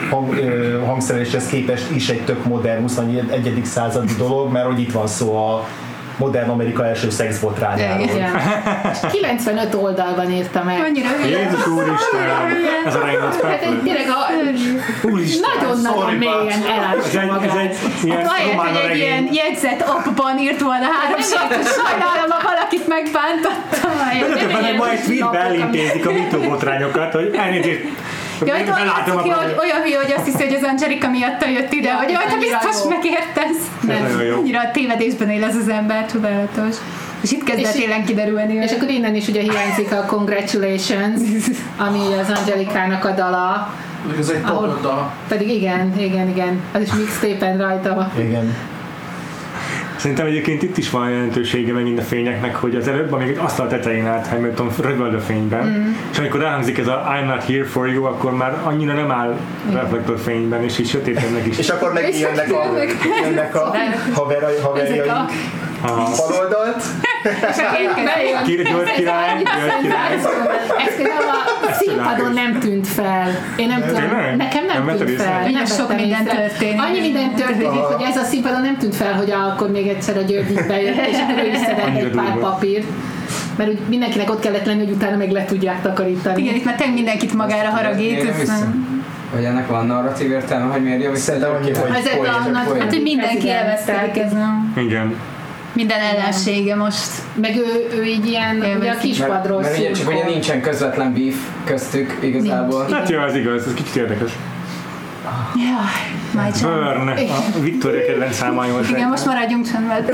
hang, 0.09 0.33
ö, 0.37 0.79
hangszereléshez 0.85 1.47
képest 1.47 1.89
is 1.91 2.09
egy 2.09 2.21
tök 2.21 2.45
modern 2.45 2.81
21. 2.81 3.61
századi 3.63 4.13
dolog, 4.17 4.51
mert 4.51 4.65
hogy 4.65 4.79
itt 4.79 4.91
van 4.91 5.07
szó 5.07 5.35
a 5.35 5.67
modern 6.17 6.49
Amerika 6.49 6.85
első 6.87 7.09
szexbotrányáról. 7.09 8.03
Igen. 8.03 8.15
Igen. 8.15 8.35
95 9.11 9.73
oldalban 9.73 10.31
írta 10.31 10.63
meg. 10.63 10.79
Annyira. 10.79 11.09
Jézus 11.25 11.67
úristen! 11.67 12.21
Ez 12.85 12.95
a 12.95 12.99
Reynolds 12.99 13.35
Hát 13.41 13.61
egy 13.61 13.79
tényleg 13.83 14.07
a, 14.09 14.21
Úristen! 15.07 15.49
nagyon-nagyon 15.59 16.13
mélyen 16.13 16.47
Ez 16.47 16.65
elássa 16.77 17.19
egy, 17.21 17.27
ez 17.27 17.35
magát. 17.35 17.57
egy 17.57 17.75
ilyen 18.03 18.25
Ahelyett, 18.25 18.57
hogy 18.81 18.89
egy 18.91 18.97
ilyen 18.97 19.29
jegyzet 19.31 19.81
appban 19.81 20.37
írt 20.39 20.61
volna 20.61 20.85
három 20.85 21.21
sort, 21.21 21.67
sajnálom, 21.77 22.29
ha 22.29 22.41
valakit 22.43 22.87
megbántottam. 22.87 23.91
Ma 24.77 24.89
egy 24.89 24.99
tweetbe 25.03 25.39
elintézik 25.39 26.07
a 26.07 26.11
mitóbotrányokat, 26.11 27.13
hogy 27.13 27.33
elnézést, 27.37 27.81
Ja, 28.47 28.53
hogy 28.57 28.63
olyan 28.63 28.79
belátom 28.79 29.23
ki, 29.23 29.29
hogy 29.29 29.55
olyan 29.59 29.81
hülye, 29.83 29.97
hogy 30.03 30.13
azt 30.17 30.25
hiszi, 30.25 30.43
hogy 30.43 30.53
az 30.53 30.63
Angelika 30.71 31.09
miatt 31.09 31.45
jött 31.57 31.73
ide, 31.73 31.87
Ja, 31.89 31.95
hogy 31.95 32.09
jaj, 32.09 32.25
te 32.25 32.37
biztos 32.37 32.75
jó. 32.83 32.89
megértesz. 32.89 33.61
Jó. 34.29 34.37
Annyira 34.39 34.59
a 34.59 34.71
tévedésben 34.71 35.29
él 35.29 35.43
ez 35.43 35.55
az 35.55 35.67
ember, 35.69 36.05
csodálatos. 36.11 36.75
És 37.21 37.31
itt 37.31 37.43
kezdett 37.43 37.71
télen 37.73 38.05
kiderülni. 38.05 38.53
És 38.53 38.71
akkor 38.71 38.89
innen 38.89 39.15
is 39.15 39.27
ugye 39.27 39.41
hiányzik 39.41 39.91
a 39.91 40.05
Congratulations, 40.05 41.21
ami 41.87 41.99
az 42.21 42.37
Angelikának 42.39 43.05
a 43.05 43.11
dala, 43.11 43.73
Ez 44.19 44.29
egy 44.29 44.41
Ahol- 44.43 44.87
pedig 45.27 45.49
igen, 45.49 45.93
igen, 45.99 46.29
igen, 46.29 46.61
az 46.73 46.81
is 46.81 46.93
mixtapen 46.93 47.57
rajta. 47.57 48.11
Igen. 48.19 48.55
Szerintem 50.03 50.27
egyébként 50.27 50.63
itt 50.63 50.77
is 50.77 50.89
van 50.89 51.09
jelentősége 51.09 51.73
megint 51.73 51.99
a 51.99 52.01
fényeknek, 52.01 52.55
hogy 52.55 52.75
az 52.75 52.87
előbb, 52.87 53.11
amíg 53.11 53.37
azt 53.37 53.59
a 53.59 53.67
tetején 53.67 54.05
állt 54.05 54.27
Hamilton 54.27 54.69
rögöld 54.81 55.13
a 55.13 55.19
fényben, 55.19 55.65
mm. 55.67 55.91
és 56.11 56.17
amikor 56.17 56.39
ráhangzik 56.39 56.77
ez 56.77 56.87
a 56.87 57.03
I'm 57.07 57.25
not 57.25 57.43
here 57.43 57.65
for 57.65 57.89
you, 57.89 58.03
akkor 58.03 58.35
már 58.35 58.57
annyira 58.63 58.93
nem 58.93 59.11
áll 59.11 59.37
reflektorfényben, 59.71 60.63
és 60.63 60.79
így 60.79 60.87
sötétebbnek 60.87 61.45
is. 61.45 61.57
És 61.57 61.69
akkor 61.69 61.93
meg 61.93 62.19
jönnek 62.19 62.53
a, 62.53 62.63
jönnek. 63.23 63.55
a 63.55 63.75
haverai, 64.13 64.53
Ezek 64.53 64.63
haverjaink 64.63 65.11
a... 65.83 66.09
Baloldalt, 66.17 66.83
Bejön. 68.05 68.43
Ki- 68.43 68.55
György 68.55 68.91
király, 68.91 69.43
György 69.43 69.81
király. 69.81 70.13
Ez 70.87 70.95
például 70.95 71.29
a 71.69 71.71
színpadon 71.79 72.33
nem 72.33 72.59
tűnt 72.59 72.87
fel. 72.87 73.29
Én 73.55 73.67
nem 73.67 73.81
tudom, 73.81 74.03
nekem 74.37 74.65
nem, 74.65 74.97
tűnt 74.97 75.21
fel. 75.21 75.37
Nagyon 75.39 75.51
Nem 75.51 75.65
sok 75.65 75.95
minden 75.95 76.23
történik. 76.23 76.81
Annyi 76.81 76.99
minden 76.99 77.33
történik, 77.35 77.79
hogy 77.79 78.05
ez 78.09 78.17
a 78.17 78.23
színpadon 78.23 78.61
nem 78.61 78.77
tűnt 78.77 78.95
fel, 78.95 79.13
hogy 79.13 79.31
akkor 79.31 79.71
még 79.71 79.87
egyszer 79.87 80.17
a 80.17 80.21
György 80.21 80.53
bejött, 80.67 81.05
és 81.07 81.17
akkor 81.29 81.43
ő 81.43 81.47
is 81.47 81.61
egy 82.03 82.11
pár 82.15 82.37
papírt. 82.39 82.85
Mert 83.57 83.69
úgy 83.69 83.79
mindenkinek 83.87 84.29
ott 84.29 84.39
kellett 84.39 84.65
lenni, 84.65 84.83
hogy 84.85 84.93
utána 84.93 85.17
meg 85.17 85.31
le 85.31 85.45
tudják 85.45 85.81
takarítani. 85.81 86.41
Igen, 86.41 86.55
itt 86.55 86.65
már 86.65 86.75
tényleg 86.75 86.95
mindenkit 86.95 87.33
magára 87.33 87.69
haragít. 87.69 88.23
Vagy 89.33 89.43
ennek 89.43 89.67
van 89.67 89.85
narratív 89.85 90.31
értelme, 90.31 90.71
hogy 90.71 90.83
miért 90.83 91.01
jön 91.01 91.11
vissza? 91.11 91.23
Szerintem 91.23 91.61
György 91.61 91.77
hogy 91.77 91.97
Ez 91.97 92.05
egy 92.05 92.17
poén, 92.17 92.31
annak- 92.31 92.65
poén. 92.67 92.81
Hát, 92.81 92.89
hogy 92.93 93.01
mindenki 93.01 93.49
elvesztelik 93.49 94.17
ezen. 94.17 94.73
Igen. 94.77 95.15
Minden 95.73 95.99
ellensége 95.99 96.75
most. 96.75 97.11
Meg 97.35 97.55
ő, 97.55 97.97
ő 97.97 98.03
így 98.03 98.25
ilyen, 98.25 98.55
ugye 98.55 98.65
a 98.65 98.67
Élvezik. 98.67 98.87
Mert, 98.87 99.01
kispadról 99.01 99.61
mert 99.61 99.77
ugye 99.77 99.91
csak 99.91 100.07
ugye 100.07 100.25
nincsen 100.25 100.61
közvetlen 100.61 101.13
beef 101.13 101.35
köztük 101.63 102.17
igazából. 102.21 102.87
Hát 102.91 103.09
jó, 103.09 103.19
az 103.19 103.35
igaz, 103.35 103.67
ez 103.67 103.73
kicsit 103.73 103.95
érdekes. 103.95 104.31
Jaj, 105.55 106.51
Burn, 106.61 107.07
a 107.07 107.59
Victoria 107.59 108.05
kedvenc 108.05 108.35
száma 108.35 108.67
volt. 108.67 108.89
Igen, 108.89 109.09
most 109.09 109.25
maradjunk 109.25 109.71
csendben. 109.71 110.05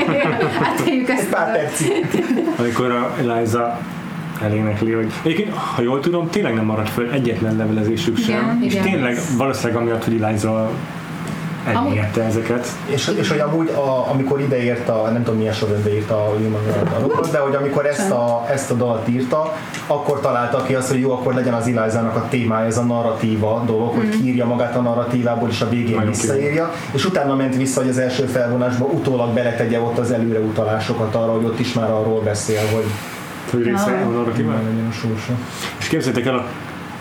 Átéljük 0.68 1.08
ezt. 1.08 1.28
Pár 1.28 1.52
percig. 1.52 2.24
Amikor 2.58 2.90
a 2.90 3.14
Eliza 3.18 3.78
elénekli, 4.42 4.92
hogy 4.92 5.12
egyébként, 5.22 5.54
ha 5.54 5.82
jól 5.82 6.00
tudom, 6.00 6.30
tényleg 6.30 6.54
nem 6.54 6.64
maradt 6.64 6.88
föl 6.90 7.10
egyetlen 7.10 7.56
levelezésük 7.56 8.18
sem. 8.18 8.42
Igen, 8.42 8.62
és 8.62 8.72
igen. 8.72 8.84
tényleg 8.84 9.18
valószínűleg 9.36 9.82
amiatt, 9.82 10.04
hogy 10.04 10.22
Eliza 10.22 10.70
elérte 11.64 12.22
ezeket. 12.22 12.66
És, 12.86 13.12
és 13.18 13.28
hogy 13.28 13.38
amúgy, 13.38 13.68
a, 13.68 14.10
amikor 14.10 14.40
ideírta, 14.40 15.10
nem 15.12 15.22
tudom 15.22 15.38
milyen 15.38 15.52
sorrendben 15.52 15.92
írta 15.92 16.14
a 16.14 16.28
Human 16.28 16.60
Radar, 17.00 17.30
de 17.30 17.38
hogy 17.38 17.54
amikor 17.54 17.86
ezt 17.86 18.10
a, 18.10 18.46
ezt 18.50 18.70
a 18.70 18.74
dalt 18.74 19.08
írta, 19.08 19.56
akkor 19.86 20.20
találta 20.20 20.62
ki 20.62 20.74
azt, 20.74 20.90
hogy 20.90 21.00
jó, 21.00 21.12
akkor 21.12 21.34
legyen 21.34 21.54
az 21.54 21.66
Elizának 21.76 22.16
a 22.16 22.26
témája, 22.28 22.66
ez 22.66 22.78
a 22.78 22.82
narratíva 22.82 23.62
dolog, 23.66 23.94
hogy 23.94 24.08
kiírja 24.08 24.46
magát 24.46 24.76
a 24.76 24.80
narratívából, 24.80 25.48
és 25.48 25.60
a 25.60 25.68
végén 25.68 25.94
Nagyon 25.94 26.10
visszaírja, 26.10 26.72
és 26.92 27.04
utána 27.04 27.34
ment 27.34 27.56
vissza, 27.56 27.80
hogy 27.80 27.88
az 27.88 27.98
első 27.98 28.24
felvonásba 28.24 28.84
utólag 28.84 29.34
beletegye 29.34 29.80
ott 29.80 29.98
az 29.98 30.10
előreutalásokat 30.10 31.14
arra, 31.14 31.32
hogy 31.32 31.44
ott 31.44 31.58
is 31.58 31.72
már 31.72 31.90
arról 31.90 32.20
beszél, 32.20 32.60
hogy 32.72 32.84
Hogy 33.50 33.62
része 33.62 34.02
a 34.06 34.08
narratíván. 34.10 34.54
nem 34.54 34.64
legyen 34.64 34.88
a 34.90 34.92
sorsa. 34.92 35.32
És 35.78 35.86
képzeljétek 35.86 36.26
el, 36.26 36.38
a 36.38 36.44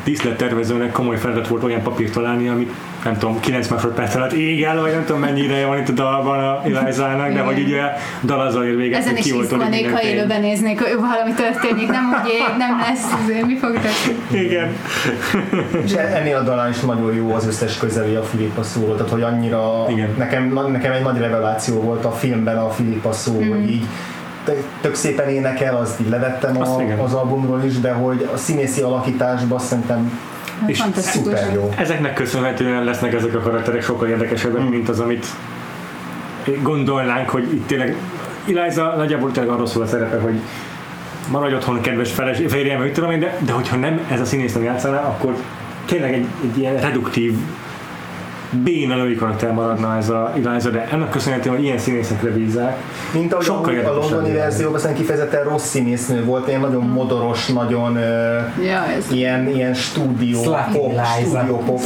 díszlettervezőnek 0.03 0.91
komoly 0.91 1.17
feladat 1.17 1.47
volt 1.47 1.63
olyan 1.63 1.81
papírt 1.81 2.13
találni, 2.13 2.47
amit 2.47 2.73
nem 3.03 3.17
tudom, 3.17 3.39
9 3.39 3.67
másodperc 3.67 4.15
alatt 4.15 4.31
ég 4.31 4.63
el, 4.63 4.81
vagy 4.81 4.91
nem 4.91 5.05
tudom 5.05 5.21
mennyi 5.21 5.41
ideje 5.41 5.65
van 5.65 5.77
itt 5.77 5.89
a 5.89 5.91
dalban 5.91 6.39
a 6.39 6.61
Elizának, 6.79 7.31
de 7.33 7.39
hogy 7.39 7.59
ugye 7.59 7.81
dal 8.23 8.39
azzal 8.39 8.63
ér 8.63 8.75
véget, 8.75 8.99
Ezen 8.99 9.09
hogy 9.09 9.19
is 9.19 9.25
kioltod 9.25 9.51
izgulnék, 9.51 9.81
minden 9.81 9.93
ha 10.01 10.03
élőben 10.07 10.41
néznék, 10.41 10.81
hogy 10.81 10.95
valami 10.99 11.33
történik, 11.35 11.87
nem 11.89 12.05
úgy 12.09 12.29
ég, 12.31 12.57
nem 12.57 12.79
lesz, 12.79 13.11
azért 13.23 13.45
mi 13.45 13.57
fog 13.57 13.71
történni. 13.73 14.43
Igen. 14.45 14.75
És 15.83 15.93
e- 15.93 16.11
ennél 16.15 16.35
a 16.37 16.41
dalán 16.41 16.69
is 16.69 16.79
nagyon 16.79 17.13
jó 17.15 17.33
az 17.33 17.47
összes 17.47 17.77
közeli 17.77 18.15
a 18.15 18.23
Filippa 18.23 18.63
szóló, 18.63 18.93
tehát 18.93 19.11
hogy 19.11 19.21
annyira, 19.21 19.85
Igen. 19.89 20.09
nekem, 20.17 20.59
nekem 20.71 20.91
egy 20.91 21.03
nagy 21.03 21.17
reveláció 21.17 21.81
volt 21.81 22.05
a 22.05 22.11
filmben 22.11 22.57
a 22.57 22.69
Filippa 22.69 23.11
szó, 23.11 23.39
Mhm. 23.39 23.49
hogy 23.49 23.71
így 23.71 23.85
tök- 24.81 24.95
szépen 24.95 25.29
énekel, 25.29 25.75
azt 25.77 25.99
így 25.99 26.09
levettem 26.09 26.61
Azt 26.61 26.71
a, 26.71 27.03
az 27.03 27.13
albumról 27.13 27.63
is, 27.63 27.79
de 27.79 27.91
hogy 27.91 28.29
a 28.33 28.37
színészi 28.37 28.81
alakításban 28.81 29.59
szerintem 29.59 30.19
És 30.65 30.81
Fantasztikus. 30.81 31.39
szuper 31.39 31.53
jó. 31.53 31.73
Ezeknek 31.77 32.13
köszönhetően 32.13 32.83
lesznek 32.83 33.13
ezek 33.13 33.35
a 33.35 33.39
karakterek 33.39 33.83
sokkal 33.83 34.07
érdekesebbek, 34.07 34.69
mint 34.69 34.89
az, 34.89 34.99
amit 34.99 35.25
gondolnánk, 36.61 37.29
hogy 37.29 37.53
itt 37.53 37.67
tényleg 37.67 37.95
Eliza 38.55 38.93
nagyjából 38.97 39.31
tényleg 39.31 39.53
arról 39.53 39.67
szól 39.67 39.83
a 39.83 39.87
szerepe, 39.87 40.17
hogy 40.19 40.39
maradj 41.31 41.53
otthon, 41.53 41.81
kedves 41.81 42.11
feles, 42.11 42.37
férjem, 42.47 42.81
mit 42.81 42.93
tudom 42.93 43.11
én, 43.11 43.19
de, 43.19 43.37
de 43.45 43.51
hogyha 43.51 43.75
nem 43.75 43.99
ez 44.11 44.19
a 44.19 44.25
színész 44.25 44.53
nem 44.53 44.63
játszaná, 44.63 44.99
akkor 44.99 45.35
tényleg 45.85 46.13
egy, 46.13 46.25
egy 46.43 46.57
ilyen 46.57 46.77
reduktív 46.77 47.33
béna 48.51 48.95
női 48.95 49.15
karakter 49.15 49.51
maradna 49.51 49.97
ez 49.97 50.09
a 50.09 50.33
Eliza, 50.45 50.69
de 50.69 50.87
ennek 50.91 51.09
köszönhetően, 51.09 51.55
hogy 51.55 51.63
ilyen 51.63 51.77
színészekre 51.77 52.29
bízzák. 52.29 52.77
Mint 53.13 53.33
ahogy 53.33 53.45
Sokkal 53.45 53.75
a, 53.85 53.89
a 53.89 53.93
londoni 53.93 54.33
verzióban 54.33 54.79
szerintem 54.79 55.05
kifejezetten 55.05 55.43
rossz 55.43 55.67
színésznő 55.67 56.23
volt, 56.23 56.47
ilyen 56.47 56.59
nagyon 56.59 56.83
modoros, 56.83 57.45
nagyon 57.47 57.99
Ja, 58.63 58.85
ez. 58.97 59.11
ilyen, 59.11 59.49
ilyen 59.49 59.73
stúdió 59.73 60.41
Slutty 60.41 60.71
pop, 60.71 60.91
Eliza. 60.97 61.37
stúdió 61.37 61.57
pop, 61.57 61.81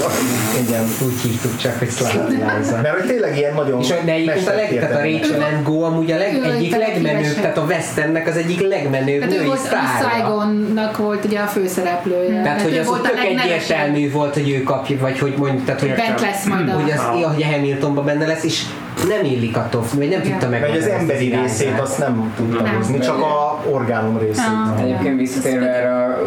igen. 0.68 0.84
Úgy 1.06 1.22
hívtuk 1.22 1.58
csak, 1.58 1.78
hogy 1.80 1.90
Slutty 1.90 2.42
Eliza. 2.50 2.82
Mert 2.82 2.98
hogy 3.00 3.08
tényleg 3.08 3.38
ilyen 3.38 3.54
nagyon 3.54 3.80
És 3.80 3.88
de 3.88 4.12
egyébként 4.12 4.48
a, 4.48 4.54
leg, 4.56 4.70
tehát 4.80 4.96
a. 4.96 5.02
Rachel 5.02 5.42
and 5.54 5.64
Go 5.64 5.82
amúgy 5.84 6.12
a 6.12 6.18
leg, 6.18 6.42
egyik 6.44 6.76
a 6.76 6.78
legmenőbb, 6.78 7.34
tehát 7.34 7.58
a 7.58 7.64
West 7.64 7.98
Endnek 7.98 8.28
az 8.28 8.38
egyik 8.38 8.68
legmenőbb 8.68 9.22
Hát 9.22 9.30
női 9.30 9.52
sztárja. 9.56 10.10
Saigonnak 10.10 10.98
volt 10.98 11.26
ugye 11.26 11.40
a 11.40 11.46
főszereplője. 11.46 12.42
Tehát, 12.42 12.62
hogy 12.62 12.74
ő 12.74 12.80
az 12.80 13.00
tök 13.02 13.20
egyértelmű 13.24 14.12
volt, 14.12 14.34
hogy 14.34 14.50
ő 14.50 14.64
kapja, 14.64 14.98
vagy 15.00 15.20
hogy 15.20 15.34
mondjuk, 15.38 15.66
tehát 15.66 15.82
hogy, 15.82 15.94
Bent 15.96 16.22
lesz 16.22 16.46
majd 16.56 16.70
a... 16.70 16.82
hogy, 16.82 16.92
az, 16.92 17.00
Ah. 17.00 17.34
hogy 17.34 17.44
a 17.44 17.46
Hamiltonban 17.46 18.06
benne 18.06 18.26
lesz, 18.26 18.44
és 18.44 18.64
nem 19.08 19.24
illik 19.24 19.58
attól, 19.58 19.84
vagy 19.96 20.10
nem 20.10 20.22
tudta 20.22 20.50
meg. 20.50 20.62
Mert 20.62 20.78
az 20.78 20.88
emberi 20.88 21.36
részét 21.42 21.80
azt 21.80 21.98
nem 22.00 22.34
tudta 22.36 22.62
Nem. 22.64 22.76
hozni, 22.76 23.00
csak 23.00 23.18
a 23.22 23.62
orgánum 23.70 24.18
részét. 24.18 24.44
Ah. 24.46 24.82
Egyébként 24.82 25.20
visszatérve 25.20 25.68
erre 25.76 25.96
a 25.96 26.18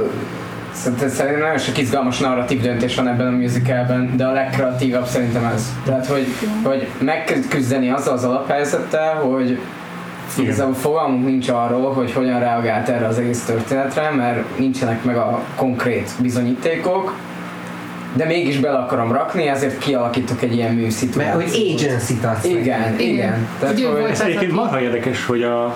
Szerintem, 0.72 1.08
szerintem 1.08 1.40
nagyon 1.40 1.58
sok 1.58 1.78
izgalmas 1.78 2.18
narratív 2.18 2.60
döntés 2.60 2.94
van 2.94 3.08
ebben 3.08 3.26
a 3.26 3.30
musicalben, 3.30 4.12
de 4.16 4.24
a 4.26 4.32
legkreatívabb 4.32 5.06
szerintem 5.06 5.44
ez. 5.44 5.72
Tehát, 5.84 6.06
hogy, 6.06 6.26
hogy 6.62 6.88
meg 6.98 7.24
kell 7.24 7.38
küzdeni 7.48 7.90
azzal 7.90 8.14
az 8.14 8.24
alaphelyzettel, 8.24 9.14
hogy 9.14 9.58
igazából 10.38 10.74
fogalmunk 10.74 11.24
nincs 11.24 11.48
arról, 11.48 11.92
hogy 11.92 12.12
hogyan 12.12 12.38
reagált 12.40 12.88
erre 12.88 13.06
az 13.06 13.18
egész 13.18 13.44
történetre, 13.44 14.10
mert 14.10 14.58
nincsenek 14.58 15.04
meg 15.04 15.16
a 15.16 15.42
konkrét 15.56 16.10
bizonyítékok, 16.20 17.14
de 18.12 18.24
mégis 18.24 18.58
bele 18.58 18.78
akarom 18.78 19.12
rakni, 19.12 19.46
ezért 19.46 19.78
kialakítok 19.78 20.42
egy 20.42 20.54
ilyen 20.54 20.74
Mert 20.74 20.80
műszituációt. 20.82 21.42
hogy 21.42 21.74
agency-t 21.74 22.24
adsz 22.24 22.42
neki. 22.42 22.58
Igen, 22.58 22.98
igen. 22.98 23.48
Tehát, 23.60 23.80
hogy 23.80 24.10
Ez 24.10 24.20
egyébként 24.20 24.52
marha 24.52 24.80
érdekes, 24.80 25.26
hogy 25.26 25.42
a 25.42 25.74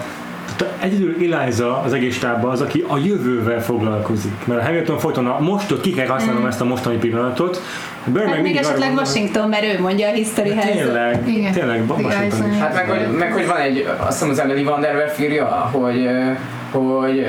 egyedül 0.81 1.35
Eliza 1.35 1.81
az 1.81 1.93
egész 1.93 2.15
stábban 2.15 2.51
az, 2.51 2.61
aki 2.61 2.85
a 2.89 2.99
jövővel 2.99 3.63
foglalkozik. 3.63 4.33
Mert 4.45 4.61
a 4.61 4.65
Hamilton 4.65 4.99
folyton 4.99 5.27
a 5.27 5.41
most, 5.41 5.81
ki 5.81 5.93
kell 5.93 6.07
használnom 6.07 6.47
ezt 6.47 6.61
a 6.61 6.65
mostani 6.65 6.97
pillanatot. 6.97 7.61
Burr 8.05 8.27
Hát 8.27 8.43
még 8.43 8.57
esetleg 8.57 8.89
gondol, 8.89 9.05
Washington, 9.05 9.49
mert 9.49 9.63
ő 9.63 9.81
mondja 9.81 10.09
a 10.09 10.13
history 10.13 10.55
helyzet. 10.55 10.85
Tényleg, 10.85 11.29
Igen. 11.29 11.53
tényleg, 11.53 11.91
Washington 11.91 12.53
is. 12.53 12.59
Hát 12.59 12.75
meg 12.75 12.89
hogy, 12.89 13.17
meg 13.19 13.33
hogy 13.33 13.47
van 13.47 13.57
egy, 13.57 13.89
azt 13.99 14.13
hiszem 14.13 14.31
az 14.31 14.39
Emily 14.39 14.63
Van 14.63 14.81
der 14.81 14.95
Werf 14.95 15.21
írja, 15.21 15.47
hogy, 15.47 16.09
hogy 16.71 17.27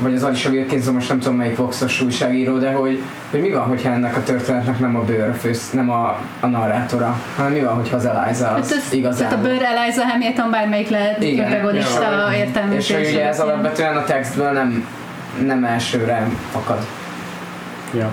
vagy 0.00 0.14
az 0.14 0.22
Alisa 0.22 0.50
Wilkinson, 0.50 0.94
most 0.94 1.08
nem 1.08 1.18
tudom 1.18 1.36
melyik 1.36 1.56
Voxos 1.56 2.00
újságíró, 2.00 2.58
de 2.58 2.72
hogy, 2.72 3.02
hogy 3.30 3.40
mi 3.40 3.50
van, 3.50 3.62
hogyha 3.62 3.90
ennek 3.92 4.16
a 4.16 4.22
történetnek 4.22 4.78
nem 4.78 4.96
a 4.96 5.00
bőr, 5.04 5.34
fősz, 5.40 5.70
nem 5.70 5.90
a, 5.90 6.18
a 6.40 6.46
narrátora, 6.46 7.20
hanem 7.36 7.52
mi 7.52 7.60
van, 7.60 7.74
hogyha 7.74 7.96
az 7.96 8.04
Eliza 8.04 8.46
Hát 8.46 8.58
az 8.58 8.72
ez, 8.72 8.92
igazán. 8.92 9.28
tehát 9.28 9.44
a 9.44 9.48
Burr, 9.48 9.62
Eliza, 9.62 10.02
Hamilton 10.04 10.50
bármelyik 10.50 10.88
lehet 10.88 11.22
Igen. 11.22 11.48
protagonista. 11.48 12.28
És 12.32 12.38
értelmezés. 12.38 12.92
hogy 12.92 13.06
ugye 13.08 13.28
ez 13.28 13.40
alapvetően 13.40 13.96
a 13.96 14.04
textből 14.04 14.50
nem, 14.50 14.86
nem 15.44 15.64
elsőre 15.64 16.28
fakad. 16.52 16.86
Ja. 17.94 18.10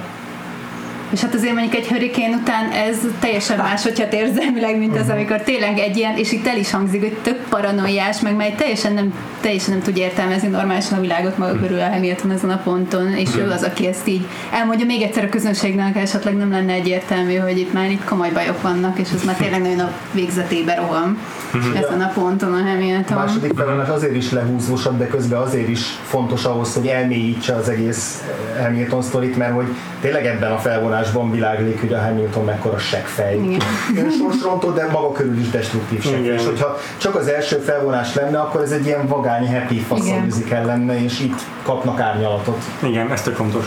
És 1.11 1.21
hát 1.21 1.33
azért 1.33 1.53
mondjuk 1.53 1.75
egy 1.75 1.87
hurrikén 1.87 2.33
után 2.33 2.71
ez 2.71 2.97
teljesen 3.19 3.57
más, 3.57 3.83
hogyha 3.83 4.05
érzelmileg, 4.11 4.77
mint 4.77 4.91
Mhm. 4.91 4.99
az, 5.01 5.09
amikor 5.09 5.41
tényleg 5.41 5.77
egy 5.79 5.97
ilyen, 5.97 6.17
és 6.17 6.31
itt 6.31 6.47
el 6.47 6.57
is 6.57 6.71
hangzik, 6.71 7.01
hogy 7.01 7.17
tök 7.23 7.43
paranoiás, 7.49 8.19
meg 8.19 8.35
már 8.35 8.49
teljesen 8.49 8.93
nem, 8.93 9.13
teljesen 9.41 9.71
nem 9.73 9.81
tudja 9.81 10.03
értelmezni 10.03 10.47
normálisan 10.47 10.97
a 10.97 11.01
világot 11.01 11.37
maga 11.37 11.59
körül 11.59 11.79
a 11.79 11.89
Hamilton 11.89 12.31
ezen 12.31 12.49
a 12.49 12.61
ponton, 12.63 13.13
és 13.13 13.29
ő 13.37 13.49
az, 13.49 13.63
aki 13.63 13.87
ezt 13.87 14.07
így 14.07 14.25
elmondja. 14.51 14.85
Még 14.85 15.01
egyszer 15.01 15.23
a 15.23 15.29
közönségnek, 15.29 15.95
esetleg 15.95 16.35
nem 16.37 16.51
lenne 16.51 16.73
egyértelmű, 16.73 17.35
hogy 17.35 17.57
itt 17.57 17.73
már 17.73 17.91
itt 17.91 18.03
komoly 18.03 18.29
bajok 18.33 18.61
vannak, 18.61 18.99
és 18.99 19.07
ez 19.15 19.23
már 19.23 19.35
tényleg 19.43 19.61
nagyon 19.61 19.79
a 19.79 19.91
végzetébe 20.11 20.75
roham 20.75 21.17
ezen 21.75 22.01
a 22.01 22.11
ponton 22.13 22.53
a 22.53 22.57
A 22.57 22.69
Hamilton. 22.69 23.17
második 23.17 23.53
felvonás 23.55 23.87
azért 23.87 24.15
is 24.15 24.31
lehúzósabb, 24.31 24.97
de 24.97 25.07
közben 25.07 25.41
azért 25.41 25.67
is 25.67 25.81
fontos 26.03 26.45
ahhoz, 26.45 26.73
hogy 26.73 26.87
elmélyítse 26.87 27.55
az 27.55 27.69
egész 27.69 28.23
Hamilton 28.61 29.01
sztorit, 29.01 29.37
mert 29.37 29.53
hogy 29.53 29.67
tényleg 30.01 30.25
ebben 30.25 30.51
a 30.51 30.57
felvonásban 30.57 31.31
világlik, 31.31 31.79
hogy 31.79 31.93
a 31.93 32.01
Hamilton 32.01 32.43
mekkora 32.45 32.77
seggfej. 32.77 33.39
Önsorsrontó, 33.97 34.69
de 34.71 34.87
maga 34.91 35.11
körül 35.11 35.39
is 35.39 35.49
destruktív 35.49 36.01
seggfej. 36.01 36.33
És 36.33 36.45
hogyha 36.45 36.77
csak 36.97 37.15
az 37.15 37.27
első 37.27 37.57
felvonás 37.57 38.13
lenne, 38.15 38.39
akkor 38.39 38.61
ez 38.61 38.71
egy 38.71 38.85
ilyen 38.85 39.07
vagány, 39.07 39.53
happy 39.53 39.75
Igen. 39.75 40.29
faszal 40.29 40.65
lenne, 40.65 41.03
és 41.03 41.19
itt 41.19 41.39
kapnak 41.63 41.99
árnyalatot. 41.99 42.63
Igen, 42.83 43.11
ez 43.11 43.21
tök 43.21 43.35
fontos. 43.35 43.65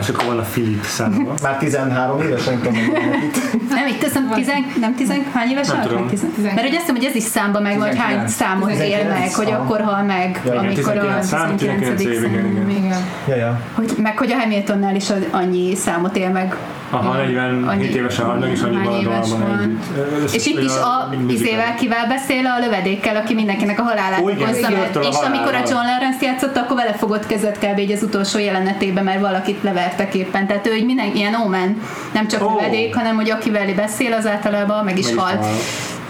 És 0.00 0.08
akkor 0.08 0.24
van 0.24 0.38
a 0.38 0.42
Philip 0.42 0.84
számba. 0.84 1.34
Már 1.42 1.56
13 1.58 2.20
éves, 2.20 2.44
nem 2.44 2.58
tudom, 2.58 2.74
itt. 2.74 3.68
Nem, 3.68 3.86
itt 3.86 3.98
teszem, 4.00 4.30
tizen, 4.34 4.72
nem 4.80 4.94
tizen, 4.94 5.24
hány 5.34 5.50
éves 5.50 5.66
Nem 5.68 5.80
tudom. 5.80 6.08
Tizen- 6.08 6.30
Mert 6.42 6.60
hogy 6.60 6.68
azt 6.68 6.78
hiszem, 6.78 6.94
hogy 6.96 7.04
ez 7.04 7.14
is 7.14 7.22
számba 7.22 7.60
meg, 7.60 7.78
vagy 7.78 7.96
hány 7.96 8.24
19. 8.24 8.32
számot 8.32 8.70
él 8.70 8.76
19, 8.76 9.18
meg, 9.18 9.34
hogy 9.34 9.50
akkor 9.50 9.80
hal 9.80 10.02
meg, 10.02 10.40
Ja, 10.44 10.52
amikor 10.58 10.96
a 10.96 11.00
19 11.00 11.26
szám, 11.26 11.56
19 11.56 12.00
év, 12.00 12.22
igen, 12.24 12.46
igen. 12.46 12.70
Igen. 12.70 12.98
Ja, 13.28 13.34
ja. 13.34 13.60
Hogy, 13.74 13.92
meg 14.02 14.18
hogy 14.18 14.30
a 14.32 14.38
Hamiltonnál 14.38 14.94
is 14.94 15.06
annyi 15.30 15.74
számot 15.74 16.16
él 16.16 16.30
meg. 16.30 16.56
Aha, 16.94 17.14
47 17.16 17.68
Annyi- 17.68 17.94
évesen 17.94 18.24
halnak, 18.24 18.50
és 18.50 18.60
annyi 18.60 18.76
hány 18.76 19.04
van 19.04 19.14
a 19.14 19.26
van. 19.26 19.60
együtt. 19.60 20.34
És 20.34 20.46
itt 20.46 20.60
is 20.60 20.70
a 20.76 21.14
izével 21.28 21.74
kivel 21.74 22.06
beszél, 22.06 22.46
a 22.46 22.58
lövedékkel, 22.58 23.16
aki 23.16 23.34
mindenkinek 23.34 23.80
a 23.80 23.82
halálát 23.82 24.20
okozza 24.20 24.70
meg. 24.70 24.98
És 25.02 25.16
amikor 25.26 25.54
a. 25.54 25.58
John 25.58 25.86
Lawrence 25.86 26.26
játszott, 26.26 26.56
akkor 26.56 26.76
vele 26.76 26.92
fogott 26.92 27.26
kezet 27.26 27.58
kb. 27.58 27.78
így 27.78 27.92
az 27.92 28.02
utolsó 28.02 28.38
jelenetében, 28.38 29.04
mert 29.04 29.20
valakit 29.20 29.62
levertek 29.62 30.14
éppen. 30.14 30.46
Tehát 30.46 30.66
ő 30.66 30.72
egy 30.72 30.84
minden 30.84 31.14
ilyen 31.14 31.34
omen, 31.34 31.82
nem 32.12 32.28
csak 32.28 32.42
Ó. 32.42 32.56
lövedék, 32.56 32.94
hanem 32.94 33.16
hogy 33.16 33.30
akivel 33.30 33.74
beszél, 33.74 34.12
az 34.12 34.26
általában 34.26 34.84
meg 34.84 34.98
is 34.98 35.04
Meg 35.04 35.14
is 35.14 35.20
hal. 35.20 35.36
hal. 35.36 35.48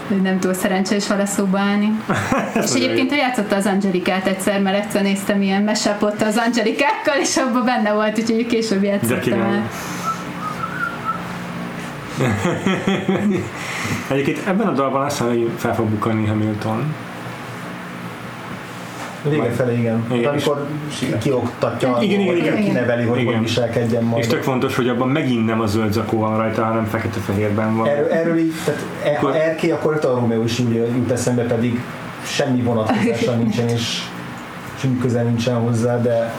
Hogy 0.07 0.21
nem 0.21 0.39
túl 0.39 0.53
szerencsés 0.53 1.07
vele 1.07 1.25
szóba 1.25 1.59
állni. 1.59 1.91
és 2.63 2.71
nagyon 2.71 2.75
egyébként 2.75 3.11
ő 3.11 3.15
játszotta 3.15 3.55
az 3.55 3.65
Angelikát 3.65 4.27
egyszer, 4.27 4.61
mert 4.61 4.83
egyszer 4.85 5.01
néztem 5.01 5.41
ilyen 5.41 5.61
mesapot 5.61 6.21
az 6.21 6.37
Angelikákkal, 6.45 7.15
és 7.21 7.37
abban 7.37 7.65
benne 7.65 7.91
volt, 7.93 8.19
úgyhogy 8.19 8.45
később 8.45 8.83
játszottam 8.83 9.41
el. 9.41 9.69
Egyébként 14.11 14.41
ebben 14.47 14.67
a 14.67 14.71
dalban 14.71 15.05
azt 15.05 15.17
hiszem, 15.17 15.33
hogy 15.33 15.49
fel 15.57 15.75
fog 15.75 15.85
bukani 15.85 16.25
Hamilton. 16.25 16.93
Vége 19.29 19.51
felé, 19.51 19.77
igen. 19.77 20.05
Igen, 20.09 20.21
De 20.21 20.29
amikor 20.29 20.67
kioktatja, 21.21 21.97
Igen, 22.01 22.19
igen, 22.19 22.35
igen. 22.35 22.63
kineveli, 22.63 23.05
hogy 23.05 23.19
Igen. 23.19 23.33
hogy 23.33 23.41
viselkedjen 23.41 24.03
majd. 24.03 24.23
És 24.23 24.29
tök 24.29 24.43
fontos, 24.43 24.75
hogy 24.75 24.87
abban 24.87 25.09
megint 25.09 25.45
nem 25.45 25.61
a 25.61 25.65
zöld 25.65 25.93
zakó 25.93 26.19
van 26.19 26.37
rajta, 26.37 26.63
hanem 26.63 26.85
fekete-fehérben 26.85 27.77
van. 27.77 27.87
Erről, 27.87 28.11
erről 28.11 28.37
így, 28.37 28.53
tehát 28.65 28.85
e- 29.03 29.19
ha 29.19 29.35
erké, 29.35 29.71
akkor 29.71 29.99
a 30.01 30.07
Romeo 30.07 30.43
is 30.43 30.59
úgy 30.59 30.73
jut 30.75 31.11
eszembe, 31.11 31.43
pedig 31.43 31.81
semmi 32.25 32.61
vonatkozása 32.61 33.35
nincsen, 33.41 33.67
és 33.67 34.01
semmi 34.77 34.97
közel 34.97 35.23
nincsen 35.23 35.55
hozzá, 35.55 36.01
de 36.01 36.33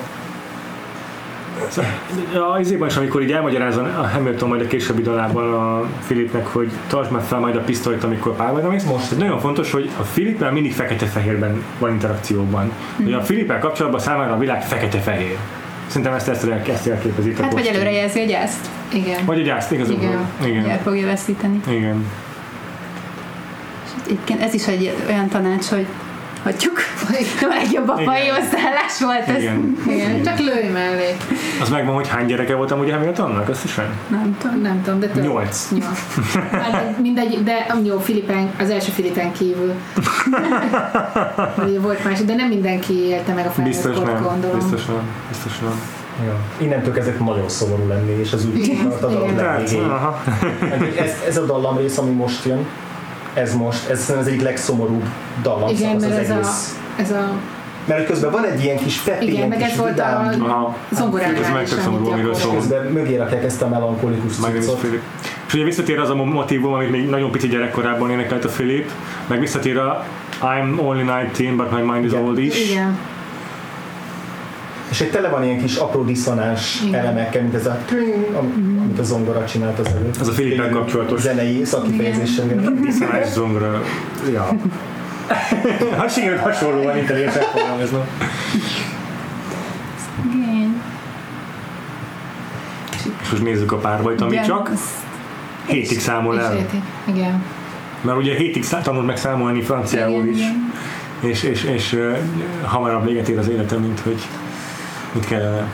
A 2.54 2.60
izében 2.60 2.88
is, 2.88 2.96
amikor 2.96 3.22
így 3.22 3.32
elmagyarázza 3.32 3.82
a 3.82 4.08
Hamilton 4.08 4.48
majd 4.48 4.60
a 4.60 4.66
későbbi 4.66 5.02
dalában 5.02 5.54
a 5.54 5.86
Philipnek, 6.04 6.46
hogy 6.46 6.70
tartsd 6.86 7.10
már 7.10 7.22
fel 7.22 7.38
majd 7.38 7.56
a 7.56 7.60
pisztolyt, 7.60 8.04
amikor 8.04 8.36
pályára 8.36 8.68
mész. 8.68 8.84
Most. 8.84 9.12
Ez 9.12 9.18
nagyon 9.18 9.40
fontos, 9.40 9.72
hogy 9.72 9.90
a 9.98 10.02
Philippel 10.02 10.52
mindig 10.52 10.72
fekete-fehérben 10.72 11.64
van 11.78 11.90
interakcióban. 11.90 12.72
Hogy 12.96 13.12
a 13.12 13.18
Philippel 13.18 13.58
kapcsolatban 13.58 14.00
számára 14.00 14.32
a 14.32 14.38
világ 14.38 14.62
fekete-fehér. 14.62 15.36
Szerintem 15.86 16.12
ezt, 16.12 16.28
ezt, 16.28 16.48
ezt 16.68 16.86
elképezik. 16.86 17.38
Hát 17.38 17.52
vagy 17.52 17.66
előrejelzi 17.66 18.20
a 18.20 18.24
gyászt. 18.24 18.68
Igen. 18.92 19.24
Vagy 19.24 19.38
egy 19.38 19.44
gyászt, 19.44 19.72
igazából. 19.72 20.02
Igen. 20.02 20.18
hogy 20.38 20.50
el 20.50 20.64
Igen. 20.64 20.78
fogja 20.78 21.06
veszíteni. 21.06 21.60
Igen. 21.68 22.06
Egyébként 24.04 24.42
ez 24.42 24.54
is 24.54 24.66
egy 24.66 24.94
olyan 25.08 25.28
tanács, 25.28 25.66
hogy 25.66 25.86
hagyjuk. 26.44 26.78
A 27.42 27.46
legjobb 27.48 27.88
apai 27.88 28.26
hozzáállás 28.26 29.00
volt 29.00 29.28
ez. 29.28 29.42
Igen. 29.42 29.76
Igen. 29.88 30.22
Csak 30.22 30.38
lőj 30.38 30.68
mellé. 30.72 31.16
Az 31.60 31.68
megvan, 31.68 31.94
hogy 31.94 32.08
hány 32.08 32.26
gyereke 32.26 32.54
volt 32.54 32.70
amúgy 32.70 32.90
a 32.90 32.94
Hamiltonnak? 32.94 33.48
Összesen? 33.48 33.98
Nem 34.08 34.36
tudom. 34.40 34.60
Nem 34.60 34.82
tudom, 34.82 35.00
de 35.00 35.06
több. 35.06 35.22
Nyolc. 35.22 35.70
Nyolc. 35.70 35.98
Hát 36.52 37.00
mindegy, 37.00 37.42
de 37.42 37.66
jó, 37.82 37.98
Filipen, 37.98 38.50
az 38.58 38.70
első 38.70 38.90
Filipen 38.90 39.32
kívül. 39.32 39.72
Volt 41.80 42.04
más, 42.04 42.20
de 42.20 42.34
nem 42.34 42.48
mindenki 42.48 42.94
élte 42.94 43.32
meg 43.32 43.46
a 43.46 43.50
felnőtt 43.50 43.74
Biztos 43.74 43.96
kort, 43.96 44.12
nem. 44.12 44.22
gondolom. 44.22 44.58
Biztos 44.58 44.86
nem. 44.86 45.08
Biztos 45.28 45.58
nem. 45.58 45.80
ja. 46.26 46.36
innentől 46.58 46.92
kezdett 46.92 47.18
nagyon 47.18 47.48
szomorú 47.48 47.88
lenni, 47.88 48.20
és 48.20 48.32
az 48.32 48.46
úgy 48.46 48.78
tart 48.82 49.02
a 49.02 49.08
dal 49.08 49.30
Ez, 50.98 51.12
ez 51.28 51.36
a 51.36 51.44
dallam 51.44 51.76
rész, 51.76 51.98
ami 51.98 52.10
most 52.10 52.44
jön, 52.44 52.66
ez 53.34 53.54
most, 53.54 53.88
ez 53.88 53.98
szerintem 54.00 54.18
az 54.24 54.26
egyik 54.26 54.42
legszomorúbb 54.42 55.04
dallam 55.42 55.68
Igen, 55.68 55.96
az 55.96 56.02
mert 56.02 56.18
ez 56.18 56.30
a, 56.30 56.34
egész. 56.34 56.78
ez 56.96 57.10
a 57.10 57.30
Mert 57.86 58.06
közben 58.06 58.30
van 58.30 58.44
egy 58.44 58.64
ilyen 58.64 58.76
kis 58.76 58.96
peppi, 59.00 59.22
Igen, 59.24 59.34
ilyen 59.36 59.48
meg 59.48 59.58
kis 59.58 59.66
ez 59.70 59.76
volt 59.76 60.00
a- 60.00 60.30
Aha. 60.40 60.76
zongoránál 60.90 61.34
Ez 61.42 61.48
meg 61.48 61.56
amit 61.56 61.68
szomorú, 61.68 62.10
amiről 62.10 62.34
szól. 62.34 62.54
közben 62.54 62.86
mögé 62.86 63.16
rakják 63.16 63.44
ezt 63.44 63.62
a 63.62 63.68
melankolikus 63.68 64.36
cuccot. 64.36 64.78
Filip. 64.78 65.02
És 65.46 65.54
ugye 65.54 65.64
visszatér 65.64 65.98
az 65.98 66.10
a 66.10 66.14
motivum, 66.14 66.72
amit 66.72 66.90
még 66.90 67.08
nagyon 67.08 67.30
pici 67.30 67.48
gyerekkorában 67.48 68.10
énekelt 68.10 68.44
a 68.44 68.48
Filip, 68.48 68.90
meg 69.26 69.40
visszatér 69.40 69.78
a 69.78 70.04
I'm 70.42 70.78
only 70.78 71.02
19, 71.02 71.56
but 71.56 71.70
my 71.72 71.92
mind 71.92 72.04
is 72.04 72.10
Igen. 72.10 72.24
old 72.24 72.38
is. 72.38 72.70
igen. 72.70 72.98
És 74.94 75.00
egy 75.00 75.10
tele 75.10 75.28
van 75.28 75.44
ilyen 75.44 75.58
kis 75.58 75.76
apró 75.76 76.02
diszonás 76.02 76.80
Igen. 76.86 77.00
elemekkel, 77.00 77.42
mint 77.42 77.54
ez 77.54 77.66
a 77.66 77.78
tring, 77.86 78.34
am- 78.36 78.78
amit 78.82 78.98
a 78.98 79.02
zongora 79.02 79.44
csinált 79.46 79.78
az 79.78 79.86
előtt. 79.86 80.16
Az 80.20 80.28
a 80.28 80.32
Filippel 80.32 80.68
kapcsolatos. 80.68 81.20
Zenei 81.20 81.64
szakifejezéssel. 81.64 82.46
Diszonás 82.84 83.28
zongra. 83.28 83.82
Ja. 84.32 84.48
Hát 85.98 86.12
sikerült 86.12 86.40
hasonlóan 86.40 86.96
intelligensen 86.96 87.42
fogalmaznom. 87.42 88.02
Igen. 90.34 90.82
És 93.22 93.30
most 93.30 93.42
nézzük 93.42 93.72
a 93.72 93.76
párbajt, 93.76 94.20
ami 94.20 94.32
Igen, 94.32 94.44
csak 94.44 94.68
az- 94.72 95.04
hétig 95.66 96.00
számol 96.00 96.34
És 96.34 96.40
el. 96.42 96.66
Igen. 97.04 97.42
Mert 98.00 98.18
ugye 98.18 98.34
hétig 98.34 98.66
tanult 98.82 99.06
meg 99.06 99.16
számolni 99.16 99.62
franciául 99.62 100.22
Igen, 100.22 100.28
is. 100.34 100.38
igen. 100.38 100.72
És, 101.20 101.42
és, 101.42 101.64
és 101.64 101.92
uh, 101.92 102.16
hamarabb 102.62 103.04
véget 103.04 103.28
ér 103.28 103.38
az 103.38 103.48
életem, 103.48 103.80
mint 103.80 104.00
hogy 104.00 104.18
mit 105.14 105.26
kellene. 105.26 105.66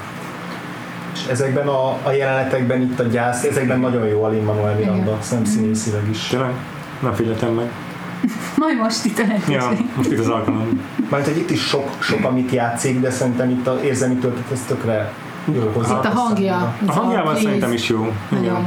És 1.15 1.27
ezekben 1.31 1.67
a, 1.67 1.99
a 2.03 2.11
jelenetekben 2.11 2.81
itt 2.81 3.01
a 3.01 3.03
gyász, 3.03 3.45
ezekben 3.45 3.81
nagyon 3.81 4.07
jó 4.07 4.23
a 4.23 4.29
Lin-Manuel 4.29 4.75
Miranda, 4.75 5.19
szerintem 5.21 5.53
színészileg 5.53 6.09
is. 6.11 6.27
Tényleg? 6.27 6.53
Nem 7.01 7.15
figyeltem 7.15 7.53
meg. 7.53 7.71
Majd 8.57 8.77
most 8.77 9.05
itt 9.05 9.19
a 9.19 9.23
lehetőség. 9.27 9.55
Ja, 9.55 9.71
most 9.97 10.11
itt 10.11 10.19
az 10.19 10.29
alkalom. 10.29 10.81
Mert 11.11 11.25
hogy 11.25 11.37
itt 11.37 11.51
is 11.51 11.61
sok, 11.61 11.97
sok 11.99 12.25
amit 12.25 12.51
játszik, 12.51 13.01
de 13.01 13.11
szerintem 13.11 13.51
itt 13.51 13.67
az 13.67 13.83
érzelmi 13.83 14.15
töltet 14.15 14.51
ez 14.53 14.65
tökre 14.67 15.13
jó 15.55 15.71
hozzá. 15.75 15.99
Itt 15.99 16.05
a 16.05 16.09
hangja. 16.09 16.75
A 16.87 16.93
hangjában 16.93 17.25
please. 17.25 17.43
szerintem 17.43 17.73
is 17.73 17.89
jó. 17.89 18.13
Igen. 18.31 18.43
Nagyon. 18.43 18.67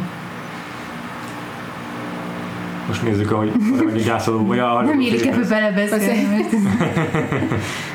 most 2.88 3.04
nézzük, 3.04 3.32
ahogy 3.32 3.52
megy 3.86 4.02
a 4.02 4.04
gyászoló, 4.04 4.46
vagy 4.46 4.60
a 4.60 4.82
Nem 4.82 5.00
illik 5.00 5.26
ebbe 5.26 5.48
belebeszélni. 5.48 6.46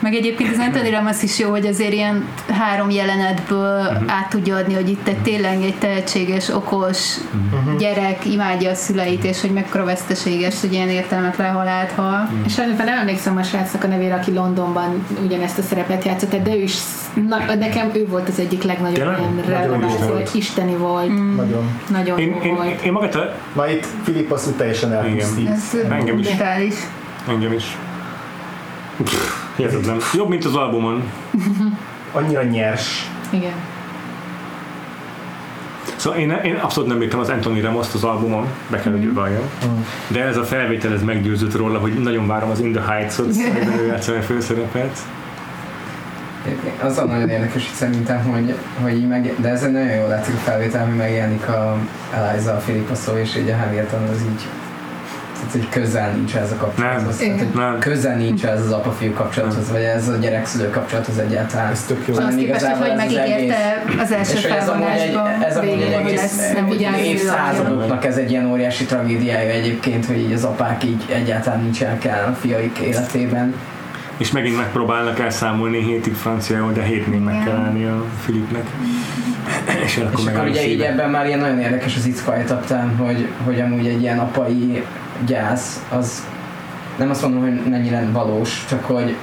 Meg 0.00 0.14
egyébként 0.14 0.50
az 0.52 0.58
Anthony 0.58 0.90
Ramos 0.90 1.22
is 1.22 1.38
jó, 1.38 1.50
hogy 1.50 1.66
azért 1.66 1.92
ilyen 1.92 2.24
három 2.48 2.90
jelenetből 2.90 3.82
Mhm. 3.82 4.08
át 4.08 4.28
tudja 4.28 4.56
adni, 4.56 4.74
hogy 4.74 4.88
itt 4.88 5.08
egy 5.08 5.18
tényleg 5.18 5.62
egy 5.62 5.74
tehetséges, 5.78 6.48
okos 6.48 7.16
Mhm. 7.30 7.76
gyerek 7.76 8.24
imádja 8.24 8.70
a 8.70 8.74
szüleit, 8.74 9.24
és 9.24 9.40
hogy 9.40 9.50
mekkora 9.50 9.84
veszteséges, 9.84 10.60
hogy 10.60 10.72
ilyen 10.72 10.88
értelmetlen 10.88 11.52
halált 11.52 11.90
hal. 11.92 12.28
Mhm. 12.32 12.44
És 12.46 12.52
sajnos 12.52 12.76
nem 12.76 12.98
emlékszem 12.98 13.36
a 13.36 13.42
srácnak 13.42 13.84
a 13.84 13.86
nevére, 13.86 14.14
aki 14.14 14.32
Londonban 14.32 15.06
ugyanezt 15.24 15.58
a 15.58 15.62
szerepet 15.62 16.04
játszott, 16.04 16.42
de 16.42 16.54
ő 16.56 16.62
is, 16.62 16.74
na, 17.28 17.54
nekem 17.58 17.90
ő 17.94 18.06
volt 18.06 18.28
az 18.28 18.38
egyik 18.38 18.62
legnagyobb 18.62 18.96
ilyen 18.96 19.08
Nagyon 19.10 19.42
releváns, 19.46 20.34
isteni 20.34 20.76
volt. 20.76 21.08
volt, 21.08 21.36
Nagyon. 21.36 21.70
nagyon 21.90 22.18
Én, 22.18 22.28
jó 22.28 22.40
én, 22.42 22.54
volt. 22.54 22.80
én 22.80 22.92
magát 22.92 23.14
a, 23.14 23.34
Na 23.52 23.70
itt 23.70 23.86
Filip 24.04 24.30
azt 24.32 24.52
teljesen 24.56 24.92
elpusztít. 24.92 25.48
Ez 25.48 25.76
Engem 25.90 26.18
is. 26.18 26.26
engem 27.28 27.52
is. 27.52 27.76
Hihetetlen. 29.56 29.96
Jobb, 30.14 30.28
mint 30.28 30.44
az 30.44 30.54
albumon. 30.54 31.10
Annyira 32.12 32.42
nyers. 32.42 33.10
Igen. 33.30 33.52
Szóval 35.96 36.18
én, 36.18 36.30
én 36.30 36.54
abszolút 36.54 36.88
nem 36.88 36.98
bírtam 36.98 37.20
az 37.20 37.28
Anthony 37.28 37.62
Ramos-t 37.62 37.94
az 37.94 38.04
albumon, 38.04 38.46
be 38.70 38.80
kell, 38.80 38.92
hogy 38.92 39.14
valljam. 39.14 39.42
De 40.08 40.24
ez 40.24 40.36
a 40.36 40.44
felvétel 40.44 40.92
ez 40.92 41.02
meggyőzött 41.02 41.56
róla, 41.56 41.78
hogy 41.78 41.92
nagyon 41.92 42.26
várom 42.26 42.50
az 42.50 42.60
In 42.60 42.72
the 42.72 42.92
Heights-ot, 42.92 43.26
amiben 43.26 43.78
ő 43.78 44.20
főszerepet. 44.20 44.98
Az 46.82 46.98
a 46.98 47.04
nagyon 47.04 47.28
érdekes 47.28 47.66
hogy 47.66 47.74
szerintem, 47.74 48.22
hogy, 48.22 48.54
hogy 48.82 49.08
meg, 49.08 49.34
de 49.36 49.48
ez 49.48 49.62
egy 49.62 49.72
nagyon 49.72 49.96
jól 49.96 50.08
látszik 50.08 50.34
a 50.34 50.38
felvétel, 50.38 50.86
hogy 50.86 50.96
megjelenik 50.96 51.48
a 51.48 51.76
Eliza, 52.14 52.54
a 52.54 52.58
Filippa 52.58 52.94
szó, 52.94 53.16
és 53.16 53.36
így 53.36 53.48
a 53.48 53.56
Hamilton 53.56 54.02
az 54.02 54.22
így 54.22 54.46
tehát, 55.40 55.52
hogy 55.52 55.68
közel 55.68 56.10
nincs 56.10 56.34
ez 56.34 56.52
a 56.52 56.56
kapcsolathoz. 56.56 57.18
Nem. 57.20 57.36
Tehát, 57.36 57.54
Nem. 57.54 57.78
közel 57.78 58.16
nincs 58.16 58.44
ez 58.44 58.60
az 58.60 58.72
apa-fiú 58.72 59.12
kapcsolathoz, 59.12 59.70
vagy 59.70 59.82
ez 59.82 60.08
a 60.08 60.16
gyerek-szülő 60.16 60.70
kapcsolathoz 60.70 61.18
egyáltalán. 61.18 61.70
Ez 61.70 61.84
tök 61.84 62.06
jó. 62.06 62.14
Azt 62.14 62.36
képest, 62.36 62.36
hogy 62.36 62.42
igazából 62.42 62.86
hogy 62.86 62.98
ez 62.98 63.06
az 63.06 63.12
megígérte 63.14 63.82
az 63.98 64.12
első 64.12 64.36
És 64.36 64.46
felvonásban, 64.46 65.42
ez 65.42 65.56
amúgy 65.56 65.82
egy 65.82 65.92
egész 65.92 66.52
nem 66.54 66.94
évszázadoknak 66.94 68.04
ez 68.04 68.16
egy 68.16 68.30
ilyen 68.30 68.50
óriási 68.50 68.84
tragédiája 68.84 69.50
egyébként, 69.50 70.06
hogy 70.06 70.18
így 70.18 70.32
az 70.32 70.44
apák 70.44 70.84
így 70.84 71.04
egyáltalán 71.08 71.60
nincsenek 71.62 72.04
el 72.04 72.28
a 72.28 72.32
fiaik 72.40 72.78
életében. 72.78 73.54
És 74.16 74.30
megint 74.32 74.56
megpróbálnak 74.56 75.18
elszámolni 75.18 75.84
hétig 75.84 76.14
franciául, 76.14 76.72
de 76.72 76.82
hétnél 76.82 77.20
meg 77.20 77.44
kell 77.44 77.56
állni 77.56 77.84
a 77.84 78.04
Filipnek. 78.24 78.64
És 79.84 79.96
akkor 79.96 80.20
És 80.20 80.26
akkor 80.26 80.48
ugye 80.48 80.68
így 80.68 80.80
ebben 80.80 81.10
már 81.10 81.26
ilyen 81.26 81.38
nagyon 81.38 81.60
érdekes 81.60 81.96
az 81.96 82.08
It's 82.08 82.24
Quiet 82.24 82.50
hogy, 82.98 83.28
hogy 83.44 83.60
amúgy 83.60 83.86
egy 83.86 84.00
ilyen 84.02 84.18
apai 84.18 84.84
gyász, 85.26 85.84
az 85.88 86.26
nem 86.96 87.10
azt 87.10 87.22
mondom, 87.22 87.40
hogy 87.40 87.70
mennyire 87.70 88.08
valós, 88.12 88.64
csak 88.68 88.84
hogy 88.84 89.16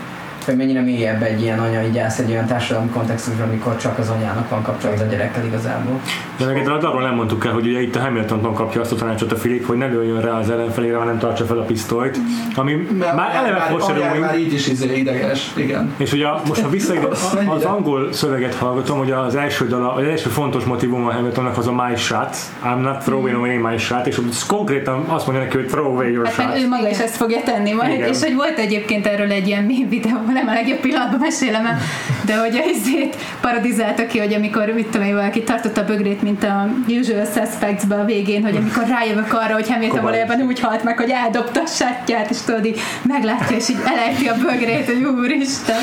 hogy 0.47 0.55
mennyire 0.55 0.81
mélyebb 0.81 1.21
egy 1.21 1.41
ilyen 1.41 1.59
anyai 1.59 1.89
gyász 1.91 2.19
egy 2.19 2.29
olyan 2.29 2.45
társadalmi 2.45 2.89
kontextusban, 2.89 3.47
amikor 3.47 3.77
csak 3.77 3.97
az 3.97 4.09
anyának 4.09 4.49
van 4.49 4.61
kapcsolat 4.61 4.99
a 4.99 5.05
gyerekkel 5.05 5.45
igazából. 5.45 5.99
De 6.37 6.45
meg 6.45 6.57
itt 6.57 6.67
arról 6.67 7.01
nem 7.01 7.15
mondtuk 7.15 7.45
el, 7.45 7.51
hogy 7.51 7.67
ugye 7.67 7.81
itt 7.81 7.95
a 7.95 7.99
Hamiltontól 7.99 8.53
kapja 8.53 8.81
azt 8.81 8.91
a 8.91 8.95
tanácsot 8.95 9.31
a 9.31 9.35
Filip, 9.35 9.65
hogy 9.65 9.77
ne 9.77 9.85
lőjön 9.85 10.21
rá 10.21 10.31
az 10.31 10.49
ellenfelére, 10.49 10.97
hanem 10.97 11.17
tartsa 11.17 11.45
fel 11.45 11.57
a 11.57 11.63
pisztolyt, 11.63 12.17
ami 12.55 12.87
Mert 12.99 13.15
már 13.15 13.35
eleve 13.35 13.75
anyák 13.79 14.19
már 14.19 14.39
így 14.39 14.53
is 14.53 14.67
izé 14.67 14.97
ideges, 14.97 15.51
igen. 15.55 15.93
és 15.97 16.13
ugye 16.13 16.27
most 16.47 16.61
ha 16.61 16.69
visszaidő, 16.69 17.07
Mennyire? 17.33 17.53
az 17.53 17.63
angol 17.63 18.13
szöveget 18.13 18.55
hallgatom, 18.55 18.97
hogy 18.97 19.11
az 19.11 19.35
első 19.35 19.67
dala, 19.67 19.93
az 19.93 20.03
első 20.03 20.29
fontos 20.29 20.63
motivum 20.63 21.05
a 21.05 21.11
Hamiltonnak 21.11 21.57
az 21.57 21.67
a 21.67 21.71
my 21.71 21.95
shot, 21.95 22.35
I'm 22.63 22.81
not 22.81 23.03
throwing 23.03 23.35
away 23.35 23.57
my 23.57 23.77
shot, 23.77 24.07
és 24.07 24.19
konkrétan 24.47 25.03
azt 25.07 25.25
mondja 25.27 25.43
neki, 25.43 25.57
hogy 25.57 25.67
throw 25.67 25.85
away 25.85 26.11
your 26.11 26.25
Hát 26.25 26.33
shot. 26.33 26.63
ő 26.63 26.67
maga 26.67 26.89
is 26.89 26.99
ezt 26.99 27.15
fogja 27.15 27.39
tenni 27.45 27.71
majd, 27.71 27.93
Igen. 27.93 28.07
és 28.07 28.21
hogy 28.21 28.35
volt 28.35 28.57
egyébként 28.57 29.07
erről 29.07 29.31
egy 29.31 29.47
ilyen 29.47 29.63
mém 29.63 29.89
videó, 29.89 30.17
nem 30.37 30.47
a 30.47 30.53
legjobb 30.53 30.79
pillanatban 30.79 31.19
mesélem 31.19 31.65
el, 31.65 31.77
de 32.25 32.37
hogy 32.37 32.55
a 32.55 32.69
izét 32.69 33.15
parodizálta 33.41 34.05
ki, 34.05 34.19
hogy 34.19 34.33
amikor, 34.33 34.65
mit 34.75 34.87
tudom 34.87 35.07
én, 35.07 35.15
valaki 35.15 35.43
tartotta 35.43 35.81
a 35.81 35.85
bögrét, 35.85 36.21
mint 36.21 36.43
a 36.43 36.67
Usual 36.87 37.25
suspects 37.25 37.83
a 37.89 38.05
végén, 38.05 38.43
hogy 38.43 38.55
amikor 38.55 38.83
rájövök 38.87 39.33
arra, 39.33 39.53
hogy 39.53 39.69
Hamilton 39.69 40.01
valójában 40.01 40.41
úgy 40.41 40.59
halt 40.59 40.83
meg, 40.83 40.97
hogy 40.97 41.09
eldobta 41.09 41.61
a 41.61 41.65
sátját, 41.65 42.29
és 42.29 42.37
tudod, 42.45 42.65
így 42.65 42.79
meglátja, 43.01 43.57
és 43.57 43.69
így 43.69 43.77
elejti 43.85 44.27
a 44.27 44.33
bögrét, 44.33 44.85
hogy 44.85 45.03
úristen. 45.03 45.75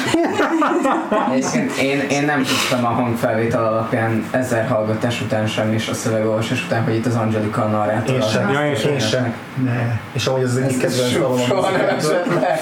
Egyébként 1.33 1.73
én, 1.77 2.01
én 2.11 2.25
nem 2.25 2.43
tudtam 2.43 2.85
a 2.85 2.89
hangfelvétel 2.89 3.65
alapján 3.65 4.25
ezer 4.31 4.69
hallgatás 4.69 5.21
után 5.21 5.47
sem, 5.47 5.73
és 5.73 5.89
a 5.89 5.95
szövegolvasás 5.95 6.65
után, 6.65 6.85
hogy 6.85 6.95
itt 6.95 7.07
az 7.07 7.15
Angelika 7.15 7.65
narrátor. 7.65 8.15
Én 8.15 8.23
sem. 8.23 8.51
Ja, 8.51 8.67
én 8.67 8.99
sem. 8.99 9.25
Én. 9.25 10.01
És 10.13 10.27
amúgy 10.27 10.43
az 10.43 10.51
az 10.51 10.57
egyik 10.57 10.79
kedvenc 10.79 11.13
dalom 11.13 11.33
a 11.33 11.45
Soha 11.45 11.71
nem 11.71 11.81
muzsikától. 11.95 12.13
esett 12.13 12.41
le. 12.41 12.59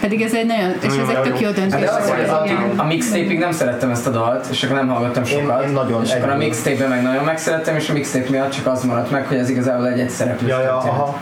Pedig 0.00 0.22
ez 0.22 0.34
egy 0.34 0.46
nagyon, 0.46 0.70
és 0.80 0.86
ez 0.86 1.08
egy 1.08 1.20
tök 1.20 1.40
jó 1.40 1.46
Hát 1.46 1.56
döntés. 1.56 1.80
de 1.80 1.90
az, 1.90 2.06
volt, 2.06 2.78
a, 2.78 2.84
mixtape-ig 2.84 3.38
nem 3.38 3.52
szerettem 3.52 3.90
ezt 3.90 4.06
a 4.06 4.10
dalt, 4.10 4.46
és 4.50 4.62
akkor 4.62 4.76
nem 4.76 4.88
hallgattam 4.88 5.22
Én- 5.24 5.38
sokat. 5.40 5.64
én 5.64 5.72
nagyon 5.72 6.02
és 6.02 6.12
akkor 6.12 6.28
a 6.30 6.36
mixtape-ben 6.36 6.88
meg 6.88 7.02
nagyon 7.02 7.24
megszerettem, 7.24 7.76
és 7.76 7.88
a 7.88 7.92
mixtape 7.92 8.30
miatt 8.30 8.50
csak 8.50 8.66
az 8.66 8.84
maradt 8.84 9.10
meg, 9.10 9.26
hogy 9.26 9.36
ez 9.36 9.50
igazából 9.50 9.88
egy 9.88 10.00
egyszereplős 10.00 10.50
Ja, 10.50 10.60
ja, 10.60 10.76
aha. 10.76 11.18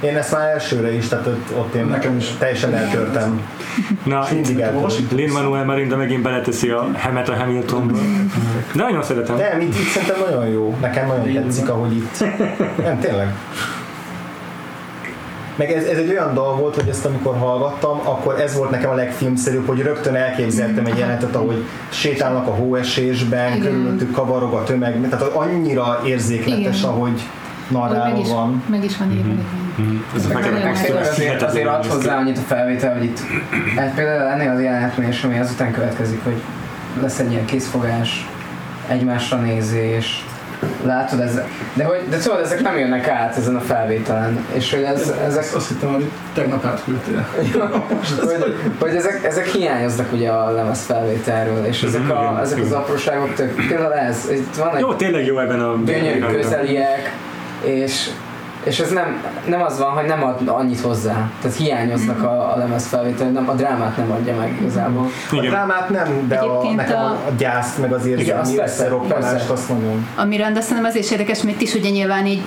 Én 0.00 0.16
ezt 0.16 0.32
már 0.32 0.48
elsőre 0.50 0.92
is, 0.94 1.08
tehát 1.08 1.26
ott, 1.26 1.50
ott 1.56 1.74
én 1.74 1.84
Nekem 1.84 2.16
is. 2.16 2.26
teljesen 2.38 2.74
eltörtem. 2.74 3.40
Na. 4.04 4.26
Lin-Manuel 5.14 5.64
Miranda 5.64 5.96
megint 5.96 6.22
beleteszi 6.22 6.68
a 6.68 6.88
Hemet 6.96 7.28
a 7.28 7.34
Hamiltonba. 7.36 7.98
De 8.72 8.82
nagyon 8.82 9.02
szeretem. 9.02 9.36
Nem, 9.36 9.60
itt, 9.60 9.74
itt 9.78 9.86
szerintem 9.86 10.16
nagyon 10.30 10.46
jó. 10.46 10.76
Nekem 10.80 11.06
nagyon 11.06 11.42
tetszik, 11.42 11.68
ahogy 11.68 11.96
itt. 11.96 12.24
Nem, 12.84 12.98
tényleg. 13.00 13.34
Meg 15.56 15.72
ez, 15.72 15.84
ez 15.84 15.98
egy 15.98 16.08
olyan 16.10 16.34
dal 16.34 16.56
volt, 16.56 16.74
hogy 16.74 16.88
ezt 16.88 17.04
amikor 17.04 17.36
hallgattam, 17.38 18.00
akkor 18.04 18.40
ez 18.40 18.56
volt 18.56 18.70
nekem 18.70 18.90
a 18.90 18.94
legfilmszerűbb, 18.94 19.66
hogy 19.66 19.80
rögtön 19.82 20.14
elképzeltem 20.14 20.86
egy 20.86 20.98
jelenetet, 20.98 21.34
ahogy 21.34 21.64
sétálnak 21.88 22.46
a 22.46 22.50
hóesésben, 22.50 23.56
Igen. 23.56 23.60
körülöttük 23.60 24.10
kavarog 24.12 24.52
a 24.52 24.62
tömeg, 24.62 25.08
tehát 25.10 25.24
annyira 25.24 26.00
érzékletes, 26.06 26.78
Igen. 26.78 26.90
ahogy 26.90 27.22
Ahogy 27.72 28.14
meg 28.14 28.26
van. 28.26 28.62
meg 28.70 28.84
is 28.84 28.96
van 28.96 29.10
írva. 29.12 29.24
igen. 29.26 29.46
Mhm. 29.76 29.96
Ez 30.16 30.26
textúra, 30.62 31.00
Azért, 31.00 31.42
azért, 31.42 31.66
ad 31.68 31.86
hozzá 31.86 32.16
annyit 32.18 32.38
a 32.38 32.40
felvétel, 32.40 32.92
hogy 32.92 33.04
itt 33.04 33.20
hát 33.76 33.94
például 33.94 34.30
ennél 34.30 34.50
az 34.50 34.60
jelenetnél 34.62 35.08
is, 35.08 35.22
ami 35.24 35.38
azután 35.38 35.72
következik, 35.72 36.24
hogy 36.24 36.36
lesz 37.02 37.18
egy 37.18 37.30
ilyen 37.30 37.44
készfogás, 37.44 38.28
egymásra 38.88 39.36
nézés, 39.36 40.24
látod, 40.84 41.20
ez, 41.20 41.40
de, 41.74 41.84
hogy, 41.84 42.00
de 42.08 42.16
tudod, 42.16 42.40
ezek 42.40 42.62
nem 42.62 42.78
jönnek 42.78 43.08
át 43.08 43.36
ezen 43.36 43.56
a 43.56 43.60
felvételen, 43.60 44.46
és 44.52 44.70
hogy 44.72 44.82
ez, 44.82 45.14
ezek, 45.26 45.42
Ezt 45.42 45.54
azt 45.54 45.68
hittem, 45.68 45.92
hogy 45.92 46.10
tegnap 46.34 46.64
átküldtél. 46.64 47.26
hogy, 48.20 48.54
hogy 48.80 48.96
ezek, 48.96 49.24
ezek 49.24 49.46
hiányoznak 49.46 50.12
ugye 50.12 50.30
a 50.30 50.50
lemez 50.50 50.80
felvételről, 50.80 51.64
és 51.64 51.82
ezek, 51.82 52.10
a, 52.10 52.38
ezek 52.42 52.60
az 52.60 52.72
apróságok 52.72 53.34
tök, 53.34 53.66
például 53.68 53.94
ez, 53.94 54.28
itt 54.30 54.56
van 54.56 54.74
egy 54.74 54.80
Jó, 54.80 54.94
tényleg 54.94 55.24
jó 55.26 55.38
ebben 55.38 55.60
a... 55.60 55.76
gyönyörű 55.84 56.20
közeliek, 56.20 57.16
és, 57.62 58.10
és 58.64 58.78
ez 58.78 58.90
nem, 58.90 59.22
nem 59.46 59.62
az 59.62 59.78
van, 59.78 59.90
hogy 59.90 60.06
nem 60.06 60.24
ad 60.24 60.48
annyit 60.48 60.80
hozzá. 60.80 61.30
Tehát 61.40 61.56
hiányoznak 61.56 62.22
a, 62.22 62.52
a 62.54 62.56
lemez 62.58 62.86
felvétel, 62.86 63.28
nem, 63.28 63.48
a 63.48 63.52
drámát 63.54 63.96
nem 63.96 64.10
adja 64.10 64.34
meg 64.36 64.58
igazából. 64.60 65.06
A 65.30 65.34
Igen. 65.34 65.50
drámát 65.50 65.88
nem, 65.90 66.28
de 66.28 66.36
a, 66.36 66.72
nekem 66.74 66.96
a, 66.96 67.00
a- 67.04 67.10
a 67.10 67.30
gyászt, 67.38 67.78
meg 67.78 67.92
az 67.92 68.06
érzelmi 68.06 68.58
összeroppanást, 68.58 69.50
azt 69.50 69.68
nagyon. 69.68 70.06
A 70.16 70.24
Miranda 70.24 70.60
szerintem 70.60 70.84
az 70.90 70.96
is 70.96 71.10
érdekes, 71.10 71.42
mert 71.42 71.60
is 71.60 71.74
ugye 71.74 71.88
nyilván 71.90 72.26
így 72.26 72.42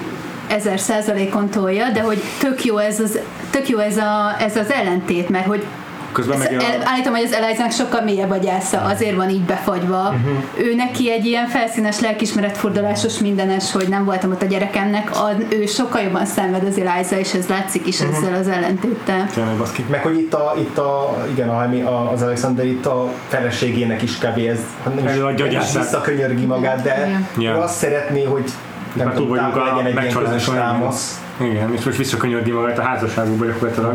ezer 0.48 0.80
százalékon 0.80 1.50
tolja, 1.50 1.90
de 1.94 2.02
hogy 2.02 2.22
tök 2.40 2.66
jó 2.66 2.78
ez 2.78 3.00
az, 3.00 3.20
tök 3.50 3.70
jó 3.70 3.78
ez, 3.78 3.98
a, 3.98 4.36
ez 4.40 4.56
az 4.56 4.72
ellentét, 4.72 5.30
mert 5.30 5.46
hogy 5.46 5.64
Közben 6.12 6.38
meg 6.38 6.54
el, 6.54 6.82
állítom, 6.84 7.14
hogy 7.14 7.24
az 7.24 7.34
Elizának 7.34 7.72
sokkal 7.72 8.02
mélyebb 8.02 8.30
a 8.30 8.38
gyásza, 8.38 8.82
azért 8.82 9.16
van 9.16 9.30
így 9.30 9.42
befagyva. 9.42 10.02
Uh-huh. 10.02 10.68
Ő 10.68 10.76
neki 10.76 11.12
egy 11.12 11.26
ilyen 11.26 11.48
felszínes, 11.48 12.00
lelkismeretfordulásos 12.00 13.20
mindenes, 13.20 13.72
hogy 13.72 13.88
nem 13.90 14.06
voltam 14.06 14.32
ott 14.32 14.42
a 14.42 14.46
gyerekemnek, 14.46 15.12
a, 15.12 15.30
ő 15.50 15.66
sokkal 15.66 16.02
jobban 16.02 16.26
szenved 16.26 16.64
az 16.64 16.80
Eliza, 16.80 17.18
és 17.18 17.34
ez 17.34 17.48
látszik 17.48 17.88
is 17.88 18.00
uh-huh. 18.00 18.18
ezzel 18.18 18.34
az 18.34 18.48
ellentéttel. 18.48 19.30
Tényleg, 19.34 19.56
baszki. 19.56 19.86
Meg 19.90 20.02
hogy 20.02 20.18
itt, 20.18 20.34
a, 20.34 20.54
itt 20.60 20.78
a, 20.78 21.18
igen, 21.32 21.50
a, 21.50 21.62
a, 21.90 22.12
az 22.12 22.22
Alexander 22.22 22.66
itt 22.66 22.86
a 22.86 23.12
feleségének 23.28 24.02
is 24.02 24.18
kb. 24.18 24.38
ez, 24.38 24.60
hát 24.84 24.96
nem 24.96 25.06
is, 25.06 25.22
a 25.22 25.32
nem 25.32 25.50
is 25.50 25.74
visszakönyörgi 25.74 26.46
magát, 26.46 26.82
de. 26.82 27.22
Ja. 27.38 27.52
ő 27.52 27.58
azt 27.58 27.78
szeretné, 27.78 28.24
hogy 28.24 28.52
nem 28.94 29.06
túl 29.06 29.16
tudom, 29.16 29.30
vagyunk 29.30 29.56
a 29.56 29.64
legyen 29.64 29.86
egy 29.86 30.04
ilyen 30.04 30.24
közös 30.24 30.48
igen. 30.48 30.60
támasz. 30.60 31.22
Igen, 31.42 31.74
és 31.74 31.84
most 31.84 31.98
visszakönyördi 31.98 32.52
magát 32.52 32.78
a 32.78 32.82
házasságukba 32.82 33.46
gyakorlatilag. 33.46 33.94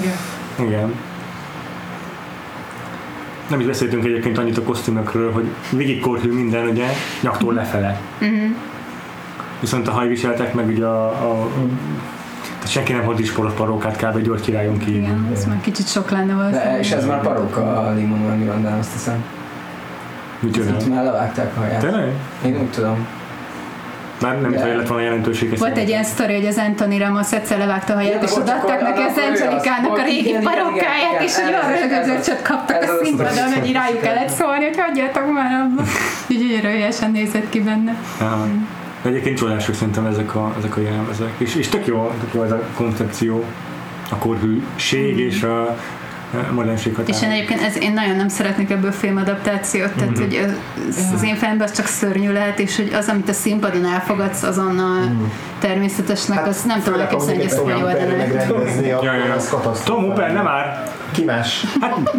Igen. 0.00 0.16
Igen. 0.68 0.94
Nem 3.48 3.60
is 3.60 3.66
beszéltünk 3.66 4.04
egyébként 4.04 4.38
annyit 4.38 4.58
a 4.58 4.62
kosztümökről, 4.62 5.32
hogy 5.32 5.48
végigkorhű 5.70 6.32
minden, 6.32 6.66
ugye, 6.66 6.86
nyaktól 7.20 7.54
lefele. 7.54 8.00
Uh-huh. 8.20 8.56
Viszont 9.60 9.88
a 9.88 9.90
hajviseletek 9.90 10.54
meg 10.54 10.68
ugye 10.68 10.84
a, 10.84 11.06
a 11.06 11.48
tehát 12.64 12.68
senki 12.68 12.92
nem 12.92 13.04
hord 13.04 13.20
is 13.20 13.32
poros 13.32 13.52
parókát 13.52 13.96
kb. 13.96 14.18
György 14.18 14.40
királyon 14.40 14.78
kívül. 14.78 15.00
Igen, 15.00 15.28
ez 15.32 15.44
már 15.44 15.60
kicsit 15.60 15.88
sok 15.88 16.10
lenne 16.10 16.34
valószínűleg. 16.34 16.78
És 16.78 16.90
ez 16.90 17.06
már 17.06 17.22
paróka 17.22 17.80
a 17.80 17.92
Limonon 17.92 18.38
Mirandán, 18.38 18.78
azt 18.78 18.92
hiszem. 18.92 19.24
Micsoda? 20.40 20.70
Itt 20.70 20.88
már 20.88 21.04
levágták 21.04 21.56
a 21.56 21.60
haját. 21.60 21.80
Tényleg? 21.80 22.12
Én 22.44 22.60
úgy 22.60 22.70
tudom. 22.70 23.06
Már 24.24 24.40
nem 24.40 24.52
yeah. 24.52 24.76
lett 24.76 24.88
volna 24.88 25.02
jelentősége. 25.02 25.56
Volt 25.56 25.76
egy 25.78 25.88
ilyen 25.88 26.04
sztori, 26.04 26.34
hogy 26.34 26.46
az 26.46 26.56
Anthony 26.56 26.98
Ramos 26.98 27.32
egyszer 27.32 27.58
levágta 27.58 27.92
a 27.92 27.96
haját, 27.96 28.22
és 28.22 28.36
odaadták 28.36 28.80
neki 28.80 29.00
az 29.00 29.16
Angelikának 29.28 29.90
a 29.90 29.92
olyan- 29.92 30.06
régi 30.06 30.28
igen, 30.28 30.42
és 31.20 31.34
hogy 31.34 31.48
igen, 31.48 31.60
arra 31.60 31.74
ez- 31.74 31.90
ez- 31.90 32.06
görcsöt 32.06 32.42
kaptak 32.42 32.82
a 32.82 33.04
színpadon, 33.04 33.52
hogy 33.60 33.72
rájuk 33.72 34.00
kellett 34.00 34.28
szólni, 34.28 34.64
hogy 34.64 34.76
hagyjatok 34.78 35.32
már 35.32 35.52
abba. 35.60 35.82
Így 36.28 36.38
gyönyörű 36.38 36.68
hülyesen 36.68 37.10
nézett 37.10 37.48
ki 37.48 37.60
benne. 37.60 37.96
De 39.02 39.08
egyébként 39.08 39.38
csodások 39.38 39.74
szerintem 39.74 40.06
ezek 40.06 40.34
a, 40.34 40.54
ezek 40.58 40.76
a 40.76 40.80
jelmezek. 40.80 41.32
És, 41.38 41.54
és 41.54 41.68
tök 41.68 41.86
jó, 41.86 42.10
tök 42.20 42.34
jó 42.34 42.42
ez 42.42 42.50
a 42.50 42.60
koncepció, 42.76 43.44
a 44.10 44.16
korhűség 44.16 45.18
és 45.18 45.42
a 45.42 45.76
modernség 46.52 46.96
És 47.06 47.22
én 47.22 47.30
egyébként 47.30 47.60
ez, 47.62 47.76
én 47.82 47.92
nagyon 47.92 48.16
nem 48.16 48.28
szeretnék 48.28 48.70
ebből 48.70 48.92
filmadaptációt, 48.92 49.90
tehát 49.92 50.10
Mhm. 50.10 50.20
hogy 50.20 50.40
az, 50.88 51.10
az 51.14 51.22
én 51.22 51.34
fejemben 51.36 51.66
az 51.68 51.74
csak 51.76 51.86
szörnyű 51.86 52.32
lehet, 52.32 52.58
és 52.58 52.76
hogy 52.76 52.92
az, 52.98 53.08
amit 53.08 53.28
a 53.28 53.32
színpadon 53.32 53.84
elfogadsz 53.86 54.42
azonnal 54.42 55.16
természetesnek, 55.58 56.46
az 56.46 56.62
nem 56.62 56.82
tudom 56.82 57.00
elképzelni, 57.00 57.36
hogy 57.42 57.50
ezt 57.50 57.64
megrendezni. 57.64 58.92
Tom 59.84 60.02
Hooper, 60.04 60.32
nem 60.32 60.44
már! 60.44 60.92
Ki 61.10 61.24
más? 61.24 61.64
Hát. 61.80 62.16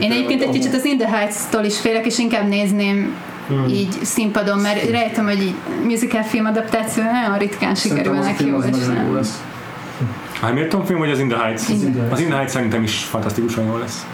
Én 0.00 0.10
egyébként 0.12 0.42
egy 0.42 0.50
kicsit 0.50 0.74
az 0.74 0.84
In 0.84 0.98
the 0.98 1.08
Heights-tól 1.16 1.64
is 1.64 1.78
félek, 1.80 2.06
és 2.06 2.18
inkább 2.18 2.48
nézném 2.48 3.14
Hmm. 3.48 3.68
így 3.68 3.96
színpadon, 4.02 4.58
mert 4.58 4.90
rájöttem, 4.90 5.24
hogy 5.24 5.42
így 5.42 5.54
musical 5.84 6.22
film 6.22 6.44
adaptáció 6.46 7.02
nagyon 7.02 7.38
ritkán 7.38 7.74
sikerülnek 7.74 8.40
jó, 8.40 8.58
és 8.58 8.86
nem. 8.86 9.14
lesz. 9.14 9.42
Hamilton 10.40 10.84
film, 10.84 10.98
vagy 10.98 11.10
az 11.10 11.18
In 11.18 11.28
the 11.28 11.38
Heights? 11.38 11.68
In 11.68 11.92
the 11.92 12.02
Az 12.10 12.20
In 12.20 12.26
the 12.26 12.34
Heights 12.36 12.52
szerintem 12.52 12.82
is 12.82 13.04
fantasztikusan 13.04 13.64
jó 13.64 13.76
lesz. 13.76 14.06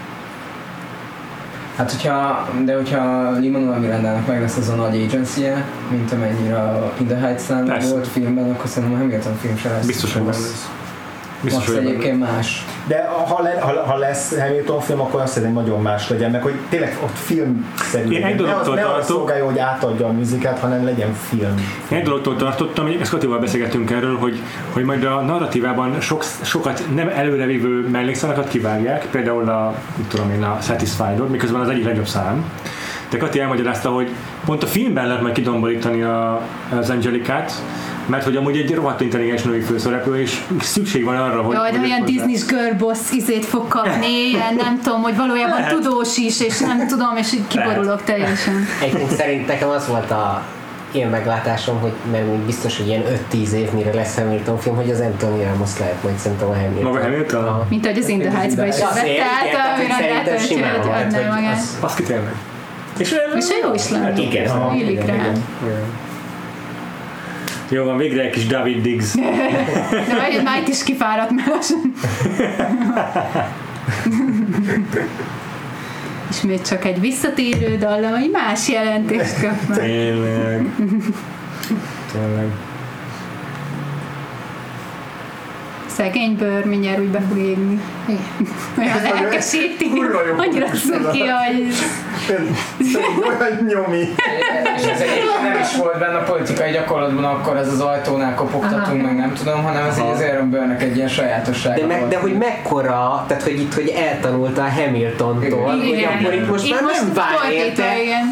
Hát 1.75 1.91
hogyha, 1.91 2.49
de 2.65 2.75
hogyha 2.75 3.31
Lin-Manuel 3.31 3.79
Mirandának 3.79 4.27
meg 4.27 4.41
lesz 4.41 4.57
az 4.57 4.69
a 4.69 4.75
nagy 4.75 5.03
agency 5.07 5.41
mint 5.89 6.11
amennyire 6.11 6.57
a 6.57 6.93
In 6.99 7.07
the 7.07 7.17
heights 7.17 7.89
volt 7.89 8.07
filmben, 8.07 8.51
akkor 8.51 8.69
szerintem 8.69 8.97
a 8.97 9.01
Hamilton 9.01 9.35
film 9.35 9.57
se 9.57 9.69
lesz. 9.69 9.85
Biztos, 9.85 10.13
hogy 10.13 10.21
benne 10.21 10.37
lesz. 10.37 10.69
Biztos, 11.41 11.67
Max 11.67 11.77
egyébként 11.77 12.19
más. 12.19 12.65
De 12.87 13.09
ha, 13.27 13.41
le, 13.41 13.59
ha, 13.59 13.83
ha 13.85 13.97
lesz 13.97 14.39
Hamilton 14.39 14.81
film, 14.81 14.99
akkor 14.99 15.21
azt 15.21 15.33
szerintem 15.33 15.63
nagyon 15.63 15.81
más 15.81 16.09
legyen, 16.09 16.31
meg 16.31 16.41
hogy 16.41 16.53
tényleg 16.69 16.97
ott 17.03 17.17
film 17.17 17.73
szerű 17.75 18.11
Én 18.11 18.23
egy. 18.23 18.31
Ne 18.31 18.35
dologtól 18.35 18.75
ne 18.75 18.81
tartok- 18.81 19.03
szolgálja, 19.03 19.45
hogy 19.45 19.59
átadja 19.59 20.07
a 20.07 20.11
műzikát, 20.11 20.59
hanem 20.59 20.83
legyen 20.83 21.13
film. 21.13 21.53
Én 21.91 21.97
Egy 21.97 22.03
dologtól 22.03 22.35
tartottam, 22.35 22.85
hogy 22.85 23.05
Scottival 23.05 23.39
beszélgettünk 23.39 23.91
erről, 23.91 24.17
hogy, 24.17 24.41
hogy 24.73 24.83
majd 24.83 25.03
a 25.03 25.21
narratívában 25.21 25.99
sok, 25.99 26.23
sokat 26.41 26.83
nem 26.95 27.07
előrevívő 27.15 27.87
mellékszalakat 27.89 28.47
kivágják, 28.47 29.05
például 29.11 29.49
a, 29.49 29.73
mit 29.95 30.07
tudom 30.07 30.31
én, 30.31 30.43
a 30.43 30.57
Satisfied-ot, 30.61 31.29
miközben 31.29 31.61
az 31.61 31.69
egyik 31.69 31.85
legjobb 31.85 32.07
szám. 32.07 32.51
De 33.09 33.17
Kati 33.17 33.39
elmagyarázta, 33.39 33.89
hogy 33.89 34.09
pont 34.45 34.63
a 34.63 34.67
filmben 34.67 35.07
lehet 35.07 35.21
majd 35.21 35.33
kidomborítani 35.33 36.01
a, 36.01 36.41
az 36.79 36.89
Angelikát, 36.89 37.51
mert 38.07 38.23
hogy 38.23 38.35
amúgy 38.35 38.57
egy 38.57 38.73
rohadt 38.73 39.01
intelligens 39.01 39.41
női 39.41 39.61
főszereplő, 39.61 40.21
és 40.21 40.41
szükség 40.61 41.03
van 41.03 41.15
arra, 41.17 41.41
hogy... 41.41 41.55
Jaj, 41.55 41.71
de 41.71 41.77
hogy 41.77 41.87
olyan 41.89 42.05
Disney 42.05 42.37
girl 42.47 42.75
boss 42.77 42.99
izét 43.11 43.45
fog 43.45 43.67
kapni, 43.67 44.07
ilyen 44.33 44.55
nem 44.55 44.79
tudom, 44.83 45.01
hogy 45.01 45.15
valójában 45.15 45.59
Lehet. 45.59 45.73
tudós 45.73 46.17
is, 46.17 46.39
és 46.39 46.59
nem 46.59 46.87
tudom, 46.87 47.15
és 47.17 47.33
így 47.33 47.47
kiborulok 47.47 48.03
teljesen. 48.03 48.65
Egyébként 48.81 49.11
szerint 49.11 49.47
nekem 49.47 49.69
az 49.69 49.87
volt 49.87 50.11
a 50.11 50.43
én 50.91 51.07
meglátásom, 51.07 51.79
hogy 51.79 51.91
mert 52.11 52.27
még 52.27 52.39
biztos, 52.39 52.77
hogy 52.77 52.87
ilyen 52.87 53.03
5-10 53.31 53.51
év 53.51 53.71
mire 53.71 53.93
lesz 53.93 54.15
Hamilton 54.15 54.59
film, 54.59 54.75
hogy 54.75 54.89
az 54.89 54.99
Anthony 54.99 55.43
Ramos 55.43 55.79
lehet 55.79 56.03
majd 56.03 56.17
szerintem 56.17 56.47
a 56.49 56.53
Hamilton. 56.53 56.83
Maga 56.83 57.01
Hamilton? 57.01 57.43
Aha. 57.43 57.65
Mint 57.69 57.85
ahogy 57.85 57.97
az 57.97 58.07
In 58.09 58.19
the 58.19 58.31
Heights-ba 58.37 58.65
is 58.65 58.79
át, 58.79 58.93
tehát, 58.93 58.97
a 58.97 59.81
szerintem 59.91 60.41
hogy 60.47 60.85
lehet, 60.85 61.13
hogy 61.13 61.25
magát. 61.25 61.57
az- 61.57 61.77
Azt 61.79 61.95
ki 61.95 62.03
tényleg. 62.03 62.33
És, 62.97 63.15
És 63.35 63.45
jó 63.63 63.73
is 63.73 63.89
lenne. 63.89 64.21
Igen. 64.21 64.73
Illik 64.75 65.05
rá. 65.05 65.31
Jó 67.69 67.83
van, 67.83 67.97
végre 67.97 68.21
egy 68.21 68.29
kis 68.31 68.45
David 68.45 68.81
Diggs. 68.81 69.13
De 70.07 70.15
vagy 70.15 70.43
már 70.43 70.61
itt 70.61 70.67
is 70.67 70.83
kifáradt 70.83 71.31
már 71.31 71.47
lassan. 71.47 71.93
Ismét 76.29 76.67
csak 76.67 76.85
egy 76.85 76.99
visszatérő 76.99 77.77
dallam, 77.77 78.13
egy 78.13 78.31
más 78.31 78.69
jelentést 78.69 79.41
kap 79.41 79.67
meg. 79.67 79.77
Tényleg. 79.77 80.65
Tényleg. 82.11 82.51
Szegény 85.97 86.35
bőr 86.35 86.65
mindjárt 86.65 86.99
úgy 86.99 87.07
be 87.11 87.21
fog 87.27 87.37
égni. 87.37 87.81
Olyan 88.79 89.01
lelkesíti. 89.01 89.91
Annyira 90.37 90.65
cuki, 90.65 91.19
hogy 91.19 91.75
Olyan 93.27 93.65
nyomi. 93.67 94.03
És 94.77 94.83
ez 94.83 94.99
egyébként 95.01 95.41
nem 95.43 95.59
is 95.61 95.75
volt 95.77 95.99
benne 95.99 96.17
a 96.17 96.23
politikai 96.23 96.71
gyakorlatban, 96.71 97.23
akkor 97.23 97.57
ez 97.57 97.67
az 97.67 97.79
ajtónál 97.79 98.35
kopogtatunk, 98.35 99.01
meg 99.03 99.15
nem 99.15 99.33
tudom, 99.33 99.63
hanem 99.63 99.85
ez 99.85 99.97
egy 99.97 100.09
az 100.13 100.21
Aaron 100.21 100.49
Burr-nek 100.49 100.83
egy 100.83 100.95
ilyen 100.95 101.07
sajátossága 101.07 101.79
De, 101.79 101.85
meg, 101.85 101.99
volt. 101.99 102.11
de 102.11 102.17
hogy 102.17 102.33
mekkora, 102.33 103.25
tehát 103.27 103.43
hogy 103.43 103.59
itt, 103.59 103.73
hogy 103.73 103.87
eltanulta 103.87 104.63
a 104.63 104.69
Hamiltontól, 104.69 105.73
Igen. 105.83 105.87
hogy 105.87 106.07
akkor 106.19 106.33
itt 106.33 106.47
most 106.49 106.65
Itt 106.65 106.71
már 106.73 106.81
most 106.81 107.01
nem 107.01 107.13
vár 107.13 107.51
érte, 107.51 107.83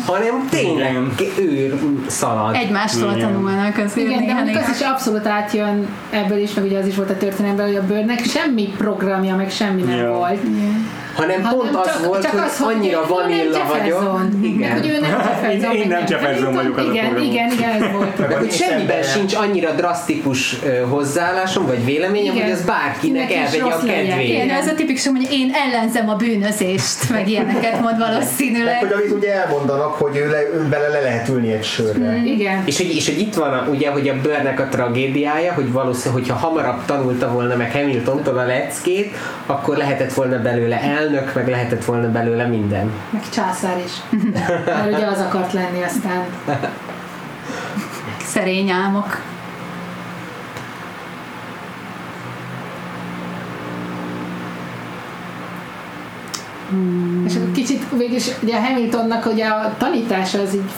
hanem 0.05 0.47
tényleg 0.49 0.89
Igen. 0.91 1.11
őr 1.49 1.73
szalad. 2.07 2.55
egymástól 2.55 3.13
Igen. 3.15 3.27
tanulnak 3.27 3.77
azért 3.77 4.09
Igen, 4.09 4.45
de 4.53 4.59
az 4.59 4.69
is 4.79 4.85
abszolút 4.87 5.27
átjön 5.27 5.87
ebből 6.09 6.37
is, 6.37 6.53
meg 6.53 6.63
ugye 6.63 6.77
az 6.79 6.87
is 6.87 6.95
volt 6.95 7.09
a 7.09 7.17
történelemben, 7.17 7.54
hogy 7.63 7.75
a 7.75 7.85
bőrnek 7.85 8.23
semmi 8.23 8.67
programja, 8.77 9.35
meg 9.35 9.51
semmi 9.51 9.81
nem 9.81 9.97
Ja. 9.97 10.11
volt. 10.13 10.39
Hanem 11.15 11.43
Hanem 11.43 11.57
pont 11.59 11.75
az 11.75 11.85
csak- 11.85 12.05
volt, 12.05 12.21
csak 12.21 12.31
hogy 12.31 12.39
az, 12.39 12.57
hogy 12.57 12.73
annyira 12.75 12.99
nem 12.99 13.09
vanilla 13.09 13.65
vagyok. 13.67 14.21
Igen. 14.41 14.71
hogy 14.71 14.87
ő 14.87 14.99
nem 14.99 15.09
Jefferson. 15.09 15.71
Én- 15.75 15.81
én 15.81 15.87
nem 15.87 16.03
Jefferson 16.07 16.53
vagyok, 16.53 16.77
az 16.77 16.85
a 16.87 16.91
Igen, 16.91 17.05
program. 17.05 17.23
igen, 17.31 17.51
igen, 17.51 17.69
ez 17.69 17.91
volt. 17.91 18.27
De 18.27 18.37
hogy 18.37 18.51
semmiben 18.51 19.03
sincs 19.03 19.35
annyira 19.35 19.71
drasztikus 19.71 20.55
hozzáállásom, 20.89 21.65
vagy 21.65 21.85
véleményem, 21.85 22.33
Igen. 22.35 22.45
hogy 22.47 22.53
az 22.55 22.61
bárkinek 22.65 23.27
Kinek 23.27 23.47
is 23.47 23.59
elvegye 23.59 23.75
a 23.75 23.79
kedvét. 23.85 24.29
Igen, 24.29 24.49
ez 24.49 24.67
a 24.67 24.73
tipikus, 24.73 25.07
hogy 25.07 25.27
én 25.31 25.51
ellenzem 25.53 26.09
a 26.09 26.15
bűnözést, 26.15 27.09
meg 27.09 27.29
ilyeneket 27.29 27.81
mond 27.81 27.97
Meg 27.99 28.09
valószínűleg. 28.09 28.77
hogy 28.79 28.91
amit 28.91 29.11
ugye 29.11 29.33
elmondanak, 29.33 29.93
hogy 29.93 30.15
ő, 30.17 30.29
le, 30.29 30.41
ő 30.41 30.67
bele 30.69 30.87
le 30.87 30.99
lehet 30.99 31.27
ülni 31.29 31.51
egy 31.51 31.63
sörre. 31.63 32.21
Igen. 32.25 32.61
És 32.65 32.77
hogy, 32.77 32.95
és 32.95 33.05
hogy 33.09 33.19
itt 33.19 33.33
van 33.33 33.53
a, 33.53 33.67
ugye, 33.69 33.89
hogy 33.89 34.07
a 34.09 34.13
bőrnek 34.21 34.59
a 34.59 34.67
tragédiája, 34.69 35.53
hogy 35.53 35.71
valószínűleg, 35.71 36.23
hogyha 36.23 36.47
hamarabb 36.47 36.85
tanulta 36.85 37.31
volna 37.31 37.55
meg 37.55 37.71
Hamiltontól 37.71 38.37
a 38.37 38.45
leckét, 38.45 39.15
akkor 39.45 39.77
lehetett 39.77 40.13
volna 40.13 40.41
belőle 40.41 40.75
elnök, 41.05 41.33
meg 41.33 41.47
lehetett 41.47 41.85
volna 41.85 42.11
belőle 42.11 42.45
minden. 42.45 42.91
Meg 43.09 43.29
császár 43.29 43.77
is. 43.85 43.91
Mert 44.65 44.93
ugye 44.95 45.05
az 45.05 45.19
akart 45.19 45.53
lenni 45.53 45.83
aztán. 45.83 46.23
Szerény 48.19 48.69
álmok. 48.69 49.21
És 57.25 57.35
akkor 57.35 57.51
kicsit 57.51 57.83
végülis 57.97 58.27
ugye 58.41 58.55
a 58.55 58.59
Hamiltonnak 58.59 59.25
ugye 59.25 59.45
a 59.45 59.75
tanítása 59.77 60.41
az 60.41 60.53
így 60.53 60.71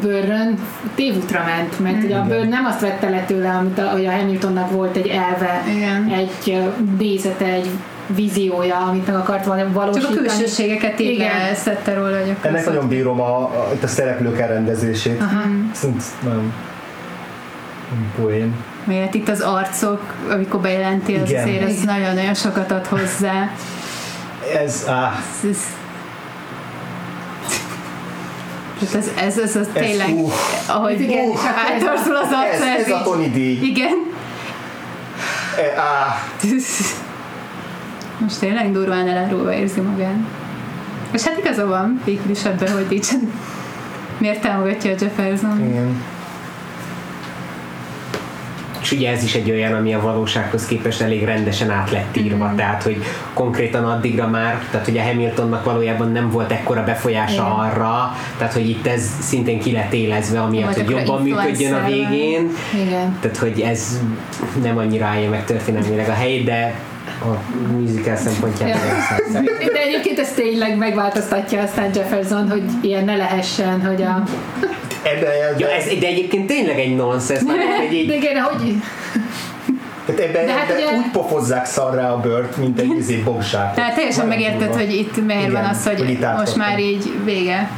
bőrön 0.00 0.58
tévútra 0.94 1.44
ment, 1.44 1.80
mert 1.80 2.04
ugye 2.04 2.16
a 2.16 2.24
bőr 2.24 2.48
nem 2.48 2.64
azt 2.64 2.80
vette 2.80 3.08
le 3.08 3.24
tőle, 3.24 3.50
amit 3.50 3.78
a, 3.78 3.90
hogy 3.90 4.06
a 4.06 4.10
Hamiltonnak 4.10 4.70
volt 4.70 4.96
egy 4.96 5.06
elve, 5.06 5.64
Igen. 5.76 6.08
egy 6.08 6.62
nézete, 6.98 7.44
egy 7.44 7.70
víziója, 8.14 8.76
amit 8.76 9.06
meg 9.06 9.16
akart 9.16 9.44
val- 9.44 9.58
Csak 9.58 9.72
valósítani. 9.72 10.16
a 10.16 10.20
külsőségeket 10.20 11.00
így 11.00 11.10
Igen. 11.10 11.36
leszette 11.48 11.94
róla, 11.94 12.18
hogy 12.18 12.34
Ennek 12.42 12.64
nagyon 12.66 12.88
bírom 12.88 13.20
a, 13.20 13.38
a, 13.38 13.70
itt 13.74 13.82
a 13.82 13.86
szereplők 13.86 14.38
elrendezését. 14.38 15.22
Szerint 15.72 16.02
nagyon 16.22 16.52
poén. 18.20 18.54
Mert 18.84 19.14
itt 19.14 19.28
az 19.28 19.40
arcok, 19.40 20.02
amikor 20.30 20.60
bejelenti, 20.60 21.14
az 21.14 21.22
azért 21.22 21.62
ez 21.68 21.80
nagyon-nagyon 21.84 22.34
sokat 22.34 22.70
ad 22.70 22.86
hozzá. 22.86 23.50
Ez, 24.54 24.84
áh, 24.88 25.12
Ez, 25.42 25.48
ez, 25.50 25.58
Tehát 28.78 28.94
ez, 28.94 29.10
ez, 29.24 29.38
ez, 29.38 29.56
ez 29.56 29.66
tényleg, 29.72 30.08
uff. 30.16 30.68
ahogy 30.68 31.00
Igen, 31.00 31.30
ez 31.30 31.82
átorzul 31.82 32.16
az 32.16 32.26
ez, 32.26 32.32
arca, 32.32 32.64
ez 32.78 32.90
a 32.90 32.96
így- 32.96 33.02
Tony 33.02 33.32
díj. 33.32 33.58
Igen. 33.62 33.92
E, 35.56 35.80
áh, 35.80 36.14
Most 38.18 38.38
tényleg 38.38 38.72
durván 38.72 39.08
elárulva 39.08 39.52
érzi 39.52 39.80
magát. 39.80 40.16
És 41.10 41.22
hát 41.22 41.38
igaza 41.38 41.66
van 41.66 42.00
végül 42.04 42.30
is 42.30 42.44
ebben, 42.44 42.72
hogy 42.72 42.92
így 42.92 43.06
miért 44.18 44.40
támogatja 44.40 44.90
a 44.90 44.94
Jefferson. 45.00 45.64
igen. 45.68 46.02
És 48.80 48.94
ugye 48.94 49.10
ez 49.10 49.22
is 49.22 49.34
egy 49.34 49.50
olyan, 49.50 49.72
ami 49.72 49.94
a 49.94 50.00
valósághoz 50.00 50.66
képest 50.66 51.00
elég 51.00 51.24
rendesen 51.24 51.70
át 51.70 51.90
lett 51.90 52.16
írva, 52.16 52.52
tehát 52.56 52.82
hogy 52.82 53.02
konkrétan 53.34 53.84
addigra 53.84 54.28
már, 54.28 54.64
tehát 54.70 54.86
hogy 54.86 54.98
a 54.98 55.02
Hamiltonnak 55.02 55.64
valójában 55.64 56.12
nem 56.12 56.30
volt 56.30 56.52
ekkora 56.52 56.84
befolyása 56.84 57.32
Igen. 57.32 57.44
arra, 57.44 58.16
tehát 58.38 58.52
hogy 58.52 58.68
itt 58.68 58.86
ez 58.86 59.10
szintén 59.20 59.60
ki 59.60 59.72
lett 59.72 59.92
élezve, 59.92 60.40
amiatt, 60.40 60.74
hogy 60.74 60.90
jobban 60.90 61.22
működjön 61.22 61.74
a 61.74 61.86
végén, 61.86 62.50
Igen. 62.74 63.18
tehát 63.20 63.36
hogy 63.36 63.60
ez 63.60 64.00
nem 64.62 64.78
annyira 64.78 65.06
állja 65.06 65.30
meg 65.30 65.44
történelmileg 65.44 66.08
a 66.08 66.12
helyét, 66.12 66.44
de 66.44 66.74
a 67.22 67.52
musical 67.72 68.16
szempontjából 68.16 68.76
Ja. 69.32 69.40
De 69.72 69.80
egyébként 69.80 70.18
ez 70.18 70.32
tényleg 70.32 70.76
megváltoztatja 70.76 71.62
aztán 71.62 71.90
Jefferson, 71.94 72.50
hogy 72.50 72.62
ilyen 72.80 73.04
ne 73.04 73.16
lehessen, 73.16 73.86
hogy 73.86 74.02
a... 74.02 74.22
ebben, 75.02 75.30
Ja, 75.58 75.68
ez, 75.70 75.84
de 75.84 76.06
egyébként 76.06 76.46
tényleg 76.46 76.78
egy 76.78 76.96
nonsens, 76.96 77.40
egy 77.90 78.06
De 78.06 78.14
igen, 78.14 78.42
hogy 78.42 78.74
tehát 80.06 80.20
ebben, 80.20 80.46
De 80.46 80.52
hát 80.52 80.70
ebben 80.70 80.82
ugye- 80.86 80.96
úgy 80.96 81.10
pofozzák 81.12 81.66
szarrá 81.66 82.10
a 82.12 82.20
bört, 82.20 82.56
mint 82.56 82.80
egy 82.80 82.94
izé 82.98 83.16
bogzsát. 83.16 83.74
Tehát 83.74 83.94
teljesen 83.94 84.26
megérted, 84.26 84.74
hogy 84.74 84.94
itt 84.94 85.24
miért 85.26 85.40
Igen, 85.40 85.52
van 85.52 85.64
az, 85.64 85.86
hogy, 85.86 85.98
hogy 85.98 86.18
most 86.36 86.56
már 86.56 86.78
így 86.78 87.12
vége. 87.24 87.70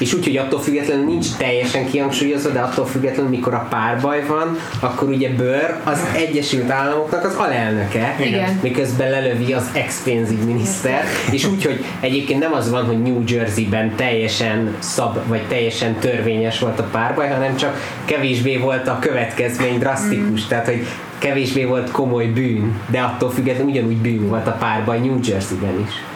És 0.00 0.14
úgy, 0.14 0.24
hogy 0.24 0.36
attól 0.36 0.60
függetlenül 0.60 1.04
nincs 1.04 1.26
teljesen 1.36 1.86
kihangsúlyozva, 1.90 2.50
de 2.50 2.60
attól 2.60 2.86
függetlenül, 2.86 3.30
mikor 3.30 3.54
a 3.54 3.66
párbaj 3.70 4.26
van, 4.26 4.58
akkor 4.80 5.08
ugye 5.08 5.30
Bőr 5.30 5.76
az 5.84 6.00
Egyesült 6.16 6.70
Államoknak 6.70 7.24
az 7.24 7.34
alelnöke, 7.34 8.16
Igen. 8.20 8.58
miközben 8.62 9.10
lelövi 9.10 9.52
az 9.52 9.70
ex-pénzügyminiszter, 9.72 11.04
és 11.30 11.44
úgy, 11.44 11.64
hogy 11.64 11.84
egyébként 12.00 12.40
nem 12.40 12.52
az 12.52 12.70
van, 12.70 12.84
hogy 12.84 13.02
New 13.02 13.22
Jersey-ben 13.26 13.96
teljesen 13.96 14.74
szab, 14.78 15.18
vagy 15.26 15.42
teljesen 15.48 15.94
törvényes 15.94 16.58
volt 16.58 16.78
a 16.78 16.88
párbaj, 16.90 17.28
hanem 17.28 17.56
csak 17.56 18.00
kevésbé 18.04 18.56
volt 18.56 18.88
a 18.88 18.98
következmény 19.00 19.78
drasztikus, 19.78 20.46
tehát 20.46 20.66
hogy 20.66 20.86
kevésbé 21.18 21.64
volt 21.64 21.90
komoly 21.90 22.26
bűn, 22.26 22.80
de 22.90 23.00
attól 23.00 23.30
függetlenül 23.30 23.70
ugyanúgy 23.70 23.96
bűn 23.96 24.28
volt 24.28 24.46
a 24.46 24.56
párbaj 24.58 24.98
New 24.98 25.18
Jersey-ben 25.22 25.84
is. 25.86 26.09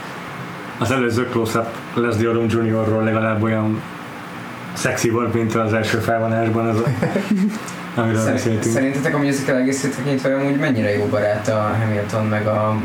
Az 0.78 0.90
előző 0.90 1.28
close-up 1.30 1.66
Leslie 1.94 2.28
Odom 2.28 2.46
Jr.-ról 2.48 3.02
legalább 3.04 3.42
olyan 3.42 3.82
szexi 4.72 5.10
volt, 5.10 5.34
mint 5.34 5.54
az 5.54 5.72
első 5.72 5.98
felvonásban, 5.98 6.66
az, 6.66 6.76
amiről 7.96 8.18
Szerint, 8.18 8.34
beszéltünk. 8.36 8.74
szerintetek 8.74 9.14
a 9.14 9.18
musical 9.18 9.56
egészét 9.56 9.96
tekintve 9.96 10.34
amúgy 10.36 10.56
mennyire 10.58 10.96
jó 10.96 11.04
barát 11.04 11.48
a 11.48 11.76
Hamilton 11.82 12.26
meg 12.26 12.46
a 12.46 12.76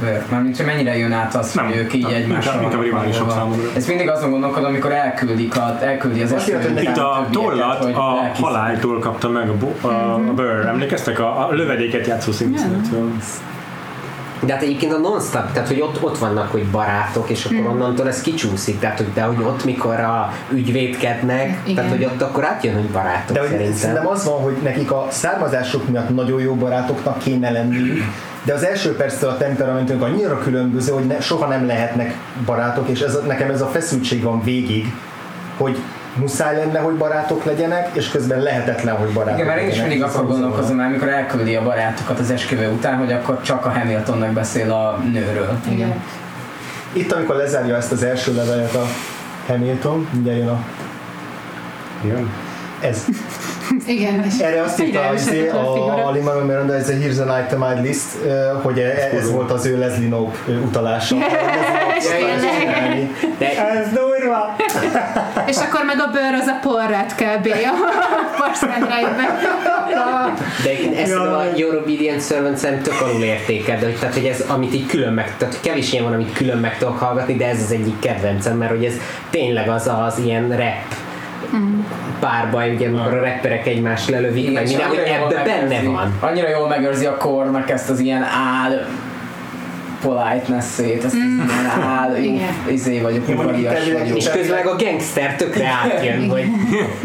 Burke? 0.00 0.24
Mármint, 0.30 0.56
hogy 0.56 0.66
mennyire 0.66 0.96
jön 0.96 1.12
át 1.12 1.34
az, 1.34 1.52
Nem, 1.54 1.66
hogy 1.66 1.76
ők 1.76 1.94
így 1.94 2.02
nem, 2.02 2.12
egymással 2.14 2.62
inkább- 2.62 2.82
riválisok 2.82 3.30
számomra. 3.30 3.62
Ez 3.76 3.86
mindig 3.86 4.08
azon 4.08 4.30
gondolkodom, 4.30 4.68
amikor 4.68 4.92
elküldik 4.92 5.56
a, 5.56 5.78
elküldi 5.82 6.22
az 6.22 6.30
hogy 6.30 6.82
Itt 6.82 6.96
a 6.96 7.26
tollat 7.30 7.84
a 7.84 7.92
halál 7.92 8.32
haláltól 8.40 8.98
kapta 8.98 9.28
meg 9.28 9.48
a, 9.48 9.56
bo- 9.56 9.84
a, 9.84 10.14
a 10.14 10.18
Burr. 10.18 10.66
Emlékeztek? 10.66 11.18
A, 11.18 11.48
a 11.48 11.52
lövedéket 11.52 12.06
játszó 12.06 12.32
színésznőtől. 12.32 13.10
De 14.46 14.52
hát 14.52 14.62
egyébként 14.62 14.92
a 14.92 14.98
non-stop, 14.98 15.52
tehát 15.52 15.68
hogy 15.68 15.80
ott, 15.80 16.02
ott 16.02 16.18
vannak, 16.18 16.50
hogy 16.50 16.64
barátok, 16.66 17.30
és 17.30 17.44
akkor 17.44 17.66
onnantól 17.66 18.08
ez 18.08 18.20
kicsúszik, 18.20 18.78
tehát 18.78 18.96
hogy, 18.96 19.12
de 19.14 19.22
hogy 19.22 19.42
ott, 19.42 19.64
mikor 19.64 20.00
a 20.00 20.32
ügyvédkednek, 20.52 21.60
Igen. 21.64 21.74
tehát 21.74 21.90
hogy 21.90 22.04
ott 22.04 22.22
akkor 22.22 22.44
átjön, 22.44 22.74
hogy 22.74 22.90
barátok 22.90 23.34
De 23.34 23.40
hogy 23.40 23.48
szerintem. 23.48 23.76
szerintem 23.76 24.06
az 24.06 24.24
van, 24.24 24.40
hogy 24.40 24.56
nekik 24.62 24.90
a 24.92 25.06
származásuk 25.10 25.88
miatt 25.88 26.08
nagyon 26.08 26.40
jó 26.40 26.54
barátoknak 26.54 27.18
kéne 27.18 27.50
lenniük, 27.50 28.02
de 28.42 28.54
az 28.54 28.64
első 28.64 28.96
perctől 28.96 29.30
a 29.30 29.36
temperamentünk 29.36 30.02
annyira 30.02 30.38
különböző, 30.38 30.92
hogy 30.92 31.06
ne, 31.06 31.20
soha 31.20 31.46
nem 31.46 31.66
lehetnek 31.66 32.14
barátok, 32.44 32.88
és 32.88 33.00
ez, 33.00 33.18
nekem 33.26 33.50
ez 33.50 33.60
a 33.60 33.66
feszültség 33.66 34.22
van 34.22 34.42
végig, 34.42 34.92
hogy 35.56 35.78
muszáj 36.16 36.56
lenne, 36.56 36.78
hogy 36.78 36.94
barátok 36.94 37.44
legyenek, 37.44 37.88
és 37.92 38.08
közben 38.08 38.40
lehetetlen, 38.42 38.96
hogy 38.96 39.08
barátok 39.08 39.34
Igen, 39.38 39.46
mert 39.46 39.60
én 39.60 39.68
is 39.68 39.78
mindig 39.80 40.00
Ez 40.00 40.14
akkor 40.14 40.24
az 40.24 40.28
a- 40.28 40.32
gondolkozom 40.32 40.80
el, 40.80 40.86
amikor 40.86 41.08
elküldi 41.08 41.54
a 41.54 41.62
barátokat 41.62 42.18
az 42.18 42.30
esküvő 42.30 42.68
után, 42.70 42.96
hogy 42.96 43.12
akkor 43.12 43.40
csak 43.42 43.64
a 43.66 43.70
Hamiltonnak 43.70 44.30
beszél 44.32 44.72
a 44.72 44.98
nőről. 45.12 45.58
igen. 45.70 46.02
Itt, 46.92 47.12
amikor 47.12 47.36
lezárja 47.36 47.76
ezt 47.76 47.92
az 47.92 48.02
első 48.02 48.34
levelet 48.34 48.74
a 48.74 48.84
Hamilton, 49.46 50.08
mindjárt 50.12 50.38
jön 50.38 50.48
a... 50.48 50.58
Igen. 52.04 52.30
Ez. 52.80 53.04
Igen, 53.86 54.24
Erre 54.40 54.62
azt 54.62 54.80
írta 54.80 55.02
Egyre 55.04 55.14
izé, 55.14 55.48
a 55.48 56.06
a, 56.06 56.10
Lin-Manuel 56.12 56.44
Miranda, 56.44 56.74
ez 56.74 56.88
a 56.88 56.92
Here's 56.92 57.28
an 57.28 57.44
Itemized 57.44 57.82
List, 57.82 58.06
hogy 58.62 58.78
e- 58.78 59.08
ez 59.16 59.30
volt 59.30 59.50
az 59.50 59.66
ő 59.66 59.78
Leslie 59.78 60.06
Knope 60.08 60.36
ö, 60.48 60.56
utalása. 60.58 61.16
De 63.38 63.48
Ez 64.26 64.72
durva! 64.72 65.44
És 65.46 65.56
akkor 65.56 65.84
meg 65.84 65.98
a 65.98 66.10
bőr 66.12 66.34
az 66.40 66.46
a 66.46 66.58
porrát 66.62 67.14
kb. 67.14 67.46
a 67.72 68.40
Parszendrájban. 68.40 69.26
De 70.62 70.68
egyébként 70.70 70.98
ezt 70.98 71.14
a 71.14 71.44
Your 71.56 71.74
Obedient 71.74 72.22
Servant 72.22 72.56
szerintem 72.56 72.92
tök 72.92 73.08
alul 73.08 73.22
értékel, 73.22 73.78
de 73.78 73.84
hogy, 73.84 73.98
tehát, 73.98 74.14
hogy 74.14 74.24
ez, 74.24 74.44
amit 74.48 74.74
így 74.74 74.86
külön 74.86 75.12
meg, 75.12 75.36
tehát 75.36 75.60
kevés 75.60 75.92
ilyen 75.92 76.04
van, 76.04 76.12
amit 76.12 76.32
külön 76.32 76.58
meg 76.58 76.78
tudok 76.78 76.98
hallgatni, 76.98 77.34
de 77.34 77.48
ez 77.48 77.62
az 77.62 77.72
egyik 77.72 77.98
kedvencem, 77.98 78.56
mert 78.56 78.70
hogy 78.70 78.84
ez 78.84 78.94
tényleg 79.30 79.68
az 79.68 79.90
az 80.06 80.18
ilyen 80.18 80.48
rap 80.48 80.94
párbaj, 82.20 82.74
ugye 82.74 82.88
amikor 82.88 83.14
a 83.14 83.20
rapperek 83.20 83.66
egymást 83.66 84.08
lelövik, 84.08 84.52
meg 84.52 84.66
minden, 84.66 84.88
hogy 84.88 84.98
ebbe 84.98 85.42
benne 85.44 85.82
van. 85.82 86.16
Annyira 86.20 86.48
jól 86.48 86.68
megőrzi 86.68 87.06
a 87.06 87.16
kornak 87.16 87.70
ezt 87.70 87.90
az 87.90 87.98
ilyen 87.98 88.22
áll 88.22 88.86
politeness-ét, 90.00 91.04
ezt 91.04 91.14
az 91.14 91.14
ilyen 91.14 91.70
áll, 91.80 92.16
jó, 92.16 92.38
izé 92.70 93.00
vagyok, 93.00 93.28
udvarias 93.28 93.92
vagyok. 93.92 94.16
És 94.16 94.30
közben 94.30 94.66
a 94.66 94.76
gangster 94.76 95.36
tökre 95.36 95.66
átjön, 95.66 96.30
hogy 96.30 96.44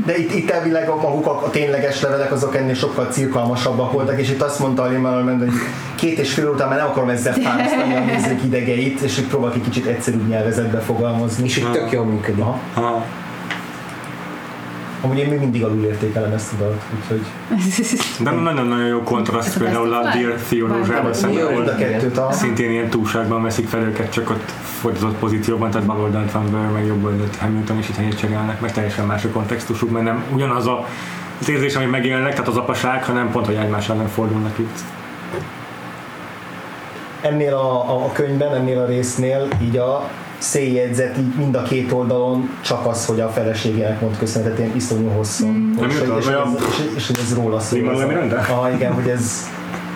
De 0.06 0.18
itt, 0.18 0.34
itt 0.34 0.50
elvileg 0.50 0.90
a 0.90 0.96
maguk 0.96 1.26
a, 1.26 1.46
a 1.46 1.50
tényleges 1.50 2.02
levelek 2.02 2.32
azok 2.32 2.56
ennél 2.56 2.74
sokkal 2.74 3.06
cirkalmasabbak 3.12 3.92
voltak, 3.92 4.20
és 4.20 4.30
itt 4.30 4.42
azt 4.42 4.60
mondta 4.60 4.82
a 4.82 4.88
Lin-Manuel 4.88 5.24
Miranda, 5.24 5.46
hogy 5.46 5.54
két 5.96 6.20
és 6.20 6.34
fél 6.34 6.48
után 6.48 6.68
már 6.68 6.78
nem 6.78 6.88
akarom 6.88 7.10
ezzel 7.10 7.34
fárasztani 7.34 7.96
a 7.96 8.00
nézők 8.00 8.44
idegeit, 8.44 9.00
és 9.00 9.16
hogy 9.16 9.26
próbál 9.26 9.52
egy 9.54 9.62
kicsit 9.62 9.86
egyszerűbb 9.86 10.28
nyelvezetbe 10.28 10.80
fogalmazni. 10.80 11.44
és 11.44 11.58
úgy 11.58 11.72
tök 11.72 11.92
jól 11.92 12.06
működik. 12.06 12.42
Aha. 12.42 12.60
Aha. 12.74 13.06
Amúgy 15.02 15.18
én 15.18 15.30
még 15.30 15.40
mindig 15.40 15.64
alul 15.64 15.84
értékelem 15.84 16.32
ezt 16.32 16.54
a 16.54 16.56
dalt, 16.56 16.82
úgyhogy 17.00 17.26
De 18.20 18.32
nagyon-nagyon 18.52 18.88
jó 18.88 19.04
kontraszt 19.04 19.58
például 19.58 19.94
a 19.94 20.02
Dear 20.02 20.34
Theodózsával 20.50 21.02
Life. 21.02 21.14
szemben, 21.14 21.46
ahol 21.46 22.32
szintén 22.32 22.72
ilyen 22.72 22.90
túlságban 22.90 23.42
veszik 23.42 23.68
fel 23.68 23.82
őket, 23.82 24.12
csak 24.12 24.30
ott 24.30 24.52
fordított 24.80 25.16
pozícióban, 25.16 25.72
tehát 25.72 25.88
bal 25.88 26.00
oldalt 26.00 26.32
van 26.32 26.50
Burr, 26.50 26.72
meg 26.74 26.86
jobb 26.86 27.04
oldalt 27.04 27.36
Hamilton, 27.36 27.78
és 27.78 27.90
itt 27.90 27.96
helyet 27.96 28.18
cserélnek, 28.18 28.62
meg 28.62 28.72
teljesen 28.72 29.06
más 29.06 29.26
a 29.26 29.30
kontextusuk, 29.30 29.92
mert 29.92 30.06
nem 30.06 30.24
ugyanaz 30.34 30.68
a 30.68 30.88
az 31.42 31.50
érzés, 31.50 31.76
ami 31.76 31.86
megjelennek, 31.86 32.32
tehát 32.32 32.48
az 32.48 32.58
apaság, 32.58 33.04
hanem 33.04 33.32
pont, 33.32 33.46
hogy 33.46 33.56
egymás 33.56 33.90
ellen 33.90 34.08
fordulnak 34.08 34.58
itt. 34.58 34.80
ennél 37.22 37.54
a, 37.54 37.90
a, 37.90 38.06
a 38.06 38.12
könyvben, 38.12 38.56
ennél 38.56 38.80
a 38.80 38.86
résznél 38.86 39.48
így 39.62 39.78
a 39.78 40.10
széljegyzet 40.42 41.18
így 41.18 41.36
mind 41.38 41.56
a 41.56 41.62
két 41.62 41.92
oldalon 41.92 42.50
csak 42.62 42.86
az, 42.86 43.06
hogy 43.06 43.20
a 43.20 43.30
feleségének 43.30 44.02
mond 44.02 44.18
köszönetet 44.18 44.60
ilyen 44.60 44.76
iszonyú 44.76 45.10
hosszú. 45.10 45.48
Mm. 45.48 45.78
És, 45.78 45.94
és, 45.94 46.00
és, 46.20 46.26
és, 46.26 46.96
és, 46.96 47.08
hogy 47.08 47.20
ez 47.20 47.34
róla 47.34 47.60
szól. 47.60 47.90
Ah, 48.50 48.74
igen, 48.74 48.94
hogy 48.94 49.08
ez 49.08 49.50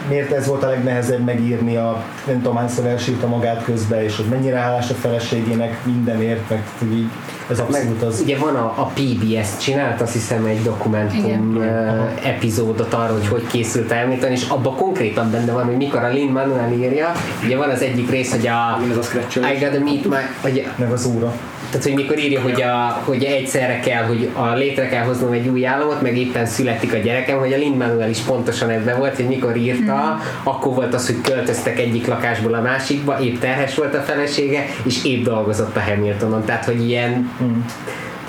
miért 0.09 0.31
ez 0.31 0.47
volt 0.47 0.63
a 0.63 0.67
legnehezebb 0.67 1.23
megírni, 1.23 1.75
a, 1.75 2.03
nem 2.27 2.35
tudom 2.41 2.55
hányszor 2.55 2.85
elsírta 2.85 3.27
magát 3.27 3.63
közbe, 3.63 4.03
és 4.03 4.15
hogy 4.15 4.25
mennyire 4.25 4.57
hálás 4.57 4.89
a 4.89 4.93
feleségének 4.93 5.85
mindenért, 5.85 6.49
meg 6.49 6.63
így, 6.93 7.09
ez 7.49 7.59
abszolút 7.59 8.03
az. 8.03 8.19
Ugye 8.21 8.37
van 8.37 8.55
a, 8.55 8.65
a 8.65 8.91
PBS 8.93 9.57
csinált, 9.57 10.01
azt 10.01 10.13
hiszem 10.13 10.45
egy 10.45 10.61
dokumentum 10.61 11.25
Igen. 11.25 11.57
uh, 11.57 12.27
epizódot 12.27 12.93
arról, 12.93 13.17
hogy 13.17 13.27
hogy 13.27 13.47
készült 13.47 13.91
Hamilton, 13.91 14.31
és 14.31 14.47
abban 14.47 14.75
konkrétan 14.75 15.31
benne 15.31 15.51
van, 15.51 15.65
hogy 15.65 15.77
mikor 15.77 16.03
a 16.03 16.09
Lin 16.09 16.31
Manuel 16.31 16.71
írja, 16.71 17.11
ugye 17.43 17.57
van 17.57 17.69
az 17.69 17.81
egyik 17.81 18.09
rész, 18.09 18.31
hogy 18.31 18.47
a 18.47 18.79
Ez 18.91 18.97
a 18.97 19.01
scratch 19.01 19.37
I 19.37 19.59
gotta 19.59 19.79
meet 19.79 20.05
my, 20.05 20.15
hogy 20.41 20.67
meg 20.75 20.91
az 20.91 21.05
óra. 21.15 21.33
Tehát, 21.75 21.89
hogy 21.89 22.03
mikor 22.03 22.19
írja, 22.19 22.41
hogy, 22.41 22.61
a, 22.61 23.01
hogy 23.03 23.23
egyszerre 23.23 23.79
kell, 23.79 24.03
hogy 24.03 24.29
a 24.33 24.53
létre 24.53 24.87
kell 24.87 25.03
hoznom 25.03 25.31
egy 25.31 25.47
új 25.47 25.65
államot, 25.65 26.01
meg 26.01 26.17
éppen 26.17 26.45
születik 26.45 26.93
a 26.93 26.97
gyerekem, 26.97 27.39
hogy 27.39 27.53
a 27.53 27.57
Lin 27.57 27.77
Manuel 27.77 28.09
is 28.09 28.19
pontosan 28.19 28.69
ebben 28.69 28.97
volt, 28.97 29.15
hogy 29.15 29.27
mikor 29.27 29.55
írta, 29.55 30.19
akkor 30.43 30.73
volt 30.73 30.93
az, 30.93 31.05
hogy 31.05 31.21
költöztek 31.21 31.79
egyik 31.79 32.07
lakásból 32.07 32.53
a 32.53 32.61
másikba, 32.61 33.19
épp 33.19 33.39
terhes 33.39 33.75
volt 33.75 33.95
a 33.95 34.01
felesége, 34.01 34.65
és 34.83 35.03
épp 35.03 35.23
dolgozott 35.23 35.75
a 35.75 35.81
Hamiltonon. 35.81 36.45
Tehát, 36.45 36.65
hogy 36.65 36.89
ilyen 36.89 37.31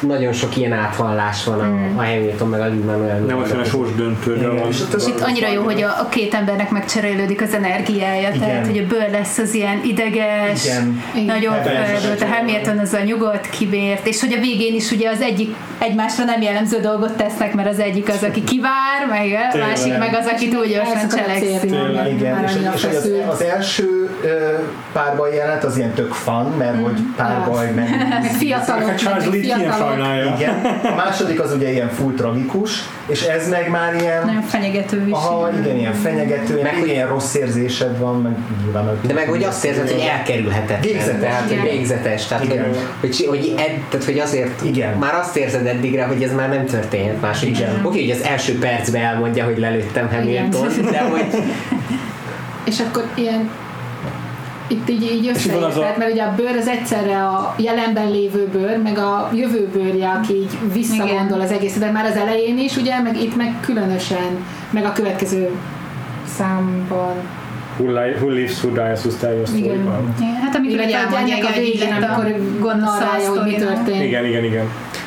nagyon 0.01 0.33
sok 0.33 0.57
ilyen 0.57 0.73
áthallás 0.73 1.45
van 1.45 1.61
a, 1.61 2.01
a 2.01 2.05
Hamilton 2.05 2.49
meg 2.49 2.61
a 2.61 2.67
Lin 2.67 2.85
Manuel. 2.85 3.19
Nem 3.19 3.39
olyan 3.39 3.65
sors 3.65 3.95
döntő, 3.95 4.33
de 4.33 4.39
Igen, 4.39 4.57
van. 4.57 4.69
és 4.69 4.81
És 4.97 5.07
itt 5.07 5.21
annyira 5.21 5.53
jó, 5.53 5.63
hogy 5.63 5.83
a, 5.83 5.89
a 6.01 6.09
két 6.09 6.35
embernek 6.35 6.71
megcserélődik 6.71 7.43
az 7.43 7.55
energiája, 7.55 8.29
Igen. 8.29 8.39
tehát 8.39 8.67
hogy 8.67 8.79
a 8.79 8.87
bőr 8.87 9.11
lesz 9.11 9.39
az 9.39 9.55
ilyen 9.55 9.81
ideges, 9.85 10.65
Igen. 10.65 11.03
nagyon 11.15 11.55
Igen. 11.61 11.63
feldőlt, 11.63 12.23
a 12.23 12.27
Hamilton 12.27 12.79
az 12.79 12.93
a 12.93 13.03
nyugodt, 13.03 13.51
kibért, 13.51 14.07
és 14.07 14.21
hogy 14.21 14.33
a 14.33 14.41
végén 14.41 14.75
is 14.75 14.91
ugye 14.91 15.11
az 15.11 15.21
egyik 15.21 15.55
egymásra 15.79 16.25
nem 16.25 16.43
jellemző 16.43 16.81
dolgot 16.81 17.17
tesznek, 17.17 17.55
mert 17.55 17.69
az 17.69 17.79
egyik 17.79 18.09
az, 18.09 18.23
aki 18.23 18.45
kivár, 18.45 19.07
meg 19.09 19.39
a 19.53 19.57
másik 19.57 19.99
meg 19.99 20.15
az, 20.21 20.27
aki 20.27 20.49
túl 20.49 20.67
gyorsan 20.67 21.09
a 21.11 21.17
cselekszik. 21.17 21.71
Igen, 22.11 22.45
és, 22.45 22.53
és 22.75 22.85
az, 22.85 23.11
az 23.31 23.43
első 23.43 24.06
párbaj 24.93 25.35
jelenet 25.35 25.65
az 25.65 25.77
ilyen 25.77 25.93
tök 25.93 26.13
fun, 26.13 26.55
mert 26.59 26.83
hogy 26.83 27.01
párbaj 27.17 27.71
meg 27.75 27.89
fiatalok, 28.39 28.87
meg 28.87 29.35
ilyen 29.45 29.59
fiatalok. 29.59 29.89
sajnálja. 29.89 30.35
Igen. 30.39 30.55
A 30.93 30.95
második 30.95 31.41
az 31.41 31.53
ugye 31.55 31.71
ilyen 31.73 31.89
full 31.91 32.13
tragikus, 32.17 32.71
és 33.07 33.23
ez 33.23 33.49
meg 33.49 33.71
már 33.71 33.95
ilyen 33.95 34.25
Nagyon 34.27 34.43
fenyegető 34.43 35.05
is. 35.07 35.13
Aha, 35.13 35.51
igen, 35.61 35.77
ilyen 35.77 35.93
fenyegető, 35.93 36.63
Meg 36.63 36.75
hogy- 36.75 36.89
ilyen 36.89 37.09
rossz 37.09 37.35
érzésed 37.35 37.99
van, 37.99 38.21
meg 38.23 38.37
nyilván 38.63 38.85
meg... 38.85 38.95
De 39.07 39.15
meg 39.15 39.29
hogy 39.29 39.45
azt 39.45 39.65
érzed, 39.65 39.91
hogy 39.91 40.11
elkerülhetetlen. 40.17 40.81
Végzetes. 40.81 41.21
Tehát, 41.21 41.43
hogy 41.43 41.53
Igen. 41.53 41.65
végzetes. 41.77 42.27
Tehát, 42.27 42.45
Igen. 42.45 42.65
hogy, 42.65 42.77
hogy, 43.01 43.27
hogy, 43.29 43.55
ed, 43.57 43.81
tehát, 43.89 44.05
hogy 44.07 44.19
azért 44.19 44.63
Igen. 44.63 44.97
már 44.99 45.15
azt 45.15 45.37
érzed 45.37 45.67
eddigre, 45.67 46.05
hogy 46.05 46.23
ez 46.23 46.35
már 46.35 46.49
nem 46.49 46.65
történhet 46.67 47.21
más. 47.21 47.43
Igen. 47.43 47.81
Oké, 47.83 48.01
hogy 48.01 48.11
az 48.21 48.23
első 48.27 48.59
percben 48.59 49.03
elmondja, 49.03 49.45
hogy 49.45 49.59
lelőttem 49.59 50.09
Hamilton, 50.13 50.71
Igen. 50.71 50.91
de 50.91 51.01
hogy 51.01 51.25
És 52.65 52.81
akkor 52.81 53.05
ilyen 53.15 53.51
itt 54.69 54.89
így, 54.89 55.03
így 55.03 55.25
És 55.25 55.47
van 55.47 55.63
az 55.63 55.77
összeért, 55.77 55.95
a- 55.97 55.99
mert 55.99 56.13
ugye 56.13 56.23
a 56.23 56.33
bőr 56.37 56.57
az 56.57 56.69
egyszerre 56.69 57.25
a 57.27 57.55
jelenben 57.59 58.11
lévő 58.11 58.49
bőr, 58.53 58.79
meg 58.83 58.99
a 58.99 59.31
jövő 59.35 59.69
bőrje, 59.73 60.09
aki 60.09 60.35
így 60.35 60.59
visszagondol 60.73 61.41
az 61.41 61.51
egész, 61.51 61.77
de 61.79 61.91
már 61.91 62.05
az 62.05 62.17
elején 62.17 62.59
is, 62.59 62.77
ugye, 62.77 63.01
meg 63.01 63.17
itt 63.23 63.37
meg 63.37 63.55
különösen, 63.61 64.45
meg 64.71 64.85
a 64.85 64.93
következő 64.93 65.51
számban. 66.37 67.15
Who, 67.79 67.87
li- 67.91 68.15
who 68.21 68.29
lives, 68.29 68.63
who 68.63 68.73
dies, 68.75 69.01
who 69.05 69.11
tells 69.21 69.35
your 69.35 69.47
story. 69.47 69.63
Igen. 69.63 69.87
Hát 70.43 70.55
amikor 70.57 70.81
elmondja, 70.81 71.35
ennek 71.37 71.45
a 71.57 71.59
végén, 71.61 71.89
lett 72.01 72.11
a 72.11 72.13
amikor 72.15 72.41
gonosz 72.59 72.99
narrálja, 72.99 73.29
hogy 73.31 73.43
mi 73.43 73.55
történt. 73.55 74.03
Igen, 74.03 74.25
igen, 74.25 74.45
igen. 74.45 74.65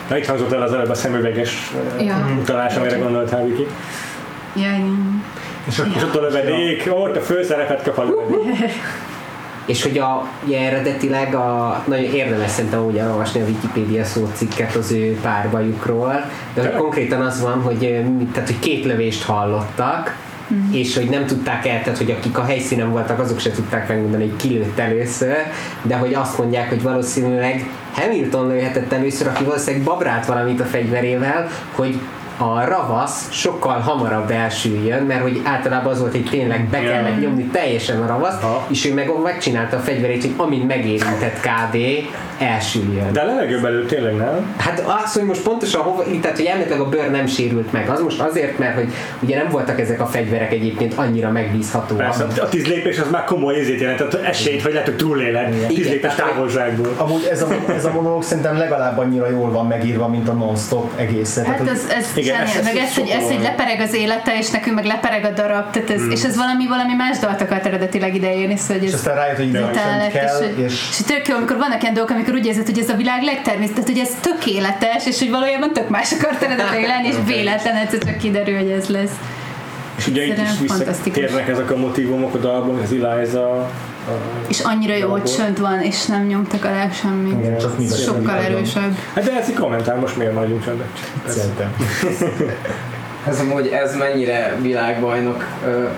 Na 0.09 0.17
itt 0.17 0.25
hangzott 0.25 0.51
el 0.51 0.61
az 0.61 0.73
előbb 0.73 0.89
a 0.89 0.93
szemüveges 0.93 1.71
Ja. 1.99 2.05
ja. 2.05 2.27
utalás, 2.41 2.75
amire 2.75 2.97
gondoltál, 2.97 3.45
Viki. 3.45 3.67
Ja, 4.55 4.61
igen. 4.61 5.23
És 5.67 5.79
akkor 5.79 5.91
És 5.95 6.03
ott 6.03 6.15
a 6.15 6.21
lövedék, 6.21 6.89
ott 6.93 7.15
a 7.15 7.21
főszerepet 7.21 7.83
kap 7.83 7.97
a 7.97 8.03
lövedék. 8.03 8.59
És 9.69 9.83
hogy 9.83 9.97
a, 9.97 10.27
ugye 10.45 10.59
eredetileg 10.59 11.35
a, 11.35 11.83
nagyon 11.87 12.13
érdemes 12.13 12.51
szerintem 12.51 12.85
úgy 12.85 12.97
elolvasni 12.97 13.41
a 13.41 13.45
Wikipédia 13.45 14.03
szócikket 14.03 14.75
az 14.75 14.91
ő 14.91 15.19
párbajukról, 15.21 16.25
de 16.53 16.61
hogy 16.61 16.75
konkrétan 16.75 17.21
az 17.21 17.41
van, 17.41 17.61
hogy, 17.61 17.79
tehát, 18.33 18.49
hogy 18.49 18.59
két 18.59 18.85
lövést 18.85 19.23
hallottak, 19.23 20.15
és 20.71 20.95
hogy 20.95 21.09
nem 21.09 21.25
tudták 21.25 21.67
el, 21.67 21.81
tehát 21.83 21.97
hogy 21.97 22.11
akik 22.11 22.37
a 22.37 22.43
helyszínen 22.43 22.91
voltak, 22.91 23.19
azok 23.19 23.39
se 23.39 23.51
tudták 23.51 23.87
megmondani, 23.87 24.27
hogy 24.27 24.35
ki 24.35 24.47
lőtt 24.47 24.79
először, 24.79 25.37
de 25.81 25.95
hogy 25.95 26.13
azt 26.13 26.37
mondják, 26.37 26.69
hogy 26.69 26.81
valószínűleg 26.81 27.69
Hamilton 27.93 28.47
lőhetett 28.47 28.91
először, 28.91 29.27
aki 29.27 29.43
valószínűleg 29.43 29.85
babrált 29.85 30.25
valamit 30.25 30.59
a 30.59 30.65
fegyverével, 30.65 31.47
hogy 31.71 31.99
a 32.41 32.65
ravasz 32.65 33.27
sokkal 33.31 33.79
hamarabb 33.79 34.31
elsüljön, 34.31 35.03
mert 35.03 35.21
hogy 35.21 35.41
általában 35.43 35.91
az 35.91 35.99
volt, 35.99 36.11
hogy 36.11 36.25
tényleg 36.29 36.67
be 36.69 36.79
kellett 36.79 37.19
nyomni 37.19 37.43
teljesen 37.43 38.01
a 38.01 38.07
ravaszt, 38.07 38.43
Aha. 38.43 38.65
és 38.67 38.85
ő 38.85 38.93
meg 38.93 39.11
megcsinálta 39.23 39.77
a 39.77 39.79
fegyverét, 39.79 40.21
hogy 40.21 40.33
amint 40.37 40.67
megérintett 40.67 41.39
kb. 41.39 41.77
elsüljön. 42.37 43.13
De 43.13 43.21
a 43.21 43.25
levegő 43.25 43.61
belül 43.61 43.85
tényleg 43.85 44.15
nem. 44.15 44.53
Hát 44.57 44.83
az, 45.03 45.13
hogy 45.13 45.23
most 45.23 45.41
pontosan 45.41 45.81
hova, 45.81 46.03
tehát 46.21 46.37
hogy 46.37 46.45
elméletileg 46.45 46.81
a 46.81 46.89
bőr 46.89 47.11
nem 47.11 47.27
sérült 47.27 47.71
meg, 47.71 47.89
az 47.89 48.01
most 48.01 48.19
azért, 48.19 48.57
mert 48.57 48.75
hogy 48.75 48.93
ugye 49.19 49.37
nem 49.37 49.49
voltak 49.49 49.79
ezek 49.79 50.01
a 50.01 50.05
fegyverek 50.05 50.51
egyébként 50.51 50.93
annyira 50.93 51.31
megbízhatóak. 51.31 52.01
Persze, 52.01 52.41
a 52.41 52.49
tíz 52.49 52.67
lépés 52.67 52.99
az 52.99 53.09
már 53.11 53.23
komoly 53.23 53.59
ezért 53.59 53.79
jelentett, 53.79 54.13
esélyt, 54.13 54.63
vagy 54.63 54.71
lehet, 54.71 54.87
hogy 54.87 54.97
túléled. 54.97 55.53
Tíz 55.67 55.87
lépés 55.87 56.13
távolságból. 56.15 56.93
Amúgy 56.97 57.27
ez 57.31 57.41
a, 57.41 57.47
ez 57.75 57.85
a 57.85 57.91
monológ 57.91 58.23
szerintem 58.23 58.57
legalább 58.57 58.97
annyira 58.97 59.29
jól 59.29 59.51
van 59.51 59.67
megírva, 59.67 60.07
mint 60.07 60.29
a 60.29 60.33
non-stop 60.33 60.91
egészen. 60.95 61.45
Hát 61.45 61.57
Tehát, 61.57 61.71
ez, 61.71 61.85
ez 61.97 62.05
Igen, 62.29 62.41
ez- 62.41 62.63
meg 62.63 62.75
ez, 62.75 62.95
hogy, 62.95 63.09
ez, 63.09 63.23
hogy 63.23 63.41
lepereg 63.41 63.79
az 63.79 63.93
élete, 63.93 64.37
és 64.37 64.49
nekünk 64.49 64.75
meg 64.75 64.85
lepereg 64.85 65.23
a 65.25 65.29
darab, 65.29 65.71
tehát 65.71 65.89
ez, 65.89 66.01
és 66.09 66.23
ez 66.23 66.35
valami, 66.35 66.67
valami 66.67 66.93
más 66.93 67.17
dalt 67.17 67.41
akart 67.41 67.65
eredetileg 67.65 68.15
ideérni, 68.15 68.57
szóval 68.57 68.77
hogy 68.77 68.87
és 68.87 68.93
ez 68.93 68.99
aztán 68.99 69.15
rájött, 69.15 69.37
hogy 69.37 69.51
lett, 69.51 70.11
kell, 70.11 70.41
és, 70.41 70.57
és, 70.57 70.63
és, 70.65 70.73
és 70.89 71.05
tök 71.05 71.27
jó, 71.27 71.35
amikor 71.35 71.57
vannak 71.57 71.81
ilyen 71.81 71.93
dolgok, 71.93 72.15
amikor 72.15 72.33
úgy 72.33 72.45
érzed, 72.45 72.65
hogy 72.65 72.79
ez 72.79 72.89
a 72.89 72.95
világ 72.95 73.21
legtermészetesebb, 73.23 73.87
hogy 73.87 73.99
ez 73.99 74.11
tökéletes, 74.21 75.05
és 75.05 75.19
hogy 75.19 75.29
valójában 75.29 75.73
tök 75.73 75.89
más 75.89 76.11
akart 76.11 76.43
eredetileg 76.43 76.85
lenni, 76.87 77.07
és 77.07 77.15
véletlen 77.35 77.75
egyszer 77.75 77.99
csak 77.99 78.17
kiderül, 78.17 78.57
hogy 78.57 78.69
ez 78.69 78.87
lesz. 78.87 79.11
És 79.97 80.07
ugye 80.07 80.25
itt 80.25 80.37
is 80.37 80.59
visszatérnek 80.61 81.47
ezek 81.47 81.71
a 81.71 81.77
motivumok 81.77 82.33
a 82.33 82.37
dalban, 82.37 82.79
az 82.79 82.93
Eliza, 83.03 83.71
És 84.47 84.59
annyira 84.59 84.95
jó, 84.95 85.09
hogy 85.09 85.23
csönd 85.23 85.59
van, 85.59 85.81
és 85.81 86.05
nem 86.05 86.25
nyomtak 86.25 86.65
alá 86.65 86.89
semmit. 86.89 87.39
Igen, 87.39 87.57
csak 87.57 87.77
mi 87.77 87.87
Sokkal 87.87 88.37
erősebb. 88.37 88.95
Hát 89.13 89.23
de 89.23 89.39
ez 89.39 89.47
egy 89.47 89.55
kommentár, 89.55 89.99
most 89.99 90.17
miért 90.17 90.33
maradjunk 90.33 90.63
csöndet? 90.63 90.87
Szerintem. 91.27 91.75
Ez 93.27 93.39
amúgy, 93.39 93.67
ez 93.67 93.95
mennyire 93.95 94.55
világbajnok 94.61 95.45
uh, 95.65 95.89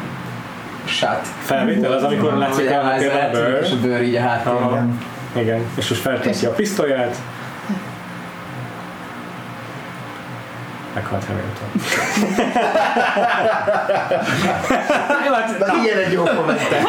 shot. 0.85 1.27
Felvétel 1.39 1.91
az, 1.91 2.03
amikor 2.03 2.33
látszik 2.33 2.69
a 2.69 2.81
háttérben 2.81 3.29
a 3.29 3.31
bőr. 3.31 3.61
És 3.63 3.71
a 3.71 3.75
bőr 3.81 4.01
így 4.01 4.15
a 4.15 4.21
háttérben. 4.21 4.99
Igen, 5.35 5.61
és 5.77 5.89
most 5.89 6.01
felteszi 6.01 6.45
a 6.45 6.49
pisztolyát. 6.49 7.15
Meghalt 10.93 11.23
Hamilton. 11.25 11.67
Jó, 15.25 15.33
hát 15.33 15.59
Na, 15.59 15.65
ilyen 15.83 15.97
egy 15.97 16.11
jó 16.11 16.23
kommentár. 16.23 16.81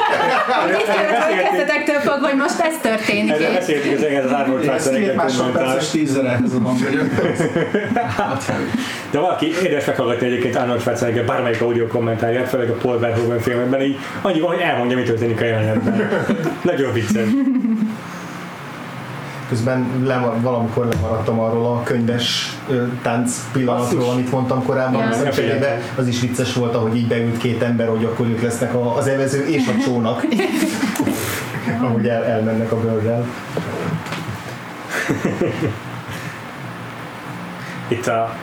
Itt 0.69 0.87
beszéltünk. 0.87 1.49
kezdetektől 1.49 2.01
fogva, 2.01 2.27
hogy 2.29 2.37
most 2.39 2.61
ez 2.61 2.75
történik. 2.83 3.33
Ezzel 3.33 3.53
beszéltük 3.53 3.97
az 3.97 4.03
egész 4.03 4.25
az 4.25 4.31
Arnold 4.31 4.59
Ez 4.59 4.61
két 4.61 4.65
Schwarzenegger 4.65 5.15
másodperces 5.15 5.91
tízzer 5.91 6.25
ehhez 6.25 6.53
a 6.55 6.61
hangja. 6.63 6.89
De 9.11 9.19
valaki 9.19 9.47
érdemes 9.63 9.85
meghallgatni 9.85 10.27
egyébként 10.27 10.57
Arnold 10.57 10.81
Schwarzenegger 10.81 11.25
bármelyik 11.25 11.61
audio 11.61 11.87
kommentárját, 11.87 12.49
főleg 12.49 12.71
a 12.71 12.75
Paul 12.75 12.99
Verhoeven 12.99 13.41
filmekben, 13.41 13.83
így 13.83 13.99
annyi 14.23 14.41
van, 14.41 14.55
hogy 14.55 14.61
elmondja, 14.61 14.97
mi 14.97 15.03
történik 15.03 15.41
a 15.41 15.45
jelenetben. 15.45 16.11
Nagyon 16.63 16.93
vicces. 16.93 17.29
Közben 19.53 19.87
le, 20.05 20.33
valamikor 20.41 20.89
lemaradtam 20.95 21.41
arról 21.41 21.67
a 21.67 21.83
könyves 21.83 22.57
tánc 23.03 23.41
pillanatról, 23.53 24.11
amit 24.11 24.31
mondtam 24.31 24.65
korábban, 24.65 25.01
Ja. 25.01 25.07
ja. 25.07 25.13
szemcserébe. 25.13 25.81
Az 25.97 26.07
is 26.07 26.21
vicces 26.21 26.55
volt, 26.55 26.75
ahogy 26.75 26.97
így 26.97 27.07
beült 27.07 27.37
két 27.37 27.63
ember, 27.63 27.89
hogy 27.89 28.05
akkor 28.05 28.27
ők 28.27 28.43
lesznek 28.43 28.75
a, 28.75 28.97
az 28.97 29.07
evező 29.07 29.47
és 29.47 29.67
a 29.67 29.73
csónak. 29.85 30.25
ahogy 31.85 32.09
el, 32.09 32.25
elmennek 32.25 32.73
a 32.73 32.81
bőrrel. 32.81 33.27
Itt 37.89 38.07
a 38.07 38.37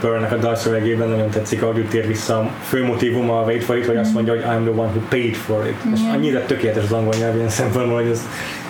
Burn-nek 0.00 0.32
a 0.32 0.36
dalszövegében 0.36 1.08
nagyon 1.08 1.30
tetszik, 1.30 1.62
ahogy 1.62 1.88
tér 1.88 2.06
vissza 2.06 2.38
a 2.38 2.50
fő 2.62 2.84
motivuma 2.84 3.40
a 3.40 3.44
Wait 3.44 3.64
for 3.64 3.76
it, 3.76 3.86
hogy 3.86 3.96
azt 3.96 4.14
mondja, 4.14 4.32
hogy 4.32 4.42
I'm 4.42 4.62
the 4.62 4.70
one 4.70 4.90
who 4.90 5.00
paid 5.08 5.34
for 5.34 5.66
it. 5.66 5.76
És 5.94 6.00
annyira 6.12 6.44
tökéletes 6.46 6.82
az 6.82 6.92
angol 6.92 7.14
nyelv 7.18 7.36
ilyen 7.36 7.48
szempontból, 7.48 8.00
hogy 8.00 8.10
ez 8.10 8.22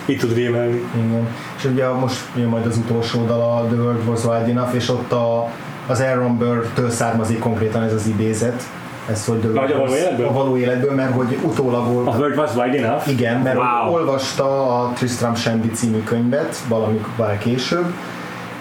így 0.09 0.17
tud 0.19 0.33
rémelni. 0.33 0.83
Igen. 0.95 1.27
És 1.57 1.65
ugye 1.65 1.87
most 1.87 2.19
jön 2.35 2.47
majd 2.47 2.65
az 2.65 2.77
utolsó 2.77 3.25
dal, 3.25 3.41
a 3.41 3.65
The 3.67 3.81
World 3.81 4.07
Was 4.07 4.23
Wide 4.23 4.51
Enough, 4.51 4.75
és 4.75 4.89
ott 4.89 5.11
a, 5.11 5.49
az 5.87 5.99
Aaron 5.99 6.37
Burr-től 6.37 6.89
származik 6.89 7.39
konkrétan 7.39 7.83
ez 7.83 7.93
az 7.93 8.07
idézet. 8.07 8.63
Ez, 9.09 9.25
hogy 9.25 9.51
a 9.55 9.77
való 9.77 9.95
életből? 9.95 10.27
A 10.27 10.31
való 10.31 10.57
életből, 10.57 10.93
mert 10.93 11.13
hogy 11.13 11.37
utólag 11.43 11.87
volt, 11.87 12.07
A 12.07 12.11
World 12.17 12.37
was 12.37 12.55
wide 12.55 12.77
enough? 12.87 13.07
Igen, 13.09 13.41
mert 13.41 13.57
Wow. 13.57 13.93
olvasta 13.93 14.77
a 14.79 14.91
Tristram 14.93 15.35
Shandy 15.35 15.69
című 15.69 16.03
könyvet 16.03 16.57
valamikor 16.67 17.37
később, 17.37 17.93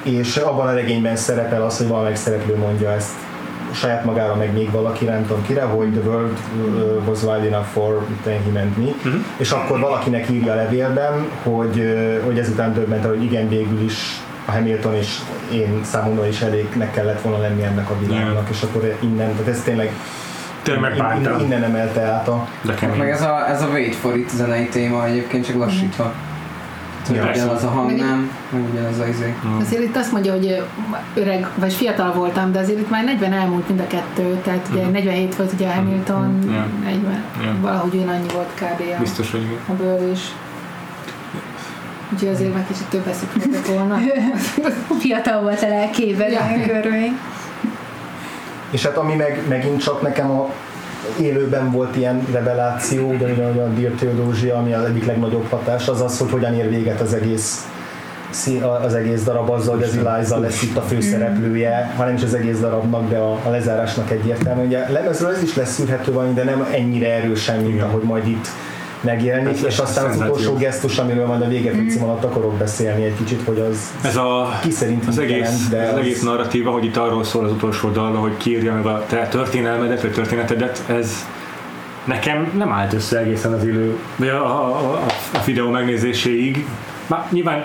és 0.02 0.36
abban 0.36 0.67
a 0.67 0.73
regényben 0.73 1.17
szerepel 1.17 1.62
az, 1.62 1.78
hogy 1.78 1.89
valamelyik 1.89 2.17
szereplő 2.17 2.57
mondja 2.57 2.91
ezt 2.91 3.12
saját 3.73 4.05
magára, 4.05 4.35
meg 4.35 4.53
még 4.53 4.71
valaki, 4.71 5.05
nem 5.05 5.27
tudom 5.27 5.43
kire, 5.47 5.63
hogy 5.63 5.93
the 5.93 6.09
world 6.09 6.39
uh, 6.57 7.09
was 7.09 7.23
wide 7.23 7.47
enough 7.47 7.67
for 7.67 8.07
then 8.23 8.43
he 8.45 8.51
meant 8.53 8.77
me. 8.77 8.85
Uh-huh. 8.85 9.25
És 9.37 9.51
akkor 9.51 9.81
valakinek 9.81 10.31
írja 10.31 10.53
a 10.53 10.57
levélben, 10.57 11.29
hogy, 11.43 11.79
uh, 11.79 12.25
hogy 12.25 12.39
ezután 12.39 12.75
döbbent, 12.75 13.05
hogy 13.05 13.23
igen, 13.23 13.49
végül 13.49 13.81
is 13.81 14.21
a 14.45 14.51
Hamilton 14.51 14.95
és 14.95 15.19
én 15.53 15.81
számomra 15.85 16.27
is 16.27 16.41
elégnek 16.41 16.93
kellett 16.93 17.21
volna 17.21 17.39
lenni 17.39 17.63
ennek 17.63 17.91
a 17.91 17.99
világnak, 17.99 18.49
és 18.51 18.63
akkor 18.63 18.97
innen, 19.01 19.31
tehát 19.33 19.49
ez 19.49 19.63
tényleg 19.63 19.93
Tényleg 20.63 20.97
innen, 20.97 21.41
innen 21.41 21.63
emelte 21.63 22.01
át 22.01 22.29
a 22.29 22.49
De. 22.63 22.75
Meg 22.99 23.11
ez 23.11 23.23
a, 23.23 23.49
ez 23.49 23.63
a 23.63 23.67
Wait 23.67 23.95
for 23.95 24.17
it 24.17 24.31
zenei 24.31 24.69
téma 24.69 25.05
egyébként 25.05 25.47
csak 25.47 25.57
lassítva. 25.57 26.05
Ja. 26.05 26.27
Ja, 27.15 27.31
ugyanaz 27.35 27.65
a 27.65 27.68
hang 27.68 27.86
Meg- 27.86 27.97
nem, 27.97 28.31
ugyanaz 28.73 28.99
a 28.99 29.07
izé. 29.07 29.35
Azért 29.60 29.83
itt 29.83 29.97
azt 29.97 30.12
mondja, 30.12 30.33
hogy 30.33 30.62
öreg, 31.15 31.47
vagy 31.55 31.73
fiatal 31.73 32.12
voltam, 32.12 32.52
de 32.52 32.59
azért 32.59 32.78
itt 32.78 32.91
már 32.91 33.05
40 33.05 33.33
elmúlt 33.33 33.68
mind 33.68 33.81
a 33.81 33.86
kettő, 33.86 34.41
tehát 34.44 34.68
ugye 34.73 34.86
47 34.86 35.36
volt 35.36 35.52
ugye 35.52 35.68
a 35.68 35.73
Hamilton, 35.73 36.39
Ja. 36.51 36.67
40, 36.85 37.23
Ja. 37.44 37.55
valahogy 37.60 37.94
ugyanannyi 37.94 38.27
volt 38.35 38.49
kb. 38.55 38.81
a, 38.97 39.01
Biztos, 39.01 39.31
hogy 39.31 39.57
a 39.68 39.73
bőr 39.73 40.10
is. 40.12 40.20
Úgyhogy 42.12 42.28
azért 42.28 42.55
már 42.55 42.67
kicsit 42.67 42.86
több 42.86 43.07
eszük 43.07 43.67
volna. 43.67 43.99
Fiatal 45.01 45.43
volt 45.43 45.62
a 45.62 45.68
lelkében, 45.68 46.31
Ja. 46.31 46.41
görvény. 46.67 47.18
És 48.70 48.83
hát 48.83 48.97
ami 48.97 49.15
meg, 49.15 49.43
megint 49.49 49.83
csak 49.83 50.02
nekem 50.02 50.31
a 50.31 50.51
élőben 51.20 51.70
volt 51.70 51.97
ilyen 51.97 52.27
reveláció, 52.33 53.12
ugyanúgy 53.12 53.59
a 53.59 53.69
Dear 53.69 53.93
Theodosia, 53.93 54.57
ami 54.57 54.73
az 54.73 54.85
egyik 54.85 55.07
legnagyobb 55.07 55.49
hatás, 55.49 55.89
az 55.89 56.01
az, 56.01 56.19
hogy 56.19 56.31
hogyan 56.31 56.55
ér 56.55 56.69
véget 56.69 57.01
az 57.01 57.15
egész 57.15 57.67
az 58.85 58.95
egész 58.95 59.23
darab 59.23 59.51
azzal, 59.51 59.75
hogy 59.75 59.83
az 59.83 59.97
Eliza 59.97 60.39
lesz 60.39 60.62
itt 60.62 60.77
a 60.77 60.81
főszereplője, 60.81 61.95
ha 61.97 62.05
nem 62.05 62.15
is 62.15 62.23
az 62.23 62.35
egész 62.35 62.59
darabnak, 62.59 63.09
de 63.09 63.17
a, 63.17 63.33
a 63.45 63.51
lezárásnak 63.51 64.11
egyértelmű. 64.11 64.65
Ugye 64.67 64.89
lemezről 64.89 65.31
ez 65.31 65.43
is 65.43 65.57
leszűrhető 65.57 66.12
van, 66.12 66.35
de 66.35 66.45
nem 66.45 66.69
ennyire 66.73 67.12
erősen, 67.12 67.57
mint 67.57 67.75
Igen. 67.75 67.85
ahogy 67.85 68.03
majd 68.03 68.27
itt 68.27 68.47
megjelenik, 69.01 69.49
Ez- 69.57 69.65
és 69.65 69.78
aztán 69.78 70.05
az 70.10 70.17
utolsó 70.17 70.55
gesztus, 70.57 70.99
amiről 70.99 71.27
majd 71.27 71.43
a 71.43 71.49
véget 71.49 71.75
mm. 71.75 72.02
alatt 72.02 72.25
akarok 72.25 72.55
beszélni 72.55 73.05
egy 73.05 73.15
kicsit, 73.17 73.43
hogy 73.44 73.59
az 73.59 73.93
Ez 74.02 74.17
a, 74.17 74.59
ki 74.62 74.70
szerint 74.70 75.07
az 75.07 75.18
egész, 75.18 75.36
jelent, 75.36 75.68
de 75.68 75.83
az, 75.83 75.93
az- 75.93 75.99
egész 75.99 76.23
narratíva, 76.23 76.70
hogy 76.70 76.85
itt 76.85 76.97
arról 76.97 77.25
szól 77.25 77.44
az 77.44 77.52
utolsó 77.52 77.89
dal, 77.91 78.15
hogy 78.15 78.36
kiírja 78.36 78.75
meg 78.75 78.86
a 78.86 79.05
te 79.09 79.28
történelmedet, 79.28 80.02
vagy 80.02 80.12
történetedet, 80.12 80.83
ez 80.86 81.27
nekem 82.05 82.52
nem 82.57 82.73
állt 82.73 82.93
össze 82.93 83.18
egészen 83.18 83.52
az 83.52 83.65
élő, 83.65 83.97
vagy 84.17 84.28
a, 84.28 84.44
a, 84.44 84.93
a, 84.93 85.05
a 85.33 85.43
videó 85.44 85.70
megnézéséig. 85.70 86.67
Már 87.07 87.27
nyilván 87.31 87.65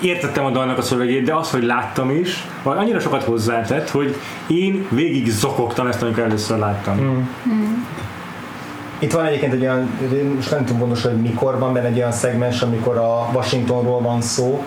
értettem 0.00 0.44
a 0.44 0.50
dalnak 0.50 0.78
a 0.78 0.82
szövegét, 0.82 1.24
de 1.24 1.34
az, 1.34 1.50
hogy 1.50 1.62
láttam 1.62 2.10
is, 2.10 2.46
vagy 2.62 2.76
annyira 2.76 3.00
sokat 3.00 3.22
hozzátett, 3.24 3.90
hogy 3.90 4.16
én 4.46 4.86
végig 4.90 5.30
zokogtam 5.30 5.86
ezt, 5.86 6.02
amikor 6.02 6.22
először 6.22 6.58
láttam. 6.58 7.00
Mm. 7.00 7.18
Itt 9.00 9.12
van 9.12 9.24
egyébként 9.24 9.52
egy 9.52 9.60
olyan, 9.60 9.90
most 10.34 10.50
nem 10.50 10.64
tudom 10.64 10.78
pontosan, 10.78 11.12
hogy 11.12 11.20
mikor 11.20 11.58
van 11.58 11.72
benne 11.72 11.86
egy 11.86 11.96
olyan 11.96 12.12
szegmens, 12.12 12.62
amikor 12.62 12.96
a 12.96 13.30
Washingtonról 13.32 14.00
van 14.00 14.20
szó, 14.20 14.64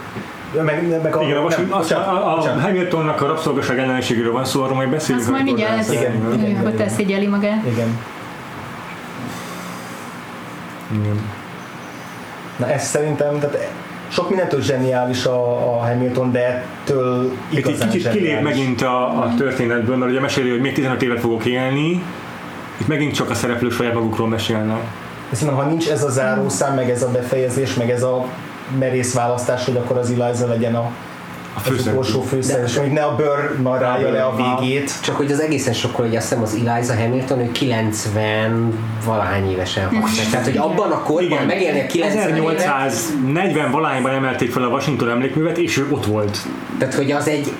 meg, 0.61 1.01
meg 1.03 1.15
Igen, 1.21 1.37
a, 1.37 1.41
Washington, 1.41 1.67
nem, 1.67 1.71
a, 1.71 1.77
bocsánat, 1.77 2.07
a, 2.07 2.31
a 2.31 2.35
bocsánat. 2.35 2.63
Hamiltonnak 2.63 3.21
a 3.21 3.27
rabszolgaság 3.27 3.77
ellenségéről 3.77 4.31
van 4.31 4.45
szó, 4.45 4.63
arról 4.63 4.75
majd 4.75 4.89
beszélünk. 4.89 5.23
Azt 5.23 5.31
majd 5.31 5.43
mindjárt 5.43 5.75
rá- 5.75 5.91
Igen, 5.91 6.33
igen, 6.33 6.49
igen. 6.49 6.65
Ott 6.65 6.79
elszégyeli 6.79 7.27
magát. 7.27 7.65
Igen. 7.65 7.99
Igen. 10.91 11.21
Na 12.57 12.71
ez 12.71 12.83
szerintem, 12.83 13.39
tehát 13.39 13.71
sok 14.07 14.29
mindentől 14.29 14.61
zseniális 14.61 15.25
a, 15.25 15.75
a 15.75 15.85
Hamilton, 15.85 16.31
de 16.31 16.45
ettől 16.45 17.31
Itt 17.49 17.57
egy 17.57 17.57
igazán 17.57 17.89
kicsit 17.89 18.09
kilép 18.09 18.41
megint 18.41 18.81
a, 18.81 19.07
a 19.07 19.33
történetből, 19.37 19.95
mert 19.95 20.11
ugye 20.11 20.19
meséli, 20.19 20.49
hogy 20.49 20.61
még 20.61 20.73
15 20.73 21.01
évet 21.01 21.19
fogok 21.19 21.45
élni, 21.45 22.03
itt 22.83 22.89
megint 22.89 23.13
csak 23.13 23.29
a 23.29 23.33
szereplők 23.33 23.71
saját 23.71 23.93
magukról 23.93 24.27
mesélnek. 24.27 24.81
Szerintem, 25.31 25.57
ha 25.63 25.69
nincs 25.69 25.89
ez 25.89 26.03
a 26.03 26.09
zárószám, 26.09 26.75
meg 26.75 26.89
ez 26.89 27.03
a 27.03 27.09
befejezés, 27.11 27.73
meg 27.73 27.89
ez 27.89 28.03
a 28.03 28.25
merész 28.79 29.13
választás, 29.13 29.65
hogy 29.65 29.75
akkor 29.75 29.97
az 29.97 30.13
Eliza 30.19 30.47
legyen 30.47 30.75
a, 30.75 30.79
A 30.79 30.91
az 31.55 31.61
főszereplő. 31.61 31.91
utolsó 31.91 32.21
főszereplő, 32.21 32.81
hogy 32.81 32.91
ne 32.91 33.03
a 33.03 33.15
bőr 33.15 33.61
narrálja 33.61 34.11
le 34.11 34.23
a 34.23 34.35
végét. 34.35 34.91
Csak 35.01 35.15
hogy 35.15 35.31
az 35.31 35.39
egészen 35.39 35.73
sokkal, 35.73 36.05
hogy 36.05 36.15
azt 36.15 36.27
hiszem 36.29 36.43
az 36.43 36.57
Eliza 36.65 36.95
Hamilton, 36.95 37.39
ő 37.39 37.51
90 37.51 38.73
valahány 39.05 39.51
évesen 39.51 39.89
meg. 39.91 40.03
Tehát, 40.31 40.45
hogy 40.45 40.57
abban 40.57 40.91
a 40.91 40.99
korban 41.03 41.23
Igen. 41.23 41.45
megélni 41.45 41.79
a 41.81 41.85
90 41.85 42.35
évet, 42.35 42.59
1840 42.59 43.71
valahányban 43.71 44.11
emelték 44.11 44.51
fel 44.51 44.63
a 44.63 44.67
Washington 44.67 45.09
emlékművet, 45.09 45.57
és 45.57 45.77
ő 45.77 45.87
ott 45.89 46.05
volt. 46.05 46.37
tehát 46.77 46.93
hogy 46.93 47.11
az 47.11 47.27
egy 47.27 47.51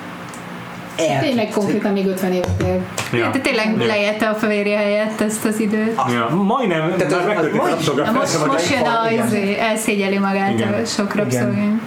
el, 0.98 1.20
Tényleg 1.20 1.50
konkrétan 1.50 1.92
még 1.92 2.08
50 2.08 2.32
év 2.32 2.44
él. 2.66 2.80
Ja. 3.14 3.30
De 3.30 3.40
tényleg 3.40 3.76
Ja. 3.80 3.86
lejette 3.86 4.30
a 4.30 4.34
fehérje 4.34 4.78
helyett 4.78 5.22
ezt 5.22 5.46
az 5.46 5.60
időt. 5.60 6.02
Ja, 6.12 6.30
majdnem, 6.36 6.94
Tehát 6.98 7.14
az- 7.14 7.18
már 7.18 7.28
megtörtént 7.28 7.62
az 7.62 7.68
a 7.68 7.72
most- 7.72 7.86
rabszolga 7.88 8.12
most, 8.12 8.48
most 8.48 8.70
jön 8.72 8.82
a, 8.82 9.12
Igen. 9.12 9.26
izé, 9.28 9.58
elszégyeli 9.60 10.18
magát 10.18 10.52
Igen. 10.54 10.74
a 10.74 10.86
sok 10.86 11.16
rabszolgány. 11.16 11.82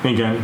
Igen, 0.00 0.36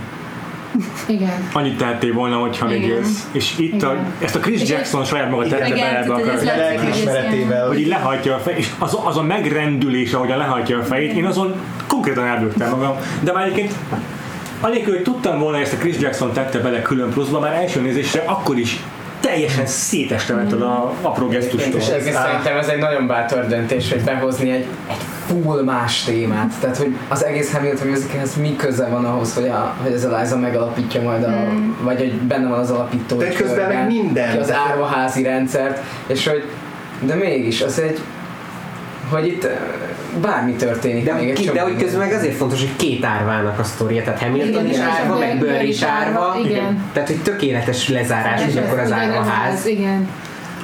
Igen. 1.07 1.49
annyit 1.53 1.77
tehettél 1.78 2.12
volna, 2.12 2.36
hogyha 2.36 2.67
még 2.67 2.83
Igen. 2.83 2.97
élsz. 2.97 3.27
És 3.33 3.55
itt 3.59 3.83
a, 3.83 3.93
Igen. 3.93 4.12
ezt 4.19 4.36
a 4.36 4.39
Chris 4.39 4.61
És 4.62 4.69
Jackson 4.69 5.05
saját 5.05 5.31
maga 5.31 5.43
tette 5.47 5.67
Igen, 5.67 5.78
bele 5.78 5.99
ebbe 5.99 6.15
a 6.15 6.19
Lelkiismeretével. 6.57 7.67
hogy 7.67 7.81
így 7.81 7.86
lehajtja 7.86 8.35
a 8.35 8.39
fejét, 8.39 8.59
és 8.59 8.69
az, 8.78 8.99
az 9.05 9.17
a 9.17 9.23
megrendülés, 9.23 10.12
ahogyan 10.12 10.39
lehajtja 10.39 10.78
a 10.78 10.83
fejét, 10.83 11.12
én 11.12 11.25
azon 11.27 11.55
konkrétan 11.86 12.25
eldögtem 12.27 12.70
magam. 12.70 12.97
De 13.20 13.33
már 13.33 13.45
egyébként 13.45 13.73
anélkül, 14.67 14.95
hogy 14.95 15.03
tudtam 15.03 15.39
volna, 15.39 15.57
hogy 15.57 15.67
ezt 15.67 15.75
a 15.75 15.77
Chris 15.77 15.99
Jackson 15.99 16.33
tette 16.33 16.59
bele 16.59 16.83
külön 16.83 17.11
pluszba, 17.11 17.41
már 17.41 17.53
első 17.53 17.81
nézésre 17.81 18.23
akkor 18.27 18.59
is 18.59 18.81
teljesen 19.20 19.67
szétestemetted 19.67 20.62
a 20.62 20.93
apró 21.03 21.28
gesztustól. 21.28 21.81
És 21.81 21.89
ez 21.89 22.03
szerintem 22.03 22.57
ez 22.59 22.69
egy 22.69 22.78
nagyon 22.78 23.07
bátor 23.07 23.47
döntés, 23.47 23.93
hogy 23.93 24.01
behozni 24.01 24.51
egy, 24.51 24.67
egy 24.91 24.97
full 25.27 25.62
más 25.62 26.03
témát. 26.05 26.53
Tehát, 26.61 26.77
hogy 26.77 26.97
az 27.09 27.25
egész 27.25 27.53
Hamilton 27.53 27.86
musicalhez 27.89 28.36
mi 28.41 28.57
köze 28.57 28.86
van 28.86 29.05
ahhoz, 29.05 29.35
hogy, 29.35 29.49
a, 29.49 29.75
hogy 29.83 29.93
az 29.93 30.05
Eliza 30.05 30.39
megalapítja 30.39 31.03
majd 31.03 31.23
a, 31.23 31.35
vagy 31.81 31.99
hogy 31.99 32.12
benne 32.12 32.49
van 32.49 32.59
az 32.59 32.70
alapító. 32.70 33.17
De 33.17 33.33
közben 33.33 33.69
meg 33.69 33.86
minden. 33.86 34.39
az 34.39 34.53
árvaházi 34.53 35.23
rendszert, 35.23 35.83
és 36.07 36.27
hogy 36.27 36.45
de 37.01 37.15
mégis, 37.15 37.62
az 37.62 37.81
egy 37.81 38.01
hogy 39.10 39.26
itt 39.26 39.49
bármi 40.20 40.52
történik. 40.52 41.05
de, 41.05 41.12
még 41.15 41.28
egy 41.28 41.36
ki, 41.36 41.51
de 41.51 41.60
hogy 41.60 41.76
közben 41.76 41.99
meg 41.99 42.12
azért 42.12 42.36
fontos, 42.36 42.60
hogy 42.60 42.76
két 42.76 43.05
árvának 43.05 43.59
a 43.59 43.65
sztoria, 43.65 44.02
tehát 44.02 44.23
Hamilton 44.23 44.67
is 44.67 44.73
és 44.73 44.78
árva, 44.78 45.18
meg 45.18 45.39
Burr 45.39 45.62
is 45.62 45.83
árva, 45.83 46.36
Igen. 46.44 46.85
tehát 46.93 47.09
hogy 47.09 47.23
tökéletes 47.23 47.89
lezárás, 47.89 48.44
hogy 48.44 48.59
akkor 48.59 48.78
az 48.78 48.89
Igen, 48.89 48.99
árvaház. 48.99 49.67
Igen. 49.67 50.09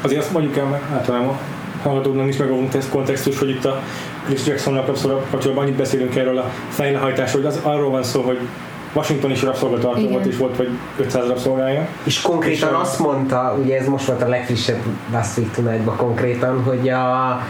Azért 0.03 0.21
azt 0.21 0.33
mondjuk 0.33 0.57
el, 0.57 0.65
mert 0.65 0.83
általában 0.93 1.29
a 1.29 1.39
hallgatóknak 1.83 2.29
is 2.29 2.37
megadunk 2.37 2.71
tesz 2.71 2.89
kontextus, 2.89 3.39
hogy 3.39 3.49
itt 3.49 3.65
a 3.65 3.83
Chris 4.25 4.47
Jacksonnak 4.47 4.87
kapcsolatban 4.87 5.65
annyit 5.65 5.77
beszélünk 5.77 6.17
erről 6.17 6.39
a 6.39 6.51
fejlehajtásról, 6.69 7.43
hogy 7.43 7.53
az 7.53 7.59
arról 7.63 7.91
van 7.91 8.03
szó, 8.03 8.23
hogy 8.23 8.39
Washington 8.95 9.31
is 9.31 9.43
rabszolgatartó 9.43 9.99
Igen. 9.99 10.13
volt, 10.13 10.27
és 10.27 10.37
volt 10.37 10.57
vagy 10.57 10.69
500 10.99 11.27
rabszolgája. 11.27 11.87
És 12.03 12.21
konkrétan 12.21 12.69
És 12.69 12.81
azt 12.81 12.99
mondta, 12.99 13.59
ugye 13.63 13.79
ez 13.79 13.87
most 13.87 14.07
volt 14.07 14.23
a 14.23 14.29
legfrissebb 14.29 14.79
Last 15.13 15.39
Week 15.39 15.51
tonight 15.51 15.97
konkrétan, 15.97 16.63
hogy 16.63 16.89
a 16.89 17.41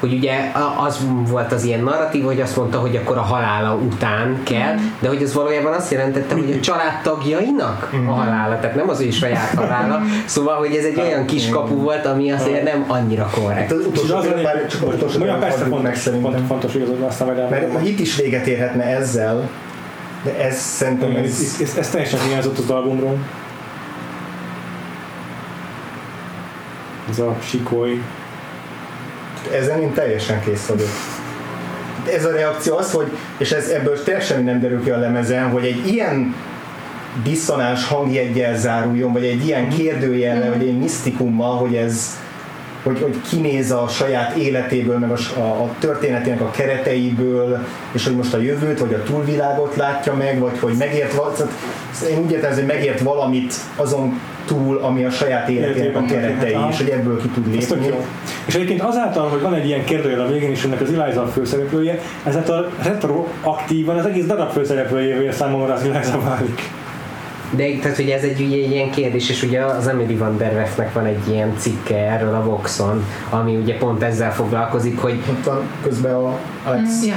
hogy 0.00 0.12
ugye 0.12 0.50
a- 0.54 0.84
az 0.86 0.98
volt 1.28 1.52
az 1.52 1.64
ilyen 1.64 1.80
narratív, 1.80 2.24
hogy 2.24 2.40
azt 2.40 2.56
mondta, 2.56 2.78
hogy 2.78 2.96
akkor 2.96 3.16
a 3.16 3.20
halála 3.22 3.74
után 3.74 4.40
kell, 4.42 4.74
de 5.00 5.08
hogy 5.08 5.22
ez 5.22 5.34
valójában 5.34 5.72
azt 5.72 5.90
jelentette, 5.90 6.34
hogy 6.34 6.52
a 6.58 6.60
családtagjainak 6.60 7.92
a 8.06 8.10
halála, 8.10 8.58
tehát 8.60 8.76
nem 8.76 8.88
az 8.88 9.00
ő 9.00 9.10
saját 9.10 9.54
halála. 9.54 10.00
Szóval, 10.24 10.56
hogy 10.56 10.74
ez 10.74 10.84
egy 10.84 11.00
olyan 11.00 11.24
kis 11.26 11.48
kapu 11.48 11.74
volt, 11.74 12.06
ami 12.06 12.30
azért 12.32 12.62
nem 12.62 12.84
annyira 12.86 13.30
korrekt. 13.34 13.70
Hát 13.70 13.78
az 13.78 13.86
utolsó 13.86 14.16
az 14.16 14.24
a 14.26 14.34
lényeg, 14.34 14.66
csak 14.68 14.82
az 14.82 14.94
utolsó 14.94 15.22
olyan 15.22 15.40
persze 15.40 15.58
fordult 15.58 15.82
meg 15.82 15.92
fontos, 15.96 16.02
szerintem. 16.02 16.30
fontos, 16.30 16.48
fontos 16.48 16.74
igazad, 16.74 17.02
aztán 17.02 17.26
majd. 17.26 17.50
Mert 17.50 17.86
itt 17.86 17.98
is 18.00 18.16
véget 18.16 18.46
érhetne 18.46 18.84
ezzel, 18.84 19.48
de 20.24 20.44
ez 20.44 20.56
szerintem 20.58 21.10
Ez, 21.16 21.24
ez, 21.24 21.40
ez, 21.40 21.60
ez, 21.60 21.76
ez 21.76 21.90
teljesen 21.90 22.20
hiányzott 22.20 22.58
az 22.58 22.70
albumról. 22.70 23.16
Ez 27.10 27.18
a 27.18 27.36
sikoly. 27.40 28.02
Ezen 29.52 29.80
én 29.80 29.92
teljesen 29.92 30.40
kész 30.40 30.66
vagyok. 30.66 30.88
Ez 32.14 32.24
a 32.24 32.30
reakció 32.30 32.76
az, 32.76 32.92
hogy, 32.92 33.10
és 33.38 33.52
ez 33.52 33.68
ebből 33.68 33.98
semmi 34.20 34.42
nem 34.42 34.60
derül 34.60 34.82
ki 34.82 34.90
a 34.90 34.98
lemezen, 34.98 35.50
hogy 35.50 35.64
egy 35.64 35.86
ilyen 35.86 36.34
diszonáns 37.22 37.86
hangjeggyel 37.86 38.56
záruljon, 38.56 39.12
vagy 39.12 39.24
egy 39.24 39.46
ilyen 39.46 39.68
kérdőjellel, 39.68 40.52
vagy 40.52 40.66
egy 40.66 40.78
misztikummal, 40.78 41.56
hogy 41.56 41.74
ez 41.74 42.16
hogy, 42.82 43.00
hogy 43.00 43.20
kinéz 43.28 43.70
a 43.70 43.88
saját 43.88 44.36
életéből, 44.36 44.98
meg 44.98 45.10
a, 45.10 45.38
a, 45.38 45.62
a 45.62 45.74
történetének 45.78 46.40
a 46.40 46.50
kereteiből, 46.50 47.66
és 47.92 48.04
hogy 48.04 48.16
most 48.16 48.34
a 48.34 48.38
jövőt, 48.38 48.78
vagy 48.78 48.94
a 48.94 49.02
túlvilágot 49.02 49.76
látja 49.76 50.14
meg, 50.14 50.38
vagy 50.38 50.58
hogy 50.58 50.74
megért 50.78 51.14
valamit. 51.14 51.52
Én 52.10 52.18
úgy 52.18 52.30
értem, 52.30 52.54
hogy 52.54 52.66
megért 52.66 53.00
valamit 53.00 53.54
azon 53.76 54.20
túl, 54.48 54.78
ami 54.78 55.04
a 55.04 55.10
saját 55.10 55.48
életének 55.48 55.96
a 55.96 56.04
keretei, 56.04 56.56
és 56.70 56.76
hogy 56.76 56.88
ebből 56.88 57.20
ki 57.20 57.28
tud 57.28 57.46
lépni. 57.46 57.90
És 58.46 58.54
egyébként 58.54 58.82
azáltal, 58.82 59.28
hogy 59.28 59.40
van 59.40 59.54
egy 59.54 59.66
ilyen 59.66 59.84
kérdőjel 59.84 60.20
a 60.20 60.26
végén, 60.26 60.50
és 60.50 60.64
ennek 60.64 60.80
az 60.80 60.92
Eliza 60.92 61.26
főszereplője, 61.26 61.98
ezáltal 62.24 62.70
retroaktívan 62.82 63.98
az 63.98 64.06
egész 64.06 64.26
darab 64.26 64.50
főszereplőjével 64.50 65.32
számomra 65.32 65.72
az 65.72 65.82
Eliza 65.82 66.20
válik. 66.20 66.77
De 67.50 67.64
tehát 67.82 67.98
ugye 67.98 68.16
ez 68.16 68.22
egy, 68.22 68.40
ugye, 68.40 68.56
egy 68.56 68.70
ilyen 68.70 68.90
kérdés, 68.90 69.30
és 69.30 69.42
ugye 69.42 69.64
az 69.64 69.86
Emily 69.86 70.14
van 70.14 70.36
der 70.36 70.52
Werfnek 70.52 70.92
van 70.92 71.04
egy 71.04 71.28
ilyen 71.28 71.54
cikke 71.56 71.96
erről 71.96 72.34
a 72.34 72.42
Voxon, 72.42 73.04
ami 73.30 73.56
ugye 73.56 73.76
pont 73.76 74.02
ezzel 74.02 74.32
foglalkozik, 74.32 75.00
hogy 75.00 75.22
Ott 75.30 75.44
van 75.44 75.60
közben 75.82 76.14
a 76.14 76.38
Alex 76.64 77.04
Ja. 77.06 77.16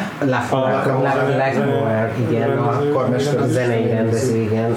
Lagmore, 1.38 2.14
igen, 2.30 2.58
a, 2.58 3.48
zenei 3.48 3.88
rendező, 3.88 4.42
igen, 4.42 4.76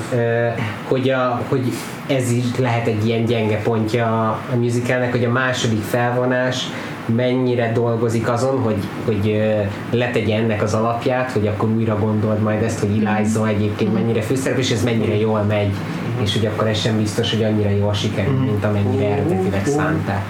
hogy, 0.88 1.10
a, 1.10 1.40
hogy 1.48 1.72
ez 2.06 2.30
is 2.30 2.44
lehet 2.58 2.86
egy 2.86 3.06
ilyen 3.06 3.24
gyenge 3.24 3.58
pontja 3.62 4.06
a, 4.06 4.40
a 4.52 4.56
musicalnek, 4.56 5.10
hogy 5.10 5.24
a 5.24 5.30
második 5.30 5.82
felvonás 5.82 6.66
mennyire 7.06 7.72
dolgozik 7.72 8.28
azon, 8.28 8.58
hogy, 8.58 8.78
hogy 9.04 9.44
letegye 9.90 10.36
ennek 10.36 10.62
az 10.62 10.74
alapját, 10.74 11.30
hogy 11.30 11.46
akkor 11.46 11.68
újra 11.68 11.98
gondold 11.98 12.40
majd 12.40 12.62
ezt, 12.62 12.80
hogy 12.80 13.04
Eliza 13.04 13.48
egyébként 13.48 13.94
mennyire 13.94 14.20
főszerep, 14.20 14.58
és 14.58 14.70
ez 14.70 14.84
mennyire 14.84 15.16
jól 15.16 15.42
megy, 15.42 15.70
és 16.22 16.32
hogy 16.36 16.46
akkor 16.46 16.66
ez 16.66 16.80
sem 16.80 16.96
biztos, 16.96 17.30
hogy 17.30 17.42
annyira 17.42 17.70
jól 17.70 17.92
sikerül, 17.92 18.38
mint 18.38 18.64
amennyire 18.64 19.06
eredetileg 19.06 19.66
szánták. 19.66 20.24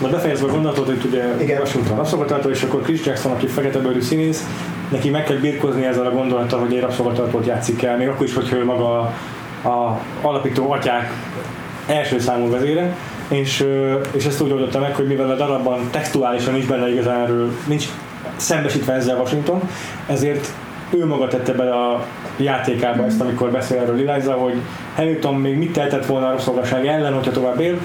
Na 0.00 0.08
befejezve 0.08 0.46
a 0.46 0.50
gondolatot, 0.50 0.86
hogy 0.86 1.04
ugye 1.04 1.24
Igen. 1.40 1.60
Washington 1.60 1.96
rabszolgatartó, 1.96 2.48
és 2.48 2.62
akkor 2.62 2.82
Chris 2.82 3.04
Jackson, 3.04 3.32
aki 3.32 3.46
fekete 3.46 3.78
bőrű 3.78 4.00
színész, 4.00 4.46
neki 4.90 5.10
meg 5.10 5.24
kell 5.24 5.36
birkozni 5.36 5.84
ezzel 5.84 6.06
a 6.06 6.10
gondolattal, 6.10 6.60
hogy 6.60 6.74
egy 6.74 6.80
rabszolgatartót 6.80 7.46
játszik 7.46 7.82
el, 7.82 7.96
még 7.96 8.08
akkor 8.08 8.26
is, 8.26 8.34
hogyha 8.34 8.56
ő 8.56 8.64
maga 8.64 9.00
a, 9.62 9.68
a 9.68 10.00
alapító 10.22 10.72
atyák 10.72 11.12
első 11.86 12.18
számú 12.18 12.50
vezére, 12.50 12.96
és, 13.28 13.66
és 14.12 14.24
ezt 14.24 14.40
úgy 14.40 14.52
oldotta 14.52 14.78
meg, 14.78 14.94
hogy 14.94 15.06
mivel 15.06 15.30
a 15.30 15.34
darabban 15.36 15.88
textuálisan 15.90 16.52
nincs 16.52 16.66
benne 16.66 16.90
igazán 16.90 17.20
erről, 17.20 17.50
nincs 17.66 17.86
szembesítve 18.36 18.92
ezzel 18.92 19.16
Washington, 19.16 19.60
ezért 20.06 20.52
ő 20.90 21.06
maga 21.06 21.28
tette 21.28 21.52
bele 21.52 21.74
a 21.74 22.06
játékába 22.36 23.04
ezt, 23.04 23.20
amikor 23.20 23.50
beszél 23.50 23.78
erről 23.78 24.08
Eliza, 24.08 24.32
hogy 24.32 24.54
Hamilton 24.96 25.34
még 25.34 25.56
mit 25.56 25.72
tehetett 25.72 26.06
volna 26.06 26.26
a 26.26 26.30
rabszolgaság 26.30 26.86
ellen, 26.86 27.14
hogyha 27.14 27.30
tovább 27.30 27.60
él, 27.60 27.78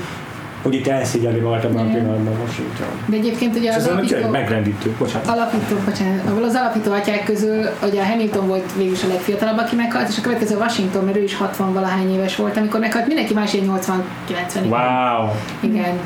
hogy 0.63 0.73
itt 0.73 0.87
elszégyeli 0.87 1.39
magát 1.39 1.63
ebben 1.63 1.87
a 1.87 1.91
pillanatban 1.91 2.33
Washington. 2.41 2.87
De 3.05 3.15
egyébként 3.17 3.55
ugye 3.55 3.73
az 3.73 3.83
tényleg 3.83 4.03
alapító, 4.03 4.29
megrendítő, 4.29 4.95
bocsánat. 4.99 5.27
alapító, 5.27 5.75
bocsánat, 5.85 6.43
az 6.43 6.55
alapító 6.55 6.91
atyák 6.91 7.23
közül 7.23 7.69
ugye 7.83 8.01
a 8.01 8.05
Hamilton 8.05 8.47
volt 8.47 8.73
végül 8.77 8.93
is 8.93 9.03
a 9.03 9.07
legfiatalabb, 9.07 9.57
aki 9.57 9.75
meghalt, 9.75 10.09
és 10.09 10.17
a 10.17 10.21
következő 10.21 10.57
Washington, 10.57 11.03
mert 11.03 11.17
ő 11.17 11.23
is 11.23 11.35
60 11.35 11.73
valahány 11.73 12.13
éves 12.13 12.35
volt, 12.35 12.57
amikor 12.57 12.79
meghalt, 12.79 13.07
mindenki 13.07 13.33
más 13.33 13.53
ilyen 13.53 13.79
80-90 13.79 14.69
Wow! 14.69 15.29
Igen. 15.59 15.99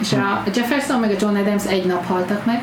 És 0.00 0.12
a 0.12 0.42
Jefferson 0.54 1.00
meg 1.00 1.10
a 1.10 1.14
John 1.20 1.36
Adams 1.36 1.66
egy 1.66 1.86
nap 1.86 2.06
haltak 2.06 2.44
meg, 2.44 2.62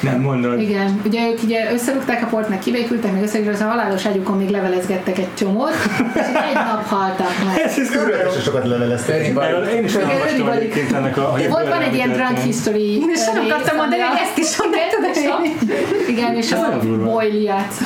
Nem 0.00 0.20
mondod. 0.20 0.60
Igen, 0.60 1.00
ugye 1.06 1.28
ők 1.30 1.42
ugye 1.42 1.72
összerúgták 1.72 2.22
a 2.22 2.26
port, 2.26 2.48
meg 2.48 2.58
kivékültek, 2.58 3.12
meg 3.12 3.22
összerúgták, 3.22 3.54
az 3.54 3.60
a 3.60 3.64
halálos 3.64 4.06
ágyukon 4.06 4.36
még 4.36 4.48
levelezgettek 4.48 5.18
egy 5.18 5.34
csomót, 5.34 5.72
és 6.14 6.20
egy 6.20 6.54
nap 6.72 6.86
haltak 6.86 7.32
meg. 7.46 7.62
Ez 7.64 7.78
is 7.78 7.88
Körülbelül 7.88 8.40
sokat 8.44 8.66
leveleztek. 8.66 9.16
Én 9.16 9.22
is 9.84 9.94
Igen, 9.94 10.08
olvastam 10.08 10.10
Everybody- 10.10 10.56
egyébként 10.56 10.92
ennek 10.92 11.16
a... 11.16 11.36
Volt 11.48 11.68
van 11.68 11.82
egy 11.82 11.94
ilyen 11.94 12.12
drunk 12.12 12.38
history. 12.38 12.94
Én 12.94 13.10
is 13.14 13.18
rész, 13.34 13.50
akartam 13.50 13.76
mondani, 13.76 14.02
hogy 14.02 14.16
a- 14.18 14.22
ezt 14.22 14.38
is 14.38 14.50
tudod 14.54 16.08
Igen, 16.08 16.34
és 16.36 16.52
a. 16.52 16.78
Boyle 17.04 17.40
játsz. 17.40 17.80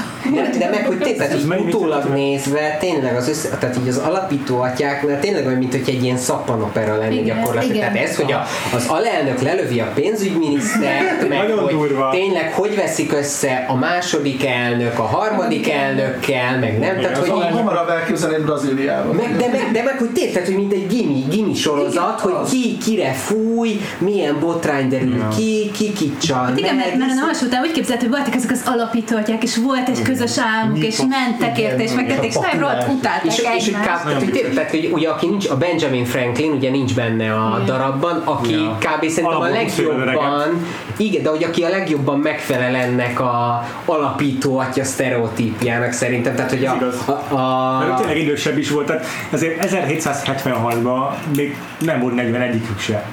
De, 0.59 0.69
meg, 0.71 0.87
hogy 0.87 0.99
tényleg 0.99 1.61
utólag 1.67 2.05
nézve, 2.05 2.77
tényleg 2.81 3.17
az 3.17 3.29
össze, 3.29 3.49
tehát 3.49 3.77
így 3.77 3.89
az 3.89 3.99
alapító 3.99 4.61
atyáknál 4.61 5.21
tényleg 5.21 5.47
olyan, 5.47 5.59
mint 5.59 5.73
hogy 5.73 5.83
egy 5.87 6.03
ilyen 6.03 6.17
szappanopera 6.17 6.97
lenne 6.97 7.21
gyakorlatilag. 7.23 7.77
Tehát 7.79 7.97
ez, 7.97 8.17
hogy 8.17 8.35
az 8.75 8.87
alelnök 8.89 9.41
lelövi 9.41 9.81
a 9.81 9.91
pénzügyminisztert, 9.95 11.29
meg 11.29 11.51
hogy 11.51 11.75
durva. 12.03 12.25
tényleg 12.25 12.53
hogy 12.53 12.75
veszik 12.75 13.13
össze 13.13 13.65
a 13.69 13.75
második 13.75 14.45
elnök, 14.45 14.99
a 14.99 15.03
harmadik 15.03 15.71
elnökkel, 15.71 16.59
meg 16.59 16.79
nem, 16.79 17.01
tehát 17.01 17.19
az 17.19 17.29
hogy 17.29 17.37
így, 17.37 17.51
Hamarabb 17.51 17.89
elképzelném 17.89 18.45
Brazíliában. 18.45 19.15
meg, 19.15 19.37
de, 19.37 19.49
meg, 19.49 19.71
de 19.73 19.83
meg, 19.83 19.99
hogy 19.99 20.11
tényleg, 20.11 20.33
tehát, 20.33 20.49
hogy 20.49 20.57
mint 20.57 20.73
egy 20.73 20.87
gimi, 20.87 21.25
gimi 21.31 21.55
sorozat, 21.55 22.21
hogy 22.21 22.35
ki 22.51 22.79
kire 22.79 23.13
fúj, 23.13 23.81
milyen 23.99 24.41
botrány 24.41 24.89
derül 24.89 25.29
ki, 25.37 25.71
ki 25.75 25.93
kit 25.93 26.21
csal 26.21 26.45
Hát 26.45 26.59
igen, 26.59 26.75
mert, 26.75 26.97
mert 26.97 27.11
a 27.11 27.15
Navas 27.15 27.41
után 27.41 27.63
úgy 27.63 27.73
képzelt, 27.73 28.01
hogy 28.01 28.11
voltak 28.11 28.35
ezek 28.35 28.51
az 28.51 28.63
alapítótyák, 28.67 29.43
és 29.43 29.57
volt 29.57 29.89
egy 29.89 30.03
közös 30.03 30.39
álmuk, 30.39 30.85
és 30.85 30.99
mentek 31.09 31.59
érte, 31.59 31.83
és 31.83 31.93
megtették, 31.93 32.31
és 32.31 32.35
nagyon 32.35 32.61
rohadt 32.61 32.89
utálták 32.89 33.25
és, 33.25 33.43
és 33.57 33.69
kb, 33.69 33.83
tehát, 33.83 34.23
hogy, 34.23 34.51
tehát, 34.55 34.77
ugye 34.93 35.09
aki 35.09 35.27
nincs, 35.27 35.49
a 35.49 35.57
Benjamin 35.57 36.05
Franklin 36.05 36.53
ugye 36.53 36.71
nincs 36.71 36.95
benne 36.95 37.35
a 37.35 37.63
darabban, 37.67 38.23
aki 38.25 38.55
kb. 38.79 39.09
szerintem 39.09 39.41
a 39.41 39.49
legjobban, 39.49 40.67
igen, 40.97 41.23
de 41.23 41.29
hogy 41.29 41.45
aki 41.45 41.63
a 41.63 41.69
legjobban 41.69 41.92
megfelel 42.23 42.75
ennek 42.75 43.21
a 43.21 43.65
alapító 43.85 44.59
atya 44.59 44.85
sztereotípjának 44.85 45.93
szerintem, 45.93 46.35
tehát 46.35 46.51
hogy 46.51 46.65
a, 46.65 46.75
igaz. 46.75 47.09
a, 47.09 47.35
a, 47.35 47.79
Mert 47.79 47.97
tényleg 47.97 48.19
idősebb 48.19 48.59
is 48.59 48.71
volt, 48.71 48.87
tehát 48.87 49.07
ezért 49.31 49.65
1776-ban 49.65 51.09
még 51.37 51.57
nem 51.79 52.01
volt 52.01 52.15
41-ük 52.17 52.79
se. 52.79 53.05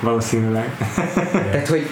Valószínűleg. 0.00 0.76
Hát 0.96 1.14
tehát 1.50 1.68
hogy 1.68 1.88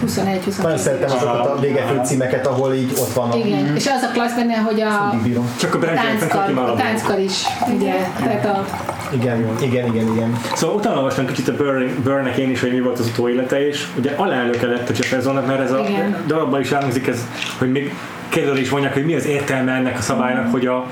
21 0.00 0.44
22 0.44 0.62
Nagyon 0.62 0.78
szeretem 0.78 1.16
azokat 1.16 1.46
a 1.46 1.58
végefő 1.60 2.00
címeket, 2.04 2.46
ahol 2.46 2.74
így 2.74 2.92
ott 2.98 3.12
van 3.12 3.30
a 3.30 3.36
Igen, 3.36 3.76
és 3.76 3.86
az 3.86 4.02
a 4.02 4.10
klassz 4.12 4.34
benne, 4.34 4.56
hogy 4.56 4.80
a. 4.80 5.14
Csak 5.58 5.74
a 5.74 5.78
Franklin 5.78 6.56
a 6.56 6.74
tánckar 6.74 7.18
is, 7.18 7.42
ugye, 7.74 7.94
tehát 8.18 8.44
a 8.44 8.64
Igen, 9.12 9.46
igen, 9.60 9.86
igen, 9.86 10.12
igen. 10.12 10.38
Szóval 10.54 10.76
utána 10.76 10.96
olvastam 10.96 11.26
kicsit 11.26 11.48
a 11.48 11.56
Burn- 11.56 12.00
Burn-nek 12.02 12.36
én 12.36 12.50
is, 12.50 12.60
hogy 12.60 12.72
mi 12.72 12.80
volt 12.80 12.98
az 12.98 13.06
utóélete, 13.06 13.66
és 13.66 13.86
ugye 13.98 14.12
alelnöke 14.16 14.66
lett 14.66 14.88
a 14.88 14.92
Jeffersonnak, 14.96 15.46
mert 15.46 15.60
ez 15.60 15.72
a 15.72 15.84
Igen. 15.88 16.16
darabban 16.26 16.60
is 16.60 16.70
elhangzik 16.70 17.06
ez, 17.06 17.26
hogy 17.58 17.70
még 17.70 17.94
kérdőre 18.28 18.60
is 18.60 18.70
mondják, 18.70 18.92
hogy 18.92 19.04
mi 19.04 19.14
az 19.14 19.26
értelme 19.26 19.72
ennek 19.72 19.98
a 19.98 20.02
szabálynak, 20.02 20.50
hogy 20.50 20.66
a 20.66 20.86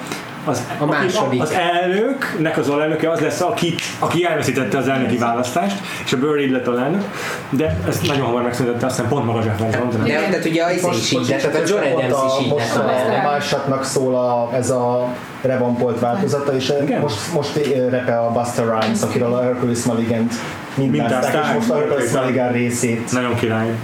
az, 0.44 0.62
A 0.78 0.84
második. 0.84 1.42
Az 1.42 1.50
elnöknek 1.52 2.58
az 2.58 2.68
alelnöke 2.68 3.10
az 3.10 3.20
lesz, 3.20 3.40
aki, 3.40 3.74
aki 3.98 4.24
elveszítette 4.24 4.78
az 4.78 4.88
elnöki 4.88 5.16
választást, 5.16 5.76
és 6.04 6.12
a 6.12 6.18
Burry 6.18 6.50
lett 6.50 6.66
alelnök, 6.66 7.04
de 7.50 7.78
ez 7.88 8.00
nagyon 8.06 8.26
hamar 8.26 8.42
megszűntette, 8.42 8.86
azt 8.86 8.94
hiszem 8.96 9.10
pont 9.10 9.24
maga 9.26 9.44
Jefferson. 9.44 9.90
de, 10.04 10.12
tehát 10.12 10.44
ugye 10.44 10.64
az 10.64 10.96
is 10.96 11.12
így 11.12 11.28
lett, 11.28 11.40
tehát 11.40 11.56
a 11.56 11.62
John 11.66 11.82
Adams 11.82 12.34
is 12.38 12.44
így 12.44 12.52
most 12.52 12.74
lett 12.74 12.84
a 12.84 12.88
a, 12.88 12.92
lelnök. 12.92 13.18
a 13.18 13.22
másoknak 13.30 13.84
szól 13.84 14.14
a, 14.14 14.56
ez 14.56 14.70
a 14.70 15.08
revampolt 15.42 16.00
változata, 16.00 16.54
és 16.54 16.72
Igen? 16.82 17.00
most, 17.00 17.32
most 17.32 17.56
eh, 17.56 17.90
repe 17.90 18.18
a 18.18 18.30
Buster 18.30 18.64
Rhymes, 18.64 19.02
akiről 19.02 19.32
a 19.32 19.42
Hercules 19.42 19.82
Mulligan-t 19.84 20.32
mintázták, 20.74 21.10
Mintázták. 21.10 21.44
és 21.44 21.54
most 21.54 21.70
a 21.70 21.74
Hercules 21.74 22.10
Mulligan 22.10 22.52
részét 22.52 23.12
Nagyon 23.12 23.34
király. 23.34 23.74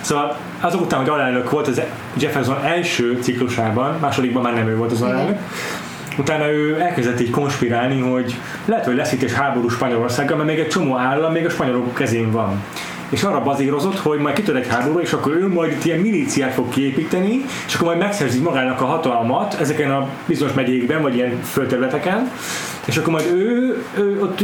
Szóval 0.00 0.36
azok 0.60 0.80
után, 0.80 0.98
hogy 0.98 1.08
alelnök 1.08 1.50
volt 1.50 1.68
az 1.68 1.80
Jefferson 2.14 2.64
első 2.64 3.18
ciklusában, 3.22 3.96
másodikban 4.00 4.42
már 4.42 4.54
nem 4.54 4.68
ő 4.68 4.76
volt 4.76 4.92
az 4.92 5.02
alelnök, 5.02 5.38
utána 6.18 6.50
ő 6.50 6.80
elkezdett 6.80 7.20
így 7.20 7.30
konspirálni, 7.30 8.00
hogy 8.00 8.36
lehet, 8.64 8.84
hogy 8.84 8.96
lesz 8.96 9.12
itt 9.12 9.22
egy 9.22 9.34
háború 9.34 9.68
Spanyolországgal, 9.68 10.36
mert 10.36 10.48
még 10.48 10.58
egy 10.58 10.68
csomó 10.68 10.96
állam 10.96 11.32
még 11.32 11.46
a 11.46 11.50
spanyolok 11.50 11.94
kezén 11.94 12.30
van. 12.30 12.62
És 13.10 13.22
arra 13.22 13.42
bazírozott, 13.42 13.98
hogy 13.98 14.18
majd 14.18 14.34
kitör 14.34 14.56
egy 14.56 14.68
háború, 14.68 14.98
és 14.98 15.12
akkor 15.12 15.32
ő 15.32 15.48
majd 15.48 15.72
itt 15.72 15.84
ilyen 15.84 15.98
milíciát 15.98 16.52
fog 16.52 16.68
kiépíteni, 16.68 17.44
és 17.66 17.74
akkor 17.74 17.86
majd 17.86 17.98
megszerzi 17.98 18.38
magának 18.38 18.80
a 18.80 18.84
hatalmat 18.84 19.56
ezeken 19.60 19.90
a 19.90 20.08
bizonyos 20.26 20.54
megyékben, 20.54 21.02
vagy 21.02 21.14
ilyen 21.14 21.42
földterületeken, 21.42 22.30
és 22.84 22.96
akkor 22.96 23.12
majd 23.12 23.26
ő, 23.26 23.76
ő 23.98 24.20
ott 24.22 24.40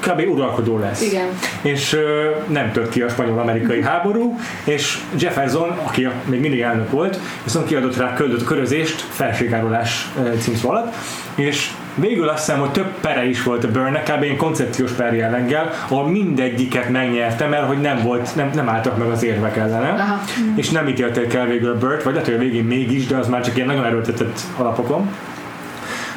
kb. 0.00 0.30
uralkodó 0.30 0.78
lesz. 0.78 1.02
Igen. 1.02 1.26
És 1.62 1.92
ö, 1.92 2.30
nem 2.46 2.72
tört 2.72 2.90
ki 2.90 3.02
a 3.02 3.08
spanyol-amerikai 3.08 3.82
háború, 3.82 4.38
és 4.64 4.98
Jefferson, 5.18 5.68
aki 5.68 6.08
még 6.24 6.40
mindig 6.40 6.60
elnök 6.60 6.90
volt, 6.90 7.18
viszont 7.44 7.66
kiadott 7.66 7.96
rá 7.96 8.14
köldött 8.14 8.44
körözést 8.44 9.00
felségárolás 9.00 10.08
címszó 10.40 10.70
alatt, 10.70 10.94
és 11.34 11.70
végül 12.00 12.28
azt 12.28 12.46
hiszem, 12.46 12.60
hogy 12.60 12.70
több 12.70 12.94
pere 13.00 13.24
is 13.24 13.42
volt 13.42 13.64
a 13.64 13.70
Burn-nek, 13.70 14.12
kb. 14.12 14.22
ilyen 14.22 14.36
koncepciós 14.36 14.90
per 14.90 15.14
jelleggel, 15.14 15.70
ahol 15.88 16.08
mindegyiket 16.08 16.90
megnyerte, 16.90 17.46
mert 17.46 17.66
hogy 17.66 17.80
nem 17.80 18.02
volt, 18.02 18.34
nem, 18.34 18.50
nem 18.54 18.68
álltak 18.68 18.98
meg 18.98 19.08
az 19.08 19.22
érvek 19.22 19.56
ellene, 19.56 19.88
Aha. 19.88 20.20
és 20.54 20.70
nem 20.70 20.88
ítélték 20.88 21.34
el 21.34 21.46
végül 21.46 21.70
a 21.70 21.78
Burt, 21.78 22.02
vagy 22.02 22.12
lehet, 22.12 22.28
hogy 22.28 22.36
a 22.36 22.40
végén 22.40 22.64
mégis, 22.64 23.06
de 23.06 23.16
az 23.16 23.28
már 23.28 23.44
csak 23.44 23.56
ilyen 23.56 23.68
nagyon 23.68 23.84
erőltetett 23.84 24.40
alapokon. 24.56 25.08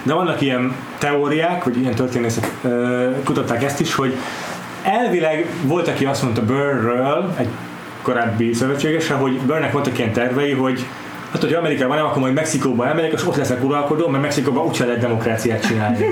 De 0.04 0.14
vannak 0.14 0.42
ilyen 0.42 0.76
teóriák, 0.98 1.64
vagy 1.64 1.78
ilyen 1.78 1.96
történészek 1.96 2.52
kutatták 3.24 3.64
ezt 3.64 3.80
is, 3.80 3.96
hogy 3.96 4.16
elvileg 4.84 5.46
volt, 5.62 5.88
aki 5.88 6.06
azt 6.06 6.24
mondta 6.24 6.46
Burrről, 6.46 7.34
egy 7.38 7.48
korábbi 8.02 8.54
szövetségese, 8.54 9.14
hogy 9.14 9.40
Burrnek 9.40 9.72
voltak 9.72 9.98
ilyen 9.98 10.12
tervei, 10.12 10.52
hogy 10.52 10.86
hát, 11.34 11.42
hogy 11.42 11.54
Amerikában 11.54 11.98
nem, 11.98 12.06
akkor 12.06 12.22
majd 12.22 12.34
Mexikóba 12.34 12.88
elmegyek, 12.88 13.12
és 13.12 13.28
ott 13.28 13.36
leszek 13.36 13.64
uralkodó, 13.64 14.08
mert 14.08 14.24
Mexikóban 14.24 14.66
úgyse 14.66 14.86
lehet 14.86 15.02
demokráciát 15.02 15.66
csinálni. 15.66 16.08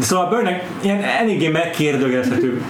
Szóval 0.00 0.28
Burnnek 0.28 0.64
ilyen 0.80 1.02
eléggé 1.02 1.48
megkérdőjelezhető 1.48 2.62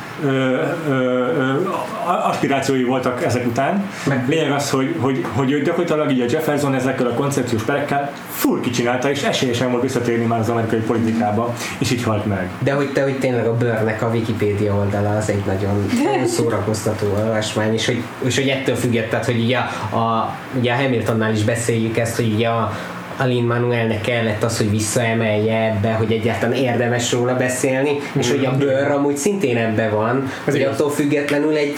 aspirációi 2.04 2.84
voltak 2.84 3.24
ezek 3.24 3.46
után. 3.46 3.90
Lényeg 4.26 4.52
az, 4.52 4.70
hogy, 4.70 4.94
hogy, 4.98 5.24
hogy 5.32 5.52
ő 5.52 5.62
gyakorlatilag 5.62 6.10
így 6.10 6.20
a 6.20 6.24
Jefferson 6.28 6.74
ezekkel 6.74 7.06
a 7.06 7.14
koncepciós 7.14 7.62
perekkel 7.62 8.12
full 8.30 8.60
kicsinálta, 8.60 9.10
és 9.10 9.22
esélyesen 9.22 9.70
volt 9.70 9.82
visszatérni 9.82 10.24
már 10.24 10.38
az 10.38 10.48
amerikai 10.48 10.78
politikába, 10.78 11.54
és 11.78 11.90
így 11.90 12.02
halt 12.02 12.26
meg. 12.26 12.50
De 12.58 12.72
hogy, 12.72 12.90
de 12.92 13.02
hogy 13.02 13.18
tényleg 13.18 13.46
a 13.46 13.56
Börnek 13.56 14.02
a 14.02 14.06
Wikipédia 14.08 14.74
oldala 14.74 15.16
az 15.16 15.30
egy 15.30 15.42
nagyon, 15.46 15.88
szórakoztató 16.36 17.06
olvasmány, 17.24 17.72
és 17.72 17.86
hogy, 17.86 18.02
és 18.24 18.36
hogy 18.36 18.48
ettől 18.48 18.74
függet, 18.74 19.08
tehát 19.10 19.24
hogy 19.24 19.40
ugye 19.40 19.58
a, 19.90 19.96
a, 19.96 20.36
ugye 20.58 20.72
a 20.72 20.76
Hamiltonnál 20.76 21.32
is 21.32 21.44
beszéljük 21.44 21.98
ezt, 21.98 22.16
hogy 22.16 22.32
ugye 22.34 22.48
a, 22.48 22.72
a 23.16 23.24
Lin 23.24 23.44
Manuelnek 23.44 24.00
kellett 24.00 24.42
az, 24.42 24.56
hogy 24.56 24.70
visszaemelje 24.70 25.56
ebbe, 25.56 25.92
hogy 25.92 26.12
egyáltalán 26.12 26.54
érdemes 26.54 27.12
róla 27.12 27.36
beszélni, 27.36 27.98
és 28.12 28.30
hogy 28.30 28.44
a 28.44 28.56
bőr 28.56 28.90
amúgy 28.90 29.16
szintén 29.16 29.56
ebbe 29.56 29.88
van, 29.88 30.30
Ez 30.46 30.52
hogy 30.52 30.62
attól 30.62 30.90
függetlenül 30.90 31.56
egy 31.56 31.76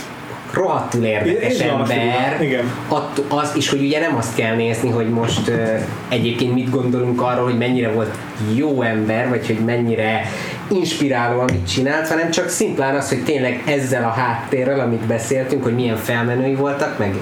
rohadtul 0.57 1.05
érdekes 1.05 1.53
Izgalmas 1.53 1.91
ember, 1.91 2.37
igen. 2.41 2.73
Att, 2.89 3.23
az 3.29 3.53
is, 3.57 3.69
hogy 3.69 3.81
ugye 3.81 4.01
nem 4.01 4.17
azt 4.17 4.35
kell 4.35 4.55
nézni, 4.55 4.91
hogy 4.91 5.09
most 5.09 5.49
ö, 5.49 5.75
egyébként 6.09 6.55
mit 6.55 6.71
gondolunk 6.71 7.23
arról, 7.23 7.45
hogy 7.45 7.59
mennyire 7.59 7.91
volt 7.91 8.15
jó 8.55 8.83
ember, 8.83 9.29
vagy 9.29 9.47
hogy 9.47 9.59
mennyire 9.59 10.21
inspiráló, 10.69 11.41
amit 11.41 11.69
csinált, 11.69 12.09
hanem 12.09 12.31
csak 12.31 12.49
szimplán 12.49 12.95
az, 12.95 13.09
hogy 13.09 13.25
tényleg 13.25 13.63
ezzel 13.67 14.05
a 14.05 14.21
háttérrel, 14.21 14.81
amit 14.81 15.07
beszéltünk, 15.07 15.63
hogy 15.63 15.75
milyen 15.75 15.97
felmenői 15.97 16.55
voltak, 16.55 16.99
meg, 16.99 17.15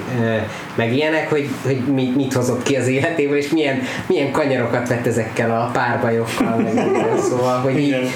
meg 0.75 0.93
ilyenek, 0.93 1.29
hogy, 1.29 1.49
hogy 1.65 1.77
mit, 1.77 2.15
mit 2.15 2.33
hozott 2.33 2.63
ki 2.63 2.75
az 2.75 2.87
életéből, 2.87 3.37
és 3.37 3.49
milyen, 3.49 3.81
milyen 4.07 4.31
kanyarokat 4.31 4.87
vett 4.87 5.05
ezekkel 5.05 5.51
a 5.51 5.69
párbajokkal, 5.73 6.55
meg 6.63 6.73
minden. 6.73 7.17
szóval, 7.17 7.59
hogy 7.59 7.79
így. 7.79 8.09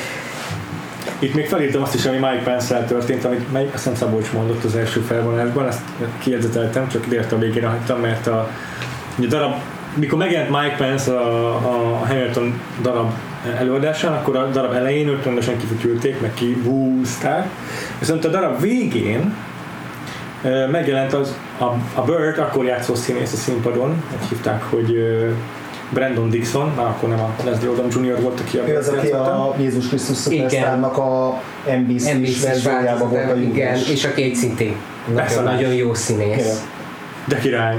Itt 1.20 1.34
még 1.34 1.48
felírtam 1.48 1.82
azt 1.82 1.96
is, 1.96 2.06
ami 2.06 2.18
Mike 2.18 2.42
Pence-el 2.44 2.86
történt, 2.86 3.26
amit 3.26 3.52
melyik, 3.52 3.74
azt 3.74 3.84
hiszem 3.84 3.98
Szabolcs 3.98 4.32
mondott 4.32 4.64
az 4.64 4.76
első 4.76 5.00
felvonásban, 5.00 5.68
ezt 5.68 5.82
kijegyzeteltem, 6.18 6.88
csak 6.88 7.06
direkt 7.06 7.32
a 7.32 7.38
végére 7.38 7.68
hagytam, 7.68 8.00
mert 8.00 8.28
a, 8.28 8.50
a 9.18 9.26
darab, 9.28 9.54
mikor 9.94 10.18
megjelent 10.18 10.50
Mike 10.50 10.76
Pence 10.78 11.12
a, 11.12 11.56
a 11.56 12.06
Hamilton 12.06 12.62
darab 12.82 13.12
előadásán, 13.58 14.14
akkor 14.14 14.36
a 14.36 14.50
darab 14.50 14.74
elején 14.74 15.08
őt 15.08 15.24
rendesen 15.24 15.58
kifütyülték, 15.58 16.22
meg 16.22 16.34
kihúzták, 16.34 17.48
viszont 18.00 18.26
a 18.26 18.30
darab 18.30 18.62
végén 18.62 19.36
megjelent 20.72 21.14
az, 21.14 21.36
a, 21.58 21.64
a 22.00 22.02
Bird, 22.06 22.38
akkor 22.38 22.66
játszó 22.66 22.96
színész 22.96 23.34
a 23.34 23.36
színpadon, 23.36 24.04
hívták, 24.30 24.64
hogy 24.64 24.98
Brandon 25.90 26.30
Dixon, 26.30 26.72
már 26.76 26.86
akkor 26.86 27.10
nem 27.10 27.20
a 27.20 27.36
Leslie 27.44 27.70
Odom 27.70 27.88
Jr. 27.90 28.22
volt, 28.22 28.40
aki 28.40 28.60
Ő 28.68 28.78
az, 28.78 28.88
aki 28.88 29.08
a 29.08 29.56
Jézus 29.60 29.88
Krisztus 29.88 30.22
Superstarnak 30.22 30.98
a 30.98 31.42
NBC-s 31.80 32.14
NBC-s 32.14 32.44
verziójában 32.44 33.10
volt 33.10 33.32
a 33.32 33.36
igen, 33.36 33.76
és 33.76 34.06
aki 34.06 34.24
egy 34.24 34.36
szintén 34.36 34.76
nagyon, 35.14 35.44
nagyon 35.44 35.74
jó 35.74 35.84
Igen. 35.86 35.96
színész. 35.96 36.64
De 37.26 37.38
király. 37.38 37.76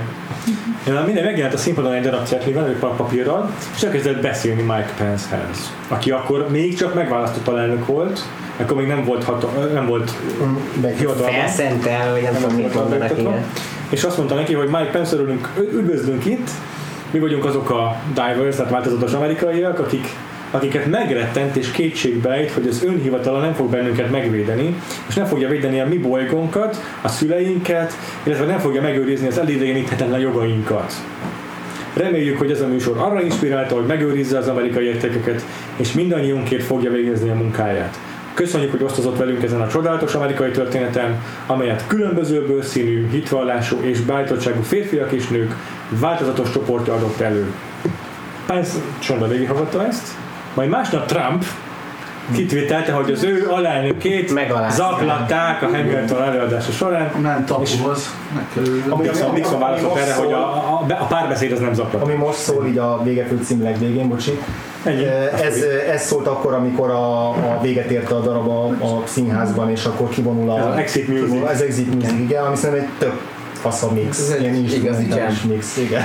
Én 0.86 0.92
már 0.92 1.04
minden 1.04 1.24
megjelent 1.24 1.54
a 1.54 1.58
színpadon 1.58 1.92
egy 1.92 2.02
darab 2.02 2.26
cetlivel, 2.26 2.66
egy 2.66 2.76
pap- 2.76 2.96
papírral, 2.96 3.50
és 3.76 3.82
elkezdett 3.82 4.22
beszélni 4.22 4.62
Mike 4.62 4.90
Pencehez, 4.98 5.70
aki 5.88 6.10
akkor 6.10 6.46
még 6.50 6.76
csak 6.76 6.94
megválasztott 6.94 7.48
alelnök 7.48 7.86
volt, 7.86 8.20
akkor 8.56 8.76
még 8.76 8.86
nem 8.86 9.04
volt, 9.04 9.24
hatal- 9.24 9.72
nem 9.72 9.86
volt 9.86 10.12
Mm, 10.42 10.84
hivatalban. 10.98 11.32
Felszentel, 11.32 12.12
vagy 12.12 12.22
nem 12.22 12.32
Nem 12.32 12.42
tudom, 12.42 12.56
mit 12.56 12.74
mondanak, 12.74 13.18
igen. 13.18 13.44
és 13.88 14.04
azt 14.04 14.16
mondta 14.16 14.34
neki, 14.34 14.54
hogy 14.54 14.66
Mike 14.68 14.90
Pence 14.92 15.14
örülünk, 15.14 15.48
üdvözlünk 15.72 16.24
itt, 16.26 16.48
mi 17.10 17.18
vagyunk 17.18 17.44
azok 17.44 17.70
a 17.70 17.96
divers, 18.14 18.56
tehát 18.56 18.70
változatos 18.70 19.12
amerikaiak, 19.12 19.78
akik 19.78 20.06
akiket 20.50 20.86
megrettent 20.86 21.56
és 21.56 21.70
kétségbejt, 21.70 22.50
hogy 22.50 22.66
az 22.66 22.84
önhivatala 22.84 23.40
nem 23.40 23.52
fog 23.52 23.70
bennünket 23.70 24.10
megvédeni, 24.10 24.74
és 25.08 25.14
nem 25.14 25.26
fogja 25.26 25.48
védeni 25.48 25.80
a 25.80 25.86
mi 25.86 25.98
bolygónkat, 25.98 26.76
a 27.02 27.08
szüleinket, 27.08 27.92
illetve 28.22 28.44
nem 28.44 28.58
fogja 28.58 28.82
megőrizni 28.82 29.26
az 29.26 29.38
elidegeníthetetlen 29.38 30.20
jogainkat. 30.20 30.92
Reméljük, 31.94 32.38
hogy 32.38 32.50
ez 32.50 32.60
a 32.60 32.66
műsor 32.66 32.96
arra 32.98 33.22
inspirálta, 33.22 33.74
hogy 33.74 33.86
megőrizze 33.86 34.38
az 34.38 34.48
amerikai 34.48 34.84
értékeket, 34.84 35.44
és 35.76 35.92
mindannyiunkért 35.92 36.64
fogja 36.64 36.90
végezni 36.90 37.30
a 37.30 37.34
munkáját. 37.34 38.09
Köszönjük, 38.40 38.70
hogy 38.70 38.82
osztozott 38.82 39.16
velünk 39.16 39.42
ezen 39.42 39.60
a 39.60 39.68
csodálatos 39.68 40.14
amerikai 40.14 40.50
történeten, 40.50 41.22
amelyet 41.46 41.84
különböző 41.86 42.46
bőrszínű, 42.46 43.08
hitvallású 43.10 43.76
és 43.80 44.00
beállítottságú 44.00 44.62
férfiak 44.62 45.12
és 45.12 45.28
nők 45.28 45.56
változatos 45.88 46.50
csoportja 46.50 46.94
adott 46.94 47.20
elő. 47.20 47.52
Pence 48.46 48.78
csonda 48.98 49.28
végighallgatta 49.28 49.86
ezt, 49.86 50.08
majd 50.54 50.68
másnap 50.68 51.06
Trump 51.06 51.44
kitvételte, 52.34 52.92
hogy 52.92 53.10
az 53.10 53.22
ő 53.22 53.48
alelnökét 53.50 54.32
zaklatták 54.70 55.62
a 55.62 55.66
Hamilton 55.66 56.22
előadása 56.22 56.72
során. 56.72 57.10
Ment 57.22 57.50
apuhoz. 57.50 58.14
megkerülő. 58.34 58.84
Ami- 58.88 59.02
Nixon, 59.02 59.32
Nixon 59.32 59.58
válaszolt 59.58 59.98
erre, 59.98 60.14
hogy 60.14 60.32
a, 60.32 60.42
a, 60.42 60.86
a 60.98 61.04
párbeszéd 61.04 61.52
az 61.52 61.60
nem 61.60 61.74
zaklat. 61.74 62.02
Ami 62.02 62.14
most 62.14 62.38
szól 62.38 62.66
így 62.66 62.78
a 62.78 63.02
végefő 63.02 63.38
cím 63.44 63.62
legvégén, 63.62 64.08
bocsi. 64.08 64.38
Ez, 65.42 65.56
ez 65.92 66.02
szólt 66.02 66.26
akkor, 66.26 66.54
amikor 66.54 66.90
a, 66.90 67.28
a 67.28 67.58
véget 67.62 67.90
érte 67.90 68.14
a 68.14 68.20
darab 68.20 68.48
a, 68.48 68.66
a 68.66 69.02
színházban, 69.06 69.70
és 69.70 69.84
akkor 69.84 70.08
kivonul 70.08 70.50
a... 70.50 70.58
Ez 70.58 70.64
az 70.66 70.76
Exit 70.76 71.08
Music. 71.08 71.48
Ez 71.48 71.60
Exit 71.60 71.94
Music, 71.94 72.20
igen, 72.20 72.44
ami 72.44 72.56
szerintem 72.56 72.84
egy 72.84 72.98
tök 72.98 73.20
fasza 73.52 73.92
mix. 73.92 74.18
Ez 74.18 74.30
egy 74.30 74.42
ilyen 74.42 74.54
igazi 74.54 75.06
mix, 75.48 75.76
igen. 75.76 76.02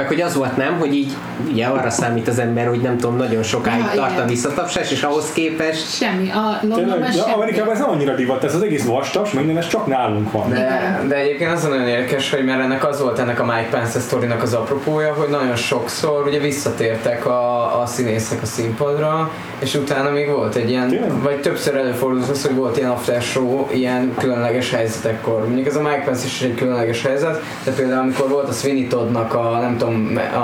Meg 0.00 0.08
hogy 0.08 0.20
az 0.20 0.34
volt 0.34 0.56
nem, 0.56 0.78
hogy 0.78 0.94
így 0.94 1.12
ugye 1.50 1.66
arra 1.66 1.90
számít 1.90 2.28
az 2.28 2.38
ember, 2.38 2.68
hogy 2.68 2.80
nem 2.80 2.96
tudom, 2.98 3.16
nagyon 3.16 3.42
sokáig 3.42 3.84
Ja, 3.94 4.00
tart 4.00 4.18
a 4.18 4.24
visszatapsás, 4.24 4.90
és 4.90 5.02
ahhoz 5.02 5.32
képest 5.32 5.94
Semmi. 5.96 6.30
A 6.30 6.58
Londonban 6.62 7.12
semmi. 7.12 7.32
Amerikában 7.32 7.72
ez 7.72 7.80
nem 7.80 7.90
annyira 7.90 8.14
divat, 8.14 8.44
ez 8.44 8.54
az 8.54 8.62
egész 8.62 8.84
vastas, 8.84 9.32
minden, 9.32 9.56
ez 9.56 9.68
csak 9.68 9.86
nálunk 9.86 10.32
van. 10.32 10.50
De, 10.50 11.00
de 11.08 11.16
egyébként 11.16 11.52
az 11.52 11.62
nagyon 11.62 11.88
érdekes, 11.88 12.30
hogy 12.30 12.44
mert 12.44 12.60
ennek 12.60 12.86
az 12.86 13.00
volt 13.00 13.18
ennek 13.18 13.40
a 13.40 13.44
Mike 13.44 13.68
Pence 13.70 14.00
sztorinak 14.00 14.42
az 14.42 14.54
apropója, 14.54 15.12
hogy 15.12 15.28
nagyon 15.28 15.56
sokszor 15.56 16.26
ugye 16.26 16.38
visszatértek 16.38 17.26
a, 17.26 17.80
a 17.80 17.86
színészek 17.86 18.42
a 18.42 18.46
színpadra, 18.46 19.30
és 19.58 19.74
utána 19.74 20.10
még 20.10 20.30
volt 20.30 20.54
egy 20.54 20.70
ilyen, 20.70 20.88
Tényleg? 20.88 21.22
vagy 21.22 21.40
többször 21.40 21.76
előfordult 21.76 22.28
az, 22.28 22.46
hogy 22.46 22.56
volt 22.56 22.76
ilyen 22.76 22.90
after 22.90 23.22
show, 23.22 23.66
ilyen 23.72 24.14
különleges 24.18 24.70
helyzetekkor. 24.70 25.44
Mondjuk 25.44 25.66
ez 25.66 25.76
a 25.76 25.80
Mike 25.80 26.02
Pence 26.04 26.26
is 26.26 26.40
egy 26.40 26.54
különleges 26.54 27.02
helyzet, 27.02 27.42
de 27.64 27.70
például 27.70 28.00
amikor 28.00 28.28
volt 28.28 28.48
a 28.48 28.52
Sweeney 28.52 28.86
Toddnak 28.86 29.34
a, 29.34 29.58
nem 29.60 29.76
tudom, 29.76 29.89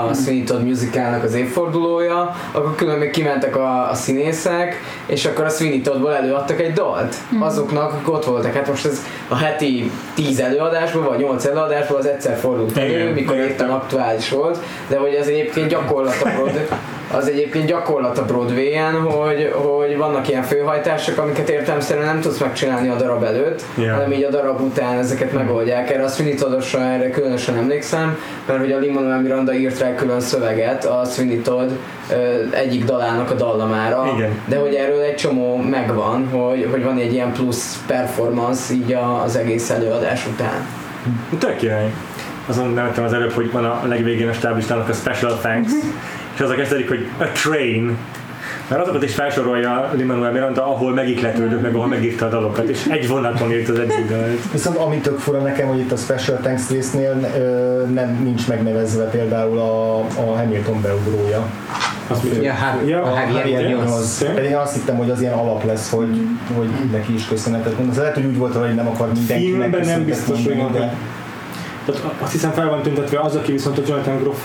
a 0.09 0.13
Sweeney 0.13 0.43
Todd 0.43 0.61
musicalnak 0.61 1.23
az 1.23 1.33
évfordulója, 1.33 2.35
akkor 2.51 2.75
külön 2.75 2.97
még 2.97 3.09
kimentek 3.09 3.55
a, 3.55 3.89
a 3.89 3.93
színészek, 3.93 4.81
és 5.05 5.25
akkor 5.25 5.45
a 5.45 5.49
Sweeney 5.49 5.81
Toddból 5.81 6.15
előadtak 6.15 6.61
egy 6.61 6.73
dalt 6.73 7.15
azoknak, 7.39 7.91
akik 7.91 8.11
ott 8.11 8.25
voltak. 8.25 8.53
Hát 8.53 8.67
most 8.67 8.85
ez 8.85 9.01
a 9.27 9.35
heti 9.35 9.91
10 10.13 10.39
előadásból, 10.39 11.03
vagy 11.03 11.19
8 11.19 11.45
előadásból 11.45 11.97
az 11.97 12.05
egyszer 12.05 12.37
fordult 12.37 12.77
elő, 12.77 13.13
mikor 13.13 13.35
éppen 13.35 13.69
aktuális 13.69 14.29
volt, 14.29 14.59
de 14.87 14.97
hogy 14.97 15.13
ez 15.13 15.27
egyébként 15.27 15.69
gyakorlat 15.69 16.21
a 16.23 16.29
Broadway, 16.35 16.67
az 17.11 17.27
egyébként 17.27 17.65
gyakorlat 17.67 18.17
a 18.17 18.25
Broadway-en, 18.25 18.93
hogy, 19.01 19.51
hogy 19.53 19.97
vannak 19.97 20.29
ilyen 20.29 20.43
főhajtások, 20.43 21.17
amiket 21.17 21.49
értelmszerűen 21.49 22.05
nem 22.05 22.21
tudsz 22.21 22.39
megcsinálni 22.39 22.89
a 22.89 22.95
darab 22.95 23.23
előtt, 23.23 23.63
Ja. 23.77 23.93
hanem 23.93 24.11
így 24.11 24.23
a 24.23 24.29
darab 24.29 24.61
után 24.61 24.97
ezeket 24.97 25.33
megoldják. 25.33 25.91
Erre 25.91 26.03
a 26.03 26.07
Sweeney 26.07 26.35
Toddosra 26.35 26.79
erre 26.79 27.09
különösen 27.09 27.57
emlékszem, 27.57 28.17
mert 28.45 28.59
hogy 28.59 28.71
a 28.71 28.77
Lin-Manuel 28.77 29.21
Miranda 29.21 29.53
írt 29.53 29.79
rá 29.79 29.95
külön 29.95 30.19
szöveget 30.19 30.85
a 30.85 31.03
Sweeney 31.05 31.39
Todd 31.41 31.69
ö, 32.11 32.15
egyik 32.51 32.85
dalának 32.85 33.31
a 33.31 33.33
dallamára, 33.33 34.11
Igen. 34.15 34.41
de 34.45 34.57
hogy 34.57 34.73
erről 34.73 35.01
egy 35.01 35.15
csomó 35.15 35.55
megvan, 35.55 36.27
hogy, 36.29 36.67
hogy 36.71 36.83
van 36.83 36.97
egy 36.97 37.13
ilyen 37.13 37.31
plusz 37.31 37.83
performance 37.87 38.73
így 38.73 38.93
a, 38.93 39.21
az 39.23 39.35
egész 39.35 39.69
előadás 39.69 40.25
után. 40.27 40.67
Tök 41.39 41.55
király. 41.55 41.91
Azon 42.49 42.69
nevettem 42.69 43.03
az 43.03 43.13
előbb, 43.13 43.31
hogy 43.31 43.51
van 43.51 43.65
a 43.65 43.81
legvégén 43.87 44.27
a 44.27 44.33
stáblistának 44.33 44.89
a 44.89 44.93
Special 44.93 45.37
Thanks, 45.37 45.71
és 46.37 46.43
az 46.43 46.49
a 46.49 46.55
kezdődik, 46.55 46.87
hogy 46.87 47.07
a 47.17 47.23
train, 47.23 47.97
mert 48.67 48.81
azokat 48.81 49.03
is 49.03 49.13
felsorolja 49.13 49.91
Lin-Manuel 49.95 50.31
Miranda, 50.31 50.65
ahol 50.67 50.93
megikletődött, 50.93 51.61
meg 51.61 51.75
ahol 51.75 51.87
megírta 51.87 52.25
a 52.25 52.29
dalokat, 52.29 52.67
és 52.67 52.85
egy 52.89 53.07
vonaton 53.07 53.51
írt 53.51 53.69
az 53.69 53.79
egyik 53.79 54.07
dalt. 54.09 54.51
Viszont 54.51 54.77
ami 54.77 54.97
tök 54.97 55.19
fura 55.19 55.39
nekem, 55.39 55.67
hogy 55.67 55.79
itt 55.79 55.91
a 55.91 55.95
Special 55.95 56.37
Thanks 56.37 56.69
résznél 56.69 57.13
nem, 57.93 58.19
nincs 58.23 58.47
megnevezve 58.47 59.03
például 59.03 59.57
a, 59.59 59.97
a 59.99 60.35
Hamilton 60.35 60.81
beugrója. 60.81 61.45
Azt 62.07 62.21
Fő- 62.21 62.41
Ja, 62.41 62.53
hát, 62.53 62.81
Ja, 62.85 63.01
a 63.01 63.15
Munoz. 63.15 63.83
Munoz. 63.83 64.23
Pedig 64.33 64.49
én 64.49 64.55
azt 64.57 64.73
hittem, 64.73 64.95
hogy 64.95 65.09
az 65.09 65.21
ilyen 65.21 65.33
alap 65.33 65.65
lesz, 65.65 65.89
hogy, 65.89 66.27
hogy 66.55 66.69
neki 66.91 67.13
is 67.13 67.27
köszönetet 67.27 67.77
mond. 67.77 67.89
Az 67.89 67.97
lehet, 67.97 68.13
hogy 68.13 68.25
úgy 68.25 68.37
volt, 68.37 68.55
hogy 68.55 68.75
nem 68.75 68.87
akar 68.87 69.07
mindenkinek 69.13 69.59
Filmben 69.59 69.85
nem 69.85 70.05
biztos, 70.05 70.43
hogy 70.43 70.55
de 70.71 70.93
Tehát 71.85 72.13
azt 72.19 72.31
hiszem 72.31 72.51
fel 72.51 72.69
van 72.69 72.81
tüntetve 72.81 73.19
az, 73.19 73.35
aki 73.35 73.51
viszont 73.51 73.77
a 73.77 73.81
Jonathan 73.87 74.17
Groff 74.17 74.39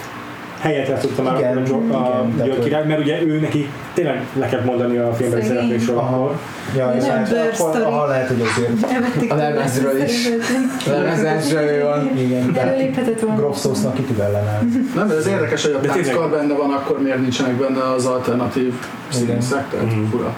helyet 0.62 0.88
játszotta 0.88 1.22
már 1.22 1.38
Igen, 1.38 1.56
a, 1.56 1.60
a, 1.60 1.96
a, 1.96 2.26
igen, 2.34 2.40
a 2.40 2.48
tehát, 2.48 2.64
király, 2.64 2.86
mert 2.86 3.00
ugye 3.00 3.22
ő 3.22 3.40
neki 3.40 3.68
tényleg 3.94 4.26
le 4.38 4.48
kell 4.48 4.60
mondani 4.64 4.96
a 4.96 5.12
filmben 5.14 5.40
Szegény. 5.40 5.56
szereplésről 5.56 5.96
Aha. 5.98 6.14
akkor. 6.16 6.36
Ja, 6.76 6.94
és 6.98 7.04
hát, 7.04 7.32
akkor, 7.58 8.08
lehet, 8.08 8.28
hogy 8.28 8.40
azért. 8.40 9.30
A 9.30 9.34
lemezről 9.34 10.00
a 10.00 10.04
is. 10.04 10.10
szervezet. 10.10 10.86
Lemezensről 11.04 11.84
van. 11.84 12.10
Igen, 12.18 12.52
tehát 12.52 12.68
Előléphetett 12.68 13.20
volna. 13.20 13.36
Groff 13.36 13.56
szósznak 13.56 13.94
ki 13.94 14.02
tud 14.02 14.18
ellenállni. 14.18 14.70
Nem, 14.94 15.08
de 15.08 15.14
ez 15.14 15.26
érdekes, 15.26 15.62
hogy 15.64 15.72
a 15.72 15.78
De 15.78 15.88
táncskar 15.88 16.30
benne 16.30 16.54
van, 16.54 16.70
akkor 16.70 17.02
miért 17.02 17.20
nincsenek 17.20 17.52
benne 17.54 17.82
az 17.96 18.06
alternatív 18.06 18.72
színészek, 19.08 19.68
tehát 19.70 19.86
Mhm. 19.86 20.04
fura. 20.10 20.34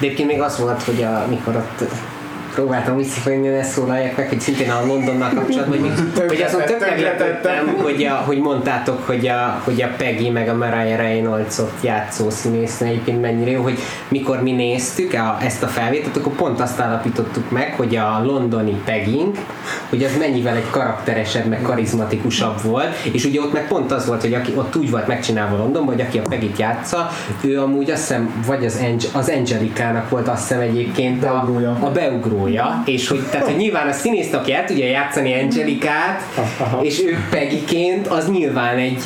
De 0.00 0.06
egyébként 0.06 0.28
még 0.28 0.40
az 0.40 0.58
volt, 0.58 0.82
hogy 0.82 1.02
a, 1.02 1.26
mikor 1.28 1.56
ott 1.56 1.88
próbáltam 2.54 2.96
visszafogni, 2.96 3.48
ne 3.48 3.62
szólalják 3.62 4.16
meg, 4.16 4.28
hogy 4.28 4.40
szintén 4.40 4.70
a 4.70 4.86
Londonnal 4.86 5.30
kapcsolatban, 5.34 5.78
hogy, 5.78 6.26
hogy 6.28 6.42
azon 6.42 6.62
tök 6.64 6.80
meglepődtem, 6.80 7.76
hogy, 7.82 8.04
a, 8.04 8.14
hogy 8.14 8.38
mondtátok, 8.38 9.06
hogy 9.06 9.26
a, 9.26 9.60
hogy 9.64 9.82
a 9.82 9.88
Peggy 9.96 10.32
meg 10.32 10.48
a 10.48 10.54
Mariah 10.54 10.96
Reynolds-ot 10.96 11.72
játszó 11.80 12.30
színésznő 12.30 12.86
egyébként 12.86 13.20
mennyire 13.20 13.50
jó, 13.50 13.62
hogy 13.62 13.78
mikor 14.08 14.42
mi 14.42 14.52
néztük 14.52 15.12
a, 15.12 15.36
ezt 15.40 15.62
a 15.62 15.66
felvételt, 15.66 16.16
akkor 16.16 16.32
pont 16.32 16.60
azt 16.60 16.80
állapítottuk 16.80 17.50
meg, 17.50 17.74
hogy 17.76 17.96
a 17.96 18.22
londoni 18.24 18.80
Pegging, 18.84 19.36
hogy 19.88 20.04
az 20.04 20.16
mennyivel 20.18 20.56
egy 20.56 20.70
karakteresebb, 20.70 21.46
meg 21.46 21.62
karizmatikusabb 21.62 22.62
volt, 22.62 22.94
és 23.12 23.24
ugye 23.24 23.40
ott 23.40 23.52
meg 23.52 23.66
pont 23.68 23.92
az 23.92 24.06
volt, 24.06 24.20
hogy 24.20 24.34
aki 24.34 24.52
ott 24.56 24.76
úgy 24.76 24.90
volt 24.90 25.06
megcsinálva 25.06 25.56
Londonban, 25.56 25.94
hogy 25.94 26.04
aki 26.04 26.18
a 26.18 26.22
Peggy-t 26.22 26.58
játsza, 26.58 27.10
ő 27.40 27.60
amúgy 27.60 27.90
azt 27.90 28.00
hiszem, 28.00 28.42
vagy 28.46 28.64
az, 28.64 28.80
Ange- 28.82 29.14
az 29.14 29.28
Angelikának 29.28 30.08
volt 30.08 30.28
azt 30.28 30.48
hiszem 30.48 30.60
egyébként 30.60 31.24
a, 31.24 31.48
a 31.80 31.90
beugrója, 32.44 32.82
és 32.84 33.08
hogy, 33.08 33.22
tehát, 33.30 33.46
hogy 33.46 33.56
nyilván 33.56 33.88
a 33.88 33.92
színész, 33.92 34.32
aki 34.32 34.52
el 34.52 34.64
tudja 34.64 34.86
játszani 34.86 35.40
Angelikát, 35.40 36.22
Aha. 36.58 36.82
és 36.82 37.02
ő 37.02 37.16
Peggyként, 37.30 38.06
az 38.06 38.30
nyilván 38.30 38.76
egy 38.76 39.02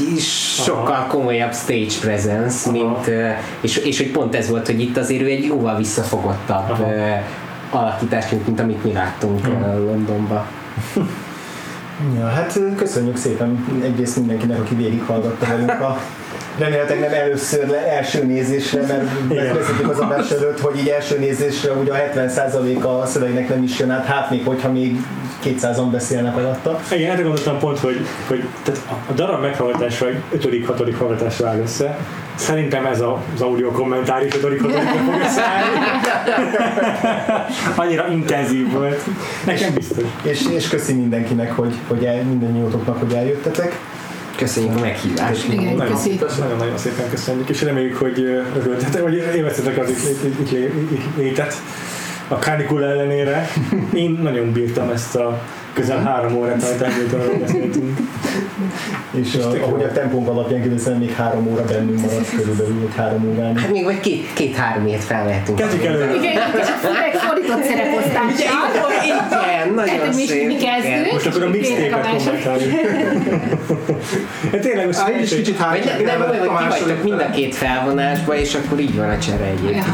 sokkal 0.65 1.07
komolyabb 1.07 1.55
stage 1.55 1.99
presence, 2.01 2.71
mint, 2.71 3.11
és, 3.61 3.77
és 3.77 3.99
hogy 3.99 4.11
pont 4.11 4.35
ez 4.35 4.49
volt, 4.49 4.67
hogy 4.67 4.81
itt 4.81 4.97
azért 4.97 5.23
ő 5.23 5.27
egy 5.27 5.45
jóval 5.45 5.77
visszafogottabb 5.77 6.71
Aha. 6.71 6.93
ö, 6.93 7.11
alakítás, 7.71 8.25
mint, 8.47 8.61
amit 8.61 8.85
mi 8.85 8.93
láttunk 8.93 9.47
hmm. 9.47 9.85
Londonban. 9.87 10.45
Ja, 12.19 12.27
hát 12.27 12.61
köszönjük 12.77 13.17
szépen 13.17 13.67
egyrészt 13.83 14.17
mindenkinek, 14.17 14.59
aki 14.59 14.75
végighallgatta 14.75 15.47
velünk 15.47 15.81
a 15.81 16.01
Remélhetőleg 16.59 17.11
nem 17.11 17.21
először, 17.21 17.69
le, 17.69 17.87
első 17.87 18.25
nézésre, 18.25 18.83
mert 18.87 19.05
beszéltük 19.29 19.89
az 19.91 19.99
adás 19.99 20.31
előtt, 20.31 20.61
hogy 20.61 20.79
így 20.79 20.89
első 20.89 21.19
nézésre 21.19 21.73
ugye 21.73 21.93
a 21.93 21.97
70% 22.15 23.03
a 23.03 23.07
szövegnek 23.07 23.49
nem 23.49 23.63
is 23.63 23.79
jön 23.79 23.91
át, 23.91 24.05
hát 24.07 24.31
még 24.31 24.45
hogyha 24.45 24.73
még 24.73 24.97
200-an 25.45 25.89
beszélnek 25.93 26.37
alatta. 26.37 26.81
Igen, 26.93 27.11
erre 27.11 27.23
gondoltam 27.23 27.59
pont, 27.59 27.79
hogy, 27.79 28.07
hogy 28.27 28.45
tehát 28.63 28.81
a 29.09 29.13
darab 29.13 29.41
meghallgatása 29.43 30.07
egy 30.09 30.23
5.-6. 30.37 30.95
hallgatásra 30.99 31.49
áll 31.49 31.59
össze. 31.59 31.99
Szerintem 32.35 32.87
ez 32.87 33.01
a- 33.01 33.23
az 33.35 33.41
audio 33.41 33.71
kommentár 33.71 34.25
is 34.25 34.33
5.-6. 34.33 34.41
fog 35.05 35.15
összeállni. 35.25 35.79
Annyira 37.83 38.09
intenzív 38.11 38.73
volt. 38.73 39.01
Nekem 39.47 39.75
biztos. 39.75 40.05
És, 40.23 40.47
és 40.55 40.69
köszi 40.69 40.93
mindenkinek, 40.93 41.53
hogy, 41.53 41.75
hogy 41.89 42.05
el, 42.05 42.23
mindannyiótoknak, 42.23 42.99
hogy 42.99 43.13
eljöttetek. 43.13 43.79
Köszönjük 44.39 44.77
a 44.77 44.81
meghívást. 44.81 45.49
Igen, 45.53 45.75
Nagyon, 45.75 45.95
köszi. 45.95 46.21
nagyon-nagyon 46.39 46.79
szépen 46.79 47.11
köszönjük, 47.11 47.49
és 47.49 47.63
reméljük, 47.63 47.97
hogy 47.97 48.19
örültetek, 48.57 49.03
vagy 49.03 49.15
élveztetek 49.15 49.79
az 49.79 49.91
itt 50.41 50.51
létet 51.17 51.63
a 52.29 52.39
kánikula 52.39 52.87
ellenére. 52.87 53.51
Én 53.93 54.19
nagyon 54.23 54.53
bírtam 54.53 54.91
ezt 54.91 55.17
a 55.17 55.43
közel 55.79 56.03
három 56.03 56.37
órát 56.37 56.59
tart 56.59 56.93
Hamiltonról 56.93 57.39
beszéltünk. 57.39 57.99
És 59.11 59.35
a, 59.35 59.63
ahogy 59.63 59.83
a 59.83 59.93
tempónk 59.93 60.29
alapján 60.29 60.61
kérdezem, 60.61 60.99
még 60.99 61.13
három 61.13 61.47
óra 61.47 61.65
bennünk 61.65 62.01
maradt 62.01 62.31
körülbelül, 62.31 62.89
egy 62.89 62.97
három 62.97 63.35
órán. 63.35 63.57
Hát 63.57 63.71
még 63.71 63.85
vagy 63.85 64.01
két, 64.01 64.33
két-három 64.33 64.87
ilyet 64.87 65.05
felvehetünk. 65.05 65.59
Kezdjük 65.59 65.85
előre. 65.85 66.15
Igen, 66.15 66.33
és 66.33 66.67
egy 67.13 67.21
fordított 67.21 67.63
szereposztással. 67.63 68.67
Igen, 69.05 69.75
nagyon 69.75 70.13
szép. 70.13 70.47
mi 70.47 70.57
kezdünk. 70.57 71.13
Most 71.13 71.27
akkor 71.27 71.43
a 71.43 71.49
második. 71.49 72.43
kommentáljuk. 72.43 72.71
Hát 74.53 74.61
tényleg 74.61 74.87
most 74.87 75.09
én 75.09 75.23
is 75.23 75.35
kicsit 75.35 75.59
Vagy 75.59 75.85
ne, 76.05 76.17
nem 76.17 76.21
hogy 76.21 76.39
ti 76.39 76.69
vagytok 76.69 77.03
mind 77.03 77.21
a 77.21 77.31
két 77.31 77.55
felvonásba, 77.55 78.37
és 78.37 78.55
akkor 78.55 78.81
így 78.81 78.97
van 78.97 79.09
a 79.09 79.19
csere 79.19 79.45
egyébként. 79.45 79.85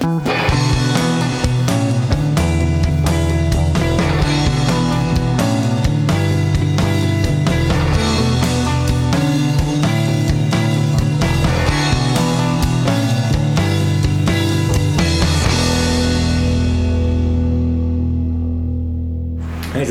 Az 0.00 0.30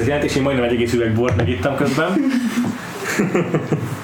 jelent, 0.05 0.23
és 0.23 0.35
én 0.35 0.41
majdnem 0.41 0.65
egy 0.65 0.73
egész 0.73 0.93
üveg 0.93 1.13
bort 1.13 1.35
megittam 1.35 1.75
közben. 1.75 2.13